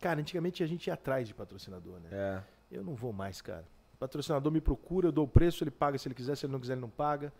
Cara, 0.04 0.20
antigamente 0.20 0.62
a 0.62 0.66
gente 0.66 0.88
ia 0.88 0.92
atrás 0.92 1.26
de 1.26 1.32
patrocinador, 1.32 1.98
né? 1.98 2.10
É. 2.12 2.42
Eu 2.70 2.84
não 2.84 2.94
vou 2.94 3.10
mais, 3.10 3.40
cara. 3.40 3.64
O 3.94 3.96
patrocinador 3.96 4.52
me 4.52 4.60
procura, 4.60 5.08
eu 5.08 5.12
dou 5.12 5.24
o 5.24 5.28
preço, 5.28 5.64
ele 5.64 5.70
paga 5.70 5.96
se 5.96 6.06
ele 6.06 6.14
quiser, 6.14 6.36
se 6.36 6.44
ele 6.44 6.52
não 6.52 6.60
quiser, 6.60 6.74
ele 6.74 6.82
não 6.82 6.90
paga. 6.90 7.32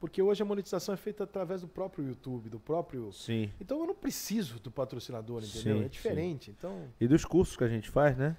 Porque 0.00 0.22
hoje 0.22 0.40
a 0.40 0.46
monetização 0.46 0.94
é 0.94 0.96
feita 0.96 1.24
através 1.24 1.60
do 1.60 1.68
próprio 1.68 2.06
YouTube, 2.08 2.48
do 2.48 2.58
próprio. 2.58 3.12
Sim. 3.12 3.52
Então 3.60 3.80
eu 3.80 3.86
não 3.86 3.94
preciso 3.94 4.58
do 4.60 4.70
patrocinador, 4.70 5.42
entendeu? 5.44 5.76
Sim, 5.76 5.84
é 5.84 5.88
diferente. 5.90 6.50
Então. 6.50 6.88
E 6.98 7.06
dos 7.06 7.22
cursos 7.26 7.54
que 7.54 7.64
a 7.64 7.68
gente 7.68 7.90
faz, 7.90 8.16
né? 8.16 8.34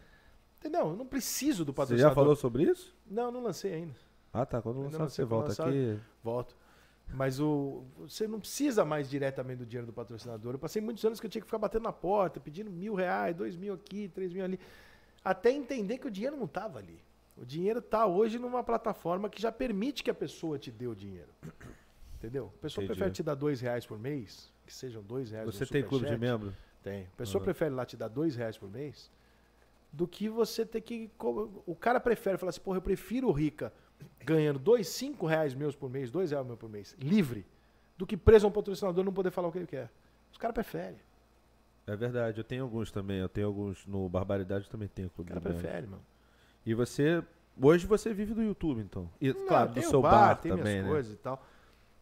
Entendeu? 0.58 0.88
Eu 0.88 0.95
não 0.95 1.06
preciso 1.06 1.64
do 1.64 1.72
Você 1.72 1.76
patrocinador. 1.76 2.10
já 2.10 2.16
falou 2.16 2.36
sobre 2.36 2.64
isso? 2.64 2.95
Não, 3.06 3.32
não 3.32 3.44
lancei 3.44 3.76
ainda. 3.76 3.94
Ah, 4.34 4.44
tá. 4.44 4.60
Quando 4.60 4.82
lançar, 4.82 5.08
você 5.08 5.24
volta 5.24 5.52
aqui. 5.52 5.99
Volto. 6.24 6.56
Mas 7.14 7.40
o, 7.40 7.86
você 7.98 8.28
não 8.28 8.40
precisa 8.40 8.84
mais 8.84 9.10
diretamente 9.10 9.60
do 9.60 9.66
dinheiro 9.66 9.88
do 9.88 9.94
patrocinador. 9.94 10.54
Eu 10.54 10.60
passei 10.60 10.82
muitos 10.82 11.04
anos 11.06 11.20
que 11.20 11.26
eu 11.26 11.30
tinha 11.30 11.42
que 11.42 11.48
ficar 11.48 11.58
batendo 11.58 11.84
na 11.84 11.94
porta, 11.94 12.40
pedindo 12.40 12.70
mil 12.70 12.94
reais, 12.94 13.36
dois 13.36 13.56
mil 13.56 13.74
aqui, 13.74 14.10
três 14.10 14.34
mil 14.34 14.44
ali. 14.44 14.60
Até 15.24 15.52
entender 15.52 15.98
que 15.98 16.08
o 16.08 16.12
dinheiro 16.12 16.36
não 16.36 16.46
estava 16.46 16.80
ali. 16.80 17.02
O 17.38 17.46
dinheiro 17.46 17.80
está 17.80 18.06
hoje 18.06 18.38
numa 18.38 18.64
plataforma 18.64 19.30
que 19.30 19.42
já 19.42 19.52
permite 19.52 20.04
que 20.04 20.10
a 20.10 20.14
pessoa 20.14 20.58
te 20.58 20.72
dê 20.72 20.88
o 20.88 20.96
dinheiro. 20.96 21.30
Entendeu? 22.16 22.52
A 22.58 22.62
pessoa 22.62 22.84
Entendi. 22.84 22.98
prefere 22.98 23.16
te 23.16 23.24
dar 23.24 23.36
dois 23.36 23.62
reais 23.62 23.86
por 23.86 23.98
mês, 23.98 24.52
que 24.66 24.74
sejam 24.74 25.04
dois 25.04 25.32
reais 25.32 25.46
Você 25.46 25.66
tem 25.66 25.84
clube 25.84 26.08
de 26.08 26.18
membro? 26.18 26.54
Tem. 26.84 27.04
A 27.14 27.18
pessoa 27.18 27.40
Aham. 27.40 27.46
prefere 27.46 27.76
lá 27.76 27.86
te 27.86 27.96
dar 27.96 28.08
dois 28.08 28.36
reais 28.36 28.58
por 28.58 28.70
mês 28.70 29.12
do 29.92 30.08
que 30.08 30.28
você 30.28 30.66
ter 30.66 30.82
que. 30.82 31.10
O 31.66 31.76
cara 31.76 32.00
prefere 32.00 32.38
falar 32.38 32.50
assim, 32.50 32.62
porra, 32.62 32.78
eu 32.78 32.82
prefiro 32.82 33.28
o 33.28 33.32
Rica 33.32 33.72
ganhando 34.26 34.60
dois, 34.60 34.88
cinco 34.90 35.26
reais 35.26 35.53
meus 35.53 35.76
por 35.76 35.90
mês, 35.90 36.11
dois 36.11 36.32
reais 36.32 36.45
meus 36.45 36.60
por 36.60 36.69
mês, 36.69 36.95
livre, 36.99 37.45
do 37.98 38.06
que 38.06 38.15
preso 38.18 38.45
a 38.45 38.49
um 38.49 38.52
patrocinador 38.52 39.03
não 39.03 39.14
poder 39.14 39.32
falar 39.32 39.48
o 39.48 39.52
que 39.52 39.57
ele 39.57 39.68
quer. 39.68 39.90
Os 40.32 40.38
caras 40.38 40.53
preferem. 40.53 40.98
É 41.86 41.95
verdade, 41.95 42.38
eu 42.40 42.44
tenho 42.44 42.64
alguns 42.64 42.91
também. 42.91 43.19
Eu 43.19 43.30
tenho 43.30 43.48
alguns 43.48 43.86
no 43.86 44.10
Barbaridade 44.10 44.69
também 44.69 44.88
tenho 44.90 45.07
O 45.07 45.11
clube 45.11 45.30
cara 45.30 45.40
de 45.40 45.45
membro. 45.48 45.61
prefere, 45.61 45.88
mano. 45.88 46.03
E 46.65 46.74
você. 46.74 47.24
Hoje 47.60 47.88
você 47.88 48.14
vive 48.14 48.34
do 48.34 48.44
YouTube, 48.44 48.82
então. 48.82 49.10
E, 49.22 49.34
Não, 49.34 49.48
claro, 49.48 49.72
do 49.72 49.80
o 49.80 49.84
seu 49.84 50.02
bar, 50.02 50.36
tem 50.36 50.52
também, 50.52 50.65
minhas 50.74 50.84
né? 50.86 50.90
coisas 50.91 51.14
e 51.14 51.15
tal. 51.18 51.44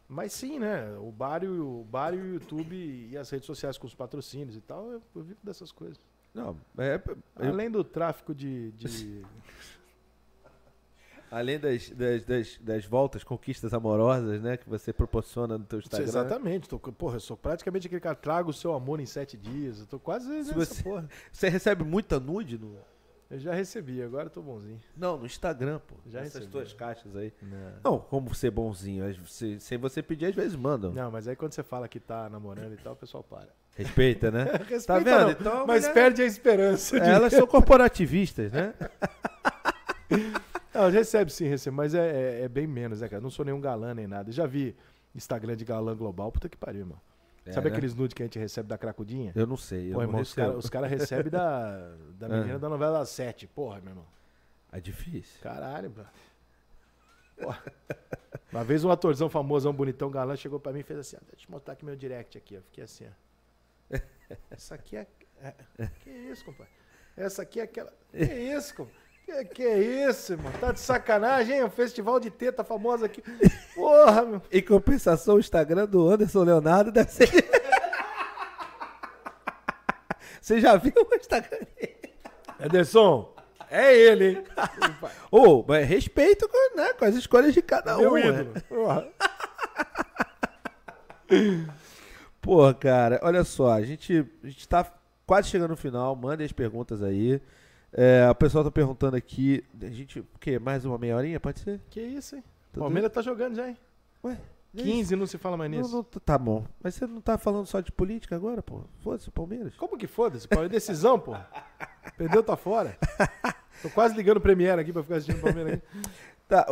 Mas 0.10 0.34
sim, 0.34 0.60
né? 0.60 0.98
O 1.00 1.12
bar, 1.12 1.44
e 1.44 1.48
o, 1.48 1.82
o 1.82 1.84
bar 1.84 2.14
e 2.14 2.18
o 2.18 2.34
YouTube 2.34 2.76
e 2.76 3.16
as 3.18 3.30
redes 3.30 3.46
sociais 3.46 3.78
com 3.78 3.88
os 3.88 3.94
patrocínios 3.96 4.56
e 4.58 4.62
tal, 4.62 4.92
eu, 4.92 5.02
eu 5.16 5.22
vivo 5.24 5.40
dessas 5.44 5.72
coisas. 5.72 6.00
Não, 6.34 6.58
é, 6.78 7.02
eu- 7.08 7.48
Além 7.48 7.70
do 7.72 7.84
tráfico 7.84 8.34
de. 8.36 8.72
de- 8.74 9.24
além 11.38 11.60
das, 11.60 11.90
das, 11.90 12.24
das, 12.24 12.58
das 12.62 12.86
voltas, 12.86 13.24
conquistas 13.24 13.74
amorosas, 13.74 14.42
né? 14.42 14.56
Que 14.58 14.70
você 14.70 14.94
proporciona 14.94 15.58
no 15.58 15.66
teu 15.66 15.80
Instagram. 15.80 16.08
Exatamente. 16.08 16.70
Tô, 16.70 16.80
porra, 16.80 17.18
eu 17.18 17.20
sou 17.20 17.36
praticamente 17.36 17.88
aquele 17.88 18.02
cara, 18.02 18.16
traga 18.16 18.50
o 18.50 18.54
seu 18.54 18.74
amor 18.74 19.00
em 19.00 19.06
sete 19.06 19.36
dias. 19.38 19.80
Eu 19.80 19.86
tô 19.88 20.00
quase 20.00 20.30
nessa 20.30 20.54
você- 20.54 20.82
porra. 20.84 21.08
Você 21.32 21.50
recebe 21.50 21.84
muita 21.84 22.20
nude 22.20 22.58
no. 22.58 22.78
Eu 23.30 23.40
já 23.40 23.54
recebi, 23.56 24.04
agora 24.04 24.28
eu 24.28 24.30
tô 24.30 24.40
bonzinho. 24.42 24.80
Não, 24.96 25.18
no 25.18 25.26
Instagram, 25.26 25.80
pô. 25.88 25.96
Já 26.06 26.20
Essas 26.20 26.34
recebi. 26.36 26.52
tuas 26.52 26.74
caixas 26.74 27.16
aí. 27.16 27.34
Não. 27.42 27.92
Não, 27.94 28.00
como 28.00 28.34
ser 28.36 28.52
bonzinho. 28.52 29.04
se- 29.26 29.60
Sem 29.60 29.78
você 29.80 30.04
pedir, 30.04 30.28
às 30.28 30.36
vezes 30.36 30.56
mandam. 30.56 30.92
Não, 30.94 31.10
mas 31.10 31.28
aí 31.28 31.36
quando 31.36 31.52
você 31.54 31.64
fala 31.64 31.88
que 31.88 32.00
tá 32.00 32.30
namorando 32.30 32.74
e 32.74 32.78
tal, 32.78 32.94
o 32.94 32.96
pessoal 32.96 33.24
para. 33.24 33.50
Respeita, 33.76 34.30
né? 34.32 34.44
Respeita 34.70 34.86
Tá 34.86 35.00
vendo? 35.00 35.20
não, 35.24 35.32
Então, 35.32 35.68
mas 35.68 35.82
mulher- 35.82 35.94
perde 35.94 36.22
a 36.22 36.26
esperança. 36.26 36.98
Elas 36.98 37.34
são 37.36 37.48
corporativistas, 37.48 38.52
né? 38.54 38.74
Não, 40.76 40.90
recebe 40.90 41.32
sim, 41.32 41.48
recebe, 41.48 41.76
mas 41.76 41.94
é, 41.96 42.40
é- 42.40 42.42
é 42.44 42.48
bem 42.50 42.68
menos, 42.68 43.02
né, 43.02 43.08
cara? 43.08 43.22
Não 43.22 43.30
sou 43.30 43.46
nenhum 43.46 43.62
galã 43.62 43.94
nem 43.94 44.06
nada. 44.08 44.32
Já 44.32 44.46
vi 44.46 44.76
Instagram 45.16 45.56
de 45.56 45.64
galã 45.66 45.96
global, 45.96 46.32
puta 46.32 46.50
que 46.50 46.58
pariu, 46.58 46.82
irmão. 46.82 47.00
É, 47.46 47.52
Sabe 47.52 47.70
né? 47.70 47.76
aqueles 47.76 47.94
nudes 47.96 48.14
que 48.14 48.24
a 48.24 48.26
gente 48.26 48.40
recebe 48.40 48.68
da 48.68 48.78
cracudinha? 48.78 49.32
Eu 49.36 49.46
não 49.48 49.56
sei. 49.56 49.90
Eu 49.90 49.94
Pô, 49.94 49.98
não 50.00 50.04
irmão, 50.04 50.22
os 50.22 50.34
caras 50.34 50.70
cara 50.70 50.88
recebem 50.88 51.32
da, 51.32 51.96
da 52.20 52.28
menina 52.28 52.56
Ah. 52.56 52.60
da 52.60 52.68
novela 52.70 53.00
das 53.00 53.10
sete. 53.10 53.48
Porra, 53.48 53.80
meu 53.82 53.92
irmão. 53.92 54.06
É 54.72 54.80
difícil. 54.82 55.42
Caralho. 55.42 55.92
Porra. 57.38 57.64
Uma 58.52 58.64
vez 58.64 58.84
um 58.84 58.90
atorzão 58.92 59.30
famosão, 59.30 59.72
bonitão, 59.74 60.10
galã, 60.10 60.36
chegou 60.36 60.60
pra 60.60 60.72
mim 60.74 60.80
e 60.80 60.84
fez 60.84 61.00
assim, 61.00 61.18
ó, 61.18 61.20
deixa 61.20 61.34
eu 61.36 61.40
te 61.40 61.52
mostrar 61.52 61.74
aqui 61.74 61.86
meu 61.86 61.96
direct 61.96 62.38
aqui, 62.38 62.58
ó. 62.58 62.62
Fiquei 62.62 62.84
assim, 62.84 63.06
ó. 63.08 63.98
Essa 64.50 64.76
aqui 64.76 64.98
é... 64.98 65.08
é- 65.78 65.88
Que 66.04 66.10
isso, 66.10 66.44
compadre? 66.46 66.72
Essa 67.16 67.42
aqui 67.44 67.60
é 67.60 67.64
aquela... 67.64 67.94
Que 68.12 68.24
isso, 68.24 68.74
compadre? 68.76 69.00
Que, 69.26 69.46
que 69.46 69.64
é 69.64 70.08
isso, 70.10 70.34
irmão? 70.34 70.52
Tá 70.60 70.72
de 70.72 70.80
sacanagem, 70.80 71.58
hein? 71.58 71.64
Um 71.64 71.70
festival 71.70 72.20
de 72.20 72.30
teta 72.30 72.64
famoso 72.64 73.04
aqui. 73.06 73.24
Porra, 73.74 74.22
meu. 74.22 74.42
Em 74.52 74.62
compensação, 74.62 75.36
o 75.36 75.40
Instagram 75.40 75.88
do 75.88 76.08
Anderson 76.08 76.44
Leonardo 76.44 76.92
deve 76.92 77.12
ser. 77.12 77.30
Você 80.40 80.62
já 80.62 80.76
viu 80.76 80.94
o 80.96 81.16
Instagram 81.16 81.58
dele? 81.76 81.96
Ederson, 82.60 83.34
é 83.70 83.96
ele, 83.98 84.28
hein? 84.30 84.44
Ô, 85.32 85.66
mas 85.68 85.88
respeito 85.88 86.48
com, 86.48 86.78
né, 86.78 86.94
com 86.94 87.06
as 87.06 87.16
escolhas 87.16 87.52
de 87.52 87.64
cada 87.64 87.98
Meu 87.98 88.12
um. 88.12 88.16
né? 88.16 88.28
ídolo. 88.28 88.54
Porra. 88.70 89.08
Pô, 92.40 92.72
cara, 92.76 93.20
olha 93.24 93.44
só, 93.44 93.72
a 93.72 93.82
gente, 93.82 94.24
a 94.44 94.48
gente 94.48 94.68
tá 94.68 94.86
quase 95.26 95.50
chegando 95.50 95.72
no 95.72 95.78
final, 95.78 96.16
mandem 96.16 96.46
as 96.46 96.52
perguntas 96.52 97.02
aí. 97.02 97.42
É, 97.98 98.30
o 98.30 98.36
pessoal 98.36 98.62
tá 98.62 98.70
perguntando 98.70 99.16
aqui, 99.16 99.64
a 99.82 99.86
gente, 99.86 100.20
o 100.20 100.28
quê? 100.38 100.60
Mais 100.60 100.84
uma 100.84 100.98
meia 100.98 101.16
horinha, 101.16 101.40
pode 101.40 101.62
ser? 101.62 101.80
Que 101.90 102.02
isso, 102.02 102.36
hein? 102.36 102.44
Tá 102.74 102.82
Palmeiras 102.82 103.10
tá 103.10 103.22
jogando 103.22 103.56
já, 103.56 103.70
hein? 103.70 103.78
Ué, 104.22 104.38
é 104.76 104.82
15 104.82 105.16
não 105.16 105.26
se 105.26 105.38
fala 105.38 105.56
mais 105.56 105.72
Não, 105.72 105.78
nisso. 105.78 105.96
não, 105.96 106.04
tá 106.04 106.38
bom. 106.38 106.66
Mas 106.84 106.96
você 106.96 107.08
não 107.08 107.22
tá 107.22 107.38
falando 107.38 107.66
só 107.66 107.80
de 107.80 107.94
política 107.94 108.36
agora, 108.36 108.62
pô? 108.62 108.82
Foda-se, 109.00 109.32
Palmeiras. 109.32 109.78
Como 109.78 109.98
que 109.98 110.08
foda-se? 110.08 110.46
É 110.52 110.68
decisão, 110.68 111.18
pô. 111.18 111.38
Perdeu, 112.18 112.44
tá 112.44 112.58
fora. 112.58 112.98
Tô 113.82 113.90
quase 113.90 114.14
ligando 114.14 114.38
o 114.38 114.42
Premiere 114.42 114.82
aqui 114.82 114.92
pra 114.92 115.02
ficar 115.02 115.16
assistindo 115.16 115.40
o 115.40 115.42
Palmeiras 115.42 115.76
aqui. 115.76 115.86
Tá, 116.48 116.68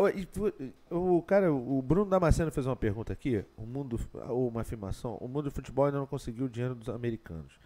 o, 0.91 1.18
o 1.18 1.22
cara, 1.24 1.52
o 1.52 1.82
Bruno 1.82 2.08
Damasceno 2.08 2.52
fez 2.52 2.68
uma 2.68 2.76
pergunta 2.76 3.12
aqui, 3.12 3.44
o 3.58 3.66
mundo, 3.66 4.00
ou 4.30 4.48
uma 4.48 4.62
afirmação, 4.62 5.18
o 5.20 5.28
mundo 5.28 5.45
do 5.45 5.52
futebol 5.52 5.86
ainda 5.86 5.98
não 5.98 6.06
conseguiu 6.06 6.45
o 6.45 6.50
dinheiro 6.50 6.76
dos 6.76 6.90
americanos. 6.90 7.58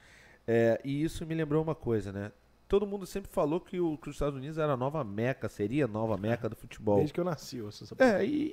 É, 0.48 0.80
e 0.86 1.04
isso 1.04 1.26
me 1.26 1.36
lembrou 1.36 1.62
uma 1.62 1.76
coisa, 1.76 2.14
né? 2.14 2.32
Todo 2.68 2.86
mundo 2.86 3.06
sempre 3.06 3.32
falou 3.32 3.62
que, 3.62 3.80
o, 3.80 3.98
que 3.98 4.10
os 4.10 4.16
Estados 4.16 4.36
Unidos 4.38 4.58
era 4.58 4.74
a 4.74 4.78
nova 4.78 5.04
meca, 5.04 5.48
seria 5.48 5.86
a 5.86 5.88
nova 5.88 6.18
meca 6.18 6.50
do 6.50 6.56
futebol. 6.56 6.98
Desde 6.98 7.14
que 7.14 7.20
eu 7.20 7.24
nasci, 7.24 7.58
eu 7.58 7.70
essa 7.70 7.86
É, 7.98 8.26
e, 8.26 8.52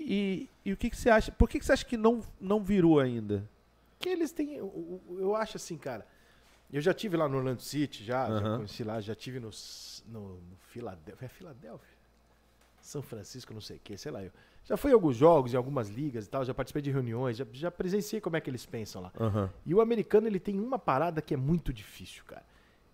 e, 0.65 0.69
e 0.71 0.73
o 0.73 0.77
que, 0.77 0.89
que 0.89 0.97
você 0.97 1.11
acha? 1.11 1.33
Por 1.33 1.49
que, 1.49 1.59
que 1.59 1.65
você 1.67 1.73
acha 1.73 1.85
que 1.85 1.97
não, 1.97 2.23
não 2.41 2.63
virou 2.63 3.01
ainda? 3.01 3.49
que 3.99 4.09
eles 4.09 4.31
têm. 4.33 4.61
o- 4.61 5.01
Eu 5.19 5.35
acho 5.35 5.57
assim, 5.57 5.79
cara. 5.79 6.07
Eu 6.73 6.81
já 6.81 6.93
tive 6.93 7.17
lá 7.17 7.27
no 7.29 7.39
Orlando 7.39 7.63
City, 7.63 8.05
já, 8.05 8.27
já 8.29 8.35
Aham. 8.35 8.57
conheci 8.57 8.85
lá, 8.85 9.01
já 9.01 9.15
tive 9.15 9.41
no, 9.41 9.51
no, 10.07 10.21
no 10.35 10.57
Filadélfia. 10.69 11.25
É 11.25 11.29
Filadélfia? 11.29 11.95
São 12.83 13.01
Francisco, 13.01 13.55
não 13.55 13.61
sei 13.63 13.77
o 13.79 13.81
que, 13.83 13.97
sei 13.97 14.13
lá. 14.13 14.23
Eu. 14.23 14.31
Já 14.65 14.77
fui 14.77 14.91
em 14.91 14.95
alguns 14.95 15.17
jogos, 15.17 15.55
em 15.55 15.57
algumas 15.57 15.89
ligas 15.89 16.27
e 16.27 16.29
tal, 16.29 16.45
já 16.45 16.53
participei 16.55 16.83
de 16.83 16.91
reuniões, 16.91 17.37
já, 17.37 17.47
já 17.53 17.71
presenciei 17.71 18.21
como 18.21 18.37
é 18.37 18.41
que 18.41 18.49
eles 18.51 18.65
pensam 18.67 19.03
lá. 19.03 19.13
Aham. 19.19 19.51
E 19.65 19.75
o 19.75 19.81
americano, 19.81 20.27
ele 20.27 20.39
tem 20.41 20.59
uma 20.61 20.79
parada 20.79 21.21
que 21.23 21.33
é 21.35 21.37
muito 21.37 21.73
difícil, 21.73 22.25
cara. 22.27 22.45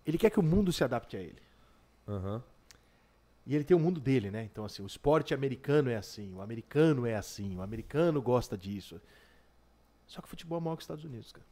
Ele 0.05 0.17
quer 0.17 0.29
que 0.29 0.39
o 0.39 0.43
mundo 0.43 0.71
se 0.73 0.83
adapte 0.83 1.15
a 1.15 1.19
ele. 1.19 1.41
Aham. 2.07 2.43
E 3.45 3.55
ele 3.55 3.63
tem 3.63 3.75
o 3.75 3.79
mundo 3.79 3.99
dele, 3.99 4.29
né? 4.29 4.43
Então, 4.43 4.63
assim, 4.63 4.83
o 4.83 4.85
esporte 4.85 5.33
americano 5.33 5.89
é 5.89 5.95
assim, 5.95 6.33
o 6.33 6.41
americano 6.41 7.05
é 7.07 7.15
assim, 7.15 7.55
o 7.55 7.61
americano 7.61 8.21
gosta 8.21 8.57
disso. 8.57 9.01
Só 10.07 10.21
que 10.21 10.27
o 10.27 10.29
futebol 10.29 10.59
é 10.59 10.61
maior 10.61 10.75
que 10.75 10.81
os 10.81 10.83
Estados 10.85 11.03
Unidos, 11.03 11.31
cara. 11.31 11.45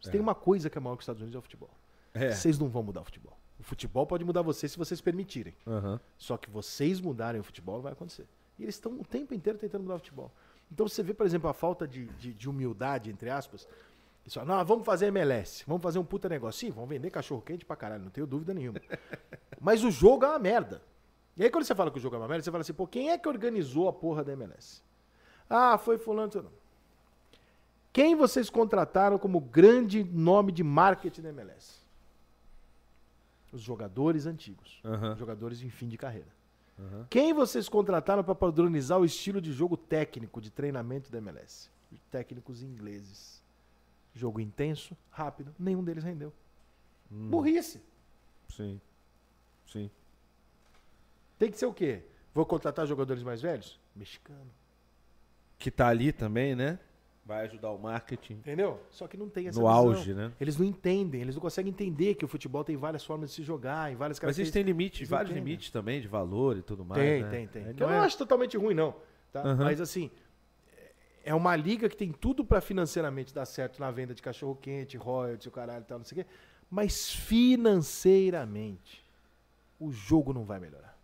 Se 0.00 0.08
É. 0.08 0.12
tem 0.12 0.20
uma 0.20 0.34
coisa 0.34 0.70
que 0.70 0.78
é 0.78 0.80
maior 0.80 0.96
que 0.96 1.00
os 1.00 1.04
Estados 1.04 1.20
Unidos 1.20 1.34
é 1.36 1.38
o 1.38 1.42
futebol. 1.42 1.70
É. 2.14 2.30
Vocês 2.32 2.58
não 2.58 2.68
vão 2.68 2.82
mudar 2.82 3.02
o 3.02 3.04
futebol. 3.04 3.36
O 3.58 3.62
futebol 3.62 4.06
pode 4.06 4.24
mudar 4.24 4.42
vocês 4.42 4.72
se 4.72 4.78
vocês 4.78 5.00
permitirem. 5.00 5.54
Aham. 5.66 6.00
Só 6.16 6.36
que 6.36 6.48
vocês 6.50 7.00
mudarem 7.00 7.40
o 7.40 7.44
futebol, 7.44 7.80
vai 7.82 7.92
acontecer. 7.92 8.26
E 8.58 8.62
eles 8.62 8.74
estão 8.76 8.92
o 8.98 9.04
tempo 9.04 9.34
inteiro 9.34 9.58
tentando 9.58 9.82
mudar 9.82 9.96
o 9.96 9.98
futebol. 9.98 10.30
Então 10.72 10.88
você 10.88 11.02
vê, 11.02 11.12
por 11.12 11.26
exemplo, 11.26 11.48
a 11.48 11.54
falta 11.54 11.86
de, 11.86 12.06
de, 12.06 12.32
de 12.32 12.48
humildade, 12.48 13.10
entre 13.10 13.28
aspas. 13.30 13.66
Falam, 14.28 14.56
não, 14.56 14.64
vamos 14.64 14.86
fazer 14.86 15.06
MLS, 15.06 15.64
vamos 15.66 15.82
fazer 15.82 15.98
um 15.98 16.04
puta 16.04 16.28
negócio. 16.28 16.66
Sim, 16.66 16.72
vamos 16.72 16.88
vender 16.88 17.10
cachorro 17.10 17.42
quente 17.42 17.64
pra 17.64 17.76
caralho, 17.76 18.04
não 18.04 18.10
tenho 18.10 18.26
dúvida 18.26 18.54
nenhuma. 18.54 18.80
Mas 19.60 19.84
o 19.84 19.90
jogo 19.90 20.24
é 20.24 20.28
uma 20.28 20.38
merda. 20.38 20.82
E 21.36 21.42
aí 21.42 21.50
quando 21.50 21.64
você 21.64 21.74
fala 21.74 21.90
que 21.90 21.98
o 21.98 22.00
jogo 22.00 22.16
é 22.16 22.18
uma 22.18 22.28
merda, 22.28 22.42
você 22.42 22.50
fala 22.50 22.62
assim, 22.62 22.72
pô, 22.72 22.86
quem 22.86 23.10
é 23.10 23.18
que 23.18 23.28
organizou 23.28 23.88
a 23.88 23.92
porra 23.92 24.24
da 24.24 24.32
MLS? 24.32 24.82
Ah, 25.48 25.76
foi 25.76 25.98
fulano. 25.98 26.50
Quem 27.92 28.16
vocês 28.16 28.48
contrataram 28.48 29.18
como 29.18 29.40
grande 29.40 30.02
nome 30.02 30.52
de 30.52 30.64
marketing 30.64 31.22
da 31.22 31.28
MLS? 31.28 31.80
Os 33.52 33.60
jogadores 33.60 34.26
antigos. 34.26 34.80
Aham. 34.84 35.14
Jogadores 35.16 35.62
em 35.62 35.70
fim 35.70 35.86
de 35.86 35.96
carreira. 35.96 36.34
Quem 37.08 37.32
vocês 37.32 37.68
contrataram 37.68 38.24
para 38.24 38.34
padronizar 38.34 38.98
o 38.98 39.04
estilo 39.04 39.40
de 39.40 39.52
jogo 39.52 39.76
técnico 39.76 40.40
de 40.40 40.50
treinamento 40.50 41.10
da 41.10 41.18
MLS? 41.18 41.70
Técnicos 42.10 42.62
ingleses. 42.62 43.43
Jogo 44.14 44.40
intenso, 44.40 44.96
rápido, 45.10 45.54
nenhum 45.58 45.82
deles 45.82 46.04
rendeu. 46.04 46.32
Hum, 47.10 47.28
Burrice. 47.30 47.82
Sim. 48.48 48.80
Sim. 49.66 49.90
Tem 51.38 51.50
que 51.50 51.58
ser 51.58 51.66
o 51.66 51.72
quê? 51.74 52.02
Vou 52.32 52.46
contratar 52.46 52.86
jogadores 52.86 53.22
mais 53.22 53.42
velhos? 53.42 53.78
Mexicano. 53.94 54.50
Que 55.58 55.70
tá 55.70 55.88
ali 55.88 56.12
também, 56.12 56.54
né? 56.54 56.78
Vai 57.26 57.44
ajudar 57.46 57.70
o 57.70 57.78
marketing. 57.78 58.34
Entendeu? 58.34 58.80
Só 58.90 59.08
que 59.08 59.16
não 59.16 59.28
tem 59.28 59.48
essa 59.48 59.58
No 59.58 59.66
visão. 59.66 59.78
auge, 59.78 60.12
né? 60.14 60.30
Eles 60.38 60.56
não 60.58 60.64
entendem, 60.66 61.22
eles 61.22 61.34
não 61.34 61.40
conseguem 61.40 61.72
entender 61.72 62.14
que 62.14 62.24
o 62.24 62.28
futebol 62.28 62.62
tem 62.62 62.76
várias 62.76 63.04
formas 63.04 63.30
de 63.30 63.36
se 63.36 63.42
jogar, 63.42 63.90
em 63.90 63.96
várias 63.96 64.20
Mas 64.20 64.38
eles 64.38 64.50
têm 64.50 64.62
limites, 64.62 65.00
eles 65.00 65.08
vários 65.08 65.30
entendem. 65.30 65.44
limites 65.52 65.70
também 65.70 66.00
de 66.02 66.06
valor 66.08 66.56
e 66.58 66.62
tudo 66.62 66.84
mais. 66.84 67.00
Tem, 67.02 67.22
né? 67.22 67.30
tem, 67.30 67.48
tem. 67.48 67.64
Aí 67.66 67.74
Que 67.74 67.82
eu 67.82 67.86
não 67.88 67.94
é- 67.94 68.00
acho 68.00 68.18
totalmente 68.18 68.56
ruim, 68.58 68.74
não. 68.74 68.94
tá? 69.32 69.40
Aham. 69.42 69.64
Mas 69.64 69.80
assim, 69.80 70.10
é 71.24 71.34
uma 71.34 71.56
liga 71.56 71.88
que 71.88 71.96
tem 71.96 72.12
tudo 72.12 72.44
pra 72.44 72.60
financeiramente 72.60 73.34
dar 73.34 73.46
certo 73.46 73.80
na 73.80 73.90
venda 73.90 74.14
de 74.14 74.22
cachorro 74.22 74.54
quente, 74.54 74.96
royalties, 74.96 75.46
o 75.46 75.50
caralho 75.50 75.82
e 75.82 75.86
tal, 75.86 75.98
não 75.98 76.04
sei 76.04 76.20
o 76.20 76.24
quê. 76.24 76.30
Mas 76.70 77.10
financeiramente, 77.10 79.04
o 79.80 79.90
jogo 79.90 80.32
não 80.32 80.44
vai 80.44 80.60
melhorar. 80.60 80.98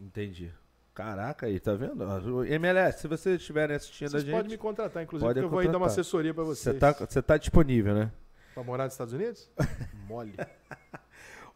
Entendi. 0.00 0.52
Caraca, 0.94 1.46
aí, 1.46 1.58
tá 1.58 1.74
vendo? 1.74 2.44
MLS, 2.44 3.00
se 3.00 3.08
vocês 3.08 3.40
estiverem 3.40 3.76
assistindo 3.76 4.10
Vocês 4.10 4.22
a 4.22 4.26
gente. 4.26 4.34
podem 4.34 4.50
me 4.50 4.58
contratar, 4.58 5.02
inclusive, 5.02 5.26
Pode 5.26 5.40
porque 5.40 5.46
eu 5.46 5.50
vou 5.50 5.60
aí 5.60 5.68
dar 5.68 5.78
uma 5.78 5.86
assessoria 5.86 6.34
pra 6.34 6.44
vocês. 6.44 6.74
Você 6.74 6.78
tá, 6.78 6.92
você 6.92 7.22
tá 7.22 7.36
disponível, 7.36 7.94
né? 7.94 8.12
Pra 8.54 8.62
morar 8.62 8.84
nos 8.84 8.94
Estados 8.94 9.14
Unidos? 9.14 9.50
Mole. 10.06 10.34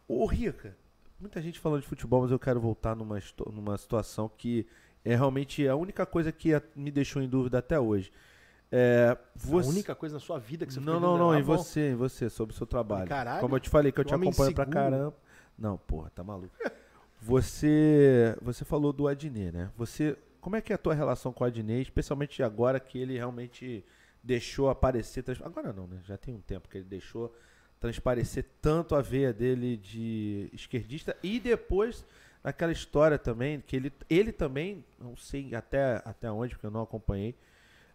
Ô, 0.07 0.25
Rica, 0.27 0.77
muita 1.19 1.43
gente 1.43 1.59
falando 1.59 1.83
de 1.83 1.89
futebol, 1.89 2.23
mas 2.23 2.31
eu 2.31 2.39
quero 2.39 2.61
voltar 2.61 2.95
numa, 2.95 3.19
numa 3.53 3.77
situação 3.77 4.29
que 4.29 4.66
é 5.05 5.14
realmente 5.14 5.66
a 5.68 5.76
única 5.76 6.06
coisa 6.06 6.32
que 6.32 6.51
me 6.74 6.90
deixou 6.90 7.20
em 7.22 7.28
dúvida 7.28 7.59
até 7.59 7.78
hoje. 7.78 8.10
É, 8.72 9.16
você... 9.36 9.68
A 9.68 9.70
única 9.70 9.94
coisa 9.94 10.14
na 10.14 10.20
sua 10.20 10.39
vida 10.39 10.66
que 10.66 10.72
você 10.72 10.81
Não, 10.81 10.98
não, 10.98 11.16
não, 11.16 11.39
em 11.39 11.43
bom, 11.43 11.56
você, 11.56 11.90
em 11.90 11.94
você, 11.94 12.28
sobre 12.28 12.55
o 12.55 12.56
seu 12.56 12.66
trabalho. 12.66 13.09
Caralho, 13.09 13.40
Como 13.40 13.55
eu 13.55 13.60
te 13.60 13.68
falei, 13.68 13.93
que 13.93 14.01
eu 14.01 14.05
te 14.05 14.14
acompanho 14.14 14.52
pra 14.55 14.64
inseguro. 14.64 14.70
caramba. 14.70 15.14
Não, 15.56 15.76
porra, 15.76 16.10
tá 16.14 16.24
maluco. 16.24 16.52
Você, 17.26 18.36
você 18.43 18.64
falou 18.66 18.93
do 18.93 19.09
Adnet, 19.09 19.51
né? 19.51 19.70
Você, 19.78 20.14
como 20.43 20.56
é 20.56 20.60
que 20.60 20.72
é 20.72 20.74
a 20.74 20.78
tua 20.78 20.93
relação 20.93 21.32
com 21.32 21.43
o 21.43 21.47
Adnet, 21.47 21.82
especialmente 21.89 22.43
agora 22.43 22.78
que 22.78 22.98
ele 22.98 23.14
realmente 23.16 23.82
deixou 24.22 24.68
aparecer, 24.68 25.22
trans- 25.22 25.40
agora 25.43 25.72
não, 25.72 25.86
né? 25.86 25.98
Já 26.05 26.18
tem 26.18 26.35
um 26.35 26.40
tempo 26.40 26.68
que 26.68 26.76
ele 26.76 26.85
deixou 26.85 27.35
transparecer 27.81 28.44
tanto 28.60 28.94
a 28.94 29.01
veia 29.01 29.32
dele 29.32 29.76
de 29.78 30.51
esquerdista 30.52 31.16
e 31.22 31.40
depois 31.40 32.05
naquela 32.45 32.71
história 32.71 33.19
também 33.19 33.61
que 33.61 33.75
ele, 33.75 33.93
ele 34.09 34.31
também, 34.31 34.85
não 35.01 35.16
sei 35.16 35.55
até 35.55 36.03
até 36.05 36.31
onde 36.31 36.55
porque 36.55 36.66
eu 36.66 36.71
não 36.71 36.83
acompanhei, 36.83 37.35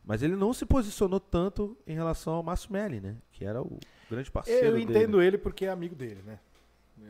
mas 0.04 0.24
ele 0.24 0.36
não 0.36 0.52
se 0.52 0.66
posicionou 0.66 1.20
tanto 1.20 1.78
em 1.86 1.94
relação 1.94 2.34
ao 2.34 2.44
Márcio 2.44 2.74
Melli, 2.74 3.00
né? 3.00 3.16
Que 3.32 3.46
era 3.46 3.62
o 3.62 3.78
grande 4.10 4.32
parceiro 4.32 4.66
Eu 4.66 4.72
dele. 4.74 4.84
entendo 4.84 5.22
ele 5.22 5.38
porque 5.38 5.66
é 5.66 5.70
amigo 5.70 5.94
dele, 5.96 6.22
né? 6.26 6.40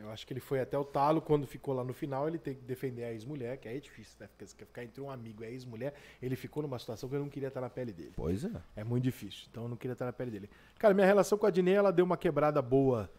Eu 0.02 0.10
acho 0.10 0.24
que 0.24 0.32
ele 0.32 0.40
foi 0.40 0.60
até 0.60 0.78
o 0.78 0.84
talo 0.84 1.20
quando 1.20 1.46
ficou 1.46 1.74
lá 1.74 1.82
no 1.82 1.92
final, 1.92 2.28
ele 2.28 2.38
tem 2.38 2.54
que 2.54 2.62
defender 2.62 3.02
a 3.02 3.12
ex-mulher, 3.12 3.56
que 3.56 3.66
aí 3.66 3.76
é 3.76 3.80
difícil, 3.80 4.14
né? 4.20 4.28
Porque 4.28 4.46
você 4.46 4.56
quer 4.56 4.64
ficar 4.64 4.84
entre 4.84 5.00
um 5.00 5.10
amigo 5.10 5.42
e 5.42 5.46
a 5.46 5.50
ex-mulher, 5.50 5.94
ele 6.22 6.36
ficou 6.36 6.62
numa 6.62 6.78
situação 6.78 7.08
que 7.08 7.16
eu 7.16 7.20
não 7.20 7.28
queria 7.28 7.48
estar 7.48 7.60
na 7.60 7.68
pele 7.68 7.92
dele. 7.92 8.12
Pois 8.14 8.44
é. 8.44 8.52
É 8.76 8.84
muito 8.84 9.02
difícil, 9.02 9.46
então 9.50 9.64
eu 9.64 9.68
não 9.68 9.76
queria 9.76 9.94
estar 9.94 10.04
na 10.04 10.12
pele 10.12 10.30
dele. 10.30 10.50
Cara, 10.78 10.94
minha 10.94 11.06
relação 11.06 11.36
com 11.36 11.46
a 11.46 11.50
Dinei, 11.50 11.74
ela 11.74 11.90
deu 11.90 12.04
uma 12.04 12.16
quebrada 12.16 12.62
boa 12.62 13.10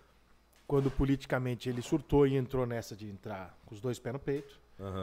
quando 0.71 0.89
politicamente 0.89 1.67
ele 1.67 1.81
surtou 1.81 2.25
e 2.25 2.37
entrou 2.37 2.65
nessa 2.65 2.95
de 2.95 3.05
entrar 3.05 3.59
com 3.65 3.75
os 3.75 3.81
dois 3.81 3.99
pés 3.99 4.13
no 4.13 4.19
peito. 4.19 4.57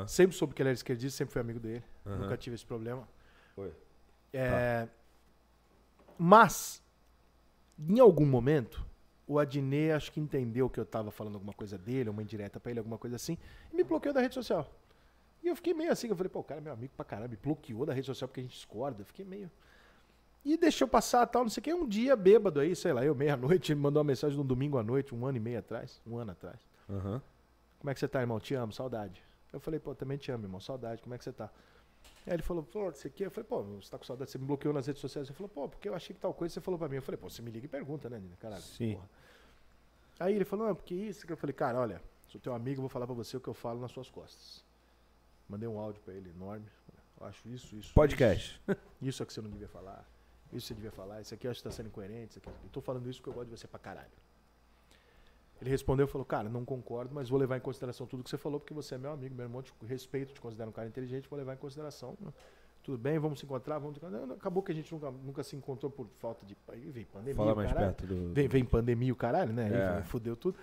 Sempre 0.07 0.35
soube 0.35 0.55
que 0.55 0.63
ele 0.63 0.71
era 0.71 0.75
esquerdista, 0.75 1.19
sempre 1.19 1.35
fui 1.35 1.43
amigo 1.43 1.61
dele. 1.61 1.85
Nunca 2.07 2.39
tive 2.39 2.57
esse 2.57 2.65
problema. 2.65 3.07
Foi. 3.55 3.71
É, 4.33 4.89
Mas, 6.17 6.83
em 7.79 8.01
algum 8.01 8.25
momento, 8.25 8.83
o 9.27 9.39
Adnet 9.39 9.93
acho 9.93 10.11
que 10.11 10.19
entendeu 10.19 10.71
que 10.71 10.81
eu 10.81 10.87
tava 10.87 11.11
falando 11.11 11.35
alguma 11.35 11.53
coisa 11.53 11.77
dele, 11.77 12.09
uma 12.09 12.23
indireta 12.23 12.59
pra 12.59 12.71
ele, 12.71 12.81
alguma 12.81 12.97
coisa 12.97 13.17
assim, 13.17 13.37
e 13.71 13.77
me 13.77 13.85
bloqueou 13.85 14.15
da 14.15 14.23
rede 14.23 14.33
social. 14.33 14.73
E 15.43 15.49
eu 15.49 15.55
fiquei 15.55 15.75
meio 15.75 15.93
assim, 15.93 16.09
eu 16.09 16.17
falei, 16.17 16.31
pô, 16.31 16.39
o 16.39 16.45
cara 16.45 16.63
é 16.63 16.65
meu 16.65 16.73
amigo 16.73 16.95
pra 16.97 17.05
caralho, 17.05 17.29
me 17.29 17.37
bloqueou 17.37 17.85
da 17.85 17.93
rede 17.93 18.07
social 18.07 18.27
porque 18.27 18.41
a 18.41 18.43
gente 18.43 18.55
discorda. 18.55 19.03
Eu 19.03 19.05
fiquei 19.05 19.27
meio. 19.27 19.51
E 20.49 20.57
deixou 20.57 20.89
passar 20.89 21.27
tal, 21.27 21.43
não 21.43 21.51
sei 21.51 21.61
o 21.61 21.65
que. 21.65 21.75
Um 21.75 21.87
dia, 21.87 22.17
bêbado 22.17 22.59
aí, 22.59 22.75
sei 22.75 22.91
lá, 22.91 23.05
eu 23.05 23.15
meia-noite, 23.15 23.71
ele 23.71 23.77
me 23.77 23.83
mandou 23.83 24.01
uma 24.01 24.07
mensagem 24.07 24.35
no 24.35 24.43
domingo 24.43 24.79
à 24.79 24.83
noite, 24.83 25.15
um 25.15 25.27
ano 25.27 25.37
e 25.37 25.41
meio 25.41 25.59
atrás, 25.59 26.01
um 26.07 26.17
ano 26.17 26.33
atrás. 26.33 26.59
Aham. 26.89 27.21
Como 27.79 27.91
é 27.91 27.93
que 27.93 28.01
você 28.01 28.09
tá, 28.09 28.23
irmão? 28.23 28.41
Te 28.41 28.55
amo, 28.55 28.73
saudade. 28.73 29.23
Eu 29.53 29.61
falei, 29.61 29.79
pô, 29.79 29.95
também 29.95 30.17
te 30.17 30.33
amo, 30.33 30.47
irmão, 30.47 30.59
saudade, 30.59 31.03
como 31.03 31.15
é 31.15 31.19
que 31.19 31.25
você 31.25 31.33
tá? 31.35 31.51
Aí 32.27 32.33
ele 32.33 32.43
falou, 32.43 32.63
pô, 32.63 32.91
você 32.91 33.09
aqui? 33.09 33.25
Eu 33.25 33.31
falei, 33.31 33.47
pô, 33.47 33.63
você 33.63 33.91
tá 33.91 33.99
com 33.99 34.05
saudade, 34.05 34.31
você 34.31 34.39
me 34.39 34.47
bloqueou 34.47 34.73
nas 34.73 34.87
redes 34.87 35.03
sociais. 35.03 35.29
Ele 35.29 35.37
falou, 35.37 35.51
pô, 35.51 35.69
porque 35.69 35.87
eu 35.87 35.95
achei 35.95 36.17
que 36.17 36.21
tal 36.21 36.33
coisa 36.33 36.55
você 36.55 36.63
falou 36.63 36.79
pra 36.79 36.89
mim. 36.89 36.97
Eu 36.97 37.03
falei, 37.03 37.19
pô, 37.19 37.29
você 37.29 37.43
me 37.43 37.51
liga 37.51 37.67
e 37.67 37.69
pergunta, 37.69 38.09
né, 38.09 38.19
Nina? 38.19 38.37
Caralho. 38.37 38.63
Sim. 38.63 38.95
porra. 38.95 39.11
Aí 40.19 40.35
ele 40.35 40.47
falou, 40.47 40.69
não, 40.69 40.75
porque 40.75 40.95
isso. 40.95 41.31
Eu 41.31 41.37
falei, 41.37 41.53
cara, 41.53 41.79
olha, 41.79 42.01
sou 42.27 42.41
teu 42.41 42.55
amigo, 42.55 42.81
vou 42.81 42.89
falar 42.89 43.07
pra 43.07 43.15
você 43.15 43.37
o 43.37 43.41
que 43.41 43.49
eu 43.49 43.55
falo 43.55 43.81
nas 43.81 43.93
suas 43.93 44.09
costas. 44.09 44.65
Mandei 45.47 45.69
um 45.69 45.79
áudio 45.79 46.01
pra 46.03 46.15
ele 46.15 46.31
enorme. 46.31 46.67
Eu 47.21 47.27
acho 47.27 47.47
isso, 47.51 47.77
isso. 47.77 47.93
Podcast. 47.93 48.59
Isso, 48.67 48.79
isso 49.03 49.23
é 49.23 49.27
que 49.27 49.33
você 49.35 49.43
não 49.43 49.51
devia 49.51 49.69
falar. 49.69 50.07
Isso 50.53 50.69
você 50.69 50.75
devia 50.75 50.91
falar. 50.91 51.21
Isso 51.21 51.35
aqui 51.35 51.47
eu 51.47 51.51
acho 51.51 51.61
que 51.61 51.65
tá 51.65 51.71
sendo 51.71 51.87
incoerente. 51.87 52.31
Isso 52.31 52.39
aqui, 52.39 52.49
eu 52.49 52.71
tô 52.71 52.81
falando 52.81 53.09
isso 53.09 53.21
porque 53.21 53.31
eu 53.31 53.35
gosto 53.35 53.51
de 53.51 53.59
você 53.59 53.67
pra 53.67 53.79
caralho. 53.79 54.09
Ele 55.61 55.71
respondeu 55.71 56.07
e 56.07 56.09
falou, 56.09 56.25
cara, 56.25 56.49
não 56.49 56.65
concordo, 56.65 57.13
mas 57.13 57.29
vou 57.29 57.39
levar 57.39 57.57
em 57.57 57.61
consideração 57.61 58.07
tudo 58.07 58.23
que 58.23 58.31
você 58.31 58.39
falou, 58.39 58.61
porque 58.61 58.73
você 58.73 58.95
é 58.95 58.99
meu 58.99 59.11
amigo, 59.11 59.35
meu 59.35 59.45
irmão, 59.45 59.61
te 59.61 59.73
respeito, 59.87 60.33
te 60.33 60.41
considero 60.41 60.71
um 60.71 60.73
cara 60.73 60.87
inteligente, 60.87 61.29
vou 61.29 61.37
levar 61.37 61.55
em 61.55 61.57
consideração. 61.57 62.17
Tudo 62.85 62.97
bem, 62.97 63.19
vamos 63.19 63.41
se 63.41 63.45
encontrar, 63.45 63.79
vamos. 63.79 63.99
Acabou 64.33 64.63
que 64.63 64.71
a 64.73 64.75
gente 64.75 64.91
nunca, 64.93 65.11
nunca 65.11 65.43
se 65.43 65.57
encontrou 65.57 65.91
por 65.91 66.07
falta 66.21 66.47
de. 66.47 66.57
Vem 66.91 67.05
pandemia, 67.05 67.35
Fala 67.35 67.53
o 67.53 67.57
mais 67.57 67.73
caralho. 67.73 67.95
perto 67.95 68.07
do. 68.07 68.33
Vem, 68.33 68.49
vem 68.49 68.65
pandemia 68.65 69.13
o 69.13 69.17
caralho, 69.17 69.53
né? 69.53 69.99
É. 69.99 70.03
fudeu 70.05 70.37
tudo. 70.37 70.57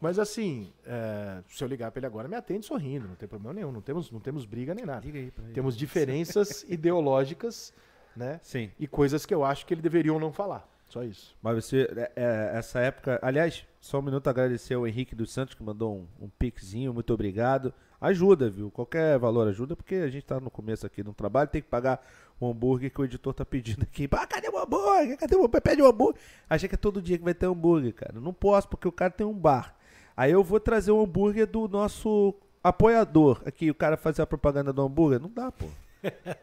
Mas 0.00 0.18
assim, 0.18 0.70
é, 0.84 1.42
se 1.48 1.64
eu 1.64 1.68
ligar 1.68 1.90
pra 1.90 1.98
ele 2.00 2.06
agora, 2.06 2.28
me 2.28 2.36
atende 2.36 2.66
sorrindo, 2.66 3.08
não 3.08 3.14
tem 3.14 3.28
problema 3.28 3.54
nenhum. 3.54 3.72
Não 3.72 3.80
temos, 3.80 4.10
não 4.10 4.20
temos 4.20 4.44
briga 4.44 4.74
nem 4.74 4.84
nada. 4.84 5.04
Liga 5.04 5.18
aí 5.18 5.30
pra 5.30 5.44
ele. 5.44 5.54
Temos 5.54 5.76
diferenças 5.76 6.62
ideológicas, 6.68 7.72
né? 8.16 8.40
Sim. 8.42 8.70
E 8.78 8.86
coisas 8.86 9.24
que 9.26 9.34
eu 9.34 9.44
acho 9.44 9.66
que 9.66 9.74
ele 9.74 9.82
deveria 9.82 10.12
ou 10.12 10.20
não 10.20 10.32
falar. 10.32 10.68
Só 10.88 11.02
isso. 11.02 11.36
Mas 11.42 11.64
você, 11.64 11.88
é, 11.96 12.12
é, 12.14 12.50
essa 12.58 12.78
época. 12.78 13.18
Aliás, 13.22 13.66
só 13.80 13.98
um 13.98 14.02
minuto 14.02 14.28
agradecer 14.28 14.74
ao 14.74 14.86
Henrique 14.86 15.14
dos 15.14 15.32
Santos 15.32 15.54
que 15.54 15.62
mandou 15.62 15.96
um, 15.96 16.26
um 16.26 16.28
pixzinho. 16.28 16.94
Muito 16.94 17.12
obrigado. 17.12 17.74
Ajuda, 18.00 18.50
viu? 18.50 18.70
Qualquer 18.70 19.18
valor 19.18 19.48
ajuda, 19.48 19.74
porque 19.74 19.94
a 19.96 20.08
gente 20.08 20.26
tá 20.26 20.38
no 20.38 20.50
começo 20.50 20.86
aqui 20.86 21.02
no 21.02 21.14
trabalho, 21.14 21.48
tem 21.48 21.62
que 21.62 21.68
pagar 21.68 22.04
o 22.38 22.50
hambúrguer 22.50 22.92
que 22.92 23.00
o 23.00 23.04
editor 23.04 23.32
tá 23.32 23.44
pedindo 23.44 23.82
aqui. 23.82 24.08
Ah, 24.12 24.26
cadê 24.26 24.48
o 24.48 24.58
hambúrguer? 24.58 25.16
Cadê 25.16 25.34
o 25.34 25.38
hambúrguer? 25.38 25.62
Pede 25.62 25.82
o 25.82 25.86
hambúrguer. 25.86 26.20
Achei 26.48 26.68
que 26.68 26.74
é 26.74 26.78
todo 26.78 27.00
dia 27.00 27.16
que 27.16 27.24
vai 27.24 27.34
ter 27.34 27.46
hambúrguer, 27.46 27.94
cara. 27.94 28.20
Não 28.20 28.32
posso, 28.32 28.68
porque 28.68 28.86
o 28.86 28.92
cara 28.92 29.10
tem 29.10 29.26
um 29.26 29.32
bar. 29.32 29.74
Aí 30.16 30.30
eu 30.30 30.44
vou 30.44 30.60
trazer 30.60 30.92
o 30.92 31.02
hambúrguer 31.02 31.46
do 31.46 31.66
nosso 31.66 32.34
apoiador. 32.62 33.42
Aqui, 33.44 33.70
o 33.70 33.74
cara 33.74 33.96
fazer 33.96 34.22
a 34.22 34.26
propaganda 34.26 34.72
do 34.72 34.82
hambúrguer. 34.82 35.20
Não 35.20 35.30
dá, 35.30 35.50
pô. 35.50 35.66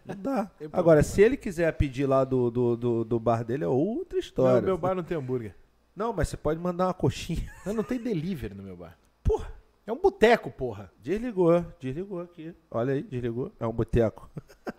Não 0.06 0.16
dá. 0.16 0.52
Agora, 0.72 1.04
se 1.04 1.22
ele 1.22 1.38
quiser 1.38 1.72
pedir 1.74 2.06
lá 2.06 2.24
do, 2.24 2.50
do, 2.50 2.76
do, 2.78 3.04
do 3.06 3.20
bar 3.20 3.44
dele, 3.44 3.64
é 3.64 3.68
outra 3.68 4.18
história. 4.20 4.60
Não, 4.62 4.68
meu 4.68 4.78
bar 4.78 4.96
não 4.96 5.04
tem 5.04 5.18
hambúrguer. 5.18 5.56
Não, 5.96 6.14
mas 6.14 6.30
você 6.30 6.38
pode 6.38 6.60
mandar 6.60 6.88
uma 6.88 6.94
coxinha. 6.94 7.52
Não, 7.66 7.74
não 7.74 7.84
tem 7.84 8.00
delivery 8.00 8.54
no 8.56 8.64
meu 8.64 8.78
bar. 8.78 8.98
Porra, 9.24 9.52
É 9.86 9.92
um 9.92 10.00
boteco, 10.00 10.50
porra. 10.50 10.90
desligou, 11.00 11.66
desligou 11.80 12.22
aqui. 12.22 12.56
Olha 12.72 12.94
aí, 12.94 13.04
desligou. 13.04 13.52
É 13.60 13.68
um 13.68 13.74
boteco. 13.74 14.30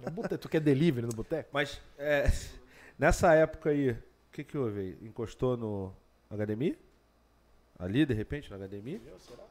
É 0.02 0.08
um 0.08 0.12
boteco. 0.12 0.38
Tu 0.38 0.48
quer 0.48 0.60
delivery 0.60 1.06
no 1.06 1.12
boteco? 1.12 1.50
Mas, 1.52 1.80
é, 1.98 2.30
nessa 2.98 3.34
época 3.34 3.70
aí, 3.70 3.90
o 3.90 3.96
que 4.32 4.42
que 4.42 4.56
houve 4.56 4.80
aí? 4.80 4.98
Encostou 5.02 5.56
no 5.56 5.92
HDMI? 6.30 6.78
Ali, 7.78 8.06
de 8.06 8.14
repente, 8.14 8.50
no 8.50 8.56
HDMI? 8.56 9.00
será? 9.18 9.44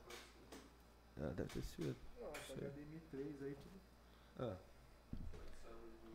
Ah, 1.21 1.31
deve 1.35 1.49
ter 1.49 1.61
sido. 1.61 1.95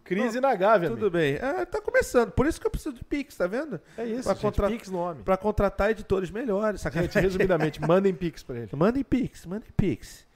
Crise 0.06 0.40
na 0.40 0.54
Gávea, 0.54 0.90
Tudo 0.90 1.10
bem. 1.10 1.34
É, 1.34 1.64
tá 1.66 1.80
começando. 1.80 2.30
Por 2.32 2.46
isso 2.46 2.60
que 2.60 2.66
eu 2.66 2.70
preciso 2.70 2.94
de 2.94 3.04
Pix, 3.04 3.36
tá 3.36 3.46
vendo? 3.46 3.80
É 3.98 4.04
isso, 4.06 4.22
Pra 4.24 4.32
gente, 4.34 4.42
contra- 4.42 4.68
Pix 4.68 4.88
no 4.88 4.98
homem. 4.98 5.22
Pra 5.22 5.36
contratar 5.36 5.90
editores 5.90 6.30
melhores. 6.30 6.80
Gente, 6.80 6.94
Sacanagem. 6.94 7.22
resumidamente, 7.22 7.80
mandem 7.86 8.14
Pix 8.14 8.42
pra 8.42 8.56
ele. 8.58 8.70
Mandem 8.74 9.02
Pix, 9.04 9.44
mandem 9.46 9.68
Pix. 9.76 10.26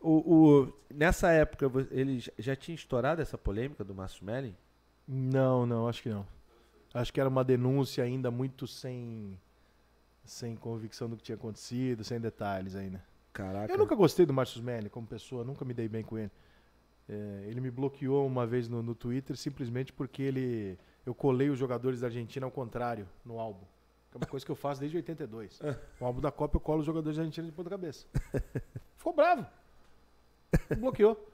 O, 0.00 0.34
o- 0.34 0.72
nessa 0.92 1.30
época, 1.30 1.70
ele 1.90 2.22
já- 2.38 2.56
tinha 2.56 2.74
estourado 2.74 3.20
essa 3.20 3.36
polêmica 3.36 3.82
do 3.84 3.94
Márcio 3.94 4.18
Smelling? 4.18 4.54
Não, 5.06 5.66
não, 5.66 5.88
acho 5.88 6.02
que 6.02 6.08
não. 6.08 6.26
Acho 6.94 7.12
que 7.12 7.20
era 7.20 7.28
uma 7.28 7.44
denúncia 7.44 8.02
ainda 8.04 8.30
muito 8.30 8.66
sem 8.66 9.38
sem 10.24 10.54
convicção 10.56 11.08
do 11.08 11.16
que 11.16 11.22
tinha 11.22 11.36
acontecido, 11.36 12.04
sem 12.04 12.20
detalhes 12.20 12.74
ainda. 12.76 13.02
Caraca. 13.32 13.72
Eu 13.72 13.78
nunca 13.78 13.94
gostei 13.94 14.26
do 14.26 14.32
Márcio 14.32 14.58
Smelly 14.58 14.90
como 14.90 15.06
pessoa, 15.06 15.42
nunca 15.42 15.64
me 15.64 15.72
dei 15.72 15.88
bem 15.88 16.02
com 16.02 16.18
ele. 16.18 16.30
É, 17.08 17.44
ele 17.46 17.60
me 17.60 17.70
bloqueou 17.70 18.26
uma 18.26 18.46
vez 18.46 18.68
no, 18.68 18.82
no 18.82 18.94
Twitter 18.94 19.36
simplesmente 19.36 19.92
porque 19.92 20.22
ele 20.22 20.78
eu 21.06 21.14
colei 21.14 21.48
os 21.48 21.58
jogadores 21.58 22.00
da 22.00 22.08
Argentina 22.08 22.44
ao 22.44 22.50
contrário 22.50 23.08
no 23.24 23.38
álbum. 23.38 23.64
Que 24.10 24.16
é 24.16 24.18
uma 24.18 24.26
coisa 24.26 24.44
que 24.44 24.52
eu 24.52 24.56
faço 24.56 24.80
desde 24.80 24.96
82. 24.96 25.60
No 26.00 26.06
álbum 26.06 26.20
da 26.20 26.30
Copa 26.30 26.56
eu 26.56 26.60
colo 26.60 26.80
os 26.80 26.86
jogadores 26.86 27.16
da 27.16 27.22
Argentina 27.22 27.46
de 27.46 27.52
ponta 27.52 27.70
cabeça. 27.70 28.06
Ficou 28.96 29.14
bravo. 29.14 29.46
Me 30.68 30.76
bloqueou. 30.76 31.28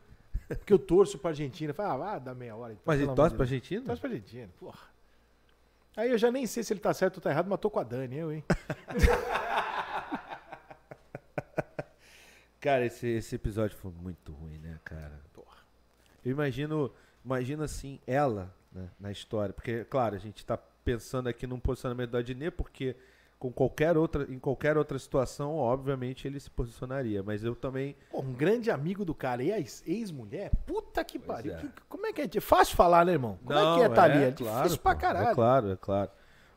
Porque 0.49 0.73
eu 0.73 0.79
torço 0.79 1.19
pra 1.19 1.31
Argentina. 1.31 1.73
Falei, 1.73 2.07
ah, 2.07 2.19
dar 2.19 2.35
meia 2.35 2.55
hora. 2.55 2.73
Então, 2.73 2.83
Mas 2.87 3.01
ele 3.01 3.15
torce 3.15 3.35
pra. 3.35 3.45
Argentina? 3.45 3.85
Torce 3.85 4.01
pra 4.01 4.11
Argentina, 4.11 4.49
porra. 4.59 4.95
Aí 5.97 6.11
eu 6.11 6.19
já 6.19 6.31
nem 6.31 6.47
sei 6.47 6.63
se 6.63 6.73
ele 6.73 6.81
tá 6.81 6.93
certo 6.93 7.17
ou 7.17 7.23
tá 7.23 7.31
errado, 7.31 7.49
mas 7.49 7.61
tô 7.61 7.71
com 7.71 7.79
a 7.79 7.85
Dani, 7.85 8.17
eu, 8.17 8.33
hein? 8.33 8.45
Cara, 12.61 12.85
esse, 12.87 13.07
esse 13.07 13.35
episódio 13.37 13.77
foi 13.77 13.93
muito 13.93 14.33
ruim, 14.33 14.59
né, 14.59 14.81
cara? 14.83 15.23
Porra. 15.33 15.54
Eu 16.25 16.31
imagino, 16.33 16.91
imagino 17.25 17.63
assim, 17.63 18.01
ela, 18.07 18.55
né, 18.73 18.89
na 18.99 19.11
história. 19.13 19.53
Porque, 19.53 19.85
claro, 19.85 20.15
a 20.15 20.19
gente 20.19 20.45
tá 20.45 20.57
pensando 20.57 21.29
aqui 21.29 21.47
num 21.47 21.59
posicionamento 21.61 22.11
do 22.11 22.17
Adnet, 22.17 22.51
porque 22.57 22.97
com 23.39 23.53
qualquer 23.53 23.97
outra, 23.97 24.25
em 24.33 24.39
qualquer 24.39 24.79
outra 24.79 24.99
situação, 24.99 25.57
obviamente, 25.57 26.27
ele 26.27 26.41
se 26.41 26.49
posicionaria. 26.51 27.23
Mas 27.23 27.45
eu 27.45 27.55
também. 27.55 27.95
Pô, 28.11 28.21
um 28.21 28.33
grande 28.33 28.71
amigo 28.71 29.05
do 29.05 29.15
cara 29.15 29.43
e 29.43 29.53
a 29.53 29.59
ex- 29.59 29.83
ex-mulher? 29.87 30.51
Puta 30.67 31.05
que 31.05 31.19
pariu. 31.19 31.53
é. 31.55 31.63
Como 31.89 32.07
é 32.07 32.13
que 32.13 32.23
é? 32.23 32.29
É 32.37 32.41
fácil 32.41 32.75
falar, 32.77 33.05
né, 33.05 33.13
irmão? 33.13 33.39
Como 33.45 33.59
é 33.59 33.75
que 33.77 33.83
é 33.83 33.89
tá 33.91 34.05
ali? 34.05 34.25
É 34.25 34.31
difícil 34.31 34.79
pra 34.79 34.95
pô, 34.95 35.01
caralho. 35.01 35.29
É 35.29 35.35
claro, 35.35 35.71
é 35.73 35.77
claro. 35.77 36.11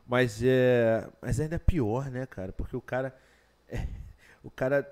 Mas 0.06 0.40
é. 0.42 1.06
Mas 1.20 1.38
ainda 1.38 1.56
é 1.56 1.58
pior, 1.58 2.10
né, 2.10 2.24
cara? 2.24 2.52
Porque 2.52 2.74
o 2.76 2.80
cara. 2.80 3.14
é, 3.68 3.86
o 4.42 4.50
cara 4.50 4.90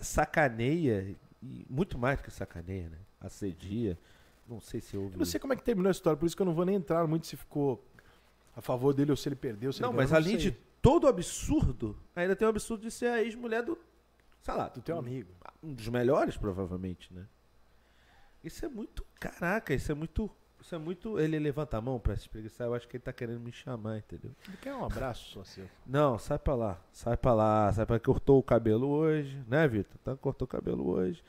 sacaneia. 0.00 1.16
E 1.42 1.66
muito 1.68 1.98
mais 1.98 2.18
do 2.18 2.22
que 2.24 2.30
sacaneia, 2.30 2.88
né? 2.88 2.98
Assedia. 3.20 3.98
Não 4.48 4.60
sei 4.60 4.80
se 4.80 4.96
houve. 4.96 5.14
Eu 5.14 5.18
não 5.18 5.24
sei 5.24 5.38
como 5.40 5.52
é 5.52 5.56
que 5.56 5.62
terminou 5.62 5.88
a 5.88 5.92
história, 5.92 6.16
por 6.16 6.26
isso 6.26 6.36
que 6.36 6.42
eu 6.42 6.46
não 6.46 6.54
vou 6.54 6.64
nem 6.64 6.74
entrar 6.76 7.06
muito 7.06 7.26
se 7.26 7.36
ficou 7.36 7.82
a 8.56 8.60
favor 8.60 8.92
dele 8.92 9.10
ou 9.10 9.16
se 9.16 9.28
ele 9.28 9.36
perdeu. 9.36 9.72
Se 9.72 9.80
Não, 9.80 9.90
ele 9.90 9.96
mas 9.98 10.10
ganhou, 10.10 10.22
além 10.24 10.38
sei. 10.40 10.50
de 10.50 10.56
todo 10.82 11.04
o 11.04 11.08
absurdo, 11.08 11.96
ainda 12.14 12.34
tem 12.36 12.46
o 12.46 12.50
absurdo 12.50 12.82
de 12.82 12.90
ser 12.90 13.06
a 13.06 13.22
ex-mulher 13.22 13.62
do. 13.62 13.78
Sei 14.42 14.52
lá, 14.54 14.68
Do 14.68 14.82
teu 14.82 14.98
amigo. 14.98 15.30
Um 15.62 15.72
dos 15.72 15.88
melhores, 15.88 16.36
provavelmente, 16.36 17.12
né? 17.14 17.26
Isso 18.42 18.64
é 18.64 18.68
muito. 18.68 19.06
Caraca, 19.20 19.72
isso 19.72 19.90
é 19.92 19.94
muito. 19.94 20.28
Isso 20.60 20.74
é 20.74 20.78
muito. 20.78 21.18
Ele 21.18 21.38
levanta 21.38 21.76
a 21.76 21.80
mão 21.80 21.98
pra 22.00 22.14
se 22.16 22.22
espreguiçar, 22.22 22.66
eu 22.66 22.74
acho 22.74 22.88
que 22.88 22.96
ele 22.96 23.02
tá 23.04 23.12
querendo 23.12 23.38
me 23.40 23.52
chamar, 23.52 23.98
entendeu? 23.98 24.32
Ele 24.46 24.56
quer 24.58 24.74
um 24.74 24.84
abraço 24.84 25.30
só 25.30 25.44
seu. 25.44 25.68
Não, 25.86 26.18
sai 26.18 26.38
pra 26.38 26.54
lá. 26.56 26.80
Sai 26.92 27.16
pra 27.16 27.32
lá. 27.32 27.72
Sai 27.72 27.86
pra 27.86 27.98
cortou 28.00 28.38
o 28.38 28.42
cabelo 28.42 28.88
hoje, 28.88 29.40
né, 29.46 29.66
Vitor? 29.68 29.96
Tá, 30.04 30.16
cortou 30.16 30.44
o 30.44 30.48
cabelo 30.48 30.88
hoje. 30.88 31.22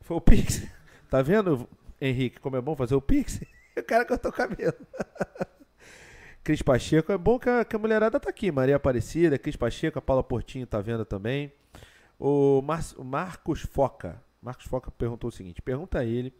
Foi 0.00 0.16
o 0.16 0.20
Pix. 0.20 0.66
Tá 1.08 1.22
vendo, 1.22 1.66
Henrique, 2.00 2.40
como 2.40 2.56
é 2.56 2.60
bom 2.60 2.76
fazer 2.76 2.94
o 2.94 3.00
Pix? 3.00 3.40
o 3.76 3.82
cara 3.82 4.04
cortou 4.04 4.30
o 4.30 4.34
cabelo. 4.34 4.74
Cris 6.42 6.62
Pacheco, 6.62 7.12
é 7.12 7.18
bom 7.18 7.38
que 7.38 7.48
a, 7.48 7.64
que 7.64 7.76
a 7.76 7.78
mulherada 7.78 8.18
tá 8.18 8.30
aqui. 8.30 8.50
Maria 8.50 8.76
Aparecida, 8.76 9.38
Cris 9.38 9.56
Pacheco, 9.56 9.98
a 9.98 10.02
Paula 10.02 10.22
Portinho 10.22 10.66
tá 10.66 10.80
vendo 10.80 11.04
também. 11.04 11.52
O, 12.18 12.62
Mar 12.62 12.82
o 12.96 13.04
Marcos 13.04 13.60
Foca. 13.60 14.22
Marcos 14.40 14.66
Foca 14.66 14.90
perguntou 14.90 15.28
o 15.28 15.32
seguinte: 15.32 15.60
pergunta 15.60 15.98
a 15.98 16.04
ele 16.04 16.32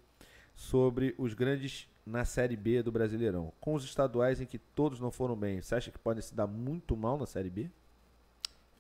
sobre 0.55 1.15
os 1.19 1.35
grandes 1.35 1.89
na 2.07 2.25
Série 2.25 2.57
B 2.57 2.83
do 2.83 2.91
Brasileirão. 2.91 3.53
Com 3.61 3.75
os 3.75 3.85
estaduais 3.85 4.41
em 4.41 4.47
que 4.47 4.59
todos 4.59 4.99
não 4.99 5.11
foram 5.11 5.37
bem, 5.37 5.61
você 5.61 5.75
acha 5.75 5.91
que 5.91 5.99
podem 5.99 6.23
se 6.23 6.35
dar 6.35 6.47
muito 6.47 6.97
mal 6.97 7.19
na 7.19 7.27
Série 7.27 7.51
B? 7.51 7.71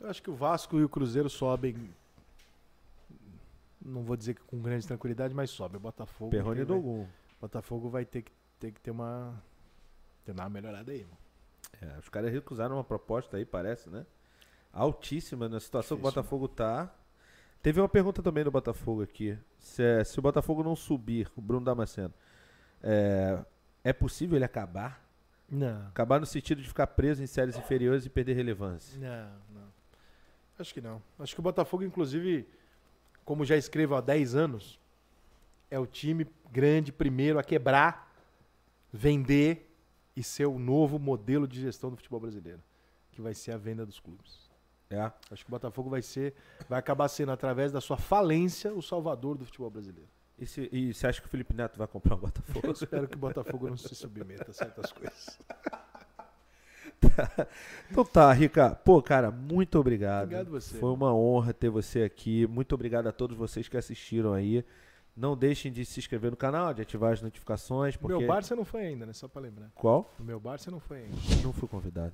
Eu 0.00 0.08
acho 0.08 0.22
que 0.22 0.30
o 0.30 0.34
Vasco 0.34 0.78
e 0.78 0.84
o 0.84 0.88
Cruzeiro 0.88 1.28
sobem. 1.28 1.76
Não 3.80 4.02
vou 4.02 4.16
dizer 4.16 4.34
que 4.34 4.42
com 4.42 4.60
grande 4.60 4.86
tranquilidade, 4.86 5.34
mas 5.34 5.50
sobe. 5.50 5.76
O 5.76 5.80
Botafogo. 5.80 6.30
Perrone 6.30 6.64
do 6.64 6.74
algum. 6.74 7.06
Botafogo 7.40 7.88
vai 7.88 8.04
ter 8.04 8.22
que 8.22 8.32
ter, 8.58 8.72
que 8.72 8.80
ter 8.80 8.90
uma. 8.90 9.40
Ter 10.24 10.32
uma 10.32 10.48
melhorada 10.48 10.90
aí, 10.90 11.00
irmão. 11.00 11.16
É, 11.80 11.98
os 11.98 12.08
caras 12.08 12.32
recusaram 12.32 12.76
uma 12.76 12.84
proposta 12.84 13.36
aí, 13.36 13.44
parece, 13.44 13.88
né? 13.88 14.04
Altíssima 14.72 15.48
na 15.48 15.60
situação 15.60 15.96
que 15.96 16.02
o 16.02 16.04
Difícil, 16.04 16.22
Botafogo 16.22 16.48
tá. 16.48 16.92
Teve 17.62 17.80
uma 17.80 17.88
pergunta 17.88 18.22
também 18.22 18.44
do 18.44 18.50
Botafogo 18.50 19.02
aqui. 19.02 19.38
Se, 19.58 19.82
é- 19.82 20.04
se 20.04 20.18
o 20.18 20.22
Botafogo 20.22 20.62
não 20.62 20.76
subir, 20.76 21.30
o 21.36 21.40
Bruno 21.40 21.64
Damasceno, 21.64 22.12
é, 22.82 23.44
é 23.82 23.92
possível 23.92 24.36
ele 24.36 24.44
acabar? 24.44 25.04
Não. 25.48 25.86
Acabar 25.88 26.20
no 26.20 26.26
sentido 26.26 26.60
de 26.62 26.68
ficar 26.68 26.86
preso 26.88 27.22
em 27.22 27.26
séries 27.26 27.56
inferiores 27.56 28.04
e 28.04 28.10
perder 28.10 28.34
relevância. 28.34 28.98
Não, 28.98 29.60
não. 29.60 29.68
Acho 30.58 30.74
que 30.74 30.80
não. 30.80 31.02
Acho 31.18 31.34
que 31.34 31.40
o 31.40 31.42
Botafogo, 31.42 31.82
inclusive, 31.84 32.46
como 33.28 33.44
já 33.44 33.58
escrevo 33.58 33.94
há 33.94 34.00
10 34.00 34.34
anos, 34.34 34.80
é 35.70 35.78
o 35.78 35.86
time 35.86 36.26
grande 36.50 36.90
primeiro 36.90 37.38
a 37.38 37.44
quebrar, 37.44 38.10
vender 38.90 39.70
e 40.16 40.22
ser 40.22 40.46
o 40.46 40.58
novo 40.58 40.98
modelo 40.98 41.46
de 41.46 41.60
gestão 41.60 41.90
do 41.90 41.96
futebol 41.96 42.20
brasileiro, 42.20 42.62
que 43.12 43.20
vai 43.20 43.34
ser 43.34 43.52
a 43.52 43.58
venda 43.58 43.84
dos 43.84 44.00
clubes. 44.00 44.48
É. 44.88 45.12
Acho 45.30 45.44
que 45.44 45.50
o 45.50 45.52
Botafogo 45.52 45.90
vai 45.90 46.00
ser, 46.00 46.32
vai 46.70 46.78
acabar 46.78 47.06
sendo 47.08 47.30
através 47.30 47.70
da 47.70 47.82
sua 47.82 47.98
falência 47.98 48.72
o 48.72 48.80
salvador 48.80 49.36
do 49.36 49.44
futebol 49.44 49.68
brasileiro. 49.68 50.08
E, 50.38 50.46
se, 50.46 50.66
e 50.72 50.94
você 50.94 51.06
acha 51.06 51.20
que 51.20 51.26
o 51.26 51.30
Felipe 51.30 51.52
Neto 51.52 51.76
vai 51.76 51.86
comprar 51.86 52.14
o 52.14 52.18
Botafogo? 52.20 52.66
Eu 52.66 52.72
espero 52.72 53.06
que 53.06 53.16
o 53.16 53.18
Botafogo 53.18 53.68
não 53.68 53.76
se 53.76 53.94
submeta 53.94 54.52
a 54.52 54.54
certas 54.54 54.90
coisas. 54.90 55.38
Então 57.90 58.04
tá, 58.04 58.32
Rica. 58.32 58.74
Pô, 58.84 59.00
cara, 59.02 59.30
muito 59.30 59.78
obrigado. 59.78 60.24
Obrigado 60.24 60.50
você. 60.50 60.78
Foi 60.78 60.90
uma 60.92 61.14
honra 61.14 61.52
ter 61.54 61.70
você 61.70 62.02
aqui. 62.02 62.46
Muito 62.46 62.74
obrigado 62.74 63.06
a 63.06 63.12
todos 63.12 63.36
vocês 63.36 63.66
que 63.68 63.76
assistiram 63.76 64.32
aí. 64.32 64.64
Não 65.16 65.36
deixem 65.36 65.72
de 65.72 65.84
se 65.84 65.98
inscrever 65.98 66.30
no 66.30 66.36
canal, 66.36 66.72
de 66.72 66.82
ativar 66.82 67.12
as 67.12 67.20
notificações, 67.22 67.94
No 67.94 68.00
porque... 68.00 68.18
meu 68.18 68.26
bar 68.28 68.42
você 68.44 68.54
não 68.54 68.64
foi 68.64 68.86
ainda, 68.86 69.04
né? 69.04 69.12
Só 69.12 69.26
pra 69.26 69.42
lembrar. 69.42 69.70
Qual? 69.74 70.12
No 70.18 70.24
meu 70.24 70.38
bar 70.38 70.58
você 70.58 70.70
não 70.70 70.78
foi 70.78 70.98
ainda. 70.98 71.16
Não 71.42 71.52
fui 71.52 71.66
convidado. 71.68 72.12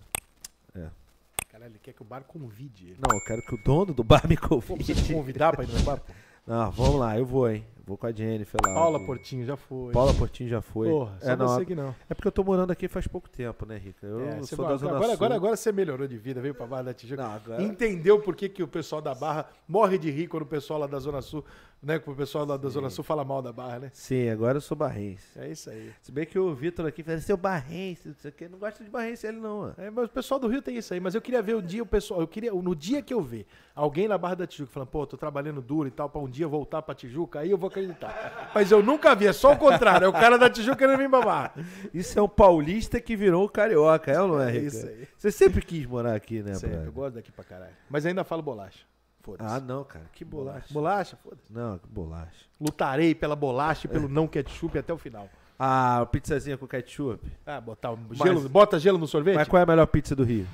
Caralho, 1.51 1.71
ele 1.71 1.79
quer 1.81 1.93
que 1.93 2.03
o 2.03 2.05
bar 2.05 2.25
convide 2.25 2.87
ele. 2.87 2.97
Não, 3.07 3.17
eu 3.17 3.25
quero 3.25 3.41
que 3.43 3.55
o 3.55 3.63
dono 3.63 3.95
do 3.95 4.03
bar 4.03 4.27
me 4.27 4.37
Pô, 4.37 4.61
precisa 4.61 4.95
te 4.95 5.03
convide. 5.03 5.15
convidar 5.15 5.55
pra 5.55 5.65
ir 5.65 5.69
no 5.69 5.83
bar, 5.83 5.99
pô. 5.99 6.13
Não, 6.47 6.71
vamos 6.73 6.97
lá, 6.97 7.17
eu 7.17 7.25
vou, 7.25 7.49
hein. 7.49 7.65
Vou 7.87 7.99
com 7.99 8.07
a 8.07 8.13
Jennifer 8.13 8.59
lá. 8.67 8.73
Paula 8.75 9.05
Portinho 9.05 9.45
já 9.45 9.57
foi. 9.57 9.93
Paula 9.93 10.15
Portinho 10.15 10.49
já 10.49 10.63
foi. 10.63 10.89
Porra, 10.89 11.19
só 11.21 11.31
é, 11.31 11.37
não, 11.37 11.49
você 11.49 11.65
que 11.67 11.75
não. 11.75 11.95
é 12.09 12.15
porque 12.15 12.27
eu 12.29 12.33
tô 12.33 12.43
morando 12.43 12.71
aqui 12.71 12.89
faz 12.89 13.07
pouco 13.07 13.29
tempo, 13.29 13.67
né, 13.67 13.77
Rica? 13.77 14.07
Eu 14.07 14.21
É, 14.21 14.43
sou 14.43 14.57
vai- 14.59 14.69
da 14.69 14.77
Zona 14.79 14.93
agora, 14.93 15.05
Sul. 15.07 15.15
agora, 15.15 15.35
agora 15.35 15.57
você 15.57 15.71
melhorou 15.71 16.07
de 16.09 16.17
vida, 16.17 16.41
veio 16.41 16.55
pra 16.55 16.67
Barra 16.67 16.85
da 16.85 16.95
Tijuca. 16.95 17.23
Não, 17.23 17.31
agora... 17.33 17.63
Entendeu 17.63 18.19
por 18.21 18.35
que, 18.35 18.49
que 18.49 18.63
o 18.63 18.69
pessoal 18.69 19.03
da 19.03 19.15
Barra 19.15 19.47
morre 19.69 19.99
de 19.99 20.11
rir 20.11 20.29
quando 20.29 20.45
o 20.45 20.47
pessoal 20.47 20.81
lá 20.81 20.87
da 20.87 20.99
Zona 20.99 21.21
Sul, 21.21 21.45
né? 21.83 21.99
Quando 21.99 22.15
o 22.15 22.19
pessoal 22.19 22.47
lá 22.47 22.57
da 22.57 22.69
Zona 22.71 22.89
Sul 22.89 23.05
fala 23.05 23.23
mal 23.23 23.43
da 23.43 23.53
Barra, 23.53 23.81
né? 23.81 23.91
Sim, 23.93 24.31
agora 24.31 24.57
eu 24.57 24.63
sou 24.63 24.75
barrense. 24.77 25.39
É 25.39 25.51
isso 25.51 25.69
aí. 25.69 25.93
Se 26.01 26.11
bem 26.11 26.25
que 26.25 26.39
o 26.39 26.55
Vitor 26.55 26.87
aqui 26.87 27.03
fala, 27.03 27.21
seu 27.21 27.37
barrense, 27.37 28.09
não 28.09 28.15
sei 28.15 28.31
o 28.31 28.35
quê. 28.35 28.49
Não 28.49 28.59
gosta 28.59 28.83
de 28.83 28.89
barrense 28.89 29.27
ele 29.27 29.37
não, 29.39 29.61
ó. 29.69 29.73
É, 29.77 29.91
mas 29.91 30.07
o 30.07 30.09
pessoal 30.09 30.41
do 30.41 30.49
Rio 30.49 30.63
tem 30.63 30.77
isso 30.79 30.95
aí, 30.95 31.01
mas 31.01 31.15
eu 31.15 31.21
queria 31.21 31.43
ver 31.43 31.55
o 31.55 31.61
dia 31.61 31.83
o 31.83 31.87
pessoal, 31.87 32.21
eu 32.23 32.27
queria 32.29 32.51
no 32.51 32.75
dia 32.75 33.03
que 33.03 33.13
eu 33.13 33.21
ver 33.21 33.47
alguém 33.75 34.09
na 34.09 34.17
Barra 34.17 34.37
da 34.37 34.47
Tijuca 34.47 34.73
falando, 34.73 34.89
pô, 34.89 35.07
tô 35.07 35.19
trabalhando 35.19 35.61
duro 35.61 35.87
e 35.87 35.91
tal, 35.91 36.09
pra 36.09 36.21
um 36.21 36.29
dia 36.31 36.49
voltar 36.49 36.81
pra 36.81 36.95
Tijuca, 36.95 37.41
aí 37.41 37.51
eu 37.51 37.59
vou 37.59 37.69
acreditar. 37.81 38.51
Mas 38.55 38.71
eu 38.71 38.83
nunca 38.83 39.15
vi, 39.15 39.27
é 39.27 39.33
só 39.33 39.53
o 39.53 39.57
contrário, 39.57 40.05
é 40.05 40.09
o 40.09 40.13
cara 40.13 40.39
da 40.39 40.49
Tijuca 40.49 40.77
querendo 40.77 40.99
vir 40.99 41.11
pra 41.11 41.21
Barra. 41.23 41.53
Isso 41.93 42.19
é 42.19 42.23
um 42.23 42.29
paulista 42.29 43.01
que 43.01 43.17
virou 43.17 43.45
um 43.45 43.49
carioca, 43.49 44.11
é 44.13 44.21
ou 44.21 44.29
não 44.29 44.41
é, 44.41 44.49
É 44.49 44.53
Rica? 44.53 44.67
isso 44.67 44.87
aí. 44.87 45.09
Você 45.19 45.31
sempre 45.33 45.61
quis 45.63 45.85
morar 45.87 46.15
aqui, 46.15 46.43
né, 46.43 46.55
Sempre, 46.55 46.87
eu 46.87 46.93
gosto 46.93 47.15
daqui 47.17 47.33
pra 47.33 47.45
caralho. 47.45 47.73
Mas 47.91 48.07
ainda 48.07 48.23
falo 48.25 48.43
bolacha. 48.43 48.81
Foda-se. 49.23 49.55
Ah, 49.55 49.59
não, 49.59 49.83
cara. 49.85 50.05
Que 50.13 50.23
bolacha. 50.25 50.67
Bolacha, 50.73 51.17
foda-se. 51.17 51.51
Não, 51.51 51.79
que 51.79 51.89
bolacha. 51.89 52.45
Lutarei 52.61 53.15
pela 53.15 53.35
bolacha 53.35 53.87
e 53.87 53.91
pelo 53.91 54.07
não 54.09 54.27
ketchup 54.29 54.79
até 54.79 54.93
o 54.93 54.99
final. 54.99 55.29
Ah, 55.59 56.07
pizzazinha 56.13 56.59
com 56.59 56.67
ketchup. 56.67 57.27
Ah, 57.47 57.59
botar 57.61 57.93
um 57.93 57.99
Mas- 58.09 58.19
gelo, 58.19 58.47
bota 58.51 58.79
gelo 58.79 58.99
no 58.99 59.07
sorvete? 59.07 59.37
Mas 59.37 59.49
qual 59.49 59.61
é 59.61 59.63
a 59.63 59.67
melhor 59.67 59.87
pizza 59.87 60.15
do 60.15 60.25
Rio? 60.25 60.47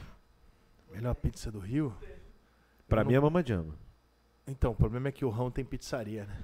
Melhor 0.92 1.15
pizza 1.15 1.50
do 1.50 1.58
Rio? 1.58 1.92
Pra 2.89 3.02
mim 3.02 3.15
é 3.15 3.20
Mama 3.20 3.42
Jama. 3.44 3.74
Então, 4.47 4.73
o 4.73 4.74
problema 4.74 5.08
é 5.08 5.12
que 5.12 5.24
o 5.24 5.31
Rão 5.31 5.50
tem 5.50 5.65
pizzaria, 5.65 6.24
né? 6.24 6.36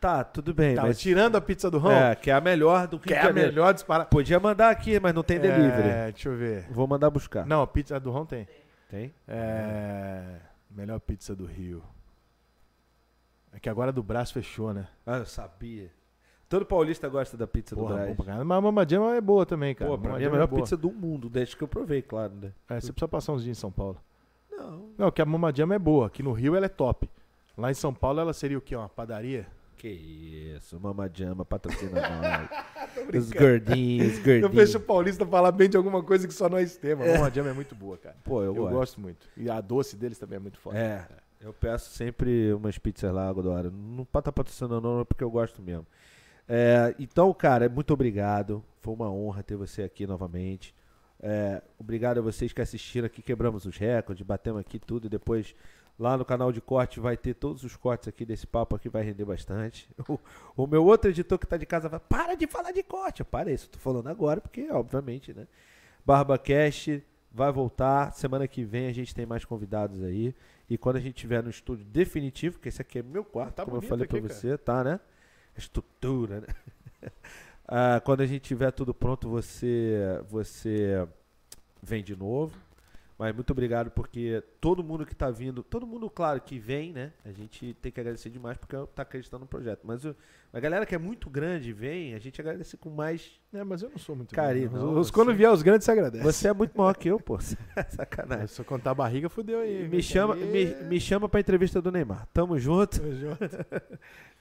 Tá, 0.00 0.24
tudo 0.24 0.54
bem. 0.54 0.74
Tá, 0.74 0.82
mas... 0.82 0.98
tirando 0.98 1.36
a 1.36 1.40
pizza 1.42 1.70
do 1.70 1.78
Rão, 1.78 1.92
É, 1.92 2.14
que 2.14 2.30
é 2.30 2.34
a 2.34 2.40
melhor 2.40 2.88
do 2.88 2.96
Rio 2.96 3.06
que 3.06 3.12
é 3.12 3.20
a 3.20 3.32
melhor 3.32 3.74
disparada. 3.74 4.08
Podia 4.08 4.40
mandar 4.40 4.70
aqui, 4.70 4.98
mas 4.98 5.14
não 5.14 5.22
tem 5.22 5.38
delivery. 5.38 5.88
É, 5.88 6.10
deixa 6.10 6.30
eu 6.30 6.36
ver. 6.36 6.66
Vou 6.70 6.86
mandar 6.86 7.10
buscar. 7.10 7.44
Não, 7.44 7.60
a 7.60 7.66
pizza 7.66 8.00
do 8.00 8.10
Rão 8.10 8.24
tem. 8.24 8.48
Tem? 8.88 9.12
É. 9.28 10.40
Melhor 10.70 10.98
pizza 11.00 11.36
do 11.36 11.44
Rio. 11.44 11.82
É 13.52 13.60
que 13.60 13.68
agora 13.68 13.92
do 13.92 14.02
braço 14.02 14.32
fechou, 14.32 14.72
né? 14.72 14.88
Ah, 15.04 15.18
eu 15.18 15.26
sabia. 15.26 15.90
Todo 16.48 16.64
paulista 16.64 17.08
gosta 17.08 17.36
da 17.36 17.46
pizza 17.46 17.76
do 17.76 17.82
Porra, 17.82 18.06
bom 18.06 18.14
pra 18.14 18.24
caralho. 18.24 18.46
Mas 18.46 18.58
a 18.58 18.60
Mama 18.60 18.88
Jam 18.88 19.10
é 19.12 19.20
boa 19.20 19.44
também, 19.44 19.74
cara. 19.74 19.90
Pô, 19.90 19.98
pra 19.98 20.12
mim 20.12 20.16
é 20.16 20.18
a 20.18 20.22
Jam 20.22 20.32
melhor 20.32 20.46
boa. 20.48 20.62
pizza 20.62 20.76
do 20.76 20.90
mundo, 20.90 21.28
desde 21.28 21.56
que 21.56 21.62
eu 21.62 21.68
provei, 21.68 22.00
claro, 22.00 22.32
né? 22.34 22.52
É, 22.68 22.80
você 22.80 22.90
precisa 22.90 23.06
passar 23.06 23.32
uns 23.32 23.44
dias 23.44 23.56
em 23.56 23.60
São 23.60 23.70
Paulo. 23.70 24.00
Não. 24.50 24.88
Não, 24.96 25.10
que 25.10 25.20
a 25.20 25.26
Mama 25.26 25.52
Jam 25.54 25.72
é 25.72 25.78
boa. 25.78 26.06
Aqui 26.06 26.22
no 26.22 26.32
Rio 26.32 26.56
ela 26.56 26.66
é 26.66 26.70
top. 26.70 27.08
Lá 27.56 27.70
em 27.70 27.74
São 27.74 27.92
Paulo 27.92 28.20
ela 28.20 28.32
seria 28.32 28.56
o 28.56 28.60
quê? 28.60 28.74
Uma 28.74 28.88
padaria? 28.88 29.46
Que 29.80 29.88
isso, 29.88 30.78
Mama 30.78 31.10
Jama 31.12 31.42
patrocina 31.42 31.92
nós. 32.06 33.14
os 33.16 33.30
gordinhos, 33.30 34.12
os 34.12 34.18
Eu 34.26 34.40
gordinhos. 34.42 34.52
vejo 34.54 34.76
o 34.78 34.80
paulista 34.82 35.24
falar 35.24 35.52
bem 35.52 35.70
de 35.70 35.76
alguma 35.78 36.02
coisa 36.02 36.28
que 36.28 36.34
só 36.34 36.50
nós 36.50 36.76
temos. 36.76 37.08
A 37.08 37.14
Mama 37.14 37.30
Jam 37.30 37.46
é 37.48 37.52
muito 37.54 37.74
boa, 37.74 37.96
cara. 37.96 38.16
Pô, 38.22 38.40
eu, 38.42 38.46
Eu, 38.54 38.54
gosto. 38.54 38.72
gosto 38.74 39.00
muito. 39.00 39.26
E 39.36 39.48
a 39.48 39.58
doce 39.60 39.96
deles 39.96 40.18
também 40.18 40.36
é 40.36 40.40
muito 40.40 40.58
forte. 40.58 40.78
É, 40.78 41.06
eu 41.40 41.54
peço 41.54 41.88
sempre 41.96 42.52
umas 42.52 42.76
pizzas 42.76 43.10
lá 43.10 43.26
agora. 43.28 43.70
Não 43.70 44.04
pode 44.04 44.20
estar 44.22 44.32
patrocinando 44.32 44.80
não, 44.82 45.00
é 45.00 45.04
porque 45.04 45.24
eu 45.24 45.30
gosto 45.30 45.62
mesmo. 45.62 45.86
É, 46.46 46.94
então, 46.98 47.32
cara, 47.32 47.66
muito 47.68 47.92
obrigado. 47.94 48.62
Foi 48.82 48.92
uma 48.92 49.10
honra 49.10 49.42
ter 49.42 49.56
você 49.56 49.82
aqui 49.82 50.06
novamente. 50.06 50.74
É, 51.22 51.62
obrigado 51.78 52.18
a 52.18 52.20
vocês 52.22 52.52
que 52.52 52.60
assistiram 52.60 53.06
aqui, 53.06 53.22
quebramos 53.22 53.64
os 53.64 53.76
recordes, 53.78 54.26
batemos 54.26 54.60
aqui 54.60 54.78
tudo. 54.78 55.06
e 55.06 55.08
Depois, 55.08 55.54
lá 55.98 56.16
no 56.16 56.24
canal 56.24 56.50
de 56.52 56.60
corte, 56.60 57.00
vai 57.00 57.16
ter 57.16 57.34
todos 57.34 57.62
os 57.64 57.76
cortes 57.76 58.08
aqui 58.08 58.24
desse 58.24 58.46
papo 58.46 58.74
aqui, 58.76 58.88
vai 58.88 59.02
render 59.02 59.24
bastante. 59.24 59.88
O, 60.08 60.64
o 60.64 60.66
meu 60.66 60.84
outro 60.84 61.10
editor 61.10 61.38
que 61.38 61.46
tá 61.46 61.56
de 61.56 61.66
casa 61.66 61.88
vai, 61.88 62.00
para 62.00 62.34
de 62.34 62.46
falar 62.46 62.72
de 62.72 62.82
corte. 62.82 63.22
Parei, 63.22 63.54
isso 63.54 63.68
tô 63.68 63.78
falando 63.78 64.08
agora, 64.08 64.40
porque, 64.40 64.70
obviamente, 64.70 65.32
né? 65.32 65.46
BarbaCast 66.04 67.02
vai 67.30 67.52
voltar. 67.52 68.12
Semana 68.12 68.48
que 68.48 68.64
vem 68.64 68.88
a 68.88 68.92
gente 68.92 69.14
tem 69.14 69.26
mais 69.26 69.44
convidados 69.44 70.02
aí. 70.02 70.34
E 70.68 70.76
quando 70.78 70.96
a 70.96 71.00
gente 71.00 71.14
tiver 71.14 71.42
no 71.42 71.50
estúdio 71.50 71.84
definitivo, 71.84 72.58
que 72.58 72.68
esse 72.68 72.80
aqui 72.80 72.98
é 72.98 73.02
meu 73.02 73.24
quarto, 73.24 73.54
Tá 73.54 73.64
como 73.64 73.76
eu 73.76 73.82
falei 73.82 74.06
pra 74.06 74.18
aqui, 74.18 74.28
você, 74.28 74.56
tá, 74.56 74.82
né? 74.84 75.00
Estrutura, 75.56 76.40
né? 76.40 76.46
Ah, 77.72 78.00
quando 78.04 78.20
a 78.22 78.26
gente 78.26 78.42
tiver 78.42 78.72
tudo 78.72 78.92
pronto, 78.92 79.28
você, 79.28 80.20
você 80.28 81.06
vem 81.80 82.02
de 82.02 82.16
novo. 82.16 82.52
Mas 83.20 83.34
muito 83.34 83.50
obrigado 83.50 83.90
porque 83.90 84.42
todo 84.62 84.82
mundo 84.82 85.04
que 85.04 85.14
tá 85.14 85.30
vindo, 85.30 85.62
todo 85.62 85.86
mundo, 85.86 86.08
claro, 86.08 86.40
que 86.40 86.58
vem, 86.58 86.90
né? 86.90 87.12
A 87.22 87.30
gente 87.30 87.74
tem 87.74 87.92
que 87.92 88.00
agradecer 88.00 88.30
demais 88.30 88.56
porque 88.56 88.74
tá 88.94 89.02
acreditando 89.02 89.42
no 89.42 89.46
projeto. 89.46 89.80
Mas 89.84 90.06
o- 90.06 90.16
a 90.50 90.58
galera 90.58 90.86
que 90.86 90.94
é 90.94 90.98
muito 90.98 91.28
grande 91.28 91.68
e 91.68 91.72
vem, 91.74 92.14
a 92.14 92.18
gente 92.18 92.40
agradece 92.40 92.78
com 92.78 92.88
mais. 92.88 93.38
É, 93.52 93.62
mas 93.62 93.82
eu 93.82 93.90
não 93.90 93.98
sou 93.98 94.16
muito 94.16 94.34
Carinho, 94.34 94.70
grande, 94.70 94.86
não, 94.86 94.98
Os, 94.98 95.10
quando 95.10 95.34
vier 95.34 95.52
os 95.52 95.60
grandes, 95.60 95.84
você 95.84 95.90
agradece. 95.90 96.24
Você 96.24 96.48
é 96.48 96.54
muito 96.54 96.72
maior 96.74 96.96
que 96.96 97.08
eu, 97.08 97.20
pô. 97.20 97.38
Sacanagem. 97.90 98.46
se 98.46 98.58
eu 98.58 98.64
contar 98.64 98.92
a 98.92 98.94
barriga, 98.94 99.28
fudeu 99.28 99.60
aí. 99.60 99.86
Me 99.86 100.02
chama, 100.02 100.34
me, 100.34 100.74
me 100.88 100.98
chama 100.98 101.28
pra 101.28 101.40
entrevista 101.40 101.82
do 101.82 101.92
Neymar. 101.92 102.26
Tamo 102.32 102.58
junto. 102.58 103.00
Tamo 103.02 103.12
junto. 103.12 103.38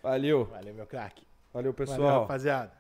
Valeu. 0.02 0.46
Valeu, 0.46 0.74
meu 0.74 0.88
craque. 0.88 1.28
Valeu, 1.54 1.74
Valeu, 1.74 1.74
pessoal. 1.74 2.22
rapaziada. 2.22 2.79